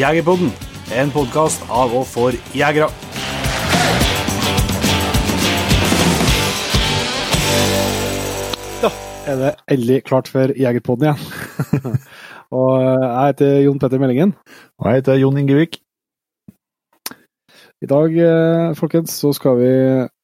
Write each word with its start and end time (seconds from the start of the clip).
Jegerpodden, 0.00 0.48
en 0.96 1.10
podkast 1.12 1.60
av 1.68 1.90
og 1.92 2.06
for 2.08 2.36
jegere. 2.56 2.86
Da 8.80 8.90
er 9.28 9.36
det 9.42 9.50
endelig 9.68 9.98
klart 10.08 10.30
for 10.32 10.54
Jegerpodden 10.56 11.10
igjen. 11.10 11.98
og 12.62 12.72
jeg 12.80 13.26
heter 13.26 13.60
Jon 13.66 13.82
Petter 13.82 14.00
Meldingen. 14.00 14.32
Og 14.80 14.88
jeg 14.88 15.02
heter 15.02 15.20
Jon 15.20 15.36
Ingevik. 15.42 15.82
I 17.84 17.92
dag, 17.92 18.16
eh, 18.24 18.72
folkens, 18.80 19.20
så 19.20 19.34
skal 19.36 19.60
vi 19.60 19.70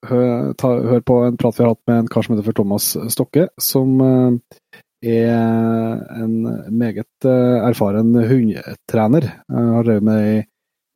høre, 0.08 0.54
ta, 0.56 0.72
på 1.04 1.20
en 1.26 1.36
prat 1.36 1.60
vi 1.60 1.66
har 1.66 1.74
hatt 1.74 1.84
med 1.88 1.98
en 1.98 2.08
kar 2.16 2.24
som 2.24 2.32
heter 2.32 2.48
for 2.48 2.56
Thomas 2.56 2.94
Stokke, 3.12 3.50
som 3.60 4.00
eh, 4.00 4.56
er 5.04 6.00
en 6.16 6.36
meget 6.72 7.26
eh, 7.28 7.56
erfaren 7.68 8.14
hundetrener. 8.14 9.28
Jeg 9.48 9.74
har 9.74 9.84
drevet 9.86 10.06
med 10.06 10.22
det 10.22 10.44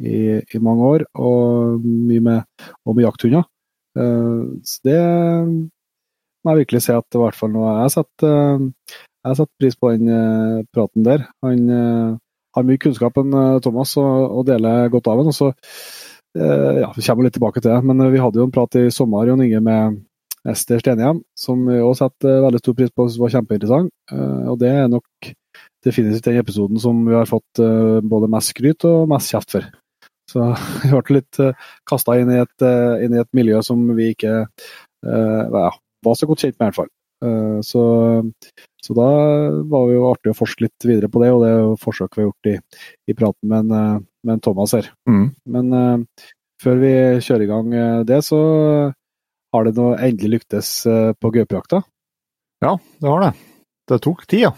i, 0.01 0.09
i, 0.11 0.41
i, 0.57 0.59
mange 0.63 0.87
år, 0.87 1.05
og 1.15 1.81
mye 1.85 2.21
med, 2.21 2.41
og 2.87 2.97
med 2.97 3.05
jakthunder. 3.05 3.45
Så 3.91 4.79
det 4.87 5.01
må 6.41 6.53
jeg 6.53 6.61
virkelig 6.63 6.83
si 6.85 6.93
at 6.95 7.17
i 7.17 7.21
hvert 7.21 7.37
fall 7.37 7.51
noe 7.53 7.73
jeg 7.73 7.81
har 7.83 7.91
sett, 7.93 8.25
jeg 8.25 9.37
setter 9.37 9.61
pris 9.61 9.77
på 9.77 9.91
den 9.93 10.65
praten 10.73 11.05
der. 11.05 11.27
Han 11.45 11.67
har 12.55 12.69
mye 12.69 12.81
kunnskap 12.81 13.19
enn 13.21 13.35
Thomas 13.67 13.97
og, 14.01 14.39
og 14.39 14.47
deler 14.49 14.89
godt 14.95 15.11
av 15.11 15.21
den. 15.21 15.33
og 15.35 15.37
så 15.37 15.51
ja, 16.39 16.93
Vi 16.97 17.03
kommer 17.03 17.27
litt 17.27 17.37
tilbake 17.37 17.61
til 17.61 17.75
det, 17.75 17.83
men 17.91 18.07
vi 18.15 18.23
hadde 18.23 18.41
jo 18.41 18.47
en 18.47 18.55
prat 18.55 18.79
i 18.79 18.87
sommer 18.95 19.29
Jon 19.29 19.43
Inge, 19.45 19.61
med 19.67 20.01
Ester 20.49 20.81
Stenhjem, 20.81 21.21
som 21.37 21.67
vi 21.69 21.77
også 21.83 22.07
setter 22.07 22.41
veldig 22.47 22.61
stor 22.63 22.77
pris 22.79 22.93
på 22.95 23.05
og 23.05 23.17
var 23.21 23.33
kjempeinteressant. 23.35 23.91
Og 24.49 24.57
Det 24.61 24.71
er 24.73 24.89
nok 24.89 25.33
definitivt 25.85 26.25
den 26.25 26.41
episoden 26.41 26.81
som 26.81 27.03
vi 27.07 27.17
har 27.17 27.29
fått 27.29 27.61
både 28.05 28.31
mest 28.33 28.55
skryt 28.55 28.87
og 28.89 29.09
mest 29.11 29.35
kjeft 29.35 29.53
for. 29.57 29.67
Så 30.31 30.47
vi 30.85 30.93
ble 30.95 31.19
litt 31.19 31.41
kasta 31.89 32.17
inn, 32.21 32.33
inn, 32.33 33.17
i 33.17 33.21
et 33.21 33.37
miljø 33.37 33.61
som 33.67 33.83
vi 33.97 34.15
ikke 34.15 34.33
ja, 35.05 35.69
var 36.07 36.17
så 36.17 36.29
godt 36.31 36.47
kjent 36.47 36.57
med, 36.57 36.65
i 36.65 36.69
hvert 36.71 36.81
fall. 36.81 36.93
Så, 37.67 37.83
så, 38.81 38.95
da 38.97 39.09
var 39.69 39.89
det 39.91 39.97
jo 39.99 40.07
artig 40.09 40.33
å 40.33 40.39
forske 40.39 40.65
litt 40.65 40.87
videre 40.89 41.11
på 41.13 41.21
det, 41.21 41.33
og 41.35 41.43
det 41.45 41.51
er 41.51 41.59
jo 41.61 41.75
forsøk 41.83 42.17
vi 42.17 42.23
har 42.23 42.31
gjort 42.31 42.49
i, 42.49 42.55
i 43.13 43.17
praten 43.19 43.51
med, 43.51 43.69
en, 43.69 44.07
med 44.25 44.39
en 44.39 44.45
Thomas 44.47 44.73
her. 44.79 44.89
Mm. 45.11 45.27
Men 45.53 46.07
før 46.65 46.81
vi 46.81 46.95
kjører 47.25 47.45
i 47.45 47.51
gang 47.51 47.77
det, 48.09 48.23
så 48.25 48.41
har 49.55 49.67
det 49.67 49.75
nå 49.77 49.93
endelig 49.97 50.31
lyktes 50.37 50.73
uh, 50.87 51.13
på 51.19 51.33
gaupejakta? 51.35 51.83
Ja, 52.65 52.77
det 53.01 53.09
har 53.09 53.25
det. 53.25 53.31
Det 53.91 54.01
tok 54.05 54.27
tid 54.31 54.45
ja, 54.47 54.53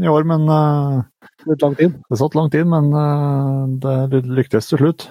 i 0.00 0.08
år, 0.08 0.24
men 0.28 0.46
lang 0.48 1.74
tid? 1.76 1.96
Det 2.08 2.18
satt 2.20 2.36
lang 2.38 2.48
tid, 2.54 2.64
men 2.70 2.86
det 3.82 4.22
lyktes 4.24 4.70
til 4.70 4.80
slutt. 4.80 5.08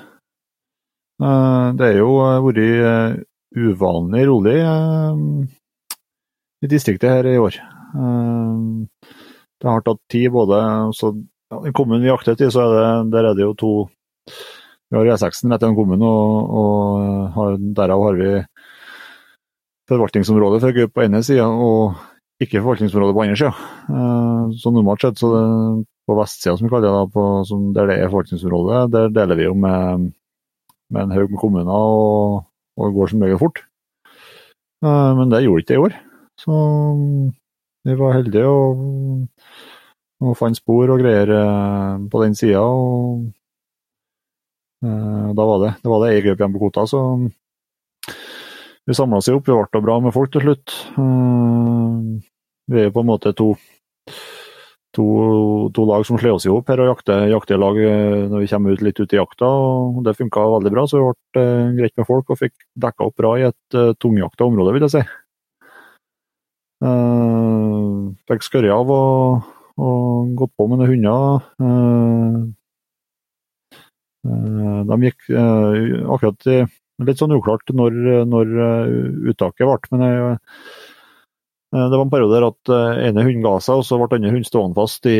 det 1.19 1.89
er 1.91 1.99
jo 1.99 2.15
vært 2.47 3.19
uvanlig 3.53 4.23
rolig 4.31 4.55
i 6.63 6.71
distriktet 6.71 7.11
her 7.11 7.29
i 7.29 7.37
år. 7.43 7.59
Det 9.57 9.69
har 9.69 9.81
tatt 9.85 10.01
tid 10.11 10.31
både 10.31 10.59
så, 10.93 11.11
I 11.65 11.73
kommunen 11.73 12.05
vi 12.05 12.11
jakter 12.11 12.37
til, 12.37 12.51
så 12.53 12.65
er 12.65 12.73
det, 12.75 12.89
der 13.15 13.29
er 13.29 13.37
det 13.37 13.45
jo 13.45 13.53
to 13.57 13.71
Vi 14.87 14.95
har 14.95 15.09
E6-en 15.17 15.51
rett 15.51 15.63
gjennom 15.63 15.75
kommunen, 15.75 16.03
og, 16.07 16.51
og 16.61 17.31
har, 17.35 17.57
derav 17.75 18.03
har 18.05 18.19
vi 18.21 18.29
forvaltningsområdet 19.87 20.61
for 20.63 20.75
gaupe 20.75 20.93
på 20.95 21.05
ene 21.05 21.21
sida 21.23 21.47
og 21.47 21.95
ikke 22.43 22.61
forvaltningsområdet 22.61 23.15
på 23.15 23.23
andre 23.23 23.37
sida. 23.39 23.53
Så 24.61 24.71
normalt 24.73 25.01
sett, 25.03 25.19
så 25.19 25.31
det, 25.33 25.45
på 26.07 26.15
vestsida 26.19 26.55
som 26.57 26.67
vi 26.67 26.71
kaller 26.71 26.93
det, 26.93 27.13
på, 27.15 27.23
som 27.47 27.71
der 27.75 27.89
det 27.89 27.97
er 27.99 28.11
forvaltningsområde, 28.11 28.83
der 28.93 29.09
deler 29.15 29.39
vi 29.39 29.47
jo 29.47 29.55
med, 29.57 30.11
med 30.93 31.01
en 31.01 31.15
haug 31.15 31.31
med 31.31 31.39
kommuner, 31.41 31.71
og, 31.71 32.45
og 32.77 32.93
går 32.99 33.11
som 33.11 33.23
regel 33.25 33.41
fort. 33.41 33.63
Men 34.85 35.31
det 35.31 35.41
gjorde 35.43 35.63
ikke 35.63 35.71
det 35.71 35.79
i 35.79 35.85
år. 35.87 35.97
Så 36.37 36.53
vi 37.87 37.95
var 37.97 38.13
heldige 38.13 38.45
og, 38.45 39.27
og 40.21 40.37
fant 40.37 40.59
spor 40.59 40.93
og 40.93 41.01
greier 41.01 41.31
på 42.11 42.23
den 42.23 42.37
sida. 42.37 42.61
Og 42.61 43.33
da 44.85 45.49
var 45.49 45.63
det 45.63 45.71
det 45.81 45.89
var 45.89 46.03
det 46.03 46.13
ei 46.13 46.21
gaupe 46.21 46.43
igjen 46.43 46.53
på 46.53 46.61
kvota, 46.61 46.85
så 46.85 46.99
vi 48.87 48.95
samla 48.95 49.19
oss 49.19 49.27
opp. 49.31 49.47
Vi 49.47 49.55
ble 49.55 49.81
bra 49.83 49.99
med 50.03 50.15
folk 50.15 50.31
til 50.31 50.45
slutt. 50.45 50.75
Uh, 50.95 52.23
vi 52.71 52.79
er 52.79 52.87
jo 52.87 52.95
på 52.95 53.03
en 53.03 53.09
måte 53.09 53.33
to, 53.35 53.51
to, 54.95 55.07
to 55.75 55.87
lag 55.87 56.05
som 56.07 56.19
slår 56.19 56.37
oss 56.37 56.47
i 56.47 56.51
hop 56.51 56.71
her 56.71 56.83
og 56.83 56.93
jakter, 56.93 57.27
jakter 57.31 57.59
lag 57.59 57.79
når 58.31 58.43
vi 58.43 58.49
kommer 58.51 58.75
ut 58.75 58.83
litt 58.87 58.99
ut 58.99 59.15
i 59.15 59.19
jakta. 59.19 59.47
og 59.47 60.01
Det 60.07 60.15
funka 60.19 60.47
veldig 60.55 60.73
bra, 60.73 60.87
så 60.87 60.99
vi 60.99 61.03
ble 61.35 61.43
uh, 61.43 61.75
greit 61.81 61.95
med 61.99 62.07
folk 62.07 62.31
og 62.31 62.39
fikk 62.39 62.55
dekka 62.87 63.09
opp 63.09 63.17
bra 63.19 63.35
i 63.39 63.47
et 63.51 63.79
tungjakta 63.99 64.47
område, 64.47 64.75
vil 64.77 64.87
jeg 64.87 64.95
si. 64.97 65.03
Fikk 68.29 68.43
skørja 68.45 68.75
av 68.77 68.91
og, 68.93 69.45
og, 69.81 70.33
gått 70.37 70.53
på 70.53 70.67
med 70.69 70.77
noen 70.77 70.91
hunder. 70.93 71.41
De 74.87 74.97
gikk 75.07 75.31
akkurat 75.33 76.49
i, 76.53 76.59
Litt 77.05 77.21
sånn 77.21 77.35
uklart 77.35 77.69
når, 77.77 77.97
når 78.25 78.53
uttaket 79.29 79.67
ble, 79.67 79.77
men 79.93 80.05
jeg, 80.07 80.37
det 81.77 81.93
var 81.93 82.05
en 82.05 82.13
periode 82.13 82.33
der 82.33 82.47
at 82.47 82.71
ene 83.05 83.25
hunden 83.27 83.45
ga 83.45 83.57
seg, 83.61 83.81
og 83.81 83.85
så 83.85 83.99
ble 84.01 84.17
andre 84.17 84.33
hund 84.33 84.47
stående 84.47 84.79
fast 84.79 85.05
i, 85.05 85.19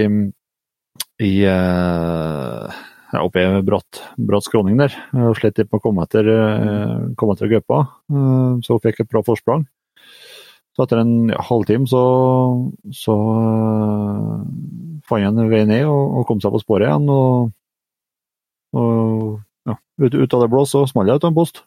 i 1.21 1.31
ja, 1.45 3.21
oppe 3.21 3.43
i 3.43 3.61
bratt, 3.67 4.01
bratt 4.17 4.47
skråning 4.47 4.81
der. 4.81 4.95
og 5.13 5.37
slett 5.37 5.61
ikke 5.61 5.77
å 5.77 5.83
komme 5.85 6.07
etter, 6.07 6.31
komme 7.19 7.37
etter 7.37 7.51
gaupa, 7.51 7.83
så 8.09 8.77
hun 8.79 8.83
fikk 8.87 9.03
et 9.03 9.11
bra 9.11 9.21
forsprang. 9.27 9.67
Så 10.77 10.85
etter 10.85 10.99
en 11.01 11.31
halvtime 11.33 11.87
så, 11.89 11.99
så 12.93 13.13
fant 15.09 15.25
en 15.25 15.49
vei 15.49 15.63
ned 15.65 15.87
og, 15.89 16.03
og, 16.19 16.25
kom 16.29 16.41
seg 16.43 16.53
på 16.53 16.61
sporet 16.61 16.85
igjen. 16.85 17.07
Og, 17.09 17.49
og 18.77 19.39
ut, 19.97 20.13
ut, 20.13 20.33
av 20.33 20.43
det 20.43 20.51
blå 20.51 20.63
så 20.69 20.85
smalt 20.89 21.09
jeg 21.09 21.19
ut 21.19 21.25
av 21.25 21.31
en 21.31 21.37
post. 21.37 21.63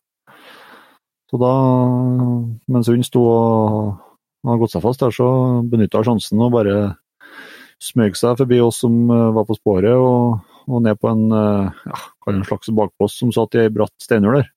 Så 1.31 1.39
da, 1.39 1.53
mens 2.71 2.91
hun 2.91 3.05
sto 3.07 3.23
og 3.23 4.47
hadde 4.47 4.61
gått 4.63 4.75
seg 4.75 4.85
fast 4.85 5.03
der, 5.03 5.15
så 5.15 5.29
benytta 5.71 6.01
jeg 6.01 6.09
sjansen 6.09 6.43
og 6.43 6.55
bare 6.57 6.77
smøg 7.81 8.17
seg 8.19 8.39
forbi 8.41 8.59
oss 8.65 8.81
som 8.83 8.97
uh, 9.09 9.31
var 9.37 9.47
på 9.49 9.57
sporet, 9.57 9.95
og, 9.95 10.41
og 10.67 10.83
ned 10.85 10.99
på 11.01 11.11
en, 11.13 11.29
uh, 11.33 11.85
ja, 11.87 12.01
en 12.33 12.43
slags 12.49 12.73
bakpost 12.77 13.23
som 13.23 13.31
satt 13.35 13.57
i 13.57 13.65
ei 13.65 13.73
bratt 13.73 13.95
steinur 14.03 14.41
der. 14.41 14.51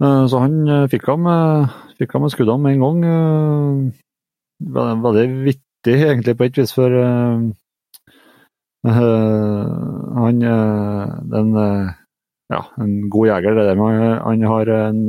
Så 0.00 0.38
han 0.40 0.86
fikk 0.88 1.10
ham, 1.10 1.26
fikk 1.98 2.14
ham 2.14 2.22
med 2.24 2.32
skuddene 2.32 2.62
med 2.64 2.78
en 2.78 2.84
gang. 2.86 3.88
Veldig 5.04 5.24
vittig 5.44 5.96
egentlig 6.06 6.32
på 6.38 6.46
et 6.46 6.56
vis, 6.56 6.72
for 6.72 6.94
han 8.86 10.40
den, 11.30 11.48
ja, 12.48 12.60
en 12.80 12.94
god 13.12 13.26
jeger, 13.28 13.56
det 13.56 13.66
der 13.68 13.76
med 13.76 14.20
han 14.24 14.44
har 14.48 14.70
en 14.72 15.02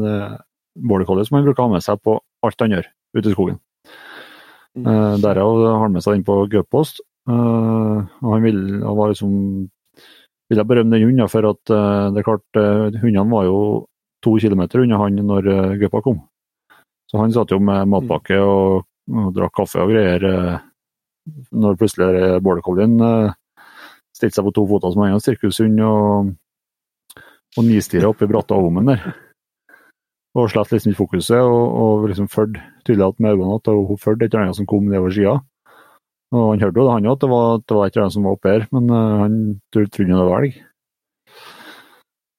border 0.76 1.08
collie 1.08 1.28
som 1.28 1.38
han 1.38 1.46
bruker 1.48 1.64
å 1.64 1.70
ha 1.70 1.76
med 1.78 1.86
seg 1.86 2.02
på 2.04 2.18
alt 2.44 2.64
han 2.64 2.76
gjør 2.76 2.90
ute 3.18 3.30
i 3.30 3.36
skogen. 3.36 3.62
Uh, 4.72 5.16
Derav 5.20 5.58
har 5.66 5.82
han 5.86 5.96
med 5.96 6.04
seg 6.04 6.18
den 6.18 6.28
på 6.28 6.36
gaupepost. 6.52 7.02
og 7.28 8.28
han 8.28 8.44
ville, 8.44 8.82
han 8.84 8.98
var 8.98 9.12
liksom, 9.12 9.34
ville 10.52 10.68
berømme 10.68 10.96
den 10.96 11.08
hunden 11.08 11.32
for 11.32 11.48
at 11.52 11.64
det 11.72 12.22
er 12.22 12.28
klart, 12.28 12.62
hundene 13.00 13.30
var 13.32 13.48
jo 13.48 13.59
to 14.24 14.36
kilometer 14.42 14.84
unna 14.84 15.00
han 15.00 15.20
når 15.28 15.52
gaupa 15.82 16.02
kom. 16.03 16.20
Så 17.12 17.20
han 17.20 17.34
satt 17.36 17.52
jo 17.52 17.59
med 17.59 17.90
matpakke 17.92 18.40
og, 18.40 18.88
og 19.12 19.32
drakk 19.36 19.56
kaffe 19.59 19.84
og 19.84 19.92
greier 19.92 20.24
når 21.52 21.78
plutselig 21.78 22.40
border 22.41 22.64
collien 22.66 22.97
stilte 24.22 24.38
seg 24.38 24.47
på 24.47 24.56
to 24.56 24.68
føtter 24.70 24.94
som 24.94 25.03
en 25.08 25.26
sirkushund 25.26 25.84
og, 25.88 26.32
og 27.58 27.68
nistirra 27.68 28.14
oppi 28.14 28.29
bratta 28.29 28.58
Omen 28.58 28.94
der. 28.94 29.06
Og 30.38 30.47
slett 30.47 30.72
liksom 30.72 30.94
ikke 30.94 31.02
fokuset, 31.02 31.41
og, 31.44 31.64
og 31.84 32.08
liksom 32.08 32.29
fulgte 32.32 32.64
tydelig 32.88 33.09
at 33.09 33.18
med 33.20 33.35
øynene 33.35 33.58
at 33.58 33.68
hun 33.68 34.00
fulgte 34.00 34.29
et 34.29 34.32
eller 34.32 34.46
annet 34.46 34.59
som 34.62 34.70
kom 34.70 34.85
nedover 34.88 35.12
sida. 35.12 35.40
Og 36.32 36.53
han 36.53 36.62
hørte 36.64 36.79
jo 36.79 36.85
det, 36.88 36.94
han 36.96 37.08
òg, 37.09 37.18
at 37.18 37.23
det 37.26 37.29
var, 37.32 37.50
det 37.59 37.76
var 37.76 37.88
et 37.88 37.96
eller 37.97 38.06
annet 38.06 38.16
som 38.16 38.28
var 38.28 38.38
oppe 38.38 38.52
her, 38.53 38.68
men 38.72 38.85
uh, 38.88 39.23
han 39.26 39.34
trodde 39.76 40.06
det 40.08 40.28
var 40.29 40.46
elg. 40.46 40.62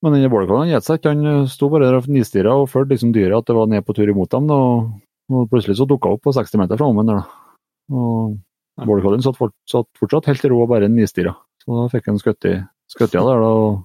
Men 0.02 0.16
denne 0.16 0.30
bordercollien 0.32 0.72
gjette 0.72 0.88
seg 0.88 0.98
ikke, 0.98 1.12
han 1.12 1.50
sto 1.52 1.68
bare 1.70 1.90
der 1.90 1.98
og 2.00 2.08
nistirra 2.10 2.56
og 2.58 2.70
fulgte 2.72 2.96
liksom 2.96 3.12
dyret 3.14 3.36
at 3.38 3.50
det 3.50 3.58
var 3.58 3.68
ned 3.70 3.84
på 3.86 3.94
tur 3.94 4.08
imot 4.08 4.32
dem. 4.32 4.48
Og, 4.50 4.88
og 5.30 5.44
plutselig 5.52 5.76
så 5.78 5.86
dukka 5.86 6.16
opp 6.16 6.24
på 6.24 6.34
60 6.34 6.58
meter 6.62 6.80
fra 6.80 6.88
Omen 6.88 7.12
der, 7.12 7.20
da. 7.20 7.60
Og 7.92 8.40
bordercollien 8.88 9.22
satt, 9.22 9.38
fort, 9.38 9.54
satt, 9.68 9.86
fortsatt 10.00 10.30
helt 10.32 10.48
i 10.48 10.50
ro 10.50 10.64
og 10.64 10.72
bare 10.72 10.88
nistirra. 10.90 11.36
Så 11.62 11.78
da 11.78 11.88
fikk 11.92 12.10
han 12.10 12.18
skutt 12.18 12.46
i 12.50 12.56
der, 12.58 13.22
da. 13.22 13.48
og 13.48 13.82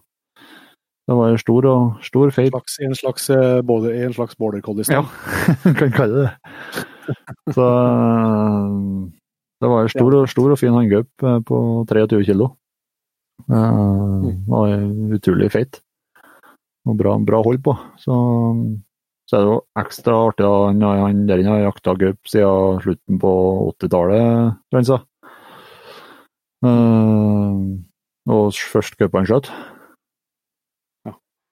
det 1.08 1.16
var 1.16 1.32
en 1.32 1.40
stor, 1.40 1.66
og, 1.72 2.00
stor 2.04 2.32
feil. 2.36 2.52
En 2.84 2.96
slags, 2.98 3.30
både, 3.64 3.94
en 4.04 4.16
slags 4.16 4.36
border 4.36 4.64
collie? 4.66 4.84
Ja, 4.92 5.06
kan 5.80 5.94
kalle 5.96 6.26
det 6.26 6.26
det. 6.26 6.86
Så 7.56 7.68
det 9.62 9.70
var 9.72 9.86
en 9.86 9.94
stor, 9.94 10.18
stor 10.28 10.54
og 10.54 10.60
fin 10.60 10.76
hanngaup 10.76 11.28
på 11.48 11.60
23 11.88 12.26
kilo. 12.28 12.50
Det 13.48 14.34
var 14.52 14.76
utrolig 15.16 15.52
feit. 15.54 15.80
Og 16.88 16.98
bra, 17.00 17.16
bra 17.24 17.40
hold 17.44 17.62
på. 17.64 17.74
Så, 18.00 18.18
så 19.28 19.38
er 19.38 19.46
det 19.46 19.52
jo 19.54 19.60
ekstra 19.80 20.20
artig. 20.28 20.48
at 20.48 20.68
Han, 20.74 20.84
han 20.84 21.26
der 21.30 21.44
inne 21.44 21.56
har 21.56 21.66
jakta 21.70 21.96
gaup 22.00 22.32
siden 22.32 22.84
slutten 22.84 23.20
på 23.24 23.32
80-tallet, 23.80 24.60
tror 24.68 24.82
han 24.82 24.92
sa. 24.92 25.00
Uh, 26.66 27.78
og 28.28 28.56
først 28.72 28.98
gaupa 29.00 29.22
han 29.22 29.30
skjøt. 29.30 29.50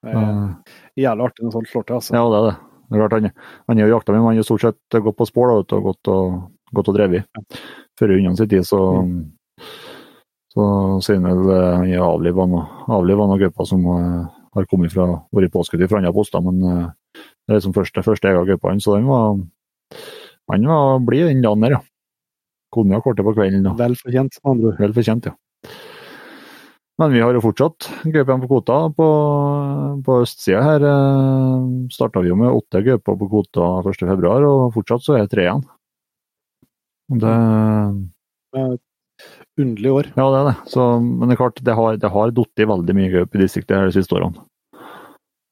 Det 0.06 0.14
er 0.14 1.02
jævlig 1.02 1.26
artig 1.26 1.46
når 1.46 1.54
sånt 1.56 1.70
slår 1.72 1.86
til, 1.88 1.98
altså. 1.98 2.14
Ja, 2.14 2.26
det 2.30 2.38
er 2.38 2.46
det. 2.46 2.56
det 2.86 2.98
er 2.98 3.02
klart, 3.02 3.16
han, 3.16 3.46
han 3.70 3.80
er 3.80 3.88
jo 3.88 3.96
jakta, 3.96 4.14
men 4.14 4.22
han 4.22 4.38
har 4.38 4.46
stort 4.46 4.66
sett 4.66 4.98
gått 5.08 5.18
på 5.18 5.26
da, 5.34 5.56
vet 5.58 5.74
og 5.78 5.88
gått 5.90 6.12
og, 6.14 6.36
gått 6.78 6.92
og 6.92 6.98
drevet. 6.98 7.42
Før 7.98 8.14
unna 8.18 8.36
sin 8.38 8.52
tid, 8.52 8.68
så 8.68 8.82
så 10.56 10.66
sier 11.04 11.20
han 11.20 11.50
eh, 11.52 11.64
han 11.82 11.90
er 11.92 12.04
avliva 12.06 12.46
noen 13.28 13.42
gauper 13.42 13.68
som 13.68 13.82
uh, 13.90 14.28
har 14.56 14.68
kommet 14.72 14.94
fra, 14.94 15.10
vært 15.36 15.52
påskutt 15.52 15.84
fra 15.90 16.00
andre 16.00 16.14
poster, 16.16 16.44
men 16.46 16.62
det 16.64 17.52
er 17.52 17.58
liksom 17.58 17.74
første, 17.76 18.04
første 18.06 18.32
har 18.32 18.48
gaupa 18.48 18.72
hans, 18.72 18.86
så 18.86 18.96
den 18.96 19.10
var 19.10 19.42
han 20.52 20.70
var 20.70 21.02
blid 21.04 21.28
den 21.28 21.44
dagen 21.44 21.66
der, 21.66 21.76
ja. 21.76 21.82
Konjakk 22.76 23.06
kortet 23.08 23.26
på 23.28 23.34
kvelden. 23.38 23.68
Og, 23.72 23.78
Vel 23.80 23.96
fortjent, 24.00 24.40
med 24.42 24.52
andre 24.54 24.72
ord. 24.72 24.80
vel 24.84 24.96
fortjent, 24.98 25.30
ja. 25.32 25.36
Men 26.96 27.12
vi 27.12 27.20
har 27.20 27.36
jo 27.36 27.42
fortsatt 27.44 27.90
gaupen 28.08 28.44
på 28.46 28.48
kvota. 28.54 28.78
På, 28.96 29.08
på 30.06 30.20
østsida 30.24 30.62
her 30.64 30.86
eh, 30.88 31.66
starta 31.92 32.24
vi 32.24 32.32
jo 32.32 32.38
med 32.40 32.56
åtte 32.56 32.84
gauper 32.86 33.18
på 33.20 33.28
kvota 33.34 33.68
1.2, 33.84 34.32
og 34.48 34.70
fortsatt 34.78 35.04
så 35.04 35.18
er 35.18 35.26
det 35.26 35.34
tre 35.34 35.48
igjen. 35.48 35.66
Det, 37.22 37.34
Underlig 39.60 39.92
år. 39.92 40.08
ja, 40.16 40.26
det 40.32 40.40
er 40.40 40.48
det. 40.50 40.56
Så, 40.72 40.88
men 41.04 41.28
det 41.30 41.36
er 41.36 41.42
klart, 41.44 41.62
det 41.64 41.76
har, 41.78 42.00
det 42.00 42.12
har 42.12 42.32
falt 42.36 42.66
veldig 42.72 42.96
mye 42.98 43.12
gaup 43.14 43.36
i 43.36 43.44
distriktet 43.44 43.78
her 43.78 43.92
de 43.92 43.96
siste 43.96 44.16
årene. 44.16 44.44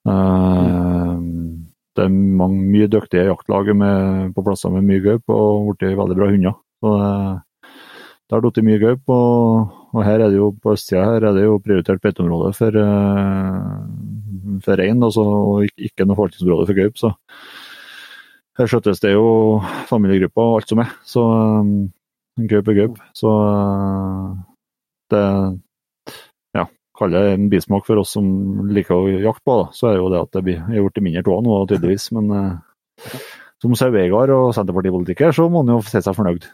Eh, 0.08 1.14
det 1.94 2.08
er 2.08 2.16
mange, 2.40 2.64
mye 2.74 2.90
dyktige 2.92 3.28
jaktlag 3.28 3.70
med, 3.78 4.34
på 4.36 4.44
plasser 4.48 4.74
med 4.74 4.88
mye 4.88 5.04
gaup, 5.04 5.28
og 5.31 5.74
blitt 5.75 6.00
veldig 6.00 6.18
bra 6.20 6.31
hunder. 6.31 6.56
Så 6.83 6.91
det, 7.00 7.09
det 8.27 8.35
har 8.35 8.44
falt 8.44 8.57
mye 8.68 8.80
gaup, 8.81 9.12
og, 9.13 9.75
og 9.95 10.01
her 10.03 10.19
er 10.19 10.33
det 10.33 10.39
jo 10.41 10.50
på 10.59 10.74
østsida 10.75 11.06
her 11.06 11.30
er 11.30 11.38
det 11.38 11.45
jo 11.45 11.62
prioritert 11.63 12.01
beiteområde 12.03 12.50
for, 12.57 12.75
uh, 12.75 14.57
for 14.65 14.81
rein, 14.81 15.00
altså, 15.06 15.24
og 15.24 15.69
ikke, 15.69 16.03
noe 16.03 16.18
forvaltningsområde 16.18 16.68
for 16.68 16.81
gaup. 16.81 17.00
Så 17.00 17.13
her 18.59 18.69
skjøttes 18.69 19.00
det 19.06 19.13
jo 19.13 19.27
familiegrupper 19.88 20.44
og 20.44 20.57
alt 20.59 20.74
som 20.74 20.81
er. 20.83 20.91
Så 21.07 21.24
um, 21.24 21.69
gaup 22.51 22.74
er 22.74 22.80
gaup. 22.81 23.00
Så 23.15 23.31
uh, 23.31 24.33
det 25.13 25.24
ja, 26.59 26.68
kaller 27.00 27.29
det 27.29 27.38
en 27.38 27.47
bismak 27.53 27.88
for 27.88 28.03
oss 28.03 28.12
som 28.18 28.27
liker 28.75 28.97
å 28.97 29.15
jakte 29.24 29.47
på, 29.47 29.56
da. 29.62 29.71
så 29.77 29.94
er 29.94 30.01
jo 30.01 30.12
det 30.12 30.25
at 30.25 30.36
det 30.36 30.44
blir 30.50 30.75
gjort 30.81 31.00
i 31.00 31.06
mindre 31.07 31.38
av 31.38 31.47
nå, 31.47 31.62
tydeligvis. 31.71 32.12
Men 32.19 32.36
som 33.63 33.94
Vegard 33.94 34.33
og 34.36 34.51
senterpartipolitiker, 34.57 35.31
så 35.36 35.48
må 35.51 35.63
han 35.63 35.71
jo 35.75 35.80
se 35.88 36.04
seg 36.04 36.18
fornøyd. 36.18 36.50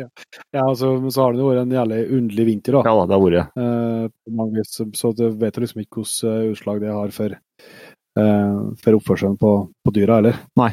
Ja, 0.00 0.62
altså, 0.64 0.94
så 1.12 1.20
har 1.20 1.34
det 1.34 1.42
jo 1.42 1.50
vært 1.50 1.66
en 1.66 1.74
jævlig 1.74 1.98
underlig 2.16 2.44
vinter, 2.48 2.78
da. 2.78 2.80
Ja 2.88 3.02
det 3.06 3.12
har 3.12 3.20
vært. 3.22 3.58
Eh, 3.60 4.06
mange 4.38 4.62
vis, 4.62 4.78
så 4.96 5.10
du 5.16 5.26
vet 5.36 5.58
liksom 5.60 5.82
ikke 5.82 6.00
hvilke 6.00 6.32
utslag 6.52 6.80
det 6.80 6.94
har 6.94 7.12
for, 7.12 7.34
eh, 7.36 8.54
for 8.80 8.98
oppførselen 8.98 9.36
på, 9.40 9.52
på 9.84 9.94
dyra, 9.94 10.22
heller. 10.22 10.40
Nei. 10.60 10.70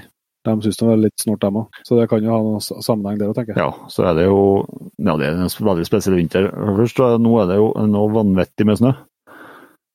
De 0.48 0.56
syns 0.63 0.80
det 0.80 0.88
var 0.88 1.01
litt 1.04 1.19
snort, 1.19 1.42
dem 1.44 1.60
òg. 1.60 1.81
Så 1.84 2.00
det 2.00 2.07
kan 2.12 2.24
jo 2.24 2.31
ha 2.31 2.40
noen 2.46 2.63
sammenheng 2.63 3.19
der 3.19 3.34
òg, 3.34 3.36
tenker 3.38 3.57
jeg. 3.57 3.60
Ja, 3.60 3.92
så 3.92 4.07
er 4.07 4.16
det 4.18 4.30
jo 4.30 4.40
Ja, 4.96 5.18
det 5.19 5.28
er 5.28 5.36
en 5.36 5.51
veldig 5.51 5.88
spesiell 5.88 6.16
vinter. 6.16 6.48
Først, 6.80 7.00
så 7.00 7.12
nå 7.19 7.36
er 7.44 7.51
det 7.51 7.60
jo 7.60 7.69
noe 7.92 8.16
vanvittig 8.16 8.68
med 8.69 8.80
snø. 8.80 8.96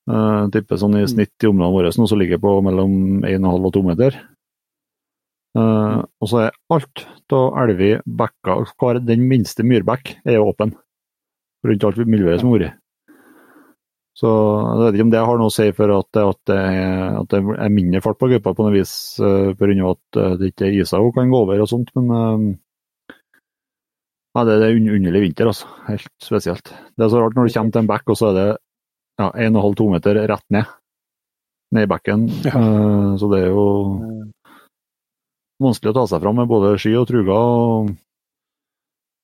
Uh, 0.04 0.50
tipper 0.52 0.76
sånn 0.76 0.98
i 0.98 1.06
snitt 1.08 1.40
i 1.40 1.48
områdene 1.48 1.72
våre 1.72 1.90
nå 1.96 2.04
så 2.04 2.16
ligger 2.20 2.36
det 2.36 2.44
på 2.44 2.50
mellom 2.66 3.24
1,5 3.24 3.68
og 3.70 3.72
2 3.72 3.84
meter. 3.88 4.18
Eh, 5.54 5.98
og 6.02 6.30
så 6.30 6.40
er 6.46 6.56
alt 6.74 7.04
av 7.34 7.58
elver, 7.64 8.00
bekker 8.06 8.64
hver, 8.78 8.98
Den 9.06 9.26
minste 9.30 9.66
myrbekk 9.66 10.16
er 10.26 10.42
åpen 10.42 10.74
rundt 11.64 11.84
alt 11.86 12.00
miljøet 12.04 12.42
som 12.42 12.50
har 12.52 12.58
vært. 12.64 12.80
Så 14.14 14.30
jeg 14.30 14.78
vet 14.78 14.94
ikke 14.96 15.04
om 15.08 15.12
det 15.14 15.22
har 15.26 15.38
noe 15.40 15.50
å 15.50 15.54
si 15.54 15.64
for 15.74 15.90
at, 15.90 16.18
at, 16.20 16.38
det, 16.46 16.56
er- 16.56 17.16
at 17.18 17.32
det 17.32 17.38
er 17.40 17.72
mindre 17.74 18.02
fart 18.04 18.18
på 18.20 18.28
gaupa 18.30 18.52
på 18.54 18.66
noe 18.66 18.74
vis, 18.76 18.92
uh, 19.18 19.50
pga. 19.58 19.74
at 19.90 20.18
eh, 20.22 20.36
det 20.38 20.52
ikke 20.52 20.68
er 20.68 20.76
iser 20.84 21.02
hun 21.02 21.14
kan 21.16 21.32
gå 21.32 21.40
over 21.42 21.64
og 21.64 21.70
sånt, 21.70 21.90
men 21.98 22.12
uh, 22.14 22.44
ja, 24.34 24.44
det, 24.46 24.60
det 24.62 24.68
er 24.68 24.78
en 24.78 24.92
underlig 24.98 25.24
vinter, 25.28 25.50
altså. 25.50 25.66
Helt 25.88 26.10
spesielt. 26.22 26.70
Det 26.94 27.06
er 27.06 27.10
så 27.10 27.22
rart 27.24 27.34
når 27.34 27.48
du 27.50 27.56
kommer 27.56 27.74
til 27.74 27.82
en 27.82 27.90
bekk, 27.90 28.08
og 28.14 28.18
så 28.20 28.30
er 28.30 28.38
det 28.38 28.46
ja, 29.18 29.28
1,5-2 29.48 29.90
meter 29.96 30.22
rett 30.30 30.46
ned. 30.54 30.72
Ned 31.74 31.86
i 31.86 31.90
bekken. 31.90 32.24
Ja. 32.46 32.54
Uh, 32.54 33.10
så 33.18 33.30
det 33.34 33.42
er 33.42 33.50
jo 33.50 33.66
vanskelig 35.62 35.92
å 35.92 35.98
ta 36.00 36.06
seg 36.10 36.24
fram 36.24 36.40
med 36.40 36.50
både 36.50 36.74
ski 36.80 36.94
og 36.98 37.06
truger. 37.10 37.30
og 37.34 37.94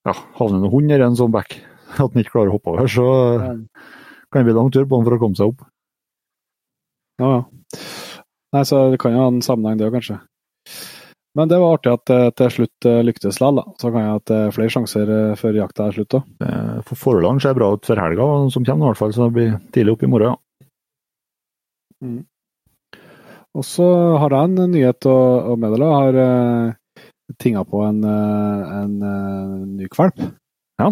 ja, 0.07 0.15
Havner 0.39 0.61
en 0.61 0.71
hund 0.73 0.89
nedi 0.89 1.05
en 1.05 1.17
sånn 1.19 1.33
bekk 1.33 1.57
at 2.01 2.13
den 2.13 2.23
ikke 2.23 2.37
klarer 2.37 2.53
å 2.53 2.57
hoppe 2.57 2.73
over, 2.73 2.89
så 2.89 3.07
kan 4.31 4.41
det 4.41 4.47
bli 4.49 4.57
lang 4.57 4.71
tur 4.71 4.87
på 4.87 4.97
den 4.97 5.07
for 5.07 5.17
å 5.17 5.21
komme 5.21 5.39
seg 5.39 5.53
opp. 5.53 5.67
Ja, 7.21 7.31
ja. 7.35 7.41
Nei, 8.51 8.65
så 8.67 8.81
det 8.91 8.99
kan 8.99 9.13
jo 9.15 9.21
ha 9.21 9.29
en 9.31 9.43
sammenheng, 9.45 9.77
det 9.79 9.87
òg, 9.87 9.95
kanskje. 9.99 10.17
Men 11.39 11.47
det 11.47 11.61
var 11.61 11.77
artig 11.77 11.93
at 11.93 12.09
det 12.09 12.19
til 12.39 12.49
slutt 12.51 12.87
eh, 12.89 13.03
lyktes 13.07 13.37
likevel. 13.39 13.61
Så 13.79 13.91
kan 13.93 14.03
jeg 14.03 14.11
ha 14.11 14.23
det 14.27 14.39
er 14.39 14.55
flere 14.55 14.73
sjanser 14.73 15.11
eh, 15.15 15.37
før 15.39 15.59
jakta 15.61 15.85
er 15.87 15.95
slutt 15.95 16.17
òg. 16.17 16.25
For 16.89 16.99
Forholdene 16.99 17.43
ser 17.43 17.55
bra 17.55 17.69
ut 17.71 17.87
for 17.87 18.01
helga 18.03 18.27
som 18.51 18.65
kommer, 18.67 18.89
i 18.89 18.91
hvert 18.91 18.99
fall, 18.99 19.13
så 19.15 19.29
det 19.29 19.37
blir 19.37 19.53
tidlig 19.71 19.95
opp 19.95 20.03
i 20.03 20.11
morgen. 20.11 20.35
ja. 22.03 22.19
Og 23.57 23.65
så 23.67 23.85
har 24.21 24.31
jeg 24.31 24.49
en 24.49 24.71
nyhet 24.71 25.07
å, 25.11 25.17
å 25.51 25.55
meddele. 25.59 25.87
Har 25.91 26.17
uh, 26.17 27.01
tinga 27.41 27.63
på 27.67 27.81
en, 27.83 28.03
uh, 28.05 28.75
en 28.81 28.93
uh, 29.03 29.57
ny 29.67 29.89
kvalp. 29.91 30.21
Ja. 30.79 30.91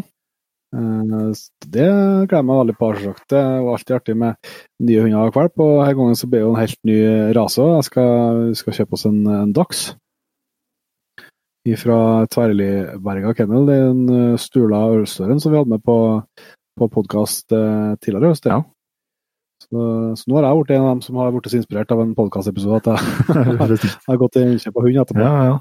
Uh, 0.75 1.31
det 1.65 1.87
gleder 1.87 2.35
jeg 2.35 2.47
meg 2.49 2.61
veldig 2.61 2.75
på. 2.79 2.91
selvsagt. 2.97 3.25
Det 3.31 3.43
var 3.45 3.71
alltid 3.77 3.95
artig 3.95 4.17
med 4.19 4.51
nye 4.83 5.05
hunder 5.05 5.31
og 5.31 5.37
kvalp, 5.37 5.55
og 5.63 5.73
denne 5.79 5.95
gangen 6.01 6.19
så 6.19 6.29
blir 6.29 6.43
det 6.43 6.51
en 6.51 6.61
helt 6.61 6.79
ny 6.89 6.99
rase. 7.39 7.71
Jeg 7.79 7.87
skal, 7.87 8.45
skal 8.59 8.79
kjøpe 8.81 8.99
oss 8.99 9.07
en, 9.09 9.23
en 9.39 9.55
dachs 9.55 9.89
fra 11.77 12.25
Tverliberga 12.33 13.35
kennel. 13.37 13.67
Det 13.67 13.75
er 13.75 13.89
en 13.91 14.05
eh, 14.09 14.39
Stula 14.41 14.79
Ølstøren 14.95 15.41
som 15.43 15.51
vi 15.53 15.59
hadde 15.59 15.69
med 15.75 15.83
på, 15.85 15.97
på 16.79 16.87
podkast 16.89 17.51
tidligere 17.51 18.25
i 18.25 18.31
høst. 18.31 18.47
Ja. 18.49 18.63
Så, 19.69 20.25
nå 20.25 20.37
har 20.37 20.47
jeg 20.47 20.61
blitt 20.61 20.71
en 20.75 20.85
av 20.85 20.93
dem 20.95 21.01
som 21.05 21.19
har 21.21 21.33
blitt 21.33 21.49
så 21.51 21.59
inspirert 21.59 21.91
av 21.93 22.01
en 22.01 22.15
podkastepisode 22.17 22.79
at 22.79 22.87
jeg 23.29 23.57
har 24.09 24.21
gått 24.21 24.39
i 24.39 24.45
innkjøp 24.47 24.79
av 24.79 24.87
hund 24.87 25.03
etterpå. 25.03 25.27
ja, 25.27 25.43
ja. 25.51 25.59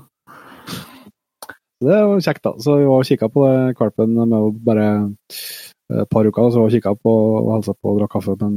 Det 1.78 1.94
var 1.94 2.22
kjekt, 2.24 2.42
da. 2.42 2.52
Så 2.58 2.74
vi 2.80 2.86
var 2.88 3.04
og 3.04 3.06
kikka 3.06 3.28
på 3.30 3.44
det 3.46 3.76
kvalpen 3.78 4.16
med 4.18 4.62
bare 4.66 4.86
et 5.94 6.10
par 6.10 6.26
uker. 6.26 6.50
Så 6.50 6.64
vi 6.66 6.78
kikka 6.78 6.96
på 6.98 7.12
og 7.38 7.52
hilsa 7.54 7.74
på 7.76 7.92
og 7.92 8.00
drakk 8.00 8.16
kaffe 8.16 8.34
med 8.34 8.46
en 8.48 8.56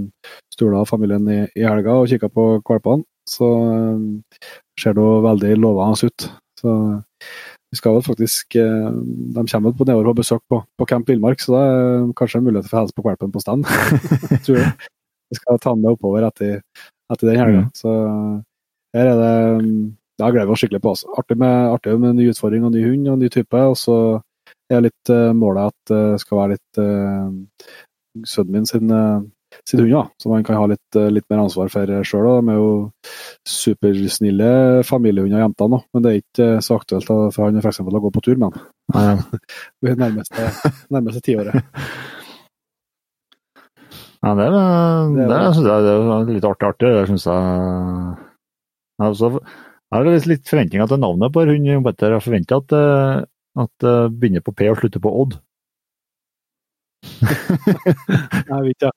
Stula 0.51 0.81
og 0.81 0.89
familien 0.89 1.27
i, 1.29 1.41
i 1.55 1.65
helga 1.65 1.99
og 2.01 2.09
kikka 2.09 2.31
på 2.33 2.45
kvalpene. 2.65 3.05
Så 3.29 3.49
eh, 3.61 4.39
ser 4.81 4.97
det 4.97 5.05
jo 5.05 5.19
veldig 5.27 5.53
lovende 5.61 6.09
ut. 6.09 6.27
Så 6.61 6.73
vi 7.71 7.77
skal 7.79 7.95
vel 7.95 8.03
faktisk 8.03 8.57
eh, 8.59 8.89
De 9.37 9.45
kommer 9.53 9.77
på 9.77 9.85
nedover 9.87 10.11
og 10.11 10.17
besøk 10.17 10.41
på, 10.49 10.63
på 10.77 10.87
Camp 10.89 11.07
Villmark, 11.09 11.39
så 11.39 11.53
det 11.53 11.61
er 11.67 12.09
kanskje 12.17 12.41
en 12.41 12.49
mulighet 12.49 12.71
for 12.71 12.79
å 12.79 12.83
hilse 12.83 12.97
på 12.97 13.05
kvalpen 13.05 13.31
på 13.31 13.43
stand. 13.45 13.69
Tror 14.47 14.63
jeg. 14.63 14.73
Vi 15.31 15.39
skal 15.39 15.59
ta 15.63 15.73
den 15.73 15.83
med 15.85 15.95
oppover 15.95 16.27
etter, 16.27 16.61
etter 17.13 17.29
den 17.29 17.39
helga. 17.39 17.65
Mm. 17.65 17.73
Så 17.77 17.91
her 18.95 19.13
er 19.13 19.19
det 19.21 19.35
Da 20.19 20.29
gleder 20.29 20.49
vi 20.49 20.53
oss 20.53 20.61
skikkelig 20.61 20.83
på. 20.83 20.93
Altså. 20.93 21.11
Artig, 21.17 21.37
med, 21.41 21.71
artig 21.71 21.97
med 21.97 22.17
ny 22.19 22.27
utfordring 22.29 22.65
og 22.67 22.75
ny 22.75 22.83
hund 22.85 23.07
og 23.09 23.21
ny 23.21 23.29
type. 23.33 23.57
Og 23.71 23.77
så 23.79 23.95
er 24.69 24.83
litt 24.85 25.11
uh, 25.11 25.31
målet 25.33 25.71
at 25.71 25.91
det 25.91 26.21
skal 26.21 26.37
være 26.37 26.57
litt 26.57 26.81
uh, 26.83 27.31
sønnen 28.27 28.57
min 28.59 28.67
sin, 28.69 28.91
uh, 28.93 29.23
sin 29.65 29.81
hund, 29.81 29.95
da. 29.95 30.03
Som 30.21 30.35
han 30.35 30.45
kan 30.45 30.59
ha 30.59 30.67
litt, 30.69 30.99
litt 31.15 31.25
mer 31.31 31.41
ansvar 31.47 31.71
for 31.73 31.95
sjøl. 32.05 32.29
De 32.37 32.53
er 32.53 32.61
jo 32.61 32.69
supersnille 33.49 34.51
familiehunder, 34.85 35.41
jentene. 35.41 35.79
nå, 35.79 35.81
Men 35.95 36.05
det 36.05 36.13
er 36.13 36.21
ikke 36.21 36.51
så 36.67 36.77
aktuelt 36.77 37.09
for 37.09 37.41
han 37.41 37.61
for 37.63 37.73
eksempel, 37.73 37.97
å 37.97 38.05
gå 38.05 38.13
på 38.13 38.25
tur 38.27 38.37
med 38.37 38.51
dem. 38.53 38.71
Ja. 38.93 39.17
Det 39.81 39.97
nærmeste, 39.97 40.51
nærmeste 40.93 41.25
tiåret. 41.25 41.63
Ja, 44.21 44.33
det, 44.37 44.45
det, 44.53 44.55
Det 45.17 45.27
var- 45.27 45.53
det, 45.65 45.77
det 45.87 45.93
var 46.07 46.25
litt 46.29 46.45
artig. 46.45 46.67
artig. 46.69 46.89
Det 46.93 47.05
synes 47.09 47.25
jeg 47.25 47.41
Jeg 48.99 49.05
har 49.05 49.11
også- 49.11 49.41
jeg 49.91 49.97
har 49.97 50.27
litt, 50.29 50.45
forventninger 50.47 50.87
til 50.87 50.99
navnet 50.99 51.33
på 51.33 51.45
hund. 51.45 51.65
Jeg 51.65 52.21
forventer 52.21 52.57
at, 52.61 52.71
eh, 52.71 53.25
at 53.63 53.71
det 53.81 53.95
begynner 54.19 54.41
på 54.45 54.53
P 54.55 54.69
og 54.69 54.77
slutter 54.77 54.99
på 55.01 55.11
Odd. 55.21 55.39
Jeg 58.51 58.61
vet 58.61 58.71
ikke, 58.75 58.91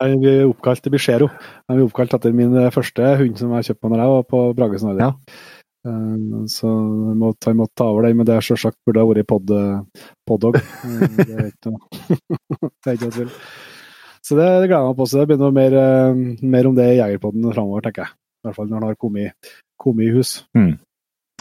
jeg 0.00 0.18
blir 0.22 0.48
oppkalt 0.48 0.82
til 0.82 0.92
Bichero. 0.94 1.28
Jeg 1.68 1.76
blir 1.76 1.86
oppkalt 1.86 2.14
etter 2.16 2.32
min 2.32 2.54
eh, 2.56 2.70
første 2.72 3.10
hund 3.20 3.36
som 3.38 3.52
jeg 3.52 3.66
kjøpte 3.68 3.90
når 3.92 4.00
jeg 4.02 4.12
var 4.14 4.24
på 4.32 4.40
Bragesen. 4.56 4.98
Ja. 5.00 5.10
Eh, 5.86 6.46
Så 6.48 6.66
jeg 6.70 7.16
må, 7.20 7.34
jeg 7.46 7.56
må 7.60 7.66
ta 7.76 7.84
over 7.92 8.08
den, 8.08 8.16
men 8.16 8.26
det 8.26 8.34
er 8.38 8.40
selvsagt 8.48 8.78
burde 8.86 9.00
ha 9.04 9.10
vært 9.10 9.28
pod, 9.28 9.52
poddog. 10.26 10.56
Eh, 10.56 10.64
noe 11.20 11.20
det 11.20 12.86
er 12.86 12.96
ikke 12.96 13.10
noe 13.10 13.16
tvil. 13.18 13.30
Så 14.26 14.36
det, 14.36 14.46
det 14.62 14.68
gleder 14.68 14.84
jeg 14.84 14.92
meg 14.92 14.98
på. 14.98 15.08
Så 15.08 15.20
det 15.20 15.28
blir 15.30 15.40
noe 15.40 15.54
mer, 15.56 15.76
eh, 15.80 16.24
mer 16.54 16.68
om 16.68 16.76
det 16.76 16.88
i 16.92 16.98
Jegerpodden 16.98 17.52
framover, 17.54 17.84
tenker 17.86 18.06
jeg. 18.06 18.16
I 18.40 18.48
hvert 18.48 18.56
fall 18.56 18.68
når 18.70 18.80
han 18.80 18.88
har 18.88 18.98
kommet, 19.00 19.54
kommet 19.80 20.08
i 20.08 20.12
hus. 20.14 20.34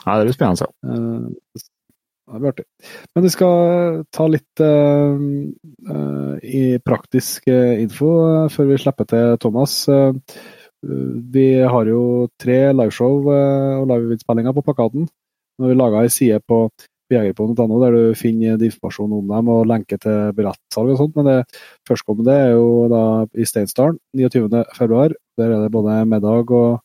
Ja, 0.06 0.16
det 0.20 0.30
blir 0.30 0.36
spennende. 0.36 0.68
Uh, 0.84 1.28
det 2.30 2.40
blir 2.40 2.52
artig. 2.54 2.66
Men 3.16 3.26
vi 3.26 3.32
skal 3.34 4.04
ta 4.16 4.28
litt 4.32 4.64
uh, 4.64 5.20
uh, 5.90 6.36
i 6.44 6.64
praktisk 6.84 7.50
info 7.52 8.12
før 8.54 8.72
vi 8.72 8.80
slipper 8.84 9.10
til 9.10 9.36
Thomas. 9.44 9.82
Vi 10.80 11.48
har 11.60 11.90
jo 11.92 12.30
tre 12.40 12.60
liveshow 12.72 13.26
og 13.28 13.90
liveinnspillinger 13.90 14.56
på 14.56 14.64
plakaten. 14.64 15.10
Når 15.60 15.74
vi 15.74 15.76
laga 15.76 16.06
ei 16.06 16.14
side 16.14 16.40
på 16.48 16.62
jegerpodden.no 17.16 17.80
der 17.84 17.96
du 17.96 18.18
finner 18.18 18.60
informasjon 18.60 19.16
om 19.20 19.32
dem 19.32 19.50
og 19.54 19.66
lenke 19.70 19.98
til 20.02 20.34
billettsalg 20.38 20.94
og 20.94 21.00
sånt. 21.02 21.18
Men 21.18 21.30
det 21.30 21.64
førstkommende 21.90 22.36
er 22.36 22.54
jo 22.54 22.68
da 22.92 23.02
i 23.34 23.48
Steinsdalen 23.50 24.00
29.2. 24.18 25.10
Der 25.40 25.56
er 25.56 25.64
det 25.64 25.74
både 25.74 26.04
middag 26.10 26.54
og 26.54 26.80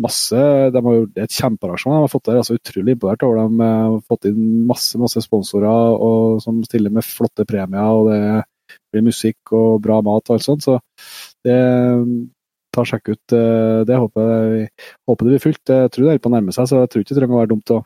masse 0.00 0.36
De 0.36 0.82
har 0.84 0.98
gjort 0.98 1.20
et 1.22 1.36
kjempearrangement. 1.38 1.96
De 1.96 2.04
har 2.04 2.12
fått 2.12 2.28
der, 2.28 2.40
altså 2.42 2.58
Utrolig 2.58 2.96
imponert 2.96 3.24
over 3.26 3.42
dem. 3.42 3.58
De 3.60 3.70
har 3.70 3.98
fått 4.12 4.28
inn 4.30 4.42
masse 4.68 5.00
masse 5.00 5.22
sponsorer 5.24 5.96
og, 5.96 6.40
som 6.44 6.62
stiller 6.66 6.92
med 6.92 7.06
flotte 7.06 7.46
premier. 7.48 7.90
og 7.90 8.10
Det 8.10 8.44
blir 8.92 9.06
musikk 9.08 9.54
og 9.56 9.80
bra 9.84 10.00
mat 10.04 10.28
og 10.28 10.36
alt 10.36 10.46
sånt. 10.46 10.66
Så 10.66 10.78
det 11.46 11.58
ta 12.76 12.80
og 12.84 12.90
sjekke 12.90 13.08
ut 13.16 13.26
eh, 13.36 13.80
det. 13.88 13.96
Håper, 14.04 14.22
jeg, 14.60 14.66
håper 15.08 15.22
det 15.24 15.32
blir 15.32 15.44
fullt. 15.46 15.66
Jeg 15.72 15.90
tror 15.94 16.04
det 16.06 16.12
er 16.14 16.22
på 16.22 16.30
å 16.30 16.34
nærme 16.36 16.52
seg, 16.54 16.64
så 16.70 16.74
jeg 16.82 16.88
tror 16.92 17.00
ikke 17.02 17.12
det 17.14 17.20
trenger 17.22 17.36
å 17.38 17.42
være 17.42 17.52
dumt 17.54 17.68
å, 17.74 17.76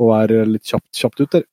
å 0.00 0.02
være 0.10 0.36
litt 0.50 0.66
kjapt, 0.72 0.90
kjapt 0.96 1.18
ut 1.22 1.32
der. 1.36 1.44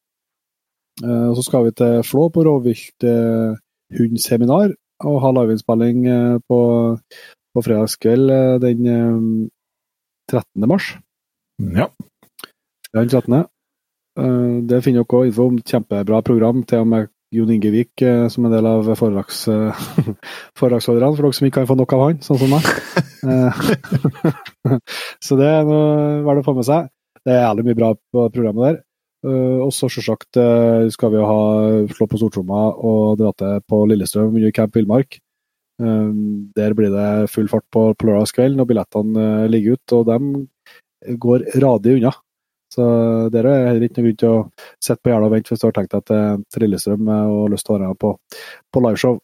Eh, 1.03 1.29
Så 1.38 1.41
skal 1.46 1.62
vi 1.67 1.72
til 1.77 1.94
Flå 2.08 2.24
på 2.34 2.39
rovvilthundseminar 2.48 4.67
og 5.06 5.15
ha 5.22 5.29
liveinnspilling 5.38 6.00
eh, 6.10 6.38
på, 6.50 6.60
på 7.53 7.60
fredagskveld 7.67 8.25
eh, 8.34 8.56
den 8.63 8.79
eh, 8.89 9.17
13. 10.32 10.65
mars. 10.70 10.86
Ja. 11.62 11.88
Den 12.96 13.10
13. 13.12 13.34
Eh, 14.17 14.56
Det 14.67 14.82
finner 14.84 15.03
dere 15.03 15.17
også 15.20 15.27
info 15.29 15.44
om. 15.51 15.58
Kjempebra 15.62 16.17
program. 16.25 16.58
Til 16.65 16.79
og 16.82 16.88
med 16.96 17.03
Jon 17.36 17.50
Ingevik 17.51 18.01
eh, 18.01 18.25
som 18.31 18.46
en 18.48 18.53
del 18.53 18.67
av 18.69 18.88
foredrags, 18.96 19.41
eh, 19.51 19.88
foredragsholderne, 20.60 21.15
for 21.17 21.27
dere 21.27 21.36
som 21.36 21.48
ikke 21.48 21.60
kan 21.60 21.69
få 21.69 21.75
nok 21.75 21.96
av 21.98 22.03
han, 22.05 22.22
sånn 22.24 22.39
som 22.39 22.53
meg. 22.55 22.69
Eh, 23.27 23.62
Så 25.25 25.36
det 25.39 25.48
er 25.50 25.67
noe 25.67 26.22
verdt 26.24 26.43
å 26.43 26.48
få 26.48 26.55
med 26.55 26.67
seg. 26.67 26.88
Det 27.27 27.34
er 27.34 27.41
jævlig 27.43 27.65
mye 27.67 27.79
bra 27.79 27.89
på 27.98 28.27
programmet 28.31 28.67
der. 28.67 28.84
Og 29.27 29.72
så 29.74 29.89
selvsagt 29.91 30.38
skal 30.93 31.10
vi 31.12 31.17
jo 31.17 31.25
ha 31.27 31.39
slå 31.89 32.05
på 32.07 32.19
stortromma 32.22 32.67
og 32.86 33.17
dra 33.19 33.31
til 33.36 33.63
på 33.67 33.79
Lillestrøm 33.89 34.38
under 34.38 34.53
Camp 34.55 34.77
Villmark. 34.77 35.17
Der 35.81 36.75
blir 36.77 36.93
det 36.93 37.10
full 37.34 37.50
fart 37.51 37.65
på, 37.74 37.89
på 37.98 38.07
lørdagskvelden 38.07 38.62
når 38.62 38.69
billettene 38.69 39.25
ligger 39.51 39.75
ut, 39.75 39.96
og 39.98 40.05
de 40.07 41.17
går 41.25 41.48
radig 41.65 41.98
unna. 41.98 42.13
Så 42.74 42.83
der 43.33 43.47
er 43.47 43.69
heller 43.69 43.88
ikke 43.88 44.01
noen 44.01 44.09
grunn 44.09 44.19
til 44.24 44.33
å 44.33 44.41
sitte 44.83 45.01
på 45.03 45.12
gjerdet 45.12 45.29
og 45.29 45.33
vente 45.36 45.53
hvis 45.53 45.63
du 45.63 45.67
har 45.67 45.77
tenkt 45.77 45.95
deg 45.95 46.09
til, 46.09 46.43
til 46.51 46.65
Lillestrøm 46.65 47.09
eh, 47.13 47.31
og 47.31 47.39
har 47.45 47.53
lyst 47.53 47.67
til 47.67 47.74
å 47.74 47.77
være 47.77 47.93
med 47.93 48.01
på, 48.03 48.13
på 48.74 48.83
liveshow. 48.88 49.17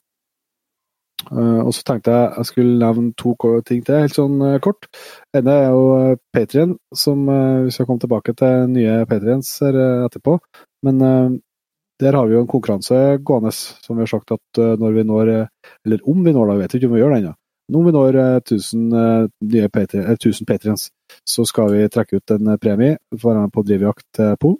Uh, 1.23 1.61
og 1.63 1.69
så 1.71 1.85
tenkte 1.87 2.11
jeg 2.11 2.31
jeg 2.35 2.47
skulle 2.49 2.79
nevne 2.81 3.13
to 3.15 3.31
ting 3.63 3.79
til, 3.87 4.01
helt 4.03 4.15
sånn 4.17 4.41
uh, 4.43 4.57
kort. 4.59 4.89
Ene 5.31 5.53
er 5.55 5.69
jo 5.71 6.17
Patrion, 6.35 6.73
som 6.91 7.21
uh, 7.31 7.63
vi 7.63 7.71
skal 7.71 7.87
komme 7.87 8.03
tilbake 8.03 8.35
til 8.35 8.67
nye 8.73 8.97
Patrions 9.07 9.53
eh, 9.63 9.79
etterpå. 10.03 10.35
Men 10.83 10.99
eh, 11.07 11.37
der 12.03 12.17
har 12.17 12.27
vi 12.27 12.35
jo 12.35 12.41
en 12.43 12.49
konkurranse 12.51 12.99
gående, 13.23 13.51
som 13.53 13.95
vi 13.95 14.03
har 14.03 14.11
sagt 14.11 14.33
at 14.35 14.59
eh, 14.59 14.75
når 14.81 14.97
vi 14.97 15.03
når 15.07 15.31
eh, 15.33 15.47
Eller 15.85 16.09
om 16.09 16.25
vi 16.25 16.33
når 16.33 16.47
det, 16.47 16.55
vi 16.55 16.61
vet 16.61 16.75
ikke 16.75 16.87
om 16.89 16.93
vi 16.95 17.01
gjør 17.01 17.13
det 17.13 17.19
ennå. 17.21 17.33
Men 17.69 17.79
om 17.79 17.85
vi 17.85 17.93
når 17.95 18.19
eh, 18.19 18.35
1000 18.41 18.93
eh, 19.01 19.27
nye 19.53 19.69
Patri- 19.69 20.03
eh, 20.03 20.17
1000 20.17 20.47
Patrions, 20.49 20.89
så 21.27 21.45
skal 21.47 21.71
vi 21.73 21.87
trekke 21.93 22.19
ut 22.19 22.33
en 22.35 22.53
eh, 22.53 22.59
premie 22.61 22.97
for 23.15 23.29
å 23.29 23.33
være 23.33 23.41
med 23.47 23.53
på 23.55 23.63
drivjakt 23.67 24.05
til 24.19 24.35
Polen. 24.41 24.59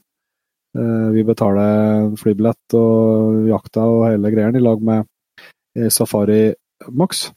Eh, 0.78 1.08
Vi 1.14 1.24
betaler 1.28 2.12
flybillett 2.18 2.78
og 2.80 3.48
jakta 3.50 3.86
og 3.86 4.08
hele 4.10 4.32
greien 4.34 4.56
i 4.58 4.64
lag 4.64 4.82
med 4.82 5.06
eh, 5.78 5.90
Safari 5.94 6.54
Max. 6.92 7.28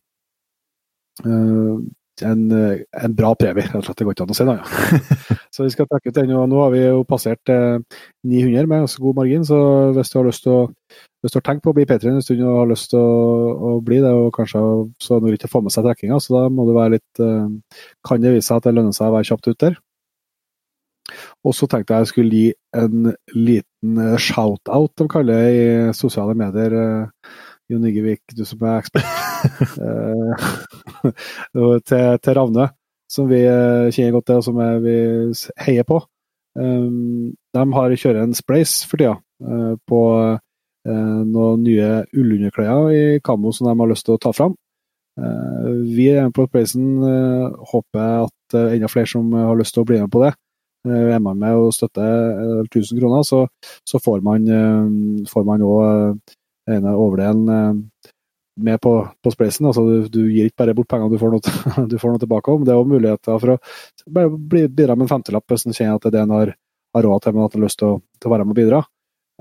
Eh, 1.24 1.76
En, 2.24 2.46
eh, 2.50 2.78
en 3.04 3.12
bra 3.12 3.34
premie, 3.36 3.60
rett 3.68 3.74
og. 3.90 3.92
Det 3.92 4.04
går 4.08 4.14
ikke 4.14 4.24
an 4.24 4.30
å 4.32 4.36
si 4.38 4.44
noe 4.48 4.54
annet. 4.56 5.32
Så 5.56 5.64
vi 5.64 5.72
skal 5.72 5.88
trekke 5.88 6.12
ut 6.12 6.18
den, 6.18 6.34
og 6.36 6.48
nå 6.52 6.58
har 6.60 6.72
vi 6.74 6.82
jo 6.84 7.02
passert 7.08 7.52
eh, 7.52 7.78
900 8.28 8.68
med 8.68 8.84
ganske 8.84 9.00
god 9.02 9.16
margin, 9.16 9.46
så 9.48 9.58
hvis 9.96 10.12
du 10.12 10.18
har 10.20 10.28
lyst 10.28 10.44
til 10.44 10.52
å 10.52 10.64
hvis 11.24 11.32
du 11.32 11.38
har 11.40 11.46
tenkt 11.48 11.64
på 11.64 11.72
å 11.72 11.74
bli 11.74 11.86
P3 11.88 12.10
en 12.12 12.22
stund 12.22 12.42
og 12.46 12.58
har 12.60 12.68
lyst 12.70 12.92
til 12.92 13.00
å, 13.02 13.14
å 13.56 13.70
bli 13.82 13.96
det, 14.04 14.12
og 14.14 14.28
kanskje 14.36 14.60
så 15.02 15.16
er 15.16 15.24
det 15.24 15.38
ikke 15.40 15.48
å 15.48 15.54
få 15.56 15.62
med 15.64 15.74
seg 15.74 15.88
trekkinga, 15.88 16.20
så 16.22 16.36
da 16.36 16.42
må 16.52 16.68
du 16.68 16.74
være 16.76 16.98
litt 16.98 17.22
eh, 17.24 17.80
Kan 18.06 18.22
det 18.22 18.36
vise 18.36 18.46
seg 18.46 18.60
at 18.60 18.68
det 18.68 18.76
lønner 18.76 18.94
seg 18.94 19.08
å 19.08 19.16
være 19.16 19.30
kjapt 19.32 19.48
ut 19.50 19.64
der? 19.64 19.80
Og 21.46 21.54
så 21.54 21.66
tenkte 21.70 21.94
jeg 21.96 22.04
jeg 22.04 22.12
skulle 22.12 22.38
gi 22.40 22.46
en 22.78 23.10
liten 23.34 24.00
eh, 24.04 24.16
shout-out, 24.22 24.94
de 25.00 25.08
kaller 25.10 25.42
det 25.42 25.50
i 25.56 25.98
sosiale 25.98 26.36
medier. 26.38 26.78
eh, 26.84 27.34
Jon 27.72 27.86
Igevik, 27.88 28.22
du 28.36 28.44
som 28.46 28.62
er 28.66 28.82
ekspert. 28.84 29.14
Eh, 29.46 30.46
til, 31.86 32.18
til 32.24 32.34
Ravne, 32.34 32.64
som 33.16 33.30
vi 33.30 33.42
eh, 33.48 33.88
kjenner 33.94 34.14
godt 34.16 34.28
til, 34.30 34.40
og 34.40 34.46
som 34.46 34.60
er, 34.62 34.78
vi 34.84 34.96
heier 35.66 35.86
på. 35.88 36.02
Um, 36.56 37.34
de 37.52 37.64
har 37.76 37.96
kjører 38.00 38.22
en 38.24 38.36
spleis 38.36 38.78
for 38.88 39.00
tida 39.00 39.18
eh, 39.44 39.74
på 39.88 40.02
eh, 40.88 41.18
noen 41.28 41.64
nye 41.66 41.90
ullunderklær 42.16 42.88
i 42.96 43.02
Kamo 43.24 43.52
som 43.52 43.68
de 43.68 43.74
har 43.76 43.90
lyst 43.90 44.06
til 44.08 44.16
å 44.16 44.22
ta 44.22 44.32
fram. 44.36 44.54
Eh, 45.20 45.68
vi 45.96 46.08
er 46.12 46.28
med 46.28 46.36
på 46.36 46.46
eh, 47.08 47.60
håper 47.72 48.24
at 48.24 48.56
eh, 48.56 48.74
enda 48.76 48.88
flere 48.92 49.10
som 49.12 49.32
har 49.36 49.56
lyst 49.58 49.76
til 49.76 49.84
å 49.84 49.88
bli 49.88 50.00
med 50.00 50.12
på 50.12 50.24
det. 50.24 50.32
Eh, 50.86 51.12
er 51.16 51.20
man 51.24 51.38
med 51.40 51.60
og 51.60 51.74
støtter 51.76 52.32
eh, 52.36 52.64
1000 52.70 53.00
kroner, 53.00 53.22
så, 53.26 53.46
får 54.00 54.24
man 54.24 54.48
eh, 54.48 55.28
òg 55.66 56.20
ene 56.66 56.96
overdelen 56.98 57.48
eh, 57.48 58.12
med 58.56 58.80
på, 58.80 58.92
på 59.22 59.32
spleisen. 59.34 59.68
Altså, 59.68 59.84
du, 59.84 60.08
du 60.12 60.20
gir 60.32 60.48
ikke 60.48 60.64
bare 60.64 60.76
bort 60.76 60.88
pengene, 60.90 61.12
du 61.12 61.20
får 61.20 61.34
noe, 61.34 61.86
du 61.90 61.96
får 62.00 62.14
noe 62.14 62.22
tilbake. 62.22 62.52
om. 62.52 62.66
Det 62.66 62.74
er 62.74 62.80
òg 62.80 62.90
muligheter 62.90 63.40
for 63.42 63.56
å 63.56 63.58
bare 64.18 64.32
bidra 64.68 64.96
med 64.96 65.06
en 65.06 65.14
femtelapp 65.16 65.52
hvis 65.52 65.66
en 65.68 65.76
kjenner 65.76 66.00
at 66.00 66.06
det 66.06 66.12
er 66.12 66.18
det 66.18 66.24
en 66.26 66.36
har, 66.36 66.52
har 66.96 67.08
råd 67.08 67.24
til, 67.24 67.36
men 67.36 67.46
at 67.46 67.56
en 67.56 67.60
har 67.60 67.68
lyst 67.68 67.82
til 67.82 67.94
å, 67.94 67.96
til 68.20 68.30
å 68.30 68.34
være 68.34 68.46
med 68.46 68.56
og 68.56 68.60
bidra. 68.60 68.82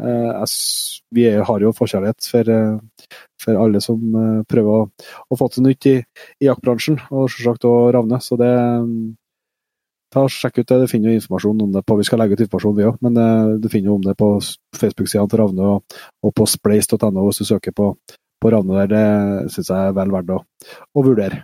Eh, 0.03 0.31
jeg 0.31 0.95
vi 1.15 1.27
er, 1.29 1.43
har 1.47 1.63
jo 1.63 1.75
forkjærlighet 1.75 2.27
for, 2.27 2.49
eh, 2.51 3.19
for 3.41 3.59
alle 3.59 3.81
som 3.83 4.01
eh, 4.21 4.41
prøver 4.49 4.81
å, 4.81 5.11
å 5.31 5.37
få 5.39 5.47
til 5.53 5.67
nytt 5.67 5.87
i, 5.91 5.99
i 6.41 6.49
jaktbransjen, 6.49 6.99
og 7.11 7.29
selvsagt 7.31 7.67
òg 7.69 7.93
Ravne. 7.95 8.19
Så 8.23 8.39
det 8.41 8.51
mm, 8.51 9.13
Ta 10.15 10.21
Sjekk 10.31 10.61
ut 10.61 10.69
det, 10.69 10.77
det 10.79 10.87
finner 10.87 11.11
jo 11.11 11.19
informasjon 11.19 11.63
om 11.65 11.71
det 11.73 11.81
på 11.83 11.97
Vi 11.99 12.05
skal 12.07 12.21
legge 12.21 12.37
ut 12.37 12.43
informasjon, 12.45 12.75
vi 12.77 12.85
òg, 12.87 12.99
men 13.03 13.17
eh, 13.19 13.55
du 13.59 13.67
finner 13.71 13.91
jo 13.91 13.97
om 13.99 14.05
det 14.05 14.13
på 14.19 14.29
Facebook-sidene 14.77 15.31
til 15.31 15.41
Ravne 15.41 15.71
og, 15.73 15.97
og 16.23 16.35
på 16.37 16.47
spleis.no 16.47 17.25
hvis 17.25 17.41
du 17.41 17.49
søker 17.49 17.75
på, 17.75 17.89
på 18.45 18.53
Ravne 18.53 18.85
der. 18.85 18.93
Det 18.93 19.53
syns 19.55 19.71
jeg 19.73 19.89
er 19.89 19.97
vel 19.97 20.13
verdt 20.13 20.33
å, 20.35 20.43
å 20.93 21.05
vurdere. 21.05 21.41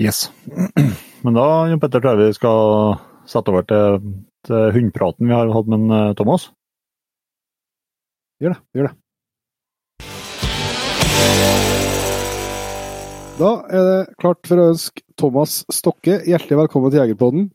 Yes. 0.00 0.30
Men 1.24 1.36
da, 1.36 1.46
Jon 1.68 1.82
Petter, 1.82 2.00
tror 2.00 2.16
jeg 2.16 2.30
vi 2.30 2.38
skal 2.38 2.96
sette 3.28 3.52
over 3.52 3.66
til, 3.68 4.00
til 4.48 4.72
hundpraten 4.78 5.28
vi 5.28 5.36
har 5.36 5.52
hatt 5.52 5.68
med 5.70 5.92
eh, 5.92 6.14
Thomas. 6.18 6.48
Gjør 8.40 8.56
det. 8.56 8.62
Gjør 8.78 8.88
det. 8.88 8.96
Da 13.40 13.50
er 13.72 13.86
det 13.86 14.00
klart 14.20 14.48
for 14.48 14.60
å 14.60 14.70
ønske 14.72 15.04
Thomas 15.20 15.62
Stokke 15.72 16.18
hjertelig 16.28 16.58
velkommen 16.64 16.92
til 16.92 17.00
Jegerpodden. 17.02 17.46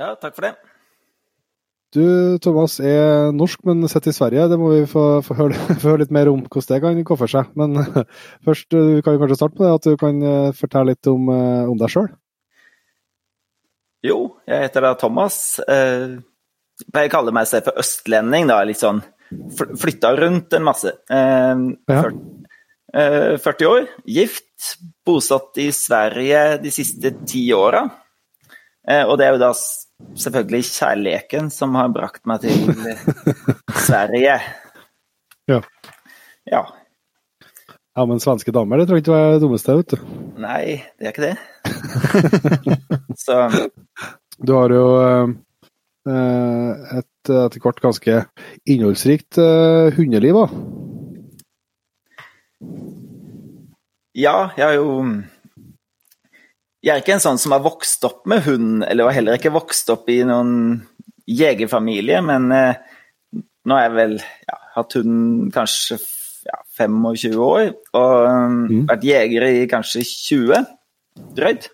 Ja, 0.00 0.14
takk 0.20 0.36
for 0.36 0.48
det. 0.48 0.54
Du, 1.96 2.36
Thomas, 2.44 2.74
er 2.84 3.30
norsk, 3.32 3.62
men 3.64 3.86
sitter 3.88 4.12
i 4.12 4.16
Sverige. 4.16 4.44
Det 4.52 4.58
må 4.60 4.68
vi 4.74 4.82
få, 4.90 5.04
få, 5.24 5.36
høre, 5.38 5.56
få 5.80 5.94
høre 5.94 6.02
litt 6.04 6.12
mer 6.12 6.28
om 6.28 6.42
hvordan 6.44 6.68
det 6.74 6.80
kan 6.84 6.98
gå 7.10 7.16
for 7.16 7.32
seg. 7.32 7.52
Men 7.56 7.78
først, 8.46 8.68
du 8.74 9.00
kan 9.04 9.16
jo 9.16 9.22
kanskje 9.22 9.38
starte 9.40 9.56
med 9.60 9.68
det, 9.68 9.74
at 9.78 9.88
du 9.88 10.00
kan 10.00 10.18
eh, 10.32 10.50
fortelle 10.58 10.92
litt 10.92 11.08
om, 11.10 11.30
eh, 11.32 11.62
om 11.72 11.78
deg 11.80 11.92
sjøl. 11.94 12.10
Jo, 14.06 14.18
jeg 14.46 14.66
heter 14.68 14.84
da 14.84 14.92
Thomas. 15.00 15.38
Eh, 15.64 16.18
jeg 16.78 16.92
pleier 16.94 17.08
å 17.10 17.14
kalle 17.16 17.34
meg 17.34 17.48
selv 17.50 17.70
for 17.70 17.80
østlending, 17.82 18.50
da. 18.52 18.60
Litt 18.68 18.78
sånn 18.84 19.00
flytta 19.80 20.12
rundt 20.20 20.54
en 20.56 20.68
masse. 20.68 20.92
Eh, 21.08 21.64
Ja. 21.88 22.04
eh, 22.92 23.32
40 23.40 23.66
år, 23.72 23.88
gift, 24.06 24.76
bosatt 25.08 25.56
i 25.64 25.70
Sverige 25.74 26.44
de 26.62 26.70
siste 26.72 27.16
ti 27.24 27.48
åra. 27.56 27.86
Eh, 28.88 29.02
og 29.08 29.16
det 29.18 29.26
er 29.26 29.34
jo 29.36 29.42
da 29.48 29.50
selvfølgelig 30.18 30.64
kjærligheten 30.68 31.50
som 31.54 31.74
har 31.78 31.90
brakt 31.94 32.24
meg 32.28 32.42
til 32.44 32.72
Sverige. 33.86 34.38
Ja. 35.48 35.60
Ja. 36.48 36.62
Ja, 37.98 38.04
men 38.06 38.20
svenske 38.22 38.54
damer, 38.54 38.78
det 38.78 38.86
tror 38.86 38.98
jeg 38.98 39.02
ikke 39.02 39.14
var 39.16 39.32
det 39.34 39.42
dummeste, 39.42 39.74
vet 39.74 39.94
du. 39.96 40.02
Nei, 40.38 40.62
det 40.98 41.08
er 41.08 41.14
ikke 41.14 41.26
det. 41.26 41.36
Så 43.24 43.38
Du 44.38 44.52
har 44.54 44.70
jo 44.70 44.84
eh, 45.02 45.32
eh, 46.06 46.98
et 47.00 47.32
etter 47.32 47.60
hvert 47.60 47.82
ganske 47.82 48.20
innholdsrikt 48.70 49.40
eh, 49.42 49.90
hundeliv, 49.98 50.38
da. 50.38 50.46
Ja, 54.18 54.36
jeg 54.56 54.64
har 54.64 54.78
jo 54.78 55.02
Jeg 56.88 56.94
er 56.94 57.02
ikke 57.02 57.18
en 57.18 57.20
sånn 57.20 57.40
som 57.40 57.52
har 57.52 57.60
vokst 57.60 58.04
opp 58.08 58.22
med 58.30 58.46
hund, 58.46 58.84
eller 58.86 59.04
var 59.04 59.16
heller 59.18 59.36
ikke 59.36 59.52
vokst 59.52 59.90
opp 59.92 60.06
i 60.08 60.22
noen 60.24 60.78
jegerfamilie, 61.28 62.22
men 62.24 62.46
eh, 62.56 62.78
nå 63.68 63.76
har 63.76 63.82
jeg 63.84 63.96
vel 63.98 64.14
ja, 64.16 64.56
hatt 64.78 64.96
hund 64.96 65.50
kanskje 65.52 65.98
ja, 66.48 66.56
25 66.80 67.36
år, 67.44 67.74
og 67.92 68.14
mm. 68.70 68.86
vært 68.88 69.04
jeger 69.04 69.46
i 69.50 69.66
kanskje 69.68 70.06
20 70.08 70.64
drøyt. 71.36 71.68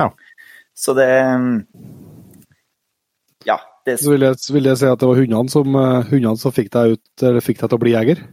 Ja. 0.00 0.08
Så 0.72 0.96
det 0.96 1.10
Ja. 3.44 3.58
Det, 3.84 3.98
Så 4.00 4.14
vil 4.14 4.24
jeg, 4.24 4.40
vil 4.52 4.68
jeg 4.68 4.76
si 4.80 4.88
at 4.88 5.00
det 5.00 5.08
var 5.08 5.20
hundene 5.20 5.52
som, 5.52 5.76
eh, 5.76 6.08
hundene 6.14 6.40
som 6.40 6.52
fikk, 6.52 6.72
deg 6.72 6.96
ut, 6.96 7.22
eller 7.28 7.44
fikk 7.44 7.60
deg 7.60 7.68
til 7.68 7.76
å 7.76 7.84
bli 7.84 7.92
jeger? 7.92 8.24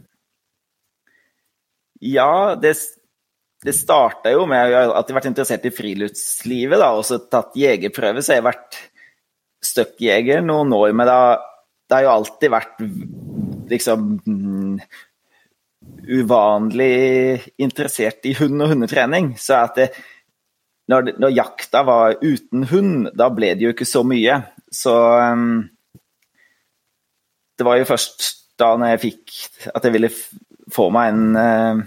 Ja, 2.00 2.54
det, 2.56 2.76
det 3.64 3.74
starta 3.74 4.30
jo 4.30 4.44
med 4.46 4.70
at 4.70 4.70
jeg 4.70 4.90
har 4.92 5.16
vært 5.16 5.30
interessert 5.32 5.66
i 5.66 5.74
friluftslivet, 5.74 6.78
da, 6.78 6.92
og 6.94 7.04
så 7.06 7.18
tatt 7.26 7.56
jegerprøve. 7.58 8.22
Så 8.22 8.36
jeg 8.36 8.42
har 8.42 8.52
vært 8.52 8.78
støkkjeger 9.66 10.44
noen 10.46 10.72
år, 10.76 10.92
men 10.94 11.08
da, 11.08 11.18
det 11.88 11.98
har 11.98 12.06
jo 12.06 12.12
alltid 12.12 12.52
vært 12.54 12.84
liksom 13.68 14.06
mm, 14.22 14.76
uvanlig 16.20 16.92
interessert 17.60 18.30
i 18.30 18.36
hund 18.38 18.62
og 18.62 18.72
hundetrening. 18.74 19.32
Så 19.40 19.58
at 19.58 19.80
det, 19.80 19.88
når, 20.88 21.14
når, 21.18 21.34
jakta 21.36 21.82
var 21.84 22.16
uten 22.22 22.68
hund, 22.70 23.10
da 23.18 23.28
ble 23.34 23.52
det 23.58 23.66
jo 23.66 23.74
ikke 23.74 23.88
så 23.88 24.04
mye. 24.06 24.38
Så 24.72 24.94
um, 24.94 25.66
det 27.58 27.66
var 27.66 27.80
jo 27.80 27.90
først 27.90 28.34
da 28.58 28.72
jeg 28.90 29.02
fikk 29.02 29.34
at 29.74 29.84
jeg 29.86 29.94
ville 29.94 30.10
få 30.74 30.88
meg 30.94 31.12
en, 31.12 31.26
uh, 31.38 31.82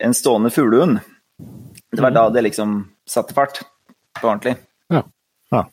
en 0.00 0.16
stående 0.16 0.50
fuglehund. 0.50 1.00
Det 1.90 2.02
var 2.02 2.14
da 2.14 2.28
det 2.30 2.44
liksom 2.46 2.82
satte 3.08 3.34
fart 3.34 3.62
på 4.20 4.28
ordentlig. 4.28 4.56
Ja. 4.92 5.02
Ja. 5.50 5.64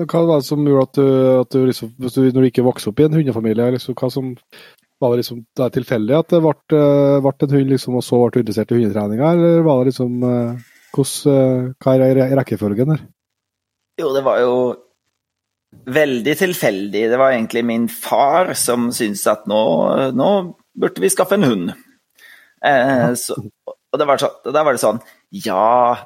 Hva 0.00 0.24
var 0.28 0.42
det 0.42 0.48
som 0.48 0.66
gjorde 0.66 0.88
at 0.88 0.98
du, 0.98 1.06
at 1.40 1.54
du, 1.54 1.62
liksom, 1.66 1.94
du 1.96 2.08
når 2.08 2.44
du 2.44 2.50
ikke 2.50 2.66
vokste 2.66 2.92
opp 2.92 3.00
i 3.00 3.08
en 3.08 3.16
hundefamilie, 3.18 3.72
liksom, 3.76 3.96
hva 3.98 4.10
som 4.12 4.34
var 5.00 5.14
det 5.14 5.22
liksom 5.22 5.40
det 5.56 5.70
tilfeldig 5.78 6.18
at 6.18 6.34
det 6.34 6.42
ble, 6.44 6.82
ble 7.24 7.32
en 7.32 7.54
hund, 7.56 7.70
liksom, 7.72 7.96
og 7.96 8.04
så 8.04 8.20
ble 8.20 8.34
du 8.34 8.42
interessert 8.44 8.74
i 8.74 8.80
hundetreninga, 8.80 9.32
eller 9.32 9.64
var 9.64 9.80
det 9.80 9.94
liksom 9.94 10.20
hvordan, 10.90 11.74
Hva 11.80 11.96
er 11.96 12.22
rekkefølgen 12.36 12.92
der? 12.92 13.02
Jo, 14.00 14.10
det 14.14 14.24
var 14.26 14.40
jo 14.42 14.54
veldig 15.86 16.34
tilfeldig. 16.38 17.04
Det 17.12 17.18
var 17.20 17.34
egentlig 17.34 17.62
min 17.64 17.86
far 17.88 18.54
som 18.58 18.90
syntes 18.94 19.22
at 19.30 19.46
nå, 19.50 19.60
nå 20.16 20.30
burde 20.80 21.02
vi 21.02 21.12
skaffe 21.12 21.36
en 21.38 21.46
hund. 21.48 21.72
Eh, 22.66 23.12
så, 23.14 23.36
og 23.92 23.98
da 23.98 24.06
var, 24.08 24.20
så, 24.20 24.30
da 24.44 24.62
var, 24.62 24.76
det 24.76 24.82
sånn 24.82 24.98
Ja, 25.32 25.96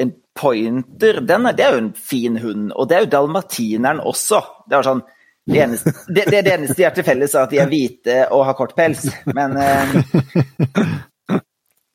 en 0.00 0.12
pointer, 0.34 1.20
den 1.20 1.50
det 1.52 1.66
er 1.66 1.76
jo 1.76 1.82
en 1.84 1.92
fin 1.96 2.38
hund. 2.42 2.72
Og 2.72 2.88
det 2.88 2.96
er 2.96 3.04
jo 3.04 3.12
dalmatineren 3.16 4.02
også. 4.02 4.40
Det 4.68 4.78
var 4.78 4.88
sånn 4.88 5.04
det, 5.44 5.58
eneste, 5.60 5.92
det, 6.08 6.24
det, 6.32 6.42
det 6.46 6.54
eneste 6.54 6.78
de 6.78 6.86
har 6.86 6.94
til 6.96 7.04
felles, 7.04 7.34
er 7.34 7.44
at 7.44 7.52
de 7.52 7.60
er 7.60 7.68
hvite 7.68 8.20
og 8.32 8.46
har 8.48 8.56
kort 8.56 8.72
pels. 8.76 9.04
Men, 9.28 9.58
eh, 9.60 11.36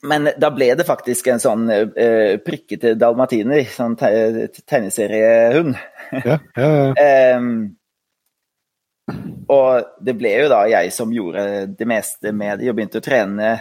men 0.10 0.30
da 0.38 0.52
ble 0.54 0.70
det 0.78 0.86
faktisk 0.88 1.32
en 1.34 1.42
sånn 1.42 1.66
eh, 1.74 2.38
prikkete 2.46 2.94
dalmatiner, 3.00 3.66
sånn 3.74 3.98
te 4.00 4.12
tegneseriehund. 4.62 5.74
Ja, 6.14 6.38
ja, 6.56 6.70
ja. 6.70 7.36
um, 7.40 7.52
og 9.50 9.96
det 10.06 10.16
ble 10.18 10.34
jo 10.44 10.50
da 10.52 10.64
jeg 10.70 10.92
som 10.94 11.14
gjorde 11.14 11.44
det 11.78 11.88
meste 11.90 12.34
med 12.36 12.60
det, 12.60 12.70
og 12.70 12.78
begynte 12.78 13.02
å 13.02 13.06
trene 13.06 13.54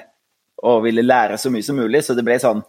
og 0.69 0.83
ville 0.85 1.05
lære 1.07 1.39
så 1.39 1.53
mye 1.55 1.65
som 1.65 1.79
mulig, 1.79 2.03
så 2.05 2.17
det 2.19 2.25
ble 2.27 2.39
sånn 2.43 2.65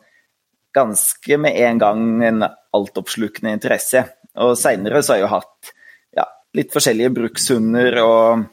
ganske 0.76 1.38
med 1.42 1.58
en 1.58 1.82
gang 1.82 2.24
en 2.24 2.46
altoppslukende 2.46 3.56
interesse. 3.58 4.04
Og 4.40 4.54
seinere 4.60 5.02
så 5.02 5.14
har 5.14 5.20
jeg 5.20 5.26
jo 5.26 5.32
hatt 5.34 5.72
ja, 6.20 6.26
litt 6.58 6.74
forskjellige 6.74 7.14
brukshunder 7.16 7.98
og 8.04 8.44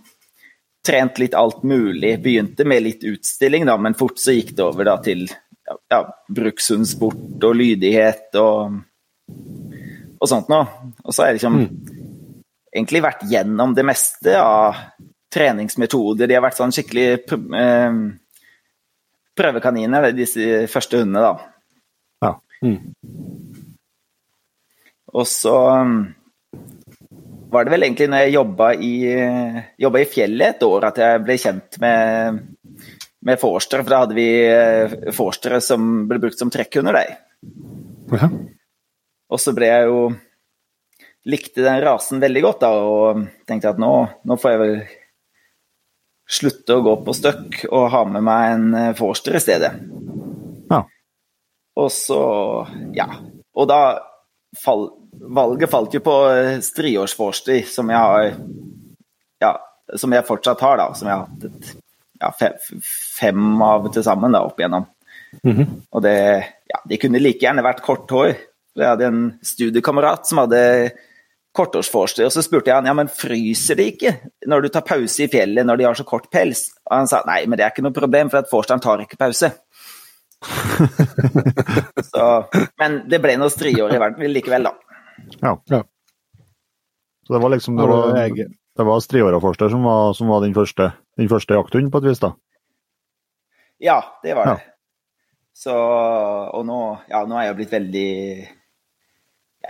trent 0.86 1.20
litt 1.20 1.36
alt 1.36 1.62
mulig. 1.68 2.14
Begynte 2.24 2.64
med 2.64 2.86
litt 2.86 3.04
utstilling, 3.04 3.66
da, 3.68 3.76
men 3.76 3.98
fort 3.98 4.20
så 4.22 4.34
gikk 4.36 4.54
det 4.56 4.64
over 4.64 4.88
da 4.88 4.96
til 5.04 5.26
ja, 5.92 6.00
brukshundsport 6.32 7.44
og 7.44 7.58
lydighet 7.58 8.38
og, 8.40 8.80
og 10.16 10.30
sånt 10.30 10.50
noe. 10.52 10.64
Og 11.04 11.12
så 11.12 11.26
er 11.26 11.34
det 11.34 11.40
liksom 11.40 11.60
mm. 11.60 11.95
Egentlig 12.76 13.02
vært 13.04 13.26
gjennom 13.30 13.74
det 13.76 13.84
meste 13.88 14.36
av 14.38 14.84
treningsmetoder. 15.32 16.28
De 16.28 16.36
har 16.36 16.44
vært 16.44 16.60
sånn 16.60 16.74
skikkelig 16.74 17.08
eh, 17.16 18.00
prøvekaniner, 19.36 20.10
disse 20.16 20.64
første 20.72 21.02
hundene, 21.02 21.24
da. 21.26 21.52
Mm. 22.64 22.94
Og 25.16 25.26
så 25.28 25.54
um, 25.76 25.98
var 27.52 27.66
det 27.66 27.74
vel 27.74 27.86
egentlig 27.86 28.08
når 28.10 28.24
jeg 28.24 28.36
jobba 28.36 28.70
i, 28.74 28.94
jobba 29.80 30.02
i 30.02 30.08
fjellet 30.10 30.56
et 30.56 30.66
år 30.66 30.88
at 30.90 31.00
jeg 31.00 31.22
ble 31.24 31.36
kjent 31.40 31.78
med, 31.82 32.40
med 33.28 33.40
forster, 33.40 33.84
for 33.84 33.92
da 33.92 34.02
hadde 34.04 34.18
vi 34.18 34.28
eh, 34.50 34.96
forstere 35.16 35.62
som 35.64 36.06
ble 36.10 36.20
brukt 36.22 36.40
som 36.40 36.52
trekkhunder, 36.52 36.98
de. 36.98 37.16
Ja. 38.16 38.30
Og 39.32 39.42
så 39.42 39.54
ble 39.56 39.70
jeg 39.70 39.88
jo 39.88 40.00
Likte 41.26 41.64
den 41.64 41.80
rasen 41.82 42.22
veldig 42.22 42.42
godt 42.44 42.62
da, 42.62 42.70
og 42.86 43.24
tenkte 43.48 43.72
at 43.72 43.80
nå, 43.82 43.92
nå 44.26 44.38
får 44.38 44.52
jeg 44.52 44.62
vel 44.62 44.76
slutte 46.26 46.76
å 46.76 46.82
gå 46.82 46.94
på 47.06 47.14
støkk 47.14 47.64
og 47.70 47.88
ha 47.92 48.02
med 48.10 48.24
meg 48.26 48.52
en 48.52 48.66
eh, 48.74 48.92
forster 48.98 49.38
i 49.38 49.42
stedet. 49.42 49.72
Ja. 50.70 50.82
Og 51.78 51.90
så 51.94 52.20
Ja. 52.96 53.08
Og 53.56 53.68
da 53.70 53.98
fall, 54.60 54.90
Valget 55.16 55.70
falt 55.72 55.94
jo 55.96 56.02
på 56.04 56.14
striårsforster, 56.64 57.62
som 57.66 57.90
jeg 57.90 57.98
har 57.98 58.34
Ja, 59.40 59.52
som 59.96 60.12
jeg 60.12 60.26
fortsatt 60.26 60.60
har, 60.60 60.76
da. 60.76 60.92
Som 60.94 61.08
jeg 61.08 61.16
har 61.16 61.26
hatt 61.26 61.44
et, 61.44 61.72
ja, 62.20 62.30
fem, 62.32 62.82
fem 63.18 63.62
av 63.62 63.88
til 63.92 64.04
sammen 64.04 64.32
da, 64.32 64.42
opp 64.44 64.60
igjennom. 64.60 64.86
Mm 65.42 65.56
-hmm. 65.56 65.82
Og 65.92 66.02
det 66.02 66.44
Ja, 66.68 66.80
de 66.88 66.96
kunne 66.96 67.18
like 67.18 67.46
gjerne 67.46 67.62
vært 67.62 67.82
kort 67.82 68.10
hår. 68.10 68.36
Jeg 68.76 68.88
hadde 68.88 69.06
en 69.06 69.38
studiekamerat 69.42 70.26
som 70.26 70.38
hadde 70.38 70.90
kortårsforster, 71.56 72.26
og 72.28 72.34
så 72.34 72.44
spurte 72.44 72.70
jeg 72.70 72.78
han 72.78 72.88
ja, 72.88 72.94
men 72.96 73.10
fryser 73.12 73.78
det 73.78 73.88
ikke 73.94 74.12
når 74.50 74.66
du 74.66 74.68
tar 74.74 74.84
pause 74.86 75.24
i 75.24 75.30
fjellet 75.32 75.66
når 75.66 75.80
de 75.80 75.86
har 75.88 75.98
så 75.98 76.06
kort 76.08 76.28
pels? 76.32 76.68
Og 76.86 76.94
han 76.98 77.10
sa 77.10 77.22
nei, 77.28 77.42
men 77.46 77.58
det 77.58 77.66
er 77.66 77.74
ikke 77.74 77.84
noe 77.86 77.96
problem, 77.96 78.30
for 78.32 78.42
at 78.42 78.50
forsteren 78.52 78.82
tar 78.84 79.02
ikke 79.04 79.18
pause. 79.20 79.50
så, 82.12 82.26
men 82.82 83.02
det 83.10 83.20
ble 83.24 83.36
noe 83.40 83.52
striår 83.52 83.96
i 83.96 84.00
verden 84.02 84.32
likevel, 84.32 84.68
da. 84.68 85.00
Ja. 85.40 85.56
Ja. 85.72 85.82
Så 87.26 87.34
det 87.34 87.42
var 87.42 87.50
liksom 87.50 87.76
det 87.80 87.86
var, 87.90 88.12
det 88.76 88.84
var 88.86 89.00
striåraforster 89.02 89.72
som 89.72 89.82
var, 89.82 90.12
som 90.14 90.28
var 90.30 90.44
din 90.44 90.54
første, 90.54 90.92
den 91.18 91.30
første 91.32 91.56
jakthunden, 91.58 91.90
på 91.90 92.04
et 92.04 92.10
vis? 92.12 92.22
da? 92.22 92.36
Ja, 93.82 93.98
det 94.22 94.36
var 94.38 94.52
det. 94.52 94.60
Ja. 94.60 94.72
Så 95.56 95.72
Og 95.72 96.66
nå, 96.68 96.80
ja, 97.08 97.24
nå 97.24 97.38
er 97.40 97.48
jeg 97.48 97.56
blitt 97.58 97.72
veldig 97.72 98.10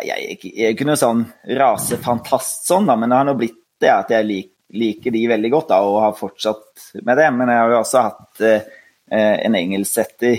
Jeg 0.05 0.17
er 0.17 0.35
ikke, 0.35 0.51
jeg 0.53 0.67
er 0.67 0.75
ikke 0.75 0.89
noe 0.89 1.01
sånn 1.01 1.23
rasefantast 1.57 2.67
sånn, 2.69 2.89
da, 2.89 2.97
men 3.01 3.13
det 3.13 3.21
har 3.21 3.29
nå 3.29 3.37
blitt 3.39 3.63
det 3.81 3.93
at 3.93 4.13
jeg 4.13 4.27
lik, 4.27 4.51
liker 4.77 5.15
de 5.15 5.23
veldig 5.31 5.51
godt 5.53 5.71
da, 5.73 5.81
og 5.87 6.03
har 6.03 6.19
fortsatt 6.19 6.91
med 7.07 7.19
det. 7.21 7.31
Men 7.37 7.53
jeg 7.53 7.63
har 7.63 7.73
jo 7.73 7.81
også 7.81 8.05
hatt 8.09 8.45
eh, 8.45 8.69
en 9.47 9.59
engelsksetter 9.59 10.35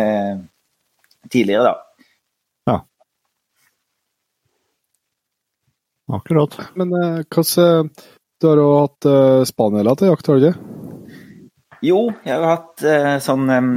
eh, 0.00 0.34
tidligere, 1.28 1.72
da. 1.72 2.06
Ja. 2.70 2.78
Akkurat. 6.18 6.58
Men 6.74 6.96
eh, 6.98 7.22
hvordan 7.28 7.90
Du 8.42 8.48
har 8.48 8.58
jo 8.58 8.70
hatt 8.80 9.06
eh, 9.06 9.44
spanieler 9.46 9.98
til 9.98 10.08
jakt, 10.10 10.26
har 10.26 10.38
du 10.40 10.46
ikke? 10.48 10.70
Jo, 11.82 12.00
jeg 12.22 12.38
har 12.38 12.46
hatt 12.46 12.82
eh, 12.86 13.16
sånn 13.22 13.50
um, 13.50 13.70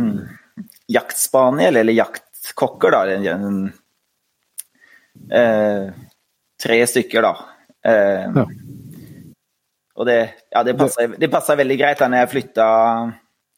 jaktspaniel, 0.89 1.82
eller 1.82 1.98
jaktkokker, 1.98 2.93
da. 2.93 3.15
En, 3.15 3.45
en, 3.50 3.60
eh, 5.32 5.90
tre 6.62 6.80
stykker, 6.88 7.26
da. 7.26 7.36
Eh, 7.86 8.26
Ja. 8.36 8.46
Og 9.96 10.04
det, 10.10 10.18
ja, 10.52 10.64
det 10.68 10.74
passer, 10.76 11.14
det 11.16 11.30
passer 11.32 11.56
veldig 11.56 11.78
greit 11.80 12.02
da 12.02 12.10
når 12.12 12.26
jeg 12.26 12.32
flytta, 12.34 12.68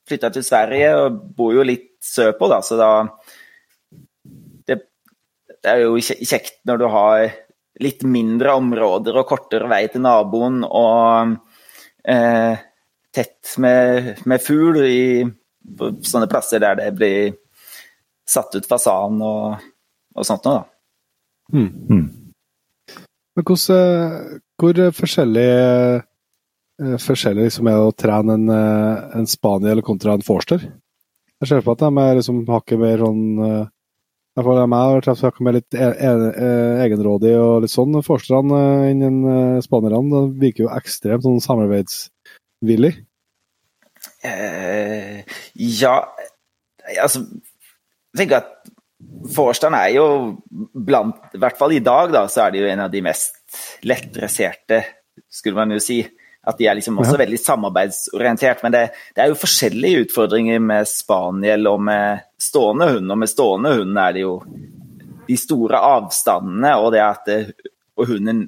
flytta 0.05 0.29
til 0.35 0.43
Sverige, 0.45 0.91
og 1.01 1.15
bor 1.33 1.55
jo 1.55 1.65
litt 1.65 1.95
sørpå, 2.05 2.49
da, 2.51 2.59
så 2.61 2.77
da 2.77 2.91
det, 4.69 4.77
det 5.49 5.71
er 5.71 5.81
jo 5.81 5.97
kjekt 5.97 6.59
når 6.69 6.83
du 6.83 6.85
har 6.93 7.23
litt 7.81 8.05
mindre 8.05 8.53
områder 8.57 9.17
og 9.17 9.27
kortere 9.29 9.69
vei 9.71 9.83
til 9.89 10.05
naboen, 10.05 10.61
og 10.61 11.33
eh, 12.05 12.61
tett 13.17 13.57
med, 13.57 14.21
med 14.29 14.43
fugl 14.43 14.77
i 14.85 15.03
på 15.77 15.89
sånne 16.05 16.29
plasser 16.31 16.61
der 16.63 16.77
det 16.79 16.91
blir 16.95 17.33
satt 18.27 18.53
ut 18.55 18.67
fasan 18.69 19.17
og, 19.25 19.57
og 20.15 20.27
sånt 20.27 20.45
noe, 20.45 20.61
da. 20.61 20.76
Men 23.37 23.45
hvordan, 23.45 23.77
eh, 23.77 24.39
hvor 24.57 24.79
forskjellig 24.97 25.47
eh, 26.81 26.97
forskjellig 27.01 27.47
liksom, 27.47 27.67
med 27.69 27.77
å 27.77 27.93
trene 27.93 28.37
en, 28.37 28.49
eh, 28.49 29.17
en 29.19 29.27
spaniel 29.29 29.83
kontra 29.85 30.17
en 30.17 30.25
forster? 30.25 30.67
Jeg 31.37 31.49
ser 31.49 31.61
på 31.61 31.75
at 31.75 31.83
de 31.85 31.91
er 32.01 32.15
liksom 32.17 32.45
hakket 32.49 32.79
mer 32.81 32.97
sånn 32.97 33.25
I 33.37 34.39
hvert 34.39 34.45
fall 34.47 34.57
de 34.57 34.63
jeg 34.65 34.93
har 34.93 35.03
truffet, 35.05 35.25
hakket 35.27 35.45
mer 35.45 35.55
litt 35.57 35.75
e 35.77 35.89
e 36.07 36.09
e 36.47 36.49
egenrådig 36.85 37.33
og 37.37 37.61
litt 37.61 37.73
sånn. 37.73 37.97
Forsterne 38.05 38.61
enn 38.89 39.21
de 39.21 40.21
virker 40.41 40.65
jo 40.65 40.71
ekstremt 40.73 41.25
sånn 41.25 41.41
samarbeidsvillig. 41.41 42.93
Uh, 44.25 45.21
ja, 45.55 45.95
altså 47.01 47.21
Jeg 47.21 48.21
tenker 48.21 48.41
at 48.41 48.76
Forstand 49.33 49.77
er 49.77 49.91
jo 49.93 50.05
blant 50.73 51.35
I 51.35 51.41
hvert 51.41 51.57
fall 51.59 51.75
i 51.75 51.83
dag, 51.85 52.09
da, 52.15 52.23
så 52.31 52.47
er 52.47 52.53
det 52.55 52.63
jo 52.63 52.69
en 52.71 52.85
av 52.87 52.93
de 52.93 53.01
mest 53.05 53.35
lettdresserte, 53.85 54.79
skulle 55.29 55.59
man 55.59 55.75
jo 55.75 55.81
si. 55.83 55.99
At 56.47 56.57
de 56.57 56.67
er 56.69 56.77
liksom 56.79 56.97
også 56.97 57.17
Ja. 57.17 57.21
veldig 57.25 57.39
samarbeidsorientert. 57.43 58.63
Men 58.63 58.71
det, 58.71 58.83
det 59.15 59.23
er 59.23 59.27
jo 59.33 59.39
forskjellige 59.41 60.05
utfordringer 60.05 60.61
med 60.63 60.87
spaniel 60.87 61.67
og 61.67 61.81
med 61.83 62.21
stående 62.39 62.87
hund. 62.93 63.11
Og 63.11 63.17
med 63.17 63.29
stående 63.29 63.73
hund 63.75 63.97
er 63.99 64.13
det 64.15 64.21
jo 64.23 64.33
de 65.27 65.35
store 65.37 65.81
avstandene 65.83 66.71
og 66.79 66.93
det 66.95 67.01
at 67.03 67.25
det, 67.27 67.39
og 67.97 68.07
hunden 68.07 68.45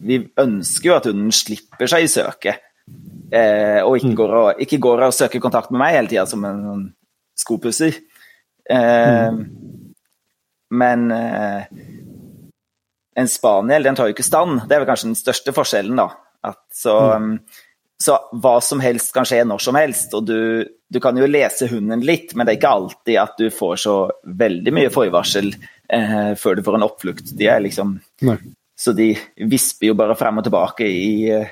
Vi 0.00 0.16
ønsker 0.40 0.88
jo 0.88 0.94
at 0.96 1.06
hunden 1.06 1.30
slipper 1.34 1.86
seg 1.90 2.06
i 2.06 2.10
søket. 2.10 2.62
Eh, 3.30 3.82
og 3.84 3.98
ikke 3.98 4.14
går, 4.18 4.32
og 4.34 4.62
ikke 4.62 4.78
går 4.82 5.02
og 5.06 5.12
søker 5.14 5.42
kontakt 5.42 5.70
med 5.70 5.78
meg 5.82 5.94
hele 5.94 6.10
tida 6.10 6.24
som 6.26 6.44
en 6.48 6.62
sånn 6.64 6.86
skopusser. 7.38 7.98
Eh, 8.70 9.40
Men 10.70 11.10
eh, 11.10 11.64
en 13.20 13.28
spaniel 13.28 13.82
den 13.82 13.96
tar 13.98 14.08
jo 14.08 14.14
ikke 14.14 14.26
stand. 14.26 14.62
Det 14.68 14.76
er 14.76 14.84
vel 14.84 14.90
kanskje 14.90 15.10
den 15.10 15.18
største 15.18 15.54
forskjellen, 15.56 15.98
da. 15.98 16.06
At 16.46 16.62
så, 16.72 16.94
mm. 17.18 17.32
så 18.00 18.16
hva 18.40 18.54
som 18.64 18.80
helst 18.80 19.12
kan 19.16 19.26
skje 19.28 19.42
når 19.48 19.64
som 19.64 19.78
helst. 19.78 20.14
Og 20.16 20.28
du, 20.28 20.38
du 20.88 21.00
kan 21.02 21.18
jo 21.18 21.28
lese 21.28 21.68
hunden 21.72 22.04
litt, 22.06 22.36
men 22.36 22.46
det 22.46 22.54
er 22.54 22.60
ikke 22.60 22.76
alltid 22.78 23.20
at 23.20 23.34
du 23.42 23.50
får 23.54 23.82
så 23.82 23.96
veldig 24.44 24.74
mye 24.78 24.94
forvarsel 24.94 25.50
eh, 25.52 26.32
før 26.38 26.56
du 26.56 26.64
får 26.66 26.78
en 26.78 26.86
oppflukt. 26.86 27.34
De 27.36 27.50
er 27.50 27.62
liksom 27.66 27.98
Nei. 28.26 28.38
Så 28.80 28.94
de 28.96 29.10
visper 29.50 29.90
jo 29.90 29.96
bare 29.98 30.16
frem 30.16 30.38
og 30.40 30.46
tilbake 30.46 30.86
i, 30.88 31.28
eh, 31.28 31.50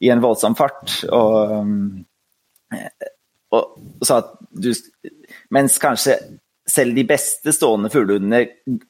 i 0.00 0.08
en 0.08 0.22
voldsom 0.22 0.54
fart. 0.56 1.02
Og, 1.12 1.50
um, 1.52 2.06
eh, 2.72 3.10
og 3.52 3.74
så 4.00 4.22
at 4.22 4.30
du 4.56 4.70
Mens 5.54 5.78
kanskje 5.82 6.16
selv 6.66 6.96
de 6.96 7.04
beste 7.06 7.52
stående 7.54 7.90
fuglehundene 7.92 8.42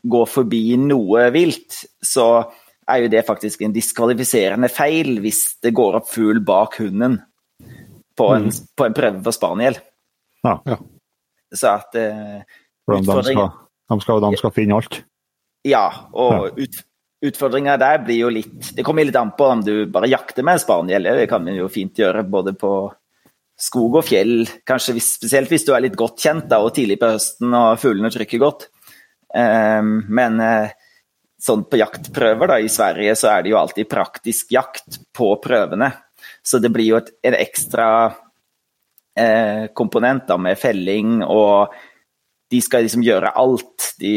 går 0.09 0.29
forbi 0.31 0.79
noe 0.81 1.29
vilt, 1.35 1.83
så 2.01 2.47
er 2.87 3.03
jo 3.03 3.11
det 3.13 3.25
faktisk 3.27 3.65
en 3.67 3.75
diskvalifiserende 3.75 4.71
feil 4.73 5.19
hvis 5.25 5.59
det 5.65 5.75
går 5.77 6.01
opp 6.01 6.09
fugl 6.09 6.41
bak 6.47 6.79
hunden 6.81 7.19
på 8.17 8.29
en, 8.33 8.49
på 8.49 8.87
en 8.87 8.97
prøve 8.97 9.23
for 9.27 9.37
spaniel. 9.37 9.79
Ja. 10.47 10.57
Ja. 10.65 10.79
Så 11.55 11.73
at 11.75 11.99
uh, 11.99 12.43
For 12.87 12.97
de, 12.97 13.03
de, 13.03 13.23
skal, 13.27 13.51
de, 13.91 14.01
skal, 14.03 14.23
de 14.25 14.41
skal 14.41 14.55
finne 14.55 14.79
alt. 14.79 15.01
Ja, 15.67 15.87
og 16.15 16.59
ut, 16.59 16.79
utfordringa 17.27 17.75
der 17.81 18.05
blir 18.07 18.21
jo 18.21 18.29
litt 18.31 18.69
Det 18.77 18.85
kommer 18.87 19.07
litt 19.07 19.19
an 19.19 19.33
på 19.37 19.49
om 19.51 19.65
du 19.67 19.89
bare 19.91 20.11
jakter 20.11 20.47
med 20.47 20.63
spaniel, 20.63 21.11
det 21.19 21.27
kan 21.31 21.45
vi 21.45 21.57
jo 21.59 21.69
fint 21.73 21.99
gjøre 21.99 22.25
både 22.31 22.55
på 22.59 22.73
skog 23.57 24.01
og 24.03 24.05
fjell, 24.05 24.45
kanskje 24.69 24.97
hvis, 24.97 25.15
spesielt 25.17 25.53
hvis 25.53 25.65
du 25.65 25.73
er 25.75 25.87
litt 25.87 25.97
godt 25.97 26.21
kjent 26.21 26.49
da, 26.51 26.61
og 26.61 26.75
tidlig 26.77 26.99
på 27.01 27.15
høsten 27.15 27.55
og 27.57 27.79
fuglene 27.81 28.13
trykker 28.13 28.43
godt. 28.43 28.69
Um, 29.33 30.03
men 30.13 30.37
uh, 30.43 30.75
sånn 31.41 31.65
på 31.69 31.81
jaktprøver 31.81 32.53
da, 32.53 32.61
i 32.61 32.71
Sverige 32.73 33.17
så 33.19 33.33
er 33.33 33.45
det 33.45 33.55
jo 33.55 33.61
alltid 33.61 33.89
praktisk 33.89 34.53
jakt 34.57 35.01
på 35.17 35.33
prøvene. 35.43 35.91
Så 36.45 36.61
det 36.63 36.71
blir 36.75 36.91
jo 36.93 37.01
et, 37.01 37.11
en 37.27 37.39
ekstra 37.39 37.89
uh, 38.13 39.65
komponent 39.77 40.29
da, 40.29 40.39
med 40.41 40.61
felling, 40.61 41.23
og 41.25 41.73
de 42.53 42.63
skal 42.63 42.85
liksom 42.87 43.05
gjøre 43.07 43.35
alt. 43.41 43.93
De, 44.01 44.17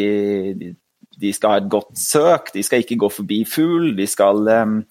de, 0.59 0.73
de 1.19 1.31
skal 1.35 1.55
ha 1.55 1.61
et 1.61 1.71
godt 1.71 1.95
søk, 1.99 2.51
de 2.55 2.63
skal 2.65 2.83
ikke 2.83 2.99
gå 2.99 3.11
forbi 3.21 3.43
fugl, 3.47 3.93
de 3.95 4.07
skal 4.07 4.43
um, 4.51 4.81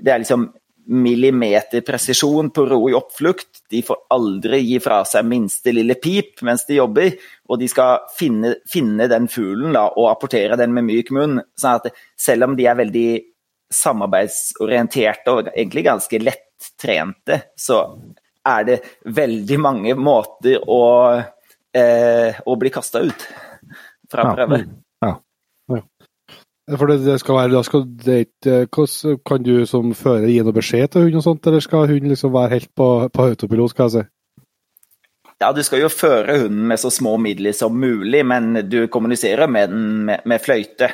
Det 0.00 0.10
er 0.10 0.22
liksom 0.22 0.50
millimeterpresisjon 0.90 2.50
på 2.50 2.64
ro 2.66 2.80
i 2.90 2.94
oppflukt. 2.98 3.62
De 3.70 3.82
får 3.86 3.98
aldri 4.10 4.58
gi 4.64 4.80
fra 4.82 5.00
seg 5.06 5.26
minste 5.28 5.74
lille 5.74 5.94
pip 6.02 6.42
mens 6.46 6.66
de 6.66 6.80
jobber, 6.80 7.14
og 7.48 7.60
de 7.60 7.68
skal 7.70 8.06
finne, 8.16 8.56
finne 8.70 9.06
den 9.10 9.28
fuglen 9.30 9.76
da, 9.76 9.86
og 9.94 10.10
apportere 10.10 10.58
den 10.58 10.74
med 10.74 10.88
myk 10.88 11.12
munn. 11.14 11.38
sånn 11.56 11.78
at 11.78 11.92
selv 12.18 12.48
om 12.48 12.56
de 12.58 12.66
er 12.66 12.78
veldig 12.78 13.10
samarbeidsorienterte 13.70 15.30
og 15.30 15.52
egentlig 15.54 15.86
ganske 15.86 16.22
lettrente, 16.22 17.42
så 17.54 17.84
er 18.50 18.66
det 18.66 18.78
veldig 19.06 19.58
mange 19.62 19.94
måter 19.94 20.58
å, 20.66 21.22
eh, 21.72 22.40
å 22.46 22.58
bli 22.58 22.70
kasta 22.70 23.04
ut 23.06 23.28
fra 24.10 24.34
Ja. 24.34 24.89
For 26.78 26.90
det, 26.90 27.00
det 27.04 27.18
skal 27.22 27.36
være, 27.36 27.52
da 27.54 27.62
skal 27.66 27.84
det 28.04 28.16
ikke 28.26 28.56
hvordan 28.70 29.18
Kan 29.26 29.44
du 29.46 29.66
som 29.66 29.92
fører 29.96 30.28
gi 30.30 30.40
noe 30.44 30.54
beskjed 30.54 30.92
til 30.92 31.06
hunden 31.06 31.22
og 31.22 31.26
sånt, 31.26 31.46
eller 31.46 31.64
skal 31.64 31.88
hunden 31.90 32.12
liksom 32.12 32.32
være 32.34 32.54
helt 32.56 32.70
på, 32.76 32.88
på 33.10 33.28
autopilot, 33.32 33.74
skal 33.74 33.88
jeg 33.88 33.94
si? 33.96 34.04
Ja, 35.40 35.52
du 35.56 35.62
skal 35.64 35.80
jo 35.80 35.88
føre 35.88 36.36
hunden 36.42 36.66
med 36.68 36.80
så 36.82 36.90
små 36.92 37.14
midler 37.16 37.54
som 37.56 37.78
mulig, 37.80 38.20
men 38.28 38.66
du 38.68 38.82
kommuniserer 38.92 39.48
med 39.48 39.72
den 39.72 39.86
med, 40.08 40.26
med 40.28 40.42
fløyte. 40.44 40.90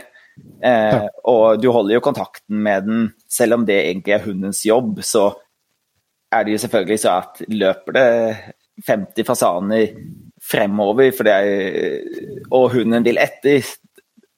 Eh, 0.65 1.01
og 1.25 1.63
du 1.63 1.71
holder 1.75 1.97
jo 1.97 2.05
kontakten 2.05 2.61
med 2.63 2.87
den, 2.87 3.09
selv 3.29 3.57
om 3.57 3.67
det 3.67 3.81
egentlig 3.81 4.15
er 4.15 4.25
hundens 4.27 4.63
jobb, 4.67 5.01
så 5.03 5.33
er 6.33 6.45
det 6.45 6.55
jo 6.55 6.63
selvfølgelig 6.63 7.01
så 7.03 7.17
at 7.23 7.43
løper 7.49 7.97
det 7.97 8.07
50 8.87 9.27
fasaner 9.27 9.97
fremover, 10.51 11.11
det 11.27 11.37
og 12.51 12.71
hunden 12.77 13.05
vil 13.07 13.19
etter, 13.19 13.67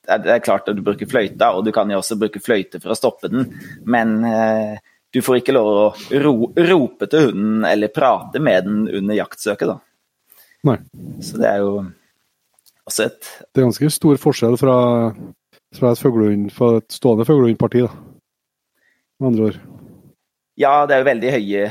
det 0.09 0.33
er 0.33 0.45
klart 0.45 0.69
at 0.71 0.77
du 0.77 0.85
bruker 0.85 1.09
fløyta, 1.09 1.51
og 1.53 1.67
du 1.67 1.73
kan 1.75 1.91
jo 1.93 1.99
også 2.01 2.17
bruke 2.21 2.41
fløyte 2.41 2.81
for 2.81 2.95
å 2.95 2.99
stoppe 2.99 3.29
den, 3.33 3.51
men 3.85 4.15
eh, 4.25 4.79
du 5.13 5.21
får 5.25 5.41
ikke 5.41 5.57
lov 5.57 5.69
å 5.69 5.87
ro, 6.25 6.35
rope 6.57 7.09
til 7.09 7.31
hunden 7.31 7.67
eller 7.69 7.93
prate 7.93 8.41
med 8.43 8.69
den 8.69 8.83
under 8.89 9.19
jaktsøket, 9.19 9.71
da. 9.71 9.79
Nei. 10.69 10.79
Så 11.25 11.39
det 11.41 11.49
er 11.49 11.63
jo 11.63 11.73
også 12.89 13.07
et 13.07 13.29
Det 13.55 13.61
er 13.61 13.69
ganske 13.69 13.91
stor 13.95 14.21
forskjell 14.21 14.57
fra, 14.61 14.77
fra 15.77 15.93
et 15.93 16.03
fuglehund, 16.03 16.49
fra 16.55 16.79
et 16.81 16.97
stående 16.97 17.29
fuglehundparti, 17.29 17.85
da. 17.87 17.93
Med 19.19 19.33
andre 19.33 19.51
ord. 19.51 19.61
Ja, 20.59 20.73
det 20.87 20.97
er 20.97 21.03
jo 21.03 21.09
veldig 21.09 21.35
høye, 21.35 21.69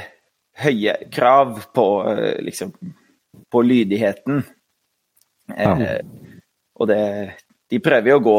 høye 0.63 0.95
krav 1.13 1.59
på 1.75 1.87
eh, 2.11 2.37
liksom 2.43 2.73
på 3.51 3.61
lydigheten. 3.63 4.41
Eh, 5.55 5.99
og 6.75 6.89
det 6.89 7.01
De 7.71 7.81
prøver 7.83 8.13
jo 8.13 8.19
å 8.21 8.25
gå, 8.25 8.37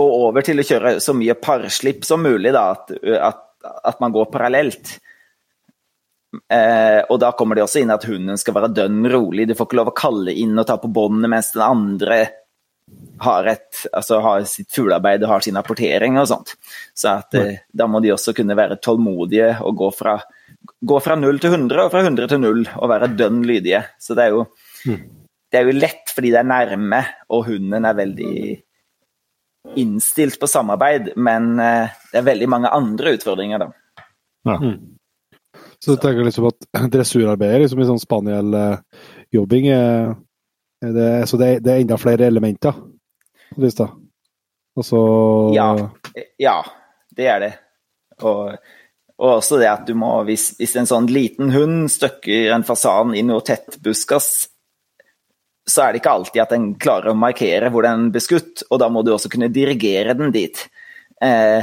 gå 0.00 0.08
over 0.26 0.46
til 0.46 0.62
å 0.62 0.66
kjøre 0.66 0.96
så 1.02 1.14
mye 1.16 1.38
parslipp 1.38 2.04
som 2.06 2.24
mulig, 2.24 2.52
da, 2.54 2.68
at, 2.74 2.92
at, 3.30 3.42
at 3.92 4.02
man 4.02 4.14
går 4.14 4.30
parallelt. 4.32 4.96
Eh, 6.32 7.00
og 7.12 7.18
da 7.20 7.32
kommer 7.36 7.58
det 7.58 7.66
også 7.66 7.82
inn 7.82 7.92
at 7.92 8.06
hunden 8.08 8.40
skal 8.40 8.56
være 8.56 8.72
dønn 8.72 9.04
rolig. 9.12 9.46
Du 9.48 9.56
får 9.56 9.68
ikke 9.68 9.80
lov 9.82 9.92
å 9.92 9.96
kalle 9.96 10.34
inn 10.34 10.56
og 10.58 10.68
ta 10.68 10.78
på 10.80 10.90
båndet 10.92 11.30
mens 11.30 11.52
den 11.54 11.64
andre 11.66 12.20
har, 13.22 13.46
et, 13.46 13.84
altså 13.92 14.18
har 14.24 14.44
sitt 14.48 14.72
fuglearbeid 14.74 15.22
og 15.22 15.30
har 15.36 15.44
sin 15.44 15.58
apportering 15.60 16.18
og 16.20 16.28
sånt. 16.30 16.54
Så 16.98 17.12
at, 17.14 17.34
eh, 17.38 17.62
da 17.70 17.86
må 17.88 18.00
de 18.02 18.12
også 18.14 18.34
kunne 18.36 18.56
være 18.58 18.80
tålmodige 18.82 19.54
og 19.62 19.76
gå 19.78 19.90
fra, 19.94 20.16
gå 20.80 21.00
fra 21.04 21.16
0 21.20 21.42
til 21.42 21.54
100 21.54 21.84
og 21.84 21.92
fra 21.92 22.02
100 22.04 22.32
til 22.32 22.42
0 22.42 22.64
og 22.74 22.90
være 22.90 23.12
dønn 23.14 23.42
lydige. 23.48 23.84
Så 24.00 24.18
det 24.18 24.26
er 24.26 24.38
jo, 24.38 24.46
det 25.52 25.60
er 25.60 25.68
jo 25.68 25.74
lett 25.76 26.12
fordi 26.14 26.30
det 26.32 26.40
er 26.40 26.48
nærme, 26.48 27.02
og 27.32 27.46
hunden 27.50 27.84
er 27.84 27.94
veldig 27.98 28.34
innstilt 29.78 30.40
på 30.40 30.48
samarbeid, 30.50 31.12
men 31.16 31.52
eh, 31.62 31.92
det 32.12 32.18
er 32.22 32.26
veldig 32.26 32.48
mange 32.50 32.70
andre 32.74 33.12
utfordringer, 33.16 33.62
da. 33.62 33.68
Ja. 34.48 34.56
Så 35.82 35.94
du 35.94 36.00
tenker 36.02 36.24
liksom 36.26 36.48
at 36.50 36.66
dressurarbeidet 36.90 37.60
liksom 37.64 37.82
i 37.82 37.86
sånn 37.86 38.00
spanieljobbing 38.02 39.68
det, 40.82 41.08
Så 41.30 41.38
det, 41.38 41.46
er- 41.48 41.60
det 41.62 41.72
er 41.76 41.82
enda 41.84 41.98
flere 42.00 42.26
elementer? 42.26 42.74
på 43.54 43.68
da. 43.78 43.86
Altså 44.76 44.98
Ja. 45.54 45.68
Ja, 46.40 46.56
det 47.14 47.26
er 47.28 47.38
det. 47.44 47.52
Og, 48.24 48.56
og 49.18 49.28
også 49.36 49.58
det 49.60 49.68
at 49.68 49.86
du 49.86 49.94
må, 49.94 50.22
hvis, 50.24 50.54
hvis 50.58 50.74
en 50.80 50.86
sånn 50.88 51.06
liten 51.12 51.50
hund 51.54 51.90
støkker 51.92 52.50
en 52.54 52.64
fasan 52.64 53.14
i 53.14 53.22
noe 53.22 53.44
tettbuskas, 53.46 54.48
så 55.68 55.84
er 55.84 55.92
det 55.92 56.02
ikke 56.02 56.14
alltid 56.16 56.42
at 56.42 56.52
den 56.54 56.72
klarer 56.80 57.12
å 57.12 57.18
markere 57.18 57.70
hvor 57.70 57.86
den 57.86 58.08
blir 58.14 58.24
skutt, 58.24 58.64
og 58.70 58.80
da 58.82 58.88
må 58.90 59.04
du 59.06 59.12
også 59.14 59.30
kunne 59.32 59.52
dirigere 59.52 60.16
den 60.18 60.34
dit. 60.34 60.58
Eh, 61.22 61.62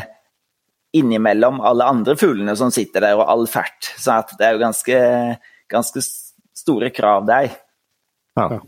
innimellom 0.95 1.59
alle 1.61 1.85
andre 1.85 2.15
fuglene 2.17 2.55
som 2.57 2.71
sitter 2.73 3.03
der, 3.03 3.19
og 3.19 3.27
all 3.29 3.45
fert. 3.51 3.91
Så 3.99 4.15
at 4.15 4.31
det 4.39 4.47
er 4.47 4.55
jo 4.55 4.63
ganske, 4.63 5.01
ganske 5.69 6.03
store 6.57 6.89
krav 6.95 7.27
der. 7.27 7.51
Ja. 8.39 8.61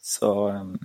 Så 0.00 0.30
um, 0.48 0.78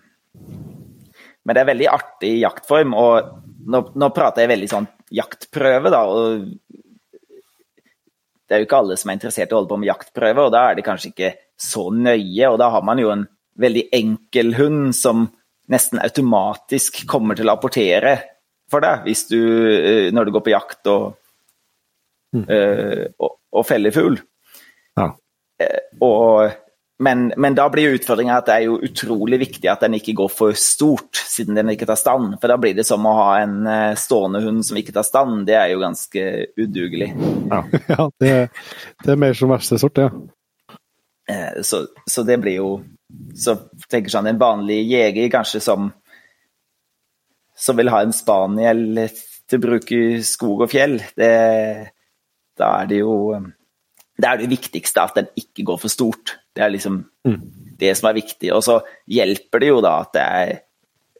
Men 1.43 1.53
det 1.53 1.61
er 1.61 1.69
veldig 1.69 1.87
artig 1.93 2.33
jaktform, 2.41 2.97
og 2.97 3.29
nå, 3.69 3.81
nå 3.93 4.09
prater 4.15 4.43
jeg 4.43 4.55
veldig 4.55 4.71
sånn 4.71 4.89
jaktprøve, 5.13 5.93
da. 5.93 6.01
Og 6.09 6.49
det 8.45 8.55
er 8.57 8.61
jo 8.61 8.67
ikke 8.67 8.81
alle 8.81 8.97
som 8.97 9.11
er 9.11 9.19
interessert 9.19 9.53
i 9.53 9.55
å 9.55 9.61
holde 9.61 9.69
på 9.69 9.79
med 9.81 9.91
jaktprøve, 9.91 10.47
og 10.47 10.53
da 10.53 10.65
er 10.71 10.77
det 10.77 10.85
kanskje 10.87 11.13
ikke 11.13 11.31
så 11.61 11.87
nøye. 11.93 12.49
Og 12.49 12.57
da 12.61 12.71
har 12.73 12.83
man 12.85 13.01
jo 13.01 13.13
en 13.13 13.27
veldig 13.61 13.87
enkel 13.95 14.53
hund 14.57 14.95
som 14.97 15.27
nesten 15.71 16.01
automatisk 16.03 17.03
kommer 17.09 17.37
til 17.37 17.49
å 17.49 17.55
apportere 17.55 18.17
for 18.71 18.83
deg 18.85 19.05
hvis 19.07 19.25
du, 19.31 19.39
eh, 19.71 20.11
når 20.13 20.27
du 20.27 20.35
går 20.35 20.45
på 20.45 20.53
jakt 20.53 20.91
og, 20.91 21.15
mm. 22.35 22.45
og, 23.17 23.31
og 23.55 23.65
feller 23.67 23.95
fugl. 23.95 24.19
Ja. 24.99 25.09
Og 26.03 26.51
men, 26.97 27.33
men, 27.37 27.55
da 27.55 27.65
blir 27.69 27.97
utfordringa 27.97 28.37
at 28.39 28.47
det 28.47 28.55
er 28.55 28.67
jo 28.69 28.77
utrolig 28.87 29.41
viktig 29.41 29.67
at 29.67 29.81
den 29.83 29.97
ikke 29.97 30.15
går 30.15 30.29
for 30.31 30.55
stort, 30.59 31.19
siden 31.27 31.57
den 31.57 31.73
ikke 31.73 31.87
tar 31.89 31.99
stand. 31.99 32.37
For 32.39 32.51
da 32.51 32.55
blir 32.61 32.75
det 32.77 32.85
som 32.87 33.03
å 33.03 33.15
ha 33.17 33.29
en 33.41 33.57
eh, 33.67 33.97
stående 33.99 34.39
hund 34.45 34.63
som 34.63 34.79
ikke 34.79 34.95
tar 34.95 35.07
stand. 35.07 35.43
Det 35.49 35.57
er 35.59 35.73
jo 35.73 35.81
ganske 35.83 36.23
udugelig. 36.55 37.09
Ja, 37.51 37.59
ja 37.91 38.07
det, 38.23 38.31
det, 39.03 39.11
er 39.11 39.19
mer 39.25 39.35
som 39.35 39.51
verste 39.51 39.79
sort, 39.81 39.99
det. 39.99 40.07
Ja. 40.07 40.79
Eh, 41.35 41.61
så, 41.67 41.83
så, 42.07 42.23
det 42.23 42.39
blir 42.45 42.61
jo 42.61 42.69
Så 43.35 43.57
tenker 43.91 44.13
sånn 44.13 44.29
en 44.31 44.41
vanlig 44.41 44.81
jeger 44.89 45.31
kanskje 45.33 45.61
som 45.63 45.91
som 47.55 47.77
vil 47.79 47.87
ha 47.87 48.01
en 48.03 48.11
spaniel 48.11 49.05
til 49.47 49.61
bruk 49.63 49.91
i 49.95 50.21
skog 50.25 50.65
og 50.65 50.71
fjell, 50.71 50.97
det, 51.15 51.29
da 52.59 52.71
er 52.81 52.89
det 52.89 52.99
jo 52.99 53.13
det 54.15 54.27
er 54.27 54.41
det 54.41 54.51
viktigste 54.51 55.03
at 55.03 55.17
den 55.17 55.27
ikke 55.39 55.65
går 55.67 55.79
for 55.81 55.91
stort. 55.91 56.37
Det 56.55 56.63
er 56.63 56.71
liksom 56.71 57.01
mm. 57.27 57.39
det 57.79 57.91
som 57.99 58.09
er 58.09 58.15
viktig. 58.15 58.51
Og 58.55 58.63
så 58.63 58.77
hjelper 59.11 59.59
det 59.59 59.71
jo 59.73 59.81
da 59.83 59.97
at 60.05 60.13
det 60.15 60.23
er 60.23 60.53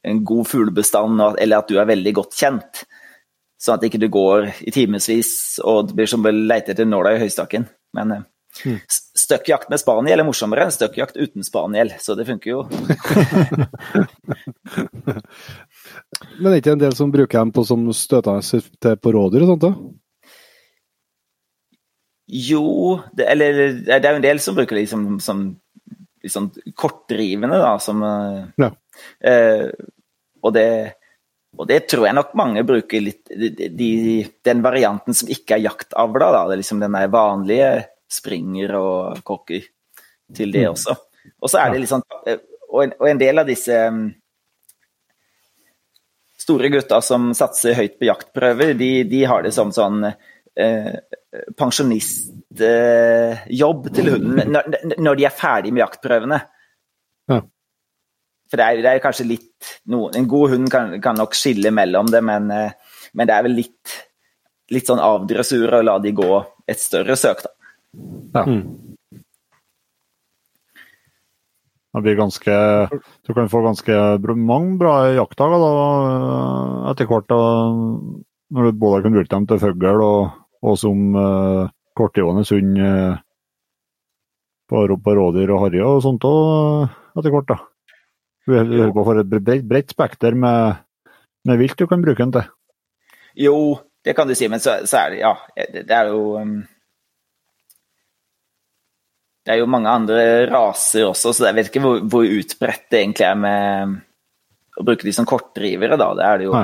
en 0.08 0.22
god 0.24 0.48
fuglebestand, 0.48 1.20
eller 1.42 1.60
at 1.60 1.72
du 1.72 1.80
er 1.82 1.90
veldig 1.90 2.14
godt 2.16 2.38
kjent. 2.40 2.86
Sånn 3.60 3.80
at 3.80 3.84
ikke 3.88 4.00
du 4.00 4.08
går 4.14 4.48
i 4.68 4.72
timevis 4.76 5.60
og 5.66 5.90
det 5.90 5.98
blir 5.98 6.10
som 6.12 6.24
å 6.24 6.32
lete 6.32 6.72
etter 6.72 6.88
nåla 6.88 7.16
i 7.16 7.22
høystakken. 7.24 7.68
Men 7.98 8.16
eh, 8.16 8.26
mm. 8.64 8.80
støkkjakt 9.20 9.70
med 9.74 9.82
spaniel 9.82 10.22
er 10.22 10.28
morsommere 10.28 10.66
enn 10.66 10.74
støkkjakt 10.74 11.18
uten 11.20 11.44
spaniel, 11.46 11.90
så 12.02 12.16
det 12.18 12.28
funker 12.30 12.50
jo. 12.52 12.60
Men 16.40 16.48
er 16.48 16.56
det 16.56 16.62
ikke 16.64 16.76
en 16.76 16.84
del 16.86 16.96
som 16.98 17.12
bruker 17.14 17.38
dem 17.40 17.52
på 17.56 17.62
som 17.68 17.86
støtende 17.96 18.96
på 19.02 19.14
rådyr 19.16 19.46
og 19.46 19.50
sånt? 19.54 19.66
da? 19.66 19.72
Jo, 22.26 23.00
det, 23.14 23.28
eller 23.30 23.60
det 23.86 24.00
er 24.00 24.12
jo 24.12 24.20
en 24.20 24.26
del 24.26 24.40
som 24.42 24.56
bruker 24.58 24.76
det 24.76 24.88
liksom, 24.88 25.20
som 25.22 25.44
liksom 26.26 26.50
kortdrivende, 26.74 27.58
da, 27.62 27.76
som 27.80 28.02
ja. 28.58 28.72
eh, 29.22 29.68
og, 30.42 30.54
det, 30.56 30.70
og 31.58 31.68
det 31.70 31.84
tror 31.92 32.08
jeg 32.08 32.18
nok 32.18 32.34
mange 32.38 32.64
bruker 32.66 33.04
litt 33.04 33.30
de, 33.30 33.70
de, 33.70 33.92
Den 34.46 34.64
varianten 34.66 35.18
som 35.18 35.30
ikke 35.30 35.60
er 35.60 35.68
jaktavla, 35.68 36.32
da. 36.34 36.48
Det 36.50 36.58
er 36.58 36.64
liksom 36.64 36.82
den 36.82 36.98
der 36.98 37.14
vanlige 37.14 37.70
springer 38.12 38.76
og 38.80 39.24
kokker 39.26 39.66
til 40.36 40.54
det 40.54 40.66
mm. 40.66 40.72
også. 40.74 40.96
Og 41.42 41.52
så 41.52 41.58
er 41.62 41.68
det 41.74 41.80
eh, 42.30 42.40
Og 42.70 42.84
en, 42.84 42.94
og 43.00 43.10
en 43.10 43.22
del 43.22 43.42
av 43.42 43.50
disse 43.50 43.72
mm, 43.72 44.06
store 46.46 46.70
gutta 46.74 47.02
som 47.02 47.32
satser 47.38 47.78
høyt 47.78 48.00
på 48.00 48.08
jaktprøver, 48.10 48.74
de, 48.78 49.04
de 49.10 49.22
har 49.26 49.44
det 49.46 49.54
som 49.56 49.72
sånn 49.74 50.06
eh, 50.06 50.94
pensjonistjobb 51.58 53.82
til 53.96 54.12
hunden 54.14 54.54
når, 54.54 54.64
når, 55.00 55.14
de 55.18 55.24
er 55.28 55.36
ferdig 55.36 55.72
med 55.74 55.84
jaktprøvene. 55.86 56.40
Ja. 57.32 57.40
For 58.46 58.56
det 58.62 58.66
er, 58.66 58.74
det 58.86 58.92
er 58.92 59.02
kanskje 59.02 59.26
litt 59.26 59.64
no, 59.90 60.00
En 60.14 60.28
god 60.30 60.52
hund 60.54 60.68
kan, 60.70 61.02
kan, 61.02 61.18
nok 61.18 61.34
skille 61.38 61.72
mellom 61.74 62.06
det, 62.14 62.22
men, 62.26 62.52
eh, 62.54 62.72
men, 63.14 63.28
det 63.28 63.34
er 63.34 63.44
vel 63.48 63.56
litt, 63.64 63.86
litt 64.74 64.88
sånn 64.90 65.02
avdressur 65.02 65.80
å 65.80 65.86
la 65.86 65.96
de 66.04 66.12
gå 66.16 66.34
et 66.70 66.80
større 66.82 67.16
søk, 67.18 67.40
da. 67.46 67.52
Ja. 68.36 68.44
Mm. 68.46 68.82
Det 71.96 72.02
blir 72.04 72.18
ganske 72.20 72.56
Du 73.24 73.34
kan 73.34 73.48
få 73.48 73.62
ganske 73.64 74.00
mange 74.36 74.78
bra 74.82 74.96
jaktdager 75.16 75.62
da, 75.64 75.76
etter 76.92 77.08
hvert. 77.08 77.30
Da, 77.32 77.38
når 78.52 78.68
du 78.68 78.82
både 78.82 79.06
kan 79.06 79.16
bruke 79.16 79.32
dem 79.32 79.48
til 79.48 79.62
fugl 79.62 80.04
og 80.04 80.34
og 80.66 80.78
som 80.82 81.16
uh, 81.16 81.70
kortgående 81.98 82.46
hund 82.50 82.80
uh, 82.82 83.18
på, 84.70 84.84
på 84.98 85.16
rådyr 85.20 85.54
og 85.54 85.66
harry 85.66 85.82
og 85.86 86.02
sånt 86.06 86.26
òg 86.26 86.88
etter 87.16 87.34
hvert. 87.34 87.52
da. 87.52 87.60
Du 88.46 88.54
holder 88.58 88.94
på 88.94 89.06
få 89.06 89.18
et 89.20 89.30
bredt, 89.30 89.66
bredt 89.70 89.94
spekter 89.94 90.38
med, 90.38 90.82
med, 91.46 91.60
vilt 91.62 91.78
du 91.80 91.88
kan 91.90 92.04
bruke 92.06 92.22
den 92.22 92.34
til. 92.36 92.50
Jo, 93.46 93.58
det 94.06 94.16
kan 94.18 94.30
du 94.30 94.36
si, 94.38 94.50
men 94.52 94.62
så, 94.64 94.80
så 94.90 95.04
er 95.06 95.14
det 95.14 95.22
ja, 95.22 95.34
det, 95.58 95.90
er 95.92 96.12
jo 96.14 96.38
um, 96.42 96.60
Det 99.46 99.54
er 99.54 99.62
jo 99.62 99.70
mange 99.70 99.92
andre 99.92 100.22
raser 100.50 101.06
også, 101.06 101.34
så 101.36 101.46
jeg 101.46 101.58
vet 101.60 101.68
ikke 101.70 101.84
hvor, 101.84 102.00
hvor 102.10 102.26
utbredt 102.26 102.88
det 102.90 103.04
egentlig 103.04 103.28
er 103.28 103.38
med 103.38 103.96
å 104.76 104.86
bruke 104.88 105.06
de 105.06 105.14
som 105.14 105.28
kortdrivere, 105.30 106.00
da. 106.02 106.10
Det 106.18 106.26
er 106.26 106.42
det 106.42 106.48
jo. 106.48 106.62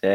Det 0.00 0.14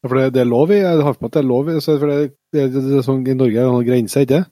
ja, 0.00 0.08
for 0.08 0.16
det, 0.16 0.30
det, 0.32 0.40
er 0.40 0.48
lov 0.48 0.70
i 0.72 0.78
jeg 0.80 1.02
har 1.04 1.16
på 1.18 1.28
at 1.28 1.34
det 1.34 1.42
er 1.42 1.50
lov 1.50 1.68
i, 1.68 1.76
for 1.84 2.08
det, 2.08 2.32
det, 2.54 2.62
det, 2.72 3.02
sånn, 3.04 3.20
I 3.28 3.36
Norge 3.36 3.58
er 3.58 3.66
det 3.66 3.74
noen 3.74 3.84
grenser, 3.88 4.24
ikke 4.24 4.44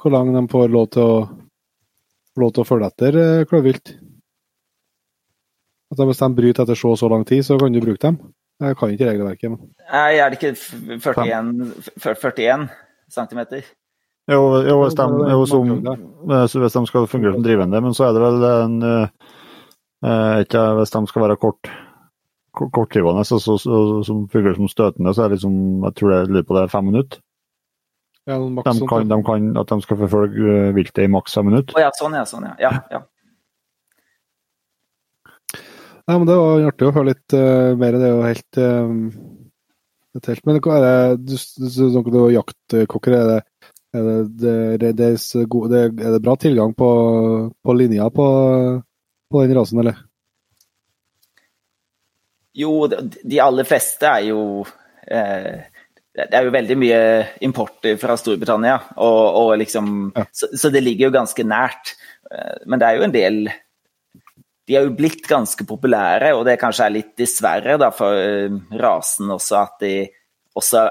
Hvor 0.00 0.14
lang 0.16 0.32
de 0.34 0.42
får 0.50 0.72
lov 0.74 0.88
til 0.96 1.04
å, 1.04 1.20
lov 2.42 2.50
til 2.56 2.64
å 2.64 2.66
følge 2.66 2.88
etter 2.90 3.18
eh, 3.20 3.44
kløvvilt. 3.46 3.92
At 5.92 6.02
Hvis 6.08 6.22
de 6.22 6.28
bryter 6.34 6.64
etter 6.64 6.78
så 6.78 6.94
og 6.94 6.98
så 6.98 7.10
lang 7.12 7.26
tid, 7.28 7.44
så 7.46 7.58
kan 7.60 7.74
du 7.74 7.82
bruke 7.84 8.02
dem. 8.02 8.18
Jeg 8.60 8.76
kan 8.80 8.92
ikke 8.94 9.08
regelverket. 9.12 9.52
Men... 9.52 9.70
Nei, 9.92 10.18
er 10.18 10.32
det 10.32 10.40
ikke 10.40 10.54
41, 11.04 11.62
41 12.00 12.66
cm? 13.12 13.42
Jo, 14.30 14.40
jo, 14.62 14.76
hvis, 14.84 14.94
de, 14.94 15.06
jo 15.32 15.44
som, 15.48 15.70
hvis 16.30 16.76
de 16.76 16.82
skal 16.86 17.08
fungere 17.10 17.34
som 17.34 17.44
drivende, 17.44 17.80
men 17.82 17.96
så 17.96 18.06
er 18.06 18.14
det 18.14 18.22
vel 18.22 18.44
en 18.46 18.76
eh, 18.86 20.42
ikke 20.44 20.60
Hvis 20.78 20.92
de 20.94 21.00
skal 21.10 21.24
være 21.26 21.40
kort 21.40 21.70
kortdrivende, 22.52 23.24
så, 23.24 23.38
så, 23.38 23.56
så, 23.58 24.02
som 24.06 24.24
fungerer 24.28 24.56
som 24.58 24.68
støtende, 24.68 25.14
så 25.14 25.22
er 25.24 25.30
det 25.30 25.38
liksom, 25.38 25.84
jeg 25.86 25.94
tror 25.98 26.10
det 26.10 26.30
lurer 26.30 26.46
på 26.48 26.56
det 26.56 26.62
er 26.62 26.72
fem 26.72 26.88
minutter. 26.90 27.20
Ja, 28.28 28.36
de, 28.38 28.62
kan, 28.88 29.08
de 29.08 29.18
kan, 29.24 29.46
at 29.56 29.70
de 29.70 29.80
skal 29.82 29.98
forfølge 30.02 30.56
eh, 30.56 30.74
viltet 30.76 31.06
i 31.06 31.10
maks 31.10 31.34
fem 31.34 31.48
minutter. 31.48 31.78
Oh, 31.78 31.82
ja, 31.82 31.90
sånn, 31.96 32.16
ja. 32.18 32.26
Sånn, 32.28 32.46
ja. 32.50 32.54
ja, 32.60 32.72
ja. 32.92 33.00
Nei, 36.10 36.16
men 36.16 36.26
Det 36.28 36.36
var 36.36 36.66
artig 36.68 36.88
å 36.88 36.94
høre 36.94 37.12
litt 37.12 37.36
uh, 37.38 37.76
mer. 37.78 37.96
Det 37.96 38.06
er 38.08 38.14
jo 38.16 38.26
helt, 38.26 38.58
uh, 38.58 38.88
helt 40.18 40.46
Men 40.46 40.58
er 40.58 40.84
det, 40.84 41.16
du, 41.24 41.36
du, 41.62 42.02
du, 42.10 42.20
jaktkokker, 42.34 43.14
er 43.14 43.26
det, 43.30 43.40
er 43.94 44.06
det, 44.06 44.16
det, 44.82 44.92
det, 44.98 45.08
er, 45.10 45.90
er 45.90 46.14
det 46.16 46.22
bra 46.22 46.36
tilgang 46.36 46.74
på, 46.74 46.90
på 47.62 47.76
linja 47.76 48.10
på, 48.10 48.26
på 49.30 49.42
den 49.44 49.58
rasen, 49.58 49.82
eller? 49.82 50.00
Jo, 52.58 52.72
de 52.90 53.40
aller 53.40 53.66
fleste 53.68 54.08
er 54.10 54.24
jo 54.32 54.40
eh, 55.06 55.62
Det 56.18 56.34
er 56.34 56.46
jo 56.46 56.54
veldig 56.54 56.76
mye 56.80 57.02
import 57.46 57.86
fra 58.00 58.16
Storbritannia, 58.18 58.76
og, 58.98 59.38
og 59.40 59.52
liksom 59.62 60.10
ja. 60.16 60.26
så, 60.34 60.50
så, 60.58 60.70
det 60.74 60.82
ligger 60.82 61.08
jo 61.08 61.18
ganske 61.20 61.46
nært. 61.46 61.94
Eh, 62.26 62.56
men 62.66 62.82
det 62.82 62.88
er 62.88 62.98
jo 62.98 63.06
en 63.06 63.14
del 63.14 63.44
De 64.70 64.76
har 64.78 64.84
jo 64.86 64.94
blitt 64.94 65.24
ganske 65.26 65.64
populære, 65.66 66.30
og 66.38 66.44
det 66.46 66.60
kanskje 66.60 66.84
er 66.86 66.94
litt 66.94 67.14
dessverre 67.18 67.74
da, 67.80 67.88
for 67.90 68.14
uh, 68.14 68.58
rasen 68.78 69.32
også 69.34 69.56
at 69.58 69.80
de 69.82 69.94
også, 70.54 70.84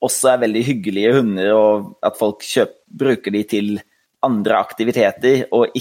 også, 0.00 0.30
er 0.32 0.44
veldig 0.46 0.62
hyggelige 0.70 1.10
hunder, 1.18 1.50
og 1.52 1.90
at 2.00 2.16
folk 2.16 2.40
kjøper, 2.46 2.78
bruker 3.02 3.36
de 3.36 3.42
til 3.48 3.68
andre 4.24 4.56
aktiviteter 4.60 5.46
og, 5.52 5.76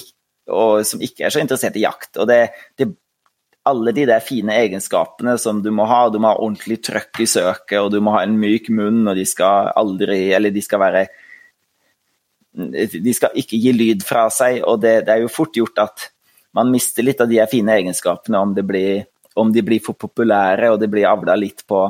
og, 0.50 0.84
som 0.88 1.02
ikke 1.04 1.28
er 1.28 1.34
så 1.34 1.42
interessert 1.44 1.80
i 1.80 1.86
jakt. 1.86 2.20
Og 2.20 2.28
det, 2.28 2.42
det 2.80 2.88
alle 3.68 3.94
de 3.94 4.06
der 4.10 4.24
fine 4.26 4.56
egenskapene 4.58 5.36
som 5.40 5.62
du 5.62 5.70
må 5.76 5.86
ha. 5.90 6.06
Du 6.10 6.18
må 6.20 6.32
ha 6.32 6.40
ordentlig 6.40 6.80
trøkk 6.86 7.22
i 7.22 7.30
søket, 7.30 7.78
og 7.80 7.92
du 7.94 8.00
må 8.04 8.16
ha 8.16 8.24
en 8.26 8.40
myk 8.42 8.72
munn, 8.74 9.04
og 9.08 9.18
de 9.18 9.26
skal 9.28 9.72
aldri 9.78 10.32
Eller 10.34 10.54
de 10.54 10.64
skal 10.66 10.82
være 10.82 11.06
De 12.54 13.14
skal 13.16 13.38
ikke 13.38 13.60
gi 13.62 13.76
lyd 13.76 14.02
fra 14.04 14.26
seg, 14.34 14.64
og 14.66 14.82
det, 14.84 15.06
det 15.08 15.14
er 15.14 15.24
jo 15.24 15.32
fort 15.32 15.56
gjort 15.56 15.86
at 15.86 16.10
man 16.54 16.72
mister 16.72 17.06
litt 17.06 17.22
av 17.24 17.30
de 17.32 17.40
fine 17.50 17.74
egenskapene 17.80 18.40
om, 18.40 18.54
blir, 18.54 19.06
om 19.40 19.52
de 19.54 19.64
blir 19.66 19.84
for 19.84 19.98
populære 20.00 20.72
og 20.74 20.80
det 20.82 20.90
blir 20.92 21.10
avla 21.10 21.38
litt 21.40 21.64
på 21.68 21.86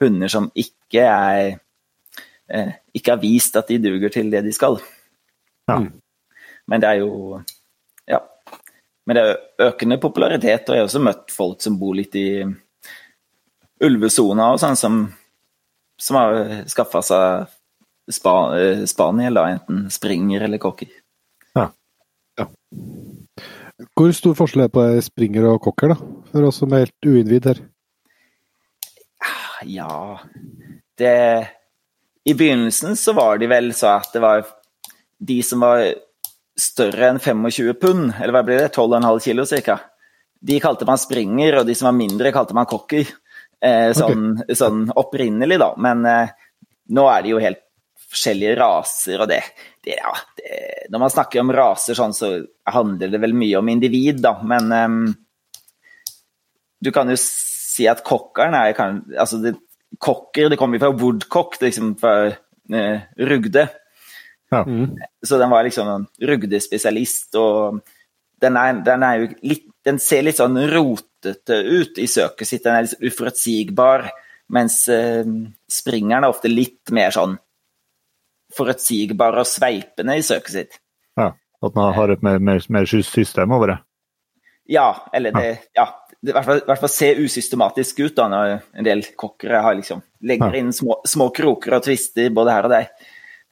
hunder 0.00 0.30
som 0.30 0.50
ikke 0.54 1.02
er 1.02 1.56
eh, 2.48 2.72
ikke 2.94 3.14
har 3.14 3.22
vist 3.22 3.56
at 3.58 3.68
de 3.72 3.80
duger 3.82 4.12
til 4.12 4.30
det 4.30 4.44
de 4.46 4.52
skal. 4.54 4.78
Ja. 5.66 5.80
Men 6.66 6.82
det 6.82 6.90
er 6.90 7.02
jo 7.02 7.42
Ja. 8.06 8.20
men 9.06 9.16
det 9.16 9.22
er 9.22 9.70
økende 9.70 9.98
popularitet, 9.98 10.68
og 10.68 10.74
jeg 10.74 10.82
har 10.82 10.88
også 10.88 11.02
møtt 11.02 11.30
folk 11.30 11.60
som 11.62 11.78
bor 11.78 11.94
litt 11.94 12.14
i 12.14 12.44
ulvesona 13.82 14.52
og 14.52 14.60
sånn, 14.60 14.76
som, 14.76 15.12
som 15.98 16.16
har 16.16 16.64
skaffa 16.66 17.02
seg 17.02 17.46
spa, 18.10 18.34
spaniel, 18.86 19.34
da, 19.34 19.48
enten 19.50 19.90
springer 19.90 20.46
eller 20.46 20.58
cocky. 20.58 20.88
Ja. 21.54 21.70
ja. 22.38 22.48
Hvor 23.96 24.12
stor 24.16 24.36
forskjell 24.38 24.64
er 24.64 24.70
det 24.70 24.76
på 24.76 24.84
springer 25.04 25.48
og 25.50 25.60
cocker, 25.64 25.92
da? 25.92 26.12
For 26.32 26.48
oss 26.48 26.62
som 26.62 26.72
er 26.72 26.86
helt 26.86 27.08
uinnvidd 27.08 27.50
her. 27.50 27.64
Ja 29.66 30.20
det 30.98 31.46
I 32.24 32.34
begynnelsen 32.34 32.96
så 32.96 33.12
var 33.12 33.38
de 33.38 33.48
vel 33.50 33.72
så 33.76 33.96
at 34.00 34.12
det 34.14 34.22
var 34.24 34.46
de 35.18 35.36
som 35.44 35.62
var 35.64 35.84
større 36.56 37.10
enn 37.10 37.20
25 37.20 37.76
pund, 37.80 38.08
eller 38.16 38.32
hva 38.32 38.42
blir 38.44 38.58
det, 38.62 38.72
12,5 38.72 39.20
kilo 39.26 39.44
ca. 39.66 39.76
De 40.40 40.56
kalte 40.60 40.88
man 40.88 41.00
springer, 41.00 41.58
og 41.58 41.68
de 41.68 41.74
som 41.76 41.90
var 41.90 41.96
mindre, 41.96 42.32
kalte 42.32 42.56
man 42.56 42.68
cocker. 42.68 43.04
Eh, 43.60 43.92
sånn, 43.96 44.30
okay. 44.40 44.56
sånn, 44.56 44.86
opprinnelig, 44.96 45.58
da. 45.60 45.70
Men 45.80 46.04
eh, 46.08 46.32
nå 46.96 47.04
er 47.12 47.24
det 47.24 47.32
jo 47.34 47.42
helt 47.44 47.62
forskjellige 48.08 48.56
raser, 48.60 49.20
og 49.20 49.28
det, 49.28 49.42
ja, 49.86 50.12
det, 50.36 50.88
Når 50.90 51.02
man 51.02 51.12
snakker 51.12 51.42
om 51.42 51.52
raser 51.54 51.98
sånn, 51.98 52.14
så 52.16 52.32
handler 52.74 53.12
det 53.12 53.20
vel 53.22 53.36
mye 53.38 53.60
om 53.60 53.70
individ, 53.70 54.18
da. 54.24 54.34
Men 54.42 54.72
um, 54.74 54.98
du 56.82 56.90
kan 56.94 57.10
jo 57.10 57.18
si 57.20 57.86
at 57.90 58.02
kokkeren 58.06 58.56
er 58.58 58.74
kan, 58.78 59.04
altså 59.14 59.40
det, 59.44 59.56
Kokker 60.02 60.50
det 60.50 60.58
kommer 60.58 60.76
jo 60.76 60.82
fra 60.82 60.96
woodcock, 60.98 61.54
liksom 61.62 61.94
fra 62.00 62.26
uh, 62.26 63.04
Rugde. 63.30 63.62
Ja. 64.50 64.64
Mm. 64.66 64.98
Så 65.24 65.38
den 65.38 65.52
var 65.54 65.64
liksom 65.64 65.88
en 65.88 66.08
Rugde-spesialist, 66.28 67.30
og 67.38 67.78
den, 68.42 68.58
er, 68.60 68.82
den, 68.84 69.06
er 69.06 69.24
litt, 69.46 69.64
den, 69.86 70.02
ser 70.02 70.26
litt 70.26 70.42
sånn 70.42 70.58
rotete 70.74 71.62
ut 71.62 72.02
i 72.02 72.08
søket 72.10 72.50
sitt. 72.50 72.66
Den 72.66 72.76
er 72.76 72.88
litt 72.88 73.06
uforutsigbar, 73.06 74.10
mens 74.52 74.82
uh, 74.90 75.22
springeren 75.70 76.26
er 76.26 76.34
ofte 76.34 76.50
litt 76.50 76.92
mer 76.94 77.14
sånn 77.14 77.38
forutsigbar 78.56 79.36
og 79.40 79.48
sveipende 79.48 80.16
i 80.18 80.24
søket 80.24 80.54
sitt. 80.54 80.78
Ja, 81.18 81.32
At 81.64 81.76
man 81.76 81.94
har 81.96 82.12
et 82.12 82.22
mer, 82.22 82.38
mer, 82.38 82.60
mer 82.68 82.86
system 82.86 83.52
over 83.56 83.72
det? 83.72 83.78
Ja, 84.68 85.06
eller 85.12 85.32
det 85.32 85.58
Ja. 85.74 85.86
det 86.20 86.30
i 86.30 86.32
hvert, 86.32 86.44
fall, 86.44 86.58
i 86.58 86.66
hvert 86.66 86.80
fall 86.80 86.90
ser 86.90 87.20
usystematisk 87.22 88.00
ut 88.00 88.16
da, 88.16 88.28
når 88.28 88.62
en 88.74 88.84
del 88.84 89.04
kokkere 89.16 89.60
har 89.62 89.74
liksom, 89.78 90.02
legger 90.20 90.54
ja. 90.54 90.60
inn 90.60 90.72
små, 90.72 91.00
små, 91.06 91.28
kroker 91.30 91.76
og 91.76 91.84
twister 91.84 92.32
både 92.34 92.52
her 92.52 92.66
og 92.66 92.72
der. 92.72 92.88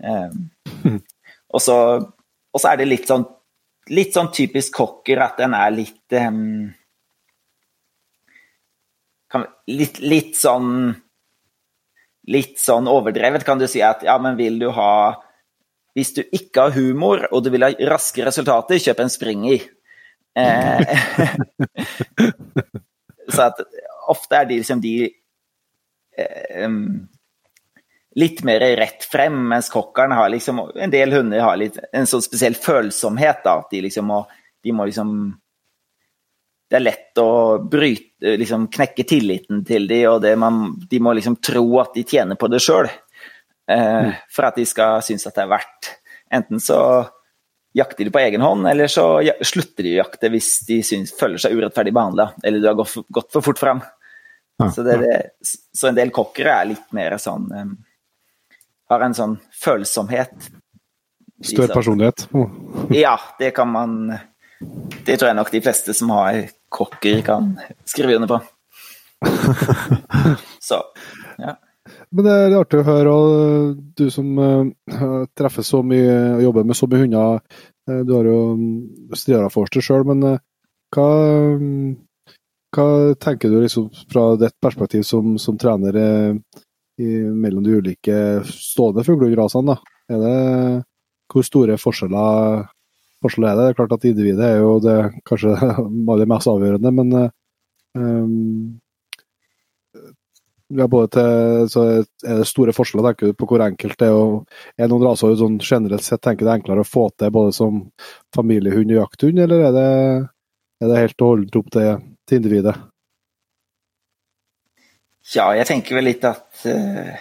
Um, 0.02 0.98
og, 1.54 1.60
så, 1.62 1.76
og, 2.00 2.58
så, 2.58 2.72
er 2.72 2.80
det 2.80 2.88
litt 2.88 3.06
sånn, 3.06 3.26
litt 3.94 4.16
sånn 4.16 4.32
typisk 4.34 4.74
kokker 4.74 5.22
at 5.22 5.38
den 5.38 5.54
er 5.54 5.70
litt 5.70 6.16
um, 6.18 6.72
litt, 9.70 10.00
litt, 10.02 10.34
sånn 10.38 10.94
Litt 12.30 12.58
sånn 12.60 12.88
overdrevet 12.88 13.44
kan 13.44 13.60
du 13.60 13.66
si 13.68 13.82
at 13.84 14.04
ja, 14.06 14.16
men 14.22 14.38
vil 14.38 14.56
du 14.62 14.70
ha 14.72 15.20
Hvis 15.94 16.14
du 16.16 16.22
ikke 16.24 16.66
har 16.66 16.76
humor 16.78 17.26
og 17.30 17.44
du 17.44 17.50
vil 17.54 17.66
ha 17.66 17.70
raske 17.90 18.24
resultater, 18.26 18.80
kjøp 18.82 19.02
en 19.04 19.12
springer. 19.12 19.66
Eh, 20.34 21.02
så 23.34 23.44
at 23.44 23.60
ofte 24.10 24.40
er 24.40 24.48
de 24.48 24.58
liksom 24.58 24.80
de 24.82 24.94
eh, 26.18 26.72
litt 28.14 28.42
mer 28.46 28.66
rett 28.80 29.06
frem, 29.06 29.36
mens 29.52 29.70
cockeren 29.70 30.16
har 30.18 30.32
liksom 30.34 30.60
En 30.74 30.90
del 30.90 31.14
hunder 31.14 31.44
har 31.44 31.56
litt 31.60 31.78
en 31.92 32.10
sånn 32.10 32.24
spesiell 32.26 32.58
følsomhet, 32.58 33.44
da. 33.46 33.60
At 33.62 33.70
de 33.70 33.84
liksom 33.86 34.10
må, 34.10 34.24
de 34.64 34.74
må 34.74 34.88
liksom 34.90 35.14
Det 36.74 36.80
er 36.80 36.86
lett 36.88 37.20
å 37.22 37.30
bryte 37.70 38.34
liksom 38.40 38.66
knekke 38.74 39.06
tilliten 39.06 39.60
til 39.66 39.86
dem, 39.86 40.08
og 40.10 40.24
man, 40.42 40.62
de 40.90 40.98
må 40.98 41.12
liksom 41.14 41.38
tro 41.38 41.66
at 41.84 41.94
de 41.94 42.02
tjener 42.02 42.38
på 42.40 42.50
det 42.50 42.58
sjøl. 42.64 42.88
Eh, 43.70 44.00
mm. 44.08 44.16
for 44.34 44.48
at 44.48 44.58
de 44.58 44.64
skal 44.66 45.04
synes 45.06 45.28
at 45.30 45.36
det 45.36 45.44
er 45.44 45.52
verdt. 45.54 45.92
Enten 46.34 46.58
så 46.60 46.78
jakter 47.74 48.04
de 48.06 48.10
på 48.14 48.22
egen 48.22 48.42
hånd, 48.42 48.66
eller 48.70 48.90
så 48.90 49.06
slutter 49.42 49.86
de 49.86 49.94
å 49.96 50.02
jakte 50.02 50.30
hvis 50.34 50.50
de 50.68 50.80
synes, 50.86 51.14
føler 51.18 51.42
seg 51.42 51.54
urettferdig 51.54 51.94
behandla, 51.94 52.32
eller 52.42 52.62
du 52.62 52.68
har 52.70 52.76
gått 52.78 52.98
gått 53.06 53.32
for 53.34 53.46
fort 53.46 53.62
fram. 53.62 53.82
Ja, 54.58 54.70
så, 54.70 54.84
det, 54.86 54.98
det, 55.02 55.16
så, 55.74 55.88
en 55.88 55.96
del 55.98 56.12
kokkere 56.14 56.60
er 56.60 56.68
litt 56.70 56.92
mer 56.94 57.16
sånn 57.18 57.48
um, 57.50 57.72
har 58.92 59.02
en 59.02 59.16
sånn 59.16 59.38
følsomhet. 59.50 60.50
Større 61.42 61.74
personlighet? 61.74 62.28
Ja, 62.94 63.16
det 63.40 63.50
kan 63.56 63.68
man 63.68 63.96
Det 65.04 65.16
tror 65.18 65.28
jeg 65.28 65.36
nok 65.36 65.50
de 65.50 65.60
fleste 65.64 65.94
som 65.96 66.12
har 66.14 66.44
kokker, 66.74 67.20
kan 67.26 67.54
skrive 67.88 68.18
under 68.18 68.34
på. 68.34 68.40
Så, 70.68 70.80
ja. 71.38 71.56
Men 72.14 72.26
det 72.26 72.32
er 72.32 72.56
artig 72.56 72.80
å 72.80 72.86
høre, 72.86 73.12
og 73.12 73.78
du 73.98 74.06
som 74.12 74.38
uh, 74.38 75.24
treffer 75.36 75.66
så 75.66 75.82
mye 75.84 76.14
og 76.38 76.42
jobber 76.46 76.66
med 76.68 76.78
så 76.78 76.88
mye 76.88 77.02
hunder. 77.02 77.40
Uh, 77.88 78.00
du 78.06 78.14
har 78.16 78.28
jo 78.30 78.38
um, 78.54 78.66
Stiara-forster 79.18 79.84
sjøl, 79.84 80.06
men 80.08 80.24
uh, 80.24 80.38
hva, 80.94 81.08
um, 81.58 81.90
hva, 82.74 82.86
tenker 83.20 83.52
du 83.52 83.58
liksom 83.60 83.90
fra 84.12 84.30
ditt 84.40 84.56
perspektiv 84.62 85.04
som, 85.08 85.36
som 85.42 85.58
trener 85.60 85.98
i, 86.00 87.10
mellom 87.34 87.64
de 87.66 87.76
ulike 87.82 88.16
stående 88.48 89.04
fuglehundrasene. 89.04 89.76
Er 90.14 90.22
det 90.22 90.38
hvor 91.32 91.44
store 91.46 91.76
forskjeller, 91.80 92.68
forskjeller, 93.22 93.50
er 93.50 93.56
det? 93.56 93.66
Det 93.66 93.74
er 93.74 93.78
klart 93.80 93.94
at 93.96 94.06
individet 94.08 94.46
er 94.48 94.62
jo 94.62 94.78
det 94.82 94.96
kanskje 95.28 95.54
det 96.20 96.30
mest 96.30 96.50
avgjørende, 96.50 96.94
men 96.98 97.14
um, 97.94 98.80
ja, 100.68 100.86
både 100.88 101.10
til, 101.14 101.68
så 101.70 101.84
er 102.24 102.38
det 102.40 102.46
store 102.48 102.74
forskjeller 102.74 103.10
tenker 103.10 103.30
du, 103.30 103.36
på 103.38 103.48
hvor 103.50 103.62
enkelt 103.64 103.98
det 104.00 104.08
er. 104.08 104.16
Og 104.16 104.80
er 104.80 104.90
noen 104.90 105.04
raser 105.06 105.36
sånn 105.38 105.60
generelt 105.62 106.06
sett 106.06 106.22
tenker 106.24 106.46
det 106.46 106.54
er 106.54 106.62
enklere 106.62 106.84
å 106.84 106.88
få 106.88 107.08
til 107.18 107.34
både 107.34 107.52
som 107.56 107.84
familiehund 108.34 108.94
og 108.94 109.02
jakthund, 109.02 109.42
eller 109.44 109.68
er 109.68 109.76
det, 109.76 109.92
er 110.82 110.90
det 110.90 111.04
helt 111.04 111.20
og 111.20 111.32
holdent 111.34 111.60
opp 111.60 111.70
til, 111.76 112.02
til 112.28 112.42
individet? 112.42 112.74
Ja, 115.34 115.48
jeg 115.56 115.68
tenker 115.68 115.96
vel 115.96 116.10
litt 116.10 116.24
at 116.28 116.66
uh, 116.68 117.14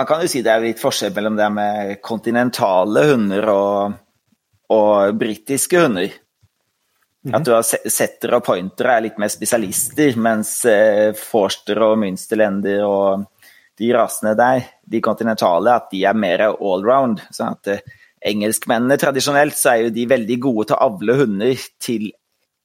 Man 0.00 0.06
kan 0.08 0.22
jo 0.24 0.30
si 0.32 0.40
det 0.40 0.48
er 0.48 0.62
litt 0.64 0.80
forskjell 0.80 1.12
mellom 1.12 1.34
det 1.36 1.46
med 1.52 1.98
kontinentale 2.00 3.02
hunder 3.10 3.50
og, 3.52 3.98
og 4.72 5.18
britiske 5.20 5.82
hunder. 5.82 6.14
Mm 7.20 7.34
At 7.36 7.44
du 7.44 7.50
har 7.52 7.66
setter 7.68 8.32
og 8.38 8.46
pointere 8.46 8.94
er 8.96 9.04
litt 9.04 9.18
mer 9.20 9.28
spesialister, 9.28 10.16
mens 10.16 10.54
eh, 10.64 11.12
forster 11.12 11.82
og 11.84 11.98
münsterlender 12.00 12.80
og 12.86 13.26
de 13.76 13.90
rasene 13.92 14.32
der, 14.40 14.64
de 14.88 15.02
kontinentale, 15.04 15.74
at 15.76 15.92
de 15.92 16.00
er 16.08 16.16
mer 16.16 16.46
allround. 16.48 17.20
Sånn 17.28 17.58
at 17.58 17.74
eh, 17.74 17.84
engelskmennene 18.32 18.96
tradisjonelt 19.04 19.60
så 19.60 19.74
er 19.74 19.84
jo 19.84 19.94
de 20.00 20.08
veldig 20.16 20.40
gode 20.40 20.70
til 20.70 20.78
å 20.78 20.88
avle 20.88 21.20
hunder 21.20 21.68
til 21.76 22.08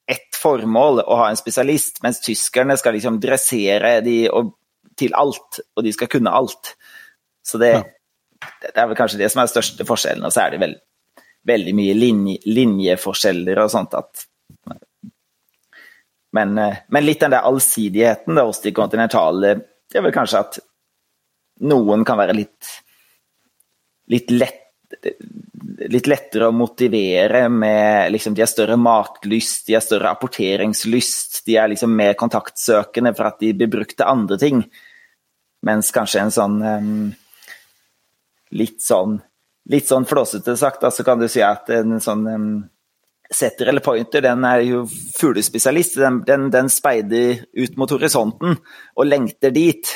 ett 0.08 0.40
formål 0.40 1.04
å 1.04 1.20
ha 1.20 1.28
en 1.28 1.36
spesialist, 1.36 2.00
mens 2.00 2.24
tyskerne 2.24 2.80
skal 2.80 2.96
liksom 2.96 3.20
dressere 3.20 3.98
de 4.00 4.22
til 4.96 5.12
alt, 5.20 5.60
og 5.76 5.84
de 5.84 5.92
skal 5.92 6.08
kunne 6.16 6.32
alt. 6.32 6.78
Så 7.46 7.60
det, 7.62 7.72
det 8.64 8.74
er 8.74 8.88
vel 8.90 8.98
kanskje 8.98 9.20
det 9.20 9.30
som 9.30 9.40
er 9.40 9.48
den 9.48 9.54
største 9.54 9.86
forskjellen, 9.86 10.26
og 10.26 10.34
så 10.34 10.44
er 10.44 10.54
det 10.54 10.62
vel, 10.64 10.74
veldig 11.46 11.74
mye 11.78 11.94
linje, 11.94 12.40
linjeforskjeller 12.50 13.62
og 13.62 13.72
sånt 13.72 13.94
at 13.98 14.26
men, 16.36 16.58
eh, 16.58 16.82
men, 16.92 17.04
litt 17.06 17.22
den 17.22 17.32
der 17.32 17.46
allsidigheten 17.48 18.36
da, 18.36 18.44
hos 18.44 18.60
de 18.60 18.74
kontinentale, 18.76 19.54
det 19.88 20.00
er 20.00 20.04
vel 20.04 20.12
kanskje 20.12 20.42
at 20.42 20.58
noen 21.64 22.02
kan 22.04 22.18
være 22.20 22.34
litt 22.36 22.74
litt 24.12 24.30
lett 24.34 24.62
litt 25.90 26.06
lettere 26.06 26.48
å 26.48 26.54
motivere 26.54 27.46
med 27.50 28.12
liksom, 28.14 28.36
De 28.36 28.42
har 28.44 28.50
større 28.50 28.76
matlyst, 28.78 29.64
de 29.66 29.74
har 29.74 29.82
større 29.82 30.12
apporteringslyst, 30.14 31.40
de 31.46 31.56
er 31.58 31.72
liksom 31.72 31.94
mer 31.96 32.14
kontaktsøkende 32.18 33.12
for 33.16 33.30
at 33.30 33.40
de 33.42 33.52
blir 33.56 33.70
brukt 33.72 33.96
til 33.96 34.06
andre 34.06 34.38
ting. 34.40 34.62
Mens 35.66 35.90
kanskje 35.94 36.22
en 36.22 36.34
sånn 36.34 36.56
um, 36.62 37.08
litt 38.54 38.82
sånn 38.84 39.18
litt 39.70 39.88
sånn 39.88 40.06
flåsete 40.06 40.56
sagt, 40.58 40.82
da, 40.84 40.92
så 40.94 41.04
kan 41.06 41.18
du 41.18 41.28
si 41.30 41.42
at 41.42 41.70
en 41.74 41.98
sånn 42.02 42.26
um, 42.30 42.48
setter 43.32 43.66
eller 43.72 43.82
pointer, 43.82 44.22
den 44.22 44.44
er 44.46 44.62
jo 44.62 44.84
fuglespesialist. 45.18 45.96
Den, 45.98 46.20
den, 46.26 46.50
den, 46.54 46.70
speider 46.70 47.42
ut 47.56 47.74
mot 47.80 47.90
horisonten 47.90 48.54
og 48.94 49.08
lengter 49.08 49.50
dit 49.54 49.90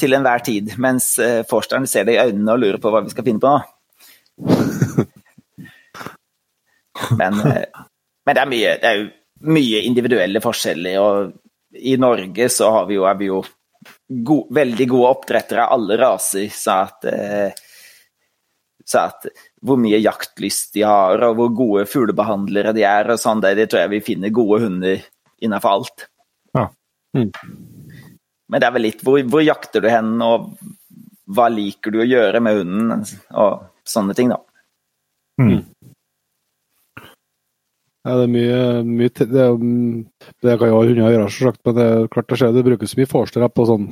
til 0.00 0.16
enhver 0.16 0.40
tid. 0.46 0.72
Mens 0.80 1.12
uh, 1.20 1.42
forsteren 1.48 1.88
ser 1.90 2.08
det 2.08 2.16
i 2.16 2.22
øynene 2.22 2.56
og 2.56 2.64
lurer 2.64 2.80
på 2.80 2.92
hva 2.92 3.04
vi 3.04 3.12
skal 3.12 3.26
finne 3.28 3.44
på 3.44 3.52
nå. 3.52 3.60
Men, 7.16 7.32
uh, 7.32 7.86
men 8.26 8.36
det, 8.36 8.40
er 8.42 8.48
mye, 8.50 8.72
det, 8.76 8.88
er 8.88 8.98
jo 8.98 9.06
mye 9.56 9.78
individuelle 9.88 10.42
forskjeller. 10.44 10.98
og 11.00 11.78
I 11.80 11.94
Norge 12.00 12.48
så 12.52 12.68
vi 12.88 12.98
jo, 12.98 13.06
er 13.08 13.16
vi 13.16 13.30
jo 13.30 13.38
go, 14.26 14.42
veldig 14.52 14.86
gode 14.90 15.12
oppdrettere 15.14 15.64
av 15.64 15.78
alle 15.78 15.96
raser. 16.00 16.50
Så 16.52 16.76
at, 16.76 17.08
eh, 17.08 17.62
så 18.90 19.06
at, 19.08 19.28
hvor 19.62 19.78
mye 19.80 20.00
jaktlyst 20.02 20.74
de 20.74 20.84
har, 20.86 21.22
og 21.28 21.36
hvor 21.38 21.52
gode 21.54 21.86
fuglebehandlere 21.90 22.74
de 22.76 22.84
er, 22.88 23.12
og 23.14 23.20
sånn, 23.22 23.42
det, 23.44 23.54
det 23.58 23.68
tror 23.70 23.84
jeg 23.84 23.94
vi 23.94 24.04
finner 24.12 24.34
gode 24.34 24.62
hunder 24.64 25.04
innenfor 25.40 25.76
alt. 25.76 26.06
Ja. 26.56 26.66
Mm. 27.16 27.30
Men 28.50 28.62
det 28.62 28.66
er 28.66 28.74
vel 28.74 28.86
litt 28.88 29.04
hvor, 29.06 29.20
hvor 29.30 29.44
jakter 29.46 29.84
du 29.84 29.90
hen, 29.92 30.16
og 30.26 30.52
hva 31.30 31.46
liker 31.52 31.94
du 31.94 32.00
å 32.02 32.08
gjøre 32.08 32.42
med 32.42 32.58
hunden, 32.58 33.06
og 33.38 33.86
sånne 33.86 34.16
ting, 34.18 34.34
da. 34.34 34.40
Mm. 35.40 35.60
Ja, 38.00 38.16
det 38.16 38.24
er 38.24 38.32
mye, 38.32 38.60
mye 38.88 39.12
det, 39.12 39.28
er, 39.28 39.56
det 40.40 40.58
kan 40.58 40.70
jo 40.70 40.76
alle 40.80 40.92
hunder 40.94 41.14
gjøre, 41.14 41.30
selvsagt, 41.30 41.62
men 41.68 41.76
det 41.76 41.86
er 41.86 42.12
klart 42.12 42.30
det 42.32 42.38
skjer. 42.40 42.54
Det 42.56 42.66
brukes 42.66 42.96
mye 42.98 43.10
forstere 43.10 43.50
på 43.52 43.66
sånn 43.68 43.90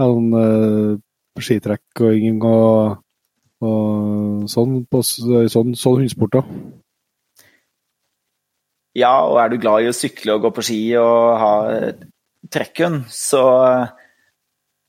sånn 0.00 0.30
uh, 0.34 1.42
skitrekking 1.42 2.42
og, 2.42 3.00
og 3.64 4.48
sånn 4.50 4.82
på 4.90 5.02
sånn, 5.04 5.74
sånn 5.74 6.00
hundesport 6.00 6.40
òg. 6.40 6.50
Ja, 8.94 9.24
og 9.26 9.40
er 9.42 9.50
du 9.50 9.58
glad 9.58 9.82
i 9.82 9.90
å 9.90 9.96
sykle 9.96 10.36
og 10.36 10.44
gå 10.44 10.52
på 10.54 10.64
ski 10.68 10.80
og 11.00 11.38
ha 11.40 11.54
trekkhund, 12.54 13.08
så 13.10 13.42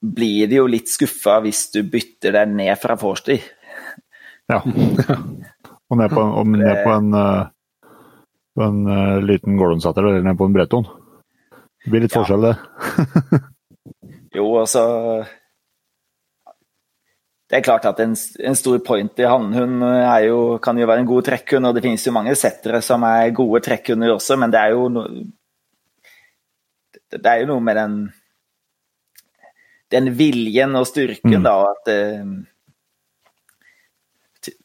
blir 0.05 0.49
det 0.51 0.59
jo 0.59 0.67
litt 0.69 0.91
skuffa 0.91 1.39
hvis 1.41 1.69
du 1.73 1.81
bytter 1.89 2.35
deg 2.37 2.53
ned 2.53 2.77
fra 2.81 2.97
vorstid. 3.01 3.41
Ja. 4.51 4.59
og 4.61 5.97
ned 5.97 6.13
på, 6.13 6.21
og 6.21 6.51
ned 6.53 6.83
på 6.85 6.93
en, 6.93 7.17
på 8.53 8.67
en 8.67 8.85
uh, 8.85 9.23
liten 9.25 9.57
Gordonsetter 9.57 10.05
eller 10.05 10.27
ned 10.27 10.37
på 10.37 10.45
en 10.45 10.53
Breton. 10.53 10.85
Det 11.85 11.93
blir 11.93 12.05
litt 12.05 12.13
ja. 12.13 12.21
forskjell, 12.21 12.45
det. 12.45 13.41
jo, 14.37 14.45
altså 14.61 14.85
det 17.45 17.59
er 17.59 17.65
klart 17.65 17.85
at 17.85 17.99
en, 18.01 18.15
en 18.17 18.55
stor 18.57 18.79
point 18.85 19.19
i 19.21 19.27
hannhund 19.29 19.83
kan 20.65 20.77
jo 20.81 20.87
være 20.89 21.03
en 21.03 21.09
god 21.09 21.27
trekkhund, 21.27 21.67
og 21.69 21.75
det 21.77 21.83
finnes 21.85 22.05
jo 22.07 22.13
mange 22.15 22.33
settere 22.39 22.81
som 22.81 23.05
er 23.05 23.35
gode 23.37 23.61
trekkhunder 23.67 24.15
også, 24.15 24.37
men 24.41 24.53
det 24.53 24.61
er 24.63 24.73
jo, 24.73 24.87
no, 24.89 25.03
det 27.13 27.29
er 27.29 27.43
jo 27.43 27.51
noe 27.51 27.61
med 27.67 27.77
den, 27.77 27.99
den 29.93 30.09
viljen 30.17 30.73
og 30.79 30.89
styrken, 30.89 31.37
mm. 31.37 31.45
da, 31.45 31.55
at, 31.69 31.93
eh, 31.93 32.25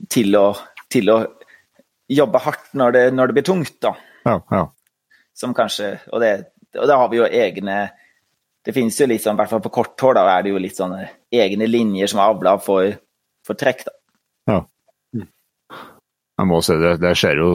til, 0.09 0.41
å, 0.41 0.47
til, 0.89 1.13
å, 1.13 1.21
jobbe 2.11 2.39
hardt 2.43 2.73
når 2.81 2.97
det, 2.97 3.05
når 3.15 3.29
det 3.29 3.37
blir 3.37 3.49
tungt, 3.53 3.77
da. 3.85 3.93
Ja, 4.25 4.41
ja. 4.51 4.65
Som 5.37 5.55
kanskje 5.57 5.95
Og 6.13 6.21
det, 6.21 6.31
og 6.77 6.85
da 6.91 6.97
har 7.01 7.09
vi 7.09 7.17
jo 7.17 7.25
egne 7.25 7.77
det 8.67 8.75
finnes 8.77 8.99
jo 9.01 9.07
litt 9.09 9.23
sånn, 9.25 9.39
i 9.39 9.41
hvert 9.41 9.53
fall 9.55 9.63
på 9.65 9.73
kort 9.73 10.03
hår, 10.05 10.19
da 10.19 10.25
er 10.35 10.45
det 10.45 10.51
jo 10.53 10.61
litt 10.61 10.77
sånne 10.77 11.07
egne 11.33 11.69
linjer 11.71 12.11
som 12.11 12.21
er 12.21 12.33
avla 12.33 12.57
for, 12.63 12.95
for, 13.47 13.59
trekk, 13.59 13.85
da. 13.87 13.97
Ja. 14.51 14.61
Jeg 16.41 16.49
må 16.49 16.63
si 16.65 16.77
det, 16.81 16.95
det 17.03 17.11
skjer 17.21 17.37
jo 17.43 17.51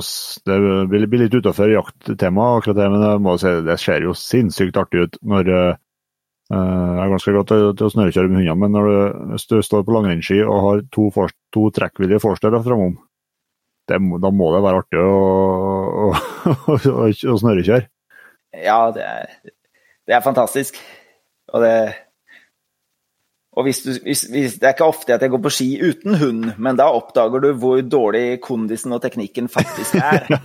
Det 0.46 0.58
blir 0.92 1.24
litt 1.24 1.34
utafor 1.34 1.72
jakttemaet, 1.72 2.60
akkurat 2.60 2.78
det, 2.78 2.90
men 2.94 3.06
jeg 3.08 3.24
må 3.26 3.34
si 3.42 3.50
det 3.50 3.64
det 3.66 3.80
ser 3.82 4.06
jo 4.06 4.14
sinnssykt 4.18 4.78
artig 4.78 5.08
ut 5.08 5.18
når 5.26 5.50
uh, 5.50 5.72
Jeg 6.54 7.02
er 7.08 7.14
ganske 7.16 7.34
glad 7.34 7.50
til, 7.50 7.66
til 7.74 7.88
å 7.88 7.94
snørrekjøre 7.96 8.30
med 8.30 8.44
hundene, 8.44 8.60
men 8.62 8.78
når 8.78 8.92
du, 8.92 9.26
hvis 9.34 9.50
du 9.50 9.58
står 9.66 9.88
på 9.88 9.96
langrennsski 9.96 10.38
og 10.46 10.62
har 10.68 10.86
to, 10.94 11.10
for, 11.16 11.34
to 11.56 11.66
trekkvillige 11.74 12.22
forstørre 12.22 12.62
framom, 12.68 13.00
da 13.90 13.98
må 14.00 14.52
det 14.54 14.64
være 14.66 14.82
artig 14.84 15.02
å, 15.02 15.18
å, 16.06 16.08
å, 16.76 17.10
å 17.10 17.38
snørrekjøre. 17.42 17.90
Ja, 18.62 18.80
det 18.94 19.04
er, 19.04 19.34
det 20.08 20.16
er 20.16 20.24
fantastisk. 20.26 20.78
Og 21.54 21.66
det 21.66 22.05
og 23.56 23.64
hvis 23.64 23.82
du, 23.86 23.92
hvis, 24.04 24.26
hvis, 24.32 24.58
Det 24.60 24.68
er 24.68 24.74
ikke 24.76 24.88
ofte 24.88 25.16
at 25.16 25.22
jeg 25.24 25.32
går 25.32 25.42
på 25.46 25.54
ski 25.54 25.70
uten 25.80 26.18
hund, 26.20 26.48
men 26.60 26.80
da 26.80 26.90
oppdager 26.92 27.44
du 27.44 27.54
hvor 27.60 27.80
dårlig 27.82 28.42
kondisen 28.44 28.96
og 28.96 29.02
teknikken 29.04 29.48
faktisk 29.52 29.96
er. 29.96 30.28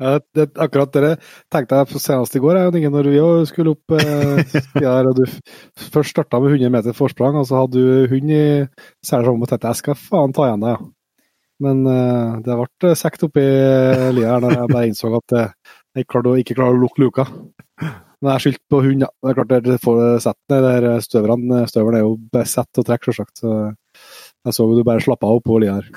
ja, 0.00 0.16
det, 0.34 0.48
akkurat 0.58 0.92
det 0.96 1.12
tenkte 1.52 1.78
jeg 1.78 2.02
senest 2.02 2.36
i 2.36 2.42
går, 2.42 2.58
jeg, 2.58 2.90
når 2.90 3.10
vi 3.12 3.22
skulle 3.50 3.76
opp 3.76 3.96
eh, 4.00 4.42
der, 4.74 5.10
og 5.10 5.14
du 5.20 5.24
først 5.94 6.16
starta 6.16 6.40
med 6.42 6.56
100 6.56 6.74
meter 6.74 6.96
forsprang, 6.96 7.38
og 7.38 7.46
så 7.46 7.62
hadde 7.62 7.78
du 7.78 8.10
hund 8.10 8.34
i 8.34 8.44
selerommet 9.06 9.46
og 9.46 9.54
tenkte 9.54 9.74
jeg 9.74 9.82
skal 9.84 10.00
faen 10.00 10.34
ta 10.34 10.48
igjen 10.48 10.66
deg, 10.66 10.74
ja. 10.74 10.92
Men 11.64 11.86
eh, 11.88 12.32
det 12.44 12.56
ble 12.60 12.96
sekt 13.00 13.22
oppi 13.24 13.44
lia 14.12 14.34
her 14.34 14.42
når 14.44 14.58
jeg 14.58 14.72
bare 14.74 14.88
innså 14.90 15.12
at 15.16 15.36
eh, 15.38 15.54
jeg 15.96 16.04
ikke 16.04 16.18
klarte 16.58 16.74
å 16.74 16.76
lukke 16.76 17.00
luka. 17.00 17.24
Men 18.22 18.32
jeg 18.32 18.42
skyldte 18.44 18.72
på 18.72 18.80
hund, 18.84 19.02
ja. 19.04 19.10
Det 19.20 19.30
er 19.30 19.36
klart 19.36 19.64
det 19.66 19.84
får 19.84 19.98
sett 20.24 20.38
ned 20.52 20.62
der 20.64 21.00
støverne. 21.04 21.62
Støveren 21.68 21.98
er 21.98 22.04
jo 22.06 22.12
besett 22.32 22.80
og 22.80 22.86
trekker, 22.88 23.12
selvsagt. 23.12 23.42
Så 23.42 23.48
jeg 24.46 24.56
så 24.56 24.62
jo 24.64 24.76
du 24.78 24.84
bare 24.86 25.04
slappa 25.04 25.26
av 25.28 25.38
på 25.44 25.58
lia 25.60 25.76
her. 25.76 25.86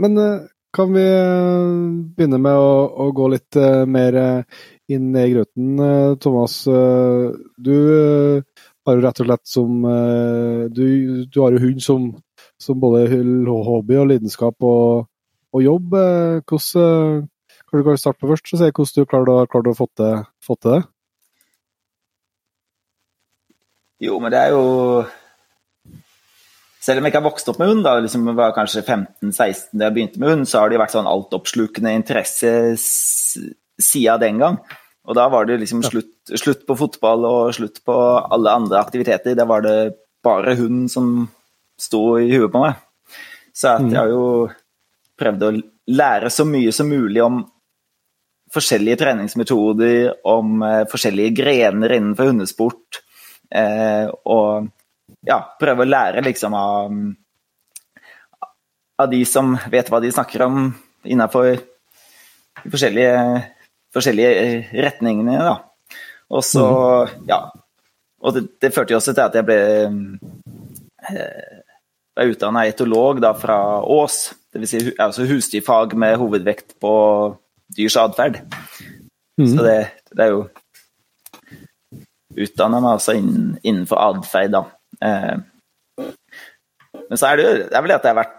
Men 0.00 0.12
eh, 0.20 0.44
kan 0.76 0.92
vi 0.92 1.04
eh, 1.04 1.70
begynne 2.16 2.40
med 2.42 2.56
å, 2.56 2.72
å 3.04 3.08
gå 3.16 3.26
litt 3.32 3.56
uh, 3.58 3.84
mer 3.88 4.12
inn 4.90 5.16
i 5.16 5.30
grøten, 5.32 5.66
Thomas. 6.20 6.54
Du 6.66 7.76
har 7.78 8.96
jo 8.96 9.04
rett 9.04 9.20
og 9.22 9.26
slett 9.28 9.46
som 9.46 9.84
du, 10.74 10.86
du, 11.30 11.38
har 11.38 11.54
jo 11.54 11.62
hund 11.62 11.80
som, 11.84 12.08
som 12.58 12.80
både 12.82 13.06
hobby 13.46 13.94
og 14.02 14.08
lidenskap. 14.10 14.58
og 14.66 15.06
og 15.52 15.62
jobb. 15.62 15.94
Eh, 15.94 16.40
hvordan, 16.46 17.20
eh, 17.20 17.26
kan 17.70 17.82
du 17.82 18.00
starte 18.00 18.20
på 18.20 18.30
først, 18.30 18.48
så 18.50 18.58
ser 18.58 18.70
jeg 18.70 18.76
hvordan 18.76 18.96
du 18.96 19.10
klarte, 19.10 19.36
klarte 19.52 19.72
å 19.72 19.78
få 19.78 19.86
til, 19.98 20.24
få 20.44 20.56
til 20.58 20.74
det? 20.74 20.82
Jo, 24.00 24.16
men 24.20 24.32
det 24.32 24.40
er 24.40 24.54
jo 24.54 25.04
Selv 26.80 27.00
om 27.00 27.04
jeg 27.04 27.12
ikke 27.12 27.20
har 27.20 27.28
vokst 27.28 27.50
opp 27.52 27.58
med 27.60 27.68
hund, 27.68 27.82
da, 27.84 27.98
liksom 28.00 28.28
var 28.32 28.54
kanskje 28.56 28.80
15-16 28.80 29.74
da 29.76 29.86
jeg 29.86 29.96
begynte 29.96 30.20
med 30.22 30.30
hund, 30.32 30.46
så 30.48 30.62
har 30.62 30.70
det 30.72 30.78
vært 30.80 30.94
sånn 30.94 31.10
altoppslukende 31.10 31.92
interesse 31.92 32.52
siden 32.80 34.22
den 34.22 34.40
gang. 34.40 34.56
Og 35.04 35.16
da 35.18 35.26
var 35.28 35.44
det 35.44 35.58
liksom 35.60 35.82
slutt, 35.84 36.14
slutt, 36.24 36.64
på 36.64 36.76
fotball 36.80 37.26
og 37.28 37.52
slutt 37.56 37.82
på 37.84 37.96
alle 38.22 38.54
andre 38.62 38.80
aktiviteter. 38.80 39.36
Da 39.36 39.44
var 39.48 39.64
det 39.66 39.76
bare 40.24 40.56
hund 40.56 40.88
som 40.92 41.28
sto 41.80 42.16
i 42.16 42.30
huet 42.32 42.48
på 42.52 42.64
meg. 42.64 42.80
Så 43.52 43.74
at 43.74 43.84
jeg 43.84 43.98
har 43.98 44.08
jo 44.08 44.48
prøvd 45.20 45.46
å 45.46 45.52
lære 46.00 46.30
så 46.32 46.46
mye 46.48 46.72
som 46.72 46.88
mulig 46.88 47.20
om 47.24 47.42
forskjellige 48.54 49.00
treningsmetoder, 49.02 50.12
om 50.28 50.60
uh, 50.64 50.84
forskjellige 50.90 51.34
grener 51.42 51.96
innenfor 51.96 52.30
hundesport. 52.32 53.00
Uh, 53.50 54.10
og 54.30 54.70
ja, 55.26 55.40
prøve 55.60 55.84
å 55.84 55.90
lære 55.90 56.24
liksom 56.24 56.54
av, 56.56 56.98
av 59.00 59.10
de 59.10 59.24
som 59.26 59.56
vet 59.72 59.90
hva 59.90 60.00
de 60.02 60.12
snakker 60.14 60.46
om 60.46 60.68
innenfor 61.04 61.50
de 62.60 62.72
forskjellige, 62.72 63.16
forskjellige 63.94 64.82
retningene. 64.84 65.40
Da. 65.46 65.56
Og 66.30 66.44
så, 66.46 66.66
mm. 66.66 67.26
ja. 67.30 67.42
Og 68.20 68.36
det, 68.36 68.46
det, 68.60 68.72
førte 68.74 68.92
jo 68.94 69.00
også 69.00 69.14
til 69.16 69.24
at 69.24 69.38
jeg 69.38 69.46
ble 69.48 69.60
er 72.20 72.32
utdanna 72.34 72.66
etolog 72.68 73.20
da, 73.22 73.32
fra 73.38 73.58
Ås, 73.80 74.22
dvs. 74.54 74.72
Si, 74.72 74.80
altså 75.00 75.26
husdyrfag 75.28 75.94
med 75.98 76.18
hovedvekt 76.20 76.76
på 76.82 76.92
dyrs 77.76 77.96
atferd. 78.00 78.40
Mm. 79.40 79.46
Så 79.56 79.62
det, 79.64 79.76
det, 80.12 80.24
er 80.24 80.34
jo 80.34 80.42
Utdanna 82.40 82.78
meg 82.78 82.96
altså 82.96 83.14
innen, 83.18 83.54
innenfor 83.66 83.98
atferd, 84.00 84.54
da. 84.54 84.62
Eh, 85.02 86.04
men 87.10 87.18
så 87.18 87.26
er 87.26 87.38
det 87.38 87.46
jo 87.46 87.54
det 87.58 87.74
er 87.74 87.84
vel 87.84 87.94
at 87.96 88.06
jeg 88.06 88.14
har 88.14 88.20
vært 88.20 88.36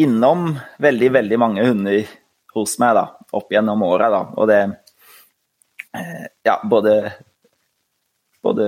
innom 0.00 0.50
veldig, 0.80 1.10
veldig 1.16 1.38
mange 1.40 1.64
hunder 1.64 2.10
hos 2.54 2.76
meg 2.82 2.96
da, 2.98 3.04
opp 3.36 3.52
gjennom 3.52 3.84
åra, 3.86 4.10
da. 4.12 4.22
Og 4.36 4.50
det 4.50 4.60
eh, 5.96 6.26
Ja, 6.46 6.58
både, 6.64 6.96
både 8.44 8.66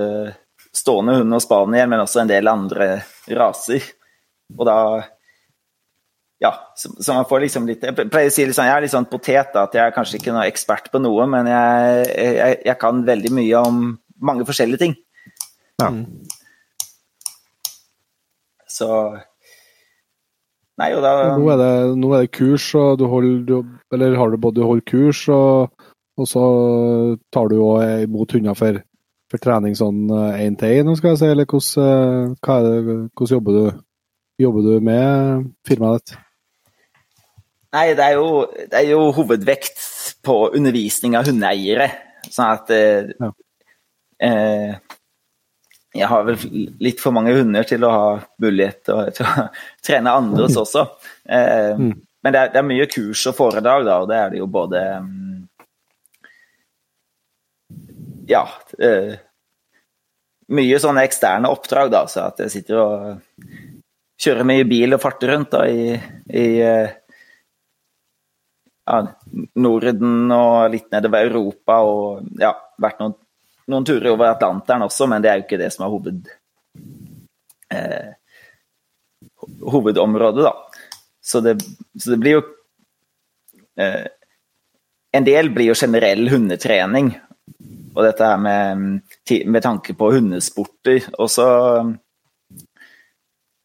stående 0.73 1.19
hund 1.19 1.37
og 1.37 1.43
spaniel, 1.43 1.89
men 1.89 2.03
også 2.03 2.23
en 2.23 2.31
del 2.31 2.49
andre 2.49 2.89
raser. 3.29 3.85
Og 4.57 4.65
da 4.67 4.77
Ja, 6.43 6.51
så, 6.75 6.91
så 6.99 7.15
man 7.15 7.27
får 7.29 7.45
liksom 7.45 7.67
litt 7.69 7.85
Jeg 7.87 7.95
pleier 7.95 8.27
å 8.27 8.33
si 8.33 8.43
litt 8.43 8.57
sånn, 8.57 8.67
jeg 8.67 8.75
er 8.75 8.83
litt 8.83 8.91
sånn 8.91 9.07
potet, 9.07 9.53
at 9.55 9.75
jeg 9.77 9.83
er 9.83 9.93
kanskje 9.95 10.19
ikke 10.19 10.33
noe 10.35 10.47
ekspert 10.49 10.89
på 10.91 10.99
noe, 10.99 11.27
men 11.31 11.47
jeg, 11.47 12.07
jeg, 12.11 12.57
jeg 12.67 12.79
kan 12.81 13.03
veldig 13.07 13.31
mye 13.37 13.61
om 13.61 13.83
mange 14.23 14.47
forskjellige 14.47 14.81
ting. 14.83 14.97
Ja. 15.81 15.91
Så 18.69 18.89
Nei, 20.81 20.87
jo 20.89 21.03
da 21.05 21.09
nå 21.37 21.49
er, 21.53 21.59
det, 21.61 21.73
nå 22.01 22.07
er 22.15 22.23
det 22.23 22.33
kurs, 22.33 22.71
og 22.73 22.97
du 22.97 23.03
holder 23.05 23.59
Eller 23.93 24.15
har 24.17 24.31
du 24.33 24.39
både 24.41 24.65
holdt 24.65 24.87
kurs, 24.89 25.21
og, 25.29 25.69
og 26.17 26.29
så 26.29 26.45
tar 27.33 27.51
du 27.51 27.59
òg 27.61 28.07
imot 28.07 28.33
hunder 28.33 28.57
for 28.57 28.81
for 29.33 29.41
trening 29.41 29.73
sånn 29.73 30.11
én 30.13 30.53
til 30.59 30.83
én, 30.83 30.91
skal 30.93 31.15
jeg 31.15 31.19
si, 31.23 31.29
eller 31.33 31.47
hvordan, 31.49 32.35
det, 32.37 32.97
hvordan 33.17 33.31
jobber, 33.33 33.55
du, 33.57 33.79
jobber 34.43 34.67
du 34.67 34.75
med 34.85 35.47
firmaet 35.65 36.03
ditt? 36.03 36.13
Nei, 37.73 37.87
det 37.97 38.05
er, 38.05 38.19
jo, 38.19 38.43
det 38.69 38.77
er 38.77 38.89
jo 38.91 39.07
hovedvekt 39.17 39.79
på 40.25 40.35
undervisning 40.53 41.17
av 41.17 41.25
hundeeiere. 41.29 41.89
Sånn 42.29 42.51
at 42.51 42.69
eh, 42.73 43.09
ja. 43.17 43.31
eh, 44.23 44.99
Jeg 45.97 46.09
har 46.11 46.27
vel 46.27 46.37
litt 46.81 47.01
for 47.01 47.15
mange 47.15 47.33
hunder 47.35 47.65
til 47.67 47.83
å 47.85 47.91
ha 47.93 48.07
mulighet 48.43 48.83
til 48.85 48.95
å, 48.99 49.07
til 49.13 49.25
å 49.31 49.47
trene 49.85 50.13
andres 50.21 50.57
også. 50.61 50.85
Eh, 51.25 51.73
mm. 51.79 51.93
Men 52.23 52.35
det 52.35 52.39
er, 52.39 52.53
det 52.53 52.61
er, 52.61 52.69
mye 52.69 52.87
kurs 52.91 53.25
og 53.31 53.35
foredrag, 53.35 53.83
da, 53.89 53.99
og 54.03 54.09
det 54.11 54.19
er 54.21 54.31
det 54.31 54.39
jo 54.39 54.47
både 54.47 54.83
um, 55.03 55.43
ja 58.29 58.45
eh, 58.79 59.15
Mye 60.53 60.79
sånne 60.79 61.03
eksterne 61.07 61.49
oppdrag, 61.51 61.89
da, 61.91 62.03
så 62.11 62.27
at 62.29 62.41
jeg 62.43 62.51
sitter 62.51 62.79
og 62.79 63.45
kjører 64.23 64.47
mye 64.47 64.65
bil 64.67 64.95
og 64.95 65.01
farter 65.01 65.31
rundt 65.33 65.55
da, 65.55 65.63
i, 65.65 65.95
i, 66.29 66.43
eh, 66.61 66.91
ja, 68.83 68.99
Norden 69.55 70.31
og 70.35 70.71
litt 70.73 70.89
nedover 70.91 71.27
Europa 71.27 71.79
og 71.87 72.39
ja, 72.39 72.51
vært 72.81 72.99
noen, 73.01 73.15
noen 73.71 73.87
turer 73.87 74.11
over 74.11 74.33
Atlanteren 74.33 74.85
også, 74.87 75.07
men 75.11 75.23
det 75.23 75.31
er 75.31 75.39
jo 75.39 75.45
ikke 75.45 75.61
det 75.61 75.69
som 75.73 75.85
er 75.85 75.93
hoved, 75.93 76.33
eh, 77.71 78.09
hovedområdet, 79.73 80.49
da. 80.49 80.89
Så 81.23 81.39
det, 81.39 81.55
så 81.95 82.11
det 82.11 82.19
blir 82.19 82.39
jo 82.39 82.43
eh, 83.79 84.03
En 85.13 85.23
del 85.23 85.51
blir 85.53 85.69
jo 85.69 85.75
generell 85.77 86.25
hundetrening, 86.25 87.11
og 87.93 87.99
dette 88.01 88.25
her 88.25 88.39
med, 88.41 89.03
med 89.45 89.61
tanke 89.61 89.93
på 89.93 90.07
hundesporter. 90.15 91.05
Og 91.21 91.29
så 91.29 91.45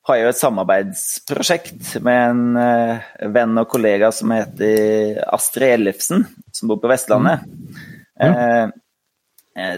har 0.08 0.18
jo 0.22 0.28
et 0.30 0.40
samarbeidsprosjekt 0.40 1.98
med 2.04 2.18
en 2.30 2.56
uh, 2.56 3.08
venn 3.34 3.60
og 3.60 3.68
kollega 3.70 4.08
som 4.14 4.32
heter 4.32 5.20
Astrid 5.28 5.74
Ellefsen, 5.76 6.24
som 6.54 6.70
bor 6.70 6.80
på 6.82 6.90
Vestlandet. 6.90 7.44
Mm. 8.18 8.72
Uh, 9.58 9.76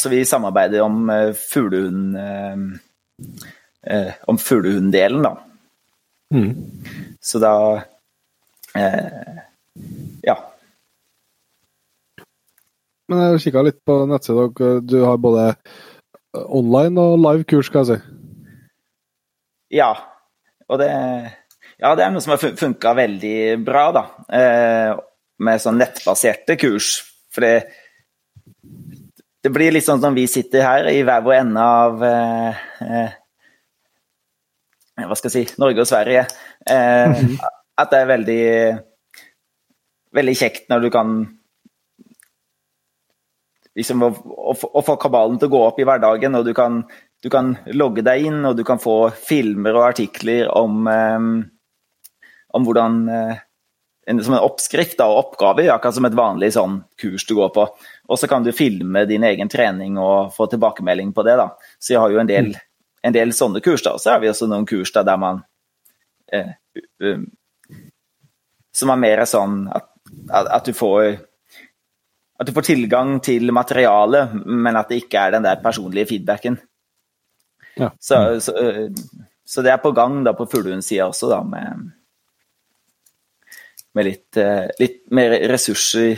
så 0.00 0.12
vi 0.12 0.22
samarbeider 0.24 0.84
om 0.84 1.10
fuglehund 1.36 2.14
om 4.28 4.38
fuglehunddelen, 4.40 5.24
da. 5.24 5.34
Mm. 6.32 6.54
Så 7.20 7.40
da 7.42 7.82
Ja. 10.24 10.36
Men 13.10 13.24
jeg 13.24 13.42
kikka 13.48 13.64
litt 13.66 13.80
på 13.84 13.98
nettsida. 14.06 14.80
Du 14.86 15.00
har 15.02 15.18
både 15.20 15.50
online 16.32 17.02
og 17.02 17.18
live 17.18 17.44
kurs, 17.50 17.66
skal 17.66 17.82
jeg 17.82 17.98
si. 17.98 18.19
Ja. 19.70 19.90
Og 20.70 20.80
det, 20.80 20.88
ja, 21.78 21.92
det 21.96 22.04
er 22.04 22.10
noe 22.14 22.24
som 22.24 22.34
har 22.34 22.58
funka 22.58 22.94
veldig 22.98 23.36
bra, 23.66 23.84
da. 23.94 24.04
Eh, 24.40 24.98
med 25.40 25.62
sånn 25.62 25.80
nettbaserte 25.80 26.58
kurs. 26.60 26.98
For 27.30 27.46
det, 27.46 27.70
det, 29.40 29.52
blir 29.54 29.72
litt 29.74 29.86
sånn 29.86 30.02
som 30.02 30.16
vi 30.16 30.26
sitter 30.30 30.66
her 30.66 30.90
i 30.90 31.00
hver 31.06 31.24
vår 31.24 31.38
ende 31.40 31.64
av 31.64 32.04
eh, 32.04 32.62
eh, 32.84 33.16
Hva 35.00 35.16
skal 35.16 35.30
jeg 35.30 35.48
si 35.48 35.60
Norge 35.62 35.86
og 35.86 35.88
Sverige. 35.88 36.26
Eh, 36.66 37.08
mhm. 37.08 37.34
At 37.80 37.94
det 37.94 38.02
er 38.02 38.10
veldig 38.10 38.40
veldig 40.16 40.34
kjekt 40.36 40.66
når 40.70 40.84
du 40.84 40.90
kan 40.92 41.20
liksom 43.78 44.02
å, 44.02 44.10
å, 44.10 44.54
å, 44.54 44.82
få 44.84 44.96
kabalen 45.00 45.38
til 45.38 45.50
å 45.50 45.54
gå 45.54 45.60
opp 45.68 45.78
i 45.80 45.86
hverdagen, 45.86 46.34
og 46.36 46.46
du 46.46 46.52
kan 46.56 46.82
du 47.22 47.28
kan 47.30 47.52
logge 47.76 48.04
deg 48.04 48.26
inn, 48.30 48.40
og 48.48 48.56
du 48.56 48.64
kan 48.64 48.80
få 48.80 49.10
filmer 49.12 49.76
og 49.76 49.90
artikler 49.90 50.48
om, 50.56 50.86
um, 50.88 51.30
om 52.56 52.66
hvordan 52.66 53.00
uh, 53.08 53.46
Som 54.10 54.34
en 54.34 54.42
oppskrift 54.42 54.96
da, 54.98 55.06
og 55.06 55.18
oppgave, 55.20 55.68
akkurat 55.70 55.94
som 55.94 56.06
et 56.08 56.16
vanlig 56.16 56.48
sånn 56.56 56.80
kurs 56.98 57.26
du 57.28 57.36
går 57.36 57.52
på. 57.54 57.66
Og 58.08 58.18
så 58.18 58.26
kan 58.26 58.42
du 58.42 58.50
filme 58.56 59.04
din 59.06 59.22
egen 59.22 59.48
trening 59.48 60.00
og 60.00 60.32
få 60.34 60.48
tilbakemelding 60.50 61.12
på 61.14 61.22
det. 61.22 61.36
da. 61.38 61.50
Så 61.78 61.92
jeg 61.92 62.00
har 62.02 62.10
jo 62.10 62.18
en 62.18 62.30
del, 62.30 62.48
en 63.06 63.14
del 63.14 63.30
sånne 63.36 63.60
kurs. 63.62 63.84
da. 63.86 63.92
Så 64.00 64.10
har 64.10 64.24
vi 64.24 64.32
også 64.32 64.48
noen 64.50 64.66
kurs 64.66 64.90
da, 64.96 65.04
der 65.06 65.20
man 65.20 65.44
eh, 66.32 66.56
um, 67.04 67.28
Som 68.74 68.90
er 68.90 69.04
mer 69.04 69.24
sånn 69.28 69.68
at, 69.70 69.92
at 70.40 70.66
du 70.66 70.72
får 70.74 71.20
at 72.40 72.48
du 72.48 72.54
får 72.56 72.70
tilgang 72.70 73.18
til 73.20 73.52
materialet, 73.52 74.32
men 74.48 74.78
at 74.80 74.88
det 74.88 75.02
ikke 75.02 75.20
er 75.20 75.34
den 75.36 75.44
der 75.44 75.60
personlige 75.60 76.08
feedbacken. 76.14 76.56
Ja. 77.80 77.90
Så, 78.00 78.40
så, 78.40 78.56
eh, 78.56 78.90
så, 79.44 79.62
det 79.62 79.72
er 79.72 79.80
på 79.82 79.92
gang 79.96 80.20
da 80.24 80.34
på 80.36 80.46
fuglehundsida 80.50 81.08
også, 81.08 81.30
da, 81.32 81.40
med, 81.46 81.88
med 83.96 84.08
litt, 84.08 84.36
eh, 84.36 84.66
litt, 84.80 85.00
mer 85.16 85.38
ressurser 85.50 86.12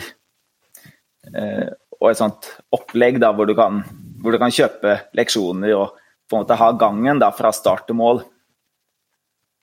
eh, 1.31 1.69
og 2.01 2.09
et 2.09 2.19
sånt 2.19 2.49
opplegg 2.75 3.21
da, 3.23 3.31
hvor 3.35 3.47
du, 3.47 3.55
kan, 3.55 3.79
hvor 4.19 4.35
du 4.35 4.41
kan 4.41 4.51
kjøpe 4.51 4.97
leksjoner 5.15 5.71
og 5.77 5.95
på 6.27 6.35
en 6.35 6.43
måte 6.43 6.59
ha 6.59 6.69
gangen 6.79 7.21
da, 7.21 7.31
fra 7.35 7.53
start 7.55 7.87
til 7.87 7.99
mål. 7.99 8.19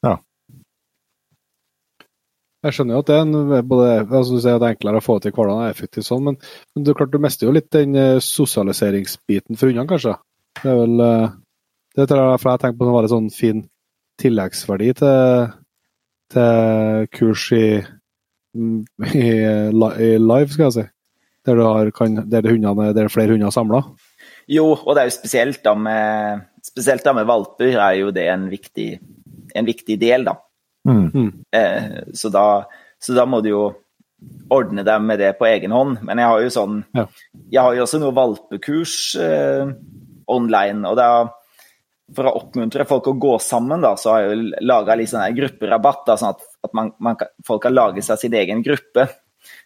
Ja. 0.07 0.17
Jeg 2.65 2.77
skjønner 2.77 2.97
jo 2.97 3.03
at 3.05 3.11
det 3.11 3.19
er 3.19 3.23
en, 3.27 3.69
både, 3.69 3.93
altså 4.07 4.41
det 4.41 4.57
er 4.57 4.67
enklere 4.71 5.01
å 5.01 5.05
få 5.05 5.19
til 5.21 5.37
hverdagen 5.37 5.67
er 5.67 5.75
effektivt 5.75 6.09
sånn, 6.09 6.25
men, 6.31 6.41
men 6.73 6.85
det 6.85 6.95
er 6.95 6.99
klart 7.03 7.13
du 7.13 7.21
mister 7.21 7.49
jo 7.49 7.55
litt 7.57 7.69
den 7.77 8.01
sosialiseringsbiten 8.25 9.61
for 9.61 9.69
hundene, 9.69 9.89
kanskje? 9.93 10.17
Det 10.61 10.73
er 10.73 10.81
vel 10.81 11.07
det 11.97 12.07
tror 12.09 12.23
jeg, 12.23 12.41
for 12.43 12.53
jeg 12.53 12.63
tenker 12.63 12.79
på 12.79 12.89
det 12.89 12.95
var 12.95 13.09
en 13.09 13.15
sånn 13.15 13.33
fin 13.35 13.65
tilleggsverdi 14.21 14.93
til, 15.01 15.51
til 16.35 17.09
kurs 17.17 17.47
i, 17.57 17.67
i, 18.61 19.27
i, 19.27 20.11
live, 20.21 20.51
skal 20.53 20.67
jeg 20.69 20.77
si. 20.77 20.87
Der, 21.49 21.57
du 21.57 21.65
har, 21.65 21.91
kan, 21.97 22.21
der, 22.29 22.45
det, 22.45 22.53
hundene, 22.53 22.91
der 22.91 22.99
det 22.99 23.07
er 23.07 23.13
flere 23.13 23.35
hunder 23.35 23.53
samla. 23.55 23.81
Jo, 24.51 24.67
og 24.75 24.93
det 24.93 25.03
er 25.03 25.09
jo 25.09 25.17
spesielt 25.17 25.63
da 25.65 25.73
med, 25.79 26.47
spesielt 26.67 27.07
da 27.07 27.15
med 27.17 27.29
valper 27.29 27.73
er 27.73 27.97
jo 28.03 28.11
det 28.15 28.27
en 28.29 28.49
viktig, 28.53 28.91
en 29.57 29.69
viktig 29.69 29.97
del, 30.01 30.27
da. 30.29 30.37
Mm. 30.89 31.07
mm. 31.15 31.31
Eh, 31.57 31.97
så 32.17 32.33
da. 32.33 32.47
Så 33.01 33.15
da 33.17 33.25
må 33.25 33.41
du 33.41 33.49
jo 33.49 33.63
ordne 34.53 34.85
deg 34.85 35.05
med 35.05 35.21
det 35.23 35.33
på 35.39 35.47
egen 35.49 35.73
hånd. 35.73 36.03
Men 36.05 36.21
jeg 36.21 36.29
har 36.29 36.43
jo 36.45 36.53
sånn 36.53 36.81
ja. 36.97 37.07
Jeg 37.49 37.65
har 37.65 37.77
jo 37.77 37.85
også 37.87 38.01
noe 38.03 38.17
valpekurs 38.17 38.97
eh, 39.21 39.71
online, 40.31 40.85
og 40.89 40.99
da 41.01 41.11
for 42.17 42.27
å 42.27 42.35
oppmuntre 42.41 42.87
folk 42.89 43.09
å 43.11 43.17
gå 43.21 43.33
sammen, 43.43 43.83
da, 43.85 43.95
så 43.99 44.15
har 44.15 44.29
jeg 44.29 44.63
laga 44.67 44.97
sånn 45.07 45.37
grupperabatt. 45.37 46.05
Da, 46.07 46.17
sånn 46.21 46.35
at, 46.35 46.47
at 46.67 46.77
man, 46.77 46.93
man, 46.99 47.19
folk 47.47 47.63
kan 47.67 47.77
lage 47.77 48.03
seg 48.05 48.19
sin 48.23 48.37
egen 48.39 48.63
gruppe. 48.67 49.07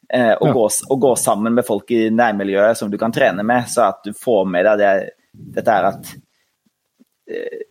Eh, 0.08 0.32
og, 0.32 0.48
ja. 0.48 0.54
gå, 0.54 0.64
og, 0.90 0.98
gå, 1.00 1.12
sammen 1.16 1.54
med 1.56 1.66
folk 1.66 1.90
i 1.94 2.08
nærmiljøet 2.14 2.78
som 2.78 2.90
du 2.92 2.98
kan 3.00 3.12
trene 3.14 3.44
med, 3.46 3.68
så 3.70 3.88
at 3.88 4.02
du 4.04 4.12
får 4.16 4.44
med 4.50 4.68
deg 4.68 4.82
det, 4.82 4.90
dette 5.56 5.76
her 5.76 5.88
at 5.88 6.10
eh, 7.30 7.62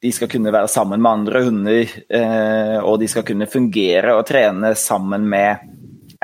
de 0.00 0.12
skal 0.14 0.30
kunne 0.32 0.52
være 0.52 0.70
sammen 0.72 1.00
med 1.02 1.10
andre 1.10 1.42
hunder, 1.44 1.94
eh, 2.08 2.76
og 2.80 3.00
de 3.00 3.08
skal 3.10 3.24
kunne 3.28 3.48
fungere 3.50 4.14
og 4.16 4.26
trene 4.28 4.74
sammen 4.78 5.26
med 5.28 5.64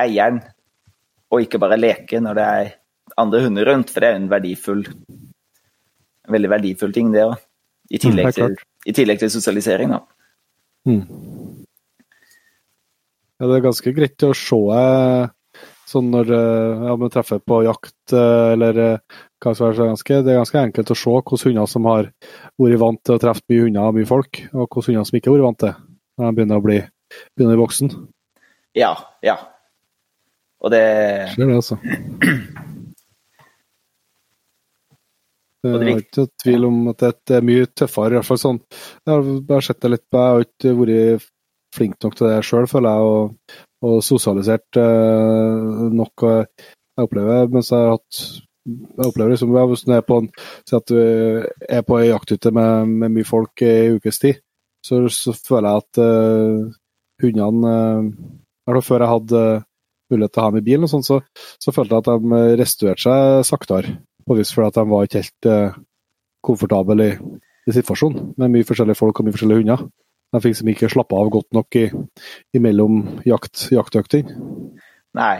eieren, 0.00 0.40
og 1.32 1.42
ikke 1.44 1.60
bare 1.60 1.80
leke 1.80 2.20
når 2.22 2.38
det 2.38 2.46
er 2.60 2.70
andre 3.20 3.42
hunder 3.44 3.68
rundt, 3.72 3.92
for 3.92 4.04
det 4.04 4.12
er 4.12 4.20
en 4.20 4.30
verdifull, 4.30 4.86
en 4.86 6.36
veldig 6.36 6.52
verdifull 6.52 6.94
ting, 6.94 7.12
det 7.14 7.26
òg. 7.26 7.36
I 7.90 8.00
tillegg, 8.02 8.26
mm, 8.26 8.34
til, 8.34 8.56
i 8.86 8.94
tillegg 8.96 9.22
til, 9.22 9.30
sosialisering, 9.30 9.94
da. 9.94 10.02
Mm. 10.86 11.02
Ja, 13.36 13.48
det 13.48 13.56
er 13.58 13.66
ganske 13.66 13.92
greit 13.94 14.24
å 14.24 14.32
se 14.36 14.58
eh, 14.74 15.28
sånn 15.86 16.10
når 16.10 16.32
eh, 16.34 16.84
ja, 16.88 16.96
man 16.98 17.12
treffer 17.12 17.42
på 17.42 17.60
jakt 17.66 18.14
eh, 18.16 18.52
eller 18.54 18.80
hva 19.42 19.52
som 19.54 19.68
er 19.68 19.76
ganske, 19.78 20.20
Det 20.24 20.32
er 20.32 20.40
ganske 20.40 20.62
enkelt 20.62 20.90
å 20.90 20.98
se 20.98 21.12
hvilke 21.12 21.40
hunder 21.44 21.70
som 21.70 21.88
har 21.90 22.10
vært 22.58 22.80
vant 22.82 23.02
til 23.04 23.18
å 23.18 23.22
treffe 23.22 23.44
mye 23.52 23.66
hunder 23.66 23.90
og 23.90 23.98
mye 23.98 24.08
folk, 24.08 24.42
og 24.54 24.64
hvilke 24.64 24.86
hunder 24.88 25.08
som 25.10 25.18
ikke 25.18 25.30
har 25.30 25.36
vært 25.36 25.48
vant 25.50 25.64
til 25.66 25.74
når 26.16 26.30
de 26.30 26.38
begynner 26.38 26.62
å 26.62 26.64
bli 26.64 26.78
begynner 27.36 27.58
i 27.58 27.60
voksen. 27.60 27.92
Ja, 28.76 28.94
ja. 29.24 29.36
Og 30.64 30.72
det 30.72 30.82
Skjer 31.34 31.50
det, 31.50 31.60
altså. 31.60 31.78
Jeg 35.64 35.78
har 35.80 36.00
ikke 36.02 36.26
tvil 36.42 36.66
om 36.68 36.82
at 36.92 37.02
det 37.26 37.38
er 37.38 37.46
mye 37.46 37.66
tøffere. 37.72 38.12
i 38.14 38.18
hvert 38.18 38.28
fall 38.28 38.42
sånn. 38.42 38.60
Jeg 39.06 39.12
har 39.12 39.30
bare 39.48 39.64
sett 39.64 39.80
det 39.82 39.92
litt 39.94 40.04
på, 40.12 40.20
jeg 40.20 40.34
har 40.34 40.44
ikke 40.46 40.74
vært 40.80 41.30
flink 41.76 41.96
nok 42.04 42.16
til 42.16 42.28
det 42.30 42.40
sjøl, 42.46 42.68
føler 42.70 42.96
jeg, 42.96 43.12
og, 43.12 43.60
og 43.84 43.96
sosialisert 44.04 44.80
eh, 44.80 45.86
nok. 45.96 46.26
Jeg 46.26 47.08
opplever 47.08 47.50
mens 47.52 47.72
jeg 47.72 47.82
har 47.82 47.96
hatt 47.98 48.20
jeg 48.66 49.06
opplever 49.06 49.30
liksom, 49.30 49.52
Hvis 49.70 49.84
du 49.86 49.92
er 49.94 50.02
på 50.02 50.18
en, 50.22 50.28
at 50.74 50.90
du 50.90 50.96
er 50.98 51.84
på 51.86 52.00
ei 52.00 52.08
jakthytte 52.08 52.50
med, 52.50 52.88
med, 52.88 53.14
mye 53.14 53.28
folk 53.28 53.62
i 53.62 53.70
en 53.70 54.00
ukes 54.00 54.18
tid, 54.22 54.40
så, 54.84 55.04
så, 55.12 55.34
føler 55.36 55.68
jeg 55.68 55.84
at 55.84 56.00
uh, 56.02 56.74
hundene 57.22 57.76
uh, 58.66 58.82
Før 58.82 59.04
jeg 59.04 59.12
hadde 59.12 59.42
mulighet 60.10 60.32
til 60.34 60.42
å 60.42 60.46
ha 60.46 60.58
i 60.58 60.66
bilen, 60.66 60.86
og 60.86 60.90
sånt, 60.90 61.06
så, 61.06 61.20
så 61.62 61.74
følte 61.74 61.94
jeg 61.94 62.02
at 62.02 62.26
de 62.26 62.42
restaurerte 62.58 63.06
seg 63.06 63.46
saktere. 63.46 63.94
Påvist 64.26 64.56
for 64.56 64.66
at 64.66 64.74
de 64.78 64.84
var 64.90 65.06
ikke 65.06 65.22
helt 65.22 65.48
uh, 65.50 65.76
komfortable 66.44 67.06
i, 67.06 67.12
i, 67.66 67.74
situasjonen, 67.74 68.32
med 68.40 68.52
mye 68.54 68.66
forskjellige 68.66 68.98
folk 68.98 69.20
og 69.20 69.26
mye 69.26 69.36
forskjellige 69.36 69.62
hunder. 69.62 69.86
De 70.34 70.40
fikk 70.42 70.56
liksom 70.56 70.70
ikke 70.72 70.90
slappe 70.90 71.18
av 71.18 71.30
godt 71.30 71.52
nok 71.54 71.78
i, 71.78 71.86
imellom 72.58 72.98
jakt, 73.26 73.68
jaktøktene. 73.74 74.34
Nei. 75.16 75.36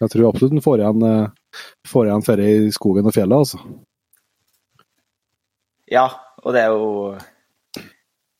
Jeg 0.00 0.10
tror 0.10 0.28
absolutt 0.28 0.56
en 0.56 0.64
får 0.64 0.82
igjen, 0.82 1.04
uh, 1.06 1.60
får 1.88 2.08
igjen 2.08 2.26
ferie 2.26 2.56
i 2.64 2.72
skogen 2.74 3.06
og 3.06 3.14
fjellet, 3.14 3.44
altså. 3.44 3.62
Ja, 5.90 6.08
og 6.42 6.54
det 6.56 6.64
er 6.64 6.72
jo 6.72 7.14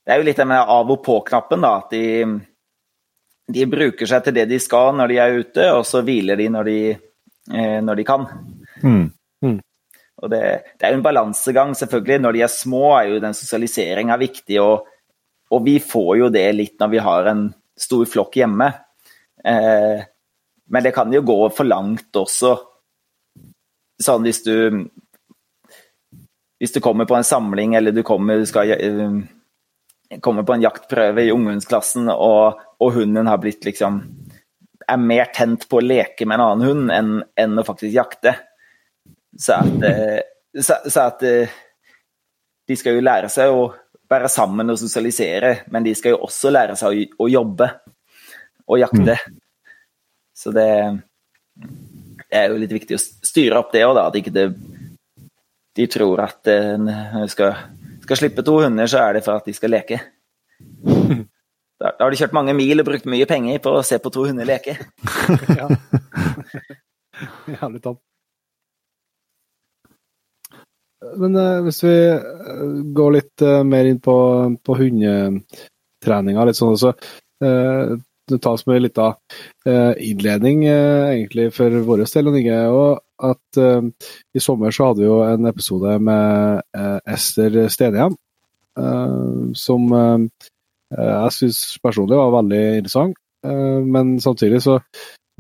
Det 0.05 0.13
er 0.13 0.21
jo 0.21 0.27
litt 0.27 0.41
det 0.41 0.47
med 0.49 0.61
av 0.61 0.91
og 0.93 1.01
på-knappen, 1.05 1.63
da. 1.65 1.79
At 1.81 1.95
de, 1.95 2.25
de 3.55 3.67
bruker 3.71 4.09
seg 4.09 4.27
til 4.27 4.35
det 4.37 4.49
de 4.51 4.59
skal 4.61 4.93
når 4.99 5.13
de 5.13 5.21
er 5.23 5.39
ute, 5.39 5.69
og 5.73 5.87
så 5.89 6.03
hviler 6.05 6.37
de 6.37 6.49
når 6.53 6.69
de, 6.69 6.81
eh, 7.49 7.79
når 7.81 8.01
de 8.01 8.05
kan. 8.05 8.27
Mm. 8.83 9.07
Mm. 9.45 9.61
Og 10.25 10.31
det, 10.33 10.41
det 10.81 10.87
er 10.87 10.95
jo 10.95 11.01
en 11.03 11.05
balansegang, 11.05 11.75
selvfølgelig. 11.77 12.23
Når 12.25 12.37
de 12.37 12.43
er 12.47 12.53
små, 12.53 12.85
er 12.97 13.11
jo 13.13 13.21
den 13.21 13.37
sosialiseringa 13.37 14.17
viktig. 14.21 14.57
Og, 14.63 14.87
og, 15.53 15.61
vi 15.67 15.77
får 15.85 16.13
jo 16.23 16.31
det 16.33 16.47
litt 16.57 16.81
når 16.81 16.93
vi 16.95 17.03
har 17.05 17.29
en 17.29 17.47
stor 17.77 18.07
flokk 18.09 18.39
hjemme. 18.41 18.71
Eh, 19.45 20.05
Men 20.65 20.85
det 20.87 20.95
kan 20.97 21.13
jo 21.13 21.21
gå 21.21 21.41
for 21.53 21.69
langt 21.69 22.17
også. 22.17 22.55
Sånn 24.01 24.25
hvis 24.25 24.41
du 24.47 24.89
Hvis 26.59 26.73
du 26.73 26.81
kommer 26.81 27.05
på 27.05 27.17
en 27.19 27.27
samling, 27.27 27.75
eller 27.75 27.93
du 27.93 28.01
kommer, 28.07 28.41
skal, 28.49 28.71
uh, 28.73 30.17
kommer 30.23 30.47
på 30.47 30.55
en 30.55 30.63
jaktprøve 30.63 31.27
i 31.27 31.33
ungdomsklassen, 31.35 32.09
og, 32.09 32.63
og, 32.79 32.93
hunden 32.95 33.29
har 33.29 33.43
blitt 33.43 33.67
liksom 33.67 33.99
Er 34.89 35.03
mer 35.03 35.29
tent 35.35 35.69
på 35.69 35.83
å 35.83 35.85
leke 35.85 36.25
med 36.25 36.39
en 36.39 36.45
annen 36.47 36.69
hund 36.69 36.95
enn, 36.95 37.13
enn 37.37 37.61
å 37.61 37.67
faktisk 37.67 37.93
jakte. 37.93 38.37
Så 39.41 39.57
at, 39.59 39.87
uh, 39.87 40.21
så, 40.61 40.79
så 40.87 41.09
at 41.09 41.25
uh, 41.27 41.57
de 42.69 42.77
skal 42.79 42.99
jo 42.99 43.05
lære 43.05 43.31
seg 43.33 43.53
å 43.53 43.67
være 44.11 44.29
sammen 44.33 44.71
og 44.73 44.79
sosialisere, 44.81 45.57
men 45.73 45.85
de 45.87 45.95
skal 45.97 46.15
jo 46.15 46.23
også 46.27 46.53
lære 46.53 46.77
seg 46.79 46.93
å, 46.93 47.25
å 47.25 47.31
jobbe 47.33 47.71
og 48.69 48.81
jakte. 48.81 49.17
Mm. 49.17 49.41
Så 50.35 50.53
det, 50.55 50.69
det, 51.55 52.35
er 52.35 52.51
jo 52.51 52.59
litt 52.61 52.75
viktig 52.75 52.97
å 52.97 53.03
styre 53.03 53.61
opp 53.61 53.73
det 53.75 53.85
òg, 53.87 53.95
da. 53.99 54.09
At 54.09 54.19
ikke 54.19 54.35
det, 54.35 54.49
de 55.79 55.87
tror 55.91 56.25
at 56.25 56.51
eh, 56.51 56.75
når 56.81 57.27
de 57.27 57.31
skal, 57.33 57.61
skal, 58.05 58.21
slippe 58.21 58.45
to 58.47 58.59
hunder, 58.65 58.91
så 58.91 59.05
er 59.05 59.19
det 59.19 59.25
for 59.27 59.39
at 59.39 59.47
de 59.49 59.57
skal 59.57 59.75
leke. 59.77 60.03
Da, 61.75 61.91
da 61.99 62.07
har 62.07 62.15
de 62.15 62.17
kjørt 62.21 62.37
mange 62.37 62.53
mil 62.55 62.79
og 62.79 62.87
brukt 62.87 63.07
mye 63.11 63.27
penger 63.29 63.59
på 63.61 63.73
å 63.75 63.81
se 63.85 63.97
på 64.01 64.09
to 64.15 64.23
hunder 64.29 64.47
leke. 64.47 64.77
ja. 65.59 65.67
Jævlig 67.51 67.81
topp. 67.83 67.99
Men 71.21 71.37
uh, 71.37 71.61
hvis 71.67 71.83
vi 71.85 71.95
uh, 72.15 72.81
går 72.97 73.15
litt 73.19 73.45
uh, 73.45 73.61
mer 73.67 73.89
inn 73.89 74.01
på, 74.03 74.17
på 74.65 74.77
hundetreninga, 74.81 76.49
litt 76.49 76.61
sånn 76.61 76.77
så 76.81 76.95
det 77.45 78.39
tas 78.41 78.63
med 78.65 78.81
litt 78.81 78.97
av 79.03 79.19
innledning 80.01 80.63
egentlig 80.65 81.51
for 81.53 81.75
vår 81.85 82.05
del. 82.07 82.31
Og 82.73 83.27
at 83.29 83.59
i 83.59 84.41
sommer 84.41 84.73
så 84.73 84.87
hadde 84.89 85.03
vi 85.03 85.11
jo 85.11 85.19
en 85.27 85.51
episode 85.51 85.99
med 86.01 86.63
Ester 87.11 87.59
Stenhjem, 87.75 88.17
som 89.61 89.93
jeg 89.93 91.35
syns 91.37 91.61
personlig 91.85 92.23
var 92.23 92.33
veldig 92.39 92.63
interessant. 92.79 93.21
men 93.93 94.17
samtidig 94.25 94.63
så 94.63 94.79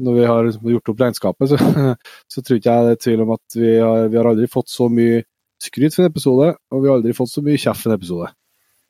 når 0.04 0.18
vi 0.18 0.26
har 0.26 0.50
gjort 0.74 0.92
opp 0.92 1.00
regnskapet, 1.00 1.54
så, 1.54 1.94
så 2.32 2.42
tror 2.42 2.58
ikke 2.58 2.74
jeg 2.74 2.88
det 2.88 2.96
er 2.98 3.04
tvil 3.06 3.24
om 3.24 3.32
at 3.38 3.56
vi 3.56 3.72
har, 3.78 4.08
vi 4.10 4.20
har 4.20 4.28
aldri 4.28 4.50
fått 4.50 4.72
så 4.72 4.90
mye 4.92 5.22
skryt 5.62 5.94
for 5.94 6.04
en 6.04 6.10
episode, 6.10 6.48
og 6.72 6.82
vi 6.82 6.90
har 6.90 6.98
aldri 6.98 7.14
fått 7.16 7.32
så 7.32 7.42
mye 7.44 7.60
kjeft 7.60 7.84
for 7.84 7.92
en 7.92 7.98
episode. 7.98 8.30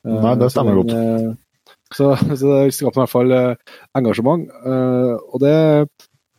Nei, 0.05 0.35
det 0.41 0.51
stemmer 0.53 0.81
godt. 0.81 0.95
Eh, 0.95 1.77
så, 1.95 2.11
så 2.39 2.51
det 2.51 2.75
skapte 2.77 2.99
i 2.99 3.03
hvert 3.03 3.13
fall 3.13 3.35
eh, 3.35 3.77
engasjement. 3.99 4.49
Eh, 4.51 5.15
og 5.15 5.45
det 5.45 5.55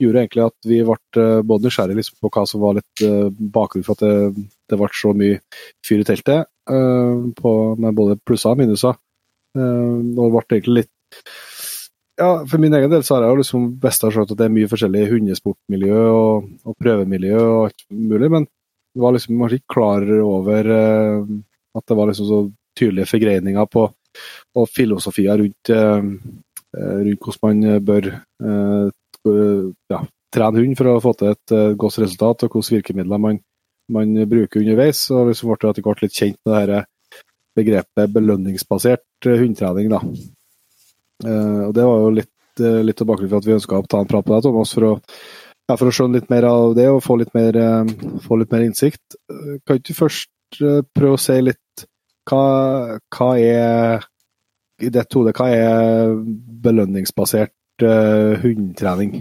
gjorde 0.02 0.26
egentlig 0.26 0.44
at 0.44 0.68
vi 0.68 0.82
ble 0.84 1.26
både 1.48 1.70
nysgjerrige 1.70 2.02
liksom 2.02 2.18
på 2.20 2.30
hva 2.36 2.42
som 2.50 2.60
var 2.60 2.76
litt 2.76 3.04
bakgrunn 3.56 3.86
for 3.88 3.96
at 3.96 4.04
det, 4.04 4.44
det 4.68 4.80
ble 4.82 4.90
så 4.92 5.14
mye 5.16 5.38
fyr 5.88 6.02
i 6.04 6.08
teltet, 6.10 6.50
på, 6.66 7.52
med 7.80 7.96
både 7.96 8.18
plusser 8.28 8.52
og 8.52 8.60
minuser. 8.60 8.98
Og 9.56 10.18
det 10.18 10.28
ble 10.34 10.44
egentlig 10.58 10.82
litt 10.82 10.92
ja, 12.20 12.28
For 12.44 12.60
min 12.60 12.76
egen 12.76 12.92
del 12.92 13.06
så 13.08 13.16
har 13.16 13.24
jeg 13.24 13.32
jo 13.32 13.40
liksom 13.40 13.70
best 13.80 14.04
skjønt 14.04 14.34
at 14.34 14.40
det 14.42 14.50
er 14.50 14.54
mye 14.58 14.68
forskjellig 14.72 15.06
hundesportmiljø 15.14 16.02
og, 16.12 16.52
og 16.68 16.76
prøvemiljø 16.84 17.40
og 17.40 17.62
alt 17.70 17.88
mulig, 17.92 18.30
men 18.36 18.50
var 18.96 19.16
liksom, 19.16 19.40
kanskje 19.40 19.60
ikke 19.60 19.74
klar 19.76 20.08
over 20.24 20.72
uh, 20.72 21.28
at 21.76 21.86
det 21.88 21.98
var 22.00 22.10
liksom 22.10 22.28
så 22.30 22.42
tydelige 22.80 23.12
forgreininger 23.12 23.70
på 23.72 23.86
og 24.56 24.70
filosofier 24.72 25.42
rundt, 25.42 25.72
uh, 25.76 26.04
rundt 26.76 27.26
hvordan 27.26 27.42
man 27.44 27.84
bør 27.84 28.06
ja, 29.26 30.00
trene 30.32 30.62
hund 30.62 30.78
for 30.78 30.88
å 30.92 31.02
få 31.04 31.12
til 31.20 31.34
et 31.34 31.54
godt 31.80 31.98
resultat, 32.04 32.46
og 32.46 32.56
hvilke 32.56 32.78
virkemidler 32.78 33.20
man, 33.20 33.40
man 33.92 34.14
bruker 34.30 34.62
underveis. 34.62 35.06
og 35.12 35.32
liksom 35.32 35.52
ble 35.52 35.72
etter 35.72 35.84
hvert 35.84 36.04
litt 36.04 36.16
kjent 36.16 36.40
med 36.48 36.72
det 36.72 36.82
begrepet 37.56 38.12
belønningsbasert 38.12 39.28
hundetrening. 39.28 39.90
da. 39.92 40.02
og 41.68 41.74
Det 41.76 41.88
var 41.88 42.04
jo 42.04 42.14
litt, 42.20 42.34
litt 42.60 43.04
bakgrunnen 43.08 43.34
for 43.34 43.40
at 43.40 43.50
vi 43.50 43.56
ønska 43.56 43.80
å 43.80 43.88
ta 43.88 44.04
en 44.04 44.12
prat 44.12 44.28
på 44.28 44.36
deg, 44.36 44.48
Thomas, 44.48 44.76
for 44.76 44.90
å 44.90 44.94
ja, 45.66 45.76
for 45.76 45.90
å 45.90 45.94
skjønne 45.94 46.20
litt 46.20 46.32
mer 46.32 46.48
av 46.50 46.76
det 46.78 46.88
og 46.92 47.04
få 47.04 47.18
litt 47.22 47.34
mer, 47.38 47.58
eh, 47.58 47.94
få 48.26 48.40
litt 48.42 48.52
mer 48.54 48.66
innsikt, 48.68 49.18
kan 49.66 49.80
ikke 49.80 49.92
du 49.92 49.98
først 49.98 50.62
eh, 50.62 50.82
prøve 50.96 51.18
å 51.18 51.22
si 51.22 51.40
litt 51.42 51.86
hva, 52.26 52.46
hva 53.14 53.30
er 53.38 54.06
i 54.82 54.90
ditt 54.92 55.16
hode, 55.16 55.34
hva 55.36 55.48
er 55.54 56.16
belønningsbasert 56.66 57.84
uh, 57.86 58.36
hundetrening? 58.42 59.14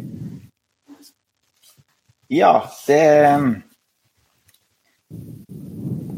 Ja, 2.33 2.65
det 2.89 3.03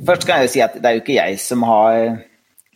Først 0.06 0.24
kan 0.24 0.38
jeg 0.38 0.46
jo 0.46 0.52
si 0.54 0.62
at 0.62 0.76
det 0.78 0.88
er 0.88 0.96
jo 0.96 1.02
ikke 1.02 1.18
jeg 1.18 1.38
som 1.42 1.64
har 1.66 1.96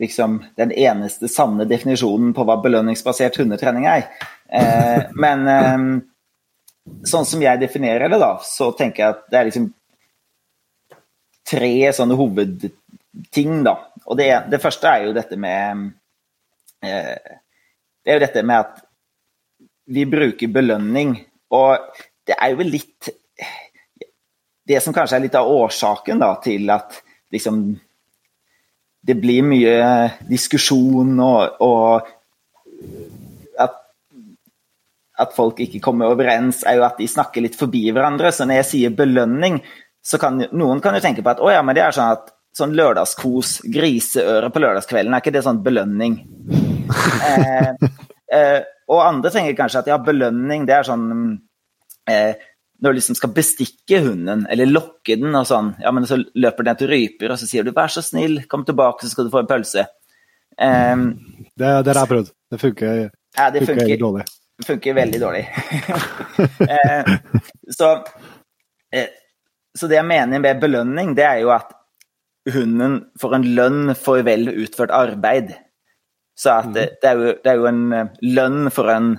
liksom, 0.00 0.40
den 0.58 0.72
eneste 0.74 1.28
sanne 1.30 1.64
definisjonen 1.70 2.32
på 2.34 2.44
hva 2.48 2.56
belønningsbasert 2.60 3.38
hundetrening 3.38 3.86
er. 3.86 4.08
Eh, 4.50 5.06
men 5.14 5.46
eh, 5.48 5.84
sånn 7.06 7.26
som 7.28 7.42
jeg 7.42 7.60
definerer 7.60 8.10
det, 8.10 8.18
da, 8.20 8.34
så 8.44 8.70
tenker 8.76 9.02
jeg 9.02 9.16
at 9.16 9.24
det 9.30 9.38
er 9.38 9.48
liksom 9.50 9.68
tre 11.50 11.74
sånne 11.96 12.16
hovedting, 12.18 13.56
da. 13.66 13.76
Og 14.06 14.18
det, 14.18 14.28
det 14.52 14.62
første 14.62 14.90
er 14.90 15.06
jo 15.06 15.16
dette 15.16 15.36
med 15.40 15.90
eh, 16.84 17.36
Det 18.00 18.12
er 18.12 18.18
jo 18.18 18.24
dette 18.24 18.42
med 18.46 18.64
at 18.64 18.80
vi 19.90 20.06
bruker 20.08 20.52
belønning. 20.54 21.16
Og 21.54 21.98
det 22.26 22.36
er 22.38 22.54
jo 22.54 22.66
litt 22.66 23.10
Det 24.70 24.78
som 24.82 24.94
kanskje 24.94 25.18
er 25.18 25.24
litt 25.24 25.38
av 25.38 25.50
årsaken 25.50 26.20
da, 26.22 26.34
til 26.42 26.70
at 26.70 27.00
liksom 27.34 27.62
det 29.00 29.16
blir 29.16 29.40
mye 29.42 29.76
diskusjon 30.28 31.14
og, 31.24 31.62
og 31.64 32.10
at 35.20 35.36
folk 35.36 35.60
ikke 35.62 35.82
kommer 35.84 36.10
overens, 36.10 36.64
er 36.66 36.78
jo 36.80 36.86
at 36.86 36.98
de 37.00 37.08
snakker 37.10 37.44
litt 37.44 37.58
forbi 37.58 37.86
hverandre. 37.92 38.32
Så 38.32 38.46
når 38.48 38.62
jeg 38.62 38.68
sier 38.70 38.96
belønning, 38.96 39.60
så 40.00 40.20
kan 40.20 40.40
noen 40.56 40.80
kan 40.80 40.96
jo 40.96 41.02
tenke 41.04 41.24
på 41.24 41.32
at 41.32 41.42
å 41.44 41.50
ja, 41.52 41.62
men 41.64 41.76
det 41.76 41.84
er 41.84 41.96
sånn 41.96 42.14
at 42.16 42.32
sånn 42.56 42.74
lørdagskos, 42.74 43.60
griseøre 43.70 44.50
på 44.50 44.62
lørdagskvelden, 44.62 45.14
er 45.14 45.22
ikke 45.22 45.34
det 45.34 45.44
sånn 45.46 45.62
belønning? 45.64 46.16
eh, 47.28 47.68
eh, 48.36 48.60
og 48.90 49.04
andre 49.04 49.30
tenker 49.30 49.58
kanskje 49.58 49.84
at 49.84 49.90
ja, 49.92 50.00
belønning, 50.02 50.66
det 50.66 50.80
er 50.80 50.88
sånn 50.88 51.06
eh, 52.10 52.32
når 52.80 52.94
du 52.94 52.98
liksom 52.98 53.18
skal 53.18 53.32
bestikke 53.36 54.00
hunden, 54.06 54.46
eller 54.50 54.70
lokke 54.70 55.18
den 55.20 55.36
og 55.36 55.46
sånn, 55.46 55.74
ja, 55.84 55.92
men 55.94 56.08
så 56.08 56.18
løper 56.18 56.66
den 56.66 56.80
til 56.80 56.90
ryper, 56.90 57.34
og 57.34 57.38
så 57.38 57.46
sier 57.46 57.66
du 57.66 57.74
'vær 57.76 57.92
så 57.92 58.02
snill, 58.02 58.40
kom 58.48 58.64
tilbake, 58.64 59.04
så 59.04 59.12
skal 59.12 59.28
du 59.28 59.34
få 59.34 59.44
en 59.44 59.50
pølse'. 59.50 59.86
Um, 60.60 61.04
det, 61.56 61.68
det 61.84 61.92
har 61.92 62.02
jeg 62.02 62.10
prøvd. 62.10 62.32
Det 62.50 62.60
funker, 62.60 63.10
ja, 63.36 63.50
det 63.52 63.62
funker, 63.66 63.84
funker 63.84 64.00
dårlig 64.00 64.24
funker 64.66 64.96
veldig 64.96 65.20
dårlig. 65.20 65.42
eh, 66.74 67.10
så, 67.70 67.90
eh, 68.92 69.10
så, 69.78 69.88
det 69.88 69.98
jeg 69.98 70.08
mener 70.08 70.42
med 70.42 70.62
belønning, 70.62 71.14
det 71.16 71.26
er 71.26 71.42
jo 71.44 71.52
at 71.54 71.72
hunden 72.50 73.00
får 73.20 73.36
en 73.36 73.48
lønn 73.56 73.94
for 73.98 74.24
vel 74.26 74.48
utført 74.52 74.94
arbeid. 74.94 75.52
Så 76.38 76.54
at 76.56 76.70
det, 76.74 76.86
det, 77.02 77.10
er, 77.10 77.18
jo, 77.18 77.34
det 77.42 77.52
er, 77.52 77.58
jo, 77.60 77.68
en 77.70 77.82
eh, 77.96 78.14
lønn 78.38 78.70
for 78.74 78.92
en, 78.92 79.12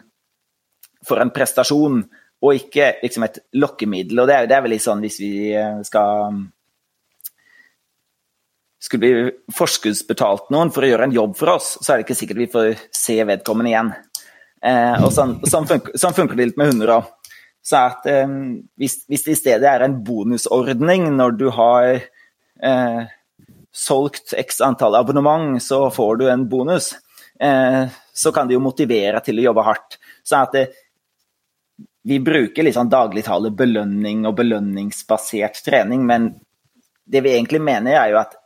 for 1.07 1.21
en 1.21 1.33
prestasjon, 1.33 2.01
og 2.41 2.57
ikke 2.57 2.95
liksom 3.03 3.27
et 3.27 3.43
lokkemiddel. 3.53 4.23
Og 4.23 4.29
det 4.29 4.37
er, 4.37 4.49
det 4.49 4.57
er 4.57 4.65
vel 4.65 4.75
litt 4.75 4.85
sånn 4.85 5.03
hvis 5.03 5.19
vi 5.21 5.33
skal 5.85 6.41
skulle 8.81 9.05
vi 9.05 9.53
forskuddsbetalt 9.53 10.49
noen 10.53 10.71
for 10.73 10.83
å 10.83 10.89
gjøre 10.89 11.05
en 11.05 11.13
jobb 11.13 11.35
for 11.37 11.53
oss, 11.53 11.75
så 11.77 11.93
er 11.93 11.99
det 11.99 12.07
ikke 12.07 12.17
sikkert 12.17 12.41
vi 12.41 12.47
får 12.49 12.69
se 12.97 13.17
vedkommende 13.29 13.69
igjen. 13.69 13.91
Eh, 14.61 14.97
og 15.01 15.09
sånn, 15.13 15.39
sånn, 15.49 15.65
funker, 15.69 15.97
sånn, 15.97 16.15
funker, 16.17 16.37
det 16.37 16.51
litt 16.51 16.59
med 16.61 16.71
hunder 16.73 16.95
òg. 16.99 17.09
Så 17.65 17.77
at 17.77 18.05
eh, 18.09 18.29
hvis, 18.81 19.01
hvis, 19.09 19.25
det 19.25 19.35
i 19.35 19.39
stedet 19.39 19.69
er 19.69 19.85
en 19.85 19.99
bonusordning 20.05 21.09
når 21.15 21.35
du 21.39 21.47
har 21.53 21.89
eh, 21.97 23.01
solgt 23.71 24.35
x 24.37 24.61
antall 24.65 24.97
abonnement, 24.99 25.57
så 25.63 25.85
får 25.93 26.21
du 26.21 26.27
en 26.29 26.45
bonus, 26.49 26.93
eh, 27.39 27.89
så 28.13 28.33
kan 28.35 28.49
det 28.49 28.57
jo 28.57 28.63
motivere 28.63 29.21
til 29.25 29.41
å 29.41 29.49
jobbe 29.49 29.65
hardt. 29.65 29.97
Så 30.23 30.41
at 30.41 30.57
eh, 30.59 30.79
vi 32.03 32.17
bruker 32.21 32.71
sånn 32.73 32.89
dagligtale 32.89 33.51
belønning 33.53 34.25
og 34.25 34.37
belønningsbasert 34.39 35.61
trening, 35.65 36.05
men 36.05 36.31
det 37.05 37.21
vi 37.21 37.35
egentlig 37.35 37.61
mener, 37.61 37.97
er 37.97 38.13
jo 38.13 38.21
at 38.21 38.37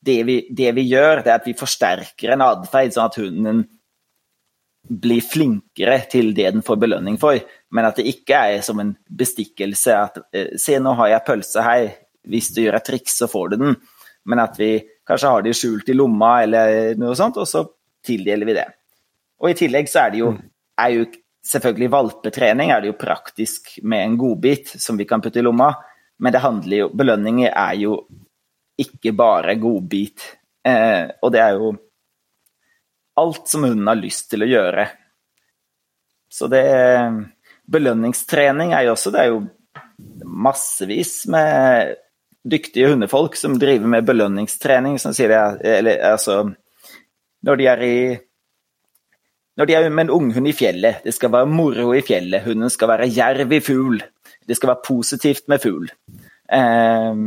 det 0.00 0.22
vi, 0.24 0.36
det 0.56 0.72
vi 0.76 0.86
gjør, 0.88 1.20
det 1.24 1.32
er 1.32 1.40
at 1.42 1.48
vi 1.48 1.56
forsterker 1.56 2.32
en 2.32 2.44
atferd, 2.44 2.94
sånn 2.94 3.10
at 3.10 3.18
hunden 3.20 3.66
bli 4.88 5.20
flinkere 5.22 6.00
til 6.10 6.32
det 6.34 6.48
den 6.54 6.64
får 6.66 6.78
belønning 6.82 7.18
for, 7.20 7.38
men 7.70 7.86
at 7.86 8.00
det 8.00 8.08
ikke 8.10 8.38
er 8.54 8.64
som 8.64 8.80
en 8.82 8.94
bestikkelse 9.06 9.96
at 9.96 10.20
eh, 10.34 10.54
se, 10.58 10.78
nå 10.80 10.94
har 10.98 11.12
jeg 11.12 11.26
pølse 11.26 11.64
her, 11.64 11.88
hvis 12.30 12.50
du 12.54 12.62
gjør 12.64 12.78
et 12.80 12.86
triks, 12.88 13.18
så 13.20 13.28
får 13.30 13.52
du 13.52 13.56
den. 13.60 13.76
Men 14.28 14.42
at 14.42 14.58
vi 14.60 14.72
kanskje 15.08 15.32
har 15.32 15.44
de 15.44 15.54
skjult 15.56 15.88
i 15.88 15.96
lomma 15.96 16.34
eller 16.44 16.98
noe 17.00 17.16
sånt, 17.18 17.38
og 17.40 17.48
så 17.48 17.64
tildeler 18.06 18.48
vi 18.48 18.56
det. 18.56 18.66
Og 19.40 19.52
i 19.52 19.56
tillegg 19.56 19.88
så 19.88 20.04
er 20.04 20.14
det 20.14 20.20
jo, 20.20 20.32
er 20.80 20.96
jo 20.96 21.06
selvfølgelig 21.46 21.92
valpetrening 21.94 22.72
er 22.72 22.82
det 22.82 22.90
jo 22.90 22.98
praktisk 23.00 23.72
med 23.82 24.04
en 24.04 24.18
godbit 24.20 24.74
som 24.80 24.98
vi 25.00 25.06
kan 25.08 25.22
putte 25.24 25.40
i 25.40 25.44
lomma, 25.44 25.72
men 26.20 26.34
det 26.34 26.42
handler 26.44 26.82
jo 26.82 26.90
Belønninger 26.92 27.54
er 27.56 27.78
jo 27.80 27.94
ikke 28.80 29.12
bare 29.16 29.56
godbit. 29.60 30.26
Eh, 30.66 31.08
og 31.22 31.32
det 31.32 31.40
er 31.40 31.56
jo 31.56 31.72
alt 33.20 33.48
som 33.50 33.66
hunden 33.66 33.88
har 33.90 34.00
lyst 34.00 34.30
til 34.32 34.44
å 34.44 34.50
gjøre. 34.50 34.88
Så 36.30 36.48
det 36.50 36.64
Belønningstrening 37.70 38.72
er 38.74 38.88
jo 38.88 38.94
også 38.96 39.12
Det 39.14 39.20
er 39.22 39.32
jo 39.32 39.40
massevis 40.24 41.14
med 41.30 41.96
dyktige 42.50 42.88
hundefolk 42.88 43.36
som 43.36 43.58
driver 43.60 43.90
med 43.92 44.06
belønningstrening, 44.08 44.96
som 44.98 45.12
sier 45.14 45.28
det 45.30 45.76
Eller 45.76 46.02
altså 46.12 46.42
Når 47.44 47.60
de 47.60 47.70
er 47.74 47.86
i 47.86 48.00
når 49.58 49.68
de 49.68 49.74
er 49.76 49.90
med 49.92 50.06
en 50.06 50.12
unghund 50.14 50.48
i 50.48 50.54
fjellet, 50.56 51.02
det 51.04 51.12
skal 51.12 51.32
være 51.34 51.48
moro 51.50 51.90
i 51.92 52.00
fjellet, 52.06 52.46
hunden 52.46 52.70
skal 52.72 52.88
være 52.94 53.10
jerv 53.12 53.50
i 53.52 53.58
fugl. 53.60 53.98
Det 54.48 54.56
skal 54.56 54.70
være 54.70 54.86
positivt 54.86 55.50
med 55.52 55.60
fugl. 55.60 55.90
Eh, 56.48 57.18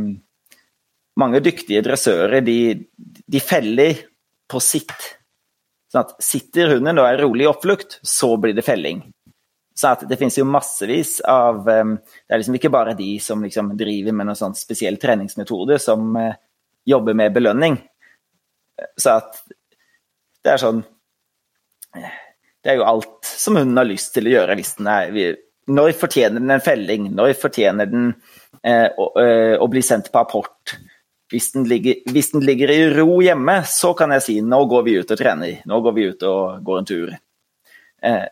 mange 1.20 1.42
dyktige 1.44 1.84
dressører 1.86 2.42
de, 2.42 2.56
de, 2.96 3.40
feller 3.44 4.00
på 4.50 4.58
sitt. 4.58 4.96
Sånn 5.94 6.08
at 6.08 6.16
Sitter 6.26 6.72
hunden 6.74 6.98
og 6.98 7.06
er 7.06 7.20
rolig 7.22 7.46
i 7.46 7.50
oppflukt, 7.50 8.00
så 8.02 8.32
blir 8.42 8.56
det 8.56 8.66
felling. 8.66 9.04
Så 9.78 9.92
at 9.92 10.02
det 10.10 10.18
finnes 10.18 10.34
jo 10.38 10.46
massevis 10.46 11.20
av 11.26 11.66
um, 11.66 11.94
Det 11.98 12.34
er 12.34 12.40
liksom 12.40 12.58
ikke 12.58 12.70
bare 12.74 12.96
de 12.98 13.12
som 13.22 13.42
liksom 13.42 13.72
driver 13.78 14.14
med 14.14 14.28
noen 14.28 14.38
sånn 14.38 14.56
spesiell 14.58 14.98
treningsmetode 15.02 15.80
som 15.82 16.14
uh, 16.18 16.34
jobber 16.86 17.14
med 17.18 17.34
belønning. 17.34 17.78
Så 18.98 19.16
at 19.20 19.38
det 20.44 20.52
er 20.52 20.60
sånn 20.60 20.80
Det 21.94 22.72
er 22.72 22.78
jo 22.80 22.86
alt 22.86 23.22
som 23.26 23.58
hunden 23.58 23.78
har 23.78 23.86
lyst 23.86 24.14
til 24.16 24.26
å 24.26 24.34
gjøre 24.34 24.56
hvis 24.58 24.74
den 24.80 24.90
er 24.90 25.14
Når 25.70 25.94
fortjener 25.98 26.42
den 26.42 26.54
en 26.54 26.64
felling? 26.64 27.06
Når 27.14 27.36
fortjener 27.38 27.90
den 27.90 28.10
eh, 28.62 28.90
å, 28.90 29.10
uh, 29.14 29.54
å, 29.62 29.70
bli 29.70 29.82
sendt 29.82 30.10
på 30.12 30.22
apport? 30.22 30.74
Hvis 31.32 31.50
den, 31.54 31.64
ligger, 31.68 31.96
hvis 32.12 32.30
den, 32.34 32.44
ligger, 32.44 32.70
i 32.70 32.88
ro 32.92 33.18
hjemme, 33.24 33.62
så 33.66 33.94
kan 33.96 34.12
jeg 34.14 34.22
si 34.22 34.34
nå 34.44 34.58
går 34.70 34.82
vi 34.86 34.98
ut 35.00 35.12
og 35.14 35.18
trener. 35.18 35.62
Nå 35.66 35.80
går 35.84 35.94
vi 35.96 36.08
ut 36.12 36.26
og 36.28 36.64
går 36.66 36.80
en 36.80 36.88
tur. 36.88 37.14
Eh, 38.04 38.26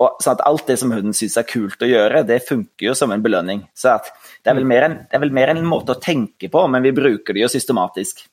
og 0.00 0.22
sånn 0.24 0.38
at 0.38 0.44
Alt 0.48 0.70
det 0.70 0.78
som 0.80 0.92
hunden 0.94 1.14
syns 1.16 1.36
er 1.36 1.48
kult 1.48 1.82
å 1.84 1.88
gjøre, 1.88 2.24
det 2.28 2.40
funker 2.46 2.88
jo 2.88 2.96
som 2.96 3.12
en 3.12 3.22
belønning. 3.24 3.66
Så 3.76 3.92
det 3.92 4.48
er, 4.48 4.56
en, 4.56 4.96
det, 5.04 5.12
er 5.12 5.22
vel 5.22 5.34
mer 5.36 5.52
en, 5.52 5.64
måte 5.68 5.92
å 5.92 6.00
tenke 6.00 6.48
på, 6.52 6.62
men 6.72 6.84
vi 6.86 6.94
bruker 6.96 7.36
det 7.36 7.44
jo 7.44 7.50
systematisk. 7.52 8.24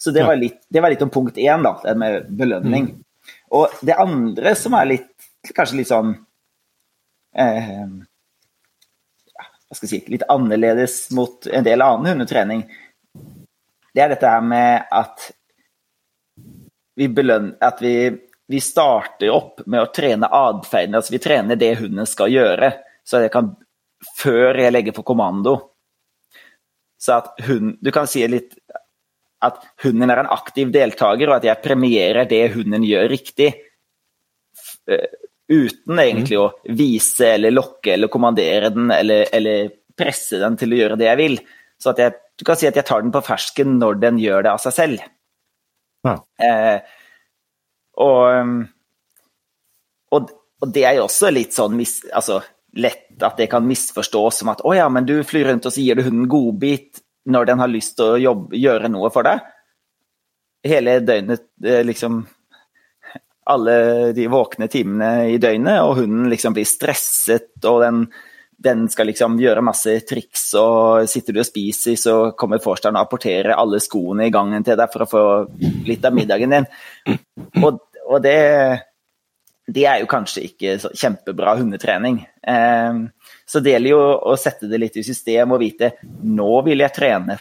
Så 0.00 0.12
det 0.14 0.24
var 0.24 0.40
litt, 0.40 0.62
det 0.72 0.80
var 0.80 0.92
litt 0.92 1.04
om 1.04 1.12
punkt 1.12 1.36
én, 1.38 1.62
da, 1.64 1.76
det 1.84 1.94
med 2.00 2.30
belønning. 2.32 2.88
Mm. 2.94 3.34
Og 3.56 3.76
det 3.84 3.98
andre 4.00 4.54
som 4.58 4.74
er 4.78 4.88
litt, 4.88 5.12
kanskje 5.52 5.78
litt 5.78 5.90
sånn 5.90 6.14
eh, 7.36 7.68
Hva 9.36 9.76
skal 9.76 9.86
jeg 9.86 9.90
si 9.92 10.12
Litt 10.12 10.24
annerledes 10.32 10.96
mot 11.16 11.46
en 11.48 11.66
del 11.66 11.84
annen 11.84 12.14
hundetrening, 12.14 12.64
det 13.94 14.02
er 14.02 14.12
dette 14.12 14.30
her 14.30 14.44
med 14.44 14.86
at 14.92 15.30
vi 16.94 17.08
belønner 17.10 17.56
At 17.62 17.80
vi 17.82 17.94
vi 18.46 18.60
starter 18.60 19.30
opp 19.32 19.62
med 19.66 19.80
å 19.80 19.92
trene 19.94 20.28
atferden. 20.28 20.98
Altså 20.98 21.14
vi 21.14 21.20
trener 21.22 21.56
det 21.56 21.78
hunden 21.78 22.06
skal 22.08 22.32
gjøre, 22.32 22.72
så 23.04 23.22
jeg 23.24 23.32
kan 23.32 23.54
før 24.18 24.58
jeg 24.60 24.74
legger 24.74 24.96
på 24.96 25.04
kommando. 25.06 25.56
Så 27.00 27.20
at 27.20 27.44
hun 27.46 27.76
Du 27.80 27.90
kan 27.92 28.08
si 28.08 28.24
litt 28.28 28.56
at 29.44 29.60
hunden 29.84 30.10
er 30.10 30.22
en 30.22 30.32
aktiv 30.32 30.70
deltaker, 30.72 31.28
og 31.28 31.36
at 31.36 31.44
jeg 31.44 31.62
premierer 31.64 32.28
det 32.28 32.54
hunden 32.54 32.84
gjør 32.84 33.10
riktig. 33.12 33.50
Eh, 34.88 35.08
uten 35.52 36.00
egentlig 36.00 36.38
å 36.40 36.52
vise 36.72 37.34
eller 37.34 37.52
lokke 37.52 37.92
eller 37.92 38.08
kommandere 38.08 38.70
den 38.72 38.88
eller, 38.92 39.28
eller 39.36 39.68
presse 39.96 40.40
den 40.40 40.56
til 40.56 40.72
å 40.72 40.78
gjøre 40.78 40.96
det 41.00 41.10
jeg 41.10 41.20
vil. 41.20 41.36
Så 41.76 41.92
at 41.92 42.00
jeg, 42.00 42.16
du 42.38 42.44
kan 42.46 42.58
si 42.58 42.66
at 42.68 42.76
jeg 42.78 42.86
tar 42.88 43.04
den 43.04 43.12
på 43.14 43.22
fersken 43.24 43.76
når 43.80 44.00
den 44.02 44.18
gjør 44.22 44.46
det 44.46 44.52
av 44.54 44.62
seg 44.62 44.74
selv. 44.76 45.04
Ja. 46.04 46.16
Eh, 46.42 46.78
og, 48.02 48.22
um, 48.34 48.56
og, 50.14 50.34
og, 50.60 50.68
det 50.74 50.84
er 50.88 50.98
jo 50.98 51.06
også 51.06 51.30
litt 51.30 51.54
sånn 51.54 51.76
mis, 51.78 52.00
altså, 52.10 52.40
lett 52.74 53.22
at 53.22 53.38
det 53.38 53.48
kan 53.52 53.66
misforstås 53.66 54.42
som 54.42 54.50
at 54.50 54.64
å 54.66 54.74
ja, 54.74 54.88
men 54.90 55.06
du 55.06 55.16
flyr 55.26 55.52
rundt 55.52 55.68
og 55.70 55.74
så 55.74 55.82
gir 55.84 55.98
du 55.98 56.06
hunden 56.08 56.28
godbit 56.30 57.04
når 57.30 57.48
den 57.48 57.62
har 57.62 57.70
lyst 57.70 57.96
til 57.98 58.16
å 58.16 58.20
jobbe, 58.20 58.58
gjøre 58.58 58.90
noe 58.92 59.10
for 59.14 59.26
deg. 59.26 59.44
Hele 60.64 60.98
døgnet, 61.04 61.46
liksom 61.84 62.24
Alle 63.44 64.12
de 64.16 64.24
våkne 64.32 64.70
timene 64.72 65.28
i 65.28 65.36
døgnet, 65.36 65.82
og 65.84 65.98
hunden 65.98 66.30
liksom 66.32 66.54
blir 66.56 66.64
stresset, 66.64 67.50
og 67.68 67.82
den, 67.82 67.98
den 68.58 68.86
skal 68.88 69.08
liksom 69.10 69.36
gjøre 69.40 69.64
masse 69.64 69.96
triks, 70.08 70.46
og 70.60 71.08
sitter 71.10 71.36
du 71.36 71.42
og 71.42 71.48
spiser, 71.48 71.96
så 72.00 72.14
kommer 72.38 72.62
forstanderen 72.62 73.02
og 73.02 73.08
apporterer 73.08 73.56
alle 73.56 73.80
skoene 73.82 74.28
i 74.28 74.34
gangen 74.34 74.64
til 74.66 74.78
deg 74.78 74.92
for 74.92 75.04
å 75.04 75.10
få 75.10 75.22
litt 75.88 76.04
av 76.04 76.16
middagen 76.16 76.54
din. 76.54 76.68
Og, 77.62 77.80
og 78.04 78.22
det, 78.24 78.36
det, 79.66 79.86
er 79.88 80.02
jo 80.02 80.10
kanskje 80.10 80.46
ikke 80.48 80.76
kjempebra 80.90 81.56
hundetrening. 81.60 82.22
Eh, 82.46 83.02
så 83.46 83.62
det 83.64 83.74
gjelder 83.74 83.94
jo 83.94 84.04
å 84.32 84.36
sette 84.40 84.70
det 84.70 84.80
litt 84.80 85.00
i 85.00 85.06
system 85.06 85.56
og 85.56 85.62
vite 85.64 85.96
nå 86.22 86.50
vil 86.66 86.84
jeg 86.84 86.96
trene 86.96 87.38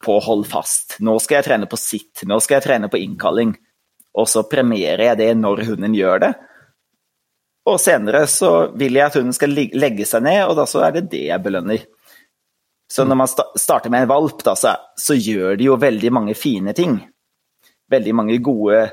på 0.00 0.16
hold 0.24 0.46
fast. 0.48 0.96
Nå 1.04 1.18
skal 1.20 1.40
jeg 1.40 1.50
trene 1.50 1.68
på 1.70 1.78
sitt, 1.80 2.24
nå 2.24 2.40
skal 2.40 2.58
jeg 2.58 2.68
trene 2.70 2.88
på 2.92 3.00
innkalling. 3.00 3.52
Og 4.18 4.26
så 4.26 4.42
premierer 4.48 5.12
jeg 5.12 5.20
det 5.20 5.34
når 5.38 5.66
hunden 5.68 5.94
gjør 5.94 6.24
det. 6.24 6.30
Og 7.68 7.76
senere 7.80 8.24
så 8.30 8.70
vil 8.78 8.96
jeg 8.96 9.10
at 9.10 9.16
hunden 9.18 9.36
skal 9.36 9.52
legge 9.52 10.06
seg 10.08 10.24
ned, 10.24 10.44
og 10.48 10.56
da 10.58 10.66
så 10.68 10.84
er 10.86 10.96
det 10.96 11.10
det 11.12 11.26
jeg 11.28 11.44
belønner. 11.44 11.82
Så 12.90 13.04
når 13.06 13.18
man 13.20 13.30
starter 13.30 13.92
med 13.92 14.02
en 14.04 14.10
valp, 14.10 14.40
da, 14.42 14.56
så, 14.56 15.14
gjør 15.14 15.58
de 15.60 15.68
jo 15.68 15.76
veldig 15.78 16.10
mange 16.14 16.34
fine 16.34 16.74
ting. 16.74 16.96
Veldig 17.90 18.14
mange 18.16 18.38
gode 18.42 18.88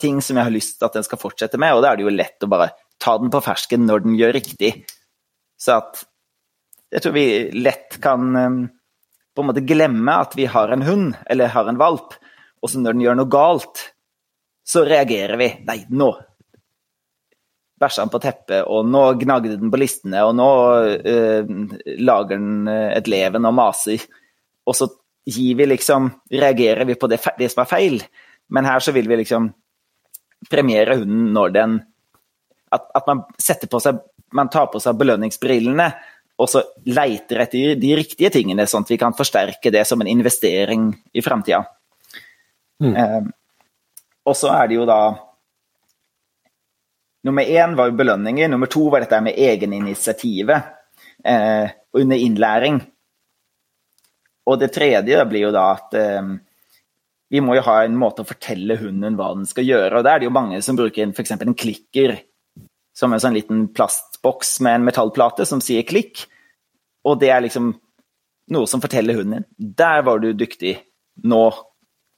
ting 0.00 0.22
som 0.24 0.38
jeg 0.38 0.48
har 0.48 0.54
lyst 0.54 0.78
til 0.78 0.88
at 0.88 0.96
den 0.96 1.04
skal 1.04 1.20
fortsette 1.20 1.60
med, 1.60 1.74
og 1.74 1.82
da 1.84 1.90
er 1.90 2.00
det 2.00 2.06
jo 2.06 2.14
lett 2.14 2.46
å 2.46 2.48
bare 2.48 2.70
ta 3.00 3.18
den 3.20 3.32
på 3.32 3.42
fersken 3.44 3.84
når 3.88 4.06
den 4.06 4.16
gjør 4.16 4.32
riktig. 4.38 4.72
Så 5.60 5.76
at 5.76 6.00
jeg 6.90 7.04
tror 7.04 7.14
vi 7.18 7.26
lett 7.60 7.98
kan 8.02 8.32
um, 8.32 8.62
på 9.36 9.44
en 9.44 9.50
måte 9.50 9.66
glemme 9.66 10.16
at 10.16 10.32
vi 10.38 10.48
har 10.48 10.72
en 10.72 10.86
hund, 10.86 11.12
eller 11.28 11.52
har 11.52 11.68
en 11.68 11.80
valp, 11.80 12.16
og 12.60 12.72
så 12.72 12.80
når 12.80 12.96
den 12.96 13.04
gjør 13.04 13.20
noe 13.20 13.32
galt, 13.32 13.84
så 14.64 14.86
reagerer 14.88 15.36
vi. 15.40 15.52
Nei, 15.68 15.82
nå 15.92 16.14
bæsja 17.80 18.04
den 18.04 18.12
på 18.12 18.20
teppet, 18.22 18.64
og 18.68 18.88
nå 18.88 19.04
gnagde 19.20 19.56
den 19.56 19.70
på 19.72 19.80
listene, 19.80 20.22
og 20.26 20.34
nå 20.36 20.48
uh, 21.00 21.52
lager 22.00 22.34
den 22.36 22.68
eh, 22.68 22.90
et 22.98 23.08
leven 23.08 23.48
og 23.48 23.56
maser. 23.56 24.04
Og 24.68 24.76
så 24.76 24.90
gir 25.30 25.56
vi 25.58 25.66
liksom 25.68 26.10
Reagerer 26.32 26.84
vi 26.88 26.96
på 26.98 27.08
det, 27.10 27.20
det, 27.38 27.48
som 27.52 27.64
er 27.64 27.70
feil? 27.70 27.98
Men 28.52 28.68
her 28.68 28.82
så 28.84 28.92
vil 28.92 29.08
vi 29.08 29.20
liksom 29.22 29.48
premiere 30.50 30.98
hunden 31.00 31.32
når 31.36 31.56
den 31.56 31.80
at, 32.70 32.84
at, 32.94 33.06
man 33.06 33.24
setter 33.40 33.68
på 33.70 33.80
seg 33.82 33.98
Man 34.36 34.48
tar 34.52 34.68
på 34.70 34.78
seg 34.78 34.94
belønningsbrillene, 34.94 35.88
og 36.38 36.48
så 36.48 36.60
leiter 36.86 37.40
etter 37.42 37.72
de 37.80 37.88
riktige 37.98 38.30
tingene, 38.30 38.62
sånn 38.70 38.84
at 38.86 38.92
vi 38.92 38.98
kan 39.00 39.16
forsterke 39.16 39.72
det 39.74 39.82
som 39.88 40.00
en 40.00 40.08
investering 40.08 40.84
i 41.10 41.24
framtida. 41.24 41.64
Mm. 42.78 42.94
Eh, 42.94 43.24
og 44.30 44.38
så 44.38 44.52
er 44.54 44.70
det 44.70 44.78
jo 44.78 44.86
da 44.86 45.00
Nummer 47.26 47.42
én 47.42 47.76
var 47.76 47.90
belønninger. 47.92 48.48
Nummer 48.48 48.70
to 48.70 48.86
var 48.92 49.04
dette 49.04 49.20
med 49.20 49.36
egeninitiativet 49.36 50.70
eh, 51.24 51.72
under 51.92 52.16
innlæring. 52.16 52.80
Og 54.48 54.58
det 54.60 54.72
tredje 54.74 55.26
blir 55.28 55.46
jo 55.48 55.52
da 55.54 55.66
at 55.74 55.94
eh, 56.00 56.32
vi 57.30 57.42
må 57.44 57.54
jo 57.54 57.66
ha 57.68 57.82
en 57.84 57.98
måte 57.98 58.24
å 58.24 58.28
fortelle 58.28 58.78
hunden 58.80 59.18
hva 59.18 59.30
den 59.36 59.46
skal 59.46 59.68
gjøre. 59.68 59.98
og 59.98 60.06
Da 60.06 60.14
er 60.14 60.22
det 60.22 60.30
jo 60.30 60.34
mange 60.34 60.58
som 60.66 60.78
bruker 60.78 61.12
f.eks. 61.12 61.36
en 61.36 61.54
klikker, 61.54 62.16
som 62.96 63.12
en 63.12 63.22
sånn 63.22 63.36
liten 63.36 63.68
plastboks 63.76 64.58
med 64.66 64.80
en 64.80 64.88
metallplate 64.88 65.46
som 65.46 65.62
sier 65.62 65.86
klikk. 65.86 66.24
Og 67.06 67.20
det 67.20 67.30
er 67.30 67.44
liksom 67.44 67.74
noe 68.50 68.66
som 68.66 68.82
forteller 68.82 69.14
hunden 69.20 69.44
din 69.44 69.74
'Der 69.78 70.02
var 70.02 70.18
du 70.18 70.32
dyktig. 70.32 70.80
Nå 71.22 71.54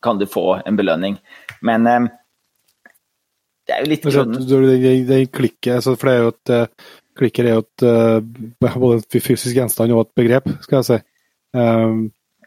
kan 0.03 0.19
du 0.19 0.27
få 0.27 0.63
en 0.67 0.79
belønning'. 0.79 1.19
Men 1.61 1.87
eh, 1.87 2.09
det 3.69 3.75
er 3.75 3.85
jo 3.85 3.91
litt 3.93 4.07
grunnen. 4.07 5.07
Det 5.07 5.21
klikket, 5.31 5.87
for 5.87 6.09
det 6.09 6.15
er 6.15 6.25
jo 6.25 6.33
et 6.35 6.53
eh, 6.57 6.91
Klikker 7.13 7.45
er 7.45 7.59
jo 7.59 7.63
et, 7.63 7.83
eh, 7.85 8.73
både 8.83 9.03
et 9.03 9.21
fysisk 9.21 9.53
gjenstand 9.53 9.93
og 9.93 10.07
et 10.07 10.15
begrep, 10.23 10.49
skal 10.65 10.81
jeg 10.81 10.89
si. 10.89 10.99
Um, 11.53 12.07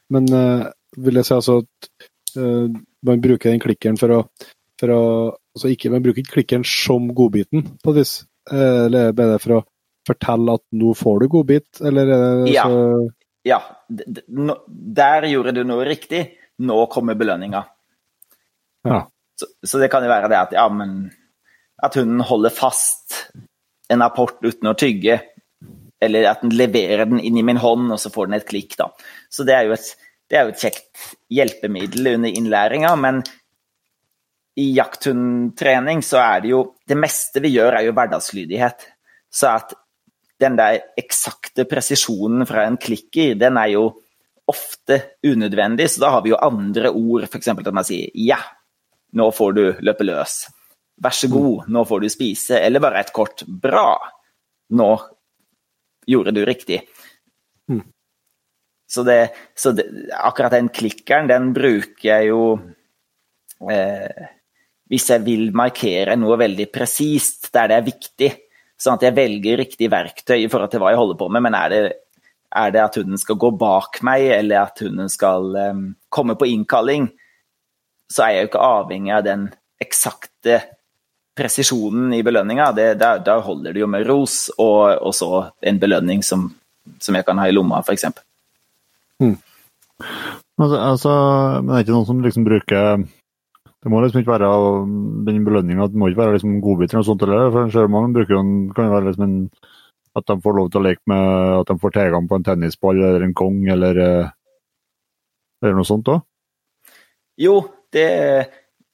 men 0.10 0.30
uh, 0.34 0.66
vil 0.98 1.20
jeg 1.20 1.28
si 1.28 1.36
altså 1.36 1.60
at 1.62 1.90
uh, 2.42 2.72
man 3.06 3.22
bruker 3.22 3.54
den 3.54 3.62
klikkeren 3.62 4.00
for 4.02 4.16
å, 4.16 4.18
for 4.82 4.94
å 4.96 5.04
altså 5.54 5.70
ikke, 5.70 5.92
Man 5.94 6.02
bruker 6.02 6.24
ikke 6.24 6.40
klikkeren 6.40 6.66
som 6.66 7.12
godbiten, 7.14 7.68
på 7.84 7.94
et 7.94 8.00
vis. 8.02 8.16
Uh, 8.50 8.88
eller 8.88 9.12
er 9.12 9.16
det 9.36 9.44
for 9.44 9.60
å 9.60 9.64
fortelle 10.06 10.58
at 10.58 10.66
nå 10.78 10.96
får 10.98 11.22
du 11.22 11.30
godbit, 11.38 11.70
eller 11.86 12.10
er 12.16 12.26
det 12.26 12.56
ja. 12.56 12.66
så 12.66 13.06
Ja. 13.46 13.62
Der 13.86 15.30
gjorde 15.30 15.54
du 15.54 15.62
noe 15.70 15.86
riktig. 15.86 16.26
Nå 16.66 16.86
kommer 16.90 17.18
belønninga. 17.20 17.62
Ja. 18.90 19.04
Så, 19.36 19.50
så, 19.68 19.80
det 19.82 19.90
kan 19.92 20.06
jo 20.06 20.12
være 20.12 20.32
det 20.32 20.40
at 20.40 20.56
ja, 20.56 20.66
men 20.72 21.10
at 21.84 21.98
hunden 22.00 22.24
holder 22.24 22.54
fast 22.56 23.18
en 23.92 24.04
apport 24.06 24.40
uten 24.46 24.72
å 24.72 24.78
tygge, 24.80 25.20
eller 26.02 26.30
at 26.30 26.44
den 26.44 26.56
leverer 26.56 27.06
den 27.10 27.20
inn 27.20 27.38
i 27.40 27.46
min 27.46 27.60
hånd, 27.62 27.90
og 27.92 28.00
så 28.02 28.12
får 28.14 28.30
den 28.30 28.40
et 28.40 28.48
klikk. 28.48 28.78
da. 28.80 28.90
Så 29.30 29.46
det 29.48 29.58
er 29.58 29.68
jo 29.68 29.76
et, 29.76 29.90
det 30.32 30.40
er 30.40 30.48
jo 30.48 30.54
et 30.56 30.64
kjekt 30.64 31.10
hjelpemiddel 31.36 32.16
under 32.16 32.40
innlæringa, 32.40 32.94
men 33.00 33.22
i 34.56 34.70
jakthundtrening 34.78 36.00
så 36.06 36.22
er 36.22 36.46
det 36.46 36.54
jo 36.54 36.62
Det 36.88 36.96
meste 36.96 37.42
vi 37.44 37.52
gjør, 37.58 37.76
er 37.76 37.88
jo 37.90 37.96
hverdagslydighet. 37.98 38.86
Så 39.28 39.50
at 39.52 39.74
den 40.40 40.56
der 40.56 40.80
eksakte 41.00 41.66
presisjonen 41.68 42.46
fra 42.48 42.66
en 42.68 42.78
klikker, 42.80 43.36
den 43.40 43.58
er 43.60 43.74
jo 43.74 43.86
ofte 44.48 45.00
unødvendig, 45.26 45.88
så 45.90 46.04
da 46.04 46.12
har 46.14 46.24
vi 46.24 46.32
jo 46.32 46.42
andre 46.44 46.92
ord, 46.92 47.26
f.eks. 47.26 47.48
at 47.50 47.74
man 47.74 47.88
sier 47.88 48.12
'ja, 48.14 48.38
nå 49.16 49.32
får 49.32 49.56
du 49.58 49.66
løpe 49.86 50.06
løs'. 50.08 50.46
Vær 51.04 51.16
så 51.16 51.28
god, 51.28 51.68
nå 51.68 51.84
får 51.88 52.04
du 52.04 52.10
spise. 52.12 52.60
Eller 52.60 52.84
bare 52.84 53.02
et 53.02 53.14
kort 53.16 53.44
'bra, 53.48 53.98
nå 54.72 54.92
gjorde 56.08 56.32
du 56.36 56.46
riktig'. 56.46 56.84
Mm. 57.72 57.84
Så, 58.88 59.04
det, 59.04 59.34
så 59.56 59.72
det, 59.72 59.90
akkurat 60.14 60.52
den 60.52 60.70
klikkeren, 60.70 61.28
den 61.28 61.54
bruker 61.54 62.06
jeg 62.06 62.30
jo 62.30 62.60
eh, 63.72 64.28
hvis 64.92 65.10
jeg 65.10 65.24
vil 65.26 65.50
markere 65.56 66.16
noe 66.20 66.38
veldig 66.38 66.68
presist 66.74 67.50
der 67.56 67.72
det 67.72 67.78
er 67.80 67.88
viktig. 67.88 68.32
Sånn 68.78 69.00
at 69.00 69.06
jeg 69.08 69.16
velger 69.18 69.62
riktig 69.64 69.90
verktøy 69.90 70.44
i 70.44 70.50
forhold 70.52 70.72
til 70.74 70.84
hva 70.84 70.92
jeg 70.94 71.00
holder 71.00 71.18
på 71.20 71.30
med. 71.32 71.46
Men 71.48 71.58
er 71.58 71.72
det, 71.72 71.82
er 72.56 72.74
det 72.76 72.84
at 72.84 73.00
hunden 73.00 73.20
skal 73.20 73.40
gå 73.42 73.52
bak 73.58 74.02
meg, 74.06 74.28
eller 74.36 74.68
at 74.68 74.84
hunden 74.84 75.10
skal 75.12 75.56
eh, 75.60 75.86
komme 76.14 76.38
på 76.38 76.50
innkalling, 76.52 77.10
så 78.12 78.26
er 78.26 78.34
jeg 78.34 78.46
jo 78.46 78.50
ikke 78.52 78.68
avhengig 78.68 79.14
av 79.16 79.26
den 79.26 79.48
eksakte 79.82 80.62
presisjonen 81.36 82.14
i 82.16 82.22
belønninga. 82.24 82.70
Da, 82.96 83.40
holder 83.44 83.76
det 83.76 83.84
jo 83.84 83.90
med 83.92 84.08
ros 84.08 84.38
og, 84.56 84.96
og 85.02 85.14
så 85.16 85.30
en 85.66 85.82
belønning 85.82 86.24
som, 86.24 86.48
som, 87.00 87.18
jeg 87.18 87.28
kan 87.28 87.42
ha 87.42 87.50
i 87.50 87.56
lomma, 87.56 87.82
f.eks. 87.84 88.08
Mm. 89.24 89.36
Altså, 90.56 90.78
altså, 90.80 91.14
men 91.60 91.72
det 91.72 91.78
er 91.78 91.86
ikke 91.86 91.96
noen 91.96 92.10
som 92.10 92.24
liksom 92.24 92.48
bruker 92.48 93.06
det 93.86 93.92
må 93.94 94.00
liksom 94.02 94.24
ikke 94.24 94.34
være 94.34 94.48
den 95.28 95.44
belønninga, 95.46 95.86
må 95.94 96.08
ikke 96.10 96.24
være 96.24 96.38
liksom 96.40 96.56
godbiter 96.58 96.98
og 96.98 97.06
sånt. 97.06 97.22
Eller, 97.22 97.52
for 97.54 97.70
Sherman 97.70 98.16
bruker 98.16 98.34
jo 98.34 98.40
kan 98.74 98.90
være 98.90 99.12
liksom 99.12 99.26
en, 99.28 99.36
at 100.18 100.26
de 100.26 100.36
får 100.42 100.56
lov 100.58 100.72
til 100.72 100.82
å 100.82 100.86
leke 100.88 101.12
med 101.12 101.60
at 101.60 101.70
de 101.70 101.76
får 101.84 101.94
tilgang 101.94 102.30
på 102.32 102.40
en 102.40 102.48
tennisball 102.48 103.04
eller 103.04 103.28
en 103.28 103.36
kong 103.38 103.60
eller, 103.76 104.00
eh, 104.02 104.32
eller 105.62 105.78
noe 105.78 105.86
sånt 105.86 106.10
òg? 106.10 106.24
Jo, 107.46 107.60
det 107.96 108.08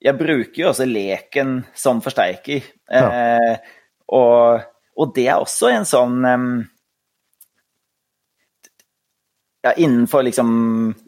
Jeg 0.01 0.17
bruker 0.17 0.63
jo 0.63 0.69
også 0.71 0.87
leken 0.89 1.59
som 1.77 2.01
forsterker. 2.01 2.65
Ja. 2.89 3.05
Eh, 3.05 3.73
og, 4.11 4.63
og, 4.97 5.11
det 5.15 5.27
er 5.29 5.43
også 5.43 5.69
en 5.69 5.85
sånn 5.87 6.25
um, 6.25 6.47
ja, 9.61 9.73
innenfor 9.77 10.25
liksom 10.25 10.49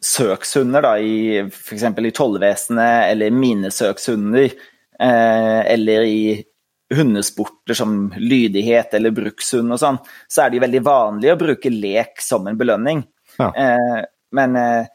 søkshunder, 0.02 0.86
da, 0.86 0.94
i 1.02 1.42
f.eks. 1.48 1.84
i 1.90 2.14
tollvesenet, 2.14 3.10
eller 3.12 3.34
minesøkshunder, 3.34 4.54
eh, 5.00 5.62
eller 5.74 6.06
i 6.06 6.24
hundesporter 6.94 7.74
som 7.74 8.14
lydighet 8.18 8.94
eller 8.94 9.14
brukshund 9.16 9.74
og 9.74 9.80
sånn, 9.82 9.98
så 10.30 10.44
er 10.44 10.52
det 10.52 10.60
jo 10.60 10.66
veldig 10.68 10.82
vanlig 10.86 11.32
å 11.34 11.40
bruke 11.40 11.72
lek 11.74 12.22
som 12.22 12.48
en 12.50 12.60
belønning. 12.60 13.02
Ja. 13.40 13.50
Eh, 13.50 14.04
men 14.38 14.60
eh, 14.60 14.92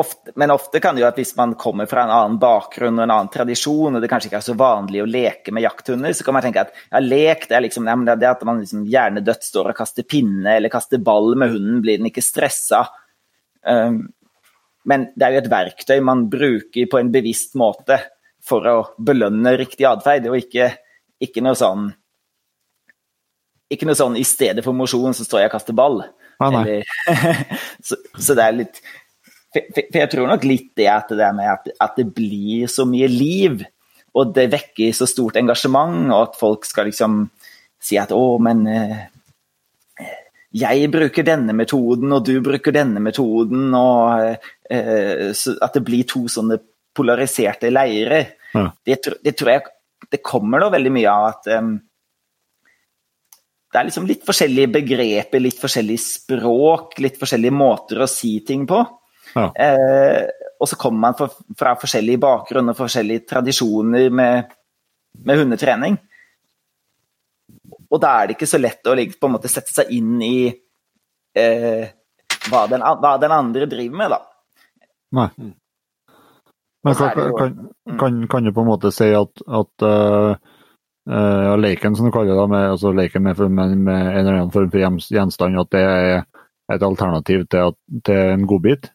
ofte, 0.00 0.32
men 0.34 0.50
ofte 0.50 0.80
kan 0.80 0.94
det 0.94 1.02
jo 1.02 1.08
at 1.08 1.18
hvis 1.18 1.32
man 1.36 1.56
kommer 1.58 1.88
fra 1.90 2.04
en 2.04 2.12
annen 2.14 2.38
bakgrunn 2.42 2.98
og 2.98 3.04
en 3.04 3.14
annen 3.14 3.32
tradisjon, 3.32 3.96
og 3.96 4.02
det 4.02 4.10
kanskje 4.10 4.30
ikke 4.30 4.38
er 4.40 4.46
så 4.46 4.56
vanlig 4.58 5.02
å 5.02 5.08
leke 5.10 5.54
med 5.54 5.64
jakthunder, 5.64 6.14
så 6.14 6.26
kan 6.26 6.36
man 6.36 6.46
tenke 6.46 6.64
at 6.64 6.72
ja, 6.76 7.02
lek 7.02 7.48
det 7.50 7.58
er 7.58 7.64
liksom 7.66 7.88
det 8.06 8.14
er 8.16 8.30
at 8.30 8.46
man 8.46 8.62
liksom 8.62 8.86
hjernedødt 8.90 9.46
står 9.46 9.72
og 9.72 9.80
kaster 9.80 10.06
pinne 10.06 10.56
eller 10.56 10.72
kaster 10.72 11.02
ball 11.02 11.34
med 11.38 11.54
hunden, 11.54 11.82
blir 11.84 12.00
den 12.00 12.10
ikke 12.10 12.24
stressa. 12.24 12.84
Um, 13.66 14.06
men 14.88 15.10
det 15.14 15.26
er 15.26 15.36
jo 15.36 15.42
et 15.42 15.52
verktøy 15.52 15.98
man 16.04 16.28
bruker 16.32 16.88
på 16.90 17.00
en 17.00 17.12
bevisst 17.12 17.58
måte 17.58 17.98
for 18.44 18.64
å 18.70 18.76
belønne 18.96 19.56
riktig 19.60 19.84
atferd, 19.88 20.30
og 20.30 20.38
ikke, 20.38 20.70
ikke, 21.20 21.42
noe 21.44 21.58
sånn 21.58 21.90
ikke 23.70 23.86
noe 23.86 23.98
sånn 23.98 24.16
i 24.18 24.24
stedet 24.26 24.64
for 24.64 24.74
mosjon 24.74 25.14
så 25.14 25.26
står 25.26 25.44
jeg 25.44 25.50
og 25.50 25.52
kaster 25.54 25.76
ball. 25.76 26.00
Ah, 26.40 26.48
Eller, 26.48 26.88
så, 27.86 27.98
så, 28.16 28.34
det 28.34 28.44
er 28.46 28.56
litt 28.56 28.80
for, 29.50 29.82
jeg 29.98 30.10
tror 30.12 30.30
nok 30.30 30.46
litt 30.46 30.72
det 30.78 30.88
at 30.92 31.12
det 31.16 31.30
med 31.36 31.50
at, 31.50 31.70
at, 31.82 31.96
det 31.98 32.06
blir 32.14 32.70
så 32.70 32.86
mye 32.88 33.08
liv, 33.10 33.64
og 34.14 34.34
det 34.36 34.50
vekker 34.52 34.94
så 34.94 35.08
stort 35.10 35.38
engasjement, 35.40 36.10
og 36.10 36.28
at 36.28 36.38
folk 36.38 36.66
skal 36.68 36.90
liksom 36.90 37.24
si 37.80 37.98
at 37.98 38.12
å, 38.14 38.36
men 38.42 38.62
eh, 38.70 39.00
jeg 40.60 40.90
bruker 40.90 41.26
denne 41.26 41.54
metoden, 41.56 42.12
og 42.14 42.24
du 42.26 42.34
bruker 42.44 42.74
denne 42.74 43.02
metoden, 43.02 43.70
og 43.76 44.36
eh, 44.70 45.30
at 45.30 45.76
det 45.76 45.84
blir 45.86 46.08
to 46.10 46.26
sånne 46.30 46.58
polariserte 46.96 47.70
leirer. 47.70 48.34
Ja. 48.54 48.66
Det, 48.86 48.98
det, 49.22 49.36
tror 49.38 49.54
jeg 49.54 49.68
det 50.10 50.22
kommer 50.26 50.62
da 50.62 50.72
veldig 50.74 50.92
mye 50.94 51.12
av 51.12 51.26
at 51.28 51.48
um, 51.54 51.76
det 53.70 53.78
er 53.78 53.86
liksom 53.86 54.08
litt 54.08 54.24
forskjellige 54.26 54.72
begreper, 54.74 55.42
litt 55.42 55.60
forskjellig 55.60 55.98
språk, 56.02 56.98
litt 56.98 57.20
forskjellige 57.20 57.54
måter 57.54 58.02
å 58.02 58.10
si 58.10 58.40
ting 58.46 58.66
på. 58.66 58.80
Ja. 59.34 59.46
Eh, 59.54 60.26
og 60.60 60.68
så 60.68 60.76
kommer 60.76 60.98
man 61.06 61.16
fra, 61.18 61.28
fra 61.58 61.74
forskjellige 61.80 62.20
bakgrunner 62.20 62.76
forskjellige 62.76 63.24
tradisjoner 63.30 64.10
med, 64.12 64.50
med, 65.24 65.38
hundetrening. 65.40 65.96
Og 67.90 68.00
da 68.02 68.10
er 68.18 68.28
det 68.28 68.36
ikke 68.36 68.50
så 68.50 68.60
lett 68.60 68.86
å 68.86 68.94
på 68.94 69.30
en 69.30 69.34
måte 69.34 69.50
sette 69.50 69.72
seg 69.72 69.90
inn 69.96 70.20
i 70.22 70.34
eh, 70.50 71.86
hva, 72.50 72.66
den, 72.70 72.84
hva, 72.84 73.16
den, 73.22 73.34
andre 73.34 73.70
driver 73.70 74.02
med, 74.02 74.12
da. 74.12 74.20
Nei. 75.16 75.28
Mm. 75.38 75.56
Men 76.84 76.96
kan, 76.96 77.10
kan, 77.36 77.56
mm. 77.56 77.98
kan, 78.00 78.20
kan, 78.32 78.44
du 78.46 78.54
på 78.56 78.62
en 78.64 78.70
måte 78.70 78.92
si 78.94 79.10
at, 79.12 79.42
at 79.44 79.84
uh, 79.84 80.30
uh, 81.10 81.56
leken, 81.60 81.96
som 81.96 82.08
du 82.08 82.14
kaller 82.14 82.38
det, 82.38 82.46
med, 82.52 82.68
altså 82.76 82.92
leken 82.96 83.26
med, 83.26 83.42
med, 83.48 83.74
med 83.76 84.00
en 84.06 84.22
eller 84.22 84.38
annen 84.38 84.54
form 84.54 84.70
for 84.72 84.80
gjenstand, 85.12 85.60
at 85.60 85.74
det 85.76 85.82
er 85.84 86.22
et 86.72 86.86
alternativ 86.86 87.44
til, 87.52 87.74
til 88.06 88.32
en 88.36 88.46
godbit? 88.48 88.88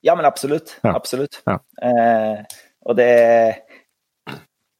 Ja, 0.00 0.16
men 0.16 0.28
absolutt. 0.28 0.78
Ja. 0.82 0.94
Absolutt. 0.96 1.42
Ja. 1.46 1.58
Eh, 1.82 2.60
og 2.88 2.96
det 2.96 3.10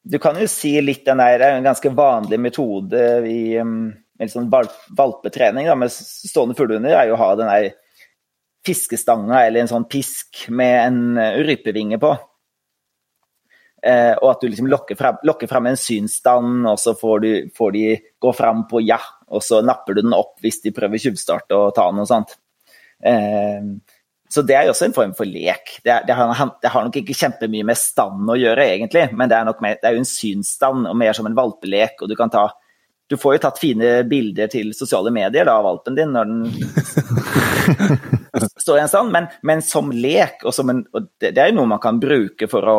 Du 0.02 0.16
kan 0.18 0.38
jo 0.40 0.46
si 0.48 0.72
litt 0.80 1.04
den 1.04 1.20
der 1.20 1.36
Det 1.38 1.46
er 1.46 1.58
en 1.58 1.66
ganske 1.66 1.90
vanlig 1.92 2.38
metode 2.40 3.02
i 3.28 3.58
um, 3.60 3.92
sånn 4.20 4.48
valpetrening 4.48 5.68
da, 5.68 5.76
med 5.76 5.92
stående 5.92 6.56
fuglehunder, 6.56 6.92
er 6.96 7.08
jo 7.08 7.16
å 7.16 7.20
ha 7.20 7.28
den 7.36 7.48
der 7.48 7.70
fiskestanga 8.66 9.46
eller 9.46 9.62
en 9.62 9.70
sånn 9.70 9.86
pisk 9.88 10.42
med 10.52 10.74
en 10.82 10.98
uh, 11.16 11.38
rypevinge 11.44 12.00
på. 12.00 12.10
Eh, 13.80 14.12
og 14.20 14.26
at 14.34 14.42
du 14.42 14.50
liksom 14.50 14.68
lokker 14.68 14.96
fram, 14.98 15.16
lokker 15.24 15.48
fram 15.48 15.70
en 15.70 15.78
synsstand, 15.80 16.66
og 16.68 16.76
så 16.80 16.92
får, 16.98 17.22
du, 17.24 17.30
får, 17.56 17.70
de 17.72 17.84
gå 18.20 18.32
fram 18.36 18.66
på 18.68 18.82
ja, 18.84 19.00
og 19.32 19.44
så 19.44 19.62
napper 19.64 19.96
du 19.96 20.02
den 20.04 20.16
opp 20.16 20.36
hvis 20.44 20.60
de 20.66 20.74
prøver 20.76 21.00
tjuvstart 21.00 21.48
og 21.56 21.72
ta 21.76 21.86
den 21.88 22.02
og 22.02 22.10
sånt. 22.10 22.36
Eh, 23.00 23.70
så 24.30 24.44
det 24.46 24.54
er 24.54 24.68
jo 24.68 24.72
også 24.74 24.86
en 24.86 24.94
form 24.94 25.12
for 25.18 25.26
lek. 25.26 25.72
Det, 25.82 25.90
er, 25.90 26.04
det, 26.06 26.14
har, 26.14 26.30
det, 26.62 26.70
har, 26.70 26.84
nok 26.86 26.98
ikke 27.00 27.16
kjempemye 27.18 27.66
med 27.66 27.78
stand 27.78 28.30
å 28.30 28.38
gjøre, 28.38 28.68
egentlig, 28.76 29.08
men 29.18 29.30
det 29.30 29.38
er, 29.40 29.50
mer, 29.62 29.78
det 29.80 29.88
er 29.88 29.96
jo 29.96 30.04
en 30.04 30.06
synsstand 30.06 30.86
og 30.86 30.98
mer 30.98 31.16
som 31.18 31.26
en 31.26 31.34
valpelek. 31.34 31.98
og 32.04 32.12
Du 32.12 32.14
kan 32.18 32.30
ta 32.32 32.46
du 33.10 33.16
får 33.18 33.34
jo 33.34 33.40
tatt 33.42 33.58
fine 33.58 33.88
bilder 34.06 34.46
til 34.46 34.68
sosiale 34.70 35.10
medier 35.10 35.42
da, 35.48 35.56
av 35.58 35.64
valpen 35.66 35.96
din 35.98 36.12
når 36.14 36.28
den 36.30 36.44
står 38.62 38.76
i 38.78 38.82
en 38.84 38.92
stand, 38.92 39.10
men, 39.10 39.26
men 39.42 39.64
som 39.66 39.90
lek, 39.90 40.44
og, 40.44 40.54
som 40.54 40.70
en, 40.70 40.84
og 40.94 41.08
det, 41.18 41.32
det, 41.32 41.42
er 41.42 41.50
jo 41.50 41.56
noe 41.58 41.72
man 41.72 41.82
kan 41.82 41.98
bruke 41.98 42.46
for 42.50 42.70
å 42.70 42.78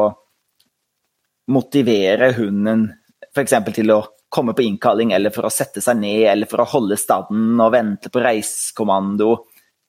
motivere 1.52 2.32
hunden 2.38 2.88
f.eks. 3.28 3.58
til 3.76 3.91
å 3.91 3.99
komme 4.32 4.56
på 4.56 4.64
innkalling, 4.64 5.12
eller 5.12 5.36
for 5.36 5.49
å 5.49 5.52
sette 5.52 5.84
seg 5.84 5.99
ned, 5.99 6.24
eller 6.32 6.47
for 6.47 6.64
å 6.64 6.70
holde 6.78 6.95
standen 6.99 7.60
og 7.60 7.74
vente 7.76 8.08
på 8.12 8.24
reiskommando. 8.24 9.34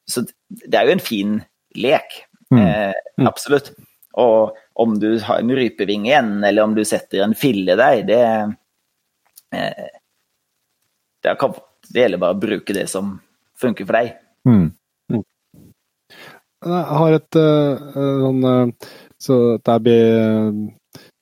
Så 0.02 0.24
det 0.50 0.74
er 0.74 0.90
jo 0.90 0.96
en 0.96 1.06
fin 1.06 1.38
lek. 1.78 2.22
Mm. 2.52 2.60
Eh, 2.66 2.92
mm. 3.18 3.26
absolutt. 3.26 3.72
Og 4.12 4.56
om 4.74 4.98
du 5.00 5.18
har 5.24 5.40
en 5.40 5.54
rypeving 5.56 6.06
igjen, 6.08 6.44
eller 6.44 6.66
om 6.66 6.74
du 6.76 6.84
setter 6.84 7.24
en 7.24 7.34
fille 7.38 7.76
der, 7.78 8.02
det, 8.08 8.22
eh, 9.56 9.90
det, 11.24 11.34
kan, 11.40 11.56
det 11.88 12.04
gjelder 12.04 12.22
bare 12.22 12.36
å 12.36 12.42
bruke 12.42 12.76
det 12.76 12.88
som 12.92 13.16
funker 13.60 13.88
for 13.88 13.98
deg. 14.00 14.14
Mm. 14.48 14.68
mm. 15.12 15.24
Jeg 16.62 16.84
har 16.98 17.16
et 17.16 17.36
uh, 17.38 17.92
sånn 18.22 18.44
uh, 18.46 18.90
Så 19.22 19.36
der 19.66 19.80
blir, 19.82 20.52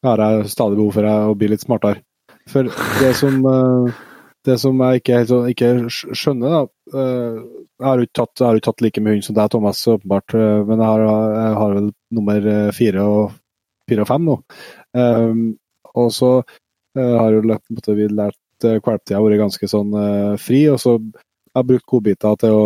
Her 0.05 0.23
er 0.25 0.49
stadig 0.53 0.77
behov 0.77 0.97
for 0.97 1.09
å 1.09 1.35
bli 1.37 1.49
litt 1.53 1.65
smartere. 1.65 2.03
For 2.49 2.69
det 3.01 3.13
som 3.17 3.39
uh, 3.45 4.01
det 4.49 4.57
som 4.61 4.79
jeg 4.81 5.01
ikke, 5.01 5.21
ikke 5.53 5.71
skjønner, 5.91 6.55
da 6.55 7.01
eh, 7.01 7.41
Jeg 7.81 7.87
har 7.87 8.01
jo 8.01 8.07
ikke 8.07 8.19
tatt, 8.21 8.43
tatt, 8.65 8.85
like 8.85 9.03
mye 9.05 9.17
hund 9.17 9.27
som 9.27 9.37
deg, 9.37 9.51
Thomas, 9.53 9.83
åpenbart, 9.93 10.37
eh, 10.37 10.61
men 10.69 10.81
jeg 10.81 10.89
har, 10.89 11.05
jeg 11.37 11.57
har 11.61 11.75
vel 11.77 11.91
nummer 12.17 12.51
eh, 12.55 12.71
fire 12.77 13.05
og, 13.05 13.35
fire 13.91 14.05
og 14.05 14.09
fem 14.09 14.29
nå. 14.29 14.37
Um, 14.97 15.43
og 15.91 16.13
så 16.15 16.31
har 16.97 17.35
jo 17.35 17.43
måtte 17.47 17.95
vi 17.95 18.09
lært 18.11 18.39
valptida 18.65 19.21
vært 19.23 19.39
ganske 19.41 19.69
sånn 19.71 19.93
uh, 19.95 20.35
fri, 20.41 20.65
og 20.73 20.79
så 20.83 20.97
har 20.99 21.63
jeg 21.63 21.69
brukt 21.69 21.87
godbiter 21.93 22.39
til 22.41 22.57
å 22.57 22.65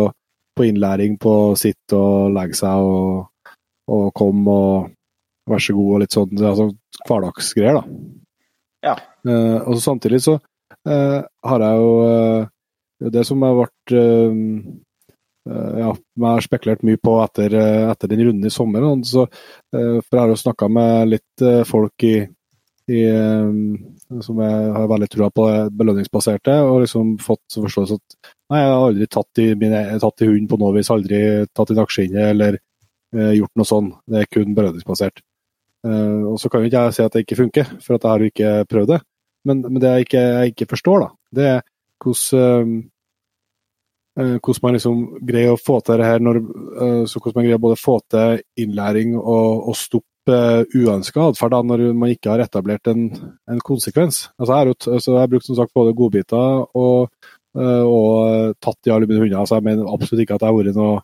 på 0.55 0.65
innlæring 0.69 1.17
på 1.21 1.31
å 1.51 1.55
sitte 1.59 1.97
og 1.99 2.31
legge 2.35 2.55
seg 2.57 2.87
og, 2.87 3.25
og 3.91 4.05
komme 4.15 4.55
og 4.55 5.49
vær 5.51 5.61
så 5.61 5.75
god 5.75 5.91
og 5.97 6.01
litt 6.01 6.15
sånn 6.15 6.39
altså, 6.39 6.69
hverdagsgreier, 7.05 7.81
da. 7.81 7.83
Ja. 8.85 8.95
Uh, 9.27 9.59
og 9.65 9.75
så 9.75 9.81
samtidig 9.89 10.21
så 10.23 10.37
har 10.85 11.63
jeg 11.65 11.79
jo 11.81 11.93
uh, 12.05 13.09
Det 13.11 13.23
som 13.27 13.41
har 13.43 13.57
vært 13.57 13.95
ja, 15.45 15.89
jeg 15.93 16.25
har 16.25 16.41
spekulert 16.41 16.81
mye 16.87 16.97
på 16.97 17.11
etter, 17.21 17.53
etter 17.91 18.09
den 18.09 18.23
runden 18.25 18.47
i 18.47 18.53
sommer. 18.53 18.87
Så, 19.05 19.27
for 19.69 20.15
jeg 20.15 20.17
har 20.17 20.31
jo 20.31 20.37
snakka 20.41 20.69
med 20.73 21.11
litt 21.11 21.43
folk 21.69 22.05
i, 22.07 22.15
i, 22.89 23.03
som 24.25 24.41
jeg 24.41 24.71
har 24.79 24.89
veldig 24.89 25.09
trua 25.13 25.29
på 25.35 25.45
belønningsbaserte, 25.69 26.55
og 26.65 26.79
liksom 26.87 27.13
fått 27.21 27.59
forståelse 27.59 27.99
at 27.99 28.17
nei, 28.23 28.63
jeg 28.63 28.71
har 28.71 28.87
aldri 28.87 29.09
tatt 29.19 29.43
i, 29.43 29.47
mine, 29.59 29.83
tatt 30.01 30.25
i 30.25 30.31
hunden 30.31 30.49
på 30.49 30.61
noe 30.63 30.73
vis, 30.79 30.89
aldri 30.95 31.21
tatt 31.53 31.75
i 31.75 31.77
nakkeskinnet 31.77 32.31
eller 32.31 32.57
gjort 33.37 33.53
noe 33.59 33.69
sånn. 33.75 33.93
Det 34.09 34.23
er 34.23 34.33
kun 34.39 34.57
belønningsbasert. 34.57 35.21
Eh, 35.85 36.21
og 36.31 36.39
Så 36.39 36.49
kan 36.49 36.63
jo 36.63 36.69
ikke 36.69 36.85
jeg 36.87 36.97
si 36.97 37.03
at 37.05 37.13
det 37.13 37.25
ikke 37.25 37.41
funker, 37.43 37.69
for 37.83 37.95
at 37.95 38.03
jeg 38.03 38.11
har 38.11 38.23
jo 38.23 38.31
ikke 38.31 38.53
prøvd 38.71 38.91
det. 38.93 39.01
Men, 39.45 39.61
men 39.67 39.79
det 39.81 39.93
jeg 39.93 40.07
ikke, 40.07 40.25
jeg 40.25 40.53
ikke, 40.53 40.69
forstår, 40.73 41.05
da, 41.05 41.09
det 41.37 41.47
er 41.51 41.63
hvordan, 42.03 42.73
uh, 44.19 44.35
hvordan 44.39 44.65
man 44.65 44.77
liksom 44.77 45.05
greier 45.29 45.53
å 45.53 45.61
få 45.61 45.79
til 45.85 46.01
det 46.01 46.09
her 46.09 46.25
når, 46.25 46.41
uh, 46.41 47.03
så 47.09 47.21
hvordan 47.21 47.39
man 47.39 47.47
greier 47.47 47.61
både 47.61 47.79
få 47.79 47.99
til 48.11 48.43
innlæring 48.65 49.15
og, 49.19 49.69
og 49.69 49.79
stoppe 49.79 50.03
uønska 50.73 51.29
atferd 51.29 51.57
når 51.69 51.87
man 51.93 52.09
ikke 52.15 52.31
har 52.33 52.41
etablert 52.41 52.89
en, 52.89 53.07
en 53.45 53.59
konsekvens. 53.61 54.23
Altså, 54.39 54.49
jeg, 54.49 54.55
har 54.57 54.71
altså, 54.73 55.11
jeg 55.11 55.19
har 55.21 55.29
brukt 55.29 55.45
som 55.45 55.59
sagt 55.59 55.75
både 55.77 55.93
godbiter 55.93 56.63
og, 56.73 57.11
og 57.53 58.55
tatt 58.57 58.89
i 58.89 58.93
alle 58.95 59.05
mine 59.05 59.21
hunder. 59.21 59.43
Altså, 59.43 59.59
jeg 59.59 59.67
mener 59.67 59.91
absolutt 59.91 60.23
ikke 60.23 60.39
at 60.39 60.47
jeg 60.47 60.49
har 60.49 60.57
vært 60.57 60.79
noe, 60.79 60.95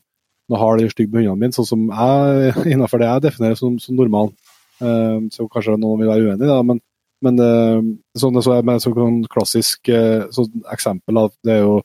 noe 0.50 0.62
hard 0.64 0.82
eller 0.82 0.90
stygg 0.90 1.14
med 1.14 1.22
hundene 1.22 1.38
mine, 1.44 1.54
sånn 1.54 1.70
som 1.70 1.84
jeg, 1.86 2.56
innenfor 2.74 3.04
det 3.04 3.12
jeg 3.12 3.26
definerer 3.28 3.62
som, 3.62 3.78
som 3.84 4.02
normal. 4.02 4.34
Så 4.82 5.46
kanskje 5.54 5.78
noen 5.78 6.02
vil 6.02 6.10
være 6.10 6.26
uenig, 6.32 6.50
da, 6.50 6.58
men, 6.66 6.82
men 7.22 7.40
ehm, 7.46 7.90
sånn, 8.18 8.40
så 8.42 8.56
er 8.56 8.66
det 8.66 8.78
sånn 8.82 9.22
klassisk 9.32 9.90
eh, 9.94 10.28
sånn 10.34 10.64
eksempel 10.74 11.20
av 11.22 11.34
det 11.46 11.54
er 11.60 11.66
jo 11.66 11.76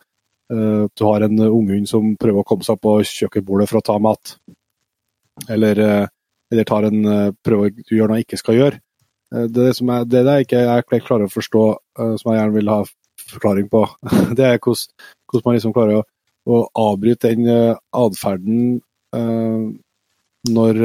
uh, 0.52 0.86
du 0.88 1.04
har 1.04 1.26
en 1.26 1.40
unghund 1.48 1.88
som 1.90 2.14
prøver 2.20 2.42
å 2.42 2.48
komme 2.48 2.66
seg 2.66 2.80
på 2.82 2.98
kjøkkenbordet 3.04 3.68
for 3.70 3.80
å 3.80 3.86
ta 3.86 3.98
mat. 4.02 4.36
Eller, 5.52 5.80
uh, 5.82 6.06
eller 6.52 6.68
tar 6.68 6.88
en, 6.88 7.00
uh, 7.04 7.34
prøver 7.44 7.68
å 7.68 7.86
gjøre 7.90 8.10
noe 8.12 8.20
jeg 8.20 8.28
ikke 8.28 8.42
skal 8.42 8.60
gjøre. 8.60 8.82
Det, 9.50 9.72
som 9.74 9.88
er, 9.90 10.04
det 10.06 10.20
jeg 10.22 10.46
ikke 10.46 10.60
jeg 10.62 11.02
klarer 11.02 11.26
å 11.26 11.32
forstå, 11.32 11.62
som 11.98 12.28
jeg 12.30 12.36
gjerne 12.38 12.54
vil 12.54 12.68
ha 12.70 12.76
forklaring 13.32 13.66
på, 13.72 13.80
det 14.38 14.44
er 14.46 14.60
hvordan, 14.62 14.84
hvordan 15.26 15.48
man 15.48 15.56
liksom 15.56 15.72
klarer 15.74 15.98
å, 15.98 16.04
å 16.46 16.60
avbryte 16.78 17.32
den 17.34 17.48
atferden 17.90 18.78
når 20.46 20.78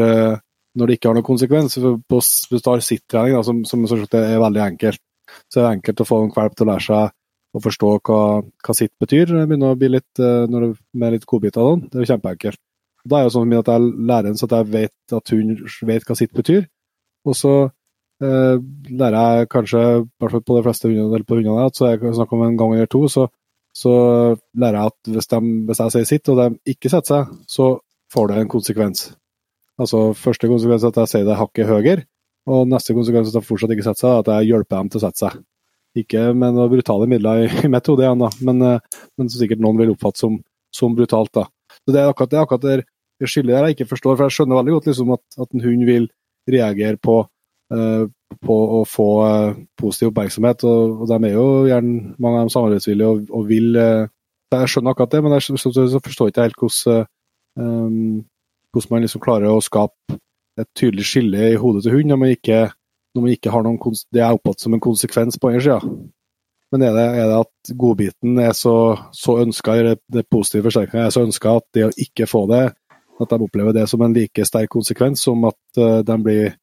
når 0.77 0.87
det 0.87 0.97
ikke 0.97 1.09
har 1.09 1.17
noen 1.17 1.27
konsekvens. 1.27 1.77
Hvis 1.77 2.29
du 2.51 2.59
tar 2.63 2.83
sitt-trening, 2.85 3.41
som, 3.43 3.63
som 3.67 3.87
er 3.87 4.37
veldig 4.41 4.63
enkelt, 4.65 5.01
så 5.51 5.59
er 5.59 5.65
det 5.65 5.73
enkelt 5.77 6.03
å 6.03 6.07
få 6.07 6.21
en 6.23 6.33
valp 6.35 6.55
til 6.55 6.67
å 6.67 6.71
lære 6.71 6.87
seg 6.87 7.17
å 7.51 7.61
forstå 7.63 7.89
hva, 8.07 8.19
hva 8.63 8.75
sitt 8.75 8.93
betyr. 9.01 9.33
begynner 9.33 9.73
å 9.73 9.79
bli 9.79 9.89
litt, 9.91 10.11
eh, 10.19 10.47
når 10.47 10.65
det, 10.65 10.71
med 10.95 11.15
litt 11.15 11.27
godbiter 11.27 11.63
og 11.63 11.73
sånn. 11.73 11.83
Det 11.87 11.97
er 11.97 12.05
jo 12.05 12.11
kjempeenkelt. 12.13 12.61
Da 13.01 13.19
er 13.19 13.27
det 13.27 13.33
sånn 13.33 13.53
at 13.57 13.71
jeg 13.73 13.91
lærer 13.97 14.29
henne 14.29 14.39
så 14.39 14.47
at 14.47 14.57
jeg 14.59 14.71
vet 14.75 15.15
at 15.17 15.33
hun 15.33 15.53
vet 15.89 16.07
hva 16.07 16.17
sitt 16.17 16.33
betyr. 16.37 16.65
Og 17.27 17.37
så 17.37 17.53
eh, 18.23 18.57
lærer 18.87 19.19
jeg 19.19 19.51
kanskje, 19.51 19.83
i 19.99 20.03
hvert 20.21 20.35
fall 20.37 20.45
på 20.47 20.57
de 20.57 20.65
fleste 20.67 20.87
hundene, 20.87 21.09
eller 21.11 21.27
på 21.27 21.39
hundene, 21.39 21.67
at 21.67 21.77
så 21.77 21.91
jeg 21.91 22.01
snakker 22.03 22.37
om 22.37 22.45
en 22.47 22.59
gang 22.59 22.75
eller 22.77 22.91
to, 22.91 23.03
så, 23.11 23.27
så 23.75 23.93
lærer 24.55 24.79
jeg 24.79 24.93
at 24.93 25.15
hvis, 25.15 25.31
de, 25.33 25.55
hvis 25.67 25.83
jeg 25.83 25.95
sier 25.95 26.11
sitt, 26.13 26.31
og 26.31 26.39
de 26.39 26.75
ikke 26.75 26.93
setter 26.93 27.15
seg, 27.15 27.35
så 27.49 27.73
får 28.13 28.31
det 28.31 28.39
en 28.39 28.53
konsekvens. 28.55 29.09
Altså 29.81 30.11
Første 30.17 30.49
konsekvens 30.51 30.85
er 30.85 30.93
at 30.93 30.99
jeg 31.03 31.11
sier 31.11 31.27
det 31.27 31.39
hakket 31.39 31.69
høyere, 31.69 32.05
og 32.49 32.69
neste 32.69 32.95
konsekvens 32.97 33.29
er 33.29 33.35
at 33.35 33.41
de 33.41 33.47
fortsatt 33.47 33.73
ikke 33.73 33.85
setter 33.85 34.03
seg, 34.03 34.21
at 34.21 34.31
jeg 34.35 34.51
hjelper 34.51 34.77
dem 34.77 34.91
til 34.91 35.01
å 35.01 35.03
sette 35.05 35.23
seg. 35.23 35.41
Ikke 36.01 36.29
med 36.37 36.55
noen 36.55 36.71
brutale 36.71 37.07
midler 37.09 37.43
i, 37.45 37.49
i 37.65 37.71
mitt 37.71 37.89
hode 37.91 38.05
igjen, 38.05 38.23
men, 38.47 38.63
eh, 38.67 39.03
men 39.19 39.27
som 39.29 39.41
sikkert 39.41 39.61
noen 39.63 39.81
vil 39.81 39.93
oppfatte 39.95 40.23
som, 40.23 40.39
som 40.75 40.95
brutalt. 40.97 41.33
da. 41.35 41.47
Så 41.81 41.93
Det 41.93 42.01
er 42.01 42.13
akkurat 42.13 42.31
det, 42.31 42.39
er 42.39 42.47
akkurat 42.47 42.65
det, 42.67 42.87
det 43.19 43.29
skillet 43.29 43.53
der 43.57 43.69
jeg 43.69 43.77
ikke 43.77 43.91
forstår, 43.91 44.15
for 44.15 44.27
jeg 44.27 44.37
skjønner 44.37 44.61
veldig 44.61 44.77
godt 44.77 44.89
liksom, 44.91 45.13
at, 45.17 45.23
at 45.45 45.53
en 45.53 45.65
hund 45.65 45.85
vil 45.89 46.07
reagere 46.51 46.97
på, 46.97 47.17
uh, 47.75 48.05
på 48.47 48.57
å 48.77 48.81
få 48.89 49.09
uh, 49.21 49.59
positiv 49.77 50.09
oppmerksomhet. 50.09 50.65
Og, 50.65 51.03
de 51.11 51.19
er 51.19 51.35
jo 51.35 51.45
gjerne 51.69 52.15
mange 52.15 52.39
av 52.39 52.45
dem 52.45 52.53
samarbeidsvillige 52.55 53.11
og, 53.11 53.29
og 53.29 53.45
vil 53.51 53.75
Jeg 54.51 54.67
skjønner 54.67 54.91
akkurat 54.91 55.13
det, 55.13 55.21
men 55.23 55.35
jeg 55.37 55.45
så, 55.47 55.71
så, 55.71 55.99
forstår 56.03 56.31
ikke 56.31 56.47
helt 56.47 56.57
hvordan 56.59 58.23
hvordan 58.71 58.95
man 58.95 59.05
liksom 59.05 59.23
klarer 59.23 59.51
å 59.51 59.63
skape 59.63 60.17
et 60.59 60.69
tydelig 60.77 61.07
skille 61.07 61.51
i 61.51 61.59
hodet 61.59 61.85
til 61.85 61.95
hund 61.95 62.11
når 62.11 62.19
man 62.19 62.33
ikke, 62.35 62.63
når 63.15 63.25
man 63.25 63.35
ikke 63.35 63.53
har 63.53 63.63
noen 63.65 64.01
det 64.11 64.21
jeg 64.21 64.39
oppfatter 64.39 64.67
som 64.67 64.75
en 64.75 64.83
konsekvens 64.83 65.39
på 65.39 65.51
andre 65.51 65.63
sida. 65.63 65.79
Men 66.71 66.85
er 66.87 66.93
det, 66.95 67.07
er 67.19 67.25
det, 67.27 67.39
at 67.43 67.71
godbiten 67.75 68.37
er 68.39 68.53
så, 68.55 68.75
så 69.11 69.41
ønska, 69.43 69.75
det, 69.83 69.97
det 70.07 70.29
positive 70.31 70.69
forsterkninga 70.69 71.09
er 71.09 71.15
så 71.15 71.25
ønska 71.25 71.57
at 71.59 71.67
det 71.75 71.87
å 71.89 71.95
ikke 71.99 72.29
få 72.31 72.45
det, 72.51 72.63
at 73.21 73.33
de 73.33 73.43
opplever 73.43 73.75
det 73.75 73.89
som 73.91 74.01
en 74.05 74.15
like 74.15 74.45
sterk 74.47 74.71
konsekvens 74.71 75.23
som 75.27 75.43
at 75.49 75.81
uh, 75.81 75.99
de 76.07 76.17
blir 76.23 76.55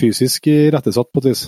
fysisk 0.00 0.50
irettesatt 0.50 1.12
på 1.12 1.22
et 1.22 1.30
vis? 1.30 1.44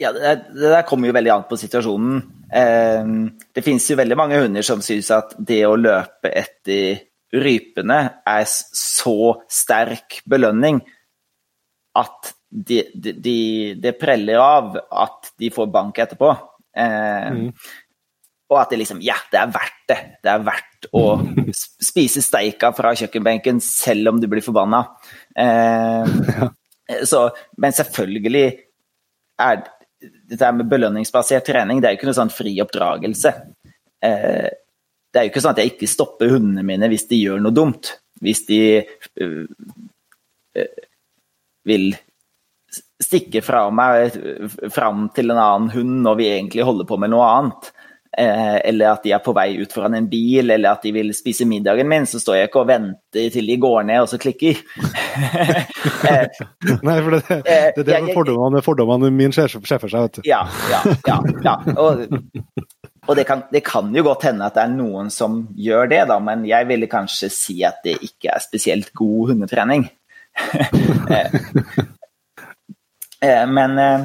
Ja, 0.00 0.14
det, 0.16 0.32
det, 0.54 0.70
der 0.72 0.86
kommer 0.88 1.10
jo 1.10 1.14
veldig 1.18 1.32
an 1.34 1.44
på 1.50 1.58
situasjonen. 1.60 2.22
Eh, 2.56 3.10
det 3.52 3.64
finnes 3.66 3.84
jo 3.90 3.98
veldig 4.00 4.16
mange 4.16 4.38
hunder 4.40 4.64
som 4.64 4.80
syns 4.84 5.10
at 5.12 5.34
det 5.36 5.60
å 5.68 5.76
løpe 5.76 6.32
etter 6.40 7.02
rypene 7.34 7.98
er 8.26 8.46
så 8.48 9.36
sterk 9.50 10.20
belønning 10.28 10.80
at 11.98 12.32
det 12.50 12.88
de, 12.94 13.12
de, 13.14 13.38
de 13.78 13.92
preller 13.94 14.40
av 14.42 14.74
at 14.74 15.30
de 15.38 15.50
får 15.54 15.68
bank 15.70 16.00
etterpå. 16.02 16.32
Eh, 16.76 17.28
mm. 17.36 17.44
Og 18.50 18.56
at 18.58 18.72
det 18.72 18.80
liksom 18.80 19.02
Ja, 19.06 19.16
det 19.30 19.38
er 19.38 19.52
verdt 19.54 19.84
det. 19.90 19.98
Det 20.24 20.32
er 20.32 20.46
verdt 20.46 20.88
å 20.96 21.04
spise 21.90 22.22
steika 22.24 22.72
fra 22.76 22.94
kjøkkenbenken 22.98 23.62
selv 23.64 24.12
om 24.12 24.22
du 24.22 24.26
blir 24.30 24.44
forbanna. 24.44 24.82
Eh, 25.38 26.16
så, 27.06 27.28
men 27.62 27.76
selvfølgelig 27.76 28.46
er 29.40 29.62
dette 30.00 30.50
med 30.56 30.68
belønningsbasert 30.70 31.46
trening 31.46 31.80
det 31.80 31.88
er 31.88 31.94
jo 31.94 32.00
ikke 32.00 32.08
noe 32.10 32.18
sånn 32.18 32.34
fri 32.34 32.56
oppdragelse. 32.64 33.32
Eh, 34.02 34.48
det 35.10 35.18
er 35.18 35.26
jo 35.26 35.32
ikke 35.32 35.42
sånn 35.42 35.56
at 35.56 35.62
jeg 35.62 35.72
ikke 35.74 35.90
stopper 35.90 36.30
hundene 36.34 36.64
mine 36.66 36.90
hvis 36.92 37.08
de 37.10 37.18
gjør 37.18 37.42
noe 37.42 37.56
dumt. 37.56 37.96
Hvis 38.20 38.44
de 38.46 38.60
øh, 39.24 39.42
øh, 40.56 40.72
vil 41.66 41.90
stikke 43.00 43.42
fra 43.42 43.64
meg 43.74 44.16
fram 44.72 45.08
til 45.16 45.32
en 45.32 45.40
annen 45.40 45.70
hund 45.74 46.00
når 46.04 46.18
vi 46.20 46.32
egentlig 46.34 46.66
holder 46.68 46.88
på 46.88 46.98
med 47.00 47.14
noe 47.14 47.28
annet. 47.28 47.70
Eh, 48.18 48.56
eller 48.66 48.90
at 48.90 49.04
de 49.06 49.12
er 49.14 49.20
på 49.22 49.32
vei 49.36 49.52
ut 49.60 49.70
foran 49.70 49.94
en 49.94 50.08
bil, 50.10 50.50
eller 50.50 50.74
at 50.74 50.82
de 50.82 50.90
vil 50.92 51.12
spise 51.14 51.46
middagen 51.46 51.86
min, 51.88 52.08
så 52.10 52.18
står 52.18 52.40
jeg 52.40 52.48
ikke 52.48 52.64
og 52.64 52.66
venter 52.66 53.28
til 53.30 53.46
de 53.46 53.56
går 53.62 53.84
ned 53.86 54.02
og 54.02 54.08
så 54.10 54.18
klikker. 54.18 54.58
eh, 56.10 56.40
Nei, 56.86 56.96
for 57.06 57.14
det, 57.14 57.20
det, 57.30 57.84
det 57.86 57.94
er 57.94 58.08
det 58.08 58.16
fordommene, 58.18 58.64
fordommene 58.66 59.12
min 59.14 59.34
skjer 59.34 59.54
for 59.54 59.70
seg, 59.70 59.94
vet 59.94 60.18
du. 60.18 60.26
Ja, 60.26 60.42
ja, 60.72 60.82
ja. 61.06 61.20
ja. 61.46 61.56
Og, 61.78 62.02
og 63.10 63.16
det 63.18 63.24
kan, 63.26 63.42
det 63.50 63.64
kan, 63.66 63.88
jo 63.90 64.04
godt 64.06 64.28
hende 64.28 64.46
at 64.46 64.54
det 64.54 64.62
er 64.62 64.74
noen 64.76 65.08
som 65.10 65.40
gjør 65.58 65.88
det, 65.90 66.04
da, 66.06 66.20
men 66.22 66.44
jeg 66.46 66.68
ville 66.68 66.86
kanskje 66.90 67.30
si 67.34 67.56
at 67.66 67.80
det 67.82 67.96
ikke 68.06 68.30
er 68.30 68.44
spesielt 68.44 68.92
god 68.94 69.34
hundetrening. 69.34 69.88
Eh, 71.10 71.32
eh, 73.26 73.46
men 73.50 73.72
eh, 73.82 74.04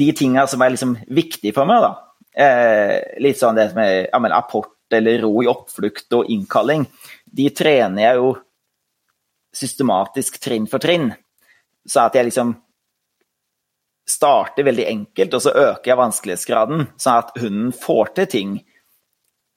de 0.00 0.06
tinga 0.16 0.46
som 0.48 0.62
er 0.64 0.72
liksom 0.72 0.94
viktige 1.14 1.52
for 1.54 1.68
meg, 1.68 1.84
da, 1.84 1.90
litt 3.20 3.38
sånn 3.38 3.60
det 3.60 3.66
med 3.76 4.08
ja, 4.08 4.20
apport 4.38 4.96
eller 4.96 5.20
ro 5.22 5.44
i 5.44 5.50
oppflukt 5.52 6.16
og 6.16 6.32
innkalling, 6.32 6.86
de 7.28 7.50
trener 7.54 8.06
jeg 8.06 8.22
jo 8.22 8.32
systematisk 9.54 10.40
trinn 10.42 10.66
for 10.70 10.82
trinn. 10.82 11.12
Så 11.86 12.06
at 12.08 12.16
jeg 12.16 12.30
liksom 12.30 12.56
starter 14.08 14.66
veldig 14.66 14.86
enkelt, 14.88 15.36
og 15.36 15.44
så 15.44 15.52
øker 15.52 15.92
jeg 15.92 16.00
vanskelighetsgraden, 16.00 16.86
sånn 17.00 17.22
at 17.22 17.32
hunden 17.42 17.72
får 17.76 18.12
til 18.16 18.28
ting 18.32 18.56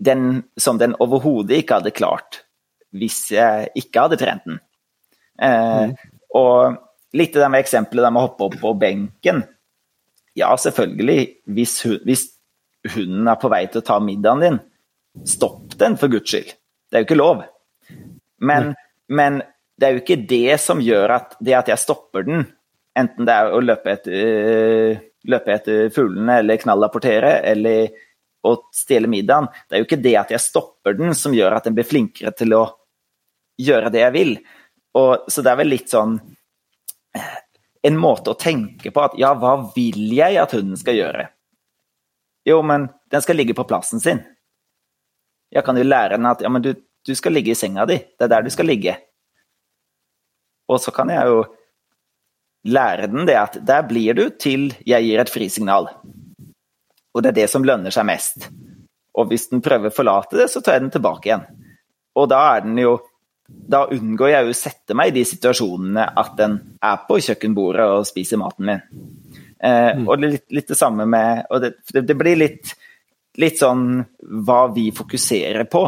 den, 0.01 0.43
som 0.59 0.79
den 0.81 0.95
overhodet 1.03 1.61
ikke 1.61 1.79
hadde 1.79 1.93
klart 1.95 2.41
hvis 2.91 3.29
jeg 3.31 3.69
ikke 3.79 4.05
hadde 4.05 4.19
trent 4.19 4.47
den. 4.49 4.57
Eh, 5.39 5.91
mm. 5.91 5.93
Og 6.35 6.75
litt 7.15 7.35
det 7.35 7.47
med 7.51 7.63
eksempelet 7.63 8.03
der 8.03 8.13
med 8.13 8.19
å 8.19 8.25
hoppe 8.25 8.49
opp 8.49 8.57
på 8.59 8.73
benken. 8.81 9.43
Ja, 10.37 10.51
selvfølgelig, 10.59 11.23
hvis, 11.55 11.77
hvis 12.07 12.25
hunden 12.93 13.29
er 13.31 13.39
på 13.39 13.51
vei 13.51 13.63
til 13.71 13.81
å 13.81 13.87
ta 13.87 13.99
middagen 14.03 14.43
din, 14.43 14.59
stopp 15.27 15.75
den 15.79 15.97
for 15.99 16.11
guds 16.11 16.31
skyld. 16.31 16.53
Det 16.91 16.99
er 16.99 17.03
jo 17.03 17.09
ikke 17.09 17.19
lov. 17.19 17.45
Men, 18.43 18.71
mm. 18.71 18.77
men 19.19 19.41
det 19.79 19.87
er 19.87 19.95
jo 19.95 20.03
ikke 20.03 20.21
det 20.29 20.59
som 20.63 20.83
gjør 20.83 21.15
at 21.17 21.37
det 21.43 21.55
at 21.57 21.71
jeg 21.71 21.83
stopper 21.83 22.27
den, 22.27 22.45
enten 23.01 23.27
det 23.27 23.35
er 23.35 23.51
å 23.53 23.61
løpe 23.63 23.95
etter, 23.95 25.01
løpe 25.29 25.53
etter 25.55 25.91
fuglene 25.93 26.39
eller 26.41 26.61
knallapportere 26.61 27.39
eller 27.51 27.91
å 28.47 28.55
stjele 28.73 29.09
middagen, 29.11 29.49
det 29.69 29.77
er 29.77 29.83
jo 29.83 29.87
ikke 29.89 30.01
det 30.01 30.15
at 30.17 30.31
jeg 30.33 30.41
stopper 30.41 30.95
den 30.97 31.13
som 31.17 31.33
gjør 31.35 31.57
at 31.57 31.67
den 31.67 31.75
blir 31.77 31.85
flinkere 31.85 32.33
til 32.33 32.55
å 32.57 32.63
gjøre 33.61 33.91
det 33.93 34.01
jeg 34.01 34.15
vil. 34.15 34.31
Og, 34.97 35.29
så 35.31 35.43
det 35.45 35.51
er 35.51 35.59
vel 35.61 35.71
litt 35.71 35.91
sånn 35.91 36.17
en 37.81 37.97
måte 37.97 38.33
å 38.33 38.39
tenke 38.39 38.91
på 38.93 39.03
at 39.03 39.15
ja, 39.19 39.33
hva 39.37 39.55
vil 39.75 40.11
jeg 40.13 40.37
at 40.41 40.53
hunden 40.55 40.77
skal 40.79 40.97
gjøre? 40.97 41.27
Jo, 42.47 42.61
men 42.65 42.87
den 43.13 43.23
skal 43.23 43.37
ligge 43.37 43.55
på 43.57 43.65
plassen 43.69 44.01
sin. 44.01 44.21
Jeg 45.51 45.65
kan 45.67 45.77
jo 45.77 45.85
lære 45.85 46.17
den 46.17 46.29
at 46.29 46.41
ja, 46.41 46.49
men 46.49 46.63
du, 46.65 46.73
du 46.77 47.13
skal 47.17 47.35
ligge 47.35 47.53
i 47.53 47.57
senga 47.57 47.85
di. 47.89 47.99
Det 47.99 48.25
er 48.25 48.31
der 48.35 48.45
du 48.45 48.53
skal 48.53 48.69
ligge. 48.69 48.95
Og 50.71 50.79
så 50.81 50.93
kan 50.95 51.11
jeg 51.11 51.27
jo 51.27 51.43
lære 52.67 53.09
den 53.11 53.25
det 53.25 53.37
at 53.39 53.59
der 53.65 53.85
blir 53.87 54.17
du 54.17 54.25
til 54.37 54.71
jeg 54.85 55.05
gir 55.07 55.21
et 55.21 55.31
frisignal. 55.33 55.89
Og 57.11 57.23
det 57.23 57.31
er 57.31 57.39
det 57.41 57.49
som 57.51 57.65
lønner 57.65 57.93
seg 57.93 58.07
mest. 58.07 58.47
Og 59.17 59.27
hvis 59.31 59.49
den 59.51 59.63
prøver 59.63 59.91
å 59.91 59.95
forlate 59.95 60.37
det, 60.39 60.47
så 60.51 60.61
tar 60.61 60.77
jeg 60.77 60.85
den 60.85 60.93
tilbake 60.93 61.29
igjen. 61.29 61.47
Og 62.15 62.29
da 62.31 62.43
er 62.55 62.67
den 62.67 62.77
jo 62.81 62.99
Da 63.51 63.81
unngår 63.91 64.29
jeg 64.31 64.45
jo 64.47 64.53
å 64.53 64.55
sette 64.55 64.95
meg 64.95 65.09
i 65.09 65.13
de 65.17 65.21
situasjonene 65.27 66.05
at 66.21 66.37
den 66.37 66.53
er 66.87 67.01
på 67.03 67.17
kjøkkenbordet 67.19 67.83
og 67.83 68.05
spiser 68.07 68.39
maten 68.39 68.69
min. 68.69 68.79
Eh, 69.59 69.97
mm. 69.97 70.05
Og 70.07 70.21
litt, 70.23 70.45
litt, 70.55 70.69
det 70.69 70.77
samme 70.79 71.03
med 71.03 71.51
Og 71.51 71.59
det, 71.59 71.73
det 72.07 72.15
blir 72.15 72.39
litt, 72.39 72.71
litt 73.43 73.59
sånn 73.59 73.99
hva 74.47 74.61
vi 74.71 74.87
fokuserer 74.95 75.67
på. 75.67 75.83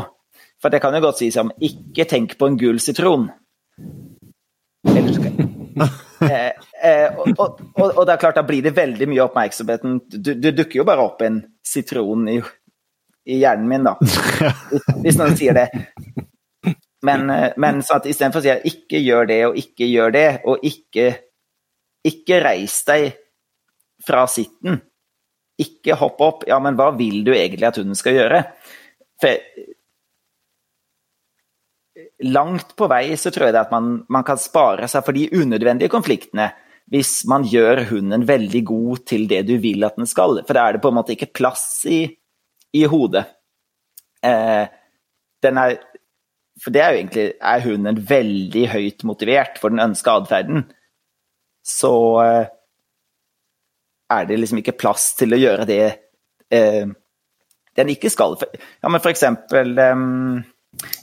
For 0.59 0.75
det 0.75 0.81
kan 0.83 0.95
jo 0.95 1.05
godt 1.05 1.21
sies 1.21 1.39
som 1.39 1.53
ikke 1.55 2.03
tenk 2.09 2.35
på 2.35 2.51
en 2.51 2.59
gul 2.59 2.83
sitron. 2.83 3.29
Eller 4.83 5.15
skal 5.15 5.31
eh, 5.87 5.97
eh, 6.27 7.15
og, 7.17 7.37
og, 7.37 7.61
og, 7.85 8.03
det 8.05 8.13
er 8.15 8.21
klart, 8.21 8.37
da 8.39 8.45
blir 8.47 8.63
det 8.65 8.75
veldig 8.77 9.07
mye 9.11 9.23
oppmerksomheten. 9.25 9.97
Du, 10.13 10.33
du 10.33 10.51
dukker 10.51 10.81
jo 10.81 10.87
bare 10.87 11.05
opp 11.05 11.23
en 11.25 11.41
sitron 11.65 12.27
i, 12.31 12.37
i 13.29 13.39
hjernen 13.41 13.69
min, 13.69 13.87
da. 13.87 13.97
Hvis 15.03 15.19
noen 15.19 15.37
sier 15.39 15.57
det. 15.57 15.67
Men, 17.03 17.27
eh, 17.29 17.51
men 17.57 17.83
så 17.83 17.99
at 17.99 18.07
istedenfor 18.09 18.41
å 18.41 18.45
si 18.45 18.53
at 18.53 18.65
ikke 18.67 19.01
gjør 19.03 19.29
det 19.29 19.41
og 19.49 19.59
ikke 19.59 19.89
gjør 19.89 20.15
det, 20.15 20.27
og 20.47 20.63
ikke, 20.67 21.09
ikke 22.07 22.41
reis 22.45 22.79
deg 22.87 23.11
fra 24.03 24.25
sitten. 24.31 24.79
Ikke 25.61 25.97
hopp 25.99 26.21
opp. 26.23 26.47
Ja, 26.49 26.57
men 26.63 26.79
hva 26.79 26.89
vil 26.97 27.21
du 27.27 27.33
egentlig 27.35 27.69
at 27.69 27.79
hunden 27.79 27.97
skal 27.99 28.17
gjøre? 28.17 28.43
For 29.21 29.71
langt 32.23 32.75
på 32.79 32.87
vei 32.91 33.15
så 33.19 33.31
tror 33.33 33.47
jeg 33.47 33.55
det 33.55 33.63
at 33.65 33.73
man, 33.73 33.95
man, 34.11 34.25
kan 34.27 34.39
spare 34.39 34.87
seg 34.91 35.05
for 35.05 35.15
de 35.15 35.29
unødvendige 35.33 35.91
konfliktene 35.91 36.51
hvis 36.91 37.23
man 37.31 37.45
gjør 37.47 37.85
hunden 37.93 38.25
veldig 38.27 38.61
god 38.67 39.05
til 39.07 39.23
det 39.29 39.45
du 39.47 39.55
vil 39.63 39.85
at 39.87 39.95
den 39.97 40.07
skal. 40.09 40.41
For 40.43 40.55
da 40.55 40.67
er 40.67 40.75
det 40.75 40.83
på 40.83 40.91
en 40.91 40.97
måte 40.97 41.15
ikke 41.15 41.31
plass 41.31 41.85
i, 41.89 42.03
i 42.75 42.83
hodet. 42.91 43.23
Eh, 44.23 44.65
er, 45.43 45.77
for 46.63 46.75
det 46.75 46.81
er 46.83 46.91
jo 46.93 46.99
egentlig 47.01 47.23
Er 47.41 47.63
hunden 47.65 47.97
veldig 48.09 48.65
høyt 48.71 49.03
motivert 49.03 49.57
for 49.59 49.73
den 49.73 49.83
ønska 49.83 50.17
atferden, 50.19 50.67
så 51.63 51.95
eh, 52.23 52.51
er 54.11 54.27
det 54.27 54.39
liksom 54.39 54.59
ikke 54.61 54.77
plass 54.77 55.13
til 55.19 55.35
å 55.35 55.39
gjøre 55.39 55.67
det 55.67 55.83
eh, 56.53 56.91
den 57.73 57.89
ikke 57.89 58.11
skal. 58.13 58.35
Ja, 58.83 58.89
men 58.91 59.01
for 59.01 59.09
eksempel 59.09 59.73
um, 59.79 60.43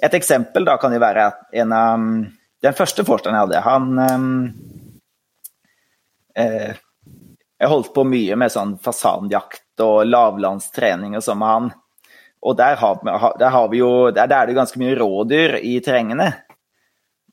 et 0.02 0.14
eksempel 0.16 0.66
da 0.66 0.76
kan 0.80 0.92
jo 0.94 1.00
være 1.02 1.30
en 1.62 1.72
av 1.76 2.06
Den 2.60 2.76
første 2.76 3.04
forskeren 3.08 3.36
jeg 3.36 3.46
hadde, 3.46 3.60
han 3.64 3.86
eh, 6.36 6.76
Jeg 7.60 7.70
holdt 7.72 7.94
på 7.94 8.04
mye 8.04 8.36
med 8.36 8.52
sånn 8.52 8.74
fasanjakt 8.84 9.80
og 9.84 10.04
lavlandstrening 10.08 11.16
og 11.16 11.24
sånn 11.24 11.40
med 11.40 11.48
han. 11.48 11.70
Og 12.44 12.56
der 12.56 12.76
har, 12.80 13.00
der 13.40 13.52
har, 13.52 13.68
vi 13.72 13.80
jo 13.80 14.10
Der, 14.10 14.28
der 14.28 14.42
er 14.42 14.46
det 14.48 14.58
ganske 14.58 14.80
mye 14.80 14.96
rådyr 14.96 15.58
i 15.60 15.78
terrengene. 15.84 16.30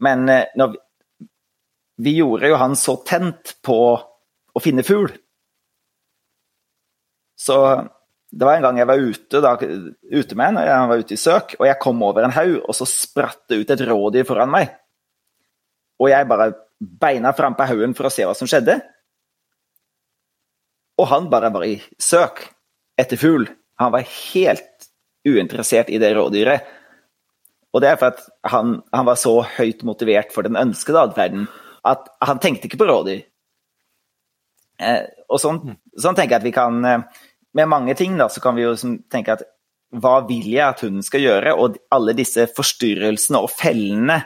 Men 0.04 0.30
eh, 0.30 0.48
vi, 0.56 0.78
vi 2.08 2.18
gjorde 2.20 2.52
jo 2.52 2.60
han 2.62 2.76
så 2.80 3.00
tent 3.08 3.58
på 3.66 3.80
å 3.98 4.64
finne 4.64 4.86
fugl. 4.88 5.12
Så 7.38 7.58
det 8.32 8.48
var 8.48 8.58
en 8.58 8.66
gang 8.66 8.80
jeg 8.82 8.90
var 8.90 9.00
ute, 9.00 9.42
da, 9.44 9.54
ute 9.56 10.38
med 10.38 10.50
en, 10.52 10.60
og 10.60 10.68
jeg 10.68 10.90
var 10.92 11.04
ute 11.04 11.16
i 11.16 11.22
søk, 11.22 11.56
og 11.60 11.68
jeg 11.70 11.80
kom 11.84 12.04
over 12.04 12.28
en 12.28 12.36
haug, 12.36 12.58
og 12.60 12.76
så 12.76 12.88
spratt 12.90 13.46
det 13.48 13.62
ut 13.62 13.72
et 13.74 13.84
rådyr 13.88 14.28
foran 14.28 14.52
meg. 14.52 14.74
Og 16.02 16.12
jeg 16.12 16.28
bare 16.30 16.52
beina 16.78 17.32
fram 17.34 17.56
på 17.58 17.66
haugen 17.70 17.96
for 17.98 18.10
å 18.10 18.14
se 18.14 18.26
hva 18.28 18.36
som 18.38 18.50
skjedde. 18.50 18.78
Og 20.98 21.08
han 21.10 21.30
bare 21.32 21.54
var 21.54 21.66
i 21.66 21.78
søk 22.02 22.44
etter 23.00 23.20
fugl. 23.22 23.48
Han 23.82 23.94
var 23.94 24.06
helt 24.10 24.90
uinteressert 25.28 25.90
i 25.94 26.02
det 26.02 26.12
rådyret. 26.18 26.68
Og 27.74 27.84
det 27.84 27.92
er 27.92 28.00
for 28.00 28.14
at 28.14 28.22
han, 28.52 28.80
han 28.94 29.08
var 29.08 29.18
så 29.20 29.40
høyt 29.58 29.84
motivert 29.88 30.34
for 30.34 30.48
den 30.48 30.58
ønskede 30.60 31.04
atferden 31.04 31.48
at 31.88 32.08
han 32.26 32.40
tenkte 32.44 32.68
ikke 32.68 32.80
på 32.82 32.88
rådyr. 32.90 33.22
Eh, 34.78 35.04
og 35.30 35.42
sånn, 35.42 35.62
sånn, 35.98 36.18
tenker 36.18 36.36
jeg 36.36 36.42
at 36.42 36.46
vi 36.46 36.54
kan 36.56 36.86
eh, 36.86 37.24
med 37.56 37.70
mange 37.70 37.96
ting 37.98 38.18
da, 38.20 38.28
så 38.30 38.42
kan 38.44 38.58
vi 38.58 38.66
jo 38.66 38.74
tenke 39.12 39.38
at 39.38 39.46
hva 39.96 40.20
vil 40.28 40.50
jeg 40.52 40.66
at 40.66 40.82
hunden 40.84 41.06
skal 41.06 41.24
gjøre? 41.24 41.54
Og 41.56 41.78
alle 41.94 42.16
disse 42.18 42.48
forstyrrelsene 42.56 43.40
og 43.40 43.52
fellene 43.54 44.20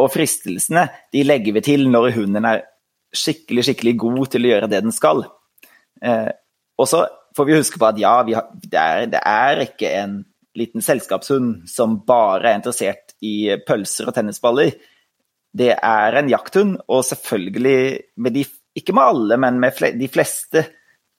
og 0.00 0.10
fristelsene, 0.10 0.86
de 1.12 1.22
legger 1.26 1.54
vi 1.56 1.62
til 1.64 1.86
når 1.92 2.10
hunden 2.16 2.48
er 2.48 2.64
skikkelig, 3.14 3.66
skikkelig 3.68 3.94
god 4.00 4.22
til 4.32 4.46
å 4.46 4.52
gjøre 4.54 4.70
det 4.72 4.82
den 4.86 4.94
skal. 4.94 5.24
Eh, 6.02 6.30
og 6.80 6.88
så 6.88 7.04
får 7.36 7.46
vi 7.46 7.58
huske 7.58 7.80
på 7.80 7.88
at 7.90 8.00
ja, 8.00 8.14
har, 8.22 8.48
det, 8.54 8.78
er, 8.80 9.06
det, 9.12 9.20
er, 9.20 9.64
ikke 9.66 9.90
en 10.00 10.16
liten 10.58 10.82
selskapshund 10.82 11.68
som 11.70 12.00
bare 12.06 12.50
er 12.50 12.58
interessert 12.58 13.14
i 13.22 13.52
pølser 13.66 14.10
og 14.10 14.16
tennisballer. 14.16 14.72
Det 15.50 15.74
er 15.74 16.18
en 16.18 16.30
jakthund, 16.30 16.78
og 16.88 17.04
selvfølgelig 17.06 17.78
de, 18.34 18.44
ikke 18.78 18.94
med 18.96 19.12
alle, 19.12 19.40
men 19.42 19.60
med 19.62 19.82
de 19.98 20.10
fleste 20.10 20.64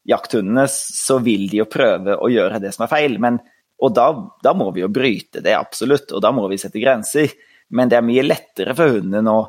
jakthundene, 0.08 0.66
så 0.70 1.20
vil 1.24 1.48
de 1.52 1.62
jo 1.62 1.70
prøve 1.70 2.18
å 2.18 2.30
gjøre 2.32 2.62
det 2.64 2.74
som 2.76 2.86
er 2.86 2.92
feil. 2.92 3.18
Men, 3.22 3.40
og 3.82 3.96
da, 3.96 4.10
da, 4.44 4.54
må 4.58 4.72
vi 4.76 4.84
jo 4.84 4.92
bryte 4.94 5.44
det, 5.44 5.56
absolutt, 5.58 6.12
og 6.12 6.24
da 6.24 6.34
må 6.36 6.48
vi 6.52 6.60
sette 6.62 6.82
grenser. 6.82 7.34
Men 7.76 7.92
det 7.92 8.00
er 8.00 8.08
mye 8.08 8.26
lettere 8.26 8.76
for 8.78 8.98
hunden 8.98 9.30
å 9.32 9.40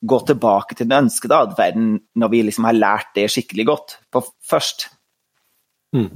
gå 0.00 0.20
tilbake 0.26 0.76
til 0.76 0.88
den 0.88 1.06
ønskede 1.06 1.36
atferden 1.36 1.92
når 2.16 2.32
vi 2.32 2.40
liksom 2.46 2.64
har 2.68 2.78
lært 2.78 3.12
det 3.18 3.28
skikkelig 3.32 3.66
godt 3.68 3.98
på 4.12 4.24
først. 4.48 4.88
Mm. 5.96 6.08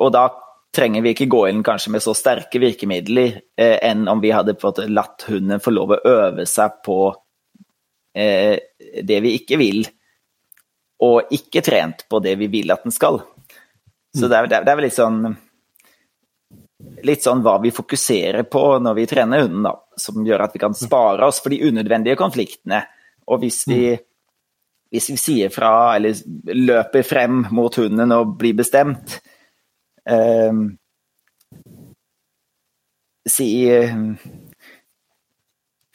Og 0.00 0.12
da 0.14 0.28
trenger 0.74 1.02
vi 1.02 1.14
ikke 1.14 1.28
gå 1.30 1.44
inn 1.50 1.64
kanskje 1.66 1.92
med 1.96 2.04
så 2.04 2.14
sterke 2.14 2.60
virkemidler 2.62 3.40
eh, 3.58 3.76
enn 3.90 4.06
om 4.08 4.22
vi 4.22 4.30
hadde 4.30 4.54
fått 4.60 4.84
latt 4.86 5.26
hunden 5.26 5.62
få 5.62 5.74
lov 5.74 5.96
å 5.96 6.02
øve 6.06 6.46
seg 6.46 6.78
på 6.86 6.98
eh, 8.14 8.54
det 9.02 9.18
vi 9.24 9.34
ikke 9.40 9.58
vil 9.60 9.82
og 11.00 11.32
ikke 11.32 11.62
trent 11.64 12.04
på 12.08 12.20
det 12.24 12.36
vi 12.40 12.48
vil 12.52 12.72
at 12.72 12.84
den 12.84 12.94
skal. 12.94 13.22
Så 14.16 14.28
det 14.28 14.36
er, 14.36 14.50
det 14.50 14.60
er 14.60 14.76
vel 14.76 14.86
litt 14.88 14.98
sånn 14.98 15.22
Litt 17.04 17.20
sånn 17.24 17.42
hva 17.44 17.58
vi 17.60 17.70
fokuserer 17.76 18.46
på 18.48 18.62
når 18.80 18.94
vi 18.96 19.02
trener 19.08 19.42
hunden, 19.42 19.66
da, 19.66 19.74
som 20.00 20.24
gjør 20.24 20.46
at 20.46 20.54
vi 20.56 20.60
kan 20.62 20.72
spare 20.76 21.26
oss 21.28 21.42
for 21.44 21.52
de 21.52 21.58
unødvendige 21.68 22.16
konfliktene. 22.16 22.78
Og 23.28 23.42
hvis 23.42 23.58
vi, 23.68 23.92
hvis 24.88 25.10
vi 25.12 25.16
sier 25.20 25.52
fra, 25.52 25.72
eller 25.98 26.16
løper 26.56 27.04
frem 27.04 27.42
mot 27.52 27.76
hunden 27.76 28.16
og 28.16 28.32
blir 28.40 28.56
bestemt 28.56 29.18
eh, 30.08 30.62
Si 33.28 33.50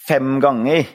fem 0.05 0.35
ganger 0.39 0.85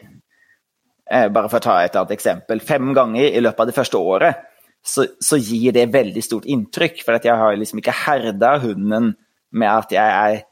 bare 1.11 1.51
for 1.51 1.59
å 1.59 1.65
ta 1.65 1.77
et 1.82 1.97
annet 1.99 2.15
eksempel. 2.15 2.62
Fem 2.62 2.93
ganger 2.95 3.27
i 3.27 3.43
løpet 3.43 3.65
av 3.65 3.70
det 3.70 3.77
første 3.77 3.99
året 3.99 4.45
så, 4.87 5.07
så 5.20 5.39
gir 5.41 5.74
det 5.77 5.91
veldig 5.93 6.23
stort 6.24 6.49
inntrykk. 6.49 7.03
For 7.05 7.19
jeg 7.19 7.37
har 7.43 7.57
liksom 7.59 7.82
ikke 7.82 7.97
herda 8.05 8.57
hunden 8.62 9.15
med 9.51 9.70
at 9.70 9.95
jeg 9.95 10.16
er 10.31 10.43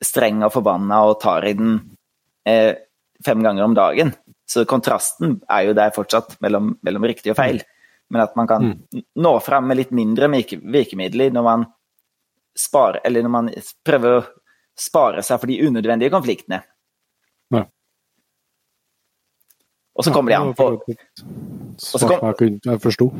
streng 0.00 0.40
og 0.46 0.54
forbanna 0.54 1.02
og 1.08 1.18
tar 1.20 1.44
i 1.48 1.54
den 1.58 1.74
eh, 2.48 2.72
fem 3.24 3.44
ganger 3.44 3.66
om 3.66 3.76
dagen. 3.76 4.14
Så 4.48 4.64
kontrasten 4.68 5.38
er 5.50 5.68
jo 5.68 5.76
der 5.76 5.92
fortsatt 5.94 6.38
mellom, 6.42 6.72
mellom 6.82 7.06
riktig 7.06 7.34
og 7.34 7.38
feil. 7.38 7.60
Men 8.10 8.24
at 8.24 8.34
man 8.38 8.48
kan 8.50 8.72
mm. 8.72 9.04
nå 9.22 9.34
fram 9.44 9.68
med 9.70 9.78
litt 9.78 9.92
mindre 9.94 10.30
virkemidler 10.32 11.30
når 11.34 11.46
man 11.46 11.68
sparer, 12.58 12.98
eller 13.06 13.22
når 13.22 13.34
man 13.36 13.50
prøver 13.86 14.16
å 14.16 14.24
spare 14.80 15.22
seg 15.22 15.38
for 15.38 15.50
de 15.50 15.60
unødvendige 15.68 16.12
konfliktene. 16.12 16.64
Og 20.00 20.06
så 20.06 20.12
kommer 20.14 20.32
de 20.32 20.38
an 20.38 20.54
på 20.56 20.70
jeg 22.64 22.82
forsto. 22.82 23.10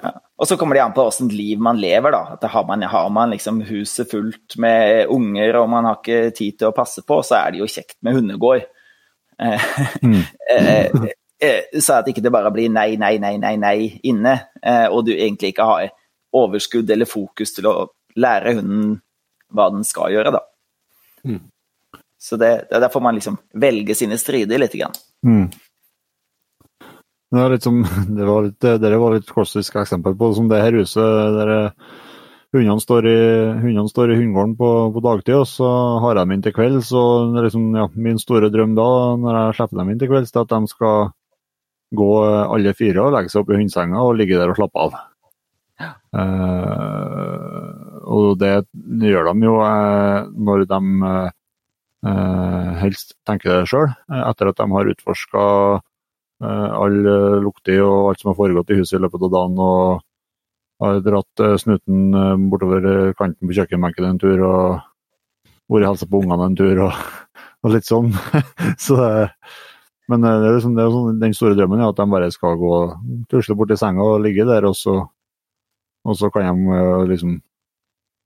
Ja. 0.00 0.14
Og 0.40 0.48
så 0.48 0.56
kommer 0.56 0.78
de 0.78 0.80
an 0.80 0.94
på 0.96 1.02
åssen 1.04 1.28
liv 1.28 1.60
man 1.60 1.76
lever, 1.76 2.14
da. 2.14 2.32
At 2.32 2.44
har 2.48 2.62
man, 2.64 2.80
har 2.88 3.08
man 3.12 3.34
liksom 3.34 3.58
huset 3.68 4.08
fullt 4.08 4.56
med 4.56 5.10
unger 5.12 5.58
og 5.60 5.66
man 5.68 5.84
har 5.84 5.98
ikke 5.98 6.30
tid 6.38 6.56
til 6.56 6.70
å 6.70 6.76
passe 6.76 7.04
på, 7.04 7.18
så 7.20 7.36
er 7.36 7.52
det 7.52 7.60
jo 7.60 7.68
kjekt 7.68 7.98
med 8.02 8.18
hundegård. 8.18 8.68
Mm. 9.40 10.18
så 11.84 11.94
at 11.94 12.08
ikke 12.10 12.20
det 12.20 12.32
bare 12.32 12.50
blir 12.52 12.68
nei, 12.68 12.98
nei, 13.00 13.14
nei, 13.22 13.38
nei, 13.40 13.54
nei 13.56 13.76
inne, 14.04 14.34
og 14.92 15.06
du 15.06 15.14
egentlig 15.14 15.54
ikke 15.54 15.64
har 15.64 15.86
overskudd 16.36 16.92
eller 16.92 17.08
fokus 17.08 17.54
til 17.56 17.68
å 17.70 17.74
lære 18.20 18.58
hunden 18.58 18.98
hva 19.56 19.70
den 19.72 19.86
skal 19.88 20.12
gjøre, 20.12 20.34
da. 20.36 20.42
Mm. 21.24 21.40
Så 22.20 22.36
det, 22.36 22.50
der 22.70 22.88
får 22.92 23.00
man 23.00 23.16
liksom 23.16 23.38
velge 23.56 23.94
sine 23.96 24.18
strider 24.20 24.60
litt. 24.60 24.76
Grann. 24.76 24.92
Mm. 25.26 25.46
Det, 27.30 27.38
var 27.38 27.52
litt 27.54 27.66
som, 27.66 27.80
det, 28.18 28.26
var 28.26 28.46
litt, 28.48 28.60
det 28.60 28.94
var 29.02 29.16
litt 29.16 29.30
klassisk 29.30 29.76
eksempel 29.80 30.16
på 30.18 30.32
som 30.36 30.48
det 30.50 30.62
her 30.62 30.78
huset 30.78 31.36
der 31.38 31.52
hundene 32.50 32.82
står 32.82 33.06
i, 33.06 33.20
hundene 33.62 33.86
står 33.90 34.10
i 34.10 34.18
hundegården 34.18 34.56
på, 34.58 34.70
på, 34.94 35.02
dagtid, 35.04 35.36
og 35.38 35.46
så 35.46 35.70
har 36.02 36.16
jeg 36.16 36.24
dem 36.24 36.34
inn 36.34 36.42
til 36.42 36.54
kvelds. 36.56 36.90
og 36.98 37.38
liksom, 37.38 37.68
ja, 37.78 37.86
Min 37.94 38.18
store 38.18 38.50
drøm 38.50 38.74
da, 38.78 38.90
når 39.22 39.38
jeg 39.38 39.58
slipper 39.60 39.82
dem 39.82 39.92
inn 39.92 40.00
til 40.02 40.10
kvelds, 40.10 40.34
er 40.34 40.42
at 40.42 40.54
de 40.56 40.72
skal 40.72 41.12
gå 41.90 42.10
alle 42.22 42.74
fire 42.78 43.04
og 43.04 43.14
legge 43.14 43.32
seg 43.32 43.42
opp 43.42 43.50
i 43.50 43.58
hundesenga 43.58 44.02
og 44.02 44.16
ligge 44.18 44.38
der 44.38 44.52
og 44.52 44.58
slappe 44.58 44.86
av. 44.86 44.98
Ja. 45.80 45.92
Uh, 46.14 48.00
og 48.10 48.40
det 48.40 48.54
gjør 49.06 49.30
de 49.30 49.46
jo 49.46 49.54
uh, 49.62 50.26
når 50.34 50.66
de 50.70 50.80
uh, 51.06 52.72
helst 52.82 53.14
tenker 53.28 53.60
det 53.60 53.70
sjøl, 53.70 53.88
etter 54.20 54.50
at 54.50 54.60
de 54.60 54.66
har 54.74 54.92
utforska 54.92 55.44
alle 56.40 57.16
lukter 57.44 57.82
og 57.84 58.10
alt 58.10 58.22
som 58.22 58.30
har 58.30 58.38
foregått 58.38 58.70
i 58.72 58.78
huset 58.78 58.96
i 58.96 59.02
løpet 59.02 59.26
av 59.26 59.32
dagen. 59.34 59.58
og 59.60 60.00
har 60.80 61.00
dratt 61.04 61.42
eh, 61.44 61.56
snuten 61.60 62.14
eh, 62.14 62.36
bortover 62.50 62.86
eh, 62.90 63.16
kanten 63.18 63.48
på 63.48 63.56
kjøkkenbenken 63.56 64.06
en 64.06 64.20
tur 64.20 64.44
og 64.46 64.62
vært 65.70 65.84
og 65.84 65.90
hilsa 65.92 66.08
på 66.10 66.22
ungene 66.24 66.46
en 66.48 66.56
tur 66.58 66.80
og, 66.86 67.02
og 67.64 67.74
litt 67.74 67.88
sånn. 67.88 68.10
Så, 68.86 68.96
men 70.10 70.24
det 70.24 70.32
er, 70.32 70.46
liksom, 70.56 70.74
det 70.78 70.86
er 70.86 70.94
sånn, 70.94 71.20
den 71.20 71.36
store 71.36 71.58
drømmen 71.58 71.82
er 71.82 71.92
at 71.92 72.00
de 72.00 72.08
bare 72.10 72.32
skal 72.34 72.56
gå 72.58 72.74
tusle 73.30 73.56
bort 73.58 73.74
i 73.74 73.78
senga 73.78 74.02
og 74.02 74.24
ligge 74.24 74.48
der, 74.48 74.66
og 74.66 74.74
så, 74.74 74.96
og 76.02 76.16
så 76.18 76.32
kan 76.34 76.48
de 76.48 76.80
liksom 77.12 77.36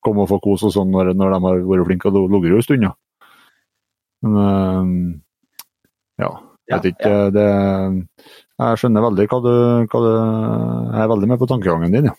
komme 0.04 0.24
og 0.24 0.30
få 0.30 0.38
kos 0.44 0.64
og 0.68 0.72
sånn 0.72 0.90
når, 0.92 1.12
når 1.18 1.34
de 1.34 1.42
har 1.44 1.60
vært 1.66 1.86
flinke 1.90 2.12
og 2.12 2.32
ligget 2.32 2.56
en 2.56 2.64
stund. 2.64 2.88
Men 4.24 4.96
ja, 6.20 6.30
vet 6.72 6.88
ikke. 6.92 7.12
Det, 7.34 7.46
jeg 8.62 8.80
skjønner 8.80 9.04
veldig 9.04 9.28
hva 9.30 9.38
du, 9.44 9.54
hva 9.90 10.02
du 10.04 10.10
Jeg 10.14 11.00
er 11.04 11.10
veldig 11.12 11.30
med 11.32 11.40
på 11.40 11.48
tankegangen 11.50 11.94
din, 11.94 12.10
ja. 12.10 12.14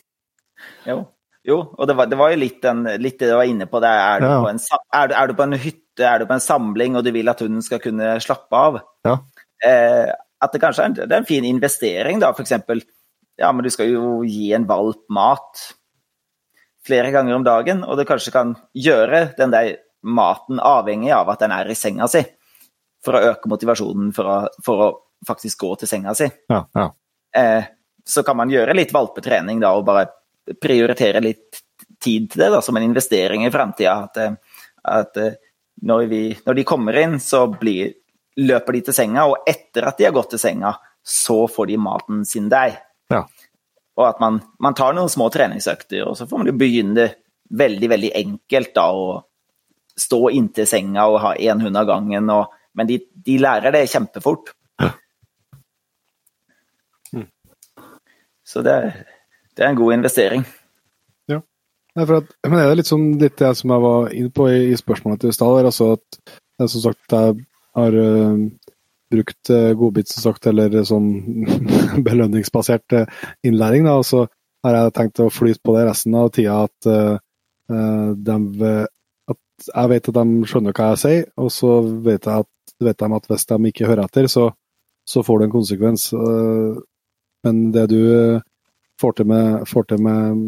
Jo, 0.85 0.97
jo 1.45 1.59
og 1.63 1.87
det 1.89 1.95
var, 1.97 2.09
det 2.11 2.19
var 2.19 2.33
jo 2.33 2.41
litt, 2.41 2.59
den, 2.63 2.83
litt, 3.01 3.17
det 3.21 3.31
du 3.31 3.35
var 3.37 3.49
inne 3.49 3.69
på. 3.69 3.81
Det 3.83 3.91
er, 3.91 4.21
du 4.21 4.27
ja. 4.29 4.41
på 4.43 4.51
en, 4.51 4.61
er, 4.99 5.07
du, 5.09 5.15
er, 5.15 5.31
du 5.31 5.39
på 5.39 5.47
en, 5.47 5.57
hytte, 5.65 6.03
er 6.05 6.21
du 6.21 6.27
på 6.29 6.37
en 6.37 6.43
samling 6.43 6.99
og 6.99 7.05
du 7.05 7.11
vil 7.15 7.31
at 7.31 7.41
hunden 7.45 7.65
skal 7.65 7.81
kunne 7.83 8.15
slappe 8.23 8.61
av, 8.67 8.81
ja. 9.07 9.15
eh, 9.65 10.11
at 10.43 10.53
det 10.53 10.61
kanskje 10.61 10.83
er 10.83 10.91
en, 10.91 10.99
det 10.99 11.09
er 11.09 11.23
en 11.23 11.31
fin 11.31 11.47
investering, 11.47 12.21
da, 12.21 12.33
f.eks. 12.35 12.53
Ja, 13.39 13.49
men 13.51 13.65
du 13.65 13.71
skal 13.73 13.89
jo 13.91 14.21
gi 14.27 14.53
en 14.55 14.67
valp 14.69 15.03
mat 15.11 15.65
flere 16.85 17.09
ganger 17.11 17.35
om 17.35 17.45
dagen, 17.45 17.83
og 17.83 17.97
det 17.97 18.07
kanskje 18.09 18.33
kan 18.35 18.53
gjøre 18.77 19.29
den 19.39 19.53
der 19.53 19.73
maten 20.05 20.59
avhengig 20.61 21.11
av 21.15 21.31
at 21.33 21.41
den 21.41 21.53
er 21.55 21.71
i 21.71 21.77
senga 21.77 22.07
si, 22.11 22.21
for 23.05 23.17
å 23.17 23.23
øke 23.31 23.51
motivasjonen 23.51 24.11
for 24.15 24.29
å, 24.29 24.37
for 24.65 24.83
å 24.83 24.91
faktisk 25.27 25.61
gå 25.63 25.73
til 25.81 25.89
senga 25.89 26.13
si. 26.17 26.27
Ja, 26.51 26.63
ja. 26.75 26.89
Eh, 27.35 27.67
så 28.05 28.23
kan 28.23 28.37
man 28.37 28.51
gjøre 28.53 28.75
litt 28.77 28.93
valpetrening 28.93 29.59
da, 29.63 29.73
og 29.75 29.85
bare 29.87 30.07
prioritere 30.61 31.23
litt 31.23 31.61
tid 32.01 32.29
til 32.31 32.43
det 32.43 32.51
da, 32.53 32.61
som 32.61 32.77
en 32.77 32.85
investering 32.85 33.45
i 33.45 33.51
framtida. 33.51 33.95
At, 34.05 34.17
eh, 34.21 34.65
at 34.83 35.17
eh, 35.21 35.37
når, 35.81 36.05
vi, 36.11 36.21
når, 36.45 36.59
de 36.59 36.67
kommer 36.67 36.99
inn, 37.01 37.17
så 37.19 37.45
blir, 37.51 37.95
løper 38.37 38.77
de 38.77 38.83
til 38.87 38.97
senga, 38.97 39.25
og 39.31 39.49
etter 39.49 39.89
at 39.89 39.97
de 39.99 40.07
har 40.07 40.15
gått 40.15 40.35
til 40.35 40.41
senga, 40.41 40.75
så 41.05 41.45
får 41.51 41.71
de 41.71 41.81
maten 41.81 42.23
sin 42.25 42.49
der. 42.49 42.79
Ja. 43.13 43.25
Og 43.95 44.07
at 44.07 44.19
man, 44.19 44.41
man, 44.59 44.75
tar 44.77 44.95
noen 44.95 45.11
små 45.11 45.29
treningsøkter, 45.33 46.03
og 46.05 46.17
så 46.19 46.27
får 46.27 46.41
man 46.41 46.51
jo 46.51 46.57
begynne 46.59 47.09
veldig, 47.55 47.89
veldig 47.91 48.11
enkelt 48.17 48.73
da, 48.75 48.89
å 48.91 49.23
stå 49.95 50.27
inntil 50.35 50.67
senga 50.67 51.05
og 51.07 51.21
ha 51.23 51.35
én 51.39 51.61
hund 51.63 51.77
av 51.79 51.87
gangen. 51.87 52.31
Og, 52.33 52.55
men 52.75 52.89
de, 52.89 52.99
de, 53.25 53.39
lærer 53.41 53.73
det 53.75 53.87
kjempefort. 53.91 54.53
Ja. 54.81 54.91
Mm. 57.15 57.27
Så 58.45 58.63
det 58.65 58.75
er 58.75 58.93
det 59.55 59.63
er 59.63 59.71
en 59.71 59.79
god 59.79 59.93
investering. 59.93 60.45
Ja, 61.31 61.39
at, 62.03 62.31
men 62.43 62.59
er 62.59 62.75
litt 62.75 62.89
sånn 62.91 63.13
litt 63.21 63.37
det 63.39 63.53
som 63.55 63.71
jeg 63.71 63.83
var 63.85 64.09
inne 64.11 64.31
på 64.35 64.49
i, 64.51 64.57
i 64.73 64.79
spørsmålet 64.79 65.23
til 65.23 65.35
stad, 65.35 65.63
altså 65.63 65.93
at 65.95 66.19
jeg 66.59 66.71
som 66.73 66.83
sagt 66.83 67.15
jeg 67.15 67.37
har 67.75 67.95
uh, 67.95 68.41
brukt 69.11 69.51
uh, 69.51 69.71
godbit 69.79 70.11
som 70.11 70.25
sagt, 70.27 70.49
eller 70.51 70.75
sånn 70.87 71.07
belønningsbasert 72.07 72.97
uh, 72.99 73.05
innlæring, 73.47 73.87
da, 73.87 73.95
og 74.01 74.07
så 74.07 74.25
har 74.65 74.79
jeg 74.79 74.95
tenkt 74.97 75.23
å 75.23 75.31
flyte 75.31 75.63
på 75.63 75.77
det 75.77 75.85
resten 75.87 76.19
av 76.19 76.31
tida 76.35 76.57
at, 76.65 76.89
uh, 76.89 78.11
de, 78.27 78.75
at 79.31 79.69
jeg 79.71 79.91
vet 79.93 80.11
at 80.11 80.19
de 80.19 80.49
skjønner 80.51 80.75
hva 80.75 80.91
jeg 80.93 81.03
sier, 81.05 81.25
og 81.39 81.51
så 81.53 81.77
vet, 81.85 82.27
jeg 82.27 82.43
at, 82.43 82.51
vet 82.83 82.99
de 82.99 83.09
at 83.15 83.27
hvis 83.29 83.47
de 83.47 83.59
ikke 83.69 83.87
hører 83.87 84.05
etter, 84.05 84.27
så, 84.27 84.49
så 85.07 85.23
får 85.23 85.39
det 85.39 85.47
en 85.47 85.55
konsekvens. 85.55 86.13
men 87.45 87.71
det 87.71 87.89
du 87.89 88.41
får 89.01 89.17
til 89.17 89.27
med, 89.27 89.67
får 89.67 89.83
til 89.89 90.01
med 90.01 90.39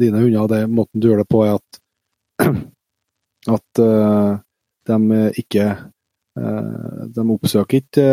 dine 0.00 0.20
hunder, 0.20 0.48
det 0.48 0.68
måten 0.70 1.00
du 1.00 1.08
gjør 1.08 1.22
det 1.22 1.30
på, 1.30 1.42
er 1.44 1.58
at, 1.58 1.80
at 3.56 3.82
uh, 3.82 4.38
de 4.88 5.32
ikke 5.38 5.76
De 7.10 7.22
oppsøker 7.34 7.80
ikke 7.82 8.04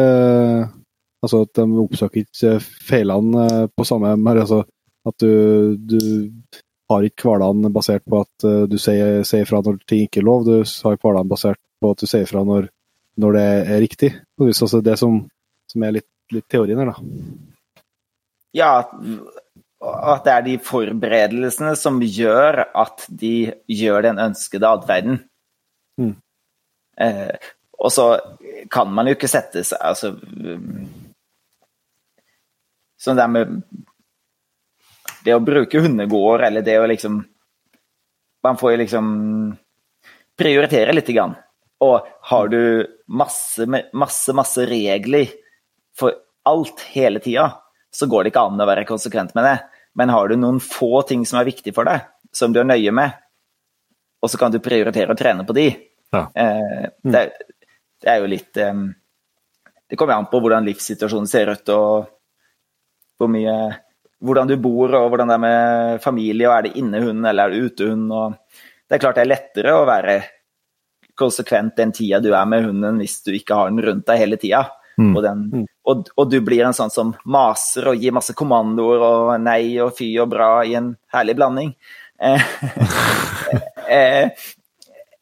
Altså 1.23 1.43
at 1.45 1.51
de 1.55 1.65
oppsøker 1.79 2.23
ikke 2.23 2.55
feilene 2.59 3.67
på 3.77 3.85
samme 3.87 4.15
altså 4.33 4.63
At 5.07 5.15
du, 5.21 5.77
du 5.77 5.99
har 6.89 7.05
ikke 7.05 7.29
hverdagen 7.29 7.71
basert 7.73 8.03
på 8.09 8.23
at 8.25 8.47
du 8.71 8.77
sier, 8.81 9.23
sier 9.23 9.45
fra 9.45 9.61
når 9.63 9.79
ting 9.87 10.07
ikke 10.07 10.21
er 10.21 10.27
lov, 10.27 10.43
du 10.47 10.63
har 10.63 10.97
hverdagen 10.97 11.29
basert 11.29 11.59
på 11.81 11.91
at 11.91 12.01
du 12.01 12.07
sier 12.09 12.27
fra 12.27 12.43
når, 12.47 12.67
når 13.17 13.37
det 13.37 13.45
er 13.47 13.81
riktig. 13.83 14.11
Altså 14.39 14.81
det 14.85 14.97
som, 15.01 15.19
som 15.71 15.85
er 15.85 15.99
litt, 15.99 16.09
litt 16.33 16.47
teorien 16.51 16.79
her, 16.81 16.91
da. 16.93 16.97
Ja, 18.57 18.71
at 19.77 20.25
det 20.25 20.33
er 20.33 20.45
de 20.45 20.55
forberedelsene 20.63 21.75
som 21.77 21.99
gjør 22.01 22.63
at 22.65 23.05
de 23.09 23.51
gjør 23.69 24.07
den 24.07 24.21
ønskede 24.21 24.69
atferden. 24.69 25.19
Mm. 26.01 26.15
Eh, 27.01 27.51
og 27.77 27.93
så 27.93 28.07
kan 28.73 28.89
man 28.89 29.07
jo 29.07 29.13
ikke 29.13 29.29
sette 29.29 29.61
seg 29.65 29.77
altså 29.85 30.15
Sånn 32.97 33.19
det 33.19 33.27
med 33.29 33.51
Det 35.25 35.35
å 35.35 35.43
bruke 35.45 35.81
hundegård, 35.83 36.41
eller 36.47 36.65
det 36.65 36.79
å 36.81 36.87
liksom 36.89 37.19
Man 38.45 38.57
får 38.57 38.73
jo 38.73 38.79
liksom 38.81 39.11
prioritere 40.37 40.93
lite 40.93 41.13
grann. 41.13 41.33
Og 41.83 42.07
har 42.31 42.49
du 42.49 42.61
masse, 43.07 43.67
masse, 43.93 44.33
masse 44.33 44.65
regler 44.69 45.29
for 45.97 46.15
alt 46.47 46.81
hele 46.93 47.21
tida, 47.21 47.51
så 47.93 48.07
går 48.09 48.23
det 48.23 48.33
ikke 48.33 48.45
an 48.49 48.61
å 48.61 48.69
være 48.69 48.87
konsekvent 48.89 49.35
med 49.37 49.45
det. 49.45 49.57
Men 49.97 50.13
har 50.13 50.29
du 50.29 50.37
noen 50.37 50.59
få 50.61 51.01
ting 51.09 51.25
som 51.25 51.39
er 51.39 51.49
viktige 51.49 51.75
for 51.75 51.89
deg, 51.89 52.05
som 52.33 52.53
du 52.53 52.61
er 52.61 52.69
nøye 52.69 52.93
med, 52.93 53.15
og 54.21 54.31
så 54.31 54.39
kan 54.41 54.53
du 54.53 54.61
prioritere 54.63 55.13
å 55.13 55.17
trene 55.17 55.45
på 55.45 55.55
de, 55.57 55.67
ja. 56.13 56.23
mm. 56.33 57.11
det, 57.13 57.23
det, 58.01 58.09
er 58.09 58.21
jo 58.21 58.29
litt 58.31 58.57
eh, 58.61 58.77
Det 59.89 59.97
kommer 59.99 60.15
an 60.15 60.29
på 60.31 60.39
hvordan 60.41 60.65
livssituasjonen 60.65 61.29
ser 61.29 61.51
ut, 61.53 61.73
og 61.73 62.07
hvor 63.17 63.29
mye 63.33 63.57
hvordan 64.25 64.49
du 64.49 64.55
bor 64.61 64.93
og 64.97 65.11
hvordan 65.11 65.29
det 65.29 65.35
er 65.35 65.43
med 65.43 66.01
familie, 66.01 66.47
og 66.49 66.55
er 66.55 66.67
det 66.67 66.79
innehund 66.81 67.25
eller 67.25 67.47
er 67.47 67.53
det 67.53 67.69
utehund. 67.69 68.13
Det 68.87 68.97
er 68.97 69.03
klart 69.03 69.19
det 69.19 69.25
er 69.25 69.33
lettere 69.33 69.75
å 69.77 69.85
være 69.85 70.17
konsekvent 71.17 71.77
den 71.77 71.93
tida 71.95 72.19
du 72.23 72.31
er 72.33 72.49
med 72.49 72.65
hunden 72.67 73.01
hvis 73.01 73.21
du 73.25 73.33
ikke 73.35 73.57
har 73.57 73.71
den 73.71 73.83
rundt 73.83 74.07
deg 74.09 74.21
hele 74.21 74.39
tida. 74.41 74.65
Mm. 74.97 75.11
Og, 75.13 75.21
den, 75.21 75.41
mm. 75.53 75.65
og, 75.85 76.07
og, 76.15 76.29
du 76.31 76.39
blir 76.41 76.63
en 76.65 76.73
sånn 76.73 76.89
som 76.89 77.11
maser 77.29 77.91
og 77.91 78.01
gir 78.01 78.15
masse 78.17 78.33
kommandoer 78.37 79.03
og 79.05 79.33
nei 79.43 79.77
og 79.83 79.93
fy 79.97 80.09
og 80.23 80.31
bra 80.31 80.51
i 80.65 80.73
en 80.79 80.89
herlig 81.13 81.35
blanding. 81.37 81.73
Eh, 82.17 82.47
eh, 83.97 84.47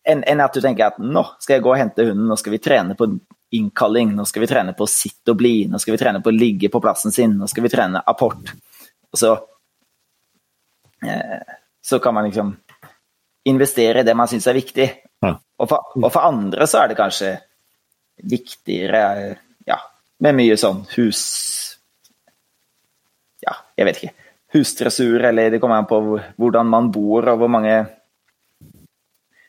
enn 0.06 0.24
en 0.24 0.44
at 0.46 0.56
du 0.56 0.62
tenker 0.64 0.94
at 0.94 1.02
nå 1.02 1.26
skal 1.44 1.58
jeg 1.58 1.66
gå 1.66 1.74
og 1.74 1.82
hente 1.82 2.06
hunden, 2.08 2.28
nå 2.30 2.38
skal 2.40 2.56
vi 2.56 2.62
trene 2.64 2.96
på 2.96 3.10
innkalling, 3.56 4.14
nå 4.16 4.26
skal 4.30 4.46
vi 4.46 4.50
trene 4.52 4.76
på 4.78 4.88
sitt 4.90 5.32
og 5.32 5.40
bli, 5.40 5.56
nå 5.72 5.80
skal 5.82 5.96
vi 5.96 6.02
trene 6.02 6.22
på 6.24 6.32
å 6.32 6.36
ligge 6.36 6.72
på 6.72 6.82
plassen 6.84 7.14
sin, 7.16 7.36
nå 7.40 7.50
skal 7.52 7.66
vi 7.66 7.72
trene 7.74 8.04
apport. 8.08 8.54
Og 9.12 9.20
så, 9.20 9.34
eh, 11.04 11.56
så 11.84 12.00
kan 12.00 12.16
man 12.16 12.30
liksom 12.30 12.56
investere 13.46 14.02
i 14.02 14.08
det 14.08 14.16
man 14.18 14.28
syns 14.32 14.48
er 14.48 14.58
viktig. 14.58 14.88
Ja. 15.24 15.36
Og, 15.36 15.70
for, 15.70 15.96
og, 16.02 16.10
for, 16.12 16.22
andre 16.28 16.68
så 16.68 16.84
er 16.84 16.92
det 16.92 17.00
kanskje 17.00 17.32
viktigere 18.24 19.04
med 20.24 20.38
mye 20.38 20.56
sånn 20.60 20.84
hus... 20.96 21.22
Ja, 23.44 23.58
jeg 23.78 23.90
vet 23.90 24.00
ikke. 24.00 24.32
Husdressur, 24.56 25.20
eller 25.28 25.52
det 25.52 25.60
kommer 25.62 25.82
an 25.82 25.90
på 25.90 26.00
hvordan 26.40 26.70
man 26.72 26.90
bor 26.94 27.28
og 27.30 27.42
hvor 27.42 27.52
mange 27.52 27.76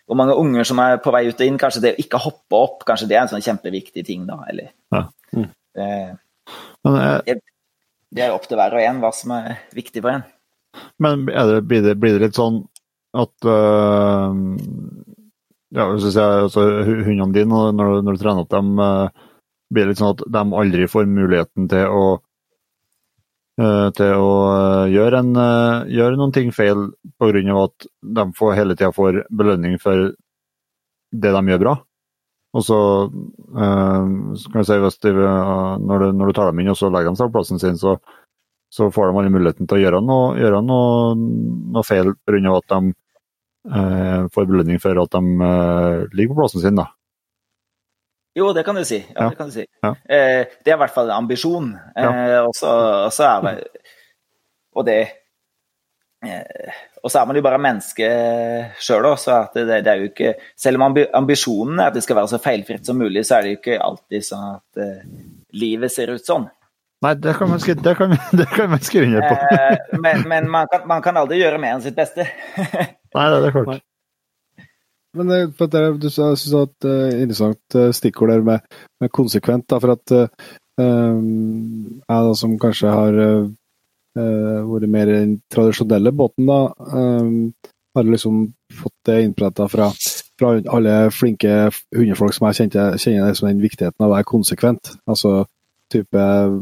hvor 0.07 0.19
mange 0.19 0.37
unger 0.39 0.67
som 0.67 0.79
er 0.83 1.01
på 1.03 1.11
vei 1.15 1.25
ut 1.27 1.41
og 1.41 1.49
inn. 1.49 1.59
Kanskje 1.59 1.83
det 1.83 1.93
å 1.97 2.03
ikke 2.03 2.21
hoppe 2.23 2.59
opp, 2.59 2.85
kanskje 2.87 3.09
det 3.11 3.17
er 3.17 3.25
en 3.25 3.33
sånn 3.33 3.43
kjempeviktig 3.43 4.05
ting, 4.07 4.27
da. 4.29 4.39
Eller, 4.51 4.71
Ja. 4.95 5.03
Mm. 5.35 5.49
eh, 5.83 6.13
Men, 6.87 6.99
jeg, 7.27 7.41
det 8.15 8.23
er 8.23 8.35
opp 8.35 8.47
til 8.47 8.59
hver 8.61 8.77
og 8.77 8.85
en 8.87 9.01
hva 9.03 9.11
som 9.15 9.33
er 9.35 9.57
viktig 9.75 10.03
for 10.05 10.15
en. 10.15 10.23
men 11.03 11.27
er 11.33 11.51
det, 11.51 11.63
blir, 11.67 11.83
det, 11.83 11.97
blir 11.99 12.15
det 12.15 12.29
litt 12.29 12.39
sånn 12.39 12.61
at 13.17 13.49
øh, 13.51 14.39
ja, 15.77 15.87
hvis 15.93 16.15
jeg 16.17 16.45
altså, 16.47 16.67
Hundene 16.87 17.33
dine, 17.35 17.65
når, 17.77 18.01
når 18.05 18.17
du 18.17 18.23
trener 18.23 18.45
opp 18.45 18.53
dem, 18.53 18.79
øh, 18.81 19.09
blir 19.73 19.85
det 19.85 19.93
litt 19.95 20.01
sånn 20.01 20.15
at 20.15 20.23
de 20.37 20.45
aldri 20.61 20.89
får 20.89 21.09
muligheten 21.11 21.69
til 21.71 21.91
å 21.91 22.05
øh, 23.61 23.89
til 23.99 24.23
å 24.23 24.31
øh, 24.53 24.85
gjøre, 24.95 25.21
en, 25.25 25.43
gjøre 25.91 26.21
noen 26.21 26.35
ting 26.37 26.53
feil 26.55 26.89
pga. 27.21 27.59
at 27.65 27.91
de 28.21 28.27
får, 28.39 28.55
hele 28.57 28.79
tida 28.79 28.95
får 28.95 29.25
belønning 29.31 29.77
for 29.83 30.13
det 31.13 31.33
de 31.37 31.45
gjør 31.53 31.65
bra. 31.65 31.79
Og 32.57 32.63
så 32.65 32.79
øh, 33.05 34.05
kan 34.49 34.61
vi 34.61 34.65
si, 34.65 34.79
hvis 34.81 35.01
de, 35.05 35.13
når, 35.13 35.99
du, 35.99 36.13
når 36.17 36.31
du 36.31 36.37
tar 36.39 36.53
dem 36.53 36.63
inn 36.63 36.73
og 36.73 36.79
så 36.81 36.89
legger 36.89 37.13
de 37.13 37.21
seg 37.21 37.29
på 37.29 37.37
plassen 37.37 37.61
sin, 37.61 37.77
så, 37.77 37.99
så 38.73 38.89
får 38.89 39.11
de 39.11 39.19
aldri 39.21 39.35
muligheten 39.35 39.69
til 39.69 39.77
å 39.77 39.83
gjøre 39.83 40.01
noe, 40.05 40.37
gjøre 40.41 40.63
noe, 40.65 41.17
noe 41.75 41.85
feil 41.85 42.15
pga. 42.25 42.55
at 42.57 42.73
de 42.73 42.97
får 44.33 44.47
belønning 44.47 44.79
for 44.83 45.03
at 45.03 45.17
de 45.17 45.51
øh, 45.51 46.07
ligger 46.13 46.35
på 46.35 46.41
plassen 46.41 46.63
sin. 46.63 46.79
da. 46.79 46.87
Jo, 48.37 48.53
det 48.53 48.67
kan 48.67 48.77
du 48.77 48.85
si. 48.85 48.99
Ja, 49.01 49.23
Ja. 49.23 49.29
Det, 49.31 49.37
kan 49.37 49.47
du 49.47 49.53
si. 49.53 49.67
Ja. 49.83 49.89
Eh, 49.89 50.47
det 50.65 50.73
er 50.73 50.77
i 50.77 50.83
hvert 50.83 50.95
fall 50.95 51.09
en 51.09 51.17
ambisjon. 51.17 51.71
Eh, 51.97 52.41
og, 52.45 52.53
så, 52.55 53.23
er 53.25 53.41
det 53.47 53.69
Og 54.77 54.85
det 54.85 54.99
eh, 56.25 56.75
Og 57.03 57.11
så 57.11 57.21
er 57.21 57.27
man 57.27 57.37
jo 57.37 57.43
bare 57.43 57.59
menneske 57.59 58.11
sjøl 58.79 59.09
òg, 59.09 59.17
så 59.23 59.47
det, 59.55 59.65
det 59.85 59.93
er 59.93 60.03
jo 60.03 60.11
ikke 60.11 60.35
Selv 60.57 60.83
om 60.83 60.99
ambisjonen 61.15 61.81
er 61.81 61.89
at 61.89 61.97
det 61.97 62.03
skal 62.05 62.17
være 62.17 62.35
så 62.35 62.43
feilfritt 62.43 62.87
som 62.87 63.01
mulig, 63.01 63.25
så 63.25 63.39
er 63.39 63.43
det 63.43 63.55
jo 63.55 63.61
ikke 63.63 63.81
alltid 63.81 64.29
sånn 64.29 64.47
at 64.51 64.85
eh, 64.85 65.03
livet 65.57 65.93
ser 65.93 66.13
ut 66.13 66.27
sånn. 66.27 66.49
Nei, 67.05 67.13
det 67.21 67.35
kan 67.37 67.51
man 67.51 67.61
skrive, 67.61 67.83
det 67.85 67.93
kan, 67.99 68.15
det 68.41 68.47
kan 68.55 68.71
man 68.73 68.81
skrive 68.85 69.07
under 69.11 69.27
på. 69.29 69.37
Eh, 69.53 69.99
men 70.01 70.23
men 70.29 70.49
man, 70.51 70.69
kan, 70.73 70.87
man 70.89 71.03
kan 71.05 71.19
aldri 71.21 71.43
gjøre 71.43 71.61
mer 71.61 71.77
enn 71.77 71.85
sitt 71.85 71.97
beste. 71.99 72.25
Nei, 73.17 73.27
det 73.33 73.43
er 73.51 73.53
klart. 73.57 73.69
Nei. 73.75 73.81
Men 75.17 75.31
det, 75.33 75.41
for 75.57 75.73
det, 75.73 75.83
du 76.03 76.09
sa- 76.13 76.31
jeg 76.35 76.41
synes 76.43 76.57
at 76.67 76.89
uh, 76.89 77.21
interessant 77.23 77.77
eh, 77.81 77.93
stikkord 77.97 78.33
der 78.35 78.43
med, 78.45 78.81
med 79.01 79.13
konsekvent. 79.17 79.65
Da, 79.73 79.79
for 79.81 79.95
at 79.95 80.13
eh, 80.13 80.51
um, 80.81 82.03
jeg 82.03 82.27
da, 82.27 82.35
som 82.37 82.59
kanskje 82.61 82.93
har 82.93 83.17
eh, 83.25 83.47
eh, 84.21 84.59
vært 84.69 84.93
mer 84.93 85.09
i 85.13 85.17
den 85.23 85.33
tradisjonelle 85.53 86.13
båten, 86.17 86.45
da, 86.51 86.59
um, 86.93 87.33
har 87.97 88.05
liksom 88.05 88.43
fått 88.77 88.97
det 89.09 89.23
innprenta 89.25 89.65
fra, 89.73 89.89
fra 90.37 90.53
alle 90.77 90.97
flinke 91.17 91.71
hundefolk 91.97 92.37
som 92.37 92.51
jeg 92.51 92.59
kjente, 92.61 92.85
kjenner 93.01 93.31
det 93.31 93.39
som 93.41 93.49
den 93.49 93.65
viktigheten 93.65 94.05
av 94.05 94.11
å 94.11 94.17
være 94.19 94.29
konsekvent. 94.29 94.93
Altså 95.09 95.47
type 95.93 96.21
eh, 96.29 96.59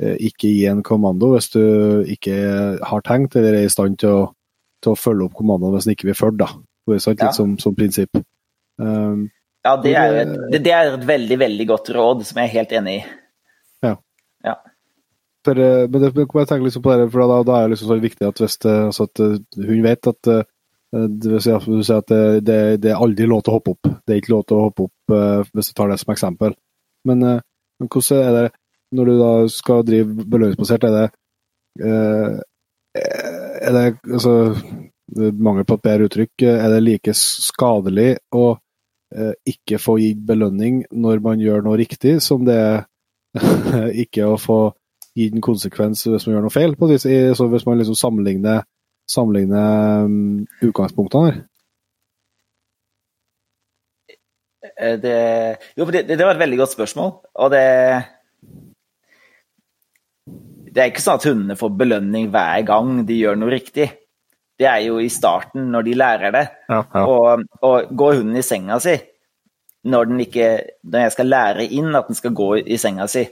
ikke 0.00 0.48
gi 0.48 0.64
en 0.70 0.80
kommando 0.82 1.34
hvis 1.34 1.50
du 1.52 1.62
ikke 2.10 2.36
har 2.88 3.04
tenkt 3.06 3.36
eller 3.38 3.58
er 3.58 3.66
i 3.66 3.72
stand 3.72 3.98
til 4.00 4.08
å, 4.10 4.22
til 4.82 4.94
å 4.94 4.98
følge 4.98 5.28
opp 5.28 5.36
kommandoen 5.38 5.76
hvis 5.76 5.86
den 5.86 5.96
ikke 5.96 6.08
blir 6.08 6.18
fulgt. 6.18 6.40
da. 6.40 6.48
Det 6.88 6.96
er 6.96 7.02
sant, 7.04 7.20
Ja. 7.20 7.28
litt 7.28 7.38
som, 7.38 7.52
som 7.62 7.76
prinsipp. 7.78 8.18
Um, 8.80 9.28
Ja, 9.62 9.76
det 9.78 9.92
er, 9.94 10.16
et, 10.24 10.32
det, 10.50 10.60
det 10.64 10.72
er 10.74 10.88
et 10.96 11.04
veldig, 11.06 11.38
veldig 11.38 11.66
godt 11.70 11.90
råd, 11.94 12.24
som 12.26 12.40
jeg 12.40 12.48
er 12.48 12.56
helt 12.56 12.72
enig 12.80 12.96
i. 12.98 13.02
for, 15.46 15.58
eh, 15.58 15.84
men 15.86 16.02
det, 16.02 16.10
må 16.16 16.40
jeg 16.40 16.48
tenke 16.50 16.66
liksom 16.66 16.82
på 16.82 16.96
det, 16.98 17.06
for 17.12 17.30
da, 17.30 17.36
da 17.46 17.58
er 17.58 17.68
det 17.68 17.76
liksom 17.76 17.92
så 17.92 17.98
viktig 18.02 18.26
at 18.26 18.42
hvis 18.42 18.58
det, 18.64 18.74
altså 18.88 19.06
at 19.06 19.22
eh, 19.22 19.36
hun 19.68 19.84
vet 19.86 20.10
at 20.10 20.32
eh, 20.32 20.42
det 20.92 21.30
vil 21.30 21.40
si 21.40 21.52
at, 21.54 21.64
du 21.66 21.84
sier 21.86 22.02
at 22.02 22.10
det, 22.10 22.58
det, 22.82 22.90
er 22.90 23.00
aldri 23.00 23.28
lov 23.30 23.44
til 23.44 23.54
å 23.54 23.56
hoppe 23.56 23.76
opp. 23.76 23.88
Det 24.02 24.12
er 24.12 24.20
ikke 24.20 24.34
lov 24.34 24.42
til 24.48 24.58
å 24.58 24.66
hoppe 24.66 24.88
opp 24.88 25.14
eh, 25.16 25.52
hvis 25.54 25.70
du 25.70 25.76
tar 25.78 25.92
det 25.92 26.00
som 26.02 26.12
eksempel. 26.14 26.56
Men, 27.08 27.24
eh, 27.28 27.38
men 27.80 27.92
hvordan 27.92 28.26
er 28.26 28.36
det 28.36 28.44
når 28.92 29.08
du 29.08 29.14
da 29.18 29.32
skal 29.52 29.84
drive 29.86 30.24
belønningsbasert, 30.24 30.84
er 30.88 30.96
det 30.96 31.04
eh, 31.84 32.40
er 33.62 33.72
det 33.72 33.84
altså 34.04 34.34
Mangel 35.16 35.64
på 35.68 35.76
et 35.76 35.84
bedre 35.84 36.08
uttrykk. 36.08 36.44
Er 36.48 36.68
det 36.72 36.82
like 36.84 37.14
skadelig 37.16 38.14
å 38.32 38.46
eh, 39.14 39.34
ikke 39.48 39.80
få 39.82 39.98
gitt 40.00 40.22
belønning 40.28 40.82
når 40.92 41.20
man 41.24 41.42
gjør 41.42 41.66
noe 41.66 41.80
riktig, 41.80 42.18
som 42.24 42.46
det 42.48 42.56
er 42.56 42.84
ikke 44.04 44.28
å 44.28 44.38
få 44.40 44.60
gitt 45.16 45.36
en 45.36 45.44
konsekvens 45.44 46.06
hvis 46.06 46.26
man 46.26 46.36
gjør 46.36 46.46
noe 46.46 46.54
feil? 46.54 46.76
På 46.80 46.88
det 46.90 47.02
så 47.02 47.48
hvis 47.52 47.66
man 47.68 47.80
liksom 47.80 47.98
sammenligner, 47.98 48.64
sammenligner 49.10 50.08
um, 50.08 50.46
utgangspunktene 50.64 51.30
her. 51.30 51.42
Eh, 54.72 54.96
Det, 55.02 55.16
jo, 55.76 55.84
det, 55.90 56.06
det 56.08 56.24
var 56.24 56.34
et 56.34 56.42
veldig 56.42 56.58
godt 56.64 56.72
spørsmål. 56.72 57.12
Og 57.34 57.52
det 57.52 57.66
Det 60.72 60.80
er 60.80 60.92
ikke 60.92 61.02
sånn 61.04 61.18
at 61.20 61.26
hundene 61.28 61.56
får 61.60 61.72
belønning 61.76 62.30
hver 62.32 62.62
gang 62.68 63.02
de 63.08 63.18
gjør 63.18 63.36
noe 63.36 63.52
riktig. 63.52 63.90
Det 64.58 64.68
er 64.68 64.84
jo 64.86 64.98
i 65.02 65.08
starten, 65.12 65.66
når 65.72 65.84
de 65.88 65.96
lærer 65.98 66.32
det. 66.34 66.44
Ja, 66.70 66.82
ja. 66.94 67.02
Og, 67.08 67.42
og 67.66 67.90
går 67.98 68.20
hunden 68.20 68.38
i 68.40 68.44
senga 68.46 68.78
si 68.82 68.96
når, 69.82 70.06
den 70.12 70.20
ikke, 70.22 70.48
når 70.86 71.08
jeg 71.08 71.12
skal 71.16 71.26
lære 71.32 71.64
inn 71.74 71.96
at 71.98 72.06
den 72.06 72.14
skal 72.14 72.34
gå 72.38 72.52
i 72.60 72.76
senga 72.78 73.08
si 73.10 73.24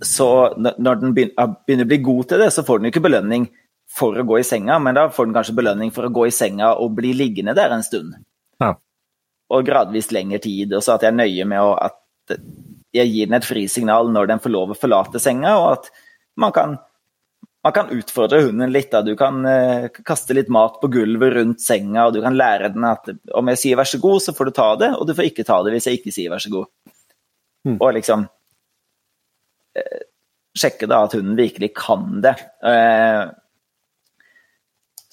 Så 0.00 0.28
når 0.56 1.02
den 1.02 1.12
begynner 1.14 1.84
å 1.84 1.90
bli 1.90 1.98
god 2.02 2.30
til 2.30 2.40
det, 2.40 2.48
så 2.54 2.64
får 2.64 2.80
den 2.80 2.88
jo 2.88 2.94
ikke 2.94 3.04
belønning 3.04 3.44
for 3.94 4.16
å 4.16 4.24
gå 4.26 4.40
i 4.40 4.46
senga, 4.46 4.78
men 4.82 4.96
da 4.96 5.04
får 5.12 5.28
den 5.28 5.36
kanskje 5.36 5.54
belønning 5.58 5.92
for 5.94 6.08
å 6.08 6.14
gå 6.14 6.24
i 6.26 6.34
senga 6.34 6.72
og 6.80 6.96
bli 6.96 7.12
liggende 7.14 7.54
der 7.54 7.76
en 7.76 7.84
stund 7.86 8.16
Ja. 8.62 8.72
og 9.52 9.66
gradvis 9.68 10.08
lengre 10.10 10.40
tid, 10.42 10.72
og 10.72 10.82
så 10.82 10.96
at 10.96 11.04
jeg 11.04 11.12
er 11.12 11.20
nøye 11.20 11.44
med 11.46 11.60
å, 11.62 11.76
at 11.76 12.34
jeg 12.94 13.10
gir 13.10 13.28
den 13.28 13.38
et 13.40 13.46
frisignal 13.46 14.10
når 14.12 14.30
den 14.30 14.42
får 14.42 14.52
lov 14.54 14.74
å 14.74 14.78
forlate 14.78 15.22
senga, 15.22 15.56
og 15.58 15.68
at 15.72 15.88
man 16.40 16.54
kan, 16.54 16.76
man 17.66 17.74
kan 17.74 17.90
utfordre 17.94 18.42
hunden 18.46 18.72
litt. 18.74 18.90
Da. 18.92 19.02
Du 19.06 19.14
kan 19.18 19.42
eh, 19.48 19.88
kaste 20.06 20.36
litt 20.36 20.52
mat 20.52 20.78
på 20.82 20.90
gulvet 20.94 21.34
rundt 21.36 21.64
senga, 21.64 22.06
og 22.06 22.16
du 22.16 22.22
kan 22.24 22.38
lære 22.38 22.72
den 22.74 22.86
at 22.88 23.10
om 23.34 23.52
jeg 23.52 23.62
sier 23.62 23.80
vær 23.80 23.90
så 23.90 24.00
god, 24.02 24.22
så 24.22 24.36
får 24.36 24.50
du 24.50 24.56
ta 24.60 24.68
det, 24.84 24.90
og 24.98 25.08
du 25.08 25.14
får 25.16 25.30
ikke 25.30 25.46
ta 25.48 25.60
det 25.66 25.74
hvis 25.74 25.90
jeg 25.90 26.00
ikke 26.00 26.14
sier 26.14 26.34
vær 26.34 26.44
så 26.44 26.52
god. 26.54 26.70
Mm. 27.64 27.78
Og 27.78 27.88
liksom 27.96 28.26
eh, 29.80 30.04
sjekke 30.54 30.88
da 30.90 31.02
at 31.06 31.16
hunden 31.18 31.38
virkelig 31.38 31.72
kan 31.78 32.20
det. 32.24 32.36
Eh, 32.62 33.24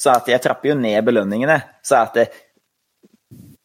så 0.01 0.15
at 0.15 0.29
jeg 0.29 0.41
trapper 0.41 0.71
jo 0.71 0.77
ned 0.79 1.01
belønningene. 1.05 1.59
Så 1.85 1.99
at 1.99 2.15
det, 2.17 2.29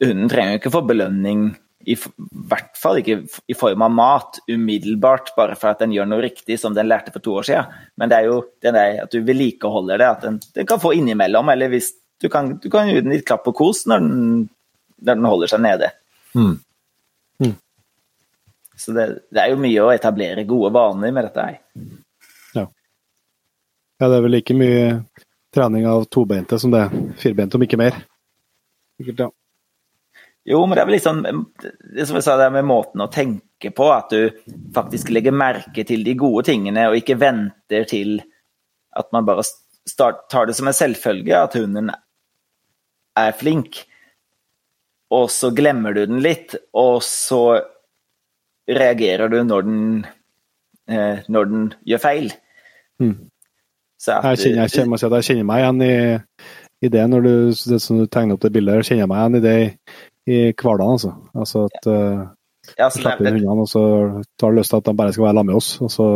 hunden 0.04 0.28
trenger 0.28 0.56
jo 0.56 0.60
ikke 0.60 0.74
få 0.74 0.82
belønning, 0.88 1.48
i 1.86 1.94
hvert 1.96 2.74
fall 2.78 2.98
ikke 3.00 3.20
i 3.46 3.54
form 3.54 3.84
av 3.86 3.92
mat, 3.94 4.40
umiddelbart, 4.50 5.30
bare 5.36 5.54
for 5.58 5.70
at 5.70 5.84
den 5.84 5.94
gjør 5.94 6.08
noe 6.10 6.24
riktig 6.24 6.58
som 6.58 6.74
den 6.74 6.88
lærte 6.90 7.14
for 7.14 7.22
to 7.22 7.36
år 7.38 7.46
siden. 7.46 7.76
Men 8.00 8.10
det 8.10 8.18
er 8.18 8.28
jo 8.30 8.40
det 8.64 8.72
er 8.74 9.02
at 9.04 9.14
du 9.14 9.20
vedlikeholder 9.22 10.02
det, 10.02 10.08
at 10.10 10.26
den, 10.26 10.40
den 10.58 10.68
kan 10.68 10.82
få 10.82 10.92
innimellom. 10.98 11.52
Eller 11.54 11.70
hvis 11.70 11.92
du 12.22 12.28
kan, 12.32 12.56
du 12.62 12.68
kan 12.72 12.90
gi 12.90 12.98
den 12.98 13.14
litt 13.14 13.26
klapp 13.28 13.46
og 13.46 13.54
kos 13.58 13.84
når 13.86 14.02
den, 14.02 14.16
når 14.98 15.20
den 15.20 15.30
holder 15.30 15.52
seg 15.52 15.62
nede. 15.62 15.92
Mm. 16.34 16.56
Så 18.76 18.92
det, 18.92 19.06
det 19.32 19.40
er 19.40 19.54
jo 19.54 19.60
mye 19.60 19.84
å 19.84 19.92
etablere 19.94 20.44
gode 20.48 20.72
vaner 20.74 21.14
med 21.14 21.24
dette 21.30 21.46
her. 21.46 21.62
Ja, 23.96 24.10
det 24.10 24.18
er 24.18 24.24
vel 24.26 24.34
like 24.36 24.56
mye 24.56 24.80
trening 25.56 25.86
av 25.88 26.04
tobeinte 26.12 26.58
som 26.60 26.74
det 26.74 26.82
er 26.84 26.96
firbeinte, 27.16 27.56
om 27.56 27.64
ikke 27.64 27.80
mer. 27.80 27.96
Sikkert, 29.00 29.22
ja. 29.24 29.28
Jo, 30.46 30.60
men 30.62 30.76
det 30.76 30.82
er 30.82 30.86
vel 30.86 30.94
liksom 30.94 31.22
det 31.26 32.06
som 32.06 32.18
jeg 32.18 32.22
sa, 32.22 32.36
det 32.38 32.46
er 32.46 32.54
med 32.54 32.68
måten 32.68 33.02
å 33.02 33.10
tenke 33.10 33.72
på, 33.74 33.88
at 33.90 34.12
du 34.14 34.54
faktisk 34.76 35.10
legger 35.10 35.34
merke 35.34 35.82
til 35.86 36.04
de 36.06 36.14
gode 36.18 36.44
tingene, 36.46 36.86
og 36.86 36.98
ikke 37.00 37.18
venter 37.18 37.88
til 37.90 38.20
at 38.96 39.10
man 39.12 39.26
bare 39.26 39.42
start, 39.42 40.28
tar 40.30 40.46
det 40.46 40.54
som 40.54 40.70
en 40.70 40.76
selvfølge 40.76 41.40
at 41.40 41.58
hunden 41.58 41.90
er 43.16 43.34
flink, 43.34 43.82
og 45.10 45.26
så 45.34 45.50
glemmer 45.54 45.96
du 45.96 46.04
den 46.06 46.22
litt, 46.22 46.54
og 46.78 47.02
så 47.06 47.58
reagerer 48.70 49.30
du 49.30 49.40
når 49.46 49.66
den, 49.66 49.84
eh, 50.90 51.26
når 51.26 51.50
den 51.50 51.68
gjør 51.86 52.02
feil. 52.02 52.32
Mm. 53.02 53.16
Jeg 54.06 54.38
kjenner, 54.38 54.62
jeg, 54.62 54.70
kjenner, 54.76 55.14
jeg 55.16 55.26
kjenner 55.26 55.46
meg 55.48 55.62
igjen 55.62 55.86
i, 55.86 55.94
i 56.86 56.90
det 56.92 57.06
når 57.10 57.24
du, 57.24 57.34
det 57.72 57.78
som 57.82 57.98
du 57.98 58.06
tegner 58.06 58.36
opp 58.36 58.44
det 58.44 58.52
bildet, 58.54 58.84
kjenner 58.86 59.06
jeg 59.06 59.10
meg 59.10 59.22
igjen 59.22 59.38
i 59.38 59.46
det 59.46 59.56
i, 60.26 60.52
hverdagen. 60.52 60.96
Altså. 60.96 61.12
altså 61.34 61.66
at 61.70 61.88
uh, 61.90 62.24
ja, 62.74 62.88
så 62.90 62.98
slipper 62.98 63.28
er, 63.28 63.30
inn 63.30 63.44
hundene, 63.44 63.62
og 63.64 63.70
så 63.70 63.82
tar 64.38 64.52
de 64.52 64.60
lyst 64.60 64.72
til 64.72 64.80
at 64.80 64.88
de 64.88 64.96
bare 64.98 65.14
skal 65.14 65.28
være 65.28 65.36
sammen 65.38 65.52
med 65.52 65.60
oss. 65.60 65.70
Og 65.84 65.92
så 65.92 66.06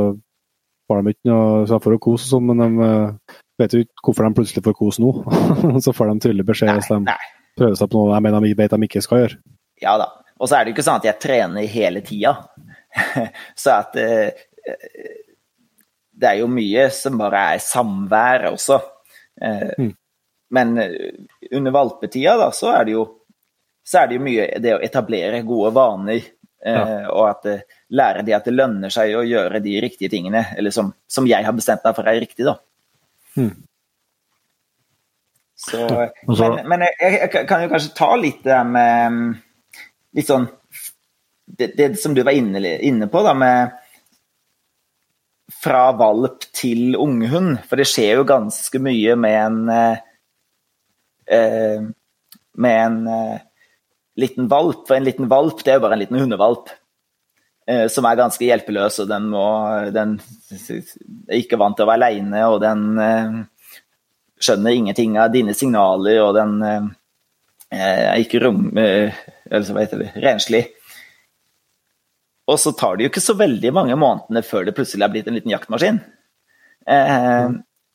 får 0.90 1.02
de 1.02 1.14
ikke 1.14 1.30
noe 1.30 1.66
så 1.70 1.78
får 1.78 1.96
kose, 1.96 2.02
kos, 2.06 2.24
og 2.26 2.32
sånn, 2.34 2.48
men 2.50 2.62
de 2.62 2.88
eh, 2.88 3.36
vet 3.62 3.76
jo 3.76 3.82
ikke 3.84 4.06
hvorfor 4.08 4.26
de 4.26 4.38
plutselig 4.40 4.64
får 4.66 4.76
kos 4.80 4.98
nå. 5.02 5.12
så 5.84 5.94
får 5.94 6.10
de 6.10 6.24
tydelig 6.26 6.46
beskjed 6.48 6.72
hvis 6.80 6.90
de 6.90 6.98
prøver 7.60 7.78
seg 7.78 7.92
på 7.92 8.00
noe 8.00 8.16
jeg 8.16 8.26
mener 8.26 8.46
de 8.46 8.56
vet 8.58 8.74
de 8.74 8.88
ikke 8.88 9.04
skal 9.06 9.22
gjøre. 9.22 9.38
Ja 9.84 9.94
da. 10.00 10.08
Og 10.40 10.48
så 10.48 10.56
er 10.56 10.64
det 10.64 10.72
jo 10.72 10.78
ikke 10.78 10.86
sånn 10.88 10.98
at 11.02 11.06
jeg 11.06 11.20
trener 11.22 11.70
hele 11.70 12.02
tida. 12.02 12.34
så 13.62 13.76
at 13.76 13.96
eh, 14.00 14.32
Det 16.20 16.28
er 16.32 16.40
jo 16.40 16.50
mye 16.52 16.88
som 16.92 17.20
bare 17.20 17.46
er 17.54 17.62
samvær 17.64 18.50
også. 18.54 18.80
Eh, 19.40 19.70
Mm. 19.78 19.94
men 20.50 20.74
under 21.54 21.70
valpetida 21.72 22.34
da, 22.36 22.48
så 22.52 22.72
er 22.74 22.84
det 22.88 22.96
jo 22.96 23.04
så 23.90 24.02
er 24.02 24.10
det 24.10 24.18
jo 24.18 24.26
mye 24.26 24.46
det 24.62 24.76
å 24.76 24.84
etablere 24.84 25.42
gode 25.46 25.74
vaner. 25.76 26.28
Ja. 26.60 27.06
og 27.08 27.22
at 27.24 27.46
lære 27.88 28.20
de 28.20 28.34
at 28.36 28.44
det 28.44 28.52
lønner 28.52 28.92
seg 28.92 29.14
å 29.16 29.22
gjøre 29.24 29.62
de 29.64 29.78
riktige 29.80 30.12
tingene, 30.12 30.42
eller 30.60 30.74
som, 30.76 30.90
som 31.08 31.24
jeg 31.24 31.40
har 31.46 31.54
bestemt 31.56 31.86
meg 31.86 31.94
for 31.96 32.10
er 32.10 32.20
riktig, 32.20 32.44
da. 32.44 32.58
Hmm. 33.32 33.54
Så, 35.60 35.80
men, 36.24 36.58
men 36.68 36.84
jeg, 36.86 36.96
jeg, 37.00 37.46
kan 37.48 37.64
jo 37.64 37.68
kanskje 37.72 37.96
ta 37.96 38.10
litt 38.16 38.44
det 38.46 38.60
med 38.64 39.18
Litt 40.16 40.30
sånn 40.30 40.46
det, 41.50 41.72
det, 41.76 41.88
som 42.00 42.14
du 42.14 42.22
var 42.24 42.32
inne, 42.32 42.62
inne, 42.78 43.08
på, 43.10 43.22
da, 43.26 43.34
med 43.36 43.74
Fra 45.60 45.90
valp 45.98 46.46
til 46.56 46.96
unghund. 46.96 47.58
For 47.68 47.76
det 47.80 47.88
skjer 47.90 48.20
jo 48.20 48.28
ganske 48.28 48.80
mye 48.82 49.16
med 49.20 49.36
en 49.42 49.58
eh, 51.26 51.82
Med 52.64 52.80
en 52.86 53.00
eh, 53.10 53.38
liten 54.20 54.48
valp. 54.51 54.86
For 54.88 54.98
en 54.98 55.06
liten 55.09 55.28
valp, 55.30 55.64
det 55.64 55.74
er 55.74 55.80
jo 55.80 55.84
bare 55.86 55.98
en 55.98 56.05
liten 56.05 56.20
hundevalp. 56.20 56.70
Eh, 57.70 57.86
som 57.92 58.06
er 58.09 58.18
ganske 58.18 58.47
hjelpeløs, 58.47 58.98
og 59.02 59.10
den, 59.10 59.28
må, 59.30 59.44
den 59.94 60.16
er 60.51 61.38
ikke 61.38 61.59
vant 61.60 61.76
til 61.78 61.86
å 61.86 61.90
være 61.90 62.01
aleine, 62.01 62.42
og 62.51 62.59
den 62.64 62.86
eh, 63.05 63.36
skjønner 64.40 64.74
ingenting 64.74 65.18
av 65.20 65.30
dine 65.34 65.55
signaler, 65.55 66.22
og 66.24 66.34
den 66.38 66.56
eh, 66.66 66.88
er 67.76 68.24
ikke 68.24 68.42
rom... 68.42 68.70
Det? 68.74 69.12
Renslig. 70.24 70.64
Og 72.51 72.59
så 72.59 72.72
tar 72.74 72.97
det 72.97 73.06
jo 73.06 73.12
ikke 73.12 73.22
så 73.22 73.36
veldig 73.38 73.70
mange 73.76 73.98
månedene 73.98 74.42
før 74.47 74.66
det 74.66 74.74
plutselig 74.74 75.06
er 75.06 75.12
blitt 75.12 75.28
en 75.30 75.36
liten 75.38 75.52
jaktmaskin. 75.52 76.01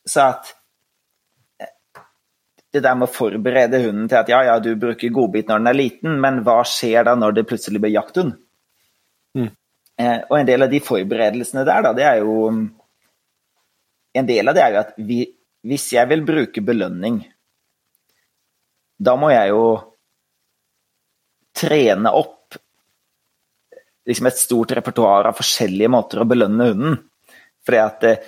Så 0.08 0.22
at 0.22 0.54
det 2.76 2.84
der 2.84 2.96
med 2.98 3.08
å 3.08 3.12
forberede 3.12 3.80
hunden 3.82 4.08
til 4.10 4.20
at 4.20 4.30
ja, 4.30 4.42
ja, 4.46 4.56
du 4.62 4.74
bruker 4.80 5.14
godbit 5.14 5.50
når 5.50 5.62
den 5.62 5.70
er 5.70 5.78
liten, 5.78 6.18
men 6.22 6.42
hva 6.46 6.60
skjer 6.68 7.06
da 7.08 7.16
når 7.18 7.38
det 7.38 7.46
plutselig 7.50 7.82
blir 7.82 7.94
jakthund? 7.96 8.36
Mm. 9.36 9.50
Eh, 9.96 10.18
og 10.28 10.36
en 10.38 10.48
del 10.48 10.66
av 10.66 10.72
de 10.72 10.80
forberedelsene 10.84 11.64
der, 11.66 11.86
da, 11.88 11.94
det 11.96 12.04
er 12.08 12.20
jo 12.24 12.36
En 14.16 14.24
del 14.24 14.48
av 14.48 14.54
det 14.56 14.62
er 14.64 14.70
jo 14.72 14.78
at 14.80 14.94
vi, 14.96 15.18
hvis 15.68 15.90
jeg 15.92 16.08
vil 16.08 16.22
bruke 16.24 16.62
belønning, 16.64 17.18
da 18.96 19.12
må 19.20 19.28
jeg 19.28 19.50
jo 19.50 19.64
trene 21.56 22.12
opp 22.16 22.56
liksom 24.08 24.30
et 24.30 24.40
stort 24.40 24.72
repertoar 24.78 25.28
av 25.28 25.36
forskjellige 25.36 25.92
måter 25.92 26.22
å 26.22 26.28
belønne 26.30 26.70
hunden. 26.70 26.96
Fordi 27.66 27.82
at 27.82 28.06
eh, 28.08 28.24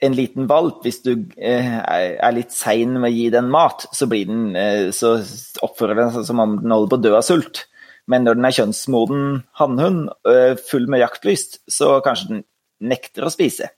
en 0.00 0.14
liten 0.16 0.46
valp, 0.48 0.80
hvis 0.84 1.02
du 1.04 1.12
eh, 1.36 1.74
er 1.80 2.32
litt 2.32 2.54
sein 2.56 2.94
med 2.96 3.10
å 3.10 3.14
gi 3.14 3.26
den 3.32 3.50
mat, 3.52 3.84
så, 3.92 4.08
den, 4.08 4.54
eh, 4.56 4.88
så 4.96 5.18
oppfører 5.64 5.98
den 5.98 6.14
seg 6.14 6.28
som 6.30 6.40
om 6.40 6.56
den 6.62 6.72
holder 6.72 6.92
på 6.92 7.00
å 7.00 7.04
dø 7.04 7.16
av 7.18 7.26
sult. 7.26 7.66
Men 8.10 8.24
når 8.26 8.38
den 8.38 8.48
er 8.48 8.56
kjønnsmoden 8.56 9.26
hannhund, 9.60 10.08
eh, 10.30 10.54
full 10.70 10.88
med 10.90 11.04
jaktlyst, 11.04 11.60
så 11.70 11.98
kanskje 12.04 12.32
den 12.32 12.44
nekter 12.90 13.26
å 13.26 13.32
spise. 13.32 13.68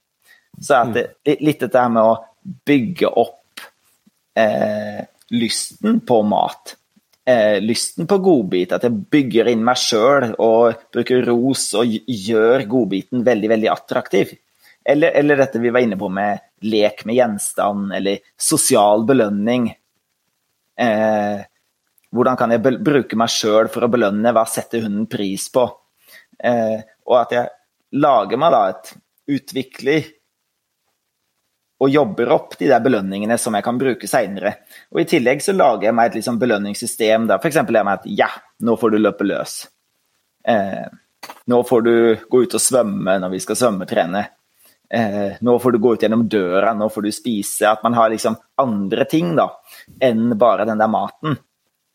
Så 0.63 0.77
er 0.79 0.93
det 0.95 1.41
litt 1.43 1.65
dette 1.65 1.83
med 1.91 2.05
å 2.05 2.21
bygge 2.69 3.09
opp 3.09 3.65
eh, 4.39 5.03
lysten 5.33 6.01
på 6.07 6.21
mat. 6.29 6.77
Eh, 7.27 7.59
lysten 7.63 8.09
på 8.11 8.19
godbit. 8.23 8.75
At 8.77 8.87
jeg 8.87 9.05
bygger 9.13 9.51
inn 9.53 9.65
meg 9.65 9.81
sjøl 9.81 10.33
og 10.43 10.87
bruker 10.95 11.25
ros 11.27 11.71
og 11.79 11.93
gjør 12.07 12.67
godbiten 12.71 13.25
veldig, 13.27 13.53
veldig 13.57 13.71
attraktiv. 13.73 14.37
Eller, 14.85 15.15
eller, 15.19 15.39
dette 15.39 15.61
vi 15.63 15.71
var 15.71 15.85
inne 15.85 15.99
på 15.99 16.09
med 16.11 16.43
lek 16.67 17.05
med 17.07 17.17
gjenstand, 17.17 17.93
eller 17.95 18.23
sosial 18.39 19.05
belønning. 19.07 19.69
Eh, 20.79 21.45
hvordan 22.13 22.39
kan 22.39 22.53
jeg 22.53 22.63
bruke 22.63 23.19
meg 23.19 23.31
sjøl 23.33 23.71
for 23.73 23.87
å 23.87 23.93
belønne? 23.93 24.35
Hva 24.35 24.45
setter 24.49 24.85
hunden 24.85 25.07
pris 25.11 25.47
på? 25.53 25.69
Eh, 26.43 26.83
og 27.07 27.17
at 27.21 27.37
jeg 27.37 28.03
lager 28.03 28.41
meg 28.41 28.53
da 28.55 28.65
et 28.73 28.93
utvikler 29.33 30.11
og 31.83 31.91
jobber 31.91 32.31
opp 32.31 32.55
de 32.61 32.69
der 32.71 32.83
belønningene 32.83 33.37
som 33.41 33.57
jeg 33.59 33.65
kan 33.67 33.79
bruke 33.79 34.07
seinere. 34.07 34.55
Og 34.95 35.03
I 35.03 35.09
tillegg 35.11 35.43
så 35.43 35.55
lager 35.55 35.89
jeg 35.89 35.97
meg 35.99 36.11
et 36.11 36.19
liksom 36.21 36.39
belønningssystem 36.39 37.27
der 37.31 37.43
f.eks. 37.43 37.59
jeg 37.59 37.71
med 37.73 37.95
at 37.97 38.07
ja, 38.07 38.29
nå 38.63 38.77
får 38.79 38.95
du 38.95 39.01
løpe 39.01 39.27
løs. 39.27 39.57
Eh, 40.47 40.87
nå 41.51 41.59
får 41.67 41.83
du 41.87 41.95
gå 42.31 42.45
ut 42.45 42.55
og 42.59 42.63
svømme 42.63 43.17
når 43.23 43.35
vi 43.35 43.43
skal 43.43 43.59
svømmetrene. 43.59 44.23
Eh, 44.93 45.39
nå 45.41 45.59
får 45.59 45.73
du 45.73 45.79
gå 45.79 45.95
ut 45.95 46.03
gjennom 46.05 46.27
døra, 46.29 46.75
nå 46.77 46.89
får 46.93 47.07
du 47.07 47.13
spise. 47.15 47.65
At 47.71 47.85
man 47.85 47.97
har 47.97 48.13
liksom 48.13 48.37
andre 48.61 49.07
ting 49.09 49.33
da, 49.39 49.49
enn 50.05 50.37
bare 50.39 50.69
den 50.69 50.83
der 50.83 50.91
maten. 50.93 51.39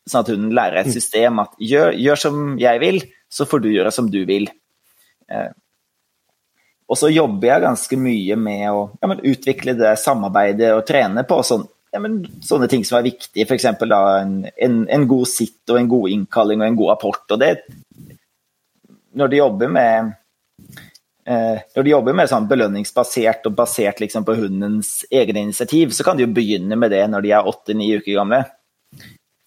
Sånn 0.08 0.24
at 0.24 0.32
hun 0.34 0.50
lærer 0.56 0.82
et 0.82 0.90
mm. 0.90 0.96
system 0.96 1.44
at 1.44 1.54
gjør, 1.62 1.94
gjør 1.94 2.22
som 2.24 2.44
jeg 2.62 2.82
vil, 2.82 3.02
så 3.30 3.46
får 3.46 3.62
du 3.64 3.72
gjøre 3.74 3.94
som 3.94 4.10
du 4.10 4.22
vil. 4.26 4.50
Eh, 5.30 5.50
og 6.88 6.98
så 6.98 7.12
jobber 7.12 7.50
jeg 7.52 7.66
ganske 7.68 8.00
mye 8.00 8.38
med 8.40 8.68
å 8.72 8.84
ja, 9.04 9.16
utvikle 9.30 9.76
det 9.78 9.98
samarbeidet 10.00 10.72
og 10.74 10.86
trene 10.88 11.26
på 11.28 11.42
sånn, 11.46 11.66
ja, 11.94 12.02
sånne 12.48 12.70
ting 12.72 12.86
som 12.88 12.98
er 12.98 13.10
viktige. 13.10 13.46
F.eks. 13.46 13.68
En, 13.76 14.38
en, 14.48 14.78
en 14.96 15.10
god 15.12 15.30
sitt 15.30 15.68
og 15.70 15.82
en 15.82 15.92
god 15.92 16.16
innkalling 16.16 16.64
og 16.64 16.72
en 16.72 16.80
god 16.80 16.94
rapport. 16.96 17.26
og 17.36 17.44
det 17.44 17.58
Når 19.20 19.34
de 19.34 19.44
jobber 19.44 19.76
med 19.76 20.16
når 21.28 21.84
de 21.84 21.92
jobber 21.92 22.16
med 22.16 22.30
sånn 22.32 22.46
belønningsbasert 22.48 23.50
og 23.50 23.56
basert 23.58 24.00
liksom 24.00 24.24
på 24.24 24.38
hundens 24.38 25.02
egne 25.12 25.42
initiativ, 25.44 25.92
så 25.92 26.06
kan 26.08 26.16
de 26.16 26.24
jo 26.24 26.32
begynne 26.32 26.78
med 26.80 26.94
det 26.94 27.02
når 27.12 27.26
de 27.26 27.34
er 27.36 27.50
åtte-ni 27.52 27.90
uker 27.98 28.14
gamle. 28.16 28.46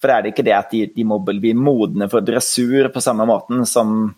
For 0.01 0.13
er 0.13 0.25
det 0.25 0.33
ikke 0.35 0.45
det 0.45 0.57
at 0.57 0.73
de, 0.73 0.87
de 0.93 1.05
må 1.09 1.19
bli 1.25 1.53
modne 1.57 2.09
for 2.13 2.25
dressur 2.25 2.89
på 2.93 3.03
samme 3.05 3.25
måten 3.29 3.65
som, 3.69 4.15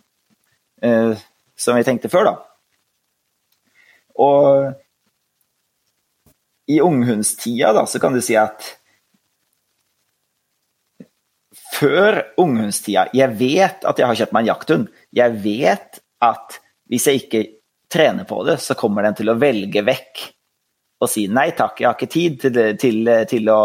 eh, 0.82 1.14
som 1.58 1.78
vi 1.78 1.86
tenkte 1.86 2.10
før, 2.10 2.32
da? 2.32 2.34
Og 4.22 4.74
i 6.70 6.78
unghundstida 6.82 7.72
da, 7.74 7.86
så 7.86 7.98
kan 8.02 8.14
du 8.14 8.20
si 8.22 8.36
at 8.38 8.68
før 11.72 12.20
unghundstida 12.38 13.08
Jeg 13.16 13.34
vet 13.40 13.86
at 13.88 13.98
jeg 13.98 14.06
har 14.06 14.18
kjøpt 14.20 14.34
meg 14.36 14.44
en 14.44 14.52
jakthund. 14.52 14.90
Jeg 15.10 15.38
vet 15.42 15.98
at 16.22 16.61
hvis 16.92 17.08
jeg 17.08 17.24
ikke 17.24 17.42
trener 17.92 18.28
på 18.28 18.42
det, 18.44 18.58
så 18.60 18.76
kommer 18.78 19.06
den 19.06 19.16
til 19.16 19.32
å 19.32 19.38
velge 19.40 19.84
vekk 19.84 20.22
og 21.02 21.10
si 21.10 21.26
nei 21.26 21.48
takk, 21.58 21.80
jeg 21.80 21.88
har 21.88 21.96
ikke 21.96 22.12
tid 22.12 22.36
til, 22.44 22.58
til, 22.78 23.08
til 23.26 23.48
å 23.50 23.62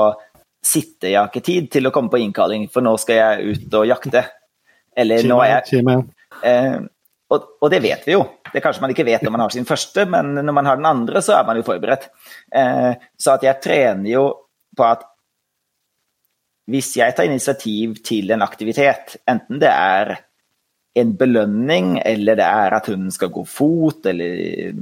sitte, 0.66 1.12
jeg 1.12 1.20
har 1.20 1.30
ikke 1.30 1.46
tid 1.46 1.68
til 1.76 1.88
å 1.88 1.92
komme 1.94 2.10
på 2.10 2.22
innkalling, 2.24 2.66
for 2.74 2.86
nå 2.86 2.96
skal 3.02 3.20
jeg 3.20 3.58
ut 3.58 3.76
og 3.78 3.86
jakte. 3.88 4.24
Eller 4.98 5.28
nå 5.30 5.38
er 5.44 5.52
jeg 5.52 5.84
eh, 6.42 6.80
og, 7.28 7.52
og, 7.60 7.68
det 7.70 7.82
vet 7.84 8.08
vi 8.08 8.16
jo. 8.16 8.24
Det 8.50 8.64
kanskje 8.64 8.82
man 8.82 8.94
ikke 8.94 9.06
vet 9.06 9.22
når 9.26 9.36
man 9.36 9.44
har 9.44 9.54
sin 9.54 9.68
første, 9.70 10.08
men 10.10 10.34
når 10.40 10.56
man 10.56 10.70
har 10.70 10.80
den 10.80 10.90
andre, 10.90 11.22
så 11.22 11.36
er 11.38 11.46
man 11.48 11.60
jo 11.60 11.68
forberedt. 11.68 12.10
Eh, 12.56 12.94
så 13.20 13.36
at 13.36 13.46
jeg 13.46 13.62
trener 13.64 14.10
jo 14.10 14.26
på 14.78 14.88
at 14.88 15.06
hvis 16.72 16.96
jeg 16.98 17.16
tar 17.16 17.28
initiativ 17.30 18.00
til 18.08 18.34
en 18.34 18.44
aktivitet, 18.44 19.20
enten 19.30 19.62
det 19.62 19.70
er 19.72 20.16
en 21.02 21.14
belønning, 21.20 21.98
eller 22.06 22.38
det 22.40 22.48
er 22.48 22.78
at 22.78 22.90
hunden 22.92 23.14
skal 23.14 23.32
gå 23.34 23.44
fot, 23.48 24.06
eller 24.10 24.74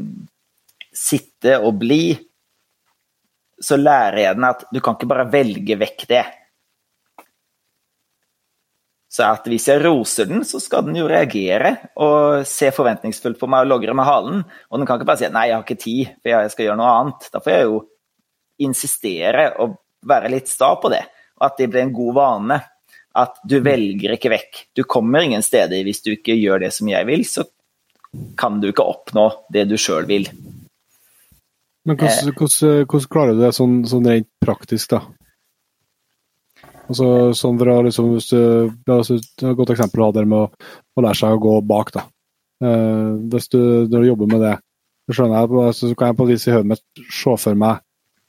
sitte 0.96 1.58
og 1.60 1.76
bli, 1.82 2.16
så 3.62 3.78
lærer 3.80 4.22
jeg 4.22 4.38
den 4.38 4.48
at 4.48 4.66
du 4.72 4.82
kan 4.84 4.98
ikke 4.98 5.12
bare 5.12 5.30
velge 5.32 5.78
vekk 5.80 6.08
det. 6.10 6.26
Så 9.16 9.24
at 9.24 9.46
hvis 9.48 9.70
jeg 9.70 9.80
roser 9.80 10.28
den, 10.28 10.44
så 10.44 10.60
skal 10.60 10.84
den 10.88 10.98
jo 11.00 11.08
reagere 11.08 11.72
og 12.04 12.44
se 12.50 12.68
forventningsfullt 12.76 13.40
på 13.40 13.48
meg 13.48 13.64
og 13.64 13.72
logre 13.72 13.96
med 13.96 14.08
halen. 14.08 14.42
Og 14.68 14.80
den 14.80 14.88
kan 14.88 15.00
ikke 15.00 15.08
bare 15.08 15.22
si 15.22 15.30
'nei, 15.30 15.48
jeg 15.48 15.56
har 15.56 15.64
ikke 15.64 15.84
tid, 15.84 16.10
for 16.20 16.30
jeg 16.34 16.52
skal 16.52 16.66
gjøre 16.66 16.80
noe 16.82 16.96
annet'. 17.00 17.30
Da 17.32 17.40
får 17.40 17.54
jeg 17.54 17.64
jo 17.70 17.78
insistere 18.60 19.46
og 19.64 19.78
være 20.04 20.32
litt 20.36 20.52
sta 20.52 20.76
på 20.76 20.92
det, 20.92 21.04
og 21.40 21.48
at 21.48 21.58
det 21.58 21.70
blir 21.70 21.86
en 21.86 21.96
god 21.96 22.14
vane. 22.16 22.60
At 23.16 23.38
du 23.48 23.60
velger 23.64 24.16
ikke 24.16 24.32
vekk. 24.34 24.64
Du 24.76 24.84
kommer 24.84 25.24
ingen 25.24 25.44
steder 25.46 25.86
hvis 25.88 26.04
du 26.04 26.12
ikke 26.16 26.36
gjør 26.36 26.66
det 26.66 26.74
som 26.76 26.90
jeg 26.92 27.08
vil, 27.08 27.24
så 27.28 27.46
kan 28.40 28.60
du 28.62 28.70
ikke 28.72 28.84
oppnå 28.84 29.30
det 29.52 29.68
du 29.70 29.78
sjøl 29.80 30.08
vil. 30.10 30.28
Men 31.86 32.00
hvordan, 32.00 32.32
eh. 32.32 32.36
hvordan, 32.36 32.88
hvordan, 32.90 33.12
klarer 33.14 33.38
du 33.38 33.44
det 33.44 33.54
sånn, 33.56 33.78
sånn 33.88 34.10
rent 34.10 34.30
praktisk, 34.44 34.96
da? 34.96 35.04
Altså, 36.86 37.08
sånn 37.38 37.58
for 37.58 37.72
å 37.72 37.80
liksom, 37.88 38.12
hvis 38.14 38.28
du, 38.30 38.42
Et 38.70 39.58
godt 39.58 39.72
eksempel 39.74 40.04
av 40.06 40.14
det 40.18 40.26
med 40.30 40.44
å, 40.44 40.70
å, 40.94 41.02
lære 41.02 41.18
seg 41.18 41.34
å 41.34 41.42
gå 41.42 41.56
bak. 41.66 41.96
da. 41.96 42.06
Uh, 42.64 43.16
hvis 43.32 43.50
du, 43.54 43.60
når 43.90 44.04
du 44.04 44.10
jobber 44.12 44.32
med 44.34 44.44
det, 44.46 44.54
så 45.06 45.18
skjønner 45.18 45.46
jeg, 45.46 45.74
så 45.78 45.92
kan 45.94 46.12
jeg 46.12 46.18
på 46.20 46.28
et 46.28 46.34
vis 46.34 46.48
i 46.48 46.54
hodet 46.56 46.72
mitt 46.74 47.06
se 47.14 47.36
for 47.42 47.58
meg 47.62 47.82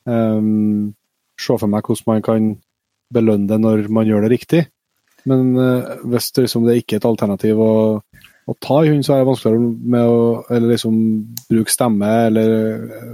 um, 0.07 0.95
se 1.41 1.59
for 1.59 1.71
meg 1.71 1.85
hvordan 1.87 2.11
man 2.11 2.25
kan 2.25 2.49
belønne 3.13 3.49
det 3.51 3.59
når 3.63 3.87
man 3.93 4.09
gjør 4.09 4.27
det 4.27 4.33
riktig. 4.33 4.63
Men 5.27 5.53
uh, 5.59 5.97
hvis 6.11 6.31
det, 6.33 6.47
liksom, 6.47 6.67
det 6.67 6.75
er 6.75 6.83
ikke 6.83 7.01
et 7.01 7.09
alternativ 7.09 7.61
å, 7.63 7.73
å 8.47 8.57
ta 8.63 8.83
i 8.85 8.93
hund, 8.93 9.03
så 9.07 9.17
er 9.17 9.23
det 9.23 9.31
vanskeligere 9.31 9.73
med 9.95 10.11
å 10.11 10.21
eller 10.55 10.75
liksom 10.75 11.01
bruke 11.49 11.73
stemme, 11.73 12.13
eller 12.29 12.53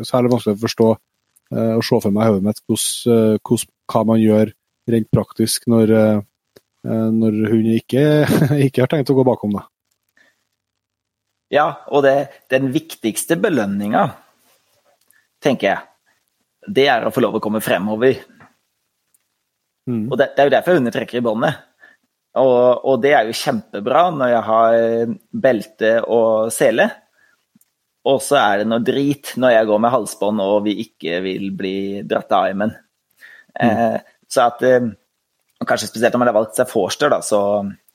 så 0.05 0.19
er 0.19 0.27
det 0.27 0.35
vanskeligere 0.35 0.61
å 0.61 0.65
forstå 0.67 0.91
uh, 0.93 1.75
og 1.79 1.87
se 1.87 2.01
for 2.05 2.15
meg 2.15 2.27
i 2.27 2.35
hodet 2.35 2.49
mitt 2.49 2.63
hvordan, 2.67 3.39
uh, 3.57 3.71
hva 3.93 4.05
man 4.09 4.21
gjør 4.23 4.53
rent 4.93 5.09
praktisk 5.15 5.69
når, 5.71 5.95
uh, 5.95 7.09
når 7.21 7.39
hunden 7.53 7.79
ikke, 7.79 8.05
ikke, 8.67 8.83
har 8.83 8.93
tenkt 8.93 9.13
å 9.13 9.17
gå 9.19 9.27
bakom. 9.27 9.57
deg. 9.57 9.69
Ja, 11.53 11.67
og 11.93 12.05
det, 12.07 12.17
den 12.53 12.71
viktigste 12.73 13.37
belønninga, 13.41 14.07
tenker 15.43 15.69
jeg, 15.69 15.89
det 16.73 16.87
er 16.89 17.05
å 17.05 17.13
få 17.13 17.25
lov 17.25 17.37
å 17.37 17.43
komme 17.45 17.61
fremover. 17.65 18.23
Mm. 19.91 20.07
Og 20.09 20.17
det, 20.17 20.31
det, 20.33 20.41
er 20.41 20.49
jo 20.49 20.55
derfor 20.55 20.79
hunder 20.79 20.95
trekker 20.95 21.19
i 21.19 21.25
båndet. 21.25 21.61
Og, 22.41 22.85
og, 22.89 22.95
det 23.03 23.13
er 23.13 23.29
jo 23.29 23.37
kjempebra 23.37 24.07
når 24.17 24.31
jeg 24.33 24.45
har 24.47 24.77
belte 25.45 25.91
og 26.09 26.53
sele. 26.55 26.89
Og 28.09 28.23
så 28.25 28.39
er 28.41 28.63
det 28.63 28.71
noe 28.71 28.83
drit 28.83 29.35
når 29.39 29.55
jeg 29.57 29.69
går 29.69 29.83
med 29.83 29.95
halsbånd 29.95 30.43
og 30.43 30.65
vi 30.65 30.79
ikke 30.87 31.21
vil 31.27 31.51
bli 31.59 31.77
dratt 32.09 32.33
av 32.35 32.49
armen. 32.49 32.73
Mm. 33.53 33.69
Eh, 33.69 33.99
så 34.33 34.49
at 34.49 34.65
eh, 34.67 34.91
Kanskje 35.63 35.93
spesielt 35.93 36.17
om 36.17 36.19
man 36.19 36.27
har 36.27 36.35
valgt 36.35 36.57
seg 36.59 36.67
forster, 36.67 37.07
da, 37.13 37.21
så, 37.23 37.39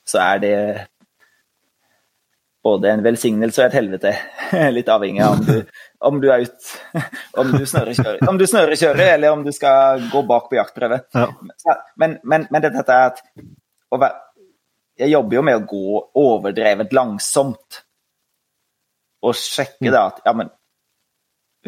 så, 0.08 0.22
er 0.24 0.38
det 0.40 0.52
både 2.64 2.94
en 2.94 3.02
velsignelse 3.04 3.60
og 3.60 3.66
et 3.66 3.76
helvete. 3.76 4.14
Litt 4.78 4.88
avhengig 4.94 5.20
av 5.26 5.36
om 5.36 5.42
du, 5.44 5.74
om 6.08 6.22
du 6.24 6.30
er 6.32 6.46
ut 6.46 6.70
Om 7.44 7.52
du 7.52 7.66
snørrekjører, 7.68 8.22
om 8.32 8.40
du 8.40 8.46
snørrekjører 8.48 9.12
eller 9.18 9.36
om 9.36 9.44
du 9.44 9.52
skal 9.52 10.06
gå 10.14 10.22
bak 10.30 10.48
på 10.48 10.62
jaktprøve. 10.62 11.02
Ja. 11.12 11.28
Men, 12.00 12.16
men, 12.24 12.48
men 12.48 12.64
dette 12.64 12.88
er 12.88 13.12
at 13.12 13.20
Jeg 14.98 15.14
jobber 15.14 15.38
jo 15.38 15.44
med 15.46 15.60
å 15.60 15.68
gå 15.70 16.00
overdrevet 16.18 16.94
langsomt 16.96 17.84
og 19.26 19.36
sjekke 19.38 19.92
da 19.94 20.08
at 20.10 20.24
ja, 20.26 20.34
men 20.38 20.50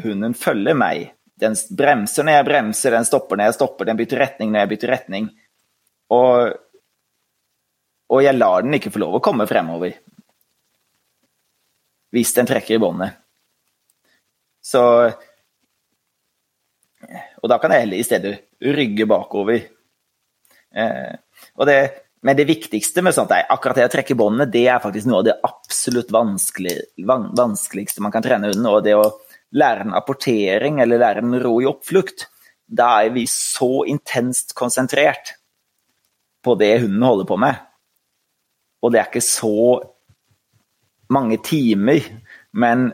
hunden 0.03 0.35
følger 0.37 0.77
meg. 0.77 1.11
Den 1.39 1.55
bremser 1.77 2.25
når 2.25 2.39
jeg 2.39 2.47
bremser, 2.49 2.95
den 2.95 3.07
stopper 3.07 3.39
når 3.39 3.49
jeg 3.49 3.57
stopper, 3.59 3.89
den 3.89 3.99
bytter 3.99 4.21
retning 4.23 4.51
når 4.53 4.63
jeg 4.63 4.71
bytter 4.73 4.93
retning. 4.93 5.29
Og, 6.15 6.51
og 8.09 8.23
jeg 8.25 8.37
lar 8.37 8.65
den 8.65 8.77
ikke 8.79 8.93
få 8.93 9.03
lov 9.05 9.17
å 9.19 9.23
komme 9.23 9.47
fremover. 9.49 9.97
Hvis 12.15 12.33
den 12.37 12.49
trekker 12.49 12.77
i 12.77 12.81
båndet. 12.81 13.17
Så 14.65 14.81
Og 17.39 17.47
da 17.47 17.57
kan 17.61 17.71
jeg 17.71 17.85
heller 17.85 18.01
i 18.01 18.05
stedet 18.05 18.33
rygge 18.59 19.05
bakover. 19.07 19.61
Eh, 20.75 21.13
og 21.55 21.69
det, 21.69 21.77
men 22.21 22.35
det 22.35 22.47
viktigste 22.49 23.03
med 23.05 23.15
sånt 23.15 23.31
er 23.31 23.47
akkurat 23.53 23.77
det 23.79 23.87
å 23.87 23.91
trekke 23.93 24.17
båndene, 24.19 24.49
det 24.51 24.65
er 24.67 24.81
faktisk 24.83 25.07
noe 25.07 25.21
av 25.21 25.27
det 25.29 25.37
absolutt 25.47 26.11
vanskelig, 26.11 26.75
van, 27.07 27.29
vanskeligste 27.37 28.03
man 28.03 28.11
kan 28.11 28.25
trene 28.25 28.51
hunden. 28.51 28.67
Og 28.67 28.83
det 28.83 28.97
å 28.99 29.05
lære 29.55 29.87
en 29.87 29.95
apportering 29.95 30.81
eller 30.83 30.99
lære 30.99 31.23
en 31.23 31.37
ro 31.39 31.55
i 31.63 31.69
oppflukt, 31.69 32.27
da 32.67 32.91
er 33.05 33.13
vi 33.15 33.23
så 33.31 33.85
intenst 33.89 34.51
konsentrert 34.57 35.33
på 36.43 36.55
det 36.59 36.73
hunden 36.83 37.07
holder 37.07 37.29
på 37.29 37.39
med. 37.39 37.63
Og 38.83 38.91
det 38.91 38.99
er 39.01 39.09
ikke 39.09 39.23
så 39.23 39.79
mange 41.11 41.39
timer, 41.43 42.03
men 42.51 42.89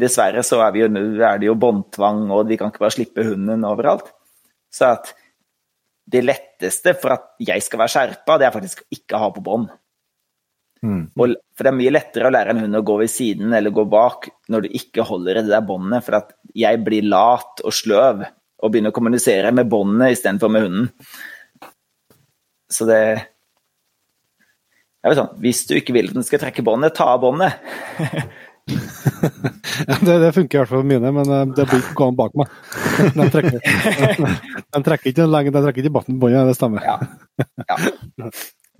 dessverre 0.00 0.42
så 0.46 0.62
er, 0.64 0.78
jo, 0.80 0.88
er 1.20 1.42
det 1.42 1.50
jo 1.50 1.58
båndtvang, 1.60 2.28
og 2.32 2.48
vi 2.48 2.56
kan 2.58 2.70
ikke 2.70 2.86
bare 2.86 2.96
slippe 2.96 3.26
hunden 3.26 3.66
overalt. 3.68 4.14
Så 4.72 4.94
at 4.94 5.12
det 6.10 6.22
letteste 6.24 6.94
for 6.98 7.14
at 7.14 7.28
jeg 7.42 7.62
skal 7.64 7.82
være 7.82 7.94
skjerpa, 7.94 8.38
det 8.38 8.48
er 8.48 8.54
faktisk 8.54 8.82
å 8.82 8.88
ikke 8.96 9.20
ha 9.22 9.30
på 9.34 9.44
bånd. 9.44 9.70
Mm. 10.80 11.10
For 11.12 11.34
det 11.36 11.70
er 11.70 11.76
mye 11.76 11.92
lettere 11.92 12.28
å 12.28 12.32
lære 12.32 12.54
en 12.54 12.62
hund 12.64 12.78
å 12.78 12.84
gå 12.88 12.96
ved 13.02 13.12
siden 13.12 13.52
eller 13.52 13.74
gå 13.74 13.84
bak 13.92 14.30
når 14.48 14.64
du 14.64 14.76
ikke 14.78 15.04
holder 15.04 15.40
i 15.40 15.42
det 15.44 15.52
der 15.52 15.66
båndet, 15.66 16.06
for 16.06 16.20
at 16.22 16.32
jeg 16.56 16.80
blir 16.86 17.04
lat 17.08 17.60
og 17.64 17.74
sløv 17.76 18.24
og 18.24 18.72
begynner 18.72 18.92
å 18.92 18.96
kommunisere 18.96 19.52
med 19.56 19.68
båndet 19.72 20.16
istedenfor 20.16 20.52
med 20.52 20.66
hunden. 20.66 20.88
Så 22.70 22.86
det 22.88 23.02
jeg 25.00 25.14
vet 25.14 25.16
sånn, 25.16 25.36
Hvis 25.40 25.62
du 25.64 25.74
ikke 25.78 25.94
vil 25.96 26.10
at 26.10 26.16
den 26.18 26.26
skal 26.26 26.42
trekke 26.42 26.64
båndet, 26.64 26.92
ta 26.96 27.06
av 27.14 27.22
båndet. 27.22 27.56
ja, 29.88 29.96
det, 30.00 30.14
det, 30.22 30.32
funker 30.36 30.58
i 30.58 30.60
hvert 30.60 30.70
fall 30.70 30.82
for 30.82 30.88
mine, 30.88 31.12
men 31.16 31.32
eh, 31.34 31.44
det 31.56 31.66
blir 31.70 31.82
ikke 31.82 31.98
gående 31.98 32.20
bak 32.20 32.38
meg. 32.38 32.56
De 33.16 33.26
trekker, 33.34 33.60
de 34.76 34.82
trekker 34.86 35.12
ikke 35.12 35.28
lenge, 35.28 35.52
de 35.54 35.62
trekker 35.66 35.84
ikke 35.84 35.94
batten 35.98 36.18
på 36.22 36.32
det 36.32 36.56
stemmer. 36.58 36.86
Ja. 36.86 36.96
Ja. 37.68 37.78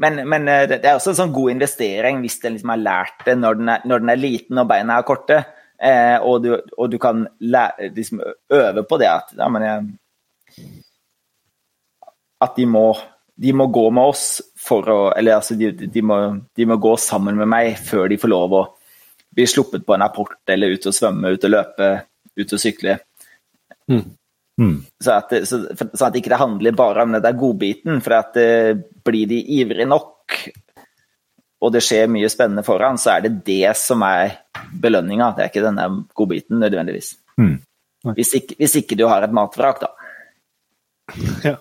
Men, 0.00 0.22
men, 0.28 0.48
eh, 0.48 0.66
det 0.70 0.80
er 0.80 0.96
også 0.96 1.12
en 1.12 1.18
sånn 1.18 1.32
god 1.36 1.54
investering 1.54 2.22
hvis 2.24 2.38
den 2.40 2.56
liksom 2.56 2.72
har 2.72 2.80
lært 2.80 3.24
det 3.26 3.36
når 3.36 3.58
den 3.60 3.72
er, 3.74 3.82
når 3.88 4.04
den 4.04 4.12
er 4.14 4.20
liten 4.20 4.60
og 4.62 4.68
beina 4.70 4.96
er 4.96 5.08
korte, 5.08 5.42
eh, 5.76 6.16
og, 6.16 6.44
du, 6.44 6.54
og, 6.56 6.86
du, 6.92 6.96
kan 7.02 7.26
lære, 7.40 7.90
liksom, 7.96 8.22
øve 8.56 8.84
på 8.88 9.00
det 9.02 9.10
at, 9.12 9.34
jeg, 9.36 10.68
at 12.40 12.56
de 12.56 12.68
må 12.68 12.86
de 13.40 13.52
må 13.56 13.66
gå 13.72 13.86
med 13.94 14.12
oss 14.12 14.24
for 14.60 14.88
å 14.92 14.98
Eller 15.16 15.38
altså, 15.38 15.56
de, 15.56 15.72
de, 15.72 16.02
må, 16.04 16.18
de, 16.56 16.66
må, 16.68 16.76
gå 16.80 16.92
sammen 17.00 17.38
med 17.40 17.48
meg 17.48 17.78
før 17.80 18.10
de 18.10 18.20
får 18.20 18.32
lov 18.32 18.56
å 18.56 18.66
bli 19.34 19.46
sluppet 19.46 19.86
på 19.86 19.94
en 19.94 20.04
apport 20.06 20.50
eller 20.50 20.74
ut 20.74 20.88
og 20.90 20.96
svømme, 20.96 21.34
ut 21.34 21.44
og 21.46 21.52
løpe, 21.52 21.90
ut 22.40 22.56
og 22.56 22.62
sykle. 22.62 22.96
Mm. 23.90 24.02
Mm. 24.60 24.74
Så, 25.00 25.12
at, 25.16 25.32
så, 25.48 25.60
så 25.94 26.08
at 26.08 26.16
ikke 26.18 26.32
det 26.32 26.40
handler 26.40 26.76
bare 26.76 27.04
om 27.06 27.14
den 27.14 27.24
der 27.24 27.38
godbiten. 27.38 28.02
For 28.04 28.18
at 28.18 28.36
uh, 28.36 28.80
blir 29.06 29.30
de 29.30 29.40
ivrige 29.60 29.88
nok, 29.88 30.36
og 31.60 31.72
det 31.74 31.82
skjer 31.84 32.10
mye 32.12 32.28
spennende 32.32 32.64
foran, 32.64 33.00
så 33.00 33.14
er 33.14 33.26
det 33.26 33.40
det 33.46 33.72
som 33.80 34.04
er 34.06 34.36
belønninga. 34.82 35.32
Det 35.36 35.44
er 35.44 35.52
ikke 35.52 35.64
denne 35.64 35.88
godbiten 36.16 36.60
nødvendigvis. 36.62 37.14
Mm. 37.40 37.56
Hvis, 38.16 38.34
ikke, 38.38 38.56
hvis, 38.60 38.76
ikke, 38.80 38.96
du 38.96 39.06
har 39.10 39.24
et 39.24 39.36
matvrak, 39.36 39.82
da. 39.82 39.92
Ja. 41.50 41.56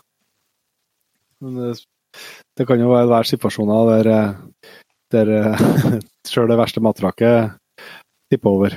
Men 1.39 1.55
det, 1.55 1.73
det 2.59 2.65
kan 2.67 2.81
jo 2.81 2.91
være 2.91 3.23
situasjoner 3.27 3.91
der, 3.93 4.09
eh, 4.11 4.31
der 5.13 5.29
sjøl 6.30 6.49
det 6.51 6.57
verste 6.60 6.84
matvraket 6.84 7.56
tippe 8.30 8.49
over. 8.49 8.76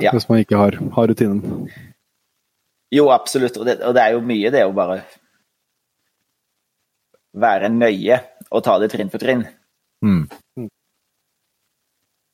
Ja. 0.00 0.12
Hvis 0.14 0.28
man 0.28 0.42
ikke 0.42 0.58
har, 0.58 0.78
har 0.96 1.08
rutinen. 1.08 1.68
Jo, 2.92 3.08
absolutt. 3.12 3.56
Og 3.56 3.66
det, 3.68 3.78
og 3.84 3.94
det, 3.96 4.02
er 4.02 4.16
jo 4.16 4.24
mye 4.24 4.52
det 4.52 4.64
å 4.66 4.74
bare 4.76 5.02
være 7.32 7.70
nøye 7.72 8.18
og 8.50 8.64
ta 8.64 8.76
det 8.80 8.90
trinn 8.92 9.12
for 9.12 9.22
trinn. 9.22 9.46
Mm. 10.04 10.26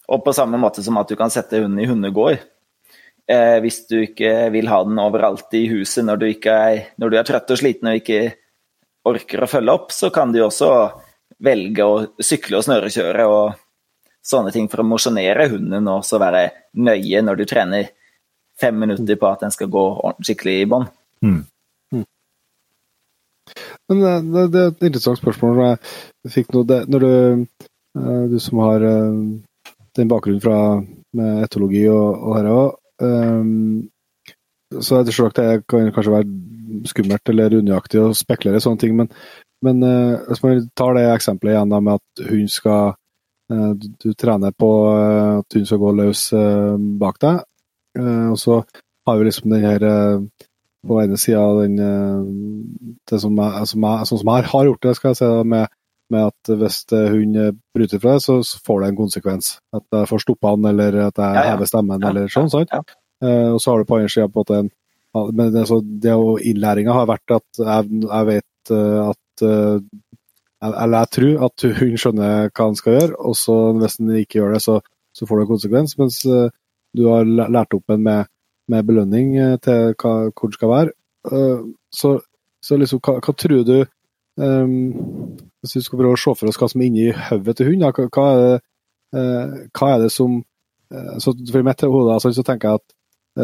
Og 0.08 0.22
på 0.24 0.34
samme 0.34 0.58
måte 0.58 0.82
som 0.82 0.96
at 0.98 1.10
du 1.10 1.18
kan 1.20 1.30
sette 1.30 1.60
hunden 1.60 1.82
i 1.82 1.86
hundegård. 1.86 2.40
Eh, 3.28 3.58
hvis 3.60 3.82
du 3.90 3.98
ikke 4.00 4.48
vil 4.54 4.70
ha 4.72 4.80
den 4.86 4.98
overalt 5.02 5.52
i 5.54 5.66
huset 5.68 6.06
når 6.08 6.22
du, 6.22 6.28
er, 6.48 6.86
når 6.96 7.10
du 7.12 7.18
er 7.20 7.26
trøtt 7.28 7.52
og 7.52 7.60
sliten 7.60 7.90
og 7.90 7.98
ikke 8.00 8.22
orker 9.08 9.44
å 9.44 9.50
følge 9.50 9.74
opp, 9.74 9.92
så 9.92 10.08
kan 10.14 10.32
du 10.32 10.40
også 10.46 10.70
velge 11.44 11.86
å 11.86 11.98
sykle 12.22 12.58
og 12.58 12.66
snørekjøre 12.66 13.26
og 13.30 13.58
sånne 14.28 14.52
ting 14.54 14.66
for 14.70 14.82
å 14.82 14.88
mosjonere 14.88 15.48
hunden 15.52 15.88
og 15.90 16.04
så 16.06 16.20
være 16.20 16.48
nøye 16.78 17.22
når 17.24 17.40
du 17.40 17.44
trener 17.48 17.92
fem 18.58 18.78
minutter 18.78 19.18
på 19.18 19.30
at 19.30 19.44
den 19.44 19.54
skal 19.54 19.70
gå 19.70 19.84
skikkelig 20.26 20.56
i 20.62 20.68
bånn. 20.70 20.88
Mm. 21.24 21.40
Mm. 21.94 22.06
Men 23.90 24.02
eh, 24.02 24.22
det, 24.34 24.46
det, 24.54 24.62
er 24.64 24.72
et 24.72 24.86
interessant 24.90 25.20
spørsmål. 25.20 25.62
Jeg 26.24 26.34
fikk 26.34 26.50
noe, 26.54 26.66
det, 26.68 26.80
når 26.90 27.06
du, 27.06 27.12
eh, 28.00 28.24
du 28.34 28.38
som 28.42 28.64
har 28.66 28.86
eh, 28.88 29.20
den 29.98 30.10
bakgrunnen 30.10 30.42
fra 30.42 30.58
med 31.18 31.44
etologi 31.46 31.86
og, 31.90 32.08
og 32.18 32.34
her 32.36 32.50
òg, 32.52 32.74
um, 33.00 33.86
så 34.84 34.98
jeg 34.98 35.14
tror 35.14 35.30
at 35.30 35.38
det 35.38 35.62
kan 35.70 35.88
kanskje 35.96 36.12
være 36.12 36.88
skummelt 36.90 37.30
eller 37.32 37.56
unøyaktig 37.62 38.02
å 38.02 38.10
spekulere 38.14 38.60
i 38.60 38.62
sånne 38.62 38.82
ting, 38.82 38.92
men, 38.98 39.08
men 39.64 39.82
uh, 39.82 40.18
hvis 40.28 40.42
man 40.44 40.66
tar 40.78 40.96
det 40.96 41.06
eksempelet 41.12 41.56
igjen 41.56 41.72
da, 41.72 41.80
med 41.82 41.98
at 41.98 42.26
hun 42.30 42.50
skal 42.52 42.92
uh, 42.94 43.70
du, 43.74 43.88
du, 43.98 44.10
trener 44.18 44.54
på 44.54 44.70
uh, 44.86 45.38
at 45.40 45.58
hun 45.58 45.66
skal 45.66 45.80
gå 45.82 45.94
løs 45.98 46.28
bak 47.00 47.18
deg. 47.24 47.42
Og 47.98 48.36
så 48.38 48.60
har 49.08 49.16
vi 49.18 49.24
liksom 49.26 49.50
den 49.50 49.64
her 49.64 49.82
på 50.86 50.98
ene 51.02 51.16
sida 51.18 51.40
den 51.56 51.80
det 53.08 53.18
som 53.18 53.40
jeg, 53.40 53.64
som 53.66 53.86
jeg, 53.88 54.06
sånn 54.06 54.20
som 54.20 54.30
jeg 54.30 54.46
har 54.52 54.68
gjort 54.68 54.84
det, 54.84 54.92
skal 54.94 55.10
jeg 55.10 55.18
si, 55.18 55.30
med, 55.50 55.72
med 56.14 56.28
at 56.28 56.52
hvis 56.60 56.76
hun 56.92 57.34
bryter 57.74 58.02
fra 58.04 58.14
det, 58.14 58.22
så, 58.22 58.36
så, 58.46 58.60
får 58.68 58.84
det 58.84 58.90
en 58.92 59.00
konsekvens. 59.00 59.48
At 59.74 59.82
jeg 59.96 60.10
får 60.12 60.22
stoppa 60.22 60.52
han, 60.54 60.68
eller 60.70 61.00
at 61.08 61.18
jeg 61.18 61.40
ja, 61.40 61.42
ja. 61.48 61.56
hever 61.56 61.72
stemmen, 61.72 62.04
ja, 62.04 62.12
eller 62.12 62.30
sånn. 62.30 62.52
sant? 62.52 62.94
Og 63.24 63.58
så 63.58 63.72
har 63.72 63.82
du 63.82 63.88
på 63.88 63.98
andre 63.98 64.12
sida 64.14 64.28
på 64.30 64.46
en 64.60 64.70
men 65.34 65.50
det, 65.50 65.64
så 65.66 65.80
det 65.82 66.14
innlæringa 66.46 66.94
har 66.94 67.08
vært 67.08 67.32
at 67.40 67.62
jeg, 67.64 68.02
jeg 68.04 68.28
vet 68.28 68.72
at 68.76 69.18
eller 69.46 71.04
jeg 71.04 71.10
tror 71.14 71.44
at 71.46 71.66
hun 71.78 71.98
skjønner 72.00 72.48
hva 72.50 72.64
han 72.66 72.78
skal 72.78 72.96
gjøre, 72.96 73.18
og 73.18 73.36
så 73.38 73.58
hvis 73.78 73.98
han 74.00 74.14
ikke 74.18 74.40
gjør 74.40 74.56
det, 74.56 74.62
så, 74.64 74.78
så 75.14 75.26
får 75.26 75.38
det 75.38 75.44
en 75.44 75.52
konsekvens. 75.52 75.94
Mens 76.00 76.18
uh, 76.26 76.48
du 76.96 77.04
har 77.06 77.28
lært 77.28 77.76
opp 77.76 77.94
en 77.94 78.02
med, 78.02 78.30
med 78.72 78.88
belønning 78.88 79.36
uh, 79.38 79.54
til 79.62 79.94
hva, 79.94 80.14
hvor 80.32 80.50
det 80.50 80.58
skal 80.58 80.74
være. 80.74 80.94
Så, 81.92 82.10
så, 82.64 82.76
liksom, 82.78 83.00
hva, 83.04 83.18
hva 83.20 83.32
tror 83.36 83.64
du 83.66 83.74
um, 84.40 84.76
Hvis 85.60 85.74
vi 85.76 85.82
skal 85.82 85.98
prøve 85.98 86.14
å 86.16 86.20
se 86.22 86.32
for 86.38 86.48
oss 86.48 86.56
hva 86.56 86.68
som 86.70 86.80
er 86.80 86.86
inni 86.86 87.08
hodet 87.10 87.56
til 87.58 87.68
hunden, 87.68 87.90
hva, 87.90 88.06
hva, 88.14 88.28
er 88.30 88.38
det, 88.40 89.24
hva 89.76 89.90
er 89.92 90.04
det 90.04 90.12
som 90.14 90.38
så 91.20 91.34
For 91.50 91.66
mitt 91.66 91.84
hode 91.84 92.14
altså, 92.14 92.30
så 92.32 92.44
tenker 92.46 92.70
jeg 92.70 92.80
at 92.80 92.94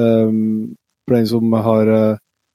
um, 0.00 0.70
for 1.04 1.18
den 1.18 1.28
som 1.28 1.58
har, 1.66 1.90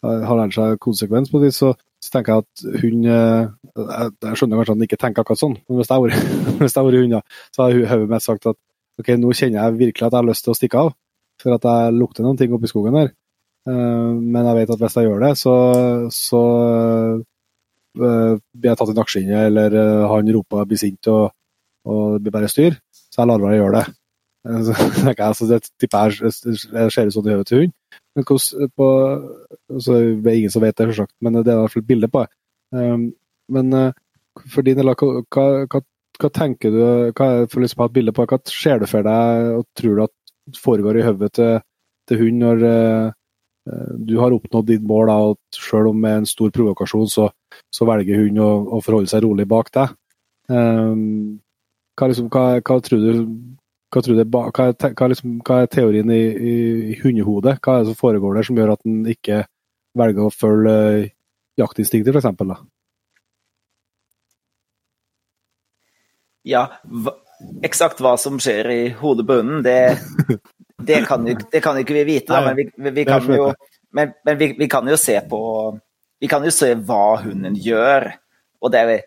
har 0.01 0.39
lært 0.39 0.55
seg 0.55 0.79
konsekvens 0.81 1.29
på 1.29 1.43
det, 1.43 1.51
så, 1.53 1.75
så 1.99 2.11
tenker 2.13 2.33
jeg 2.33 2.45
at 2.45 2.81
hun 2.81 3.05
jeg, 3.05 3.47
jeg, 3.75 4.35
skjønner 4.39 4.59
kanskje 4.59 4.71
at 4.71 4.75
han 4.75 4.85
ikke 4.85 4.99
tenker 4.99 5.23
akkurat 5.23 5.41
sånn, 5.41 5.55
men 5.67 5.79
hvis 5.79 5.89
jeg 5.89 5.95
hadde 5.99 6.83
vært 6.85 6.99
hund, 6.99 7.17
så 7.55 7.65
har 7.65 7.79
hodet 7.91 8.11
mitt 8.13 8.25
sagt 8.25 8.49
at 8.49 8.59
ok, 8.99 9.13
nå 9.19 9.33
kjenner 9.35 9.61
jeg 9.61 9.79
virkelig 9.79 10.07
at 10.07 10.13
jeg 10.13 10.19
har 10.19 10.29
lyst 10.29 10.45
til 10.45 10.53
å 10.53 10.57
stikke 10.57 10.83
av, 10.85 10.93
for 11.39 11.55
at 11.55 11.67
jeg 11.69 11.97
lukter 11.97 12.25
noen 12.25 12.39
ting 12.39 12.55
oppi 12.55 12.71
skogen 12.71 12.97
der. 12.99 13.11
Uh, 13.67 14.15
men 14.15 14.47
jeg 14.47 14.57
vet 14.61 14.73
at 14.75 14.83
hvis 14.83 14.97
jeg 14.99 15.09
gjør 15.09 15.25
det, 15.25 15.33
så, 15.39 15.55
så 16.15 16.43
uh, 17.99 18.33
blir 18.39 18.71
jeg 18.71 18.79
tatt 18.79 18.93
i 18.93 18.97
nakkeskinnet, 18.97 19.49
eller 19.51 19.79
han 20.11 20.33
roper 20.35 20.67
blir 20.67 20.81
sint 20.81 21.11
og, 21.11 21.29
og 21.87 22.17
det 22.17 22.25
blir 22.27 22.37
bare 22.39 22.51
styr. 22.51 22.79
Så 23.09 23.23
jeg 23.23 23.31
lar 23.31 23.43
være 23.43 23.57
å 23.57 23.63
gjøre 23.63 23.79
det. 23.79 23.98
Så, 24.39 24.73
altså, 25.17 25.47
det 25.49 25.65
tipper 25.81 26.13
jeg 26.15 26.91
ser 26.93 27.09
ut 27.09 27.15
sånn 27.15 27.27
i 27.27 27.33
hodet 27.35 27.47
til 27.49 27.63
hund. 27.63 27.73
Men 28.15 28.25
hvordan 28.25 28.69
på, 28.79 28.87
så 29.83 29.97
Det 29.99 30.31
er 30.31 30.37
ingen 30.37 30.53
som 30.53 30.63
vet 30.63 30.77
det, 30.77 30.87
selvsagt, 30.89 31.15
men 31.21 31.39
det 31.39 31.47
er 31.47 31.57
i 31.57 31.63
hvert 31.63 31.73
fall 31.73 31.83
et 31.83 31.89
bilde 31.89 32.09
på 32.11 32.23
det. 32.23 32.31
Um, 32.75 33.03
men 33.51 33.75
for 34.47 34.65
din 34.65 34.79
del, 34.79 34.91
hva, 34.93 35.23
hva, 35.35 35.81
hva, 36.19 36.31
tenker 36.33 36.73
du 36.73 36.81
hva, 37.17 37.29
for 37.49 37.63
liksom 37.63 37.85
et 37.85 37.95
bilde 37.95 38.13
på, 38.15 38.25
hva 38.29 38.39
ser 38.47 38.81
du 38.81 38.87
for 38.89 39.05
deg 39.05 39.53
og 39.57 39.67
tror 39.77 39.95
du 39.97 40.03
at 40.05 40.59
foregår 40.59 40.99
i 40.99 41.05
hodet 41.05 41.31
til, 41.37 41.59
til 42.09 42.21
hund 42.23 42.43
når 42.43 42.63
uh, 42.65 43.11
du 43.99 44.15
har 44.19 44.33
oppnådd 44.33 44.69
ditt 44.71 44.85
mål, 44.87 45.11
da, 45.11 45.17
og 45.29 45.37
selv 45.53 45.91
om 45.91 45.99
med 46.01 46.21
en 46.21 46.29
stor 46.29 46.49
provokasjon, 46.55 47.09
så, 47.11 47.27
så 47.73 47.85
velger 47.89 48.23
hun 48.23 48.39
å, 48.41 48.49
å, 48.77 48.81
forholde 48.85 49.11
seg 49.11 49.23
rolig 49.25 49.45
bak 49.49 49.69
deg. 49.75 49.93
Um, 50.49 51.37
hva, 51.99 52.09
liksom, 52.09 52.29
hva, 52.33 52.45
hva, 52.63 52.79
tror 52.85 53.03
du 53.03 53.11
hva, 53.89 54.01
du, 54.05 54.11
hva, 54.21 54.41
hva, 54.53 55.07
liksom, 55.09 55.39
hva, 55.45 55.61
er 55.63 55.71
teorien 55.71 56.11
i, 56.13 56.21
i, 56.21 56.57
i, 56.91 56.97
hundehodet? 57.01 57.57
Hva 57.63 57.77
er 57.77 57.85
det 57.85 57.93
som 57.93 57.97
foregår 57.99 58.37
der 58.37 58.45
som 58.45 58.59
gjør 58.59 58.75
at 58.75 58.85
en 58.85 58.99
ikke 59.09 59.39
velger 59.97 60.27
å 60.27 60.33
følge 60.33 60.75
uh, 60.75 61.07
jaktinstinktet, 61.59 62.13
f.eks.? 62.13 62.61
Ja, 66.49 66.67
hva, 66.85 67.15
eksakt 67.65 68.01
hva 68.03 68.15
som 68.21 68.39
skjer 68.41 68.69
i 68.73 68.79
hodet 68.99 69.25
på 69.27 69.39
hunden, 69.41 69.63
det, 69.65 69.97
det, 70.89 71.03
kan, 71.09 71.25
jo, 71.27 71.37
det 71.51 71.63
kan 71.65 71.77
jo 71.77 71.85
ikke 71.85 71.97
vi 72.01 72.07
vite. 72.13 72.33
Da, 72.33 72.45
men, 72.45 72.57
vi, 72.59 72.93
vi, 73.01 73.05
kan 73.09 73.25
jo, 73.33 73.51
men, 73.95 74.13
men 74.25 74.39
vi, 74.39 74.53
vi, 74.59 74.69
kan 74.71 74.87
jo 74.87 74.97
se 74.99 75.17
på 75.29 75.41
Vi 76.19 76.27
kan 76.27 76.43
jo 76.43 76.51
se 76.51 76.73
hva 76.75 77.21
hunden 77.23 77.55
gjør. 77.55 78.11
Og 78.59 78.73
det 78.73 78.79
er, 78.83 79.05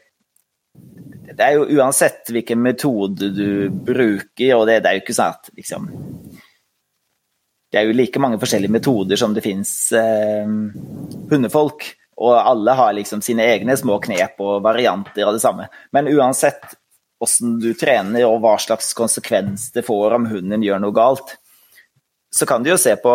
det 1.32 1.44
er 1.44 1.56
jo 1.56 1.78
uansett 1.78 2.30
hvilken 2.32 2.60
metode 2.62 3.30
du 3.32 3.70
bruker, 3.70 4.54
og 4.56 4.66
det, 4.68 4.82
det 4.84 4.90
er 4.90 4.98
jo 4.98 5.04
ikke 5.04 5.16
sånn 5.16 5.34
at 5.36 5.50
liksom 5.56 5.88
Det 7.72 7.80
er 7.80 7.88
jo 7.88 7.96
like 7.96 8.20
mange 8.20 8.38
forskjellige 8.40 8.74
metoder 8.74 9.16
som 9.16 9.32
det 9.32 9.44
fins 9.44 9.70
eh, 9.96 10.48
hundefolk. 11.30 11.86
Og 12.22 12.34
alle 12.36 12.74
har 12.76 12.92
liksom 12.92 13.22
sine 13.24 13.46
egne 13.48 13.72
små 13.80 13.96
knep 14.04 14.42
og 14.44 14.60
varianter 14.66 15.24
av 15.24 15.32
det 15.32 15.40
samme. 15.40 15.70
Men 15.96 16.10
uansett 16.12 16.76
hvordan 17.22 17.54
du 17.62 17.70
trener 17.78 18.26
og 18.28 18.42
hva 18.42 18.58
slags 18.60 18.92
konsekvens 18.98 19.70
det 19.72 19.86
får 19.86 20.18
om 20.18 20.28
hunden 20.28 20.66
gjør 20.66 20.82
noe 20.82 20.92
galt, 20.92 21.36
så 22.28 22.44
kan 22.48 22.60
du 22.60 22.74
jo 22.74 22.80
se 22.80 22.92
på 23.00 23.14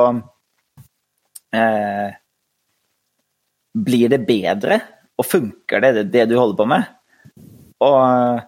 eh, 1.53 2.17
Blir 3.77 4.09
det 4.09 4.23
bedre, 4.25 4.81
og 5.21 5.25
funker 5.25 5.83
det, 5.83 6.07
det 6.09 6.25
du 6.31 6.37
holder 6.39 6.57
på 6.57 6.65
med? 6.73 6.96
Og, 7.85 8.39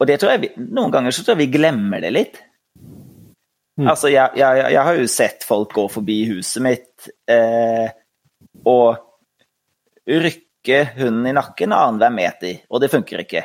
og 0.00 0.08
det 0.08 0.18
tror 0.20 0.34
jeg 0.34 0.42
vi, 0.42 0.50
noen 0.68 0.92
ganger 0.92 1.14
så 1.14 1.24
tror 1.24 1.36
jeg 1.36 1.46
vi 1.46 1.56
glemmer 1.58 2.04
det 2.04 2.12
litt. 2.12 2.42
Mm. 3.80 3.88
Altså, 3.90 4.10
jeg, 4.12 4.36
jeg, 4.38 4.66
jeg, 4.70 4.82
har 4.86 5.00
jo 5.00 5.06
sett 5.10 5.46
folk 5.46 5.72
gå 5.74 5.88
forbi 5.90 6.20
huset 6.30 6.62
mitt 6.62 7.08
eh, 7.30 7.88
og 8.70 9.00
rykke 10.06 10.78
hunden 11.00 11.26
i 11.26 11.34
nakken 11.34 11.74
annenhver 11.74 12.14
meter, 12.14 12.60
og 12.70 12.84
det 12.84 12.92
funker 12.92 13.24
ikke. 13.24 13.42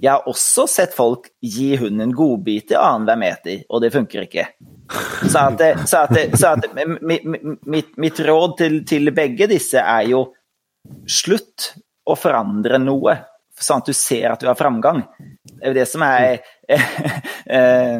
Jeg 0.00 0.10
har 0.12 0.28
også 0.28 0.66
sett 0.68 0.92
folk 0.96 1.30
gi 1.40 1.72
hunden 1.80 2.04
en 2.04 2.12
godbit 2.16 2.74
i 2.74 2.76
annenhver 2.76 3.20
meter, 3.20 3.62
og 3.72 3.80
det 3.84 3.92
funker 3.94 4.26
ikke. 4.26 4.46
Så, 4.90 5.46
at, 5.46 5.64
så, 5.88 6.04
at, 6.04 6.36
så 6.36 6.52
at, 6.58 6.68
mitt, 7.00 7.96
mitt, 7.96 8.20
råd 8.26 8.56
til, 8.58 8.78
til 8.88 9.12
begge 9.16 9.48
disse 9.48 9.80
er 9.80 10.08
jo 10.10 10.26
slutt 11.08 11.70
å 12.04 12.16
forandre 12.18 12.80
noe 12.82 13.16
sånn 13.64 13.82
at 13.82 13.88
du 13.90 13.96
ser 13.96 14.32
at 14.32 14.42
du 14.42 14.48
har 14.48 14.58
framgang. 14.58 15.02
Det 15.44 15.62
er 15.62 15.72
jo 15.72 15.78
det 15.78 15.86
som 15.88 16.04
er 16.06 16.40
eh, 17.56 17.98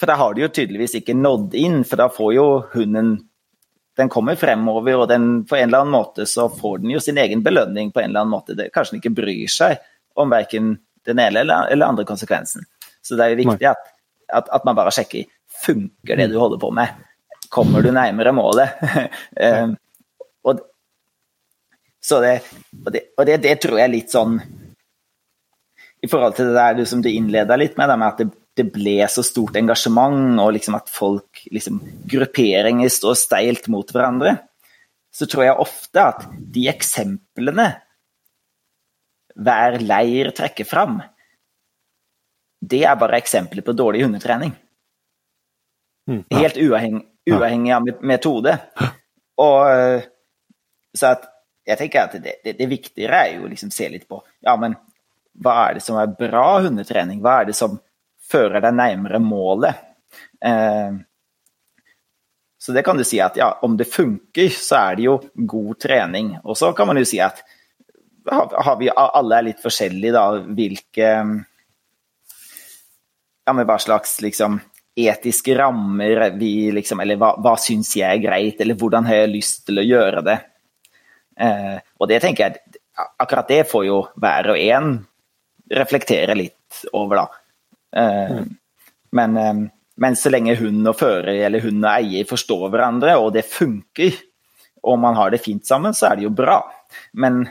For 0.00 0.10
da 0.10 0.16
har 0.18 0.34
du 0.34 0.42
jo 0.42 0.50
tydeligvis 0.50 0.96
ikke 0.98 1.16
nådd 1.18 1.54
inn, 1.58 1.82
for 1.88 2.02
da 2.02 2.08
får 2.12 2.32
jo 2.36 2.46
hunden 2.74 3.14
Den 3.98 4.08
kommer 4.08 4.38
fremover, 4.40 5.02
og 5.02 5.08
den, 5.10 5.44
på 5.44 5.58
en 5.58 5.68
eller 5.68 5.84
annen 5.84 5.92
måte 5.92 6.26
så 6.26 6.48
får 6.48 6.80
den 6.80 6.94
jo 6.94 7.00
sin 7.04 7.18
egen 7.20 7.42
belønning 7.44 7.90
på 7.92 8.00
en 8.00 8.08
eller 8.10 8.24
annen 8.24 8.32
måte. 8.32 8.56
Det, 8.56 8.70
kanskje 8.72 8.96
den 8.96 9.02
ikke 9.02 9.18
bryr 9.20 9.52
seg 9.52 9.82
om 10.16 10.32
verken 10.32 10.78
den 11.04 11.20
ene 11.20 11.42
eller, 11.42 11.66
eller 11.72 11.92
andre 11.92 12.06
konsekvensen. 12.08 12.64
Så 13.02 13.18
det 13.18 13.26
er 13.26 13.34
jo 13.34 13.42
viktig 13.42 13.68
at, 13.68 13.92
at, 14.32 14.48
at, 14.48 14.64
man 14.64 14.78
bare 14.78 14.94
sjekker 14.94 15.28
funker 15.64 16.16
det 16.16 16.30
du 16.32 16.38
holder 16.40 16.60
på 16.62 16.70
med. 16.72 16.94
Kommer 17.52 17.84
du 17.84 17.90
nærmere 17.92 18.32
målet? 18.32 18.80
um, 19.44 19.76
og, 20.48 20.62
så 22.00 22.22
det, 22.24 22.34
og, 22.80 22.92
det, 22.94 23.02
og 23.18 23.28
det, 23.28 23.38
det 23.44 23.58
tror 23.60 23.76
jeg 23.76 23.90
er 23.90 23.92
litt 23.92 24.14
sånn 24.14 24.38
i 26.02 26.10
forhold 26.10 26.36
til 26.36 26.50
det 26.50 26.56
der 26.58 26.78
du, 26.78 26.84
som 26.88 27.02
du 27.02 27.10
innleda 27.10 27.56
litt 27.58 27.76
med, 27.78 27.92
med 27.94 28.08
at 28.08 28.22
det, 28.22 28.30
det, 28.58 28.66
ble 28.74 28.96
så 29.10 29.22
stort 29.26 29.56
engasjement, 29.58 30.40
og 30.42 30.54
liksom 30.56 30.76
at 30.78 30.90
folk 30.90 31.44
liksom, 31.54 31.78
Grupperinger 32.10 32.90
står 32.90 33.18
steilt 33.20 33.70
mot 33.72 33.94
hverandre. 33.94 34.36
Så 35.14 35.28
tror 35.30 35.46
jeg 35.46 35.62
ofte 35.62 36.04
at 36.14 36.26
de 36.32 36.66
eksemplene 36.72 37.68
hver 39.32 39.78
leir 39.80 40.32
trekker 40.36 40.68
fram, 40.68 41.00
det 42.62 42.82
er 42.86 42.98
bare 42.98 43.18
eksempler 43.18 43.64
på 43.64 43.74
dårlig 43.74 44.04
hundetrening. 44.04 44.52
Mm, 46.10 46.22
Helt 46.34 46.58
uavhengig, 46.58 47.06
uavhengig, 47.30 47.72
av 47.74 47.88
metode. 48.02 48.54
Og 49.42 50.02
så 50.92 51.14
at 51.14 51.28
jeg 51.66 51.78
tenker 51.78 52.06
at 52.06 52.16
det, 52.22 52.40
det, 52.44 52.56
det 52.58 52.68
viktigere 52.70 53.20
er 53.24 53.36
jo 53.38 53.48
liksom 53.50 53.70
se 53.70 53.86
litt 53.88 54.08
på 54.10 54.18
ja, 54.42 54.56
men 54.58 54.74
hva 55.40 55.54
er 55.68 55.78
det 55.78 55.84
som 55.84 55.96
er 56.00 56.12
bra 56.18 56.60
hundetrening? 56.64 57.22
Hva 57.24 57.40
er 57.40 57.50
det 57.50 57.56
som 57.56 57.78
fører 58.32 58.60
deg 58.64 58.76
nærmere 58.76 59.20
målet? 59.22 59.80
Eh, 60.44 61.00
så 62.62 62.72
det 62.72 62.84
kan 62.86 62.98
du 62.98 63.04
si 63.06 63.18
at 63.20 63.36
ja, 63.40 63.48
om 63.66 63.76
det 63.76 63.88
funker, 63.90 64.52
så 64.54 64.84
er 64.90 64.98
det 64.98 65.06
jo 65.08 65.16
god 65.34 65.80
trening. 65.82 66.36
Og 66.44 66.58
så 66.58 66.70
kan 66.76 66.86
man 66.86 67.00
jo 67.00 67.08
si 67.08 67.18
at 67.22 67.42
har 68.30 68.76
vi 68.78 68.90
alle 68.94 69.38
er 69.38 69.48
litt 69.48 69.62
forskjellige, 69.62 70.12
da, 70.14 70.26
hvilke 70.54 71.08
Ja, 73.42 73.52
med 73.58 73.66
hva 73.66 73.74
slags 73.82 74.20
liksom 74.22 74.60
etiske 74.94 75.56
rammer 75.58 76.28
vi 76.38 76.70
liksom 76.70 77.00
Eller 77.02 77.18
hva, 77.18 77.32
hva 77.42 77.56
syns 77.58 77.90
jeg 77.96 78.06
er 78.06 78.22
greit, 78.22 78.60
eller 78.60 78.78
hvordan 78.78 79.08
har 79.08 79.24
jeg 79.24 79.32
lyst 79.32 79.64
til 79.66 79.82
å 79.82 79.86
gjøre 79.86 80.22
det? 80.28 80.36
Eh, 81.42 81.80
og 81.98 82.10
det 82.12 82.20
tenker 82.22 82.44
jeg 82.44 82.78
Akkurat 83.18 83.48
det 83.48 83.64
får 83.66 83.86
jo 83.88 84.02
hver 84.20 84.52
og 84.52 84.60
en 84.60 84.94
reflektere 85.72 86.36
litt 86.38 86.82
over, 86.92 87.22
da. 87.22 87.42
Eh, 87.96 88.32
mm. 88.32 88.50
men, 89.18 89.36
eh, 89.36 89.54
men, 89.96 90.16
så 90.16 90.32
lenge 90.32 90.56
hund 90.60 90.88
og 90.88 90.98
fører 90.98 91.34
eller 91.46 91.64
hund 91.64 91.84
og 91.84 91.90
eier 91.92 92.28
forstår 92.28 92.68
hverandre, 92.72 93.16
og 93.20 93.32
det 93.36 93.46
funker, 93.48 94.16
og 94.82 94.98
man 95.00 95.18
har 95.18 95.32
det 95.32 95.42
fint 95.44 95.66
sammen, 95.66 95.94
så 95.94 96.10
er 96.10 96.18
det 96.18 96.26
jo 96.26 96.34
bra. 96.36 96.60
Men 97.12 97.44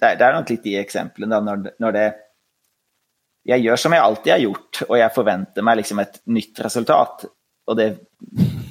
det 0.00 0.14
er, 0.14 0.18
det 0.18 0.26
er 0.26 0.36
nok 0.38 0.50
litt 0.52 0.64
de 0.64 0.78
eksemplene 0.80 1.34
da, 1.34 1.40
når, 1.44 1.74
når, 1.82 1.96
det 1.96 2.06
Jeg 3.50 3.64
gjør 3.64 3.80
som 3.80 3.94
jeg 3.96 4.04
alltid 4.04 4.32
har 4.32 4.42
gjort, 4.46 4.82
og 4.88 4.96
jeg 5.00 5.14
forventer 5.14 5.66
meg 5.66 5.80
liksom 5.80 6.00
et 6.02 6.18
nytt 6.32 6.60
resultat. 6.64 7.26
Og 7.70 7.76
det 7.78 7.90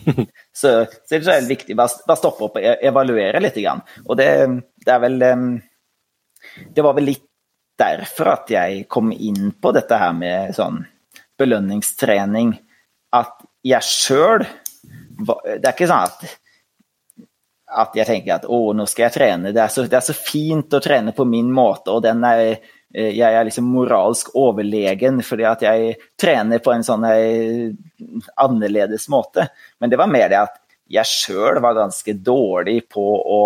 så, 0.59 0.71
så 0.85 1.17
det 1.17 1.33
er 1.33 1.47
viktig 1.49 1.77
bare, 1.77 2.01
bare 2.07 2.19
stoppe 2.19 2.47
opp 2.47 2.57
og 2.57 2.65
e-, 2.65 2.79
evaluere 2.89 3.41
litt. 3.43 3.59
Og 4.07 4.15
det, 4.17 4.29
det 4.85 4.93
er 4.93 5.01
vel 5.03 5.21
eh, 5.25 5.43
Det 6.73 6.85
var 6.85 6.97
vel 6.97 7.11
litt 7.11 7.28
derfor 7.79 8.33
at 8.35 8.51
jeg 8.53 8.85
kom 8.91 9.11
inn 9.13 9.53
på 9.61 9.71
dette 9.75 9.97
her 9.99 10.13
med 10.15 10.55
sånn 10.57 10.83
belønningstrening. 11.39 12.53
At 13.15 13.39
jeg 13.65 13.85
sjøl 13.85 14.43
Det 15.19 15.65
er 15.65 15.73
ikke 15.73 15.87
sånn 15.89 16.05
at, 16.05 16.21
at 17.83 17.95
jeg 17.97 18.07
tenker 18.07 18.37
at 18.37 18.45
å, 18.47 18.59
nå 18.71 18.85
skal 18.87 19.07
jeg 19.07 19.15
trene. 19.17 19.51
Det 19.55 19.63
er, 19.63 19.71
så, 19.73 19.83
det 19.89 19.97
er 19.99 20.05
så 20.05 20.15
fint 20.15 20.73
å 20.73 20.79
trene 20.83 21.11
på 21.15 21.25
min 21.27 21.49
måte, 21.51 21.91
og 21.91 22.05
den 22.05 22.23
er 22.23 22.43
eh, 22.45 23.11
jeg 23.17 23.27
er 23.27 23.43
liksom 23.43 23.67
moralsk 23.67 24.31
overlegen 24.39 25.19
fordi 25.25 25.45
at 25.49 25.65
jeg 25.67 25.97
trener 26.19 26.63
på 26.63 26.71
en 26.71 26.87
sånn 26.87 27.03
eh, 27.09 27.67
annerledes 28.39 29.09
måte. 29.11 29.49
Men 29.83 29.91
det 29.91 29.99
var 29.99 30.11
mer 30.11 30.31
det 30.31 30.39
at 30.39 30.55
jeg 30.89 31.11
sjøl 31.11 31.59
var 31.61 31.75
ganske 31.77 32.15
dårlig 32.15 32.79
på 32.95 33.05
å 33.19 33.43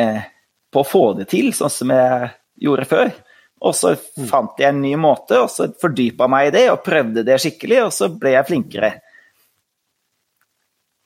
eh, 0.00 0.24
på 0.70 0.80
å 0.80 0.86
få 0.86 1.04
det 1.18 1.28
til, 1.30 1.52
sånn 1.54 1.72
som 1.72 1.92
jeg 1.92 2.30
gjorde 2.60 2.88
før. 2.88 3.12
Og 3.60 3.76
så 3.76 3.92
fant 4.28 4.60
jeg 4.60 4.72
en 4.72 4.80
ny 4.80 4.94
måte, 4.96 5.36
og 5.42 5.50
så 5.52 5.68
fordypa 5.80 6.28
meg 6.32 6.48
i 6.48 6.52
det 6.54 6.66
og 6.72 6.82
prøvde 6.84 7.24
det 7.26 7.36
skikkelig, 7.42 7.82
og 7.86 7.90
så 7.92 8.08
ble 8.14 8.32
jeg 8.32 8.48
flinkere. 8.48 8.92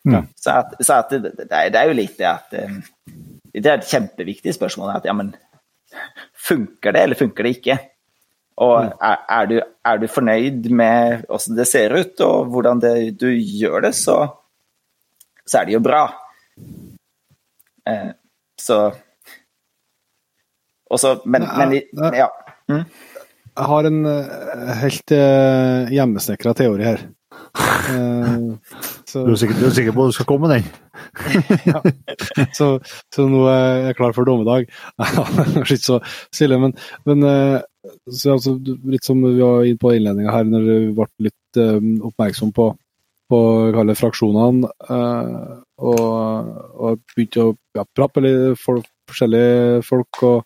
Ja. 0.04 0.20
Så, 0.36 0.52
at, 0.52 0.76
så 0.84 1.00
at 1.00 1.14
det, 1.16 1.32
det, 1.38 1.48
er, 1.48 1.72
det, 1.72 1.80
er, 1.80 1.88
jo 1.88 1.96
litt 1.96 2.18
det 2.18 2.26
at 2.28 2.54
eh, 2.60 2.74
Det 3.54 3.62
er 3.64 3.78
et 3.78 3.88
kjempeviktig 3.88 4.52
spørsmål. 4.52 4.98
at 4.98 5.06
ja, 5.08 5.14
men 5.16 5.32
Funker 6.44 6.92
det, 6.92 7.02
eller 7.06 7.18
funker 7.18 7.46
det 7.46 7.52
ikke? 7.56 7.78
Og 8.62 8.74
mm. 8.84 8.90
er, 9.08 9.22
er, 9.36 9.46
du, 9.50 9.54
er 9.90 10.00
du, 10.02 10.06
fornøyd 10.10 10.68
med 10.70 11.24
hvordan 11.28 11.58
det 11.58 11.66
ser 11.70 11.94
ut, 11.94 12.20
og 12.26 12.50
hvordan 12.52 12.82
det, 12.82 12.94
du 13.18 13.28
gjør 13.30 13.86
det, 13.86 13.94
så, 13.98 14.18
så 15.46 15.60
er 15.60 15.68
det 15.68 15.76
jo 15.76 15.82
bra. 15.82 16.04
Eh, 17.88 18.10
så 18.60 18.78
også, 20.90 21.18
men, 21.24 21.46
men, 21.58 21.78
ja. 22.16 22.28
Mm. 22.68 22.84
Jeg 23.54 23.66
har 23.70 23.86
en 23.86 24.00
uh, 24.06 24.70
helt 24.80 25.12
uh, 25.14 25.90
hjemmesnekra 25.94 26.54
teori 26.58 26.86
her. 26.88 27.02
Uh, 27.54 28.56
så, 29.06 29.22
du, 29.22 29.30
er 29.30 29.38
sikker, 29.38 29.58
du, 29.60 29.66
er 29.68 29.74
sikker, 29.76 29.94
på 29.94 30.06
at 30.06 30.10
du 30.10 30.16
skal 30.16 30.26
komme 30.26 30.48
med 30.48 30.56
den? 30.56 30.64
ja. 31.70 31.82
Så, 32.56 32.68
så, 33.14 33.26
nå 33.30 33.44
er 33.52 33.90
jeg 33.90 33.98
klar 34.00 34.16
for 34.16 34.26
dommedag. 34.26 34.66
Kanskje 35.54 35.78
ikke 35.78 35.84
så 35.84 36.00
stille, 36.34 36.58
men, 36.58 36.74
men 37.06 37.22
så, 38.10 38.34
altså, 38.34 38.56
litt 38.90 39.06
som 39.06 39.22
vi 39.22 39.36
var 39.38 39.68
inne 39.68 39.78
på 39.78 39.92
innledninga 39.94 40.34
her, 40.34 40.48
når 40.50 40.66
vi 40.66 40.78
ble 40.96 41.28
litt 41.28 41.60
uh, 41.62 41.78
oppmerksom 42.10 42.50
på, 42.56 42.72
på 43.30 43.40
kalle 43.76 43.96
fraksjonene, 43.98 44.72
og, 45.78 46.50
og 46.74 47.06
begynte 47.14 47.46
å 47.46 47.54
ja, 47.78 47.86
prate 47.86 48.24
med 48.24 48.58
forskjellige 48.58 49.78
folk, 49.86 50.22
og, 50.26 50.42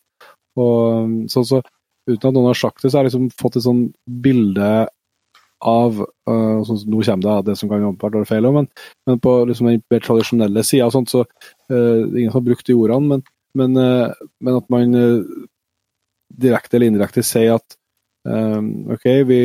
og 0.59 1.17
så, 1.33 1.45
så 1.47 1.63
uten 2.09 2.31
at 2.31 2.35
noen 2.35 2.51
har 2.51 2.59
sagt 2.59 2.83
det, 2.83 2.91
så 2.91 2.99
har 2.99 3.07
jeg 3.07 3.13
liksom 3.13 3.29
fått 3.39 3.59
et 3.59 3.67
sånn 3.67 3.83
bilde 4.25 4.71
av 5.59 5.99
uh, 5.99 6.61
sånn, 6.67 6.85
Nå 6.87 7.03
kommer 7.03 7.25
det 7.25 7.51
det 7.51 7.57
som 7.59 7.71
kan 7.71 7.87
åpenbart 7.89 8.21
være 8.21 8.31
feil, 8.31 8.49
men, 8.55 8.69
men 9.09 9.21
på 9.23 9.35
liksom, 9.49 9.71
den 9.73 9.83
mer 9.91 10.05
tradisjonelle 10.05 10.65
sida 10.67 10.91
så 10.95 11.25
uh, 11.25 12.03
Ingen 12.07 12.35
har 12.35 12.45
brukt 12.47 12.67
de 12.69 12.77
ordene, 12.79 13.17
men, 13.17 13.25
men, 13.59 13.79
uh, 13.79 14.29
men 14.45 14.61
at 14.61 14.69
man 14.71 14.99
direkte 16.29 16.77
eller 16.77 16.93
indirekte 16.93 17.25
sier 17.25 17.57
at 17.57 17.79
OK, 18.29 19.05
vi, 19.25 19.39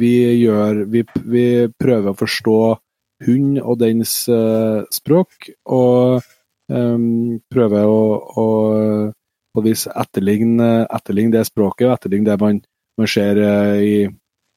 vi 0.00 0.14
gjør 0.40 0.80
vi, 0.90 1.04
vi, 1.30 1.44
prøver 1.78 2.10
å 2.10 2.18
forstå 2.18 2.56
hund 3.28 3.60
og 3.62 3.76
dens 3.78 4.14
språk, 4.96 5.46
og 5.70 6.24
um, 6.74 7.38
prøver 7.52 7.86
å, 7.86 8.02
å 8.42 8.46
på 9.54 9.62
et 9.62 9.70
vis 9.70 9.86
etterligne, 9.88 11.32
det 11.32 11.46
språket 11.48 11.88
og 11.88 11.94
etterligne 11.96 12.28
det 12.28 12.38
man, 12.40 12.60
man 12.98 13.10
ser 13.10 13.40
eh, 13.42 13.80
i, 13.82 13.96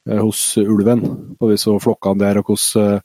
eh, 0.10 0.20
hos 0.20 0.58
ulven. 0.62 1.04
På 1.40 1.52
vis 1.52 1.68
og 1.72 1.82
flokkene 1.84 2.22
der, 2.22 2.42
og 2.42 2.52
hvordan 2.52 3.00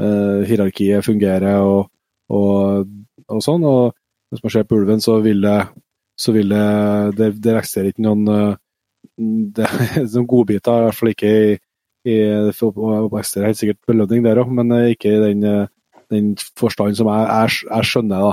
uh, 0.00 0.44
hierarkiet 0.48 1.04
fungerer 1.04 1.60
og, 1.60 1.90
og, 2.32 2.88
og, 3.28 3.42
sånn. 3.44 3.66
Og 3.68 3.92
hvis 4.32 4.44
man 4.44 4.54
ser 4.54 4.68
på 4.68 4.78
ulven, 4.80 5.02
så 5.04 5.18
vil 5.24 5.42
det, 5.44 5.58
så 6.16 6.32
vil 6.32 6.54
det, 6.54 6.68
det, 7.18 7.32
det 7.42 7.58
eksisterer 7.58 7.92
ikke 7.92 8.06
noen 8.06 8.24
det, 9.56 9.68
noen 10.06 10.30
godbiter, 10.30 10.78
i 10.78 10.88
hvert 10.88 10.98
fall 10.98 11.12
ikke 11.12 11.30
i, 11.32 11.52
i 12.08 12.16
det 12.48 12.54
eksisterer 12.54 13.50
helt 13.50 13.60
sikkert 13.60 13.90
belønning 13.90 14.24
der 14.24 14.40
òg, 14.40 14.50
men 14.54 14.72
ikke 14.88 15.12
i 15.12 15.20
den, 15.26 15.68
den 16.10 16.32
forstand 16.58 16.96
som 16.98 17.10
jeg, 17.12 17.28
jeg, 17.28 17.66
jeg 17.68 17.90
skjønner 17.90 18.24
da, 18.28 18.32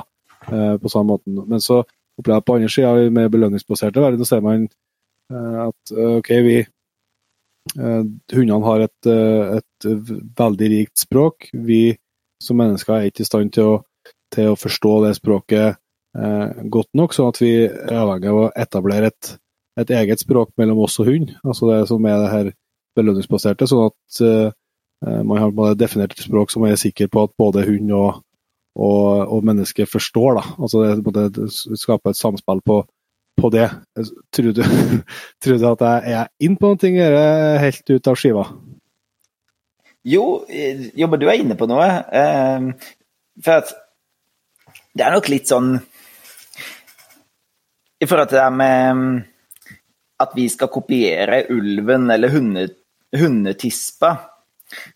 på 0.80 0.92
samme 0.92 1.18
måten. 1.18 1.42
Men 1.50 1.62
så 1.64 1.84
opplever 2.20 2.44
på 2.46 2.58
andre 2.58 2.70
sida, 2.72 2.94
med 3.14 3.32
belønningsbaserte 3.34 4.04
verden, 4.04 4.28
ser 4.28 4.44
man 4.46 4.68
eh, 4.68 5.58
at 5.66 5.96
eh, 5.96 6.18
OK, 6.20 6.32
vi 6.46 6.58
eh, 6.60 8.04
Hundene 8.36 8.62
har 8.66 8.86
et, 8.86 9.10
et, 9.10 9.90
veldig 10.40 10.72
rikt 10.76 11.04
språk. 11.06 11.50
Vi 11.54 11.98
som 12.44 12.60
mennesker 12.60 12.96
er 12.96 13.10
ikke 13.10 13.26
i 13.26 13.28
stand 13.28 13.54
til 13.56 13.74
å, 13.74 13.76
til 14.34 14.54
å 14.54 14.60
forstå 14.60 14.94
det 15.06 15.16
språket 15.18 15.68
eh, 16.18 16.64
godt 16.72 16.92
nok, 16.98 17.16
sånn 17.16 17.34
at 17.34 17.42
vi 17.44 17.54
er 17.68 18.00
avhengig 18.00 18.32
av 18.32 18.42
å 18.46 18.50
etablere 18.56 19.12
et, 19.12 19.36
et, 19.80 19.92
eget 20.02 20.24
språk 20.24 20.54
mellom 20.60 20.86
oss 20.86 21.00
og 21.02 21.12
hund. 21.12 21.36
Altså 21.44 21.72
det 21.72 21.84
som 21.92 22.08
er 22.08 22.24
det 22.24 22.34
her 22.34 22.52
belønningsbaserte, 23.00 23.68
sånn 23.70 23.90
at 23.92 24.24
eh, 24.26 24.50
man 25.24 25.40
har 25.40 25.78
definert 25.80 26.16
et 26.16 26.26
språk 26.26 26.52
som 26.52 26.66
er 26.68 26.80
sikker 26.80 27.08
på 27.12 27.28
at 27.28 27.36
både 27.40 27.64
hund 27.68 27.94
og, 27.96 28.24
og, 28.80 29.28
og 29.36 29.44
mennesket 29.46 29.92
forstår. 29.92 30.40
da, 30.40 30.46
altså 30.60 30.86
det, 31.04 31.26
det 31.36 31.50
skaper 31.52 32.14
et 32.14 32.20
samspill 32.20 32.62
på, 32.66 32.80
på 33.42 33.52
det. 33.54 33.68
Tror 34.36 34.56
du, 34.56 34.64
tror 35.44 35.60
du 35.60 35.68
at 35.74 35.86
jeg 35.86 36.16
er 36.22 36.32
inn 36.48 36.58
på 36.60 36.74
noe, 36.74 36.94
eller 36.96 37.20
er 37.20 37.54
jeg 37.54 37.64
helt 37.68 37.94
ut 37.96 38.12
av 38.12 38.20
skiva? 38.20 38.48
Jo, 40.10 40.26
jo, 40.48 41.08
men 41.12 41.20
du 41.20 41.28
er 41.28 41.42
inne 41.42 41.60
på 41.60 41.68
noe. 41.70 41.88
Eh, 42.16 42.96
for 43.44 43.60
at 43.60 43.76
det 44.96 45.06
er 45.06 45.14
nok 45.14 45.28
litt 45.32 45.48
sånn 45.48 45.76
I 48.00 48.08
forhold 48.08 48.32
til 48.32 48.40
det 48.40 48.48
med 48.58 49.04
at 50.20 50.34
vi 50.36 50.48
skal 50.52 50.72
kopiere 50.72 51.46
ulven 51.54 52.10
eller 52.12 52.32
hunde, 52.34 52.66
hundetispa. 53.16 54.10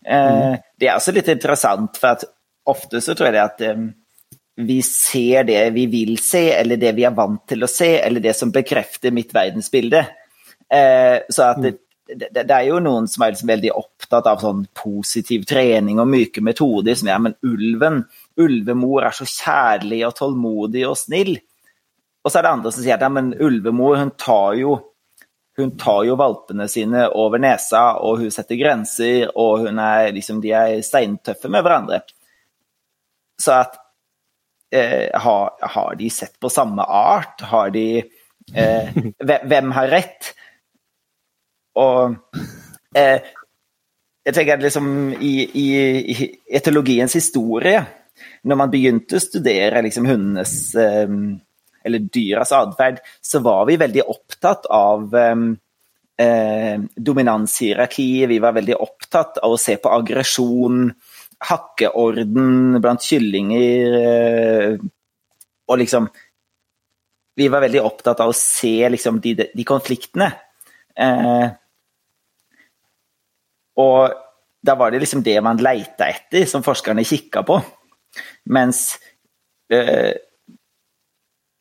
Eh, 0.04 0.34
mm. 0.36 0.56
Det 0.80 0.88
er 0.88 0.98
også 0.98 1.14
litt 1.16 1.30
interessant, 1.32 1.96
for 2.00 2.12
at 2.12 2.26
ofte 2.70 3.00
så 3.04 3.14
tror 3.16 3.30
jeg 3.30 3.42
at 3.42 3.62
um, 3.74 3.88
vi 4.64 4.78
ser 4.86 5.46
det 5.48 5.62
vi 5.74 5.86
vil 5.90 6.18
se, 6.22 6.46
eller 6.54 6.78
det 6.80 6.94
vi 6.96 7.06
er 7.06 7.14
vant 7.16 7.42
til 7.50 7.66
å 7.66 7.70
se, 7.70 7.96
eller 8.00 8.22
det 8.22 8.36
som 8.38 8.52
bekrefter 8.54 9.14
mitt 9.14 9.34
verdensbilde. 9.34 10.04
Uh, 10.72 11.18
så 11.28 11.50
at 11.50 11.62
det, 11.62 11.74
det, 12.08 12.30
det, 12.34 12.50
er 12.52 12.68
jo 12.68 12.82
noen 12.84 13.08
som 13.10 13.24
er 13.24 13.34
liksom 13.34 13.50
veldig 13.50 13.72
opptatt 13.74 14.28
av 14.30 14.42
sånn 14.44 14.64
positiv 14.76 15.46
trening 15.48 16.00
og 16.02 16.10
myke 16.10 16.44
metoder. 16.44 16.94
som 16.94 17.10
er, 17.10 17.20
men 17.26 17.36
ulven, 17.46 18.02
ulvemor 18.40 19.08
er 19.08 19.16
så 19.16 19.26
kjærlig 19.28 20.04
og 20.06 20.16
tålmodig 20.18 20.86
og 20.88 20.98
snill. 21.00 21.36
Og 22.24 22.32
så 22.32 22.40
er 22.40 22.46
det 22.46 22.52
andre 22.56 22.72
som 22.72 22.84
sier 22.84 22.96
at 22.96 23.04
ja, 23.04 23.12
men 23.12 23.34
ulvemor 23.36 23.98
hun 24.00 24.12
tar 24.20 24.58
jo 24.60 24.80
hun 25.56 25.76
tar 25.78 26.02
jo 26.02 26.16
valpene 26.18 26.66
sine 26.66 27.04
over 27.14 27.38
nesa, 27.38 27.92
og 28.02 28.18
hun 28.24 28.32
setter 28.34 28.58
grenser, 28.58 29.28
og 29.38 29.68
hun 29.68 29.78
er 29.78 30.08
liksom, 30.16 30.40
de 30.42 30.50
er 30.50 30.80
steintøffe 30.82 31.46
med 31.46 31.62
hverandre. 31.62 32.00
Så 33.40 33.56
at 33.56 33.78
eh, 34.74 35.10
har, 35.20 35.54
har, 35.60 35.94
de 35.98 36.10
sett 36.10 36.38
på 36.40 36.50
samme 36.52 36.82
art? 36.82 37.40
Har 37.40 37.70
de 37.74 37.86
eh, 38.54 39.00
Hvem 39.50 39.72
har 39.76 39.90
rett? 39.92 40.34
Og 41.80 42.14
eh, 42.96 43.32
jeg 44.24 44.36
tenker 44.36 44.56
at 44.56 44.64
liksom 44.64 44.86
i, 45.20 45.34
i, 45.44 45.66
i, 46.14 46.28
etologiens 46.56 47.12
historie, 47.16 47.82
når 48.46 48.60
man 48.60 48.70
begynte 48.72 49.18
å 49.18 49.22
studere 49.22 49.82
liksom 49.84 50.06
hundenes 50.08 50.54
eh, 50.80 51.10
eller 51.84 52.06
dyras 52.14 52.54
atferd, 52.56 53.02
så 53.20 53.42
var 53.44 53.66
vi 53.68 53.80
veldig 53.80 54.06
opptatt 54.08 54.70
av 54.72 55.14
eh, 55.18 55.44
eh 56.24 56.78
dominanshierarki. 56.96 58.08
Vi 58.30 58.38
var 58.40 58.56
veldig 58.56 58.78
opptatt 58.80 59.42
av 59.42 59.56
å 59.56 59.60
se 59.60 59.76
på 59.76 59.92
aggresjon 59.92 60.86
hakkeorden 61.42 62.78
blant 62.82 63.02
kyllinger 63.04 63.96
eh, 64.00 64.76
Og 65.68 65.78
liksom 65.80 66.08
Vi 67.34 67.48
var 67.50 67.64
veldig 67.64 67.82
opptatt 67.82 68.20
av 68.22 68.30
å 68.30 68.36
se 68.38 68.76
liksom, 68.94 69.18
de, 69.20 69.34
de, 69.42 69.64
konfliktene. 69.66 70.28
Eh, 70.94 71.46
og 73.82 74.12
da 74.62 74.76
var 74.78 74.94
det 74.94 75.00
liksom 75.02 75.24
det 75.26 75.34
man 75.42 75.58
leita 75.58 76.06
etter, 76.06 76.44
som 76.46 76.62
forskerne 76.62 77.02
kikka 77.02 77.42
på. 77.48 77.56
Mens 78.54 78.84
eh, 79.66 80.14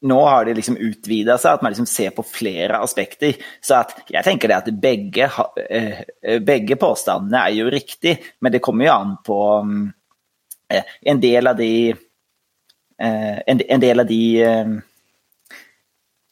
nå 0.03 0.19
har 0.27 0.45
det 0.45 0.55
liksom 0.57 0.77
utvida 0.77 1.38
seg, 1.39 1.57
at 1.57 1.65
man 1.65 1.73
liksom 1.73 1.88
ser 1.89 2.13
på 2.15 2.25
flere 2.27 2.80
aspekter. 2.84 3.38
Så 3.63 3.80
jeg 4.11 4.25
tenker 4.25 4.51
det 4.51 4.59
at 4.59 4.71
begge, 4.84 5.30
eh, 5.63 6.39
begge 6.43 6.77
påstandene 6.80 7.45
er 7.47 7.57
jo 7.57 7.71
riktig, 7.71 8.17
men 8.43 8.51
det 8.51 8.63
kommer 8.63 8.89
jo 8.89 8.95
an 8.95 9.13
på 9.23 9.39
mm, 9.63 9.85
eh, 10.75 10.95
en 11.13 11.21
del 11.23 11.51
av 11.51 11.59
de 11.59 11.73
eh, 11.93 13.38
En 13.47 13.81
del 13.81 13.99
av 13.99 14.07
de 14.07 14.23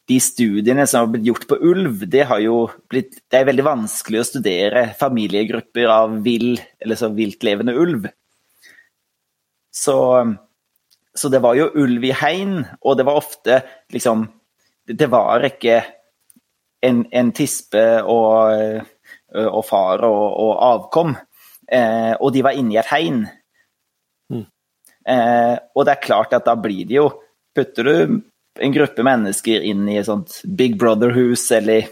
de 0.08 0.18
studiene 0.20 0.86
som 0.86 1.04
har 1.04 1.10
blitt 1.12 1.28
gjort 1.28 1.44
på 1.48 1.58
ulv, 1.62 2.02
det, 2.10 2.24
blitt, 2.90 3.20
det 3.30 3.38
er 3.38 3.46
veldig 3.48 3.64
vanskelig 3.64 4.20
å 4.20 4.26
studere 4.26 4.82
familiegrupper 4.98 5.90
av 5.92 6.16
vill, 6.24 6.56
eller 6.82 6.98
så 6.98 7.10
viltlevende 7.14 7.74
ulv. 7.78 8.08
Så 9.72 9.96
så 11.14 11.28
det 11.28 11.42
var 11.44 11.56
jo 11.58 11.70
ulv 11.82 12.04
i 12.04 12.14
hegn, 12.16 12.62
og 12.80 12.96
det 12.96 13.06
var 13.08 13.20
ofte 13.20 13.60
liksom 13.92 14.26
Det 14.82 15.06
var 15.06 15.44
ikke 15.46 15.76
en, 16.82 17.04
en 17.12 17.28
tispe 17.32 17.84
og, 18.02 18.82
og 19.30 19.62
far 19.64 20.02
og, 20.08 20.24
og 20.42 20.56
avkom, 20.66 21.12
eh, 21.70 22.14
og 22.18 22.32
de 22.34 22.42
var 22.42 22.58
inne 22.58 22.74
i 22.74 22.80
et 22.80 22.90
hegn. 22.90 23.20
Mm. 24.32 24.42
Eh, 25.06 25.54
og 25.76 25.86
det 25.86 25.94
er 25.94 26.02
klart 26.02 26.34
at 26.34 26.48
da 26.48 26.56
blir 26.58 26.88
det 26.88 26.98
jo 26.98 27.10
Putter 27.52 27.84
du 27.84 28.20
en 28.64 28.72
gruppe 28.72 29.04
mennesker 29.04 29.64
inn 29.68 29.84
i 29.92 29.98
et 30.00 30.08
sånt 30.08 30.38
Big 30.56 30.78
Brother-hus 30.80 31.44
eller 31.52 31.84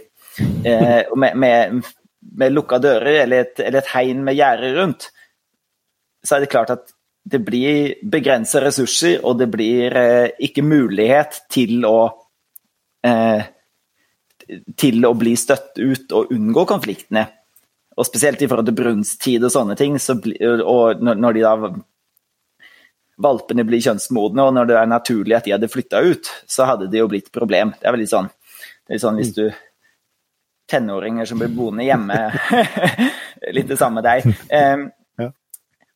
eh, 0.64 1.02
med, 1.20 1.36
med, 1.36 1.90
med 2.36 2.54
lukka 2.54 2.80
dører 2.80 3.22
eller 3.24 3.44
et, 3.44 3.60
eller 3.60 3.82
et 3.82 3.92
hegn 3.92 4.24
med 4.24 4.38
gjerde 4.38 4.72
rundt, 4.78 5.10
så 6.24 6.36
er 6.36 6.44
det 6.44 6.52
klart 6.52 6.72
at 6.72 6.94
det 7.30 7.40
blir 7.46 7.94
begrensa 8.02 8.60
ressurser, 8.64 9.20
og 9.24 9.38
det 9.38 9.48
blir 9.52 9.96
eh, 9.96 10.30
ikke 10.46 10.64
mulighet 10.66 11.42
til 11.52 11.84
å 11.88 11.98
eh, 13.06 13.42
til 14.76 15.04
å 15.06 15.12
bli 15.14 15.36
støtt 15.38 15.78
ut 15.78 16.12
og 16.16 16.32
unngå 16.34 16.64
konfliktene. 16.66 17.22
Og 18.00 18.06
spesielt 18.08 18.42
i 18.42 18.48
forhold 18.50 18.66
til 18.70 18.78
brunsttid 18.80 19.44
og 19.46 19.52
sånne 19.54 19.76
ting, 19.78 19.98
så 20.02 20.16
bli, 20.18 20.34
og 20.42 21.02
når 21.04 21.36
de 21.36 21.44
da 21.44 21.54
valpene 23.20 23.66
blir 23.68 23.82
kjønnsmodne, 23.84 24.46
og 24.46 24.54
når 24.56 24.70
det 24.70 24.78
er 24.80 24.90
naturlig 24.90 25.36
at 25.36 25.46
de 25.46 25.54
hadde 25.54 25.70
flytta 25.70 26.00
ut, 26.02 26.30
så 26.50 26.66
hadde 26.70 26.88
det 26.90 27.02
jo 27.02 27.10
blitt 27.10 27.30
problem. 27.34 27.74
Det 27.78 27.86
er 27.86 27.94
veldig 27.94 28.10
sånn, 28.10 28.30
det 28.88 28.96
er 28.96 29.04
sånn 29.04 29.20
hvis 29.20 29.34
du 29.36 29.44
Tenåringer 30.70 31.26
som 31.26 31.40
blir 31.40 31.50
boende 31.50 31.82
hjemme. 31.82 32.14
litt 33.56 33.70
det 33.72 33.78
samme 33.80 34.04
deg. 34.06 34.26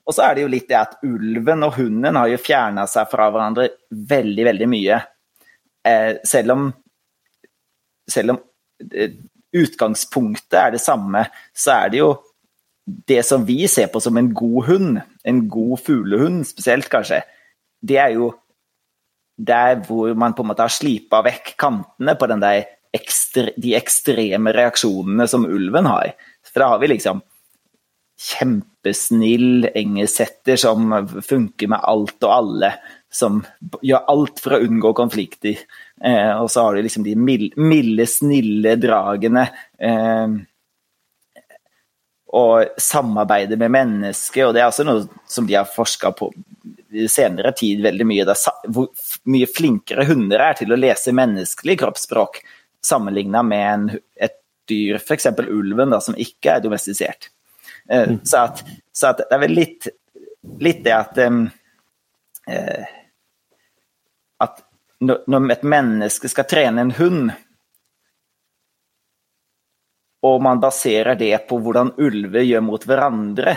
Og 0.04 0.12
så 0.12 0.26
er 0.26 0.36
det 0.36 0.44
jo 0.44 0.52
litt 0.52 0.68
det 0.68 0.78
at 0.78 0.98
ulven 1.06 1.64
og 1.64 1.78
hunden 1.78 2.18
har 2.20 2.28
jo 2.28 2.40
fjerna 2.40 2.84
seg 2.90 3.08
fra 3.10 3.30
hverandre 3.32 3.70
veldig, 3.90 4.44
veldig 4.50 4.68
mye. 4.68 4.98
Eh, 5.84 6.10
selv 6.28 6.56
om 6.56 6.66
selv 8.10 8.34
om 8.34 8.40
eh, 8.92 9.16
utgangspunktet 9.54 10.58
er 10.60 10.74
det 10.74 10.82
samme, 10.82 11.24
så 11.56 11.78
er 11.78 11.92
det 11.92 12.00
jo 12.02 12.10
det 12.84 13.22
som 13.24 13.46
vi 13.48 13.64
ser 13.70 13.88
på 13.92 14.02
som 14.02 14.16
en 14.20 14.28
god 14.36 14.66
hund, 14.68 15.00
en 15.24 15.44
god 15.48 15.80
fuglehund 15.80 16.44
spesielt 16.48 16.90
kanskje, 16.92 17.22
det 17.80 17.96
er 18.00 18.16
jo 18.18 18.32
der 19.34 19.80
hvor 19.86 20.12
man 20.18 20.34
på 20.36 20.44
en 20.44 20.50
måte 20.52 20.66
har 20.66 20.72
slipa 20.72 21.22
vekk 21.24 21.54
kantene 21.58 22.14
på 22.18 22.28
ekstre, 22.94 23.50
de 23.56 23.74
ekstreme 23.74 24.52
reaksjonene 24.54 25.26
som 25.30 25.46
ulven 25.48 25.88
har. 25.90 26.12
For 26.46 26.62
da 26.62 26.68
har 26.74 26.82
vi 26.82 26.92
liksom 26.92 27.22
kjempesnill 28.84 29.70
engelsetter 29.74 30.56
som 30.56 31.08
funker 31.22 31.68
med 31.68 31.80
alt 31.82 32.22
og 32.22 32.32
alle. 32.32 32.74
Som 33.10 33.44
gjør 33.82 34.08
alt 34.08 34.40
for 34.40 34.54
å 34.54 34.62
unngå 34.64 34.92
konflikter. 34.92 35.58
Eh, 36.02 36.40
og 36.40 36.50
så 36.50 36.64
har 36.64 36.74
du 36.74 36.82
liksom 36.82 37.04
de 37.04 37.14
milde, 37.16 38.06
snille 38.06 38.76
dragene. 38.76 39.48
Eh, 39.78 40.28
og 42.34 42.64
samarbeide 42.78 43.56
med 43.56 43.70
mennesker, 43.70 44.48
og 44.48 44.54
det 44.54 44.60
er 44.60 44.66
også 44.66 44.84
noe 44.84 45.04
som 45.30 45.46
de 45.46 45.54
har 45.54 45.68
forska 45.70 46.10
på 46.18 46.32
i 46.94 47.06
senere 47.08 47.52
tid 47.54 47.82
veldig 47.82 48.06
mye. 48.06 48.34
hvor 48.68 48.88
mye 49.26 49.46
flinkere 49.46 50.04
hunder 50.04 50.40
er 50.40 50.54
til 50.54 50.72
å 50.72 50.78
lese 50.78 51.12
menneskelig 51.14 51.78
kroppsspråk 51.78 52.42
sammenligna 52.84 53.42
med 53.42 53.72
en, 53.72 53.86
et 54.16 54.34
dyr, 54.68 54.96
f.eks. 54.96 55.26
ulven, 55.48 55.90
da, 55.90 56.00
som 56.00 56.14
ikke 56.18 56.56
er 56.56 56.60
domestisert. 56.64 57.30
Eh, 57.90 58.08
mm. 58.08 58.20
Så, 58.24 58.36
at, 58.38 58.64
så 58.92 59.06
att 59.06 59.18
det 59.18 59.34
er 59.34 59.38
vel 59.38 59.56
litt, 59.56 59.88
litt 60.60 60.84
det 60.84 60.94
at 60.96 61.18
um, 61.18 61.48
eh, 62.48 62.84
At 64.40 64.62
når 65.04 65.50
et 65.52 65.66
menneske 65.68 66.28
skal 66.32 66.46
trene 66.48 66.80
en 66.80 66.94
hund, 66.96 67.32
og 70.24 70.40
man 70.42 70.60
baserer 70.62 71.18
det 71.20 71.34
på 71.48 71.58
hvordan 71.60 71.92
ulver 72.00 72.46
gjør 72.46 72.64
mot 72.64 72.86
hverandre, 72.88 73.56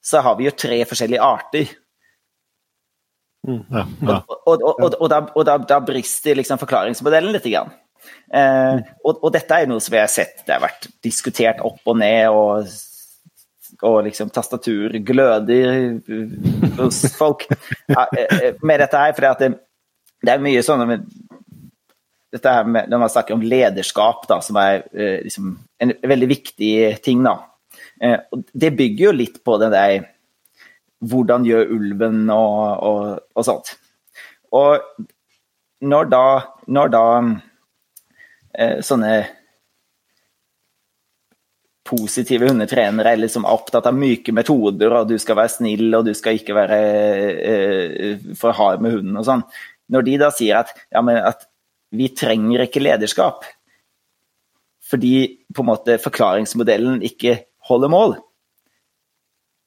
så 0.00 0.22
har 0.24 0.38
vi 0.38 0.46
jo 0.48 0.54
tre 0.56 0.78
forskjellige 0.88 1.24
arter. 1.24 1.74
Mm, 3.48 3.60
ja, 3.68 3.84
ja. 3.84 4.16
Og, 4.24 4.38
og, 4.46 4.64
og, 4.64 4.96
og, 4.96 5.08
da, 5.12 5.20
da, 5.50 5.58
da 5.68 5.80
brister 5.84 6.38
liksom 6.38 6.60
forklaringsmodellen 6.62 7.36
litt. 7.36 7.48
Grann. 7.52 7.74
Eh, 8.32 8.80
og, 9.04 9.28
dette 9.34 9.56
er 9.56 9.68
noe 9.68 9.82
som 9.84 9.94
vi 9.94 10.00
har 10.00 10.10
sett 10.12 10.44
det 10.46 10.56
har 10.56 10.64
vært 10.64 10.88
diskutert 11.04 11.60
opp 11.64 11.80
og 11.88 11.98
ned, 12.00 12.28
og 12.32 12.68
og 13.86 14.02
liksom 14.06 14.30
tastatur 14.34 14.96
gløder 15.06 15.98
hos 16.78 17.00
folk 17.14 17.44
eh, 17.50 18.06
eh, 18.18 18.54
med 18.62 18.82
dette 18.82 19.02
her. 19.02 19.14
For 19.14 19.26
det, 19.26 19.50
det, 20.24 20.32
er 20.32 20.42
mye 20.42 20.64
sånn 20.66 20.82
med, 20.88 21.04
dette 22.34 22.54
her 22.56 22.66
med, 22.66 22.90
Når 22.90 23.02
man 23.04 23.12
snakker 23.14 23.36
om 23.36 23.44
lederskap, 23.46 24.26
da, 24.30 24.40
som 24.44 24.58
er 24.60 24.82
eh, 24.92 25.20
liksom, 25.28 25.54
en 25.78 25.94
veldig 26.02 26.30
viktig 26.34 26.72
ting, 27.04 27.22
da. 27.26 27.38
Det 27.98 28.70
bygger 28.78 29.08
jo 29.08 29.16
litt 29.16 29.42
på 29.46 29.56
den 29.58 29.74
der 29.74 30.08
Hvordan 30.98 31.44
gjør 31.46 31.70
ulven 31.76 32.24
og, 32.34 32.62
og, 32.82 33.02
og 33.38 33.44
sånt. 33.46 33.76
Og 34.54 34.82
når 35.86 36.08
da, 36.10 36.22
når 36.66 36.90
da 36.90 37.02
sånne 38.82 39.12
positive 41.88 42.50
hundetrenere 42.50 43.14
er 43.14 43.22
liksom 43.22 43.46
opptatt 43.48 43.88
av 43.88 43.96
myke 43.96 44.34
metoder, 44.36 44.92
og 45.00 45.08
du 45.08 45.16
skal 45.20 45.38
være 45.40 45.54
snill 45.56 45.88
og 45.96 46.04
du 46.08 46.12
skal 46.16 46.38
ikke 46.38 46.56
være 46.56 46.80
uh, 47.38 48.32
for 48.38 48.56
hard 48.56 48.84
med 48.84 48.98
hunden 48.98 49.20
og 49.20 49.26
sånn. 49.28 49.44
Når 49.88 50.04
de 50.04 50.16
da 50.20 50.32
sier 50.34 50.60
at, 50.60 50.74
ja, 50.92 51.02
at 51.24 51.48
vi 51.96 52.10
trenger 52.12 52.66
ikke 52.66 52.84
lederskap 52.84 53.46
fordi 54.88 55.44
på 55.52 55.60
en 55.60 55.68
måte 55.68 55.98
forklaringsmodellen 56.00 57.02
ikke 57.04 57.34
holder 57.68 57.90
mål, 57.92 58.14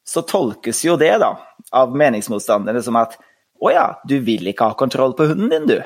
så 0.07 0.23
tolkes 0.25 0.79
jo 0.81 0.95
det 0.97 1.13
da 1.21 1.35
av 1.77 1.93
meningsmotstanderne 1.97 2.81
som 2.81 2.97
at 2.97 3.19
å 3.61 3.69
ja, 3.69 3.85
du 4.09 4.17
vil 4.25 4.49
ikke 4.49 4.71
ha 4.71 4.77
kontroll 4.77 5.13
på 5.17 5.27
hunden 5.29 5.51
din, 5.53 5.67
du. 5.69 5.77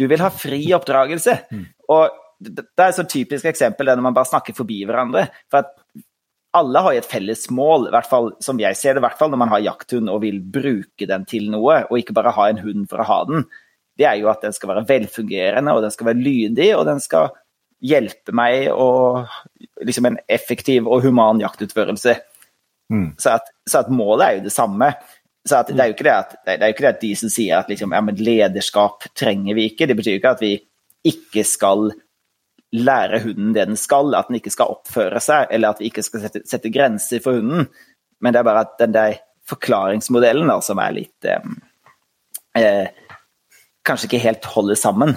Du 0.00 0.06
vil 0.08 0.22
ha 0.24 0.30
fri 0.32 0.62
oppdragelse. 0.74 1.36
Mm. 1.52 1.66
Og 1.92 2.16
det 2.50 2.66
er 2.80 2.90
et 2.90 2.98
så 2.98 3.06
typisk 3.08 3.48
eksempel 3.50 3.90
når 3.92 4.04
man 4.04 4.16
bare 4.16 4.30
snakker 4.30 4.56
forbi 4.56 4.82
hverandre. 4.88 5.28
For 5.52 5.64
at 5.64 5.72
alle 6.54 6.82
har 6.86 6.96
et 6.96 7.08
felles 7.10 7.48
mål, 7.50 7.88
i 7.88 7.94
hvert 7.94 8.08
fall 8.08 8.30
som 8.44 8.60
jeg 8.62 8.78
ser 8.78 8.94
det, 8.94 9.02
i 9.02 9.06
hvert 9.08 9.18
fall 9.18 9.32
når 9.32 9.40
man 9.42 9.50
har 9.50 9.64
jakthund 9.64 10.10
og 10.12 10.22
vil 10.22 10.38
bruke 10.38 11.08
den 11.10 11.24
til 11.30 11.48
noe, 11.50 11.80
og 11.88 11.98
ikke 11.98 12.14
bare 12.14 12.34
ha 12.36 12.50
en 12.50 12.62
hund 12.62 12.86
for 12.90 13.02
å 13.02 13.08
ha 13.08 13.22
den. 13.30 13.48
Det 13.98 14.06
er 14.06 14.20
jo 14.20 14.30
at 14.30 14.42
den 14.42 14.54
skal 14.54 14.70
være 14.70 14.86
velfungerende, 14.88 15.74
og 15.74 15.82
den 15.82 15.94
skal 15.94 16.10
være 16.10 16.22
lydig, 16.22 16.70
og 16.78 16.86
den 16.86 17.02
skal 17.02 17.32
hjelpe 17.84 18.32
meg 18.36 18.70
og 18.72 19.26
liksom 19.84 20.08
en 20.08 20.20
effektiv 20.30 20.86
og 20.88 21.04
human 21.04 21.42
jaktutførelse. 21.42 22.16
Mm. 22.92 23.10
Så, 23.18 23.34
at, 23.36 23.50
så, 23.66 23.82
at, 23.82 23.90
målet 23.92 24.26
er 24.26 24.38
jo 24.38 24.46
det 24.46 24.54
samme. 24.54 24.92
Så 25.44 25.60
det 25.68 25.76
er 25.76 25.90
jo 25.90 25.96
ikke 25.96 26.06
det 26.06 26.14
at, 26.14 26.36
det 26.46 26.54
er 26.56 26.70
jo 26.70 26.76
ikke 26.76 26.86
det 26.86 26.94
at 26.94 27.02
de 27.02 27.12
som 27.18 27.32
sier 27.32 27.58
at 27.58 27.68
liksom, 27.68 27.92
ja, 27.92 28.00
lederskap 28.16 29.08
trenger 29.16 29.58
vi 29.58 29.68
ikke, 29.72 29.88
det 29.90 29.98
betyr 29.98 30.14
jo 30.14 30.22
ikke 30.22 30.34
at 30.38 30.44
vi 30.44 30.54
ikke 31.04 31.44
skal 31.44 31.90
lære 32.74 33.20
hunden 33.22 33.52
det 33.54 33.68
den 33.68 33.78
skal, 33.78 34.14
at 34.18 34.28
den 34.28 34.40
ikke 34.40 34.52
skal 34.52 34.72
oppføre 34.74 35.20
seg, 35.22 35.46
eller 35.54 35.74
at 35.74 35.82
vi 35.82 35.90
ikke 35.90 36.02
skal 36.06 36.24
sette, 36.24 36.42
sette 36.48 36.72
grenser 36.74 37.22
for 37.22 37.38
hunden. 37.38 37.68
Men 38.20 38.34
det 38.34 38.40
er 38.40 38.48
bare 38.48 38.64
at 38.66 38.74
den 38.80 38.94
der 38.96 39.20
forklaringsmodellen 39.48 40.48
da, 40.48 40.58
som 40.64 40.80
er 40.82 40.96
litt 40.96 41.28
eh, 41.28 41.48
eh, 42.58 42.86
Kanskje 43.84 44.08
ikke 44.08 44.22
helt 44.22 44.46
holder 44.48 44.78
sammen. 44.80 45.10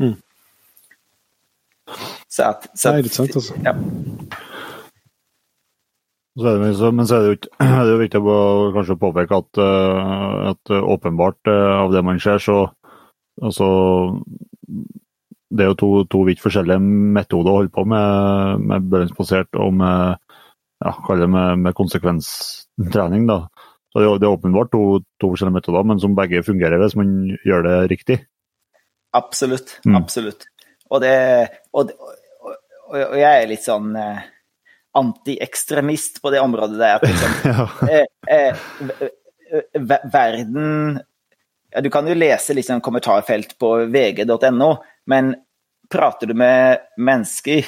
Mm. 0.00 0.14
Så 2.32 2.46
at, 2.48 2.62
så 2.72 2.88
at, 2.88 2.94
det 2.94 3.02
er 3.02 3.04
litt 3.04 3.16
sant, 3.18 3.34
altså. 3.36 3.58
Ja. 3.60 3.74
Så 6.34 6.46
det, 6.48 6.92
men 6.96 7.06
så 7.06 7.18
er 7.18 7.26
det 7.26 7.34
jo, 7.34 7.50
er 7.66 7.82
det 7.84 7.92
jo 7.92 7.98
viktig 8.00 8.22
å 8.24 8.38
kanskje 8.78 8.96
påpeke 9.02 9.42
at, 9.42 9.60
eh, 9.60 10.40
at 10.54 10.74
åpenbart 10.80 11.52
eh, 11.52 11.74
av 11.82 11.92
det 11.92 12.02
man 12.08 12.22
ser, 12.24 12.40
så 12.40 12.56
altså, 13.44 13.68
det 15.54 15.64
er 15.64 15.70
jo 15.70 15.78
to, 15.78 15.90
to 16.10 16.22
vidt 16.26 16.42
forskjellige 16.42 16.82
metoder 16.82 17.52
å 17.52 17.58
holde 17.60 17.72
på 17.74 17.84
med, 17.86 18.64
med 18.66 18.88
belønningsbasert 18.90 19.54
og 19.62 19.70
med, 19.78 20.18
ja, 20.82 20.94
med, 21.22 21.62
med 21.62 21.76
konsekvenstrening. 21.78 23.28
da. 23.30 23.44
Så 23.94 24.02
det, 24.02 24.26
er 24.26 24.34
åpenbart 24.34 24.72
to, 24.72 24.98
to, 25.22 25.30
forskjellige 25.30 25.60
metoder, 25.60 25.86
men 25.86 26.02
som 26.02 26.16
begge 26.18 26.42
fungerer 26.42 26.82
hvis 26.82 26.96
man 26.98 27.14
gjør 27.46 27.66
det 27.68 27.76
riktig. 27.92 28.18
Absolutt. 29.14 29.76
Mm. 29.86 30.00
Absolutt. 30.00 30.48
Og, 30.90 30.98
det, 31.04 31.14
og, 31.72 31.92
og, 32.42 32.56
og, 32.90 33.14
jeg 33.20 33.30
er 33.30 33.46
litt 33.50 33.62
sånn 33.62 33.94
eh, 33.98 34.24
antiekstremist 34.98 36.18
på 36.22 36.34
det 36.34 36.42
området 36.42 36.80
der. 36.82 37.06
Liksom, 37.06 37.38
eh, 37.94 38.04
eh, 38.34 40.02
verden 40.10 40.98
ja, 41.70 41.80
Du 41.82 41.90
kan 41.94 42.06
jo 42.10 42.18
lese 42.18 42.54
liksom 42.54 42.82
kommentarfelt 42.82 43.54
på 43.62 43.76
vg.no, 43.94 44.70
men 45.10 45.34
prater 45.94 46.30
du 46.30 46.34
med 46.38 46.82
mennesker, 46.98 47.66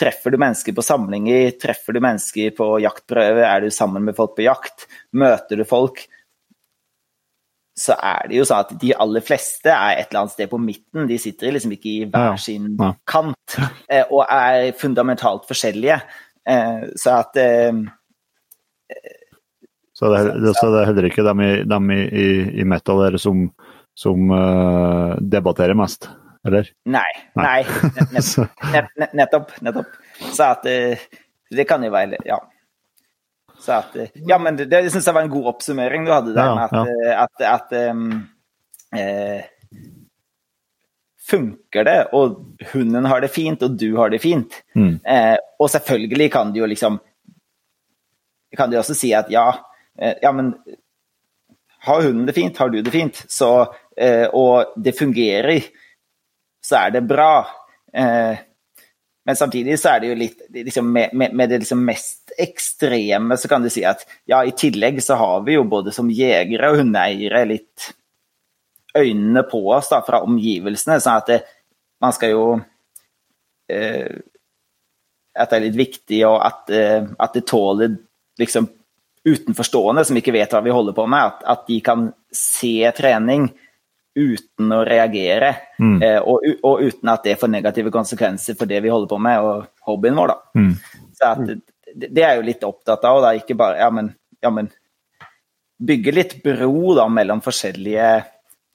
treffer 0.00 0.34
du 0.34 0.40
mennesker 0.40 0.74
på 0.74 0.84
samlinger, 0.84 1.52
treffer 1.60 1.94
du 1.94 2.00
mennesker 2.02 2.54
på 2.56 2.72
jaktprøve, 2.82 3.44
er 3.46 3.66
du 3.66 3.74
sammen 3.74 4.06
med 4.08 4.16
folk 4.18 4.34
på 4.38 4.48
jakt, 4.48 4.88
møter 5.16 5.60
du 5.60 5.66
folk, 5.68 6.02
så 7.80 7.94
er 7.96 8.28
det 8.28 8.40
jo 8.40 8.46
sånn 8.48 8.64
at 8.64 8.72
de 8.80 8.90
aller 9.04 9.24
fleste 9.24 9.70
er 9.72 10.00
et 10.00 10.10
eller 10.10 10.24
annet 10.24 10.34
sted 10.34 10.50
på 10.50 10.58
midten. 10.60 11.06
De 11.08 11.16
sitter 11.22 11.54
liksom 11.54 11.72
ikke 11.76 11.92
i 11.92 12.08
hver 12.12 12.36
sin 12.40 12.74
kant 13.08 13.56
eh, 13.88 14.04
og 14.04 14.26
er 14.26 14.74
fundamentalt 14.76 15.46
forskjellige. 15.48 15.96
Eh, 16.44 16.82
så 17.00 17.14
at 17.22 17.40
eh, 17.40 17.80
så 19.96 20.10
det, 20.12 20.18
er, 20.18 20.52
så 20.56 20.68
det 20.72 20.82
er 20.82 20.90
heller 20.90 21.06
ikke 21.08 21.24
dem 21.24 21.40
i, 21.44 21.50
dem 21.68 21.90
i, 21.92 22.28
i 22.60 22.64
metal 22.68 23.18
som, 23.20 23.42
som 23.92 24.30
uh, 24.32 25.12
debatterer 25.20 25.76
mest? 25.76 26.08
Eller? 26.46 26.70
Nei. 26.88 27.10
nei. 27.36 27.64
Nettopp. 29.12 29.52
nettopp. 29.60 29.86
Så 30.32 30.46
at 30.46 30.62
det, 30.64 30.98
det 31.50 31.66
kan 31.68 31.84
jo 31.84 31.90
være 31.92 32.20
Ja. 32.28 32.40
Så 33.60 33.74
at, 33.76 33.96
ja, 34.14 34.38
men 34.40 34.56
det, 34.56 34.70
det 34.72 34.86
syns 34.88 35.04
jeg 35.04 35.14
var 35.14 35.26
en 35.26 35.32
god 35.34 35.50
oppsummering 35.52 36.06
du 36.06 36.12
hadde 36.14 36.32
der, 36.32 36.46
Ja, 36.48 36.68
med 36.72 37.10
at, 37.12 37.42
at, 37.44 37.68
at 37.68 37.90
um, 37.92 38.06
eh, 38.96 39.42
Funker 41.30 41.84
det, 41.84 41.98
og 42.16 42.38
hunden 42.72 43.04
har 43.06 43.20
det 43.20 43.28
fint, 43.30 43.60
og 43.62 43.76
du 43.78 43.90
har 43.98 44.10
det 44.10 44.22
fint 44.24 44.56
Mm. 44.74 44.96
eh, 45.04 45.36
Og 45.60 45.68
selvfølgelig 45.70 46.30
kan 46.32 46.52
du 46.54 46.62
jo 46.62 46.66
liksom 46.66 46.96
Kan 48.56 48.70
du 48.72 48.78
også 48.80 48.96
si 48.96 49.12
at 49.14 49.28
ja, 49.30 49.44
eh, 50.00 50.16
ja, 50.22 50.32
men 50.32 50.54
har 51.84 52.02
hunden 52.02 52.26
det 52.26 52.34
fint, 52.36 52.56
har 52.58 52.68
du 52.68 52.80
det 52.82 52.90
fint, 52.92 53.22
så, 53.28 53.72
eh, 53.96 54.26
og 54.36 54.72
det 54.76 54.92
fungerer, 54.98 55.62
så 56.70 56.84
er 56.84 56.94
det 56.94 57.02
bra. 57.10 57.34
Eh, 57.92 58.38
men 59.26 59.36
samtidig 59.36 59.76
så 59.78 59.92
er 59.92 60.02
det 60.02 60.10
jo 60.10 60.18
litt 60.18 60.40
liksom, 60.54 60.92
med, 60.92 61.12
med, 61.12 61.48
det 61.50 61.60
liksom 61.62 61.82
mest 61.84 62.32
ekstreme 62.40 63.36
så 63.38 63.50
kan 63.50 63.62
du 63.62 63.68
si 63.70 63.84
at 63.86 64.06
ja, 64.26 64.40
i 64.42 64.54
tillegg 64.56 65.02
så 65.04 65.18
har 65.20 65.44
vi 65.46 65.58
jo 65.58 65.66
både 65.68 65.92
som 65.94 66.08
jegere 66.10 66.72
og 66.72 66.80
hundeeiere 66.80 67.44
litt 67.50 67.90
øynene 68.96 69.44
på 69.46 69.60
oss 69.70 69.92
da, 69.92 70.00
fra 70.06 70.22
omgivelsene. 70.26 70.98
sånn 71.02 71.20
at 71.20 71.30
det, 71.30 71.38
man 72.02 72.16
skal 72.16 72.34
jo 72.34 72.44
eh, 73.70 74.18
At 75.30 75.52
det 75.52 75.58
er 75.60 75.66
litt 75.68 75.78
viktig, 75.78 76.24
og 76.26 76.40
at, 76.42 76.70
eh, 76.74 77.04
at 77.18 77.36
det 77.36 77.46
tåler 77.46 77.92
liksom 78.40 78.66
utenforstående 79.20 80.02
som 80.08 80.16
ikke 80.18 80.34
vet 80.34 80.52
hva 80.52 80.62
vi 80.64 80.72
holder 80.74 80.96
på 80.96 81.04
med, 81.06 81.22
at, 81.28 81.44
at 81.54 81.66
de 81.68 81.76
kan 81.84 82.08
se 82.34 82.90
trening 82.96 83.50
uten 84.18 84.72
å 84.74 84.80
reagere. 84.86 85.52
Mm. 85.78 85.98
Eh, 86.02 86.18
og, 86.18 86.46
og 86.66 86.82
uten 86.82 87.12
at 87.12 87.26
det 87.26 87.36
får 87.40 87.52
negative 87.52 87.92
konsekvenser 87.94 88.58
for 88.58 88.70
det 88.70 88.82
vi 88.84 88.92
holder 88.92 89.10
på 89.10 89.20
med, 89.22 89.46
og 89.46 89.90
hobbyen 89.90 90.18
vår. 90.18 90.34
da. 90.34 90.60
Mm. 90.60 90.74
Så 91.16 91.30
at, 91.30 91.46
det, 91.94 92.10
det 92.10 92.26
er 92.26 92.36
jo 92.38 92.46
litt 92.48 92.66
opptatt 92.66 93.06
av. 93.06 93.20
og 93.20 93.26
da 93.26 93.34
ikke 93.38 93.58
bare, 93.58 93.80
ja, 93.82 93.90
men, 93.94 94.12
ja, 94.42 94.52
men 94.54 94.70
Bygge 95.80 96.12
litt 96.12 96.32
bro 96.44 96.92
da, 96.92 97.06
mellom 97.08 97.38
forskjellige 97.40 98.08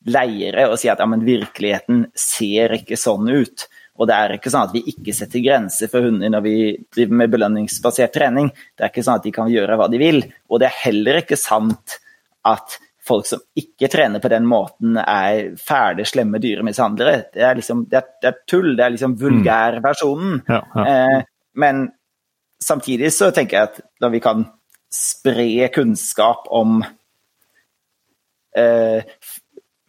leire 0.10 0.64
og 0.72 0.80
si 0.82 0.90
at 0.90 1.02
ja, 1.02 1.06
men 1.10 1.22
virkeligheten 1.26 2.07
ser 2.18 2.74
ikke 2.80 2.98
sånn 2.98 3.30
ut. 3.30 3.68
Og 3.95 4.10
det 4.10 4.16
er 4.18 4.34
ikke 4.36 4.52
sånn 4.52 4.66
at 4.68 4.74
vi 4.76 4.82
ikke 4.91 5.14
setter 5.16 5.44
grenser 5.44 5.90
for 5.91 6.06
hunder 6.06 6.34
når 6.34 6.44
vi 6.44 6.56
driver 6.98 7.20
med 7.22 7.32
belønningsbasert 7.36 8.14
trening. 8.16 8.49
Det 8.76 8.84
er 8.84 8.91
ikke 8.91 9.06
sånn 9.06 9.22
at 9.22 9.28
de 9.28 9.36
kan 9.36 9.52
gjøre 9.53 9.78
hva 9.80 9.88
de 9.91 10.02
vil. 10.02 10.20
Og 10.49 10.60
det 10.62 10.68
er 10.68 10.82
heller 10.82 11.22
ikke 11.22 11.40
sant 11.40 11.99
at 12.45 12.80
folk 13.06 13.27
som 13.30 13.41
ikke 13.57 13.90
trener 13.91 14.22
på 14.23 14.32
den 14.34 14.48
måten, 14.49 14.98
er 14.98 15.53
fæle, 15.61 16.06
slemme 16.07 16.41
dyremishandlere. 16.41 17.30
Det 17.34 17.45
er 17.45 17.60
liksom, 17.60 17.86
det 17.91 18.02
er, 18.02 18.10
det 18.22 18.32
er 18.32 18.41
tull. 18.49 18.72
Det 18.73 18.86
er 18.86 18.95
liksom 18.95 19.15
vulgærversjonen. 19.22 20.41
Ja, 20.49 20.61
ja. 20.76 20.86
Eh, 20.90 21.22
men 21.61 21.88
samtidig 22.64 23.14
så 23.14 23.32
tenker 23.36 23.57
jeg 23.57 23.72
at 23.72 23.82
når 24.03 24.15
vi 24.15 24.23
kan 24.26 24.45
spre 24.95 25.69
kunnskap 25.76 26.49
om 26.56 26.80
eh, 28.56 29.06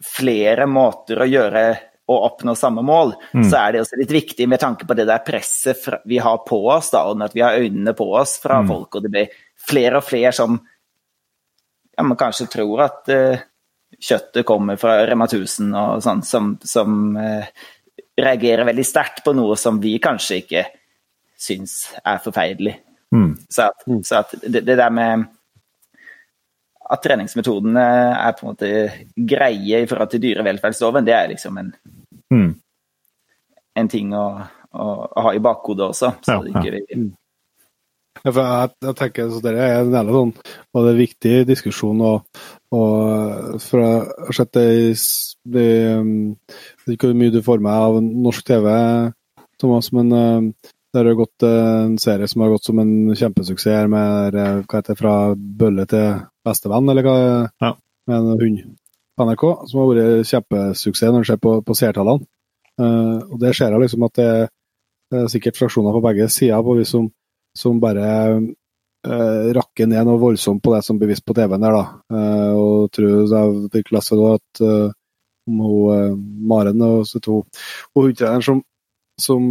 flere 0.03 0.67
måter 0.69 1.23
å 1.23 1.29
gjøre 1.29 1.67
og 2.07 2.23
oppnå 2.23 2.53
samme 2.55 2.83
mål, 2.87 3.09
så 3.49 3.57
er 3.59 3.73
det 3.73 3.81
også 3.83 3.97
litt 3.99 4.13
viktig 4.15 4.45
med 4.47 4.61
tanke 4.61 4.87
på 4.87 4.95
det 4.95 5.03
der 5.09 5.25
presset 5.27 5.81
vi 6.07 6.21
har 6.23 6.37
på 6.47 6.61
oss, 6.71 6.93
da, 6.93 7.01
og 7.09 7.19
at 7.25 7.35
vi 7.35 7.43
har 7.43 7.59
øynene 7.59 7.91
på 7.97 8.07
oss 8.15 8.37
fra 8.39 8.61
folk, 8.63 8.95
og 8.95 9.03
det 9.03 9.11
blir 9.11 9.33
flere 9.67 9.99
og 9.99 10.05
flere 10.07 10.31
som 10.35 10.55
ja, 11.97 12.05
man 12.05 12.17
kanskje 12.19 12.47
tror 12.53 12.83
at 12.85 13.09
uh, 13.13 13.45
kjøttet 13.97 14.45
kommer 14.47 14.77
fra 14.79 14.99
Rema 15.07 15.25
1000 15.25 15.73
og 15.73 16.03
sånn, 16.05 16.23
som, 16.25 16.51
som 16.63 17.17
uh, 17.17 17.47
reagerer 18.17 18.67
veldig 18.67 18.85
sterkt 18.85 19.23
på 19.25 19.33
noe 19.37 19.57
som 19.59 19.81
vi 19.81 19.97
kanskje 20.01 20.41
ikke 20.43 20.67
syns 21.37 21.79
er 22.03 22.21
forferdelig. 22.23 22.77
Mm. 23.13 23.33
Så 23.49 23.67
at, 23.69 23.83
så 24.05 24.21
at 24.21 24.33
det, 24.41 24.63
det 24.67 24.77
der 24.77 24.93
med 24.93 25.27
at 26.87 27.03
treningsmetodene 27.03 27.83
er 28.15 28.35
på 28.35 28.45
en 28.45 28.53
måte 28.53 28.69
greie 29.15 29.83
i 29.83 29.87
forhold 29.89 30.11
til 30.13 30.23
dyrevelferdsloven, 30.23 31.05
det 31.07 31.15
er 31.15 31.31
liksom 31.33 31.57
en, 31.63 31.73
Mm. 32.27 32.49
en 33.79 33.87
ting 33.87 34.09
å, 34.11 34.25
å, 34.75 34.85
å 35.07 35.21
ha 35.23 35.31
i 35.35 35.39
bakhodet 35.39 35.85
også. 35.93 36.09
Så 36.25 36.33
Ja, 36.33 36.41
det 36.43 36.51
ikke 36.51 36.73
vi, 36.75 36.81
Ja, 36.91 37.03
for 37.05 37.26
jeg, 38.25 38.69
jeg 38.87 38.95
tenker 38.99 39.29
så 39.31 39.41
Det 39.43 39.53
er 39.53 39.81
en 39.81 39.91
del 39.93 40.09
sånn, 40.13 40.31
og 40.73 40.79
det 40.83 40.87
er 40.89 40.95
en 40.95 41.01
viktig 41.01 41.35
diskusjon. 41.49 42.01
og, 42.01 42.41
og 42.75 43.59
for 43.63 43.83
Jeg 43.83 44.29
har 44.29 44.37
sett 44.39 44.53
det 44.57 44.65
i 44.67 44.87
det, 45.57 45.67
um, 45.99 46.15
jeg 46.47 46.87
vet 46.87 46.95
ikke 46.97 47.11
hvor 47.11 47.19
mye 47.21 47.35
du 47.35 47.41
får 47.45 47.61
med 47.63 47.85
av 47.87 47.99
norsk 48.03 48.47
TV, 48.47 48.67
Thomas, 49.61 49.91
men 49.95 50.11
um, 50.13 50.49
det 50.93 51.03
har 51.03 51.19
gått 51.19 51.45
uh, 51.45 51.85
en 51.85 51.97
serie 52.01 52.27
som 52.29 52.43
har 52.43 52.53
gått 52.55 52.67
som 52.67 52.79
en 52.81 52.93
kjempesuksess 53.17 53.89
med 53.91 54.37
uh, 54.37 54.63
hva 54.63 54.81
heter 54.81 54.93
det, 54.93 54.99
fra 54.99 55.15
bølle 55.35 55.87
til 55.89 56.21
bestevenn, 56.47 56.89
eller 56.93 57.07
hva 57.07 57.17
Ja. 57.61 57.75
med 58.07 58.17
en 58.17 58.41
hund 58.41 58.75
på 59.17 59.25
NRK, 59.25 59.45
som 59.67 59.81
har 59.81 59.93
vært 59.93 60.29
kjempesuksess 60.29 61.11
når 61.11 61.23
det 61.23 61.29
skjer 61.31 61.41
på, 61.41 61.55
på 61.65 61.75
seertallene. 61.77 62.27
Uh, 62.77 63.23
og 63.31 63.39
det 63.41 63.55
ser 63.57 63.73
jeg 63.73 63.81
liksom 63.81 64.03
at 64.05 64.19
det, 64.19 64.31
det 65.11 65.23
er 65.23 65.31
sikkert 65.33 65.57
fraksjoner 65.57 65.95
på 65.95 66.03
begge 66.05 66.27
sider 66.29 66.61
på 66.61 66.75
vi 66.77 66.85
som 66.85 67.07
som 67.57 67.81
bare 67.81 68.05
uh, 69.07 69.49
rakker 69.57 69.89
ned 69.89 70.07
noe 70.07 70.21
voldsomt 70.21 70.63
på 70.63 70.75
det 70.75 70.83
som 70.85 70.99
blir 70.99 71.11
vist 71.13 71.25
på 71.25 71.35
TV-en 71.37 71.65
der, 71.65 71.77
da. 71.77 71.85
Uh, 72.13 72.53
og 72.57 72.93
tror 72.95 73.25
jeg 73.25 73.57
virkelig 73.73 73.97
lese 73.97 74.19
da 74.19 74.31
at 74.37 74.63
uh, 74.63 74.95
hun 75.47 76.23
Maren 76.49 76.81
og 76.83 77.07
to 77.23 77.41
hundetreneren 77.95 78.43
som, 78.43 78.61
som 79.21 79.45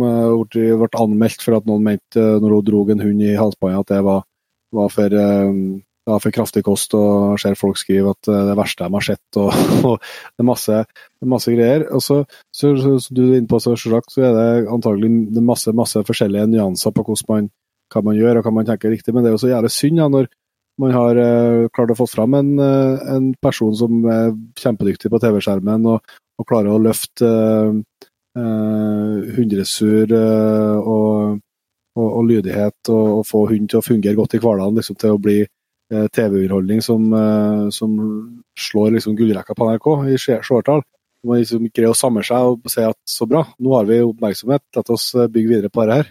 ble, 0.52 0.88
anmeldt 0.92 1.40
for 1.40 1.56
at 1.56 1.68
noen 1.68 1.86
mente 1.86 2.20
når 2.20 2.58
hun 2.58 2.66
drog 2.66 2.92
en 2.92 3.00
hund 3.00 3.22
i 3.24 3.32
halsbåndet 3.32 3.80
at 3.80 3.92
det 3.94 4.02
var, 4.04 4.26
var 4.76 4.92
for 4.92 5.16
det 6.06 6.12
var 6.12 6.20
for 6.22 6.30
kraftig 6.36 6.62
kost, 6.62 6.92
og 6.94 7.34
ser 7.42 7.56
folk 7.58 7.80
skrive 7.80 8.12
at 8.12 8.28
det 8.28 8.52
er 8.52 8.58
verste 8.60 8.84
de 8.84 8.94
har 8.94 9.06
sett. 9.08 9.38
og, 9.40 9.48
og 9.88 9.96
Det 9.98 10.44
er 10.44 10.46
masse, 10.46 10.84
masse 11.32 11.54
greier. 11.56 11.88
og 11.90 12.02
så, 12.04 12.20
så, 12.54 12.74
du 13.10 13.22
er 13.24 13.38
inne 13.40 13.50
på, 13.50 13.58
så, 13.58 13.74
så 13.74 14.22
er 14.22 14.36
det 14.36 14.68
antagelig 14.70 15.10
masse, 15.40 15.72
masse 15.74 16.04
forskjellige 16.06 16.46
nyanser 16.52 16.94
på 16.94 17.02
hvordan 17.08 17.32
man 17.32 17.48
hva 17.92 18.02
man 18.04 18.16
gjør 18.18 18.40
og 18.40 18.46
hva 18.46 18.52
man 18.58 18.66
tenker 18.68 18.90
er 18.90 18.96
riktig, 18.96 19.14
men 19.14 19.24
det 19.24 19.30
er 19.30 19.36
jo 19.36 19.44
så 19.44 19.52
jævlig 19.52 19.72
synd 19.74 20.02
ja, 20.02 20.08
når 20.12 20.28
man 20.80 20.92
har 20.92 21.16
uh, 21.16 21.68
klart 21.72 21.92
å 21.92 21.98
få 21.98 22.06
fram 22.10 22.36
en, 22.36 22.52
uh, 22.60 23.00
en 23.14 23.30
person 23.42 23.72
som 23.76 24.04
er 24.12 24.34
kjempedyktig 24.60 25.10
på 25.12 25.20
TV-skjermen 25.22 25.88
og, 25.92 26.16
og 26.36 26.48
klarer 26.48 26.74
å 26.74 26.82
løfte 26.82 27.28
uh, 28.36 29.20
hundresur 29.36 30.12
og, 30.12 31.38
og, 31.96 32.08
og 32.08 32.26
lydighet 32.28 32.90
og, 32.92 33.22
få 33.24 33.46
hund 33.52 33.70
til 33.72 33.80
å 33.80 33.86
fungere 33.86 34.18
godt 34.18 34.36
i 34.36 34.42
hverdagen, 34.42 34.76
liksom, 34.76 34.98
til 35.00 35.16
å 35.16 35.22
bli 35.22 35.38
TV-underholdning 35.86 36.80
som, 36.82 37.04
som 37.70 37.92
slår 38.58 38.96
liksom 38.96 39.14
gullrekka 39.16 39.54
på 39.54 39.68
NRK 39.70 39.86
i 40.10 40.18
se- 40.18 40.40
seertall. 40.44 40.82
Man 41.24 41.38
liksom 41.40 41.68
greier 41.70 41.94
å 41.94 41.96
samle 41.96 42.24
seg 42.26 42.50
og 42.50 42.68
si 42.68 42.82
at 42.84 42.98
så 43.08 43.28
bra, 43.30 43.44
nå 43.62 43.72
har 43.78 43.86
vi 43.88 44.02
oppmerksomhet, 44.02 44.64
la 44.74 44.82
oss 44.92 45.12
bygge 45.14 45.52
videre 45.54 45.70
på 45.72 45.86
dette 45.86 46.00
her. 46.02 46.10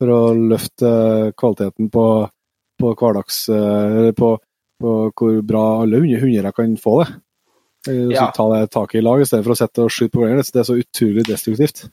For 0.00 0.10
å 0.10 0.20
løfte 0.34 0.88
eh, 0.90 1.32
kvaliteten 1.38 1.90
på, 1.94 2.06
på 2.80 2.94
hverdags... 2.98 3.44
eh, 3.48 3.98
Eller 4.00 4.16
på, 4.18 4.32
på 4.82 4.94
hvor 5.14 5.36
bra 5.46 5.64
alle 5.82 6.00
hunder, 6.02 6.20
hundere 6.24 6.52
kan 6.56 6.76
få 6.80 6.96
det. 7.02 7.10
Eh, 7.88 8.00
Så 8.08 8.16
Ja. 8.16 8.30
Ta 8.34 8.48
det 8.54 8.70
taket 8.74 8.98
i 8.98 9.04
lag 9.04 9.22
i 9.22 9.28
stedet 9.28 9.44
for 9.46 9.54
å 9.54 9.58
sette 9.58 9.84
og 9.84 9.92
skyte 9.92 10.16
på 10.16 10.24
hverandre. 10.24 10.46
Det 10.50 10.62
er 10.64 10.70
så 10.70 10.78
utrolig 10.80 11.26
destruktivt. 11.28 11.84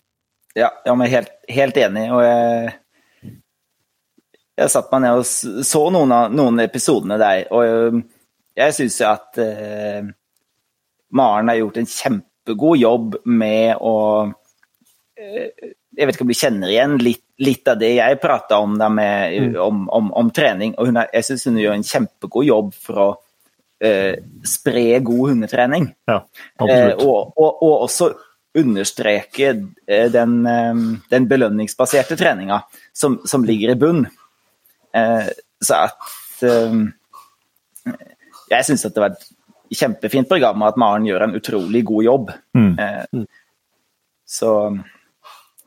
Ja, 0.57 0.71
ja 0.85 0.95
men 0.95 1.11
helt, 1.11 1.31
helt 1.47 1.77
enig. 1.77 2.07
Og 2.11 2.23
jeg, 2.25 2.73
jeg 4.59 4.73
satt 4.73 4.89
meg 4.91 5.05
ned 5.05 5.21
og 5.21 5.27
så 5.65 5.83
noen 5.93 6.15
av 6.15 6.33
noen 6.35 6.59
episodene 6.63 7.17
der, 7.21 7.45
og 7.53 8.01
jeg 8.57 8.75
syns 8.75 8.97
jo 8.99 9.07
at 9.07 9.39
eh, 9.39 10.09
Maren 11.15 11.51
har 11.51 11.59
gjort 11.61 11.79
en 11.79 11.87
kjempegod 11.87 12.81
jobb 12.81 13.15
med 13.31 13.79
å 13.79 13.95
eh, 15.19 15.71
Jeg 15.97 16.07
vet 16.07 16.15
ikke 16.15 16.23
om 16.23 16.31
du 16.31 16.37
kjenner 16.39 16.71
igjen 16.71 16.93
litt, 17.03 17.23
litt 17.43 17.67
av 17.67 17.79
det 17.81 17.89
jeg 17.97 18.19
prata 18.23 18.61
om, 18.63 18.77
med, 18.95 19.57
om, 19.59 19.83
om, 19.91 20.11
om 20.21 20.29
trening. 20.31 20.75
og 20.79 20.91
er, 20.93 21.09
Jeg 21.17 21.27
syns 21.27 21.45
hun 21.49 21.59
gjør 21.59 21.75
en 21.75 21.87
kjempegod 21.87 22.47
jobb 22.47 22.69
for 22.79 23.01
å 23.03 23.07
eh, 23.83 24.15
spre 24.47 24.85
god 25.03 25.33
hundetrening. 25.33 25.89
Ja, 26.07 26.21
Eh, 26.61 26.93
og, 26.95 27.33
og, 27.35 27.63
og 27.65 27.87
også 27.87 28.11
understreke 28.57 29.49
eh, 29.87 30.07
den, 30.13 30.37
eh, 30.47 30.81
den 31.11 31.27
belønningsbaserte 31.27 32.17
treninga 32.19 32.61
som, 32.93 33.19
som 33.25 33.43
ligger 33.47 33.73
i 33.73 33.79
bunn. 33.79 34.05
Eh, 34.95 35.27
så 35.61 35.83
at 35.87 36.43
eh, 36.47 36.79
Jeg 38.51 38.67
syns 38.67 38.83
det 38.87 38.99
var 38.99 39.15
et 39.15 39.29
kjempefint 39.71 40.27
program, 40.27 40.61
og 40.61 40.73
at 40.73 40.79
Maren 40.79 41.05
gjør 41.07 41.23
en 41.27 41.37
utrolig 41.39 41.83
god 41.87 42.03
jobb. 42.03 42.33
Mm. 42.57 42.73
Eh, 42.79 43.23
så 44.27 44.51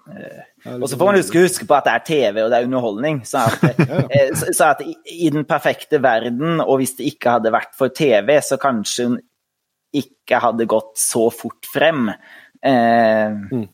og 0.05 0.89
så 0.89 0.97
får 0.98 1.09
man 1.09 1.16
huske, 1.16 1.43
huske 1.43 1.66
på 1.68 1.76
at 1.76 1.86
det 1.86 1.93
er 1.94 2.02
TV 2.06 2.40
og 2.43 2.51
det 2.52 2.59
er 2.59 2.66
underholdning. 2.68 3.22
Så 3.28 3.44
at, 3.44 3.62
eh, 4.14 4.32
så, 4.36 4.70
at 4.70 4.82
i, 4.85 4.97
i 5.26 5.31
den 5.32 5.47
perfekte 5.48 6.02
verden, 6.02 6.60
og 6.60 6.78
hvis 6.81 6.97
det 6.98 7.09
ikke 7.14 7.39
hadde 7.39 7.55
vært 7.55 7.72
for 7.78 7.94
TV, 7.94 8.36
så 8.44 8.59
kanskje 8.60 9.09
hun 9.09 9.16
ikke 9.94 10.40
hadde 10.43 10.68
gått 10.68 10.98
så 11.01 11.28
fort 11.32 11.68
frem. 11.70 12.10
Eh, 12.64 13.64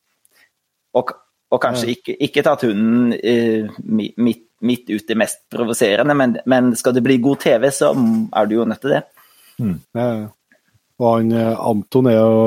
og, 0.98 1.12
og 1.51 1.62
kanskje 1.62 1.94
ikke, 1.97 2.16
ikke 2.28 2.44
tatt 2.47 2.66
hunden 2.69 3.15
eh, 3.19 3.82
midt 3.90 4.47
midt 4.61 4.90
ut 4.93 5.07
det 5.09 5.15
mest 5.16 5.39
provoserende, 5.48 6.12
men, 6.12 6.35
men, 6.44 6.66
skal 6.77 6.93
det 6.93 7.01
bli 7.01 7.15
god 7.24 7.39
TV, 7.40 7.62
så 7.73 7.94
er 8.36 8.44
du 8.44 8.59
jo 8.59 8.66
nødt 8.69 8.82
til 8.85 8.93
det. 8.93 8.98
Mm. 9.57 9.78
Og 11.01 11.07
han 11.09 11.31
Anton 11.32 12.11
er 12.11 12.19
jo 12.19 12.43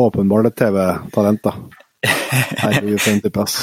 åpenbart 0.00 0.48
et 0.48 0.56
TV-talent, 0.62 1.42
da. 1.44 1.81
Herregud, 2.02 2.98
for 3.00 3.12
en 3.12 3.22
type, 3.22 3.42
ass. 3.42 3.54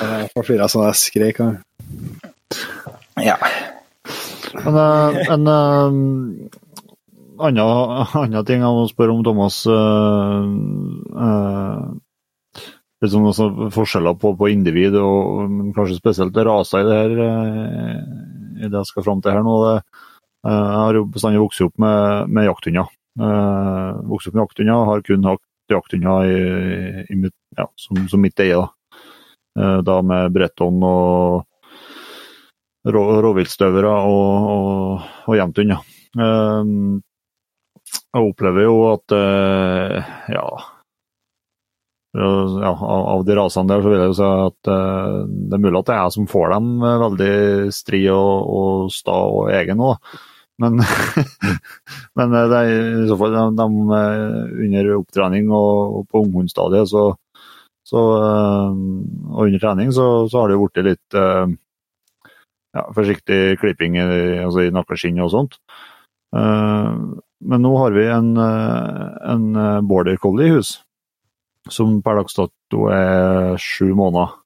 Jeg 0.00 0.30
forstyrra 0.34 0.68
sånn 0.70 0.88
jeg 0.88 1.00
skrek. 1.00 1.40
Ja. 3.20 3.36
Men 4.64 5.48
en 7.40 7.58
annen 8.20 8.44
ting 8.46 8.60
jeg 8.64 8.76
må 8.76 8.84
spørre 8.90 9.14
om, 9.14 9.24
Thomas. 9.24 9.62
Uh, 9.68 10.44
uh, 11.16 11.88
liksom 13.00 13.28
også 13.30 13.48
forskjeller 13.74 14.18
på, 14.20 14.34
på, 14.36 14.50
individ, 14.52 14.98
og 15.00 15.72
kanskje 15.76 16.00
spesielt 16.00 16.36
raser 16.36 16.84
i 16.84 16.88
det 16.88 16.98
her, 17.00 17.12
uh, 17.24 17.98
i 18.60 18.68
det 18.68 18.76
jeg 18.76 18.90
skal 18.90 19.06
fram 19.06 19.22
til 19.24 19.36
her 19.36 19.44
nå. 19.46 19.56
Det, 19.66 19.76
jeg 20.40 20.80
har 20.80 20.96
jo 20.96 21.04
bestandig 21.12 21.42
vokst 21.42 21.60
opp 21.66 21.76
med, 21.82 22.30
med 22.32 22.46
jakthunder. 22.48 22.88
vokst 24.08 24.30
opp 24.30 24.36
med 24.36 24.44
jakthunder, 24.46 24.86
har 24.88 25.02
kun 25.04 25.26
hatt 25.28 25.42
jakthunder 25.74 27.30
ja, 27.56 27.66
som, 27.76 28.02
som, 28.08 28.22
mitt 28.22 28.40
eie. 28.42 28.56
Da, 28.56 28.70
da 29.84 30.00
med 30.06 30.32
Bretton 30.34 30.82
og 30.86 31.46
rå, 32.88 33.04
rovviltstøvere 33.24 33.94
og, 34.08 34.50
og, 34.56 35.08
og 35.26 35.38
jevnthunder. 35.38 35.86
Um, 36.18 37.00
jeg 37.90 38.28
opplever 38.30 38.66
jo 38.66 38.76
at 38.92 39.14
uh, 39.14 40.12
ja, 40.30 40.44
ja, 42.14 42.70
av 42.70 43.24
de 43.26 43.36
rasene 43.38 43.70
der, 43.70 43.82
så 43.82 43.92
vil 43.92 44.00
jeg 44.02 44.10
jo 44.10 44.16
si 44.18 44.30
at 44.46 44.70
det 44.70 45.58
er 45.58 45.62
mulig 45.62 45.78
at 45.78 45.90
det 45.90 45.94
er 45.94 46.00
jeg 46.00 46.16
som 46.16 46.30
får 46.30 46.54
dem 46.56 46.72
veldig 47.04 47.34
stri 47.74 48.00
og, 48.10 48.50
og 48.60 48.90
sta 48.94 49.14
og 49.30 49.52
egen 49.54 49.82
òg. 49.86 50.10
Men, 50.60 50.82
men 52.18 52.34
det 52.36 52.58
er 52.58 52.70
i 52.70 53.08
så 53.08 53.16
fall 53.20 53.32
de, 53.32 53.44
de 53.56 53.66
under 54.66 54.92
opptrening 54.98 55.48
og, 55.48 56.00
og 56.00 56.06
på 56.10 56.24
unghundstadiet, 56.26 56.90
så, 56.90 57.04
så, 57.86 58.02
og 58.04 59.40
under 59.46 59.62
trening, 59.62 59.92
så, 59.96 60.06
så 60.30 60.42
har 60.42 60.52
det 60.52 60.60
blitt 60.60 60.82
litt 60.90 61.16
ja, 61.16 62.84
forsiktig 62.94 63.40
klipping 63.62 63.96
altså 64.02 64.66
i 64.66 64.74
nakkeskinn 64.74 65.22
og 65.24 65.32
sånt. 65.32 65.56
Men 66.30 67.64
nå 67.64 67.72
har 67.80 67.96
vi 67.96 68.04
en, 68.12 68.30
en 68.38 69.46
border 69.88 70.20
collie 70.22 70.50
i 70.50 70.54
hus, 70.58 70.76
som 71.72 71.98
per 72.04 72.20
dags 72.20 72.36
dato 72.36 72.86
er 72.94 73.56
sju 73.58 73.90
måneder. 73.98 74.36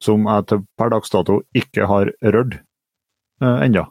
Som 0.00 0.28
jeg 0.28 0.60
per 0.78 0.92
dags 0.92 1.12
dato 1.12 1.40
ikke 1.56 1.88
har 1.90 2.12
rørt 2.36 2.60
uh, 3.44 3.58
ennå. 3.64 3.86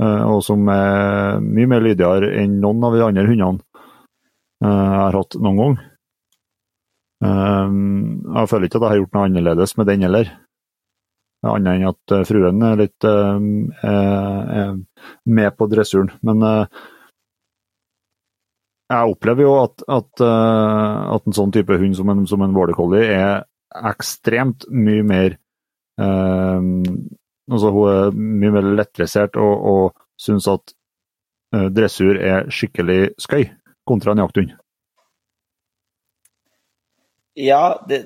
Uh, 0.00 0.22
og 0.32 0.42
som 0.44 0.68
er 0.72 1.40
mye 1.44 1.68
mer 1.68 1.84
lydigere 1.84 2.32
enn 2.40 2.60
noen 2.62 2.84
av 2.88 2.96
de 2.96 3.02
andre 3.04 3.26
hundene 3.28 3.60
uh, 4.64 4.68
jeg 4.68 5.00
har 5.00 5.18
hatt 5.18 5.40
noen 5.40 5.60
gang. 5.60 5.80
jeg 7.20 8.48
føler 8.48 8.64
ikke 8.66 8.78
at 8.78 8.84
jeg 8.84 8.90
har 8.90 8.98
gjort 9.02 9.16
noe 9.16 9.24
annerledes 9.28 9.74
med 9.76 9.88
den 9.90 10.04
heller. 10.06 10.30
Annet 11.50 11.74
enn 11.74 11.88
at 11.90 12.14
fruen 12.28 12.62
er 12.64 12.78
litt 12.80 13.04
er 13.04 14.70
med 15.24 15.56
på 15.56 15.68
dressuren. 15.68 16.10
Men 16.24 16.44
jeg 18.88 19.12
opplever 19.12 19.44
jo 19.44 19.52
at, 19.62 19.84
at, 19.84 20.24
at, 20.24 21.28
en 21.28 21.36
sånn 21.36 21.52
type 21.56 21.76
hund 21.80 21.96
som 21.96 22.12
en, 22.12 22.24
som 22.28 22.44
en 22.44 22.56
border 22.56 22.76
collie 22.76 23.04
er 23.04 23.44
ekstremt 23.92 24.68
mye 24.72 25.04
mer 25.12 25.36
Altså, 27.50 27.72
hun 27.74 27.90
er 27.90 28.14
mye 28.14 28.54
mer 28.54 28.68
lettdressert 28.78 29.38
og, 29.40 29.64
og 29.72 30.04
syns 30.20 30.46
at 30.50 30.74
uh, 31.56 31.66
dressur 31.74 32.18
er 32.18 32.50
skikkelig 32.52 33.16
skøy, 33.18 33.48
kontra 33.88 34.14
en 34.14 34.22
jakthund. 34.22 34.54
Ja, 37.40 37.80
det, 37.88 38.04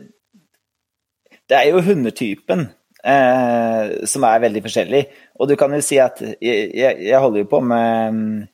det, 1.48 1.58
er 1.58 1.68
jo 1.72 1.82
hundetypen 1.84 2.68
eh, 3.04 3.92
som 4.08 4.26
er 4.28 4.42
veldig 4.44 4.62
forskjellig. 4.64 5.04
Og 5.40 5.48
du 5.50 5.56
kan 5.60 5.74
jo 5.74 5.80
si 5.84 5.98
at 6.00 6.20
jeg, 6.22 6.70
jeg, 6.76 7.20
holder 7.20 7.42
jo 7.42 7.50
på 7.50 7.60
med 7.64 8.46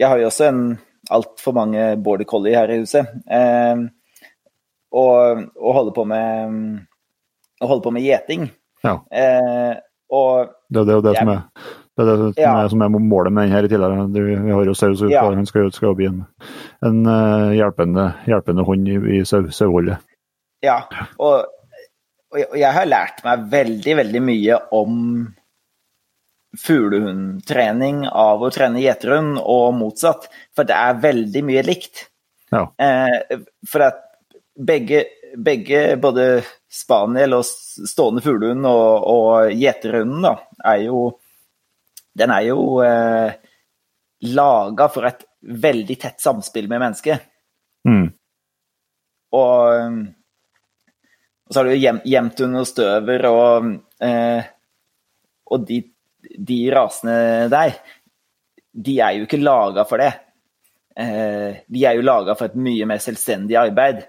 Jeg 0.00 0.08
har 0.08 0.18
jo 0.18 0.30
også 0.30 0.48
en 0.48 0.62
altfor 1.10 1.54
mange 1.56 1.96
border 2.02 2.24
collie 2.24 2.56
her 2.56 2.72
i 2.72 2.80
huset. 2.80 3.06
Eh, 3.30 3.84
og, 4.90 5.44
og 5.56 5.76
holder 5.76 5.94
på 5.94 6.06
med 6.08 6.56
å 7.60 7.68
holde 7.68 7.84
på 7.84 7.92
med 7.94 8.06
gjeting. 8.06 8.48
Ja. 8.86 8.96
Eh, 9.12 9.76
og 10.10 10.50
det, 10.72 10.84
det 10.86 10.92
er 10.92 10.98
jo 10.98 11.04
det, 11.04 11.14
jeg, 11.14 11.22
som, 11.22 11.30
er, 11.30 11.40
det, 11.96 12.04
er 12.04 12.08
det 12.10 12.16
som, 12.18 12.32
ja. 12.42 12.52
som, 12.72 12.82
er, 12.82 12.94
målet 12.98 13.34
med 13.34 13.46
den 13.46 13.54
her 13.54 13.66
i 13.66 13.70
tillegg. 13.70 14.16
Vi 14.16 14.54
har 14.56 14.70
jo 14.70 14.74
sau, 14.74 14.94
ja. 15.10 15.22
han 15.26 15.48
skal, 15.48 15.70
skal 15.74 15.94
bli 15.98 16.08
en, 16.10 16.24
en 16.86 17.00
uh, 17.06 17.50
hjelpende, 17.54 18.10
hjelpende, 18.30 18.66
hånd 18.66 18.90
i, 18.90 18.98
i 19.20 19.22
saueholdet. 19.28 20.02
Ja, 20.64 20.82
og, 21.16 21.46
og, 22.32 22.40
jeg 22.58 22.72
har 22.76 22.88
lært 22.88 23.22
meg 23.24 23.46
veldig, 23.52 23.96
veldig 24.02 24.24
mye 24.26 24.58
om 24.76 24.96
fuglehundtrening 26.58 28.04
av 28.10 28.42
å 28.42 28.50
trene 28.50 28.82
gjeterhund, 28.82 29.38
og 29.38 29.74
motsatt. 29.78 30.26
For 30.56 30.66
det 30.66 30.76
er 30.76 31.02
veldig 31.04 31.44
mye 31.46 31.62
likt. 31.66 32.08
Ja. 32.50 32.66
Eh, 32.82 33.38
for 33.70 33.86
at 33.86 34.02
begge 34.60 35.04
begge, 35.36 35.96
både 35.96 36.42
spaniel 36.70 37.38
og 37.38 37.46
stående 37.46 38.22
fuglehund 38.24 38.66
og, 38.68 39.06
og 39.10 39.52
gjeterhunden, 39.56 40.22
da, 40.24 40.36
er 40.72 40.86
jo 40.88 41.10
Den 42.20 42.32
er 42.34 42.42
jo 42.42 42.62
eh, 42.82 43.36
laga 44.34 44.88
for 44.90 45.06
et 45.08 45.22
veldig 45.40 45.96
tett 46.02 46.20
samspill 46.20 46.66
med 46.68 46.82
mennesket. 46.82 47.22
Mm. 47.88 48.08
Og, 49.38 49.62
og, 51.46 51.54
så 51.54 51.60
har 51.60 51.68
du 51.68 51.74
jo 51.76 51.94
gjemt 52.04 52.42
under 52.44 52.66
støver 52.68 53.26
og, 53.30 53.70
eh, 54.02 54.50
og 55.50 55.66
de, 55.68 55.78
de, 56.34 56.58
rasene 56.74 57.46
der. 57.52 57.78
De 58.70 58.98
er 59.00 59.16
jo 59.16 59.28
ikke 59.28 59.40
laga 59.40 59.86
for 59.88 60.02
det. 60.02 60.10
Eh, 60.98 61.62
de 61.66 61.86
er 61.86 61.96
jo 61.96 62.06
laga 62.06 62.36
for 62.36 62.50
et 62.50 62.58
mye 62.58 62.90
mer 62.90 63.00
selvstendig 63.02 63.56
arbeid. 63.58 64.02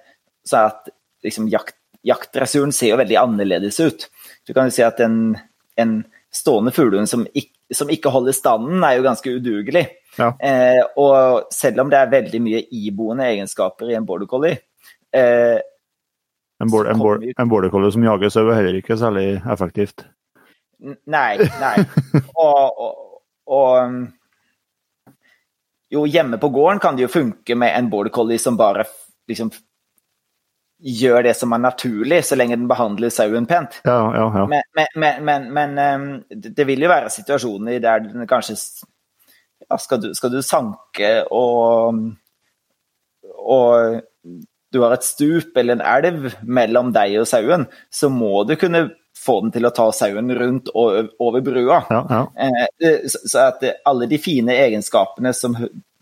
Så 0.44 0.66
at 0.66 0.92
liksom, 1.24 1.48
jakt, 1.52 1.76
jaktdressuren 2.08 2.74
ser 2.76 2.94
jo 2.94 3.00
veldig 3.02 3.18
annerledes 3.22 3.80
ut. 3.80 4.08
Du 4.48 4.54
kan 4.54 4.70
jo 4.70 4.76
si 4.76 4.84
at 4.86 5.00
en, 5.04 5.36
en 5.80 6.02
stående 6.34 6.72
fuglehund 6.72 7.10
som, 7.10 7.26
som, 7.74 7.92
ikke 7.92 8.12
holder 8.14 8.36
standen, 8.36 8.84
er 8.84 8.98
jo 8.98 9.06
ganske 9.06 9.36
udugelig. 9.38 9.88
Ja. 10.18 10.32
Eh, 10.44 10.82
og 11.00 11.52
selv 11.56 11.84
om 11.84 11.92
det 11.92 12.00
er 12.00 12.14
veldig 12.14 12.42
mye 12.44 12.64
iboende 12.76 13.28
egenskaper 13.32 13.92
i 13.92 13.96
en 13.96 14.08
border 14.08 14.28
collie 14.28 14.58
eh, 15.16 15.56
En, 16.60 16.68
border, 16.68 16.92
en, 16.92 17.00
border, 17.00 17.32
en 17.40 17.50
border 17.50 17.72
collie 17.72 17.94
som 17.96 18.04
jager 18.04 18.34
sau 18.34 18.50
er 18.50 18.60
heller 18.60 18.76
ikke 18.82 18.98
særlig 19.00 19.40
effektivt. 19.50 20.04
Nei, 20.82 21.38
nei. 21.62 21.72
og, 22.44 22.82
og, 22.84 23.22
og 23.50 24.04
jo, 25.92 26.06
hjemme 26.06 26.38
på 26.42 26.50
gården 26.54 26.80
kan 26.84 26.96
det 26.98 27.08
jo 27.08 27.14
funke 27.14 27.58
med 27.58 27.74
en 27.76 27.90
border 27.90 28.14
collie 28.14 28.40
som 28.40 28.60
bare 28.60 28.86
liksom 29.30 29.50
gjør 30.82 31.26
det 31.28 31.34
som 31.38 31.54
er 31.54 31.62
naturlig, 31.62 32.22
så 32.26 32.38
lenge 32.38 32.58
den 32.58 32.70
behandler 32.70 33.14
sauen 33.14 33.46
pent. 33.50 33.82
Ja, 33.86 34.00
ja, 34.16 34.26
ja. 34.40 34.46
Men, 34.50 34.88
men, 34.96 35.20
men, 35.26 35.50
men, 35.54 35.76
ehm, 35.78 36.08
det 36.30 36.66
vil 36.68 36.82
jo 36.82 36.90
være 36.92 37.12
situasjoner 37.14 37.82
der 37.84 38.08
den 38.08 38.30
kanskje 38.30 38.58
skal, 38.58 40.02
du, 40.02 40.10
skal, 40.18 40.34
du, 40.34 40.42
sanke 40.44 41.12
og, 41.32 42.02
og 43.38 44.02
du 44.72 44.82
har 44.82 44.96
et 44.96 45.06
stup 45.06 45.58
eller 45.58 45.78
en 45.78 45.86
elv 45.86 46.32
mellom 46.42 46.92
deg 46.96 47.20
og 47.22 47.30
sauen, 47.30 47.68
så 47.94 48.10
må 48.12 48.42
du 48.50 48.58
kunne 48.60 48.88
få 49.22 49.38
den 49.46 49.54
til 49.54 49.68
å 49.68 49.74
ta 49.76 49.86
sauen 49.94 50.34
rundt 50.34 50.72
og 50.74 51.14
over 51.22 51.44
brua. 51.46 51.82
Eh, 52.42 53.06
så 53.06 53.48
at 53.52 53.66
alle 53.86 54.08
de 54.10 54.18
fine 54.22 54.56
egenskapene 54.64 55.34
som 55.38 55.58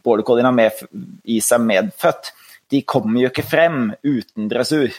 border 0.06 0.24
collien 0.24 0.48
har 0.48 0.56
med 0.56 0.86
i 1.28 1.42
seg 1.44 1.66
medfødt, 1.66 2.32
de 2.70 2.82
kommer 2.88 3.24
jo 3.24 3.32
ikke 3.32 3.48
frem 3.48 3.90
uten 4.04 4.50
dressur. 4.52 4.94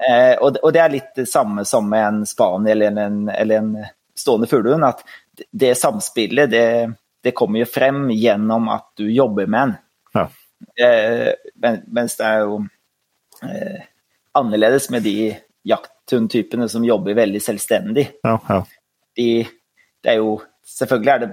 Eh, 0.00 0.34
og, 0.40 0.56
og, 0.62 0.70
det 0.72 0.80
er 0.82 0.92
litt 0.94 1.10
det 1.16 1.28
samme 1.28 1.64
som 1.68 1.88
med 1.90 2.06
en 2.06 2.20
spaniel 2.26 2.86
eller 2.86 3.06
en, 3.06 3.20
eller 3.28 3.60
en 3.60 3.70
stående 4.16 4.48
fuglehund. 4.50 4.84
At 4.86 5.04
det 5.50 5.74
samspillet, 5.78 6.50
det, 6.50 6.64
det, 7.22 7.34
kommer 7.36 7.62
jo 7.62 7.68
frem 7.68 8.08
gjennom 8.14 8.70
at 8.72 8.88
du 8.98 9.06
jobber 9.12 9.50
med 9.50 9.62
en. 9.62 9.76
Ja. 10.16 10.26
Eh, 10.86 11.30
mens 11.92 12.16
det 12.18 12.26
er 12.26 12.42
jo 12.44 12.58
eh, 13.46 13.86
annerledes 14.36 14.90
med 14.90 15.06
de 15.06 15.32
jakthundtypene 15.68 16.68
som 16.68 16.84
jobber 16.84 17.18
veldig 17.18 17.42
selvstendig. 17.44 18.08
Ja, 18.24 18.38
ja. 18.48 18.62
De, 19.16 19.30
det 20.00 20.16
er 20.16 20.22
jo 20.22 20.40
Selvfølgelig 20.70 21.10
er 21.10 21.18
det, 21.18 21.28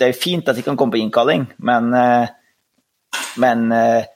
det 0.00 0.06
er 0.06 0.16
fint 0.16 0.46
at 0.48 0.56
de 0.56 0.62
kan 0.64 0.76
komme 0.78 0.94
på 0.94 1.00
innkalling, 1.02 1.42
men, 1.60 1.90
eh, 1.92 2.30
men 3.42 3.66
eh, 3.74 4.06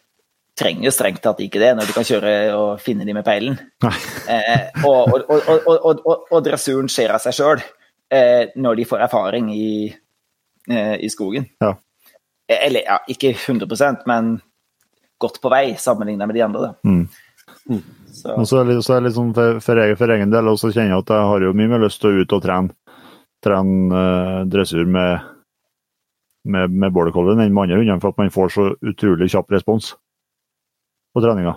trenger 0.59 0.89
jo 0.89 0.93
strengt 0.93 1.23
tatt 1.24 1.41
ikke 1.41 1.61
det, 1.62 1.73
når 1.77 1.89
du 1.89 1.95
kan 1.97 2.07
kjøre 2.07 2.33
og 2.57 2.81
finne 2.83 3.07
de 3.09 3.15
med 3.16 3.24
peilen. 3.27 3.57
Eh, 3.83 4.85
og, 4.87 5.15
og, 5.16 5.33
og, 5.73 6.03
og, 6.29 6.39
dressuren 6.45 6.91
skjer 6.93 7.15
av 7.16 7.23
seg 7.24 7.37
sjøl 7.37 7.62
eh, 8.12 8.53
når 8.61 8.79
de 8.79 8.87
får 8.89 9.07
erfaring 9.09 9.49
i, 9.55 9.89
eh, 10.69 10.95
i 11.01 11.11
skogen. 11.12 11.49
Ja. 11.62 11.73
Eller 12.53 12.85
ja, 12.85 12.99
ikke 13.11 13.33
100% 13.33 14.05
men 14.11 14.37
godt 15.23 15.41
på 15.43 15.51
vei 15.53 15.73
sammenlignet 15.81 16.29
med 16.29 16.37
de 16.37 16.45
andre. 16.45 16.69
Da. 16.69 16.73
Mm. 16.85 17.83
Så. 18.12 18.37
Og 18.37 18.47
så 18.47 18.61
er 18.61 18.69
det, 18.69 18.79
så 18.85 18.95
er 18.95 19.01
det 19.01 19.09
liksom 19.09 19.33
for, 19.35 19.59
for, 19.65 19.81
egen, 19.81 19.97
for, 19.97 20.12
egen, 20.12 20.33
del 20.35 20.51
også 20.51 20.73
kjenner 20.73 20.97
jeg 20.97 21.05
at 21.07 21.12
jeg 21.15 21.29
har 21.31 21.47
jo 21.47 21.57
mye 21.57 21.70
mer 21.73 21.85
lyst 21.87 22.03
til 22.03 22.12
å 22.12 22.23
ut 22.23 22.35
og 22.37 22.43
trene, 22.45 22.74
trene 23.43 24.03
uh, 24.03 24.41
dressur 24.53 24.85
med, 24.85 25.31
med, 26.45 26.74
med 26.77 26.93
border 26.93 27.15
collien 27.15 27.41
enn 27.41 27.55
med 27.55 27.65
andre 27.65 27.81
hundene, 27.81 28.03
for 28.03 28.12
at 28.12 28.20
man 28.20 28.35
får 28.35 28.53
så 28.53 28.66
utrolig 28.93 29.31
kjapp 29.33 29.55
respons 29.55 29.95
på 31.12 31.22
treninga. 31.24 31.56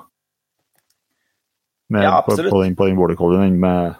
Med, 1.89 2.03
ja, 2.03 2.21
på, 2.25 2.35
på, 2.35 2.63
den, 2.63 2.75
på 2.75 2.87
den 2.87 2.97
border 2.97 3.17
collien 3.19 3.45
enn 3.45 3.59
med, 3.61 3.97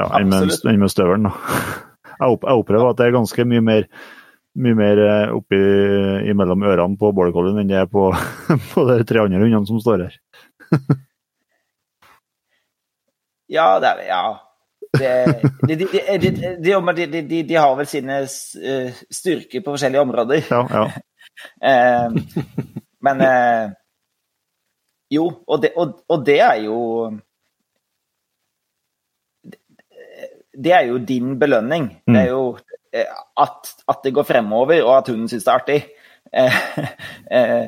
ja, 0.00 0.06
enn 0.18 0.30
med, 0.32 0.54
enn 0.64 0.80
med 0.80 0.92
støvelen. 0.92 1.28
Jeg, 2.16 2.32
opp, 2.32 2.46
jeg 2.48 2.62
opplever 2.62 2.88
at 2.88 2.96
det 2.96 3.10
er 3.10 3.12
ganske 3.12 3.44
mye 3.44 3.60
mer 3.60 3.82
mye 4.56 4.76
mer 4.78 5.00
eh, 5.04 5.32
oppi 5.36 5.58
mellom 6.32 6.62
ørene 6.64 6.96
på 6.96 7.10
border 7.12 7.34
collien 7.34 7.60
enn 7.60 7.68
det 7.68 7.76
er 7.82 7.90
på, 7.92 8.08
på 8.72 8.84
de 8.88 8.96
tre 9.04 9.20
andre 9.26 9.42
hundene 9.42 9.68
som 9.68 9.82
står 9.82 10.06
her. 10.06 10.16
ja, 13.58 13.68
det 13.84 13.92
er 13.92 14.04
Ja. 14.08 14.24
Det, 14.96 15.10
de, 15.68 15.74
de, 15.76 16.30
de, 17.12 17.42
de, 17.44 17.56
har 17.58 17.74
vel 17.76 17.88
sine 17.90 18.22
eh, 18.22 19.00
styrker 19.12 19.60
på 19.60 19.74
forskjellige 19.74 20.04
områder. 20.06 20.46
Ja, 20.48 20.62
ja. 20.72 20.84
Eh, 21.60 22.06
men 23.04 23.20
Jo, 25.16 25.30
og 25.46 25.62
det, 25.64 25.72
og, 25.80 25.98
og 26.12 26.26
det 26.26 26.40
er 26.44 26.60
jo 26.66 26.78
det 30.56 30.72
er 30.72 30.86
jo 30.88 30.96
din 31.04 31.34
belønning. 31.40 31.90
Det 32.06 32.20
er 32.20 32.30
mm. 32.30 32.32
jo 32.32 32.76
Eh, 32.96 33.06
at, 33.42 33.74
at, 33.86 34.02
det 34.02 34.10
går 34.10 34.24
fremover, 34.24 34.82
og 34.84 34.94
at 34.98 35.10
hunden 35.12 35.28
syns 35.30 35.44
det 35.44 35.52
er 35.52 35.60
artig. 35.60 35.80
Eh, 36.32 36.60
eh, 37.38 37.66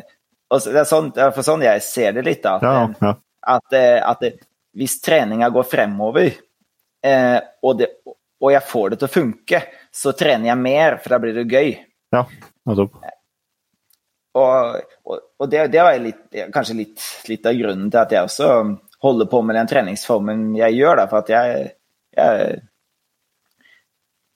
det 0.49 0.81
er 0.81 0.87
sånn, 0.89 1.11
for 1.15 1.45
sånn 1.47 1.65
jeg 1.67 1.85
ser 1.85 2.15
det 2.17 2.25
litt. 2.27 2.43
da, 2.45 2.57
ja, 2.63 2.87
ja. 3.03 3.17
At, 3.49 3.75
at 3.77 4.25
hvis 4.77 4.97
treninga 5.05 5.51
går 5.53 5.67
fremover, 5.69 6.31
og, 7.63 7.71
det, 7.79 7.89
og, 8.09 8.49
jeg 8.53 8.65
får 8.67 8.91
det 8.91 8.99
til 9.01 9.09
å 9.09 9.13
funke, 9.13 9.61
så 9.95 10.13
trener 10.17 10.51
jeg 10.51 10.61
mer, 10.61 10.97
for 11.03 11.15
da 11.15 11.21
blir 11.23 11.37
det 11.37 11.47
gøy. 11.49 11.71
Ja, 12.17 12.25
nettopp. 12.69 12.97
Og, 14.39 15.19
og, 15.39 15.47
det, 15.51 15.67
det 15.73 15.85
var 15.85 15.99
litt, 16.03 16.23
kanskje 16.55 16.79
litt, 16.79 17.03
litt, 17.31 17.47
av 17.49 17.59
grunnen 17.59 17.91
til 17.91 18.01
at 18.01 18.15
jeg 18.15 18.29
også 18.29 18.51
holder 19.05 19.29
på 19.31 19.43
med 19.47 19.59
den 19.59 19.71
treningsformen 19.71 20.49
jeg 20.59 20.79
gjør. 20.79 21.03
Da, 21.03 21.07
for 21.11 21.25
at 21.25 21.33
jeg, 21.35 21.71
jeg 22.19 22.59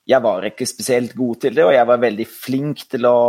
jeg 0.09 0.19
var 0.23 0.43
ikke 0.47 0.67
spesielt 0.67 1.13
god 1.15 1.39
til 1.45 1.55
det, 1.55 1.63
og 1.63 1.73
jeg 1.75 1.87
var 1.87 2.01
veldig 2.01 2.25
flink 2.27 2.83
til 2.91 3.07
å 3.07 3.19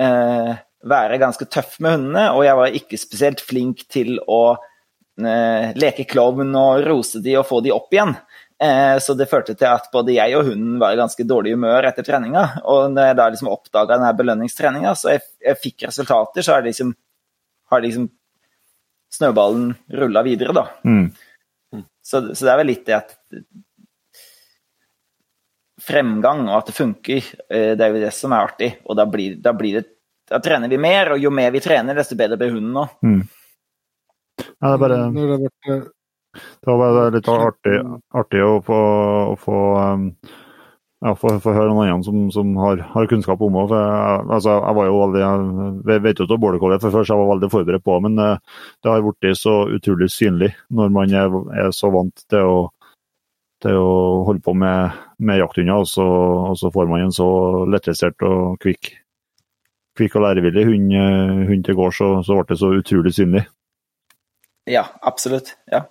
eh, 0.00 0.50
være 0.92 1.20
ganske 1.22 1.46
tøff 1.48 1.78
med 1.80 1.96
hundene. 1.96 2.26
Og 2.36 2.44
jeg 2.44 2.58
var 2.58 2.76
ikke 2.76 3.00
spesielt 3.00 3.40
flink 3.44 3.86
til 3.92 4.18
å 4.20 4.42
eh, 4.52 5.72
leke 5.78 6.06
klovn 6.08 6.52
og 6.58 6.84
rose 6.84 7.22
de 7.24 7.38
og 7.40 7.48
få 7.48 7.62
de 7.64 7.72
opp 7.74 7.94
igjen. 7.94 8.12
Eh, 8.62 8.98
så 8.98 9.14
det 9.18 9.26
førte 9.26 9.56
til 9.58 9.66
at 9.66 9.88
både 9.90 10.14
jeg 10.14 10.36
og 10.38 10.46
hunden 10.46 10.76
var 10.78 10.94
i 10.94 11.00
ganske 11.00 11.24
dårlig 11.26 11.56
humør 11.56 11.88
etter 11.88 12.06
treninga. 12.06 12.44
Og 12.70 12.92
når 12.92 13.08
jeg 13.08 13.18
da 13.18 13.28
liksom 13.32 13.50
oppdaga 13.50 13.96
denne 13.96 14.12
belønningstreninga, 14.18 14.94
så 14.98 15.16
jeg, 15.16 15.24
jeg, 15.42 15.58
fikk 15.64 15.86
resultater, 15.88 16.46
så 16.46 16.54
har 16.54 16.66
liksom, 16.66 16.92
har 17.72 17.82
liksom 17.82 18.06
snøballen 19.12 19.72
rulla 19.98 20.22
videre, 20.22 20.54
da. 20.54 20.66
Mm. 20.86 21.08
Så, 22.02 22.20
så, 22.34 22.44
det 22.44 22.52
er 22.52 22.60
vel 22.60 22.70
litt 22.70 22.86
det 22.86 22.96
at 23.00 23.16
fremgang 25.82 26.44
og 26.46 26.60
at 26.60 26.70
det 26.70 26.76
funker. 26.76 27.32
Eh, 27.50 27.72
det 27.74 27.86
er 27.86 27.96
jo 27.96 28.04
det 28.04 28.12
som 28.14 28.34
er 28.36 28.46
artig. 28.46 28.70
Og 28.86 28.98
da, 29.00 29.08
blir, 29.10 29.40
da, 29.42 29.56
blir 29.58 29.80
det, 29.80 29.88
da 30.30 30.38
trener 30.44 30.70
vi 30.70 30.78
mer, 30.78 31.16
og 31.16 31.24
jo 31.24 31.34
mer 31.34 31.50
vi 31.54 31.64
trener, 31.64 31.98
desto 31.98 32.18
bedre 32.20 32.38
blir 32.38 32.54
hunden 32.54 32.78
òg. 32.84 32.94
Mm. 33.02 33.22
Ja, 34.38 34.70
det 34.70 34.72
er 34.76 34.80
bare 34.80 35.02
Det 35.10 35.80
var 36.66 36.80
bare 36.80 37.10
litt 37.16 37.28
artig, 37.28 37.76
artig 38.22 38.44
å 38.44 38.56
få, 38.64 38.80
å 39.32 39.36
få 39.40 39.58
um, 39.78 40.06
ja, 41.02 41.14
få, 41.18 41.34
høre 41.44 41.70
noen 41.70 41.90
andre 41.90 42.06
som, 42.06 42.20
som 42.34 42.52
har, 42.62 42.84
har, 42.92 43.08
kunnskap 43.10 43.42
om 43.42 43.58
det. 43.70 43.80
Altså, 44.36 44.58
jeg 44.58 44.78
var 44.78 44.88
jo 44.88 45.00
veldig, 45.00 45.24
jeg 45.92 46.04
vet 46.06 46.20
jo 46.20 46.28
ikke 46.28 46.40
border 46.44 46.62
collie 46.62 46.82
fra 46.82 46.92
før, 46.94 47.06
så 47.06 47.14
jeg 47.16 47.24
var 47.24 47.32
veldig 47.34 47.50
forberedt 47.52 47.86
på 47.86 47.96
det. 47.96 48.04
Men 48.06 48.22
uh, 48.22 48.62
det 48.82 48.92
har 48.92 49.08
blitt 49.08 49.40
så 49.40 49.56
utrolig 49.72 50.12
synlig 50.14 50.52
når 50.70 50.94
man 50.94 51.18
er, 51.24 51.42
er 51.64 51.74
så 51.76 51.90
vant 51.94 52.24
til 52.30 52.54
å 52.54 52.62
til 53.62 53.78
å 53.78 54.24
holde 54.26 54.42
på 54.44 54.54
med, 54.58 54.98
med 55.22 55.40
jakthunder, 55.40 55.84
og 55.84 55.88
så, 55.88 56.04
og 56.50 56.58
så, 56.58 56.70
får 56.74 56.88
man 56.90 57.04
en 57.04 57.14
så 57.14 57.28
lettresert 57.70 58.24
og 58.26 58.58
kvikk, 58.62 58.92
kvikk 59.98 60.18
og 60.18 60.24
lærevillig 60.26 60.64
hund, 60.68 60.94
eh, 60.98 61.42
hund 61.50 61.66
til 61.66 61.78
gårds, 61.78 62.00
så, 62.00 62.08
så 62.26 62.38
ble 62.38 62.48
det 62.50 62.60
så 62.62 62.72
utrolig 62.78 63.14
synlig. 63.16 63.44
Ja, 64.70 64.86
absolutt. 65.02 65.54
Ja. 65.70 65.84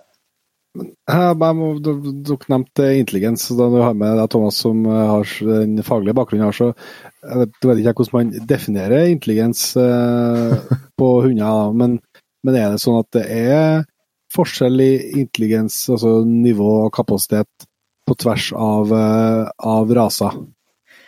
Dere 0.71 2.37
nevnte 2.47 2.85
intelligens, 2.95 3.49
da 3.51 3.67
du 3.67 3.81
har 3.83 3.95
med 3.97 4.15
deg 4.15 4.29
Thomas 4.31 4.59
som 4.63 4.85
eh, 4.87 5.09
har 5.09 5.31
den 5.43 5.81
faglige 5.83 6.15
bakgrunnen. 6.15 6.47
her, 6.47 6.55
så 6.55 6.69
jeg 6.71 7.41
vet, 7.41 7.57
vet 7.67 7.81
ikke 7.81 7.93
hvordan 7.99 8.31
man 8.31 8.47
definerer 8.47 9.09
intelligens 9.11 9.65
eh, 9.75 10.55
på 10.99 11.09
hunder. 11.25 11.73
Men, 11.75 11.99
men, 12.45 12.55
er 12.55 12.71
det 12.71 12.83
sånn 12.83 13.01
at 13.01 13.11
det 13.17 13.25
er 13.35 13.83
forskjell 14.31 14.79
i 14.79 14.93
intelligens, 15.19 15.83
altså 15.91 16.21
nivå 16.23 16.71
og 16.85 16.95
kapasitet, 16.95 17.67
på 18.07 18.15
tvers 18.17 18.47
av, 18.57 18.89
uh, 18.95 19.51
av 19.75 19.91
raser? 19.93 20.39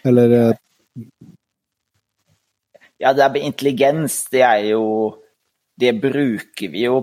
Eller 0.05 0.35
uh... 0.35 0.51
Ja, 3.01 3.15
det 3.15 3.23
er 3.25 3.39
intelligens, 3.47 4.25
det 4.31 4.43
er 4.45 4.69
jo 4.69 4.83
Det 5.79 5.89
bruker 5.99 6.69
vi 6.71 6.83
jo 6.85 6.99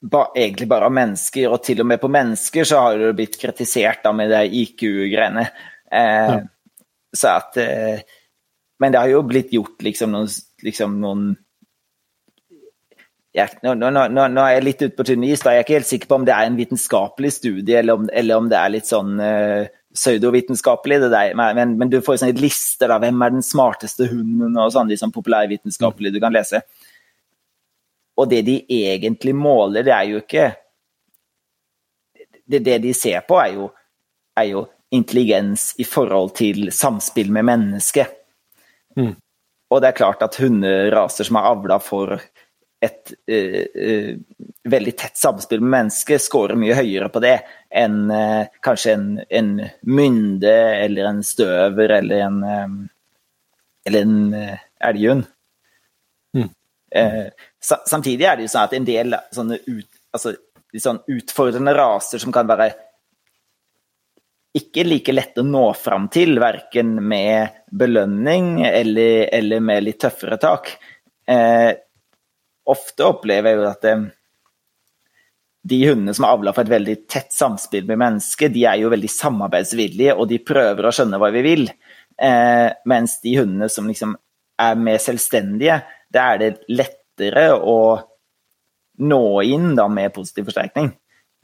ba, 0.00 0.26
egentlig 0.36 0.68
bare 0.70 0.88
av 0.88 0.94
mennesker, 0.94 1.48
og 1.50 1.62
til 1.64 1.82
og 1.84 1.88
med 1.90 2.02
på 2.02 2.10
mennesker 2.12 2.68
så 2.68 2.82
har 2.86 2.98
det 3.00 3.14
blitt 3.18 3.38
kritisert 3.40 4.04
da 4.04 4.12
med 4.16 4.32
det 4.32 4.44
IQ-greiene. 4.60 5.46
Eh, 5.92 6.34
ja. 6.34 6.42
Så 7.14 7.30
at 7.30 7.56
eh, 7.62 8.00
Men 8.82 8.92
det 8.92 8.98
har 8.98 9.06
jo 9.12 9.20
blitt 9.22 9.52
gjort 9.54 9.82
liksom 9.86 10.10
noen, 10.10 10.30
liksom 10.66 10.96
noen 10.98 11.28
jeg, 13.34 13.50
nå, 13.66 13.72
nå, 13.74 13.90
nå, 13.90 14.26
nå, 14.30 14.42
er 14.46 14.52
jeg 14.56 14.64
litt 14.64 14.82
ute 14.84 14.94
på 14.94 15.06
tynn 15.06 15.24
is. 15.26 15.40
Jeg 15.42 15.58
er 15.58 15.64
ikke 15.64 15.74
helt 15.74 15.88
sikker 15.88 16.10
på 16.10 16.18
om 16.20 16.26
det 16.26 16.34
er 16.36 16.46
en 16.46 16.58
vitenskapelig 16.58 17.32
studie, 17.34 17.80
eller 17.80 17.98
om, 17.98 18.04
eller 18.14 18.38
om 18.38 18.50
det 18.50 18.58
er 18.60 18.70
litt 18.70 18.86
sånn 18.86 19.16
uh, 19.18 19.66
pseudovitenskapelig. 19.94 21.00
Men, 21.34 21.74
men, 21.80 21.90
du 21.90 21.98
får 22.04 22.20
sånne 22.22 22.38
lister 22.38 22.92
da, 22.92 23.00
hvem 23.02 23.24
er 23.26 23.34
den 23.34 23.42
smarteste 23.42 24.06
hunden, 24.12 24.54
og 24.54 24.70
sånn, 24.74 24.90
de 24.90 25.00
sånn 25.00 25.14
populærvitenskapelige 25.14 26.14
du 26.14 26.20
kan 26.22 26.34
lese. 26.34 26.62
Og 28.16 28.28
det 28.30 28.42
de 28.46 28.58
egentlig 28.68 29.34
måler, 29.36 29.82
det 29.86 29.94
er 29.94 30.10
jo 30.12 30.22
ikke 30.22 30.52
Det, 32.44 32.58
det 32.60 32.78
de 32.84 32.90
ser 32.92 33.22
på, 33.24 33.38
er 33.40 33.54
jo, 33.56 33.70
er 34.36 34.44
jo, 34.50 34.66
intelligens 34.92 35.74
i 35.80 35.84
forhold 35.84 36.34
til 36.36 36.68
samspill 36.72 37.30
med 37.32 37.46
mennesket. 37.48 38.10
Mm. 38.96 39.14
Og 39.70 39.80
det 39.80 39.88
er 39.88 39.96
klart 39.96 40.22
at 40.22 40.36
hunderaser 40.38 41.26
som 41.26 41.38
er 41.40 41.48
avla 41.48 41.78
for 41.82 42.12
et 42.84 43.14
uh, 43.32 44.12
veldig 44.70 44.94
tett 45.00 45.16
samspill 45.18 45.64
med 45.64 45.72
mennesket 45.72 46.22
scorer 46.22 46.60
mye 46.60 46.76
høyere 46.76 47.08
på 47.10 47.22
det 47.24 47.38
enn 47.74 48.12
uh, 48.12 48.44
kanskje 48.62 48.94
en, 48.98 49.08
en, 49.40 49.50
mynde 49.88 50.54
eller 50.84 51.08
en 51.10 51.22
støver 51.26 51.96
eller 51.98 52.26
en, 52.28 52.38
um, 52.44 52.76
eller 53.88 54.06
en 54.06 54.18
elghund. 54.84 55.26
Mm. 56.36 56.50
Samtidig 57.64 58.26
er 58.28 58.36
det 58.38 58.46
jo 58.46 58.54
sånn 58.54 58.66
at 58.68 58.74
en 58.76 58.88
del 58.88 59.16
sånne 59.34 59.60
ut, 59.66 59.88
altså, 60.14 60.34
sånne 60.74 61.16
utfordrende 61.16 61.74
raser 61.76 62.22
som 62.22 62.34
kan 62.34 62.48
være 62.50 62.72
ikke 64.54 64.84
like 64.86 65.14
lett 65.14 65.38
å 65.40 65.46
nå 65.46 65.64
fram 65.74 66.06
til, 66.14 66.38
verken 66.38 66.94
med 67.02 67.64
belønning 67.74 68.60
eller, 68.66 69.24
eller 69.34 69.64
med 69.64 69.82
litt 69.82 69.98
tøffere 70.04 70.38
tak. 70.38 70.76
Eh, 71.26 71.72
ofte 72.70 73.08
opplever 73.08 73.50
jeg 73.50 73.58
jo 73.58 73.66
at 73.66 73.88
eh, 73.90 74.04
de 75.64 75.80
hundene 75.88 76.14
som 76.14 76.28
er 76.28 76.36
avla 76.36 76.52
for 76.54 76.62
et 76.62 76.74
veldig 76.74 76.96
tett 77.10 77.34
samspill 77.34 77.88
med 77.88 77.98
mennesket, 78.02 78.52
de 78.54 78.66
er 78.68 78.82
jo 78.82 78.92
veldig 78.92 79.10
samarbeidsvillige, 79.10 80.14
og 80.14 80.28
de 80.30 80.42
prøver 80.44 80.86
å 80.86 80.92
skjønne 80.94 81.18
hva 81.18 81.32
vi 81.34 81.42
vil. 81.46 81.66
Eh, 82.14 82.68
mens 82.86 83.16
de 83.24 83.34
hundene 83.40 83.70
som 83.72 83.88
liksom 83.90 84.14
er 84.60 84.78
mer 84.78 85.00
selvstendige, 85.02 85.80
det 86.14 86.22
er 86.22 86.42
det 86.42 86.52
lettere 87.14 87.52
å 87.54 88.00
nå 88.98 89.42
inn 89.42 89.74
da 89.74 89.88
med 89.88 90.14
positiv 90.14 90.50
forsterkning. 90.50 90.92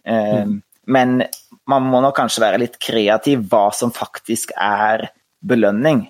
Eh, 0.04 0.42
mm. 0.46 0.60
Men 0.86 1.22
man 1.68 1.86
må 1.86 2.00
nok 2.02 2.16
kanskje 2.16 2.42
være 2.42 2.60
litt 2.62 2.78
kreativ 2.82 3.46
hva 3.50 3.70
som 3.74 3.92
faktisk 3.94 4.52
er 4.56 5.10
belønning. 5.40 6.08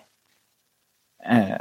Eh, 1.27 1.57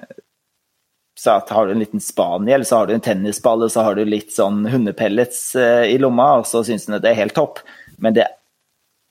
så 1.20 1.36
at 1.36 1.50
har 1.52 1.68
du 1.68 1.74
en 1.74 1.82
liten 1.82 2.00
spaniel, 2.00 2.64
så 2.66 2.80
har 2.80 2.88
du 2.88 2.94
en 2.96 3.04
tennisball, 3.04 3.64
og 3.64 3.72
så 3.72 3.84
har 3.84 3.96
du 3.96 4.06
litt 4.08 4.32
sånn 4.32 4.64
hundepellets 4.72 5.56
eh, 5.60 5.90
i 5.92 5.98
lomma, 6.00 6.38
og 6.40 6.48
så 6.48 6.64
syns 6.64 6.88
hun 6.88 6.96
at 6.96 7.04
det 7.04 7.12
er 7.12 7.24
helt 7.26 7.36
topp. 7.36 7.60
Men 8.00 8.16
det, 8.16 8.28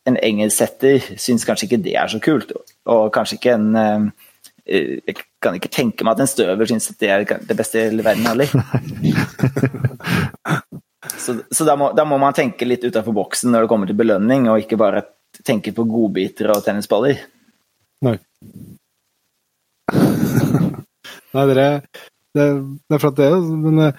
en 0.08 0.16
engelsksetter 0.16 1.04
syns 1.20 1.44
kanskje 1.44 1.68
ikke 1.68 1.82
det 1.84 1.98
er 2.00 2.08
så 2.08 2.20
kult, 2.24 2.54
og 2.88 3.10
kanskje 3.12 3.36
ikke 3.36 3.58
en 3.58 3.68
eh, 3.76 5.20
kan 5.42 5.56
ikke 5.58 5.70
tenke 5.70 6.04
meg 6.04 6.16
at 6.16 6.24
en 6.24 6.30
støver 6.30 6.68
syns 6.68 6.90
at 6.92 7.00
det 7.02 7.10
er 7.14 7.24
det 7.46 7.56
beste 7.58 7.78
i 7.78 7.88
hele 7.88 8.04
verden 8.06 8.26
heller. 8.26 8.48
så, 11.24 11.36
så 11.54 11.68
da, 11.68 11.76
må, 11.78 11.90
da, 11.96 12.06
må, 12.08 12.18
man 12.20 12.36
tenke 12.36 12.66
litt 12.66 12.86
utafor 12.86 13.16
boksen 13.16 13.54
når 13.54 13.64
det 13.64 13.72
kommer 13.72 13.90
til 13.90 13.98
belønning, 13.98 14.48
og 14.50 14.64
ikke 14.64 14.80
bare 14.80 15.04
tenke 15.46 15.74
på 15.76 15.86
godbiter 15.88 16.50
og 16.54 16.64
tennisballer. 16.66 17.16
Nei. 18.06 18.16
Nei, 21.34 21.44
dere 21.50 21.68
det, 22.36 22.46
det, 22.88 22.94
er 22.94 23.00
for 23.00 23.10
at 23.10 23.18
det 23.18 23.30
men 23.62 23.80
jeg, 23.82 23.92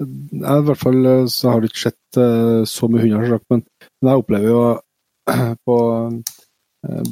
i 0.00 0.64
hvert 0.66 0.80
fall 0.80 1.00
så 1.32 1.52
har 1.52 1.62
det 1.62 1.70
ikke 1.70 1.84
skjedd 1.86 2.18
så 2.68 2.88
mye 2.92 3.04
hunder, 3.04 3.38
men, 3.52 3.62
men 4.00 4.10
jeg 4.10 4.24
opplever 4.24 4.48
jo 4.50 4.64
på 5.66 5.76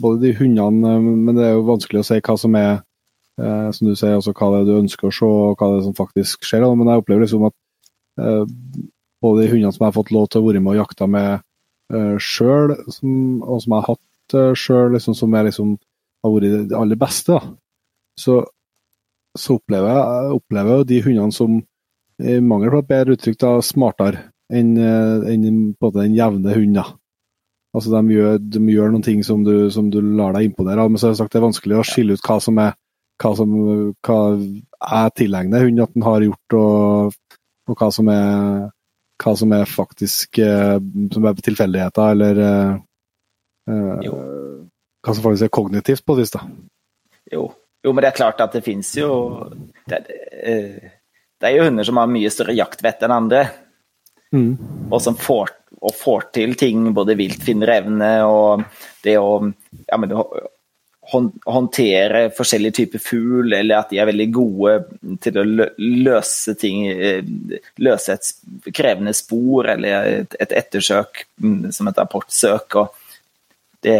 både 0.00 0.20
de 0.22 0.30
hundene 0.38 0.92
Men 1.02 1.34
det 1.34 1.48
er 1.48 1.56
jo 1.56 1.64
vanskelig 1.66 2.02
å 2.02 2.06
si 2.06 2.20
hva 2.22 2.36
som 2.38 2.54
er 2.58 2.76
som 3.34 3.88
du 3.88 3.96
sier, 3.98 4.14
altså 4.14 4.30
hva 4.30 4.48
det 4.52 4.58
er 4.60 4.66
du 4.68 4.76
ønsker 4.78 5.08
å 5.08 5.14
se, 5.14 5.26
og 5.26 5.56
hva 5.58 5.70
det 5.72 5.80
er 5.80 5.86
som 5.88 5.96
faktisk 5.98 6.46
skjer. 6.46 6.66
Men 6.78 6.90
jeg 6.92 7.02
opplever 7.02 7.24
liksom 7.24 7.48
at 7.48 7.56
både 9.24 9.42
de 9.42 9.50
hundene 9.52 9.72
som 9.72 9.84
jeg 9.84 9.90
har 9.90 9.98
fått 9.98 10.14
lov 10.14 10.28
til 10.30 10.42
å 10.42 10.48
være 10.48 10.62
med 10.62 10.74
og 10.74 10.80
jakte 10.82 11.08
med 11.10 11.30
eh, 11.94 12.16
sjøl, 12.20 12.74
og 12.76 12.94
som 12.94 13.74
jeg 13.74 13.78
har 13.78 13.86
hatt 13.88 14.36
eh, 14.38 14.50
sjøl, 14.58 14.90
liksom, 14.96 15.16
som 15.18 15.36
er 15.36 15.48
liksom 15.48 15.76
har 16.24 16.34
vært 16.34 16.68
det 16.70 16.78
aller 16.78 17.00
beste, 17.00 17.38
da. 17.38 17.54
så 18.20 18.42
så 19.34 19.56
opplever 19.58 19.90
jeg 19.90 20.34
opplever 20.36 20.84
de 20.86 21.00
hundene 21.02 21.34
som 21.34 21.56
i 22.22 22.36
mangel 22.38 22.70
på 22.70 22.84
et 22.84 22.90
bedre 22.92 23.16
uttrykk 23.16 23.38
da, 23.42 23.48
smartere 23.66 24.28
enn 24.54 24.76
eh, 24.78 25.32
en, 25.32 25.48
den 25.74 26.14
jevne 26.14 26.54
hunden. 26.54 26.92
Altså, 27.74 27.90
de 27.90 28.14
gjør, 28.14 28.36
de 28.38 28.60
gjør, 28.70 28.92
noen 28.92 29.02
ting 29.02 29.24
som 29.26 29.42
du, 29.42 29.66
som 29.74 29.88
du 29.90 29.98
lar 29.98 30.36
deg 30.36 30.46
imponere 30.46 30.84
av, 30.84 30.92
men 30.92 31.00
så 31.00 31.08
har 31.08 31.16
jeg 31.16 31.24
sagt 31.24 31.34
det 31.34 31.40
er 31.40 31.48
vanskelig 31.48 31.80
å 31.80 31.86
skille 31.88 32.14
ut 32.14 32.22
hva 32.22 32.36
som 32.44 32.60
er 32.62 32.76
hva, 33.20 33.32
som, 33.38 33.52
hva 34.04 34.20
jeg 34.34 35.14
tilegner 35.20 35.64
hunden 35.64 35.84
at 35.84 35.94
den 35.94 36.06
har 36.06 36.24
gjort, 36.26 36.56
og, 36.58 37.38
og 37.70 37.78
hva, 37.78 37.90
som 37.94 38.10
er, 38.12 38.64
hva 39.22 39.34
som 39.38 39.54
er 39.56 39.70
faktisk 39.70 40.40
eh, 40.42 40.76
som 41.14 41.28
er 41.28 41.44
tilfeldigheter, 41.46 42.14
eller 42.16 42.42
eh, 42.44 42.72
hva 45.04 45.12
som 45.14 45.24
faktisk 45.24 45.46
er 45.46 45.54
kognitivt 45.54 46.04
på 46.04 46.16
et 46.16 46.24
vis. 46.24 46.34
da. 46.34 46.44
Jo, 47.32 47.48
jo, 47.84 47.92
men 47.92 48.04
det 48.04 48.12
er 48.12 48.18
klart 48.18 48.40
at 48.44 48.56
det 48.56 48.64
fins 48.64 48.94
jo 48.98 49.10
det, 49.88 50.04
eh, 50.42 50.88
det, 51.40 51.48
er 51.48 51.58
jo 51.58 51.68
hunder 51.68 51.86
som 51.86 52.00
har 52.00 52.10
mye 52.10 52.32
større 52.32 52.56
jaktvett 52.56 53.04
enn 53.04 53.18
andre. 53.18 53.44
Mm. 54.34 54.88
Og 54.90 54.98
som 55.02 55.14
får, 55.14 55.52
og 55.78 55.94
får, 55.94 56.30
til 56.34 56.56
ting, 56.58 56.88
både 56.96 57.14
viltfinnerevne 57.18 58.08
evne 58.18 58.26
og 58.26 58.64
det 59.04 59.14
å 59.20 59.36
ja, 59.44 59.98
men, 60.00 60.14
håndtere 61.12 62.30
forskjellige 62.34 62.78
typer 62.78 63.02
fugl, 63.02 63.52
eller 63.52 63.82
at 63.82 63.90
de 63.92 64.00
er 64.00 64.08
veldig 64.08 64.26
gode 64.32 64.74
til 65.24 65.38
å 65.40 65.44
løse 65.46 66.54
ting 66.60 66.86
eh, 66.88 67.20
Løse 67.84 68.16
et 68.16 68.72
krevende 68.74 69.12
spor 69.16 69.68
eller 69.74 70.08
et, 70.22 70.36
et 70.40 70.54
ettersøk 70.62 71.26
mm, 71.42 71.72
som 71.76 71.90
et 71.90 72.00
rapportsøk. 72.00 72.78
og 72.80 72.94
det, 73.84 73.96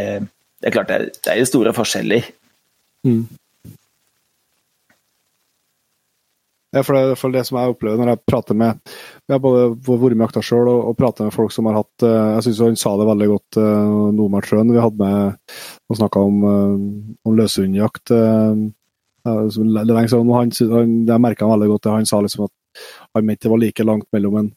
det 0.60 0.70
er 0.70 0.76
klart 0.76 0.88
det 0.88 0.96
er, 0.96 1.08
det 1.12 1.32
er 1.32 1.40
jo 1.42 1.48
store 1.50 1.74
forskjeller. 1.76 2.30
Mm. 3.04 3.24
Ja, 6.63 6.63
for 6.82 6.96
Det 6.96 7.12
er 7.12 7.18
fall 7.18 7.34
det 7.34 7.44
som 7.46 7.58
jeg 7.60 7.74
opplever 7.74 8.00
når 8.00 8.08
jeg 8.10 8.22
prater 8.26 8.56
med 8.58 8.80
Jeg 9.28 9.34
har 9.34 9.42
både 9.42 9.74
vært 9.86 10.16
med 10.16 10.24
jakta 10.26 10.42
sjøl 10.44 10.70
og, 10.70 10.80
og 10.90 10.96
prater 10.98 11.28
med 11.28 11.36
folk 11.36 11.52
som 11.54 11.68
har 11.70 11.78
hatt 11.78 12.06
eh, 12.06 12.30
Jeg 12.34 12.46
syns 12.48 12.62
han 12.64 12.80
sa 12.80 12.94
det 12.98 13.06
veldig 13.08 13.28
godt, 13.30 13.58
uh, 13.60 14.10
Nomar 14.14 14.46
Trøen. 14.46 14.72
Vi 14.74 14.82
hadde 14.82 14.98
med 14.98 15.52
og 15.92 16.00
snakka 16.00 16.24
om, 16.24 16.36
uh, 16.42 17.28
om 17.28 17.38
løshundjakt. 17.38 18.14
Han, 18.14 18.72
Jeg 21.06 21.22
merka 21.22 21.48
veldig 21.48 21.70
godt 21.70 21.86
det. 21.86 21.94
Han 21.94 22.10
sa 22.10 22.20
liksom 22.24 22.48
at 22.48 22.54
han 23.14 23.26
mente 23.26 23.46
det 23.46 23.52
var 23.52 23.62
like 23.62 23.86
langt 23.86 24.08
mellom 24.12 24.36
en, 24.40 24.50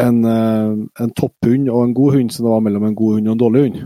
en, 0.00 0.18
en 0.24 1.12
topphund 1.14 1.68
og 1.68 1.84
en 1.84 1.94
god 1.94 2.16
hund 2.16 2.32
som 2.32 2.46
det 2.46 2.54
var 2.54 2.64
mellom 2.64 2.88
en 2.88 2.96
god 2.98 3.18
hund 3.18 3.28
og 3.28 3.34
en 3.34 3.42
dårlig 3.44 3.64
hund. 3.66 3.76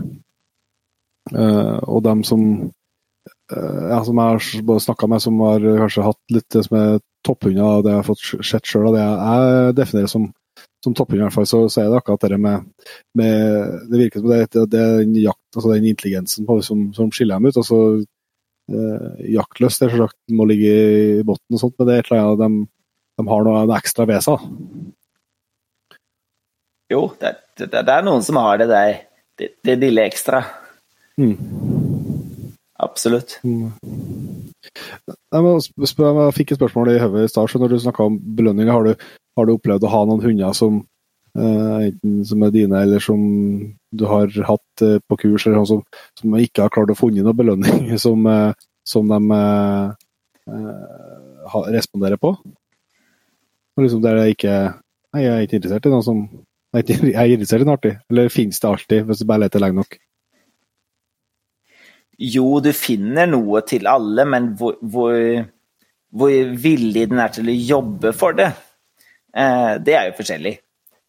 og 1.83 2.03
dem 2.03 2.23
som 2.23 2.41
ja, 3.51 3.99
som 4.05 4.17
jeg 4.17 4.39
har 4.39 4.79
snakka 4.79 5.07
med, 5.07 5.21
som 5.21 5.39
har 5.43 5.59
kanskje 5.83 6.05
hatt 6.05 6.33
litt 6.33 6.47
det 6.53 6.63
som 6.65 6.77
er 6.79 6.99
topphunder 7.25 7.63
av 7.63 7.81
det 7.83 7.93
jeg 7.93 7.99
har 7.99 8.07
fått 8.07 8.45
sett 8.47 8.69
sjøl, 8.69 8.89
og 8.89 8.95
det 8.95 9.03
jeg 9.03 9.73
definerer 9.79 10.11
som, 10.11 10.29
som 10.83 10.95
topphund, 10.95 11.19
i 11.19 11.25
hvert 11.25 11.35
fall, 11.35 11.49
så, 11.49 11.61
så, 11.71 11.81
er 11.81 11.91
det 11.91 11.99
akkurat 11.99 12.27
det 12.31 12.39
med, 12.39 12.69
med 13.19 13.73
Det 13.91 14.01
virker 14.03 14.23
som 14.23 14.31
det, 14.31 14.39
det, 14.53 14.65
det 14.71 14.83
er 14.83 14.95
den 15.01 15.17
jakt, 15.19 15.43
altså 15.55 15.73
den 15.73 15.89
intelligensen 15.91 16.47
på, 16.47 16.59
som, 16.65 16.87
som, 16.95 17.11
skiller 17.15 17.39
dem 17.39 17.49
ut. 17.49 17.59
altså 17.59 17.81
eh, 18.71 19.25
Jaktlyst 19.35 19.83
er 19.83 19.93
selvsagt 19.93 20.35
må 20.35 20.47
ligge 20.49 20.71
i 21.19 21.25
bunnen, 21.25 21.57
og 21.57 21.63
sånt, 21.63 21.75
men 21.77 21.89
det 21.89 21.97
er 21.97 22.05
et 22.05 22.13
eller 22.13 22.23
annet 22.23 22.45
de, 22.45 22.69
de 23.19 23.27
har 23.33 23.45
noe, 23.47 23.65
noe 23.67 23.81
ekstra 23.81 24.07
ved 24.09 24.23
seg. 24.25 24.47
Jo, 26.89 27.03
det, 27.21 27.35
det, 27.59 27.69
det, 27.75 27.85
er 27.85 28.05
noen 28.05 28.23
som 28.25 28.39
har 28.41 28.61
det 28.61 28.69
der, 28.71 29.03
det, 29.37 29.51
det 29.67 29.77
lille 29.83 30.07
ekstra. 30.09 30.41
Mm. 31.19 31.35
Absolutt. 32.79 33.41
Mm. 33.43 33.73
Jeg, 35.09 35.41
må 35.45 35.55
spørre, 35.59 36.27
jeg 36.27 36.37
fikk 36.37 36.53
et 36.53 36.61
spørsmål 36.61 36.93
i 36.93 36.99
hodet 37.01 37.25
i 37.27 37.31
stad. 37.31 37.55
Når 37.61 37.73
du 37.73 37.79
snakka 37.83 38.07
om 38.09 38.17
belønninger, 38.37 38.71
har 38.73 38.87
du, 38.87 39.09
har 39.37 39.47
du, 39.47 39.53
opplevd 39.55 39.85
å 39.87 39.93
ha 39.93 40.01
noen 40.09 40.23
hunder 40.23 40.55
som 40.57 40.81
uh, 41.37 41.77
enten 41.85 42.19
som 42.27 42.45
er 42.45 42.53
dine, 42.55 42.83
eller 42.83 43.03
som 43.03 43.21
du 43.91 44.05
har 44.09 44.33
hatt 44.49 44.85
uh, 44.85 44.97
på 45.09 45.19
kurs, 45.25 45.47
eller 45.47 45.65
som, 45.69 45.81
som 46.19 46.37
ikke 46.39 46.65
har 46.65 46.73
klart 46.75 46.93
å 46.93 46.97
funnet 46.99 47.25
noen 47.25 47.39
belønning 47.39 47.93
som, 48.05 48.27
uh, 48.27 48.53
som 48.87 49.09
de 49.09 49.41
responderer 51.69 52.19
på? 52.21 52.35
Og 53.77 53.85
liksom 53.85 54.01
der 54.03 54.23
jeg 54.23 54.37
ikke 54.37 54.55
jeg 55.15 55.25
er 55.25 55.41
ikke 55.41 55.57
interessert 55.57 55.87
i 55.89 55.91
noe 55.93 56.05
som 56.05 56.21
Jeg 56.75 56.83
er, 56.85 57.05
jeg 57.09 57.17
er 57.17 57.31
interessert 57.33 57.63
i 57.63 57.65
noe 57.65 57.77
artig. 57.79 57.95
Eller 58.13 58.27
finnes 58.29 58.59
det 58.61 58.67
alltid, 58.69 59.07
hvis 59.07 59.23
du 59.23 59.25
bare 59.29 59.41
leter 59.47 59.63
lenge 59.63 59.81
nok? 59.81 59.95
Jo, 62.19 62.59
du 62.59 62.73
finner 62.75 63.29
noe 63.31 63.61
til 63.67 63.87
alle, 63.87 64.25
men 64.27 64.51
hvor, 64.59 64.75
hvor, 64.83 65.15
hvor 66.11 66.55
villig 66.63 67.05
den 67.11 67.21
er 67.23 67.31
til 67.31 67.47
å 67.47 67.55
jobbe 67.55 68.11
for 68.17 68.35
det, 68.35 68.49
eh, 69.31 69.77
det 69.79 69.95
er 69.95 70.09
jo 70.09 70.17
forskjellig. 70.17 70.57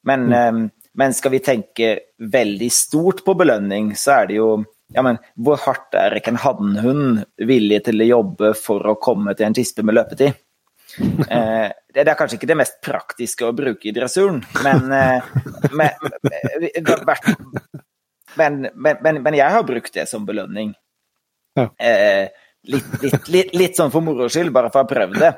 Men, 0.07 0.29
mm. 0.29 0.37
eh, 0.39 0.85
men, 1.03 1.17
skal 1.17 1.35
vi 1.35 1.43
tenke 1.43 1.89
veldig 2.23 2.71
stort 2.73 3.25
på 3.27 3.35
belønning, 3.39 3.91
så 3.99 4.21
er 4.21 4.31
det 4.31 4.39
jo 4.39 4.53
ja, 4.91 5.05
men 5.07 5.21
Hvor 5.39 5.61
hardt 5.63 5.95
er 5.95 6.17
ikke 6.19 6.33
en 6.33 6.41
hannhund 6.43 7.21
villig 7.47 7.77
til 7.87 8.03
å 8.03 8.09
jobbe 8.09 8.49
for 8.59 8.83
å 8.91 8.97
komme 8.99 9.37
til 9.39 9.47
en 9.47 9.55
tispe 9.55 9.85
med 9.87 9.99
løpetid? 9.99 10.39
Eh, 11.31 11.71
det 11.95 12.03
er 12.03 12.17
kanskje 12.19 12.35
ikke 12.41 12.49
det 12.51 12.57
mest 12.59 12.81
praktiske 12.83 13.47
å 13.47 13.55
bruke 13.55 13.87
i 13.87 13.93
dressuren, 13.95 14.41
men, 14.65 14.91
eh, 14.91 15.29
men, 18.35 18.67
men, 18.75 19.21
men, 19.23 19.37
jeg 19.39 19.55
har 19.55 19.63
brukt 19.67 19.95
det 19.95 20.09
som 20.11 20.27
belønning. 20.27 20.73
Ja. 21.61 21.69
Eh, 21.79 22.47
litt, 22.69 23.03
litt, 23.03 23.29
litt, 23.29 23.53
litt, 23.57 23.77
sånn 23.79 23.93
for 23.93 24.05
moro 24.05 24.29
skyld, 24.31 24.53
bare 24.55 24.71
for 24.73 24.83
å 24.83 24.85
ha 24.85 24.91
prøvd 24.91 25.19
det. 25.21 25.31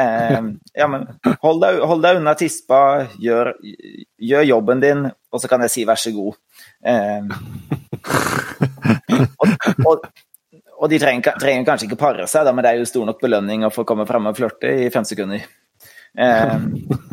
Eh, 0.00 0.38
ja, 0.82 0.88
men 0.90 1.06
hold 1.42 1.62
deg, 1.64 1.80
hold 1.90 2.04
deg 2.06 2.20
unna 2.20 2.34
tispa, 2.38 2.80
gjør, 3.20 3.54
gjør, 4.30 4.48
jobben 4.52 4.82
din, 4.84 5.06
og 5.10 5.42
så 5.42 5.50
kan 5.50 5.66
jeg 5.66 5.74
si 5.74 5.86
vær 5.88 6.00
så 6.00 6.14
god. 6.14 6.40
Eh, 6.86 7.22
og, 9.40 9.48
og, 9.86 10.06
og, 10.76 10.86
de 10.92 11.00
trenger, 11.00 11.40
trenger, 11.40 11.66
kanskje 11.68 11.90
ikke 11.90 12.02
pare 12.04 12.28
seg, 12.30 12.46
da, 12.46 12.54
men 12.54 12.66
det 12.66 12.74
er 12.74 12.82
jo 12.82 12.92
stor 12.92 13.08
nok 13.08 13.22
belønning 13.22 13.66
å 13.66 13.74
få 13.74 13.86
komme 13.88 14.06
fram 14.08 14.30
og 14.30 14.38
flørte 14.38 14.70
i 14.86 14.92
fem 14.94 15.06
sekunder. 15.08 15.48
Eh, 16.18 16.54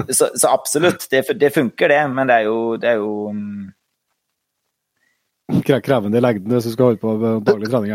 så, 0.09 0.29
så, 0.33 0.49
absolutt, 0.49 1.09
det, 1.11 1.25
det, 1.37 1.53
funker 1.53 1.93
det, 1.93 2.03
men 2.13 2.29
det 2.29 2.41
er 2.41 2.47
jo, 2.49 2.59
det 2.81 2.93
er 2.93 3.01
jo 3.01 3.11
mm, 3.33 3.65
krevende 5.47 6.19
i 6.19 6.23
lengden 6.23 6.51
hvis 6.53 6.67
du 6.67 6.71
skal 6.73 6.85
holde 6.91 7.01
på 7.01 7.09
med 7.21 7.45
daglig 7.47 7.67
trening. 7.71 7.91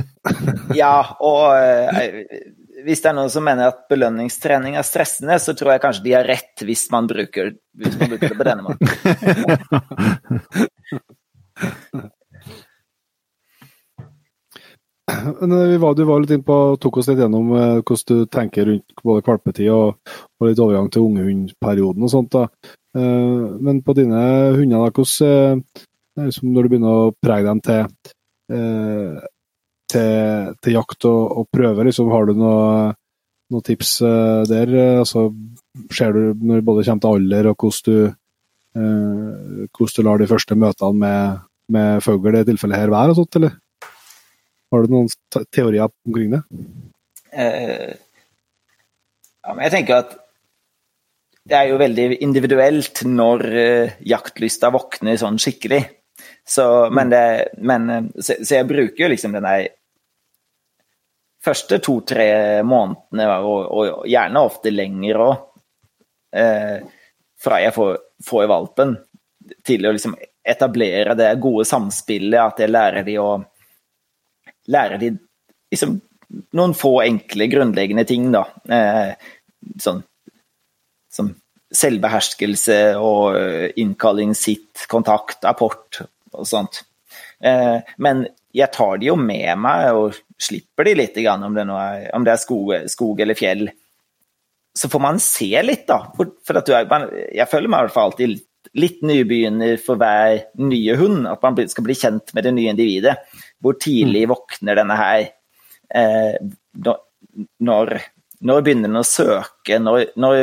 ja, 0.80 0.96
og 1.18 1.42
eh, 1.58 2.02
hvis 2.84 3.02
det 3.02 3.08
er 3.10 3.16
noen 3.18 3.32
som 3.32 3.44
mener 3.46 3.64
at 3.72 3.80
belønningstrening 3.90 4.74
er 4.78 4.84
stressende, 4.86 5.36
så 5.42 5.50
tror 5.58 5.70
jeg 5.74 5.84
kanskje 5.84 6.06
de 6.06 6.16
har 6.16 6.24
rett 6.28 6.56
hvis 6.66 6.84
man 6.94 7.04
bruker, 7.10 7.46
hvis 7.80 7.94
man 8.00 8.08
bruker 8.14 8.28
det 8.28 8.38
på 8.38 8.48
denne 8.48 8.62
måten. 8.66 8.84
Vi 15.10 15.76
var, 15.76 15.94
du 15.94 16.04
var 16.06 16.20
litt 16.22 16.30
inn 16.34 16.42
på, 16.46 16.56
tok 16.80 16.96
oss 17.00 17.08
litt 17.10 17.18
gjennom 17.18 17.52
eh, 17.56 17.80
hvordan 17.82 18.06
du 18.06 18.26
tenker 18.30 18.66
rundt 18.68 18.88
både 19.02 19.26
valpetid 19.26 19.68
og, 19.74 19.88
og, 20.38 20.44
litt 20.46 20.62
overgang 20.62 20.88
til 20.92 21.06
ungehundperioden 21.08 22.02
og 22.06 22.10
sånt. 22.12 22.30
da. 22.36 22.42
Eh, 22.96 23.46
men 23.58 23.82
på 23.82 23.92
dine 23.98 24.20
hunder, 24.54 24.78
da, 24.86 24.90
hvordan 24.94 25.64
liksom 26.18 26.54
når 26.54 26.66
du 26.66 26.72
begynner 26.72 27.02
å 27.02 27.12
prege 27.22 27.46
dem 27.46 27.60
til, 27.64 28.14
eh, 28.52 29.20
til, 29.90 30.54
til 30.62 30.76
jakt 30.76 31.06
og, 31.10 31.20
og, 31.42 31.48
prøve, 31.52 31.86
liksom, 31.88 32.10
har 32.12 32.26
du 32.26 32.34
noe 32.38 32.64
noen 33.50 33.66
tips 33.66 33.96
eh, 34.06 34.42
der? 34.50 34.74
Altså, 35.02 35.28
ser 35.94 36.14
du 36.14 36.22
når 36.38 36.60
det 36.60 36.66
både 36.68 36.86
kommer 36.86 37.04
til 37.04 37.18
alder 37.18 37.50
og 37.50 37.64
hvordan 37.64 37.86
du, 37.88 38.12
eh, 38.78 39.66
hvordan 39.70 39.96
du 39.96 40.06
lar 40.06 40.22
de 40.22 40.30
første 40.30 40.58
møtene 40.58 41.02
med, 41.04 41.42
med 41.76 42.06
fugl 42.06 42.30
i 42.30 42.38
det 42.38 42.46
tilfellet 42.50 42.82
her 42.82 42.94
være 42.94 43.18
sånt, 43.18 43.40
eller? 43.40 43.58
Har 44.70 44.86
du 44.86 44.92
noen 44.92 45.10
teorier 45.50 45.90
omkring 46.06 46.36
det? 46.36 46.44
Uh, 47.30 47.90
ja, 49.42 49.54
jeg 49.64 49.72
tenker 49.74 49.96
at 49.96 50.12
det 51.50 51.56
er 51.58 51.70
jo 51.72 51.80
veldig 51.80 52.20
individuelt 52.22 53.02
når 53.06 53.44
uh, 53.50 53.96
jaktlysta 54.06 54.70
våkner 54.74 55.18
sånn 55.18 55.40
skikkelig. 55.42 55.82
Så, 56.44 56.90
men, 56.90 57.10
det, 57.10 57.48
men 57.58 58.10
så, 58.16 58.34
så, 58.40 58.54
jeg 58.56 58.68
bruker 58.68 59.04
jo 59.04 59.10
liksom 59.12 59.36
den 59.36 59.46
der 59.46 59.68
første 61.44 61.78
to-tre 61.80 62.30
månedene, 62.66 63.28
og, 63.46 63.60
og, 63.70 64.08
gjerne 64.10 64.42
ofte 64.44 64.72
lenger 64.74 65.22
òg, 65.24 65.36
eh, 66.36 66.80
fra 67.40 67.60
jeg 67.62 67.72
får, 67.76 67.94
får 68.26 68.50
valpen, 68.50 68.98
til 69.64 69.88
å 69.88 69.94
liksom 69.94 70.18
etablere 70.44 71.16
det 71.16 71.30
gode 71.40 71.64
samspillet, 71.68 72.40
at 72.42 72.60
jeg 72.60 72.72
lærer 72.72 73.06
de 73.06 73.16
å 73.22 73.30
Lærer 74.70 75.00
de 75.00 75.08
liksom 75.72 75.96
noen 76.54 76.74
få 76.78 76.90
enkle, 77.02 77.46
grunnleggende 77.50 78.04
ting, 78.06 78.28
da. 78.30 78.44
Eh, 78.70 79.14
sånn 79.82 80.02
som 81.10 81.32
selvbeherskelse 81.74 82.76
og 83.00 83.38
eh, 83.38 83.72
innkalling, 83.82 84.36
sitt, 84.38 84.84
kontakt, 84.92 85.42
apport 85.48 86.02
og 86.36 86.48
sånt. 86.48 86.82
Eh, 87.44 87.78
men 87.98 88.26
jeg 88.54 88.72
tar 88.74 88.98
de 88.98 89.10
jo 89.10 89.16
med 89.18 89.58
meg 89.62 89.94
og 89.96 90.18
slipper 90.40 90.88
de 90.88 90.96
litt, 90.98 91.18
om 91.30 91.54
det, 91.54 91.64
er, 91.64 92.04
om 92.16 92.26
det 92.26 92.34
er 92.34 92.42
skog, 92.42 92.74
skog, 92.90 93.20
eller 93.22 93.38
fjell. 93.38 93.68
Så 94.76 94.90
får 94.90 95.02
man 95.02 95.18
se 95.22 95.50
litt, 95.64 95.86
da. 95.88 96.02
For, 96.16 96.36
for 96.46 96.60
er, 96.62 97.10
jeg 97.34 97.50
føler 97.50 97.70
meg 97.70 97.82
i 97.82 97.88
hvert 97.88 97.96
fall 97.96 98.10
alltid 98.10 98.32
litt, 98.34 98.46
litt 98.78 99.02
nybegynner 99.06 99.76
for 99.82 100.00
hver 100.00 100.44
nye 100.62 100.96
hund. 101.00 101.26
At 101.30 101.42
man 101.44 101.58
skal 101.70 101.86
bli 101.86 101.98
kjent 101.98 102.34
med 102.36 102.46
det 102.46 102.54
nye 102.56 102.74
individet. 102.74 103.16
Hvor 103.62 103.78
tidlig 103.80 104.24
mm. 104.26 104.32
våkner 104.34 104.80
denne 104.80 104.98
her? 104.98 105.26
Eh, 105.90 106.38
når, 106.86 107.98
når, 108.46 108.62
begynner 108.64 108.90
den 108.90 109.02
å 109.02 109.06
søke? 109.06 109.80
Når, 109.82 110.14
når, 110.20 110.38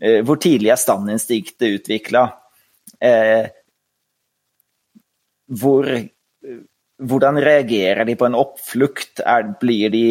eh, 0.00 0.20
hvor 0.26 0.40
tidlig 0.42 0.72
er 0.74 0.80
standinstinktet 0.80 1.80
utvikla? 1.80 2.28
Eh, 3.02 3.50
hvor 5.48 5.88
hvordan 7.02 7.40
reagerer 7.42 8.06
de 8.06 8.14
på 8.16 8.26
en 8.28 8.38
oppflukt? 8.38 9.20
Er, 9.26 9.54
blir 9.60 9.90
de 9.90 10.06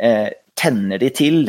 eh, 0.00 0.28
Tenner 0.56 0.96
de 0.96 1.10
til 1.12 1.42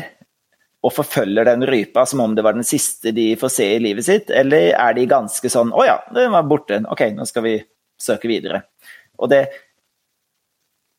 og 0.83 0.91
forfølger 0.93 1.47
den 1.47 1.63
rypa 1.67 2.03
som 2.05 2.19
om 2.23 2.33
det 2.35 2.43
var 2.45 2.57
den 2.57 2.67
siste 2.67 3.13
de 3.15 3.29
får 3.39 3.51
se 3.51 3.67
i 3.75 3.79
livet 3.81 4.05
sitt, 4.05 4.29
eller 4.29 4.73
er 4.75 4.97
de 4.97 5.07
ganske 5.09 5.49
sånn 5.49 5.71
'Å 5.71 5.85
ja, 5.87 5.95
den 6.13 6.31
var 6.31 6.43
borte. 6.43 6.81
Ok, 6.91 7.01
nå 7.15 7.25
skal 7.25 7.43
vi 7.43 7.55
søke 7.99 8.27
videre'. 8.27 8.61
Og 9.17 9.29
det 9.29 9.47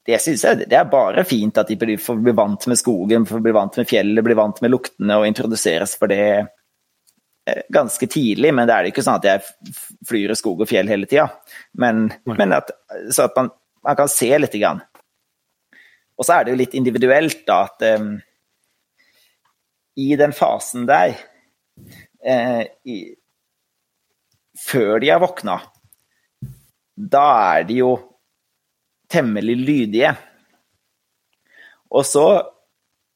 det 0.08 0.22
synes 0.24 0.44
jeg 0.44 0.64
det 0.70 0.76
er 0.76 0.88
bare 0.88 1.24
fint 1.24 1.58
at 1.60 1.68
de 1.68 1.96
får 2.00 2.16
bli 2.24 2.32
vant 2.32 2.66
med 2.66 2.78
skogen, 2.80 3.26
får 3.28 3.42
bli 3.44 3.52
vant 3.52 3.76
med 3.76 3.88
fjellet, 3.88 4.24
blir 4.24 4.40
vant 4.40 4.60
med 4.64 4.70
luktene 4.72 5.18
og 5.20 5.26
introduseres 5.28 5.96
for 6.00 6.08
det 6.08 6.18
eh, 6.18 6.46
ganske 7.74 8.08
tidlig. 8.10 8.52
Men 8.54 8.68
det 8.68 8.74
er 8.76 8.90
ikke 8.90 9.04
sånn 9.06 9.20
at 9.20 9.28
jeg 9.28 9.74
flyr 10.08 10.34
i 10.34 10.38
skog 10.38 10.64
og 10.64 10.70
fjell 10.70 10.90
hele 10.90 11.08
tida. 11.10 11.28
Men, 11.78 12.08
men 12.28 12.56
at, 12.56 12.72
så 13.14 13.28
at 13.28 13.38
man 13.38 13.52
man 13.88 13.96
kan 13.96 14.08
se 14.08 14.30
litt. 14.38 14.52
Grann. 14.52 14.82
Og 16.18 16.26
så 16.26 16.34
er 16.34 16.44
det 16.44 16.52
jo 16.52 16.60
litt 16.60 16.76
individuelt, 16.76 17.44
da, 17.46 17.62
at 17.68 17.84
um, 18.00 18.16
i 19.98 20.10
den 20.18 20.34
fasen 20.36 20.86
der 20.88 21.14
uh, 22.26 22.64
i, 22.84 22.98
Før 24.58 24.98
de 24.98 25.12
har 25.12 25.22
våkna, 25.22 25.60
da 26.98 27.26
er 27.54 27.66
de 27.68 27.76
jo 27.78 27.92
temmelig 29.08 29.54
lydige. 29.62 30.10
Og 31.94 32.02
så 32.04 32.26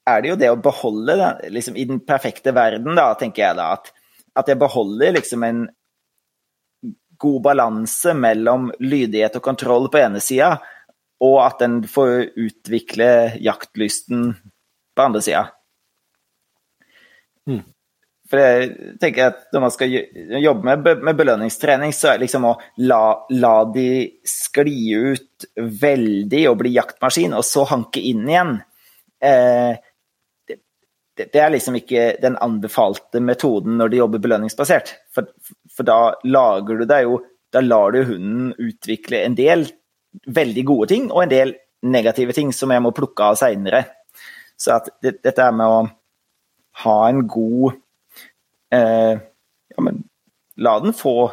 er 0.07 0.23
det 0.23 0.31
jo 0.31 0.37
det 0.39 0.53
å 0.53 0.61
beholde 0.63 1.17
det, 1.19 1.33
liksom, 1.53 1.75
I 1.77 1.89
den 1.91 1.99
perfekte 2.07 2.55
verden, 2.55 2.95
da, 2.95 3.11
tenker 3.19 3.43
jeg 3.49 3.59
da, 3.59 3.73
at, 3.75 3.91
at 4.39 4.49
jeg 4.49 4.61
beholder 4.61 5.17
liksom 5.19 5.45
en 5.47 5.65
god 7.23 7.43
balanse 7.45 8.15
mellom 8.19 8.71
lydighet 8.83 9.37
og 9.39 9.45
kontroll 9.45 9.91
på 9.93 10.01
ene 10.03 10.23
sida, 10.23 10.57
og 11.23 11.37
at 11.45 11.61
den 11.63 11.83
får 11.87 12.33
utvikle 12.41 13.11
jaktlysten 13.43 14.33
på 14.97 15.05
andre 15.05 15.23
sida. 15.23 15.45
Mm. 17.47 17.63
For 18.33 18.41
jeg 18.41 18.97
tenker 19.03 19.29
at 19.29 19.41
når 19.53 19.65
man 19.67 19.73
skal 19.75 19.93
jobbe 20.41 20.65
med, 20.65 20.87
med 21.05 21.19
belønningstrening, 21.19 21.93
så 21.93 22.11
er 22.13 22.17
det 22.17 22.27
liksom 22.27 22.47
å 22.49 22.57
la, 22.81 23.05
la, 23.37 23.55
de 23.69 23.89
skli 24.25 24.95
ut 24.97 25.49
veldig 25.61 26.43
og 26.49 26.59
bli 26.63 26.73
jaktmaskin, 26.79 27.37
og 27.37 27.45
så 27.45 27.67
hanke 27.69 28.01
inn 28.01 28.25
igjen. 28.25 28.55
Eh, 29.23 29.77
det, 31.32 31.40
er 31.40 31.53
liksom 31.53 31.77
ikke 31.78 32.07
den 32.23 32.36
anbefalte 32.43 33.20
metoden 33.24 33.78
når 33.81 33.93
de 33.93 34.01
jobber 34.01 34.23
belønningsbasert. 34.24 34.94
For, 35.15 35.28
for 35.70 35.89
da 35.89 36.15
lager 36.24 36.82
du 36.82 36.89
deg 36.89 37.09
jo 37.09 37.20
Da 37.53 37.61
lar 37.61 37.93
du 37.93 37.99
hunden 38.09 38.55
utvikle 38.57 39.19
en 39.27 39.35
del 39.36 39.66
veldig 40.24 40.62
gode 40.65 40.86
ting 40.89 41.11
og 41.11 41.27
en 41.27 41.32
del 41.32 41.51
negative 41.85 42.32
ting 42.32 42.49
som 42.57 42.73
jeg 42.73 42.81
må 42.81 42.94
plukke 42.97 43.27
av 43.27 43.36
seinere. 43.36 43.82
Så 44.57 44.78
at 44.78 44.89
det, 45.05 45.19
dette 45.20 45.44
er 45.44 45.53
med 45.53 45.69
å 45.69 45.82
ha 46.85 46.97
en 47.11 47.27
god 47.28 47.74
eh, 48.73 49.20
ja, 49.20 49.85
men, 49.85 50.01
La 50.65 50.78
den 50.81 50.97
få 50.97 51.28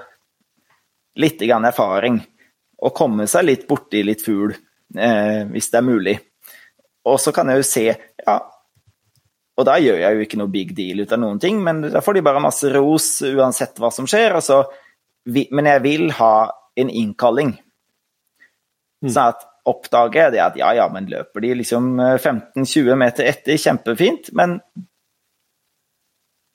litt 1.20 1.40
grann 1.40 1.68
erfaring 1.68 2.20
og 2.80 2.96
komme 2.96 3.28
seg 3.28 3.46
litt 3.46 3.66
borti 3.68 4.04
litt 4.04 4.24
fugl, 4.24 4.54
eh, 4.96 5.42
hvis 5.52 5.72
det 5.72 5.80
er 5.80 5.88
mulig. 5.88 6.16
Og 7.08 7.20
så 7.20 7.34
kan 7.36 7.52
jeg 7.52 7.60
jo 7.60 7.68
se 7.68 7.86
ja, 7.90 8.36
og 9.60 9.66
da 9.68 9.76
gjør 9.82 9.98
jeg 10.00 10.16
jo 10.16 10.24
ikke 10.24 10.40
noe 10.40 10.52
big 10.54 10.70
deal 10.78 11.04
ut 11.04 11.12
av 11.12 11.20
noen 11.20 11.40
ting, 11.44 11.60
men 11.64 11.82
da 11.92 12.00
får 12.04 12.16
de 12.16 12.24
bare 12.24 12.44
masse 12.44 12.70
ros 12.72 13.10
uansett 13.28 13.82
hva 13.82 13.90
som 13.92 14.08
skjer. 14.08 14.38
Altså, 14.40 14.62
men 15.28 15.68
jeg 15.68 15.84
vil 15.84 16.06
ha 16.16 16.34
en 16.80 16.92
innkalling. 17.02 17.58
Mm. 19.04 19.10
Sånn 19.12 19.34
at 19.34 19.44
oppdager 19.70 20.26
jeg 20.30 20.36
det 20.38 20.44
at 20.46 20.56
ja, 20.60 20.72
ja, 20.78 20.88
men 20.92 21.10
løper 21.12 21.44
de 21.44 21.58
liksom 21.60 21.92
15-20 22.00 22.80
eh, 22.80 22.98
meter 23.04 23.28
etter, 23.30 23.60
kjempefint, 23.60 24.32
men 24.40 24.58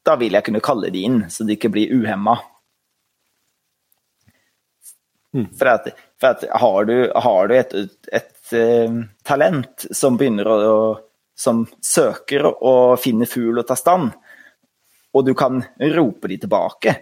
da 0.05 0.17
vil 0.21 0.37
jeg 0.37 0.49
kunne 0.49 0.65
kalle 0.65 0.91
de 0.93 1.05
inn, 1.07 1.23
så 1.33 1.45
de 1.45 1.57
ikke 1.57 1.73
blir 1.73 1.93
uhemma. 1.93 2.39
Mm. 5.35 5.49
For, 5.59 5.69
at, 5.69 5.89
for 6.21 6.33
at 6.33 6.45
har, 6.63 6.89
du, 6.89 6.97
har 7.27 7.49
du 7.51 7.55
et, 7.57 7.73
et, 7.75 8.11
et, 8.21 8.53
uh, 8.55 9.01
talent 9.27 9.87
som 9.91 10.19
begynner 10.21 10.49
å 10.49 10.77
som 11.35 11.65
søker 11.83 12.47
og 12.53 12.99
finner 13.03 13.29
fugl 13.29 13.59
og 13.59 13.67
ta 13.69 13.77
stand, 13.79 14.13
og 15.15 15.27
du 15.27 15.35
kan 15.39 15.63
rope 15.95 16.31
de 16.31 16.39
tilbake. 16.43 16.95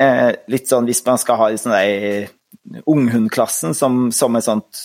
Eh, 0.00 0.30
litt 0.50 0.68
sånn 0.68 0.88
hvis 0.88 1.04
man 1.06 1.20
skal 1.20 1.38
ha 1.40 1.50
i 1.52 1.60
sånn 1.60 2.82
unghundklassen 2.90 3.76
som, 3.76 4.08
som 4.12 4.36
et 4.36 4.46
sånt 4.46 4.82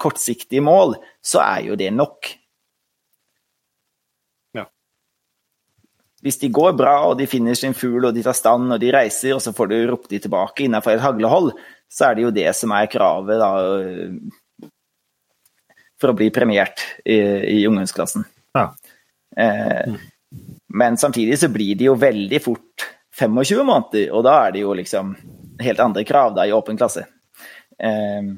kortsiktig 0.00 0.62
mål, 0.64 0.96
så 1.22 1.42
er 1.44 1.66
jo 1.70 1.78
det 1.78 1.90
nok. 1.94 2.30
Ja. 4.56 4.66
Hvis 6.24 6.40
de 6.42 6.52
går 6.52 6.76
bra, 6.78 6.94
og 7.10 7.18
de 7.20 7.28
finner 7.30 7.58
sin 7.58 7.76
fugl, 7.76 8.08
og 8.08 8.16
de 8.16 8.24
tar 8.24 8.36
stand, 8.36 8.72
og 8.72 8.80
de 8.82 8.92
reiser, 8.94 9.34
og 9.36 9.42
så 9.44 9.54
får 9.56 9.70
du 9.70 9.76
ropt 9.90 10.12
de 10.12 10.22
tilbake 10.22 10.66
innenfor 10.66 10.96
et 10.96 11.04
haglehold, 11.04 11.52
så 11.90 12.10
er 12.10 12.16
det 12.16 12.26
jo 12.26 12.34
det 12.34 12.48
som 12.56 12.72
er 12.76 12.90
kravet, 12.90 13.42
da 13.42 13.50
for 16.00 16.12
å 16.12 16.16
bli 16.16 16.30
premiert 16.34 16.82
i, 17.04 17.18
i 17.60 17.66
ungdomsklassen. 17.68 18.24
Ja. 18.56 18.70
Eh, 19.36 19.96
men 20.74 20.98
samtidig 21.00 21.38
så 21.38 21.50
blir 21.52 21.78
de 21.78 21.90
jo 21.90 21.96
veldig 21.98 22.40
fort 22.42 22.86
25 23.20 23.64
måneder, 23.66 24.12
og 24.14 24.24
da 24.24 24.36
er 24.46 24.54
det 24.54 24.62
jo 24.62 24.76
liksom 24.76 25.12
helt 25.60 25.82
andre 25.82 26.04
krav 26.08 26.32
da 26.36 26.46
i 26.48 26.54
åpen 26.56 26.78
klasse. 26.80 27.04
Eh, 27.78 28.30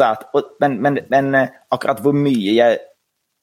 at, 0.00 0.28
og, 0.36 0.54
men, 0.62 0.78
men, 0.80 1.02
men, 1.10 1.34
eh, 1.34 1.58
akkurat 1.74 2.00
hvor 2.04 2.14
mye 2.16 2.54
jeg 2.54 2.78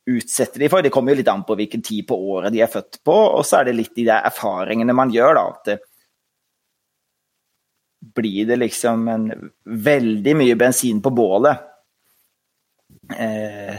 utsetter 0.08 0.64
de 0.64 0.70
for, 0.72 0.86
det 0.86 0.94
kommer 0.94 1.12
jo 1.12 1.20
litt 1.20 1.30
an 1.30 1.44
på 1.44 1.58
hvilken 1.60 1.84
tid 1.84 2.06
på 2.08 2.16
året 2.32 2.54
de 2.56 2.62
er 2.64 2.72
født 2.72 3.02
på, 3.06 3.16
og 3.38 3.44
så 3.46 3.60
er 3.60 3.70
det 3.70 3.78
litt 3.82 3.96
de 3.98 4.08
der 4.08 4.24
erfaringene 4.30 4.96
man 4.96 5.12
gjør, 5.12 5.36
da. 5.36 5.46
At 5.52 5.68
det, 5.68 5.78
blir 8.16 8.46
det 8.46 8.56
liksom 8.56 9.08
en 9.08 9.52
veldig 9.66 10.36
mye 10.38 10.56
bensin 10.56 11.02
på 11.02 11.10
bålet 11.10 11.66
Eh, 13.14 13.78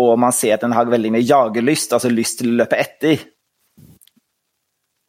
og 0.00 0.14
man 0.20 0.32
ser 0.34 0.54
at 0.54 0.64
den 0.64 0.74
har 0.76 0.88
veldig 0.90 1.12
mye 1.16 1.26
jagerlyst, 1.26 1.94
altså 1.96 2.10
lyst 2.12 2.40
til 2.40 2.52
å 2.52 2.58
løpe 2.62 2.78
etter. 2.78 3.24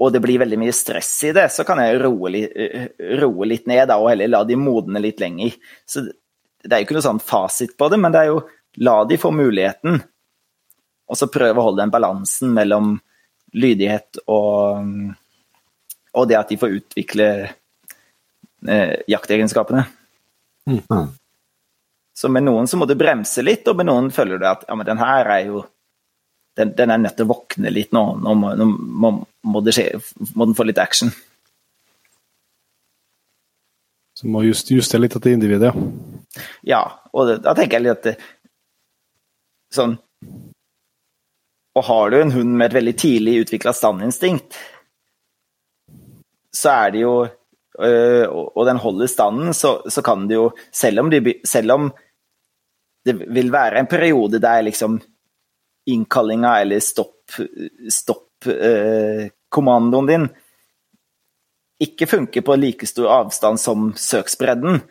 Og 0.02 0.10
det 0.14 0.22
blir 0.24 0.42
veldig 0.42 0.58
mye 0.58 0.74
stress 0.74 1.12
i 1.30 1.34
det, 1.38 1.46
så 1.54 1.66
kan 1.68 1.82
jeg 1.84 2.00
roe 2.02 2.32
litt, 2.34 2.56
eh, 2.56 2.88
roe 3.22 3.46
litt 3.46 3.68
ned 3.70 3.88
da, 3.92 4.00
og 4.02 4.10
heller 4.10 4.32
la 4.32 4.44
de 4.48 4.58
modne 4.58 5.02
litt 5.04 5.22
lenger. 5.22 5.54
Så 5.86 6.08
det 6.08 6.74
er 6.74 6.82
jo 6.82 6.90
ikke 6.90 6.98
noe 6.98 7.10
sånn 7.10 7.22
fasit 7.22 7.78
på 7.78 7.90
det, 7.92 8.02
men 8.02 8.14
det 8.14 8.24
er 8.24 8.32
jo 8.32 8.42
la 8.82 9.04
de 9.06 9.18
få 9.22 9.32
muligheten. 9.36 10.02
og 11.12 11.18
så 11.20 11.28
prøve 11.28 11.60
å 11.60 11.64
holde 11.66 11.82
den 11.82 11.92
balansen 11.92 12.54
mellom 12.56 12.94
lydighet 13.52 14.22
og, 14.32 14.86
og 16.16 16.28
det 16.30 16.38
at 16.40 16.54
de 16.54 16.58
får 16.62 16.78
utvikle 16.78 17.26
eh, 18.64 18.94
jaktegenskapene. 19.12 19.84
Mm. 20.72 21.12
Så 22.22 22.30
med 22.30 22.46
noen 22.46 22.68
så 22.70 22.78
må 22.78 22.86
du 22.86 22.94
bremse 22.94 23.42
litt, 23.42 23.66
og 23.66 23.80
med 23.80 23.88
noen 23.90 24.12
føler 24.14 24.38
du 24.38 24.46
at 24.46 24.68
ja, 24.68 24.76
men 24.78 24.86
den 24.86 25.00
her 25.02 25.26
er 25.26 25.48
jo 25.48 25.64
den, 26.60 26.74
den 26.78 26.92
er 26.94 27.00
nødt 27.02 27.16
til 27.18 27.26
å 27.26 27.32
våkne 27.32 27.72
litt 27.74 27.96
nå. 27.96 28.04
Nå 28.22 28.34
må, 28.38 28.52
nå 28.60 28.68
må, 28.68 29.12
må, 29.48 29.62
skje, 29.72 29.88
må 30.36 30.46
den 30.46 30.58
få 30.58 30.68
litt 30.68 30.82
action. 30.84 31.10
Så 34.20 34.30
må 34.30 34.44
just, 34.46 34.70
justere 34.70 35.06
litt 35.06 35.16
etter 35.18 35.34
individet, 35.34 35.72
ja. 35.72 36.44
Ja, 36.68 36.82
og 37.12 37.28
det, 37.28 37.40
da 37.48 37.56
tenker 37.58 37.80
jeg 37.80 37.88
litt 37.88 38.06
at 38.14 38.22
sånn 39.76 39.98
Og 41.76 41.84
har 41.88 42.12
du 42.12 42.20
en 42.22 42.32
hund 42.32 42.54
med 42.54 42.70
et 42.70 42.78
veldig 42.78 42.94
tidlig 43.02 43.34
utvikla 43.42 43.74
standinstinkt, 43.76 44.56
så 46.56 46.72
er 46.86 46.94
det 46.94 47.02
jo 47.02 47.12
øh, 47.26 48.24
Og 48.30 48.64
den 48.70 48.80
holder 48.80 49.12
standen, 49.12 49.52
så, 49.58 49.74
så 49.92 50.04
kan 50.06 50.24
det 50.30 50.38
jo 50.38 50.46
selv 50.72 51.04
om, 51.04 51.12
de, 51.12 51.36
selv 51.48 51.76
om 51.76 51.92
det 53.06 53.14
vil 53.34 53.52
være 53.54 53.80
en 53.80 53.90
periode 53.90 54.40
der 54.42 54.62
liksom 54.68 55.00
innkallinga 55.90 56.62
eller 56.62 56.80
stopp-kommandoen 56.80 57.92
stopp, 57.92 58.48
øh, 58.48 60.08
din 60.08 60.30
ikke 61.82 62.08
funker 62.08 62.42
på 62.46 62.56
like 62.56 62.88
stor 62.88 63.10
avstand 63.10 63.60
som 63.60 63.94
søksbredden, 63.98 64.82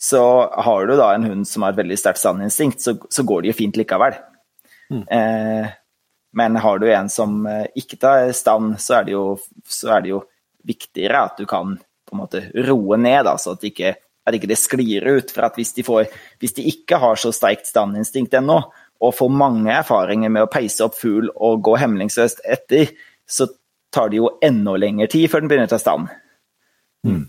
så 0.00 0.22
har 0.62 0.86
du 0.86 0.94
da 0.96 1.10
en 1.14 1.26
hund 1.28 1.48
som 1.48 1.62
har 1.62 1.74
et 1.74 1.80
veldig 1.82 1.98
sterkt 2.00 2.22
standinstinkt, 2.22 2.80
så, 2.80 2.94
så 3.10 3.24
går 3.28 3.42
det 3.42 3.52
jo 3.52 3.58
fint 3.58 3.76
likevel. 3.76 4.16
Mm. 4.88 5.02
Eh, 5.04 5.68
men 6.38 6.56
har 6.56 6.78
du 6.80 6.86
en 6.92 7.10
som 7.12 7.42
eh, 7.46 7.66
ikke 7.76 7.98
tar 8.00 8.32
stand, 8.32 8.78
så 8.80 9.00
er 9.00 9.08
det 9.08 9.16
jo, 9.16 9.24
er 9.84 10.04
det 10.04 10.14
jo 10.14 10.22
viktigere 10.68 11.24
at 11.28 11.40
du 11.40 11.48
kan 11.50 11.76
på 11.78 12.16
en 12.16 12.22
måte 12.22 12.44
roe 12.68 12.96
ned, 13.00 13.20
da, 13.28 13.36
så 13.36 13.56
at 13.58 13.66
ikke, 13.68 13.96
at 14.28 14.36
ikke 14.38 14.50
det 14.50 14.60
sklir 14.60 15.06
ut. 15.08 15.32
For 15.34 15.46
at 15.48 15.56
hvis 15.58 15.74
de, 15.76 15.84
får, 15.86 16.12
hvis 16.42 16.56
de 16.58 16.66
ikke 16.70 17.00
har 17.02 17.18
så 17.20 17.32
sterkt 17.34 17.70
standinstinkt 17.70 18.36
ennå, 18.38 18.60
og 18.98 19.14
får 19.14 19.30
mange 19.30 19.70
erfaringer 19.70 20.30
med 20.32 20.46
å 20.46 20.50
peise 20.50 20.82
opp 20.86 20.96
fugl 20.98 21.30
og 21.34 21.62
gå 21.66 21.76
hemningsløst 21.78 22.42
etter, 22.42 22.90
så 23.28 23.46
tar 23.94 24.10
det 24.10 24.18
jo 24.18 24.32
enda 24.44 24.74
lengre 24.76 25.08
tid 25.10 25.28
før 25.30 25.44
den 25.44 25.50
begynner 25.50 25.68
å 25.68 25.74
ta 25.74 25.80
stand. 25.80 26.08
Mm. 27.06 27.26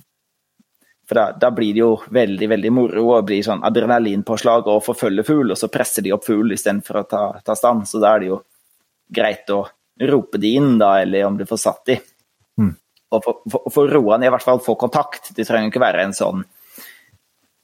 For 1.10 1.18
da, 1.18 1.26
da, 1.42 1.50
blir 1.54 1.74
det 1.74 1.82
jo 1.82 1.94
veldig 2.14 2.50
veldig 2.52 2.72
moro 2.74 3.06
og 3.16 3.26
blir 3.26 3.42
sånn 3.46 3.64
adrenalinpåslag 3.66 4.68
og 4.70 4.84
forfølge 4.86 5.26
fugl, 5.26 5.54
og 5.54 5.58
så 5.58 5.72
presser 5.74 6.06
de 6.06 6.14
opp 6.14 6.28
fugl 6.28 6.54
istedenfor 6.54 7.02
å 7.02 7.08
ta, 7.10 7.24
ta 7.46 7.56
stand. 7.58 7.88
Så 7.90 8.02
da 8.02 8.14
er 8.14 8.22
det 8.22 8.30
jo 8.30 8.38
greit 9.10 9.50
å 9.54 9.64
rope 10.10 10.38
de 10.42 10.54
inn, 10.60 10.76
da, 10.78 11.00
eller 11.02 11.26
om 11.26 11.40
du 11.40 11.48
får 11.50 11.62
satt 11.64 11.82
de. 11.90 11.98
Mm. 12.62 12.76
Og 13.18 13.26
for 13.74 13.90
roa 13.90 14.20
ned, 14.20 14.30
i 14.30 14.34
hvert 14.36 14.46
fall 14.46 14.62
få 14.62 14.78
kontakt. 14.78 15.32
Det 15.34 15.48
trenger 15.48 15.74
ikke 15.74 15.82
være 15.82 16.06
en 16.06 16.14
sånn, 16.14 16.46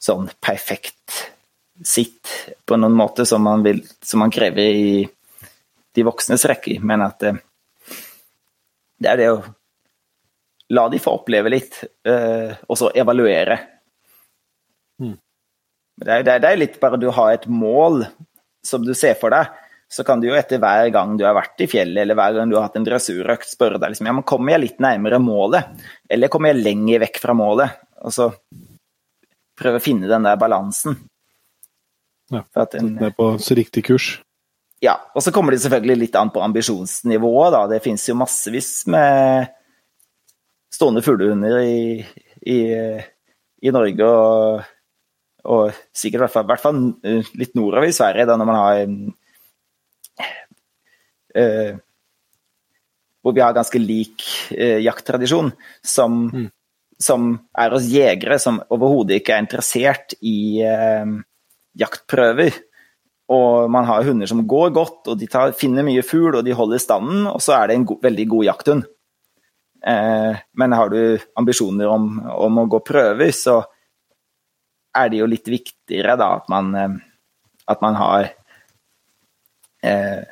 sånn 0.05 0.29
perfekt 0.43 1.25
sitt 1.83 2.31
på 2.65 2.77
noen 2.79 2.95
måte 2.95 3.25
som 3.27 3.43
man, 3.43 3.63
vil, 3.65 3.81
som 4.03 4.21
man 4.23 4.31
krever 4.33 4.63
i 4.63 5.03
de 5.95 6.03
voksnes 6.05 6.45
rekker, 6.47 6.83
men 6.83 7.03
at 7.05 7.19
det, 7.23 7.33
det 9.01 9.11
er 9.11 9.21
det 9.21 9.29
å 9.33 9.43
la 10.75 10.87
de 10.89 10.99
få 10.99 11.19
oppleve 11.19 11.51
litt, 11.53 11.77
uh, 12.09 12.55
og 12.67 12.79
så 12.79 12.89
evaluere. 12.97 13.59
Mm. 15.01 15.13
Det, 16.01 16.09
er, 16.09 16.25
det, 16.25 16.39
er, 16.41 16.57
litt 16.59 16.79
bare 16.81 16.99
du 16.99 17.09
har 17.13 17.35
et 17.35 17.45
mål 17.47 18.03
som 18.65 18.83
du 18.83 18.95
ser 18.97 19.15
for 19.19 19.35
deg, 19.35 19.51
så 19.91 20.03
kan 20.03 20.19
du 20.19 20.27
jo 20.27 20.35
etter 20.35 20.59
hver 20.59 20.89
gang 20.91 21.13
du 21.19 21.23
har 21.27 21.35
vært 21.37 21.61
i 21.61 21.69
fjellet 21.69 22.01
eller 22.01 22.17
hver 22.17 22.39
gang 22.39 22.49
du 22.49 22.57
har 22.57 22.65
hatt 22.65 22.79
en 22.79 22.87
dressurøkt, 22.87 23.47
spørre 23.51 23.77
deg 23.77 23.93
liksom, 23.93 24.09
ja, 24.09 24.15
men 24.17 24.25
kommer 24.27 24.55
jeg 24.55 24.63
litt 24.63 24.81
nærmere 24.83 25.21
målet, 25.21 25.85
eller 26.11 26.31
kommer 26.33 26.51
jeg 26.51 26.65
lenger 26.65 27.05
vekk 27.05 27.21
fra 27.21 27.35
målet? 27.37 27.83
Og 28.05 28.15
så 28.15 28.31
prøve 29.55 29.79
å 29.79 29.83
finne 29.83 30.09
den 30.11 30.27
der 30.27 30.39
balansen. 30.39 30.97
Ja, 32.33 32.41
den, 32.73 32.95
er 33.03 33.13
på 33.15 33.35
riktig 33.57 33.85
kurs. 33.85 34.15
Ja, 34.83 34.97
og 35.15 35.23
så 35.23 35.31
kommer 35.33 35.53
det 35.53 35.61
selvfølgelig 35.63 35.97
litt 36.03 36.17
an 36.19 36.31
på 36.33 36.41
ambisjonsnivået, 36.43 37.53
da. 37.55 37.61
Det 37.71 37.83
finnes 37.85 38.05
jo 38.09 38.17
massevis 38.19 38.71
med 38.91 39.47
stående 40.73 41.03
fuglehunder 41.05 41.61
i, 41.63 42.01
i, 42.43 42.57
i, 43.63 43.71
Norge 43.71 44.09
og, 44.09 44.65
og 45.47 45.77
sikkert 45.95 46.19
i 46.19 46.23
hvert, 46.25 46.33
fall, 46.33 46.45
i 46.45 46.51
hvert 46.51 46.65
fall 46.65 46.81
litt 47.39 47.55
nordover 47.55 47.87
i 47.87 47.95
Sverige, 47.95 48.27
da 48.27 48.35
når 48.39 48.49
man 48.49 48.59
har 48.59 48.81
uh, 51.39 51.71
Hvor 53.23 53.33
vi 53.33 53.41
har 53.45 53.55
ganske 53.55 53.79
lik 53.81 54.27
uh, 54.51 54.79
jakttradisjon, 54.83 55.53
som, 55.81 56.19
mm. 56.27 56.49
Som, 57.01 57.33
er 57.57 57.75
hos 57.75 57.87
jegere 57.91 58.37
som 58.41 58.61
overhodet 58.71 59.19
ikke 59.19 59.35
er 59.35 59.43
interessert 59.43 60.15
i 60.23 60.63
eh, 60.63 61.15
jaktprøver. 61.79 62.57
Og 63.35 63.71
man 63.73 63.87
har 63.89 64.05
hunder 64.05 64.29
som 64.29 64.43
går 64.47 64.69
godt, 64.75 64.99
og 65.09 65.17
de 65.19 65.27
tar, 65.29 65.55
finner 65.57 65.85
mye 65.85 66.03
fugl, 66.05 66.37
og 66.37 66.45
de 66.45 66.53
holder 66.55 66.81
standen, 66.81 67.25
og 67.31 67.41
så 67.41 67.55
er 67.57 67.69
det 67.69 67.79
en 67.79 67.87
go 67.89 67.97
veldig 68.03 68.27
god 68.35 68.45
jakthund. 68.51 68.85
Eh, 69.85 70.37
men 70.53 70.77
har 70.77 70.89
du 70.89 71.17
ambisjoner 71.37 71.89
om, 71.89 72.07
om, 72.29 72.61
å 72.61 72.69
gå 72.69 72.81
prøver, 72.85 73.33
så 73.33 73.59
er 74.95 75.11
det 75.11 75.19
jo 75.19 75.29
litt 75.29 75.49
viktigere 75.51 76.15
da 76.17 76.31
at 76.39 76.47
man, 76.53 76.71
eh, 76.79 76.95
at 77.69 77.83
man 77.85 77.97
har 77.99 78.29
eh, 79.85 80.23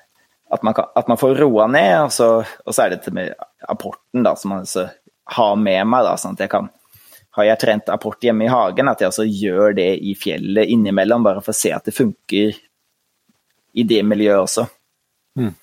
at, 0.54 0.64
man 0.66 0.78
kan, 0.78 0.90
at 0.96 1.10
man, 1.10 1.20
får 1.22 1.38
roa 1.42 1.68
ned, 1.70 1.96
og 2.08 2.14
så, 2.14 2.30
og 2.66 2.74
så 2.74 2.86
er 2.86 2.94
det 2.94 3.02
dette 3.02 3.14
med 3.14 3.34
apporten 3.70 4.26
da, 4.26 4.36
som 4.38 4.54
man 4.54 4.66
altså 4.66 4.88
har 5.24 5.56
med 5.56 5.88
meg. 5.88 6.06
da, 6.06 6.16
sånn 6.20 6.38
at 6.38 6.46
jeg 6.46 6.52
kan 6.54 6.70
har 7.34 7.48
jeg 7.48 7.62
trent 7.64 7.90
apport 7.90 8.22
hjemme 8.22 8.46
i 8.46 8.52
hagen, 8.52 8.90
at 8.92 9.02
jeg 9.02 9.10
også 9.10 9.26
gjør 9.26 9.74
det 9.80 9.90
i 10.06 10.14
fjellet 10.18 10.70
innimellom, 10.70 11.24
bare 11.26 11.42
for 11.42 11.50
å 11.50 11.58
se 11.58 11.72
at 11.74 11.88
det 11.88 11.96
funker 11.98 12.60
i 13.74 13.86
det 13.90 14.04
miljøet 14.06 14.44
også. 14.44 14.68
Mm. 15.42 15.54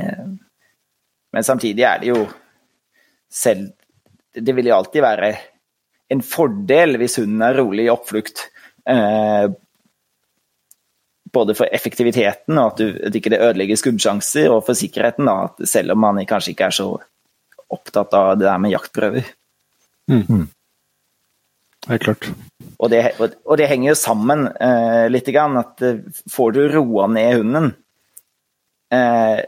Eh, 0.00 0.28
men 1.34 1.46
samtidig 1.46 1.82
er 1.82 1.98
det 1.98 2.12
jo 2.12 2.20
selv 3.28 3.72
Det 4.38 4.52
vil 4.54 4.68
jo 4.70 4.76
alltid 4.76 5.02
være 5.02 5.28
en 6.14 6.20
fordel 6.22 6.94
hvis 7.00 7.18
hunden 7.18 7.42
er 7.42 7.56
rolig 7.58 7.88
i 7.88 7.90
oppflukt. 7.90 8.44
Eh, 8.86 9.48
både 11.34 11.56
for 11.58 11.74
effektiviteten 11.74 12.54
og 12.54 12.70
at, 12.70 12.78
du, 12.78 13.00
at 13.08 13.18
ikke 13.18 13.32
det 13.34 13.40
ødelegger 13.42 13.80
skuddsjanser, 13.80 14.46
og 14.54 14.62
for 14.68 14.78
sikkerheten, 14.78 15.26
da, 15.26 15.48
at 15.50 15.68
selv 15.68 15.96
om 15.96 16.04
man 16.06 16.22
kanskje 16.28 16.54
ikke 16.54 16.70
er 16.70 16.76
så 16.78 16.92
opptatt 17.72 18.14
av 18.16 18.36
det 18.38 18.46
der 18.46 18.62
med 18.62 18.72
jaktprøver. 18.72 19.26
Mm. 20.10 20.48
Helt 21.88 22.00
er 22.00 22.04
klart. 22.04 22.28
Og 22.78 22.90
det, 22.92 23.02
og 23.18 23.54
det 23.58 23.68
henger 23.70 23.92
jo 23.92 23.98
sammen 23.98 24.46
eh, 24.48 25.06
litt, 25.10 25.28
grann, 25.34 25.56
at 25.60 25.82
eh, 25.84 26.02
får 26.30 26.54
du 26.54 26.60
roa 26.72 27.08
ned 27.10 27.40
hunden 27.40 27.70
eh, 28.94 29.40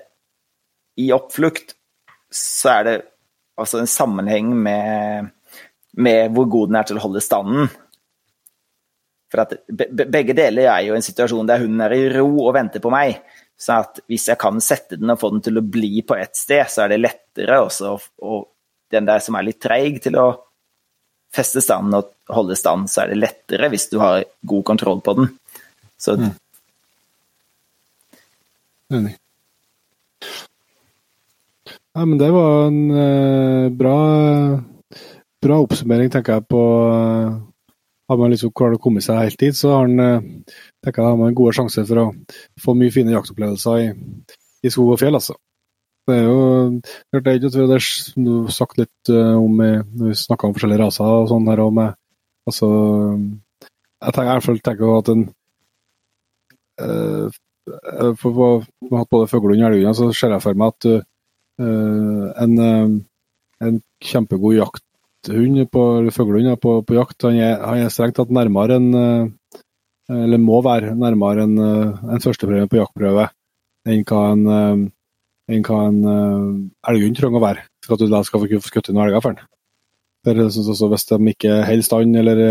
i 1.01 1.11
oppflukt, 1.15 1.77
så 2.31 2.73
er 2.79 2.87
det 2.87 2.97
altså 3.61 3.81
en 3.81 3.91
sammenheng 3.91 4.51
med, 4.57 5.31
med 6.01 6.35
hvor 6.35 6.49
god 6.51 6.71
den 6.71 6.81
er 6.81 6.89
til 6.89 7.01
å 7.01 7.05
holde 7.05 7.23
standen. 7.25 7.71
For 9.31 9.45
at 9.45 9.55
begge 10.11 10.35
deler 10.35 10.73
er 10.73 10.89
jo 10.89 10.97
en 10.97 11.07
situasjon 11.07 11.47
der 11.47 11.63
hunden 11.63 11.83
er 11.85 11.95
i 11.95 12.09
ro 12.17 12.29
og 12.49 12.55
venter 12.57 12.83
på 12.83 12.91
meg. 12.93 13.21
Så 13.61 13.77
at 13.85 14.01
hvis 14.09 14.27
jeg 14.31 14.41
kan 14.41 14.59
sette 14.65 14.97
den 14.99 15.13
og 15.13 15.21
få 15.21 15.31
den 15.35 15.43
til 15.45 15.61
å 15.61 15.67
bli 15.67 16.01
på 16.07 16.17
ett 16.17 16.35
sted, 16.39 16.65
så 16.73 16.87
er 16.87 16.95
det 16.95 17.03
lettere 17.41 17.61
også, 17.65 17.99
og 18.23 18.49
den 18.91 19.07
der 19.07 19.21
som 19.21 19.37
er 19.37 19.47
litt 19.47 19.61
treig, 19.61 20.01
til 20.03 20.17
å 20.19 20.29
feste 21.33 21.61
stand 21.63 21.95
og 21.95 22.11
holde 22.29 22.57
stand, 22.57 22.89
så 22.91 23.05
er 23.05 23.13
det 23.13 23.21
lettere 23.21 23.71
hvis 23.71 23.89
du 23.91 23.99
har 24.01 24.25
god 24.43 24.65
kontroll 24.65 25.01
på 25.01 25.15
den. 25.15 25.29
Så 25.99 26.17
mm. 26.19 26.31
Enig. 28.91 29.15
Ja, 31.95 32.05
men 32.05 32.19
det 32.19 32.31
var 32.31 32.67
en 32.67 32.91
eh, 32.91 33.69
bra, 33.71 33.99
bra 35.43 35.61
oppsummering, 35.63 36.11
tenker 36.11 36.39
jeg, 36.39 36.47
på 36.51 36.63
eh, 36.91 37.39
Har 38.11 38.19
man 38.19 38.33
liksom 38.33 38.51
klart 38.51 38.75
å 38.75 38.83
komme 38.83 39.03
seg 39.03 39.21
helt 39.23 39.39
dit, 39.39 39.55
så 39.55 39.71
har, 39.71 39.87
man, 39.87 40.01
uh, 40.03 40.63
tenker 40.83 40.99
jeg, 40.99 41.11
har 41.13 41.19
man 41.21 41.35
gode 41.39 41.53
sjanser 41.55 41.85
for 41.87 42.01
å 42.03 42.07
få 42.59 42.75
mye 42.75 42.91
fine 42.91 43.15
jaktopplevelser 43.15 43.85
i, 43.85 43.93
i 44.67 44.73
skog 44.75 44.97
og 44.97 44.99
fjell, 44.99 45.15
altså. 45.15 45.37
Det 46.11 46.17
er 46.19 46.27
jo 46.27 46.39
det 46.81 47.21
er 47.21 47.39
ikke 47.39 47.67
det 47.71 47.77
er, 47.77 48.51
sagt 48.55 48.81
litt 48.81 49.13
uh, 49.13 49.37
om 49.39 49.61
når 49.61 50.09
vi 50.09 50.17
snakka 50.19 50.49
om 50.49 50.57
forskjellige 50.57 50.83
raser 50.83 51.13
og 51.21 51.31
sånn 51.31 51.49
her 51.51 51.63
med 51.75 51.97
Altså 52.49 52.67
Jeg 53.21 54.15
tenker 54.17 54.27
i 54.27 54.33
hvert 54.33 54.47
fall 54.47 54.61
tenker 54.65 54.93
at 54.97 55.11
en 55.13 55.25
uh, 56.83 57.39
for, 58.19 58.31
å 58.35 58.51
ha 58.91 59.03
hatt 59.03 59.13
både 59.13 59.29
fuglehund 59.31 59.63
og 59.63 59.75
elghund, 59.77 59.95
så 59.95 60.09
ser 60.17 60.33
jeg 60.35 60.43
for 60.43 60.59
meg 60.59 60.73
at 60.73 60.89
uh, 60.91 62.29
en, 62.43 62.55
en 63.61 63.77
kjempegod 64.03 64.57
jakthund 64.57 65.61
på 65.71 65.85
fuglehund 66.17 66.57
på, 66.65 66.79
på, 66.89 66.97
jakt, 66.97 67.29
han 67.29 67.37
er, 67.37 67.61
han 67.61 67.85
er 67.85 67.93
strengt 67.93 68.17
tatt 68.19 68.33
nærmere 68.33 68.81
en 68.81 68.89
Eller 70.11 70.41
må 70.43 70.57
være 70.65 70.97
nærmere 70.99 71.45
en, 71.45 71.59
en 71.61 72.25
førsteprøve 72.25 72.67
på 72.73 72.81
jaktprøve 72.81 73.29
enn 73.89 74.05
hva 74.09 74.23
en, 74.33 74.47
eh, 74.47 74.81
enn 75.51 75.65
hva 75.67 75.81
en 75.89 76.01
uh, 76.07 76.91
elghund 76.91 77.19
trenger 77.19 77.41
å 77.41 77.45
være 77.45 77.67
for 77.85 77.97
at 77.97 78.03
du 78.03 78.13
da 78.13 78.23
skal 78.27 78.45
få 78.45 78.61
skutt 78.63 78.91
noen 78.93 79.09
elger 79.09 79.25
for 79.25 79.37
den. 79.37 79.49
For 80.27 80.41
også 80.45 80.89
Hvis 80.93 81.07
de 81.09 81.19
ikke 81.33 81.61
holder 81.67 81.87
stand, 81.87 82.17
eller 82.21 82.43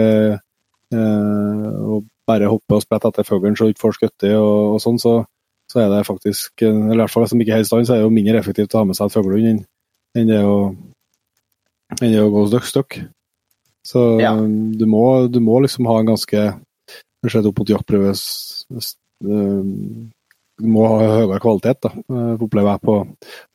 uh, 0.96 2.00
bare 2.30 2.50
hopper 2.50 2.80
og 2.80 2.86
spretter 2.86 3.14
etter 3.14 3.28
fuglen 3.28 3.58
så 3.58 3.68
du 3.68 3.74
ikke 3.74 3.86
får 3.86 3.98
skutt 4.00 4.26
og, 4.32 4.76
og 4.76 4.80
sånn, 4.84 5.00
så, 5.02 5.14
så, 5.70 5.84
er 5.84 5.92
det 5.94 6.08
faktisk 6.08 6.64
Eller 6.66 6.98
i 6.98 7.02
hvert 7.04 7.14
fall 7.14 7.26
hvis 7.26 7.36
de 7.36 7.44
ikke 7.46 7.58
holder 7.58 7.70
stand, 7.70 7.88
så 7.88 7.96
er 7.96 8.02
det 8.02 8.08
jo 8.08 8.16
mindre 8.18 8.42
effektivt 8.42 8.76
å 8.76 8.82
ha 8.82 8.90
med 8.90 8.98
seg 8.98 9.10
et 9.10 9.18
fuglehund 9.18 9.50
enn, 9.52 9.64
enn, 10.18 10.32
det 10.32 10.42
å, 10.46 10.58
enn 12.00 12.14
det 12.14 12.24
å 12.24 12.32
gå 12.34 12.48
stokk. 12.66 13.02
Så 13.86 14.06
ja. 14.22 14.34
du, 14.36 14.86
må, 14.90 15.04
du, 15.32 15.40
må, 15.42 15.62
liksom 15.64 15.88
ha 15.90 16.02
en 16.02 16.12
ganske 16.12 16.50
Kanskje 17.20 17.42
opp 17.50 17.58
mot 17.60 17.72
jaktprøve 17.74 18.14
Du 19.20 20.10
må 20.66 20.88
ha 20.88 20.98
høyere 21.14 21.40
kvalitet, 21.44 21.86
da, 21.86 21.92
opplever 22.36 22.74
jeg, 22.74 22.84
på, 22.84 22.98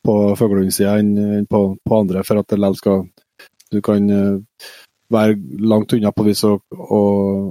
på 0.05 0.15
fuglehundsida 0.39 0.97
enn 1.01 1.45
på, 1.49 1.61
på, 1.81 1.99
andre, 1.99 2.23
for 2.25 2.41
at 2.41 2.49
det 2.49 2.59
likevel 2.59 2.79
skal 2.81 3.05
du 3.73 3.81
kan 3.85 4.09
eh, 4.09 4.67
være 5.13 5.37
langt 5.59 5.93
unna 5.93 6.11
på 6.15 6.25
vis 6.25 6.43
å, 6.47 6.55
å, 6.71 7.01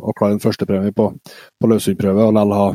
å 0.03 0.15
klare 0.17 0.37
en 0.37 0.43
førstepremie 0.43 0.95
på, 0.97 1.11
på 1.61 1.71
løshundprøve 1.71 2.27
og 2.27 2.35
likevel 2.35 2.59
ha 2.59 2.67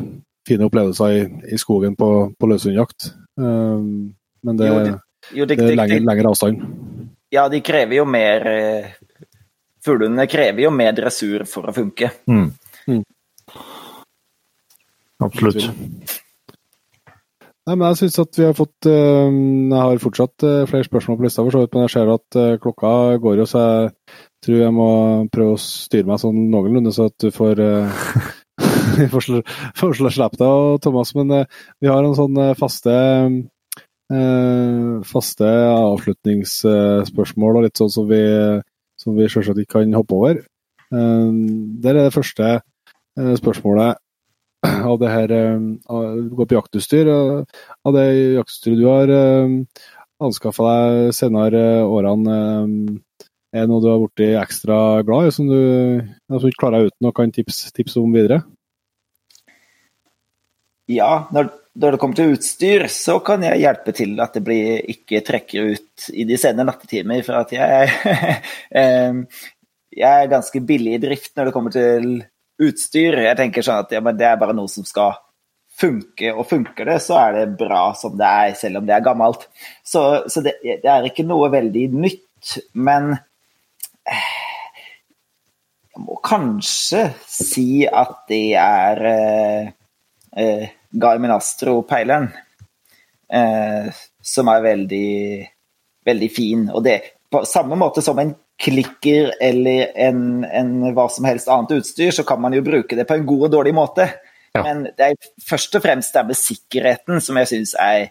fine 0.48 0.66
opplevelser 0.66 1.16
i, 1.16 1.22
i 1.54 1.60
skogen 1.60 1.96
på, 1.98 2.10
på 2.38 2.50
løshundjakt. 2.50 3.12
Um, 3.40 4.14
men 4.46 4.60
det, 4.60 4.70
jo, 4.70 4.78
det, 4.84 4.94
jo, 5.36 5.46
det, 5.46 5.58
det 5.60 5.68
er 5.68 5.78
lengre, 5.78 6.00
lengre, 6.08 6.32
avstand. 6.32 6.64
Ja, 7.30 7.46
de 7.52 7.60
krever 7.62 8.00
jo 8.00 8.08
mer 8.08 8.46
eh, 8.50 8.96
Fuglehundene 9.80 10.26
krever 10.28 10.66
jo 10.66 10.70
mer 10.76 10.92
dressur 10.92 11.46
for 11.48 11.70
å 11.70 11.72
funke. 11.72 12.10
Mm. 12.28 12.50
Mm. 12.90 13.04
Absolutt. 15.24 15.70
Nei, 17.70 17.76
men 17.78 17.92
jeg 17.92 17.98
syns 18.00 18.16
at 18.18 18.34
vi 18.34 18.42
har 18.48 18.54
fått 18.58 18.86
uh, 18.90 19.30
Jeg 19.30 19.78
har 19.78 20.00
fortsatt 20.02 20.42
uh, 20.42 20.66
flere 20.66 20.82
spørsmål 20.88 21.20
på 21.20 21.22
lista, 21.22 21.44
for 21.44 21.54
så 21.54 21.60
vidt, 21.62 21.76
men 21.76 21.84
jeg 21.84 21.92
ser 21.92 22.08
at 22.10 22.38
uh, 22.40 22.56
klokka 22.58 22.90
går 23.22 23.36
jo, 23.38 23.46
så 23.46 23.60
jeg 23.62 24.16
tror 24.42 24.56
jeg 24.58 24.74
må 24.74 24.86
prøve 25.30 25.52
å 25.54 25.60
styre 25.62 26.08
meg 26.08 26.18
sånn 26.18 26.40
noenlunde, 26.50 26.90
så 26.96 27.06
at 27.12 27.14
du 27.22 27.28
får 27.30 27.62
Vi 28.96 29.06
får, 29.12 29.22
slippe 29.22 30.40
deg, 30.40 30.80
Thomas. 30.82 31.14
Men 31.14 31.30
vi 31.78 31.92
har 31.92 32.02
en 32.02 32.18
sånn 32.18 32.42
faste 32.58 32.96
faste 35.06 35.48
avslutningsspørsmål 35.70 37.60
og 37.60 37.68
litt 37.68 37.78
sånn 37.78 37.92
som 37.94 38.08
vi, 38.10 38.24
som 38.98 39.14
vi 39.14 39.28
selvsagt 39.30 39.62
ikke 39.62 39.84
kan 39.84 39.94
hoppe 39.94 40.16
over. 40.18 40.40
Der 40.90 41.92
er 41.92 42.08
det 42.08 42.16
første 42.16 42.56
spørsmålet 43.38 44.00
av 44.90 44.98
det 45.00 45.10
her 45.12 45.30
Du 45.30 46.34
går 46.36 46.48
på 46.50 46.58
jaktutstyr. 46.58 47.08
Av 47.10 47.94
det 47.96 48.06
jaktutstyret 48.36 48.80
du 48.80 48.86
har 48.88 49.14
anskaffa 50.20 50.66
deg 50.68 51.14
senere 51.16 51.62
årene, 51.88 52.36
er 53.50 53.64
det 53.64 53.70
noe 53.70 53.82
du 53.82 53.88
har 53.90 54.02
blitt 54.04 54.36
ekstra 54.38 54.78
glad 55.06 55.28
i, 55.28 55.34
som 55.34 55.48
du, 55.50 55.60
som 56.30 56.46
ikke 56.46 56.62
klarer 56.62 56.84
deg 56.84 56.92
uten 56.92 57.08
og 57.10 57.14
kan 57.16 57.32
tipse, 57.34 57.72
tips 57.74 57.96
om 57.98 58.12
videre? 58.14 58.42
Ja, 60.90 61.26
når, 61.34 61.50
når, 61.78 61.94
det 61.94 62.00
kommer 62.02 62.18
til 62.18 62.34
utstyr, 62.34 62.86
så 62.90 63.18
kan 63.26 63.44
jeg 63.46 63.62
hjelpe 63.62 63.94
til 63.94 64.16
at 64.22 64.34
det 64.36 64.44
blir, 64.46 64.80
ikke 64.90 65.22
trekker 65.26 65.74
ut 65.74 66.10
i 66.14 66.26
de 66.26 66.38
sene 66.40 66.66
nattetimer. 66.66 67.22
For 67.26 67.40
at 67.42 67.54
jeg, 67.54 67.90
jeg 70.02 70.10
er 70.10 70.32
ganske 70.34 70.62
billig 70.66 70.98
i 70.98 71.02
drift 71.02 71.34
når 71.34 71.50
det 71.50 71.56
kommer 71.56 71.74
til 71.74 72.10
utstyr. 72.60 73.18
Jeg 73.24 73.38
tenker 73.38 73.64
sånn 73.66 73.82
at 73.84 73.92
ja, 73.94 74.00
det 74.00 74.26
er 74.28 74.40
bare 74.40 74.56
noe 74.56 74.70
som 74.70 74.86
skal 74.86 75.16
funke, 75.80 76.32
og 76.34 76.48
funker 76.50 76.90
det, 76.90 76.98
så 77.00 77.16
er 77.22 77.38
det 77.38 77.58
bra 77.60 77.94
som 77.96 78.18
det 78.20 78.28
er, 78.28 78.52
selv 78.58 78.80
om 78.80 78.88
det 78.88 78.94
er 78.96 79.06
gammelt. 79.06 79.46
Så, 79.86 80.02
så 80.28 80.42
det, 80.44 80.58
det, 80.66 80.90
er 80.90 81.08
ikke 81.08 81.24
noe 81.28 81.48
veldig 81.52 81.86
nytt, 81.94 82.58
men 82.76 83.14
jeg 84.10 86.04
må 86.04 86.18
kanskje 86.24 87.06
si 87.28 87.86
at 87.86 88.22
det 88.28 88.44
er 88.60 89.02
eh, 89.08 89.72
eh, 90.36 90.68
Garmin 91.00 91.32
Astro-peileren. 91.34 92.28
Eh, 93.30 93.90
som 94.22 94.48
er 94.50 94.62
veldig, 94.64 95.10
veldig 96.06 96.30
fin. 96.34 96.68
Og 96.74 96.84
det 96.84 96.98
på 97.30 97.44
samme 97.46 97.78
måte 97.78 98.02
som 98.02 98.18
en 98.18 98.32
klikker 98.60 99.32
eller 99.40 99.92
en, 99.96 100.44
en, 100.44 100.72
hva 100.94 101.06
som 101.12 101.24
helst 101.28 101.48
annet 101.48 101.78
utstyr, 101.78 102.10
så 102.12 102.24
kan 102.28 102.40
man 102.42 102.52
jo 102.52 102.64
bruke 102.64 102.96
det 102.96 103.06
på 103.08 103.16
en 103.16 103.26
god 103.28 103.46
og 103.48 103.54
dårlig 103.56 103.72
måte. 103.76 104.06
Ja. 104.52 104.64
Men 104.66 104.84
det 104.98 105.06
er 105.06 105.30
først 105.46 105.76
og 105.78 105.84
fremst 105.84 106.14
det 106.16 106.26
med 106.28 106.38
sikkerheten 106.38 107.22
som 107.24 107.38
jeg 107.40 107.50
syns 107.52 107.74
er 107.80 108.10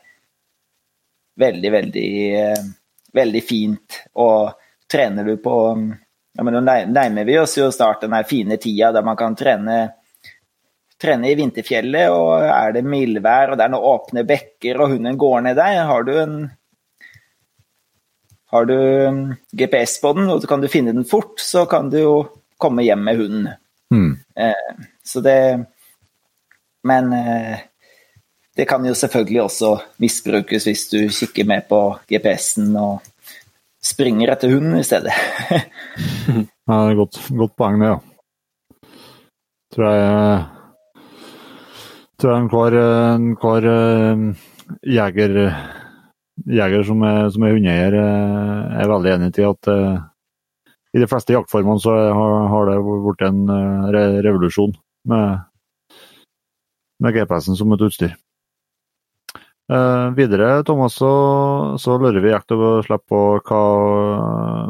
veldig, 1.40 1.72
veldig, 1.72 2.11
eh, 2.40 2.68
veldig 3.14 3.44
fint. 3.45 4.02
Og 4.18 4.52
trener 4.90 5.28
du 5.28 5.36
på 5.44 5.56
ja, 6.38 6.44
men 6.45 6.56
Nå 6.56 6.61
nærmer 6.64 7.26
vi 7.28 7.40
oss 7.40 7.58
jo 7.58 7.68
snart 7.74 8.06
den 8.06 8.16
fine 8.28 8.58
tida 8.61 8.94
der 8.95 9.03
man 9.03 9.18
kan 9.19 9.36
trene, 9.36 9.80
trene 11.02 11.32
i 11.32 11.36
vinterfjellet, 11.36 12.14
og 12.14 12.45
er 12.45 12.78
det 12.78 12.86
mildvær 12.88 13.52
og 13.52 13.60
det 13.60 13.66
er 13.66 13.74
noen 13.74 13.90
åpne 13.90 14.24
bekker 14.30 14.80
og 14.80 14.94
hunden 14.94 15.19
går 15.19 15.42
ned 15.45 15.60
der, 15.60 15.82
har 15.90 16.06
du 16.08 16.14
en 16.22 16.38
har 18.52 18.66
du 18.66 18.78
um, 19.08 19.36
GPS 19.52 20.00
på 20.02 20.14
den, 20.18 20.30
og 20.30 20.45
kan 20.50 20.61
du 20.61 20.69
finne 20.72 20.94
den 20.95 21.06
fort, 21.06 21.38
så 21.42 21.66
kan 21.69 21.92
du 21.94 22.00
jo 22.02 22.14
komme 22.58 22.84
hjem 22.84 23.03
med 23.06 23.19
hunden. 23.19 23.50
Mm. 23.94 24.11
Eh, 24.36 24.86
så 25.03 25.22
det 25.26 25.66
Men 26.84 27.14
eh, 27.14 27.60
det 28.56 28.66
kan 28.66 28.86
jo 28.86 28.94
selvfølgelig 28.94 29.42
også 29.42 29.72
misbrukes 29.98 30.66
hvis 30.68 30.90
du 30.90 31.00
kikker 31.10 31.45
med 31.45 31.68
på 31.69 31.80
GPS-en 32.08 32.76
og 32.80 33.02
springer 33.84 34.32
etter 34.34 34.52
hunden 34.52 34.80
i 34.80 34.84
stedet. 34.84 35.14
ja, 35.52 36.40
det 36.68 36.92
er 36.92 37.00
godt, 37.00 37.19
godt 37.30 37.56
poeng, 37.60 37.80
det, 37.82 37.92
ja. 37.92 38.00
Tror 39.76 39.92
jeg 39.94 40.45
tror 42.19 42.34
jeg 42.34 42.42
enhver, 42.44 42.80
enhver 43.16 43.68
uh, 43.69 44.36
jeger 44.84 45.38
jeger 46.48 46.85
som 46.88 47.03
er, 47.08 47.27
som 47.34 47.43
er 47.43 47.56
hundeeier, 47.56 47.98
eh, 48.00 48.80
er 48.82 48.92
veldig 48.92 49.11
enig 49.16 49.34
i 49.40 49.48
at 49.48 49.69
uh, 49.72 50.00
i 50.95 51.01
de 51.01 51.09
fleste 51.09 51.35
jaktformene 51.35 51.82
så 51.82 51.93
har, 52.16 52.69
det 52.69 52.80
blitt 52.82 53.22
en 53.27 53.43
re 53.93 54.03
revolusjon 54.26 54.72
med, 55.11 55.43
med 57.03 57.14
GPS-en 57.14 57.59
som 57.59 57.76
et 57.76 57.84
utstyr. 57.85 58.16
Uh, 59.69 60.09
videre 60.18 60.64
Thomas, 60.66 60.95
så, 60.98 61.11
så 61.77 62.00
lurer 62.01 62.24
vi 62.24 62.32
jakt 62.32 62.56
og 62.56 62.82
slipper 62.88 63.06
på 63.11 63.19
hva 63.51 63.59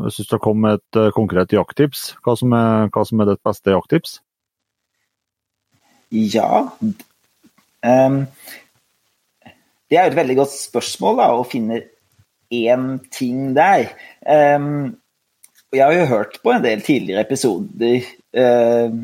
Hvis 0.04 0.18
du 0.20 0.26
skal 0.26 0.42
komme 0.44 0.66
med 0.66 0.82
et 0.82 1.14
konkret 1.16 1.56
jakttips, 1.56 2.18
hva 2.26 2.36
som 2.36 2.52
er, 2.58 2.92
hva 2.92 3.06
som 3.08 3.24
er 3.24 3.32
ditt 3.32 3.44
beste 3.48 3.72
jakttips? 3.72 4.18
Ja 6.12 6.68
um, 7.84 8.28
det 9.90 9.98
er 9.98 10.06
jo 10.06 10.14
et 10.14 10.20
veldig 10.20 10.36
godt 10.38 10.54
spørsmål 10.54 11.20
da, 11.20 11.30
å 11.34 11.46
finne 11.48 11.82
én 12.54 12.90
ting 13.14 13.54
der. 13.58 13.94
Um, 14.26 15.00
jeg 15.74 15.86
har 15.86 15.94
jo 15.94 16.10
hørt 16.10 16.40
på 16.44 16.54
en 16.54 16.66
del 16.66 16.84
tidligere 16.86 17.26
episoder 17.26 18.06
uh, 18.38 19.00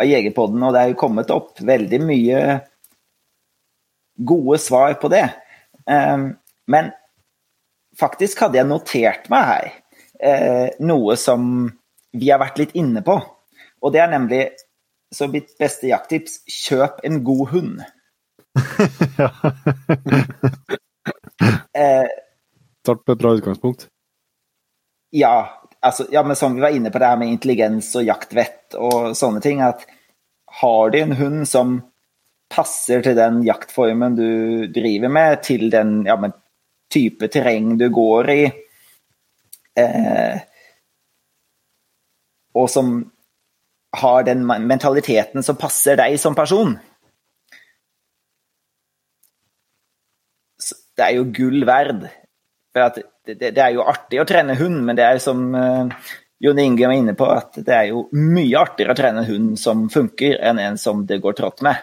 av 0.00 0.08
Jegerpodden, 0.08 0.64
og 0.64 0.74
det 0.74 0.82
er 0.82 0.92
jo 0.92 1.00
kommet 1.00 1.32
opp 1.34 1.60
veldig 1.64 2.00
mye 2.04 2.40
gode 4.28 4.60
svar 4.60 4.96
på 5.00 5.12
det. 5.12 5.26
Um, 5.84 6.32
men 6.70 6.92
faktisk 8.00 8.44
hadde 8.44 8.60
jeg 8.60 8.68
notert 8.68 9.28
meg 9.32 9.48
her 9.50 9.70
uh, 10.24 10.66
noe 10.84 11.16
som 11.20 11.68
vi 12.16 12.32
har 12.32 12.40
vært 12.42 12.60
litt 12.60 12.76
inne 12.78 13.04
på. 13.04 13.16
Og 13.80 13.92
det 13.94 14.02
er 14.02 14.12
nemlig, 14.12 14.42
så 15.12 15.28
mitt 15.28 15.52
beste 15.60 15.88
jakttips, 15.90 16.42
kjøp 16.48 17.00
en 17.04 17.20
god 17.24 17.48
hund 17.52 17.80
eh, 21.76 22.08
Start 22.80 23.04
på 23.04 23.12
et 23.12 23.18
bra 23.18 23.34
utgangspunkt. 23.36 23.88
Ja, 25.10 25.60
altså, 25.80 26.06
ja, 26.10 26.22
men 26.22 26.36
som 26.36 26.54
vi 26.54 26.60
var 26.60 26.68
inne 26.74 26.90
på 26.90 26.98
det 26.98 27.06
her 27.10 27.16
med 27.20 27.28
intelligens 27.34 27.96
og 27.98 28.06
jaktvett 28.06 28.74
og 28.78 29.16
sånne 29.18 29.40
ting, 29.44 29.60
at 29.60 29.84
har 30.60 30.90
du 30.90 30.98
en 31.00 31.12
hund 31.18 31.48
som 31.48 31.80
passer 32.50 33.02
til 33.04 33.18
den 33.18 33.42
jaktformen 33.46 34.16
du 34.18 34.66
driver 34.74 35.08
med, 35.12 35.42
til 35.46 35.70
den 35.70 36.06
ja, 36.08 36.16
type 36.90 37.28
terreng 37.30 37.76
du 37.78 37.88
går 37.94 38.30
i, 38.32 38.42
eh, 39.78 40.40
og 42.54 42.70
som 42.70 43.10
har 43.96 44.22
den 44.26 44.46
mentaliteten 44.46 45.42
som 45.42 45.58
passer 45.58 45.98
deg 45.98 46.18
som 46.20 46.34
person, 46.38 46.76
det 51.00 51.06
er 51.06 51.16
jo 51.16 51.28
gull 51.32 51.64
verd. 51.68 52.08
Det, 52.76 52.88
det, 53.26 53.38
det, 53.40 53.60
er 53.60 53.72
jo 53.74 53.86
artig 53.88 54.20
å 54.20 54.26
trene 54.28 54.58
hund, 54.60 54.82
men 54.84 54.98
det 54.98 55.06
er 55.06 55.16
jo 55.16 55.22
som 55.24 55.46
uh, 55.56 56.10
Jon 56.44 56.60
Inge 56.60 56.86
var 56.86 56.96
inne 56.96 57.14
på, 57.16 57.26
at 57.28 57.58
det 57.64 57.74
er 57.76 57.88
jo 57.90 58.06
mye 58.16 58.60
artigere 58.60 58.94
å 58.94 58.98
trene 58.98 59.24
hund 59.26 59.56
som 59.60 59.88
funker, 59.92 60.38
enn 60.38 60.60
en 60.62 60.78
som 60.80 61.02
det 61.08 61.20
går 61.24 61.36
trått 61.40 61.64
med. 61.66 61.80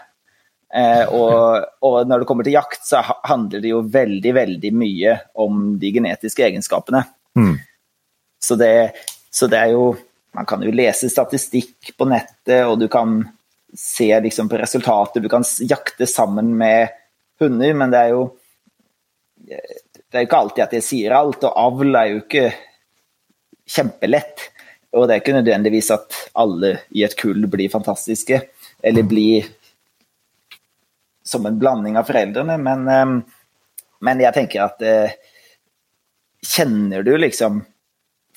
Eh, 0.74 1.04
og, 1.14 1.64
og, 1.80 2.00
når 2.08 2.20
det 2.20 2.28
kommer 2.28 2.44
til 2.44 2.56
jakt, 2.58 2.82
så 2.84 3.00
handler 3.24 3.62
det 3.64 3.70
jo 3.70 3.84
veldig, 3.88 4.32
veldig 4.36 4.72
mye 4.76 5.14
om 5.40 5.62
de 5.80 5.92
genetiske 5.94 6.44
egenskapene. 6.44 7.04
Mm. 7.38 7.54
Så, 8.44 8.58
det, 8.60 8.72
så 9.30 9.48
det 9.50 9.64
er 9.64 9.74
jo 9.76 9.96
Man 10.36 10.46
kan 10.46 10.60
jo 10.62 10.70
lese 10.70 11.08
statistikk 11.10 11.94
på 11.98 12.06
nettet, 12.06 12.60
og 12.68 12.76
du 12.78 12.84
kan 12.92 13.22
se 13.74 14.10
liksom 14.22 14.46
på 14.46 14.58
resultater. 14.60 15.24
Du 15.24 15.26
kan 15.32 15.42
jakte 15.66 16.06
sammen 16.06 16.52
med 16.54 16.92
hunder, 17.40 17.72
men 17.74 17.90
det 17.90 18.02
er 18.04 18.12
jo 18.12 18.20
det 19.48 20.16
er 20.16 20.24
jo 20.24 20.28
ikke 20.28 20.40
alltid 20.42 20.64
at 20.64 20.76
jeg 20.78 20.86
sier 20.86 21.16
alt, 21.16 21.44
og 21.48 21.60
avl 21.60 21.98
er 21.98 22.12
jo 22.12 22.22
ikke 22.22 22.46
kjempelett. 23.68 24.48
Og 24.96 25.06
det 25.06 25.14
er 25.14 25.22
ikke 25.22 25.36
nødvendigvis 25.36 25.90
at 25.92 26.18
alle 26.40 26.74
i 26.96 27.04
et 27.04 27.16
kull 27.18 27.48
blir 27.50 27.72
fantastiske, 27.72 28.40
eller 28.82 29.08
blir 29.08 29.48
som 31.28 31.44
en 31.46 31.58
blanding 31.60 31.98
av 32.00 32.08
foreldrene, 32.08 32.56
men, 32.62 32.86
ehm, 32.88 33.18
men 34.00 34.22
jeg 34.22 34.36
tenker 34.36 34.68
at 34.68 34.86
eh, 34.86 35.18
Kjenner 36.38 37.02
du 37.02 37.16
liksom 37.18 37.56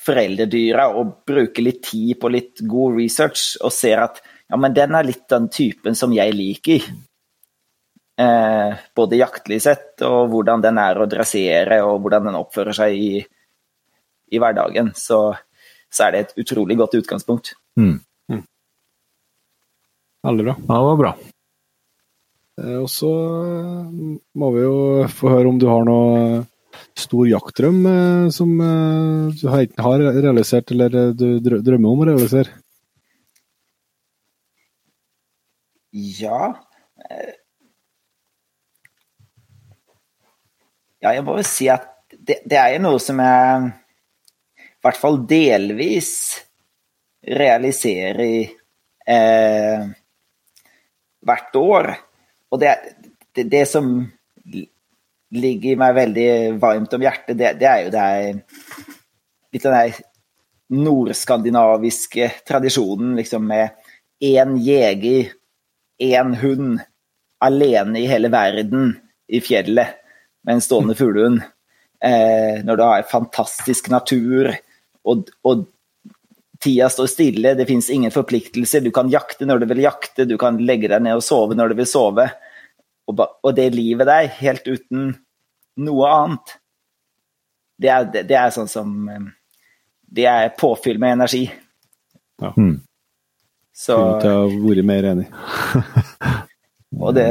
foreldredyra 0.02 0.88
og 0.98 1.20
bruker 1.22 1.62
litt 1.62 1.84
tid 1.86 2.18
på 2.18 2.32
litt 2.34 2.64
god 2.66 2.96
research 2.98 3.60
og 3.62 3.70
ser 3.70 4.02
at 4.02 4.18
ja, 4.50 4.58
men 4.58 4.74
den 4.74 4.96
er 4.98 5.06
litt 5.06 5.22
den 5.30 5.46
typen 5.54 5.94
som 5.94 6.10
jeg 6.12 6.34
liker, 6.34 6.82
eh, 8.22 8.78
både 8.96 9.18
jaktlig 9.20 9.60
sett 9.64 10.04
og 10.06 10.30
hvordan 10.32 10.62
den 10.64 10.78
er 10.82 11.00
å 11.00 11.08
dressere 11.10 11.82
og 11.86 12.00
hvordan 12.04 12.30
den 12.30 12.38
oppfører 12.38 12.76
seg 12.76 12.96
i, 12.96 13.10
i 14.32 14.40
hverdagen, 14.40 14.94
så, 14.98 15.24
så, 15.90 16.06
er 16.06 16.14
det 16.14 16.24
et 16.24 16.40
utrolig 16.44 16.78
godt 16.80 16.96
utgangspunkt. 17.02 17.54
Mm. 17.80 17.98
Mm. 18.30 18.42
Veldig 20.30 20.48
bra. 20.48 20.58
Ja, 20.62 20.72
det 20.72 20.88
var 20.88 21.00
bra. 21.04 21.14
Eh, 22.60 22.78
og 22.82 22.88
så 22.92 23.10
eh, 23.42 23.92
må 24.38 24.50
vi 24.56 24.64
jo 24.64 24.74
få 25.12 25.32
høre 25.32 25.52
om 25.52 25.60
du 25.60 25.68
har 25.70 25.86
noe 25.88 26.42
stor 26.98 27.28
jaktdrøm 27.28 27.78
eh, 27.88 28.26
som 28.32 28.52
du 28.58 29.46
enten 29.48 29.84
har 29.86 30.04
realisert 30.18 30.72
eller 30.72 31.12
du 31.16 31.40
drømmer 31.40 31.88
om 31.92 32.04
å 32.04 32.10
realisere? 32.12 32.60
Ja 35.92 36.54
Ja, 41.02 41.10
jeg 41.16 41.24
må 41.26 41.34
jo 41.40 41.46
si 41.46 41.66
at 41.72 41.88
det, 42.12 42.42
det 42.46 42.58
er 42.58 42.76
jo 42.76 42.82
noe 42.84 43.00
som 43.02 43.18
jeg 43.18 43.70
i 44.62 44.84
hvert 44.84 44.98
fall 44.98 45.16
delvis 45.26 46.12
realiserer 47.22 48.50
eh, 49.06 49.84
hvert 51.22 51.58
år. 51.58 51.88
Og 52.52 52.60
det, 52.62 52.74
det, 53.34 53.46
det, 53.50 53.64
som 53.70 53.90
ligger 55.32 55.78
meg 55.80 55.96
veldig 55.96 56.30
varmt 56.62 56.94
om 56.94 57.06
hjertet, 57.06 57.38
det 57.38 57.68
er 57.68 57.86
jo 57.86 57.92
det 57.94 58.02
er 58.02 58.42
litt 59.54 59.68
av 59.68 59.78
den 59.78 60.82
nordskandinaviske 60.82 62.28
tradisjonen 62.48 63.16
liksom 63.18 63.46
med 63.48 63.74
én 64.22 64.54
jeger, 64.62 65.32
én 66.02 66.36
hund, 66.42 66.78
alene 67.42 67.98
i 67.98 68.06
hele 68.10 68.30
verden 68.30 68.92
i 69.26 69.40
fjellet 69.42 70.01
med 70.46 70.58
en 70.58 70.64
stående 70.64 70.96
fuglehund. 70.98 71.42
Eh, 72.02 72.62
når 72.66 72.76
du 72.76 72.82
har 72.82 73.08
fantastisk 73.10 73.90
natur, 73.92 74.50
og, 75.06 75.28
og 75.46 75.66
tida 76.62 76.88
står 76.90 77.10
stille, 77.10 77.54
det 77.58 77.66
fins 77.66 77.90
ingen 77.90 78.14
forpliktelser. 78.14 78.82
Du 78.82 78.90
kan 78.94 79.10
jakte 79.10 79.46
når 79.46 79.62
du 79.62 79.68
vil 79.72 79.84
jakte, 79.84 80.26
du 80.26 80.36
kan 80.38 80.58
legge 80.62 80.90
deg 80.90 81.02
ned 81.04 81.18
og 81.18 81.26
sove 81.26 81.58
når 81.58 81.72
du 81.72 81.80
vil 81.82 81.90
sove. 81.90 82.28
Og, 83.10 83.22
og 83.22 83.54
det 83.56 83.72
livet 83.74 84.08
der, 84.08 84.30
helt 84.38 84.66
uten 84.68 85.12
noe 85.82 86.10
annet, 86.10 86.56
det 87.82 87.90
er, 87.90 88.08
det, 88.14 88.22
det 88.30 88.36
er 88.38 88.52
sånn 88.54 88.70
som 88.70 88.90
Det 90.12 90.26
er 90.28 90.52
påfyll 90.58 91.00
med 91.02 91.16
energi. 91.16 91.46
Ja. 92.42 92.52
Mm. 92.56 92.82
Så 93.72 93.96
Kunne 93.96 94.18
ikke 94.18 94.32
ha 94.36 94.42
vært 94.68 94.86
mer 94.86 95.08
enig. 95.08 95.26
og 97.04 97.14
det, 97.16 97.28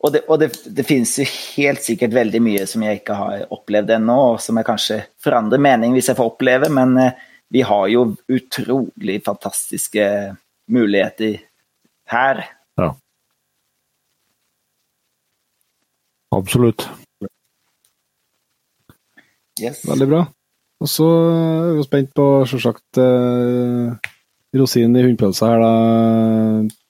og, 0.00 0.12
det, 0.14 0.22
og 0.32 0.38
det, 0.40 0.48
det, 0.72 0.84
finnes 0.88 1.12
jo 1.20 1.26
helt 1.28 1.82
sikkert 1.84 2.14
veldig 2.16 2.40
mye 2.40 2.64
som 2.68 2.84
jeg 2.84 3.02
ikke 3.02 3.16
har 3.18 3.42
opplevd 3.52 3.92
ennå, 3.98 4.16
og 4.32 4.38
som 4.40 4.56
jeg 4.56 4.68
kanskje 4.68 5.00
forandrer 5.20 5.60
mening 5.60 5.92
hvis 5.92 6.08
jeg 6.08 6.16
får 6.16 6.30
oppleve, 6.32 6.70
men 6.72 6.96
eh, 7.02 7.18
vi 7.52 7.64
har 7.66 7.88
jo 7.92 8.06
utrolig 8.30 9.18
fantastiske 9.26 10.06
muligheter 10.72 11.42
her. 12.08 12.44
Ja. 12.80 12.94
Absolutt. 16.32 16.86
Yes. 19.60 19.82
Veldig 19.84 20.08
bra. 20.08 20.22
Og 20.80 20.88
så 20.88 21.10
er 21.10 21.74
vi 21.76 21.84
spent 21.84 22.14
på 22.16 22.28
selvsagt 22.48 23.02
eh, 23.02 24.14
rosinen 24.56 24.96
i 24.96 25.04
hundepølsa 25.04 25.50
her 25.50 25.60
da, 25.60 25.74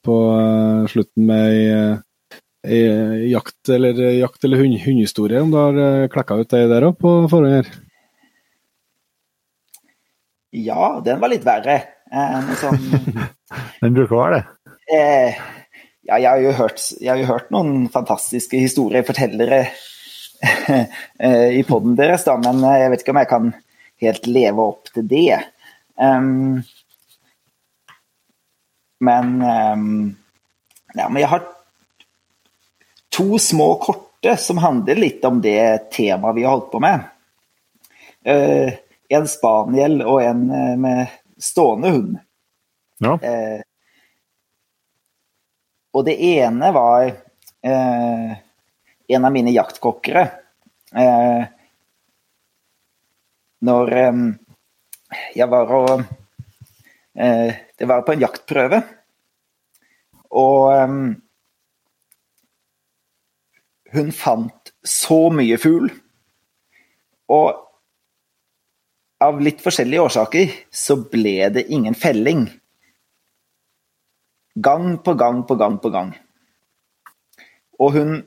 på 0.06 0.20
eh, 0.36 0.86
slutten 0.92 1.26
med 1.26 1.56
ei, 1.56 1.66
ei 1.74 1.90
jakt 2.62 3.68
eller, 3.72 3.96
jakt 4.20 4.44
eller 4.44 4.60
hund, 4.60 4.78
hundehistorie, 4.84 5.40
om 5.40 5.50
du 5.50 5.56
har 5.56 5.78
eh, 5.80 6.08
klekka 6.12 6.36
ut 6.42 6.50
det 6.52 6.66
der 6.68 6.86
òg 6.90 6.98
på 7.00 7.14
forhånd 7.30 7.54
her? 7.60 7.70
Ja, 10.50 11.00
den 11.04 11.20
var 11.22 11.30
litt 11.32 11.46
verre. 11.46 11.78
Eh, 12.10 12.50
sånn, 12.60 12.80
den 13.82 13.96
bruker 13.96 14.16
å 14.16 14.22
være 14.24 14.40
det? 14.40 14.74
Eh, 14.90 15.40
ja, 16.10 16.18
jeg 16.18 16.28
har, 16.28 16.42
jo 16.42 16.52
hørt, 16.58 16.84
jeg 16.98 17.10
har 17.12 17.20
jo 17.22 17.30
hørt 17.30 17.52
noen 17.54 17.86
fantastiske 17.92 18.58
historiefortellere 18.58 19.60
eh, 20.76 21.48
i 21.54 21.62
poden 21.68 21.94
deres, 21.98 22.26
da, 22.26 22.34
men 22.42 22.64
eh, 22.64 22.80
jeg 22.82 22.92
vet 22.92 23.04
ikke 23.04 23.14
om 23.14 23.22
jeg 23.22 23.30
kan 23.30 23.50
helt 24.04 24.28
leve 24.28 24.68
opp 24.72 24.92
til 24.94 25.06
det. 25.08 25.38
Um, 26.00 26.60
men 29.04 29.32
um, 29.44 29.90
ja, 30.96 31.06
men 31.06 31.20
jeg 31.20 31.30
har 31.30 31.44
to 33.10 33.38
små 33.38 33.74
korte 33.74 34.36
som 34.36 34.58
handler 34.58 34.94
litt 34.94 35.24
om 35.24 35.40
det 35.42 35.90
temaet 35.90 36.36
vi 36.36 36.44
har 36.44 36.50
holdt 36.50 36.70
på 36.72 36.80
med. 36.80 37.00
Uh, 38.28 38.72
en 39.08 39.28
spaniel 39.28 40.02
og 40.04 40.22
en 40.22 40.44
uh, 40.50 40.76
med 40.78 41.06
stående 41.40 41.90
hund. 41.90 42.18
Ja. 43.00 43.16
Uh, 43.16 43.60
og 45.90 46.04
det 46.06 46.14
ene 46.22 46.68
var 46.70 47.08
en 47.60 49.24
av 49.26 49.32
mine 49.34 49.50
jaktkokkere. 49.50 50.22
Når 53.66 53.90
um, 53.98 54.20
jeg 55.34 55.48
var 55.50 55.72
og 55.74 56.04
Det 57.12 57.88
var 57.90 58.06
på 58.06 58.14
en 58.14 58.22
jaktprøve. 58.22 58.80
Og 60.30 60.62
hun 63.94 64.12
fant 64.14 64.72
så 64.86 65.28
mye 65.34 65.58
fugl. 65.60 65.90
Og 67.30 67.66
av 69.20 69.40
litt 69.44 69.60
forskjellige 69.62 70.06
årsaker 70.08 70.52
så 70.72 70.96
ble 71.12 71.50
det 71.54 71.68
ingen 71.74 71.94
felling. 71.98 72.46
Gang 74.54 74.98
på 75.04 75.14
gang 75.14 75.44
på 75.46 75.56
gang 75.60 75.78
på 75.82 75.92
gang. 75.94 76.12
Og 77.78 77.96
hun 77.96 78.20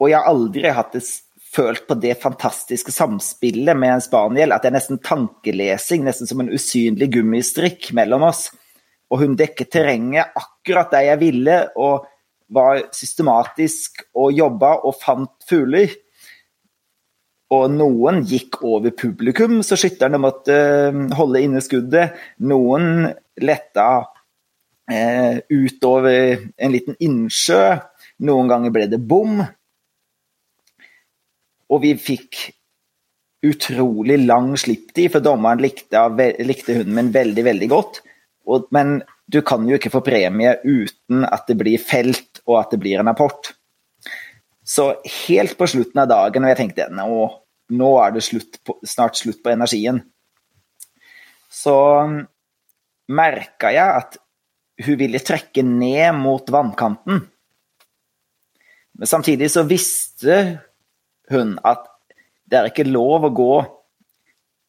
Og 0.00 0.08
jeg 0.08 0.16
har 0.16 0.30
aldri 0.32 0.70
hatt 0.72 0.94
det, 0.96 1.02
følt 1.50 1.82
på 1.88 1.96
det 2.00 2.14
fantastiske 2.22 2.92
samspillet 2.94 3.76
med 3.76 3.96
en 3.96 4.04
spaniel 4.04 4.54
at 4.54 4.62
det 4.62 4.70
er 4.70 4.76
nesten 4.78 5.00
tankelesing, 5.02 6.06
nesten 6.06 6.28
som 6.30 6.40
en 6.40 6.52
usynlig 6.54 7.10
gummistrikk 7.12 7.90
mellom 7.98 8.24
oss. 8.30 8.46
Og 9.10 9.24
hun 9.24 9.34
dekket 9.36 9.72
terrenget 9.74 10.30
akkurat 10.38 10.92
der 10.94 11.08
jeg 11.08 11.20
ville, 11.24 11.58
og 11.76 12.06
var 12.50 12.84
systematisk 12.94 14.04
og 14.18 14.32
jobba 14.34 14.76
og 14.86 14.96
fant 15.00 15.34
fugler. 15.48 15.92
Og 17.50 17.66
noen 17.74 18.22
gikk 18.30 18.60
over 18.62 18.94
publikum, 18.94 19.58
så 19.66 19.78
skytterne 19.78 20.20
måtte 20.22 20.54
eh, 20.54 21.00
holde 21.18 21.42
inne 21.42 21.62
skuddet. 21.64 22.14
Noen 22.46 23.08
letta 23.42 23.88
eh, 24.90 25.40
utover 25.50 26.46
en 26.54 26.74
liten 26.74 26.98
innsjø. 27.02 27.64
Noen 28.26 28.52
ganger 28.52 28.74
ble 28.74 28.86
det 28.92 29.02
bom. 29.02 29.42
Og 31.70 31.82
vi 31.82 31.96
fikk 31.98 32.50
utrolig 33.46 34.18
lang 34.26 34.52
slipptid, 34.60 35.08
for 35.14 35.24
dommeren 35.24 35.62
likte, 35.64 36.02
likte 36.44 36.76
hunden 36.76 36.96
min 36.98 37.12
veldig, 37.14 37.44
veldig 37.46 37.68
godt. 37.72 38.02
Og, 38.50 38.68
men 38.74 39.00
du 39.30 39.40
kan 39.46 39.66
jo 39.68 39.78
ikke 39.78 39.92
få 39.92 40.02
premie 40.04 40.56
uten 40.64 41.24
at 41.26 41.46
det 41.50 41.56
blir 41.60 41.82
felt 41.82 42.42
og 42.48 42.56
at 42.60 42.72
det 42.74 42.80
blir 42.82 43.00
en 43.00 43.10
rapport. 43.10 43.52
Så 44.66 44.92
helt 45.26 45.56
på 45.58 45.68
slutten 45.70 46.02
av 46.02 46.10
dagen, 46.10 46.44
og 46.44 46.52
jeg 46.52 46.58
tenkte 46.58 46.88
nå, 46.94 47.26
nå 47.78 47.90
er 48.02 48.14
det 48.14 48.24
slutt 48.26 48.58
på, 48.66 48.76
snart 48.86 49.18
slutt 49.18 49.42
på 49.42 49.52
energien, 49.52 50.02
så 51.50 51.76
um, 52.06 52.20
merka 53.10 53.72
jeg 53.74 54.02
at 54.02 54.18
hun 54.86 54.98
ville 55.00 55.20
trekke 55.22 55.64
ned 55.66 56.14
mot 56.16 56.46
vannkanten. 56.54 57.24
Men 59.00 59.10
samtidig 59.10 59.50
så 59.52 59.66
visste 59.68 60.36
hun 61.30 61.56
at 61.66 61.88
det 62.50 62.58
er 62.58 62.70
ikke 62.70 62.88
lov 62.88 63.28
å 63.28 63.34
gå 63.34 63.52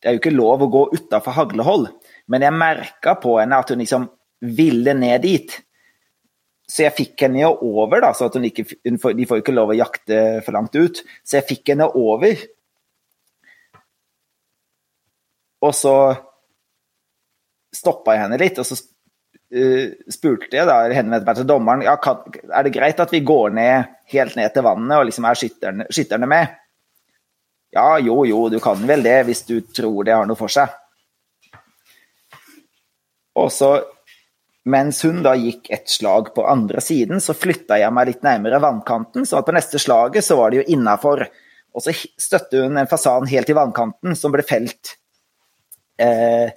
Det 0.02 0.10
er 0.10 0.16
jo 0.16 0.20
ikke 0.22 0.34
lov 0.34 0.64
å 0.66 0.70
gå 0.74 0.80
utafor 0.96 1.36
haglehold, 1.36 1.84
men 2.26 2.42
jeg 2.42 2.58
merka 2.58 3.14
på 3.22 3.36
henne 3.38 3.60
at 3.62 3.70
hun 3.70 3.84
liksom 3.84 4.08
ville 4.42 4.96
ned 4.98 5.22
dit. 5.24 5.54
Så 6.72 6.86
jeg 6.86 6.96
fikk 6.96 7.26
henne 7.26 7.42
jo 7.42 7.52
over, 7.68 8.00
da, 8.04 8.14
så 8.16 8.30
hun 8.32 8.48
ikke, 8.48 8.64
hun 8.88 9.00
får, 9.02 9.16
de 9.18 9.28
får 9.28 9.40
jo 9.40 9.44
ikke 9.44 9.56
lov 9.56 9.74
å 9.74 9.78
jakte 9.78 10.20
for 10.46 10.56
langt 10.56 10.78
ut. 10.78 11.02
Så 11.28 11.40
jeg 11.40 11.48
fikk 11.50 11.74
henne 11.74 11.90
over. 12.00 12.46
Og 15.62 15.76
så 15.78 15.96
stoppa 17.76 18.16
jeg 18.16 18.26
henne 18.26 18.40
litt, 18.40 18.60
og 18.60 18.68
så 18.68 18.78
uh, 18.78 19.92
spurte 20.12 20.58
jeg 20.58 20.68
da 20.68 20.80
henne 20.92 21.22
meg 21.22 21.38
til 21.38 21.48
dommeren 21.48 21.86
ja, 21.86 21.94
kan, 22.02 22.24
er 22.50 22.66
det 22.68 22.74
greit 22.76 23.00
at 23.00 23.14
vi 23.14 23.22
går 23.24 23.54
ned 23.56 23.94
helt 24.12 24.36
ned 24.40 24.52
til 24.56 24.66
vannet, 24.66 24.98
og 24.98 25.08
liksom 25.08 25.28
er 25.28 25.40
skytterne, 25.40 25.88
skytterne 25.92 26.30
med. 26.30 26.58
Ja, 27.72 27.96
jo, 28.04 28.18
jo, 28.28 28.46
du 28.52 28.60
kan 28.64 28.80
vel 28.88 29.04
det, 29.06 29.22
hvis 29.30 29.46
du 29.48 29.62
tror 29.64 30.04
det 30.08 30.16
har 30.16 30.28
noe 30.28 30.40
for 30.40 30.52
seg. 30.52 30.72
Og 33.40 33.48
så, 33.54 33.78
mens 34.70 35.02
hun 35.06 35.24
da 35.26 35.34
gikk 35.38 35.72
et 35.74 35.90
slag 35.90 36.34
på 36.36 36.46
andre 36.46 36.82
siden, 36.84 37.22
så 37.24 37.34
flytta 37.38 37.80
jeg 37.82 37.94
meg 37.94 38.12
litt 38.12 38.26
nærmere 38.26 38.62
vannkanten, 38.62 39.26
så 39.26 39.40
at 39.40 39.48
på 39.48 39.56
neste 39.56 39.82
slaget 39.82 40.26
så 40.26 40.38
var 40.38 40.52
det 40.52 40.62
jo 40.62 40.68
innafor. 40.76 41.26
Og 41.72 41.86
så 41.86 41.94
støtte 41.96 42.66
hun 42.66 42.78
en 42.78 42.90
fasan 42.90 43.30
helt 43.32 43.50
i 43.50 43.58
vannkanten, 43.58 44.16
som 44.20 44.34
ble 44.34 44.46
felt 44.46 44.96
eh, 46.02 46.52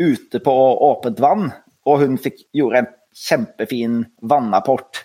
ute 0.00 0.40
på 0.40 0.54
åpent 0.88 1.20
vann, 1.20 1.48
og 1.84 2.04
hun 2.04 2.16
fikk, 2.22 2.46
gjorde 2.56 2.84
en 2.84 2.92
kjempefin 3.14 3.98
vannapport. 4.24 5.04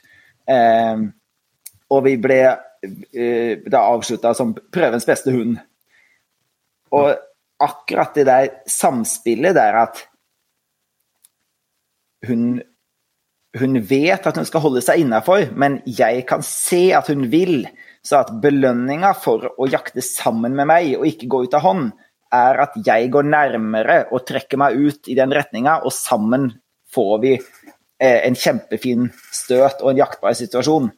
Eh, 0.50 1.08
og 1.90 2.06
vi 2.06 2.16
ble 2.22 2.40
eh, 2.46 3.66
da 3.66 3.84
avslutta 3.90 4.32
som 4.38 4.54
prøvens 4.56 5.08
beste 5.10 5.34
hund. 5.36 5.58
Og 6.96 7.12
akkurat 7.60 8.16
det 8.16 8.26
der 8.30 8.54
samspillet 8.70 9.58
der 9.58 9.82
at 9.84 10.06
hun, 12.28 12.60
hun 13.60 13.80
vet 13.90 14.28
at 14.28 14.40
hun 14.40 14.48
skal 14.48 14.64
holde 14.66 14.84
seg 14.86 15.04
innafor, 15.04 15.50
men 15.56 15.80
jeg 15.86 16.26
kan 16.30 16.44
se 16.46 16.90
at 16.96 17.12
hun 17.12 17.28
vil. 17.32 17.64
Så 18.06 18.22
at 18.22 18.32
belønninga 18.42 19.12
for 19.20 19.50
å 19.60 19.68
jakte 19.68 20.04
sammen 20.06 20.56
med 20.56 20.70
meg 20.70 20.94
og 20.98 21.08
ikke 21.10 21.28
gå 21.32 21.44
ut 21.48 21.58
av 21.58 21.66
hånd, 21.66 21.90
er 22.34 22.62
at 22.62 22.78
jeg 22.86 23.10
går 23.12 23.26
nærmere 23.26 24.04
og 24.14 24.24
trekker 24.30 24.60
meg 24.62 24.78
ut 24.78 25.10
i 25.10 25.18
den 25.18 25.34
retninga, 25.34 25.80
og 25.84 25.94
sammen 25.96 26.52
får 26.94 27.16
vi 27.24 27.34
eh, 27.36 28.20
en 28.28 28.38
kjempefin 28.38 29.10
støt 29.34 29.82
og 29.82 29.92
en 29.92 30.02
jaktbar 30.04 30.38
situasjon. 30.38 30.92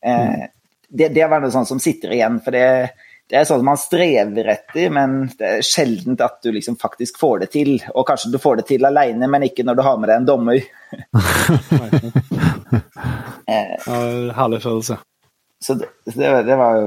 Eh, 0.00 0.48
det, 0.88 1.12
det 1.14 1.28
var 1.30 1.42
noe 1.42 1.52
sånt 1.54 1.68
som 1.68 1.82
sitter 1.82 2.16
igjen, 2.16 2.40
for 2.44 2.56
det, 2.56 2.96
det 3.30 3.38
er 3.38 3.44
sånn 3.46 3.62
man 3.62 3.78
strever 3.78 4.48
etter, 4.50 4.88
men 4.90 5.28
det 5.38 5.46
er 5.46 5.60
sjelden 5.66 6.16
at 6.18 6.40
du 6.42 6.50
liksom 6.50 6.74
faktisk 6.80 7.20
får 7.20 7.44
det 7.44 7.48
til. 7.54 7.76
Og 7.94 8.06
kanskje 8.08 8.32
du 8.32 8.38
får 8.42 8.58
det 8.58 8.64
til 8.72 8.88
alene, 8.88 9.28
men 9.30 9.46
ikke 9.46 9.62
når 9.66 9.78
du 9.78 9.82
har 9.86 10.00
med 10.00 10.10
deg 10.10 10.16
en 10.18 10.26
dommer. 10.26 10.58
eh, 13.46 13.76
ja, 13.86 14.00
herlig 14.34 14.58
følelse. 14.64 14.98
Så 15.62 15.76
det, 15.78 15.92
det, 16.10 16.32
det 16.48 16.56
var 16.56 16.78
jo 16.80 16.86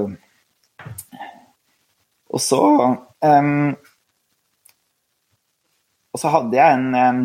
Og 2.34 2.40
så 2.42 2.60
um, 3.22 3.76
Og 6.10 6.18
så 6.18 6.32
hadde 6.34 6.58
jeg 6.58 6.74
en 6.74 6.88
um, 6.90 7.22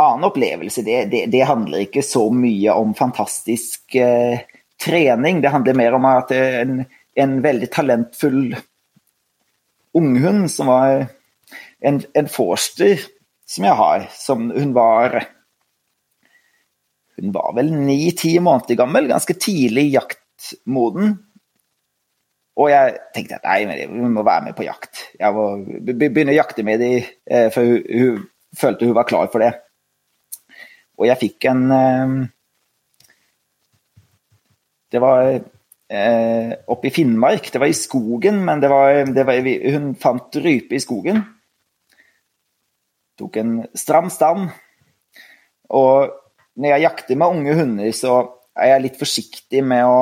annen 0.00 0.26
opplevelse. 0.26 0.82
Det, 0.82 1.04
det, 1.12 1.26
det, 1.30 1.44
handler 1.46 1.84
ikke 1.84 2.02
så 2.02 2.26
mye 2.34 2.74
om 2.74 2.96
fantastisk 2.98 3.94
uh, 4.00 4.40
trening. 4.80 5.38
Det 5.44 5.52
handler 5.54 5.78
mer 5.78 5.92
om 6.00 6.08
at 6.10 6.32
en, 6.34 6.82
en 7.14 7.38
veldig 7.44 7.68
talentfull 7.72 8.56
unghund 9.94 10.50
som 10.50 10.70
var 10.70 11.06
en, 11.84 12.00
en 12.14 12.30
forster 12.30 13.02
som 13.46 13.66
jeg 13.68 13.78
har, 13.78 14.08
som 14.16 14.50
hun 14.50 14.74
var 14.74 15.20
Hun 17.14 17.30
var 17.30 17.52
vel 17.54 17.68
ni-ti 17.70 18.32
måneder 18.42 18.74
gammel, 18.74 19.06
ganske 19.06 19.36
tidlig 19.38 19.84
jaktmoden. 19.92 21.12
Og 22.58 22.70
jeg 22.72 22.96
tenkte 23.14 23.36
at 23.38 23.46
nei, 23.46 23.84
vi 23.86 24.08
må 24.10 24.24
være 24.26 24.48
med 24.48 24.56
på 24.58 24.66
jakt. 24.66 25.04
Jeg 25.20 25.30
må 25.36 25.44
begynne 25.86 26.34
å 26.34 26.40
jakte 26.40 26.64
med 26.66 26.82
dem, 26.82 27.06
eh, 27.30 27.46
for 27.54 27.70
hun, 27.70 27.86
hun, 27.86 28.24
følte 28.58 28.88
hun 28.90 28.96
var 28.98 29.06
klar 29.06 29.30
for 29.30 29.46
det. 29.46 29.52
Og 30.98 31.06
jeg 31.06 31.20
fikk 31.22 31.46
en 31.52 31.62
eh, 31.78 32.18
Det 34.90 35.02
var 35.02 35.38
eh, 35.90 36.52
oppe 36.66 36.88
i 36.88 36.94
Finnmark, 36.94 37.52
det 37.52 37.60
var 37.60 37.70
i 37.70 37.76
skogen, 37.76 38.42
men 38.44 38.60
det 38.60 38.70
var, 38.72 39.04
det 39.06 39.24
var, 39.26 39.48
hun 39.74 39.94
fant 40.00 40.36
rype 40.42 40.76
i 40.76 40.82
skogen. 40.82 41.22
Tok 43.18 43.38
en 43.40 43.56
stram 43.78 44.10
stand. 44.10 44.50
Og 45.74 46.12
når 46.58 46.74
jeg 46.74 46.86
jakter 46.86 47.18
med 47.18 47.38
unge 47.38 47.56
hunder, 47.58 47.90
så 47.94 48.18
er 48.54 48.74
jeg 48.74 48.84
litt 48.84 49.00
forsiktig 49.00 49.64
med 49.66 49.86
å 49.86 49.98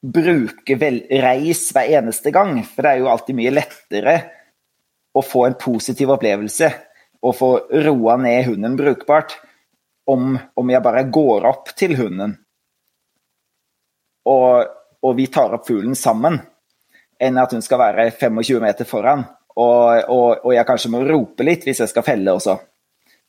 bruke 0.00 0.76
vel, 0.80 1.02
reis 1.20 1.66
hver 1.74 2.00
eneste 2.00 2.32
gang. 2.32 2.62
For 2.64 2.84
det 2.84 2.92
er 2.92 3.02
jo 3.02 3.10
alltid 3.12 3.36
mye 3.36 3.52
lettere 3.52 4.16
å 5.16 5.24
få 5.24 5.46
en 5.48 5.58
positiv 5.60 6.12
opplevelse 6.14 6.70
og 7.20 7.36
få 7.36 7.50
roa 7.84 8.16
ned 8.20 8.46
hunden 8.46 8.76
brukbart 8.78 9.34
om, 10.08 10.38
om 10.56 10.70
jeg 10.72 10.84
bare 10.84 11.08
går 11.12 11.44
opp 11.50 11.74
til 11.76 11.96
hunden 11.98 12.38
og, 14.30 14.70
og, 15.02 15.12
vi 15.18 15.26
tar 15.32 15.56
opp 15.56 15.66
fuglen 15.68 15.96
sammen, 15.98 16.38
enn 17.20 17.38
at 17.40 17.52
hun 17.54 17.64
skal 17.64 17.80
være 17.82 18.10
25 18.16 18.62
meter 18.62 18.88
foran. 18.88 19.24
Og, 19.60 20.06
og, 20.08 20.44
og 20.46 20.54
jeg 20.54 20.66
kanskje 20.68 20.92
må 20.94 21.02
rope 21.04 21.44
litt 21.44 21.66
hvis 21.66 21.82
jeg 21.82 21.90
skal 21.90 22.06
felle 22.06 22.32
også, 22.36 22.56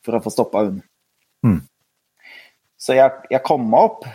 for 0.05 0.17
å 0.17 0.21
få 0.23 0.33
stoppa 0.33 0.65
hunden. 0.67 0.85
Mm. 1.41 1.59
Så 2.81 2.95
jeg, 2.97 3.25
jeg 3.33 3.43
kom 3.45 3.65
meg 3.69 3.89
opp, 3.89 4.05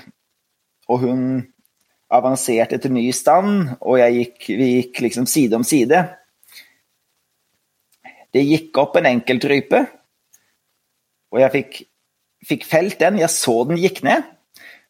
og 0.91 1.03
hun 1.03 1.27
avanserte 2.17 2.79
til 2.83 2.95
ny 2.95 3.09
stand, 3.15 3.75
og 3.83 3.99
gikk, 3.99 4.47
vi 4.55 4.71
gikk 4.77 5.03
liksom 5.07 5.27
side 5.31 5.59
om 5.59 5.67
side. 5.67 6.05
Det 8.35 8.45
gikk 8.47 8.79
opp 8.83 8.99
en 8.99 9.11
enkeltrype, 9.11 9.83
og 11.35 11.43
jeg 11.43 11.55
fikk, 11.55 11.79
fikk 12.47 12.67
felt 12.69 12.99
den. 13.03 13.19
Jeg 13.21 13.33
så 13.35 13.59
den 13.69 13.81
gikk 13.83 14.03
ned, 14.07 14.27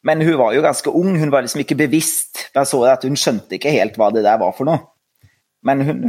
men 0.05 0.21
hun 0.21 0.37
var 0.39 0.53
jo 0.55 0.63
ganske 0.65 0.91
ung, 0.93 1.15
hun 1.19 1.31
var 1.33 1.45
liksom 1.45 1.63
ikke 1.63 1.79
bevisst. 1.79 2.49
Jeg 2.53 2.69
så 2.69 2.81
at 2.91 3.05
hun 3.07 3.17
skjønte 3.19 3.57
ikke 3.57 3.73
helt 3.73 3.97
hva 3.99 4.11
det 4.13 4.25
der 4.25 4.39
var 4.41 4.53
for 4.57 4.69
noe. 4.69 4.83
Men 5.65 5.85
hun 5.87 6.03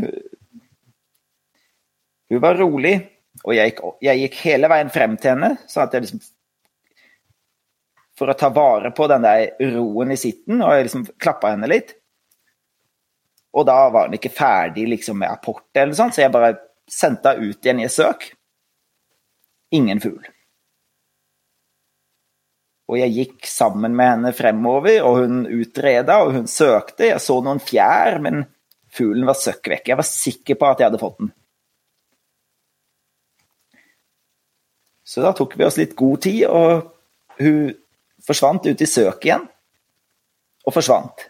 Hun 2.28 2.42
var 2.44 2.58
rolig, 2.60 2.98
og 3.40 3.54
jeg 3.56 3.70
gikk, 3.70 3.78
jeg 4.04 4.20
gikk 4.20 4.34
hele 4.44 4.68
veien 4.68 4.90
frem 4.92 5.14
til 5.16 5.30
henne, 5.32 5.48
sånn 5.64 5.86
at 5.86 5.94
jeg 5.96 6.04
liksom 6.04 6.20
for 8.18 8.28
å 8.28 8.36
ta 8.36 8.50
vare 8.52 8.90
på 8.92 9.06
den 9.08 9.24
der 9.24 9.70
roen 9.76 10.12
i 10.12 10.18
sitten, 10.20 10.60
og 10.60 10.74
jeg 10.74 10.88
liksom 10.88 11.06
klappa 11.22 11.54
henne 11.54 11.70
litt. 11.70 11.94
Og 13.56 13.66
da 13.68 13.78
var 13.94 14.08
hun 14.08 14.18
ikke 14.18 14.34
ferdig 14.34 14.88
liksom 14.90 15.22
med 15.22 15.30
apport, 15.30 15.70
eller 15.72 15.96
sånt, 15.96 16.16
så 16.16 16.26
jeg 16.26 16.34
bare 16.34 16.56
sendte 16.90 17.32
henne 17.32 17.48
ut 17.48 17.64
igjen 17.64 17.80
i 17.80 17.86
et 17.86 17.94
søk. 17.94 18.28
Ingen 19.78 20.02
fugl. 20.02 20.26
Og 22.88 22.96
jeg 22.96 23.14
gikk 23.14 23.48
sammen 23.48 23.96
med 23.96 24.12
henne 24.14 24.32
fremover, 24.36 25.02
og 25.04 25.18
hun 25.22 25.42
utreda, 25.44 26.22
og 26.24 26.38
hun 26.38 26.46
søkte. 26.48 27.10
Jeg 27.10 27.20
så 27.20 27.36
noen 27.44 27.60
fjær, 27.60 28.16
men 28.24 28.46
fuglen 28.92 29.28
var 29.28 29.36
søkk 29.36 29.68
vekk. 29.74 29.90
Jeg 29.92 30.00
var 30.00 30.08
sikker 30.08 30.56
på 30.58 30.70
at 30.70 30.80
jeg 30.80 30.88
hadde 30.88 31.02
fått 31.02 31.18
den. 31.20 31.34
Så 35.08 35.24
da 35.24 35.34
tok 35.36 35.56
vi 35.56 35.64
oss 35.64 35.76
litt 35.80 35.94
god 35.96 36.24
tid, 36.24 36.46
og 36.48 36.88
hun 37.40 37.76
Forsvant 38.28 38.66
ut 38.66 38.80
i 38.82 38.88
søket 38.88 39.28
igjen. 39.30 39.44
Og 40.66 40.74
forsvant. 40.74 41.22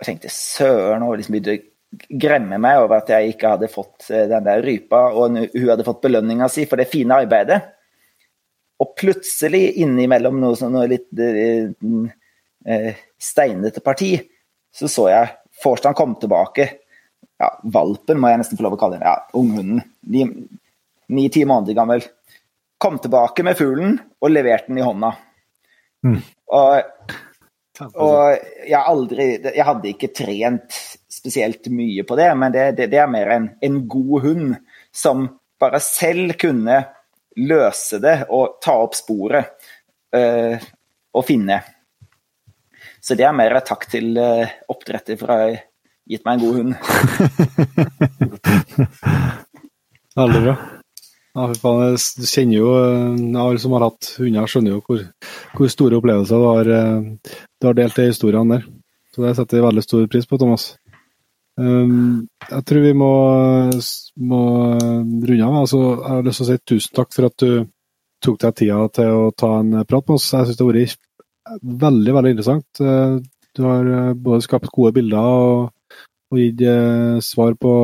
Jeg 0.00 0.08
tenkte 0.08 0.32
søren, 0.32 1.04
og 1.06 1.16
liksom 1.16 1.36
begynte 1.36 1.54
å 1.54 2.18
gremme 2.20 2.58
meg 2.60 2.82
over 2.82 2.98
at 2.98 3.12
jeg 3.14 3.36
ikke 3.36 3.54
hadde 3.54 3.70
fått 3.72 4.10
eh, 4.10 4.26
den 4.28 4.44
der 4.44 4.60
rypa, 4.66 5.06
og 5.14 5.38
hun 5.38 5.70
hadde 5.70 5.86
fått 5.86 6.02
belønninga 6.04 6.50
si 6.52 6.66
for 6.68 6.82
det 6.82 6.90
fine 6.90 7.22
arbeidet. 7.24 7.60
Og 8.82 8.94
plutselig, 8.98 9.68
innimellom 9.84 10.40
noe, 10.42 10.56
sånn, 10.58 10.74
noe 10.74 10.88
litt 10.90 11.06
eh, 11.22 11.70
eh, 12.66 13.02
steinete 13.20 13.82
parti, 13.84 14.16
så 14.74 14.90
så 14.90 15.08
jeg 15.12 15.32
Forstand 15.62 15.94
kom 15.94 16.16
tilbake. 16.18 16.64
Ja, 17.38 17.52
valpen 17.70 18.18
må 18.18 18.32
jeg 18.32 18.40
nesten 18.40 18.58
få 18.58 18.64
lov 18.66 18.74
å 18.74 18.78
kalle 18.80 18.98
den. 18.98 19.06
Ja, 19.06 19.20
unghunden. 19.38 20.48
Ni-ti 21.14 21.44
måneder 21.46 21.76
gammel 21.78 22.02
kom 22.82 22.98
tilbake 22.98 23.44
med 23.46 23.56
fuglen 23.56 23.94
og 24.18 24.32
leverte 24.32 24.72
den 24.72 24.80
i 24.82 24.84
hånda. 24.84 25.12
Mm. 26.04 26.18
Og, 26.58 27.06
og, 27.96 28.42
jeg 28.60 28.76
aldri 28.76 29.24
Jeg 29.40 29.64
hadde 29.64 29.88
ikke 29.88 30.10
trent 30.12 30.76
spesielt 31.10 31.70
mye 31.72 32.04
på 32.04 32.18
det, 32.18 32.28
men 32.36 32.52
det, 32.52 32.66
det, 32.76 32.90
det 32.92 33.00
er 33.00 33.08
mer 33.08 33.30
en, 33.32 33.48
en, 33.64 33.78
god 33.88 34.26
hund 34.26 34.50
som 34.92 35.24
bare 35.62 35.80
selv 35.80 36.34
kunne 36.40 36.82
løse 37.40 37.98
det 38.02 38.18
og 38.34 38.58
ta 38.62 38.76
opp 38.84 38.94
sporet. 38.98 39.54
uh, 40.14 40.58
og 41.14 41.24
finne. 41.26 41.60
Så 43.04 43.16
det 43.18 43.26
er 43.28 43.36
mer 43.36 43.54
takk 43.66 43.86
til 43.90 44.16
uh, 44.18 44.48
oppdretter 44.72 45.18
for 45.20 45.30
å 45.30 45.38
ha 45.38 45.50
gitt 46.10 46.24
meg 46.26 46.32
en 46.34 46.42
god 46.44 46.54
hund. 46.58 46.72
Veldig 50.18 50.40
bra. 50.46 50.54
Ja, 51.34 51.48
faen, 51.58 51.96
du 51.98 52.26
kjenner 52.30 52.54
jo 52.54 52.68
eh, 52.78 53.14
Alle 53.42 53.58
som 53.58 53.72
har 53.74 53.82
hatt 53.88 54.12
hunder, 54.20 54.46
skjønner 54.46 54.76
jo 54.76 54.82
hvor, 54.86 55.00
hvor 55.56 55.72
store 55.72 55.98
opplevelser 55.98 56.38
du 56.38 56.46
har, 56.46 56.70
eh, 56.70 57.34
du 57.58 57.66
har 57.66 57.74
delt 57.74 57.98
i 57.98 58.06
historiene 58.06 58.60
der. 58.60 58.68
Så 59.10 59.24
det 59.24 59.32
setter 59.34 59.58
jeg 59.58 59.66
veldig 59.66 59.82
stor 59.82 60.06
pris 60.12 60.28
på, 60.30 60.38
Thomas. 60.38 60.68
Um, 61.54 62.26
jeg 62.48 62.64
tror 62.66 62.82
vi 62.82 62.92
må, 62.98 63.12
må 64.18 64.40
runde 64.74 65.46
av. 65.46 65.58
Altså, 65.60 65.80
jeg 65.94 66.10
har 66.10 66.24
lyst 66.26 66.40
til 66.40 66.46
å 66.46 66.48
si 66.50 66.58
tusen 66.72 66.96
takk 66.98 67.14
for 67.14 67.28
at 67.28 67.44
du 67.44 67.50
tok 68.24 68.40
deg 68.42 68.56
tida 68.58 68.88
til 68.96 69.10
å 69.20 69.28
ta 69.36 69.50
en 69.60 69.76
prat 69.84 70.08
med 70.08 70.16
oss. 70.16 70.30
Jeg 70.32 70.48
syns 70.48 70.58
det 70.58 70.64
har 70.64 70.72
vært 70.72 70.98
veldig, 71.84 72.14
veldig 72.16 72.34
interessant. 72.34 72.80
Eh, 72.80 73.20
Du 73.54 73.62
har 73.68 73.86
eh, 73.86 74.14
både 74.18 74.42
skapt 74.42 74.72
gode 74.74 74.96
bilder 74.96 75.22
og, 75.22 75.98
og 76.32 76.38
gitt 76.40 76.64
eh, 76.66 77.20
svar 77.22 77.54
på, 77.54 77.74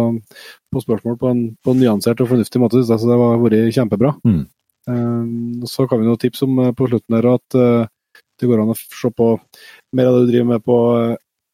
på 0.73 0.83
spørsmål 0.83 1.19
på 1.21 1.29
en, 1.31 1.43
på 1.63 1.71
en 1.75 1.79
nyansert 1.79 2.25
og 2.25 2.33
fornuftig 2.33 2.59
måte. 2.59 2.83
Så 2.83 2.99
det 3.07 3.19
har 3.21 3.39
vært 3.45 3.71
kjempebra. 3.77 4.17
Mm. 4.27 4.41
Eh, 4.91 5.63
så 5.71 5.87
kan 5.87 6.01
vi 6.01 6.09
noen 6.09 6.19
tips 6.19 6.43
om 6.49 6.59
på 6.75 6.91
slutten 6.91 7.15
der 7.15 7.31
at 7.37 7.59
det 8.41 8.49
går 8.49 8.65
an 8.65 8.73
å 8.73 8.79
se 8.81 9.13
på 9.15 9.35
mer 9.95 10.09
av 10.09 10.17
det 10.17 10.25
du 10.25 10.33
driver 10.33 10.49
med 10.57 10.65
på 10.65 10.77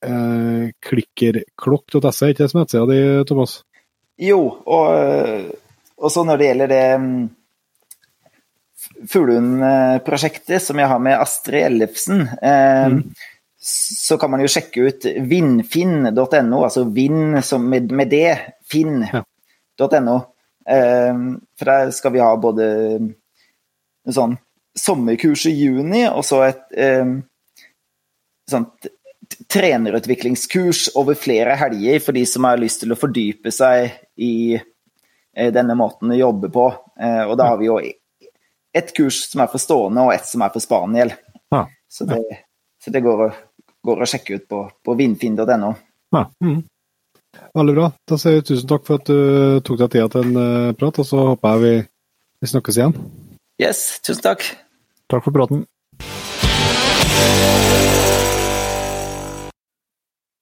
uh, 0.04 0.66
klikkerklokk.se, 0.84 2.32
ikke 2.32 2.44
det 2.44 2.50
som 2.52 2.60
nettsida 2.62 2.84
di, 2.90 3.00
Thomas? 3.28 3.60
Jo, 4.16 4.40
og, 4.64 4.86
eh, 4.96 5.48
og 6.00 6.12
så 6.12 6.24
når 6.24 6.40
det 6.40 6.46
gjelder 6.50 6.70
det 6.72 6.84
mm, 7.00 7.16
Fuglehund-prosjektet 9.12 10.62
som 10.62 10.78
jeg 10.80 10.88
har 10.88 11.02
med 11.02 11.20
Astrid 11.20 11.66
Ellefsen, 11.66 12.22
eh, 12.40 12.96
så 13.66 14.16
kan 14.20 14.32
man 14.32 14.40
jo 14.40 14.48
sjekke 14.48 14.86
ut 14.86 15.06
vindfinn.no, 15.28 16.62
altså 16.62 16.86
vind 16.96 17.40
som 17.44 17.66
med, 17.68 17.92
med 17.92 18.12
det, 18.12 18.38
finn.no. 18.70 20.16
Eh, 20.66 21.22
for 21.58 21.72
der 21.72 21.92
skal 21.94 22.14
vi 22.14 22.24
ha 22.24 22.32
både 22.40 22.66
sånn 24.06 24.36
sommerkurs 24.76 25.46
i 25.50 25.56
juni, 25.56 26.06
og 26.08 26.24
så 26.24 26.44
et 26.46 26.78
eh, 26.78 27.16
sånt 28.48 28.88
trenerutviklingskurs 29.52 30.88
over 30.98 31.18
flere 31.18 31.56
helger 31.58 32.00
for 32.04 32.16
de 32.16 32.24
som 32.28 32.46
har 32.48 32.60
lyst 32.60 32.82
til 32.82 32.94
å 32.94 32.98
fordype 32.98 33.52
seg 33.54 33.94
i 34.22 34.56
eh, 34.56 35.50
denne 35.54 35.76
måten 35.78 36.12
å 36.12 36.18
jobbe 36.18 36.50
på. 36.54 36.66
Eh, 37.00 37.22
og 37.24 37.36
da 37.40 37.50
har 37.52 37.60
vi 37.60 37.68
jo 37.70 37.78
ett 38.76 38.94
kurs 38.96 39.22
som 39.30 39.42
er 39.44 39.50
for 39.52 39.62
stående, 39.62 40.04
og 40.04 40.14
ett 40.14 40.26
som 40.28 40.44
er 40.44 40.52
for 40.54 40.64
spaniel. 40.64 41.12
Ja. 41.54 41.64
Så 41.88 42.04
det, 42.08 42.20
så 42.84 42.92
det 42.92 43.00
går, 43.04 43.28
går 43.86 44.02
å 44.02 44.08
sjekke 44.08 44.40
ut 44.40 44.48
på, 44.50 44.64
på 44.84 44.96
vindfinn.no. 44.98 45.74
Veldig 47.56 47.76
bra. 47.76 47.90
Da 48.08 48.18
sier 48.20 48.38
vi 48.38 48.46
tusen 48.48 48.68
takk 48.68 48.84
for 48.88 49.00
at 49.00 49.08
du 49.08 49.60
tok 49.64 49.80
deg 49.80 49.94
tida 49.94 50.08
til 50.12 50.28
en 50.28 50.42
eh, 50.42 50.74
prat, 50.76 51.00
og 51.00 51.08
så 51.08 51.30
håper 51.32 51.56
jeg 51.56 51.64
vi, 51.64 51.74
vi 52.44 52.52
snakkes 52.52 52.80
igjen. 52.80 52.98
Yes, 53.62 53.86
tusen 54.04 54.24
takk. 54.28 54.44
Takk 55.08 55.24
for 55.24 55.36
praten. 55.36 55.64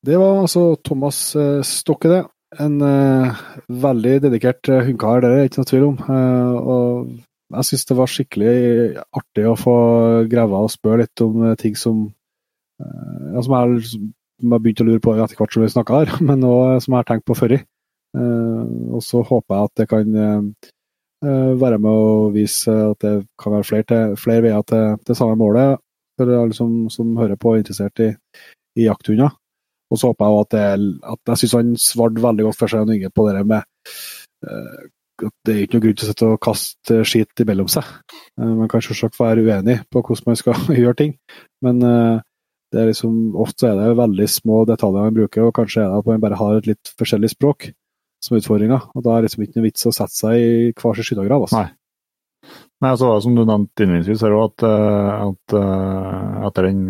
Det 0.05 0.16
var 0.20 0.42
altså 0.42 0.74
Thomas 0.84 1.18
eh, 1.36 1.62
Stokke, 1.65 2.10
det. 2.10 2.23
En 2.60 2.76
uh, 2.84 3.39
veldig 3.66 4.18
dedikert 4.23 4.68
eh, 4.70 4.84
hundekar, 4.86 5.23
det 5.24 5.31
er 5.31 5.39
det 5.41 5.47
ikke 5.49 5.62
noe 5.62 5.68
tvil 5.70 5.86
om. 5.89 5.97
Uh, 6.07 6.52
og 6.55 7.55
jeg 7.57 7.68
syns 7.68 7.89
det 7.89 7.97
var 7.99 8.10
skikkelig 8.12 8.58
artig 9.16 9.47
å 9.49 9.57
få 9.58 9.76
grave 10.31 10.60
og 10.66 10.70
spørre 10.70 11.02
litt 11.02 11.23
om 11.24 11.47
ting 11.60 11.74
som 11.78 12.05
ja, 12.83 13.42
som 13.44 13.55
jeg 13.55 13.84
som 13.89 14.55
jeg 14.55 14.62
begynte 14.65 14.83
å 14.83 14.89
lure 14.89 15.02
på 15.02 15.12
etter 15.15 15.39
hvert 15.39 15.55
som 15.55 15.62
vi 15.62 15.70
snakka 15.70 16.00
her, 16.00 16.15
men 16.28 16.47
òg 16.47 16.83
som 16.83 16.94
jeg 16.94 17.00
har 17.00 17.08
tenkt 17.10 17.26
på 17.31 17.36
før. 17.39 17.55
Og 18.15 19.05
så 19.07 19.23
håper 19.26 19.55
jeg 19.55 19.68
at 19.68 19.78
det 19.78 19.86
kan 19.92 20.18
være 21.62 21.78
med 21.78 21.91
å 21.91 22.33
vise 22.34 22.74
at 22.91 23.07
det 23.07 23.15
kan 23.41 23.55
være 23.55 23.68
flere, 23.70 23.86
til, 23.91 24.18
flere 24.20 24.44
veier 24.49 24.66
til 24.66 24.99
det 25.07 25.16
samme 25.18 25.39
målet 25.39 25.78
for 26.18 26.34
alle 26.41 26.58
som, 26.58 26.74
som 26.91 27.15
hører 27.18 27.39
på 27.39 27.52
og 27.52 27.60
er 27.60 27.65
interessert 27.65 28.02
i, 28.02 28.10
i 28.78 28.89
jakthunder. 28.89 29.39
Og 29.92 30.00
så 30.00 30.10
håper 30.10 30.26
jeg 30.26 30.44
at, 30.44 30.54
det, 30.54 30.98
at 31.12 31.32
jeg 31.32 31.42
syns 31.42 31.56
han 31.58 31.72
svarte 31.80 32.24
veldig 32.24 32.46
godt 32.48 32.60
for 32.60 32.72
seg, 32.72 32.84
og 32.84 32.94
Inge, 32.94 33.12
på 33.14 33.26
det 33.28 33.42
med 33.46 33.60
eh, 33.62 34.84
at 35.22 35.34
det 35.46 35.54
er 35.54 35.62
ikke 35.64 35.78
noe 35.78 35.84
grunn 35.84 35.98
til 36.18 36.32
å 36.32 36.40
kaste 36.42 37.00
skit 37.06 37.42
imellom 37.44 37.70
seg. 37.70 37.86
Eh, 38.40 38.54
man 38.60 38.70
kan 38.70 38.82
selvsagt 38.84 39.18
være 39.20 39.44
uenig 39.46 39.80
på 39.92 40.02
hvordan 40.02 40.32
man 40.32 40.40
skal 40.40 40.58
gjøre 40.82 40.98
ting, 41.00 41.14
men 41.64 41.84
eh, 41.86 42.16
det 42.74 42.82
er 42.82 42.90
liksom, 42.90 43.36
ofte 43.38 43.68
er 43.70 43.78
det 43.78 43.94
veldig 44.00 44.26
små 44.30 44.64
detaljer 44.66 45.06
man 45.06 45.16
bruker, 45.20 45.46
og 45.46 45.54
kanskje 45.54 45.84
er 45.84 45.92
det 45.92 46.02
at 46.02 46.10
man 46.10 46.24
bare 46.24 46.40
har 46.40 46.58
et 46.58 46.68
litt 46.72 46.90
forskjellig 46.98 47.30
språk 47.36 47.68
som 48.24 48.38
utfordringa. 48.38 48.80
Og 48.96 49.04
da 49.04 49.14
er 49.14 49.22
det 49.22 49.28
liksom 49.28 49.44
ikke 49.44 49.60
noe 49.60 49.68
vits 49.68 49.86
å 49.86 49.92
sette 49.94 50.16
seg 50.16 50.40
i 50.40 50.52
hver 50.72 50.96
sin 50.98 51.06
skyttergrav. 51.06 51.44
Altså. 51.46 51.60
Nei. 51.60 52.54
Nei, 52.82 52.90
altså, 52.90 53.12
som 53.22 53.36
du 53.36 53.44
nevnte 53.44 53.84
innledningsvis, 53.84 54.24
det 54.24 54.32
også, 54.34 54.72
at, 54.72 55.54
at, 55.54 56.50
at 56.50 56.58
den 56.66 56.82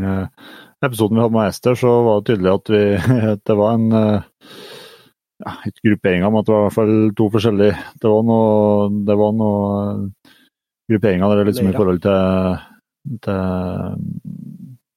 episoden 0.89 1.19
vi 1.19 1.25
hadde 1.25 1.37
med 1.37 1.51
Ester, 1.51 1.77
så 1.79 1.93
var 2.07 2.21
det 2.21 2.33
tydelig 2.33 2.53
at, 2.53 2.73
vi, 2.75 2.83
at 3.35 3.43
det 3.49 3.57
var 3.59 3.77
en 3.79 3.99
eh, 3.99 4.57
ja, 5.45 5.55
Ikke 5.69 5.91
grupperinger, 5.91 6.31
men 6.31 6.41
at 6.41 6.49
det 6.49 6.55
var 6.55 6.63
i 6.63 6.67
hvert 6.69 6.79
fall 6.79 6.97
to 7.19 7.29
forskjellige 7.35 7.77
Det 8.03 8.13
var 8.13 8.27
noe, 8.29 8.89
det 9.09 9.17
var 9.21 9.37
noe 9.39 9.63
grupperinger 10.93 11.33
der 11.33 11.49
liksom 11.49 11.71
i 11.71 11.77
forhold 11.77 12.03
til, 12.05 12.59
til 13.25 13.39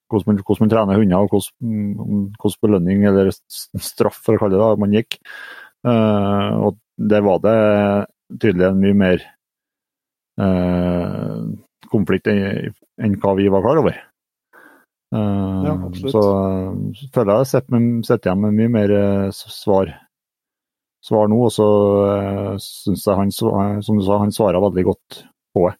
hvordan, 0.08 0.26
man, 0.26 0.42
hvordan 0.42 0.64
man 0.64 0.72
trener 0.72 1.00
hunder, 1.00 1.24
og 1.24 1.32
hvordan, 1.32 2.26
hvordan 2.40 2.60
belønning 2.66 3.06
eller 3.08 3.32
straff, 3.32 4.20
for 4.24 4.36
å 4.36 4.42
kalle 4.42 4.56
det 4.56 4.62
det, 4.64 4.82
man 4.82 4.96
gikk. 4.96 5.18
Uh, 5.86 6.68
og 6.68 6.78
der 6.98 7.24
var 7.24 7.40
det 7.44 7.56
tydelig 8.42 8.68
en 8.68 8.82
mye 8.82 8.98
mer 8.98 9.24
uh, 10.42 11.40
konflikt 11.92 12.28
enn 12.28 12.72
enn 12.98 13.18
hva 13.22 13.34
vi 13.38 13.48
var 13.52 13.62
klar 13.64 13.80
over. 13.82 13.98
Eh, 15.14 15.64
Ja, 15.64 15.74
så 16.12 16.20
eh, 16.20 17.06
føler 17.14 17.38
jeg 17.38 17.46
sitter 17.52 17.72
med- 17.78 18.04
sitter 18.04 18.28
igjen 18.30 18.42
med 18.42 18.56
mye 18.58 18.72
mer 18.74 18.90
eh, 18.92 19.30
svar, 19.32 19.94
svar 21.04 21.30
nå, 21.30 21.38
og 21.46 21.52
så 21.54 21.64
uh, 21.64 22.56
syns 22.60 23.06
jeg 23.06 23.16
han, 23.16 23.30
som 23.32 23.96
du 23.96 24.02
sa, 24.04 24.18
han 24.18 24.34
svarer 24.34 24.60
veldig 24.60 24.84
godt 24.84 25.22
på 25.54 25.68
det. 25.68 25.76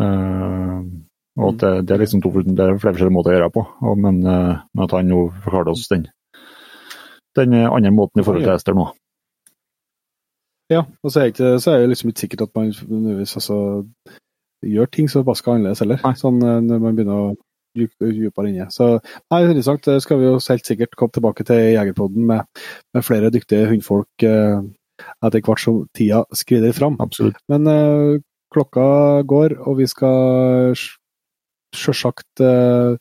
Uh, 0.00 0.86
og 1.36 1.48
at 1.50 1.58
det, 1.60 1.72
det 1.88 1.94
er 1.94 2.02
liksom 2.04 2.22
to, 2.24 2.30
det 2.40 2.64
er 2.64 2.78
flere 2.80 2.94
forskjellige 2.94 3.16
måter 3.16 3.34
å 3.34 3.36
gjøre 3.36 3.50
det 3.50 3.56
på, 3.58 3.66
og, 3.90 3.98
men, 4.00 4.22
uh, 4.24 4.62
at 4.86 4.94
han 4.96 5.10
nå 5.10 5.26
forklarte 5.44 5.74
oss 5.74 5.90
den, 5.90 6.06
den 7.36 7.58
andre 7.60 7.92
måten 7.92 8.22
i 8.22 8.24
forhold 8.24 8.46
til 8.46 8.54
Ester 8.54 8.78
nå. 8.78 8.86
Ja, 10.70 10.84
og 11.02 11.10
så 11.12 11.24
er, 11.24 11.34
ikke, 11.34 11.58
så 11.60 11.74
er 11.74 11.82
det 11.82 11.90
liksom 11.90 12.12
ikke 12.12 12.24
sikkert 12.24 12.46
at 12.46 12.56
man 12.56 12.70
nødvendigvis 12.70 13.36
altså, 13.42 13.56
gjør 14.64 14.86
ting 14.94 15.10
så 15.10 15.24
vaska 15.26 15.56
annerledes 15.56 15.82
heller, 15.82 16.00
sånn 16.16 16.38
når 16.38 16.78
man 16.78 16.94
begynner 16.96 17.18
å 17.18 17.30
dypere 17.76 18.50
inne. 18.50 18.66
Så 18.74 18.98
nei. 19.30 19.42
Det 19.54 19.64
skal 20.02 20.18
vi 20.20 20.26
jo 20.28 20.38
helt 20.38 20.66
sikkert 20.66 20.96
komme 20.98 21.14
tilbake 21.14 21.44
til 21.46 21.60
Jegerpodden 21.74 22.26
med, 22.26 22.64
med 22.94 23.06
flere 23.06 23.30
dyktige 23.30 23.68
hundfolk 23.70 24.26
eh, 24.26 24.60
etter 25.24 25.40
hvert 25.44 25.62
som 25.62 25.84
tida 25.96 26.24
skrider 26.36 26.74
fram. 26.76 26.98
Absolutt. 27.00 27.38
Men 27.48 27.66
eh, 27.70 28.20
klokka 28.52 29.22
går, 29.30 29.60
og 29.62 29.78
vi 29.78 29.86
skal 29.86 30.74
sj- 30.74 30.98
sjølsagt 31.76 32.42
eh, 32.42 32.98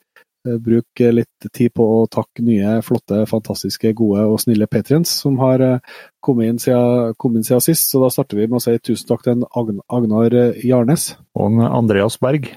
bruke 0.64 1.10
litt 1.12 1.50
tid 1.52 1.74
på 1.76 1.84
å 1.84 2.06
takke 2.08 2.46
nye, 2.46 2.78
flotte, 2.86 3.26
fantastiske, 3.28 3.92
gode 3.98 4.24
og 4.30 4.40
snille 4.40 4.70
patrients 4.72 5.12
som 5.26 5.36
har 5.42 5.60
eh, 5.66 5.98
kommet 6.24 6.54
inn 6.54 6.62
siden, 6.64 7.18
kommet 7.20 7.42
inn 7.42 7.50
siden 7.50 7.66
sist. 7.66 7.90
Så 7.92 8.00
da 8.06 8.14
starter 8.14 8.40
vi 8.40 8.48
med 8.48 8.62
å 8.62 8.64
si 8.64 8.78
tusen 8.80 9.10
takk 9.10 9.26
til 9.26 9.44
Agn 9.50 9.82
Agnar 9.90 10.38
Jarnes, 10.64 11.12
Og 11.36 11.60
Andreas 11.68 12.16
Berg, 12.22 12.54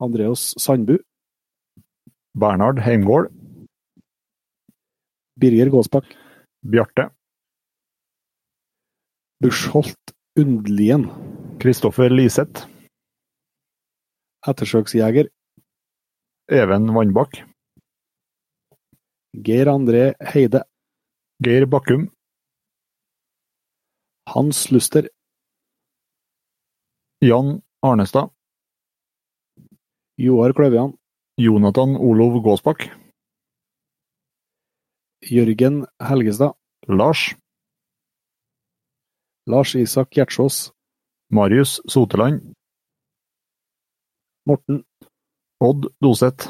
Andreas 0.00 0.54
Sandbu, 0.58 0.98
Bernhard 2.34 2.78
Heimgård, 2.78 3.32
Birger 5.36 5.70
Gåsbakk, 5.70 6.06
Bjarte, 6.62 7.10
Bushholt 9.42 10.14
Undlien, 10.38 11.08
Kristoffer 11.58 12.10
Liseth, 12.10 12.66
ettersøksjeger, 14.46 15.28
Even 16.48 16.94
Vannbakk, 16.94 17.42
Geir 19.34 19.66
André 19.66 20.14
Heide, 20.22 20.62
Geir 21.42 21.66
Bakkum, 21.66 22.08
Hans 24.30 24.70
Luster, 24.70 25.10
Jan 27.20 27.62
Arnestad, 27.82 28.30
Joar 30.18 30.52
Kløvian, 30.52 30.92
Jonathan 31.38 31.94
Olov 31.96 32.40
Gåsbakk, 32.42 32.88
Jørgen 35.30 35.84
Helgestad, 36.02 36.56
Lars, 36.88 37.34
Lars 39.46 39.74
Isak 39.78 40.10
Gjertsås, 40.16 40.72
Marius 41.30 41.80
Soteland, 41.86 42.42
Morten. 44.48 44.84
Odd 45.60 45.86
Doseth. 46.00 46.48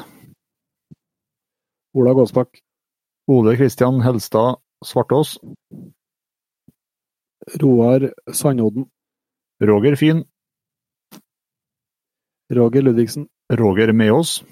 Ola 1.93 2.13
Gåsbakk. 2.13 2.59
Ole 3.27 3.57
Kristian 3.57 4.01
Helstad 4.01 4.55
Svartås. 4.85 5.39
Roar 7.61 8.13
Sandodden. 8.33 8.85
Roger 9.59 9.95
Fin. 9.95 10.23
Roger 12.53 12.81
Ludvigsen. 12.81 13.27
Roger 13.49 13.93
Meås. 13.93 14.43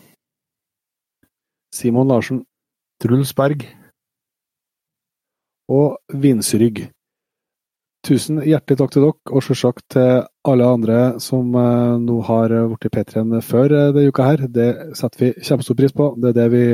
Simon 1.76 2.08
Larsen. 2.08 2.44
Truls 3.02 3.36
Berg. 3.36 3.68
Og 5.70 5.98
Vinsrygg. 6.14 6.88
Tusen 8.08 8.40
hjertelig 8.40 8.78
takk 8.80 8.94
til 8.94 9.04
dere, 9.04 9.34
og 9.36 9.44
selvsagt 9.44 9.84
til 9.94 10.22
alle 10.48 10.68
andre 10.78 10.98
som 11.22 11.50
uh, 11.58 11.98
nå 12.00 12.22
har 12.24 12.54
blitt 12.72 12.94
P3-en 12.94 13.42
før 13.44 13.74
uh, 13.74 13.86
denne 13.92 14.14
uka 14.14 14.28
her. 14.30 14.46
Det 14.48 14.68
setter 14.98 15.26
vi 15.26 15.32
kjempestor 15.44 15.78
pris 15.78 15.96
på. 15.98 16.14
Det 16.22 16.32
er 16.32 16.38
det 16.38 16.48
vi 16.54 16.66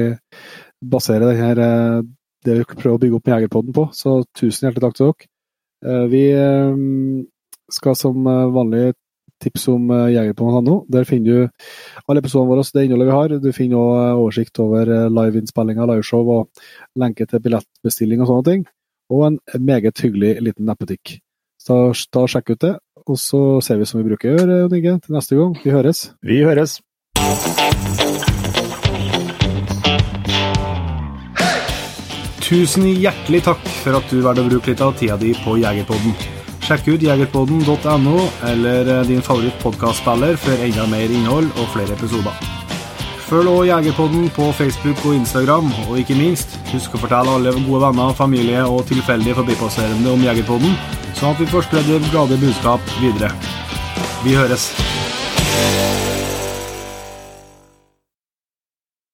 baserer 0.93 1.32
det 1.32 1.40
her, 1.42 1.60
uh, 1.64 2.03
det 2.45 2.60
vi 2.60 2.68
prøver 2.76 3.00
å 3.00 3.02
bygge 3.02 3.18
opp 3.18 3.27
med 3.27 3.35
Jegerpodden 3.35 3.76
på. 3.76 3.88
Så 3.98 4.19
tusen 4.38 4.68
hjertelig 4.68 4.85
takk 4.85 5.00
til 5.00 5.11
dere. 5.11 5.30
vi 6.08 6.24
skal 7.76 7.95
som 8.00 8.24
vanlig 8.24 8.93
tips 9.44 9.68
om 9.74 9.92
jegerpodden.no. 9.92 10.78
Der 10.92 11.08
finner 11.08 11.28
du 11.28 12.08
alle 12.08 12.24
episodene 12.24 12.52
våre, 12.52 12.64
det 12.66 12.86
innholdet 12.88 13.10
vi 13.10 13.18
har. 13.18 13.36
Du 13.44 13.52
finner 13.56 13.82
òg 13.82 14.22
oversikt 14.22 14.64
over 14.64 14.94
liveinnspillinger, 15.08 15.90
liveshow 15.92 16.32
og 16.38 16.64
lenke 17.00 17.28
til 17.28 17.44
billettbestilling 17.44 18.24
og 18.24 18.32
sånne 18.32 18.50
ting 18.50 18.66
og 19.14 19.28
en 19.28 19.40
meget 19.60 20.00
hyggelig 20.02 20.42
liten 20.42 20.66
nettbutikk. 20.66 21.20
Så 21.62 21.94
da 22.14 22.26
sjekk 22.28 22.56
ut 22.56 22.66
det, 22.66 22.74
og 23.08 23.20
så 23.20 23.62
ser 23.64 23.80
vi 23.80 23.88
som 23.88 24.02
vi 24.02 24.08
bruker 24.10 24.32
å 24.32 24.36
gjøre, 24.38 24.60
Jon 24.64 24.76
Inge, 24.80 24.98
til 25.06 25.16
neste 25.16 25.40
gang. 25.40 25.56
Vi 25.64 25.72
høres. 25.72 26.04
Vi 26.24 26.42
høres. 26.44 26.80
Tusen 32.44 32.86
hjertelig 33.00 33.46
takk 33.48 33.64
for 33.82 33.98
at 33.98 34.12
du 34.12 34.20
valgte 34.22 34.44
å 34.44 34.52
bruke 34.52 34.74
litt 34.74 34.84
av 34.84 34.96
tida 35.00 35.18
di 35.18 35.32
på 35.46 35.58
Jegerpodden. 35.64 36.33
Sjekk 36.64 36.88
ut 36.93 37.01
jegerpodden.no 37.03 38.17
eller 38.48 39.03
din 39.03 39.22
favoritt-podkastspiller 39.22 40.38
for 40.40 40.64
enda 40.64 40.85
mer 40.88 41.11
innhold 41.11 41.50
og 41.59 41.67
flere 41.75 41.98
episoder. 41.98 42.38
Følg 43.27 43.50
også 43.50 43.66
Jegerpodden 43.67 44.30
på 44.35 44.51
Facebook 44.51 45.06
og 45.06 45.16
Instagram, 45.16 45.72
og 45.90 46.00
ikke 46.00 46.16
minst, 46.16 46.56
husk 46.72 46.95
å 46.95 47.01
fortelle 47.01 47.33
alle 47.33 47.56
gode 47.56 47.82
venner, 47.82 48.14
familie 48.16 48.61
og 48.64 48.85
tilfeldige 48.92 49.40
forbipasserende 49.40 50.14
om 50.14 50.24
Jegerpodden, 50.24 50.77
sånn 51.17 51.33
at 51.33 51.42
vi 51.42 51.50
får 51.51 51.67
spredd 51.67 52.09
glade 52.11 52.40
budskap 52.43 52.95
videre. 53.01 53.33
Vi 54.24 54.38
høres! 54.38 54.72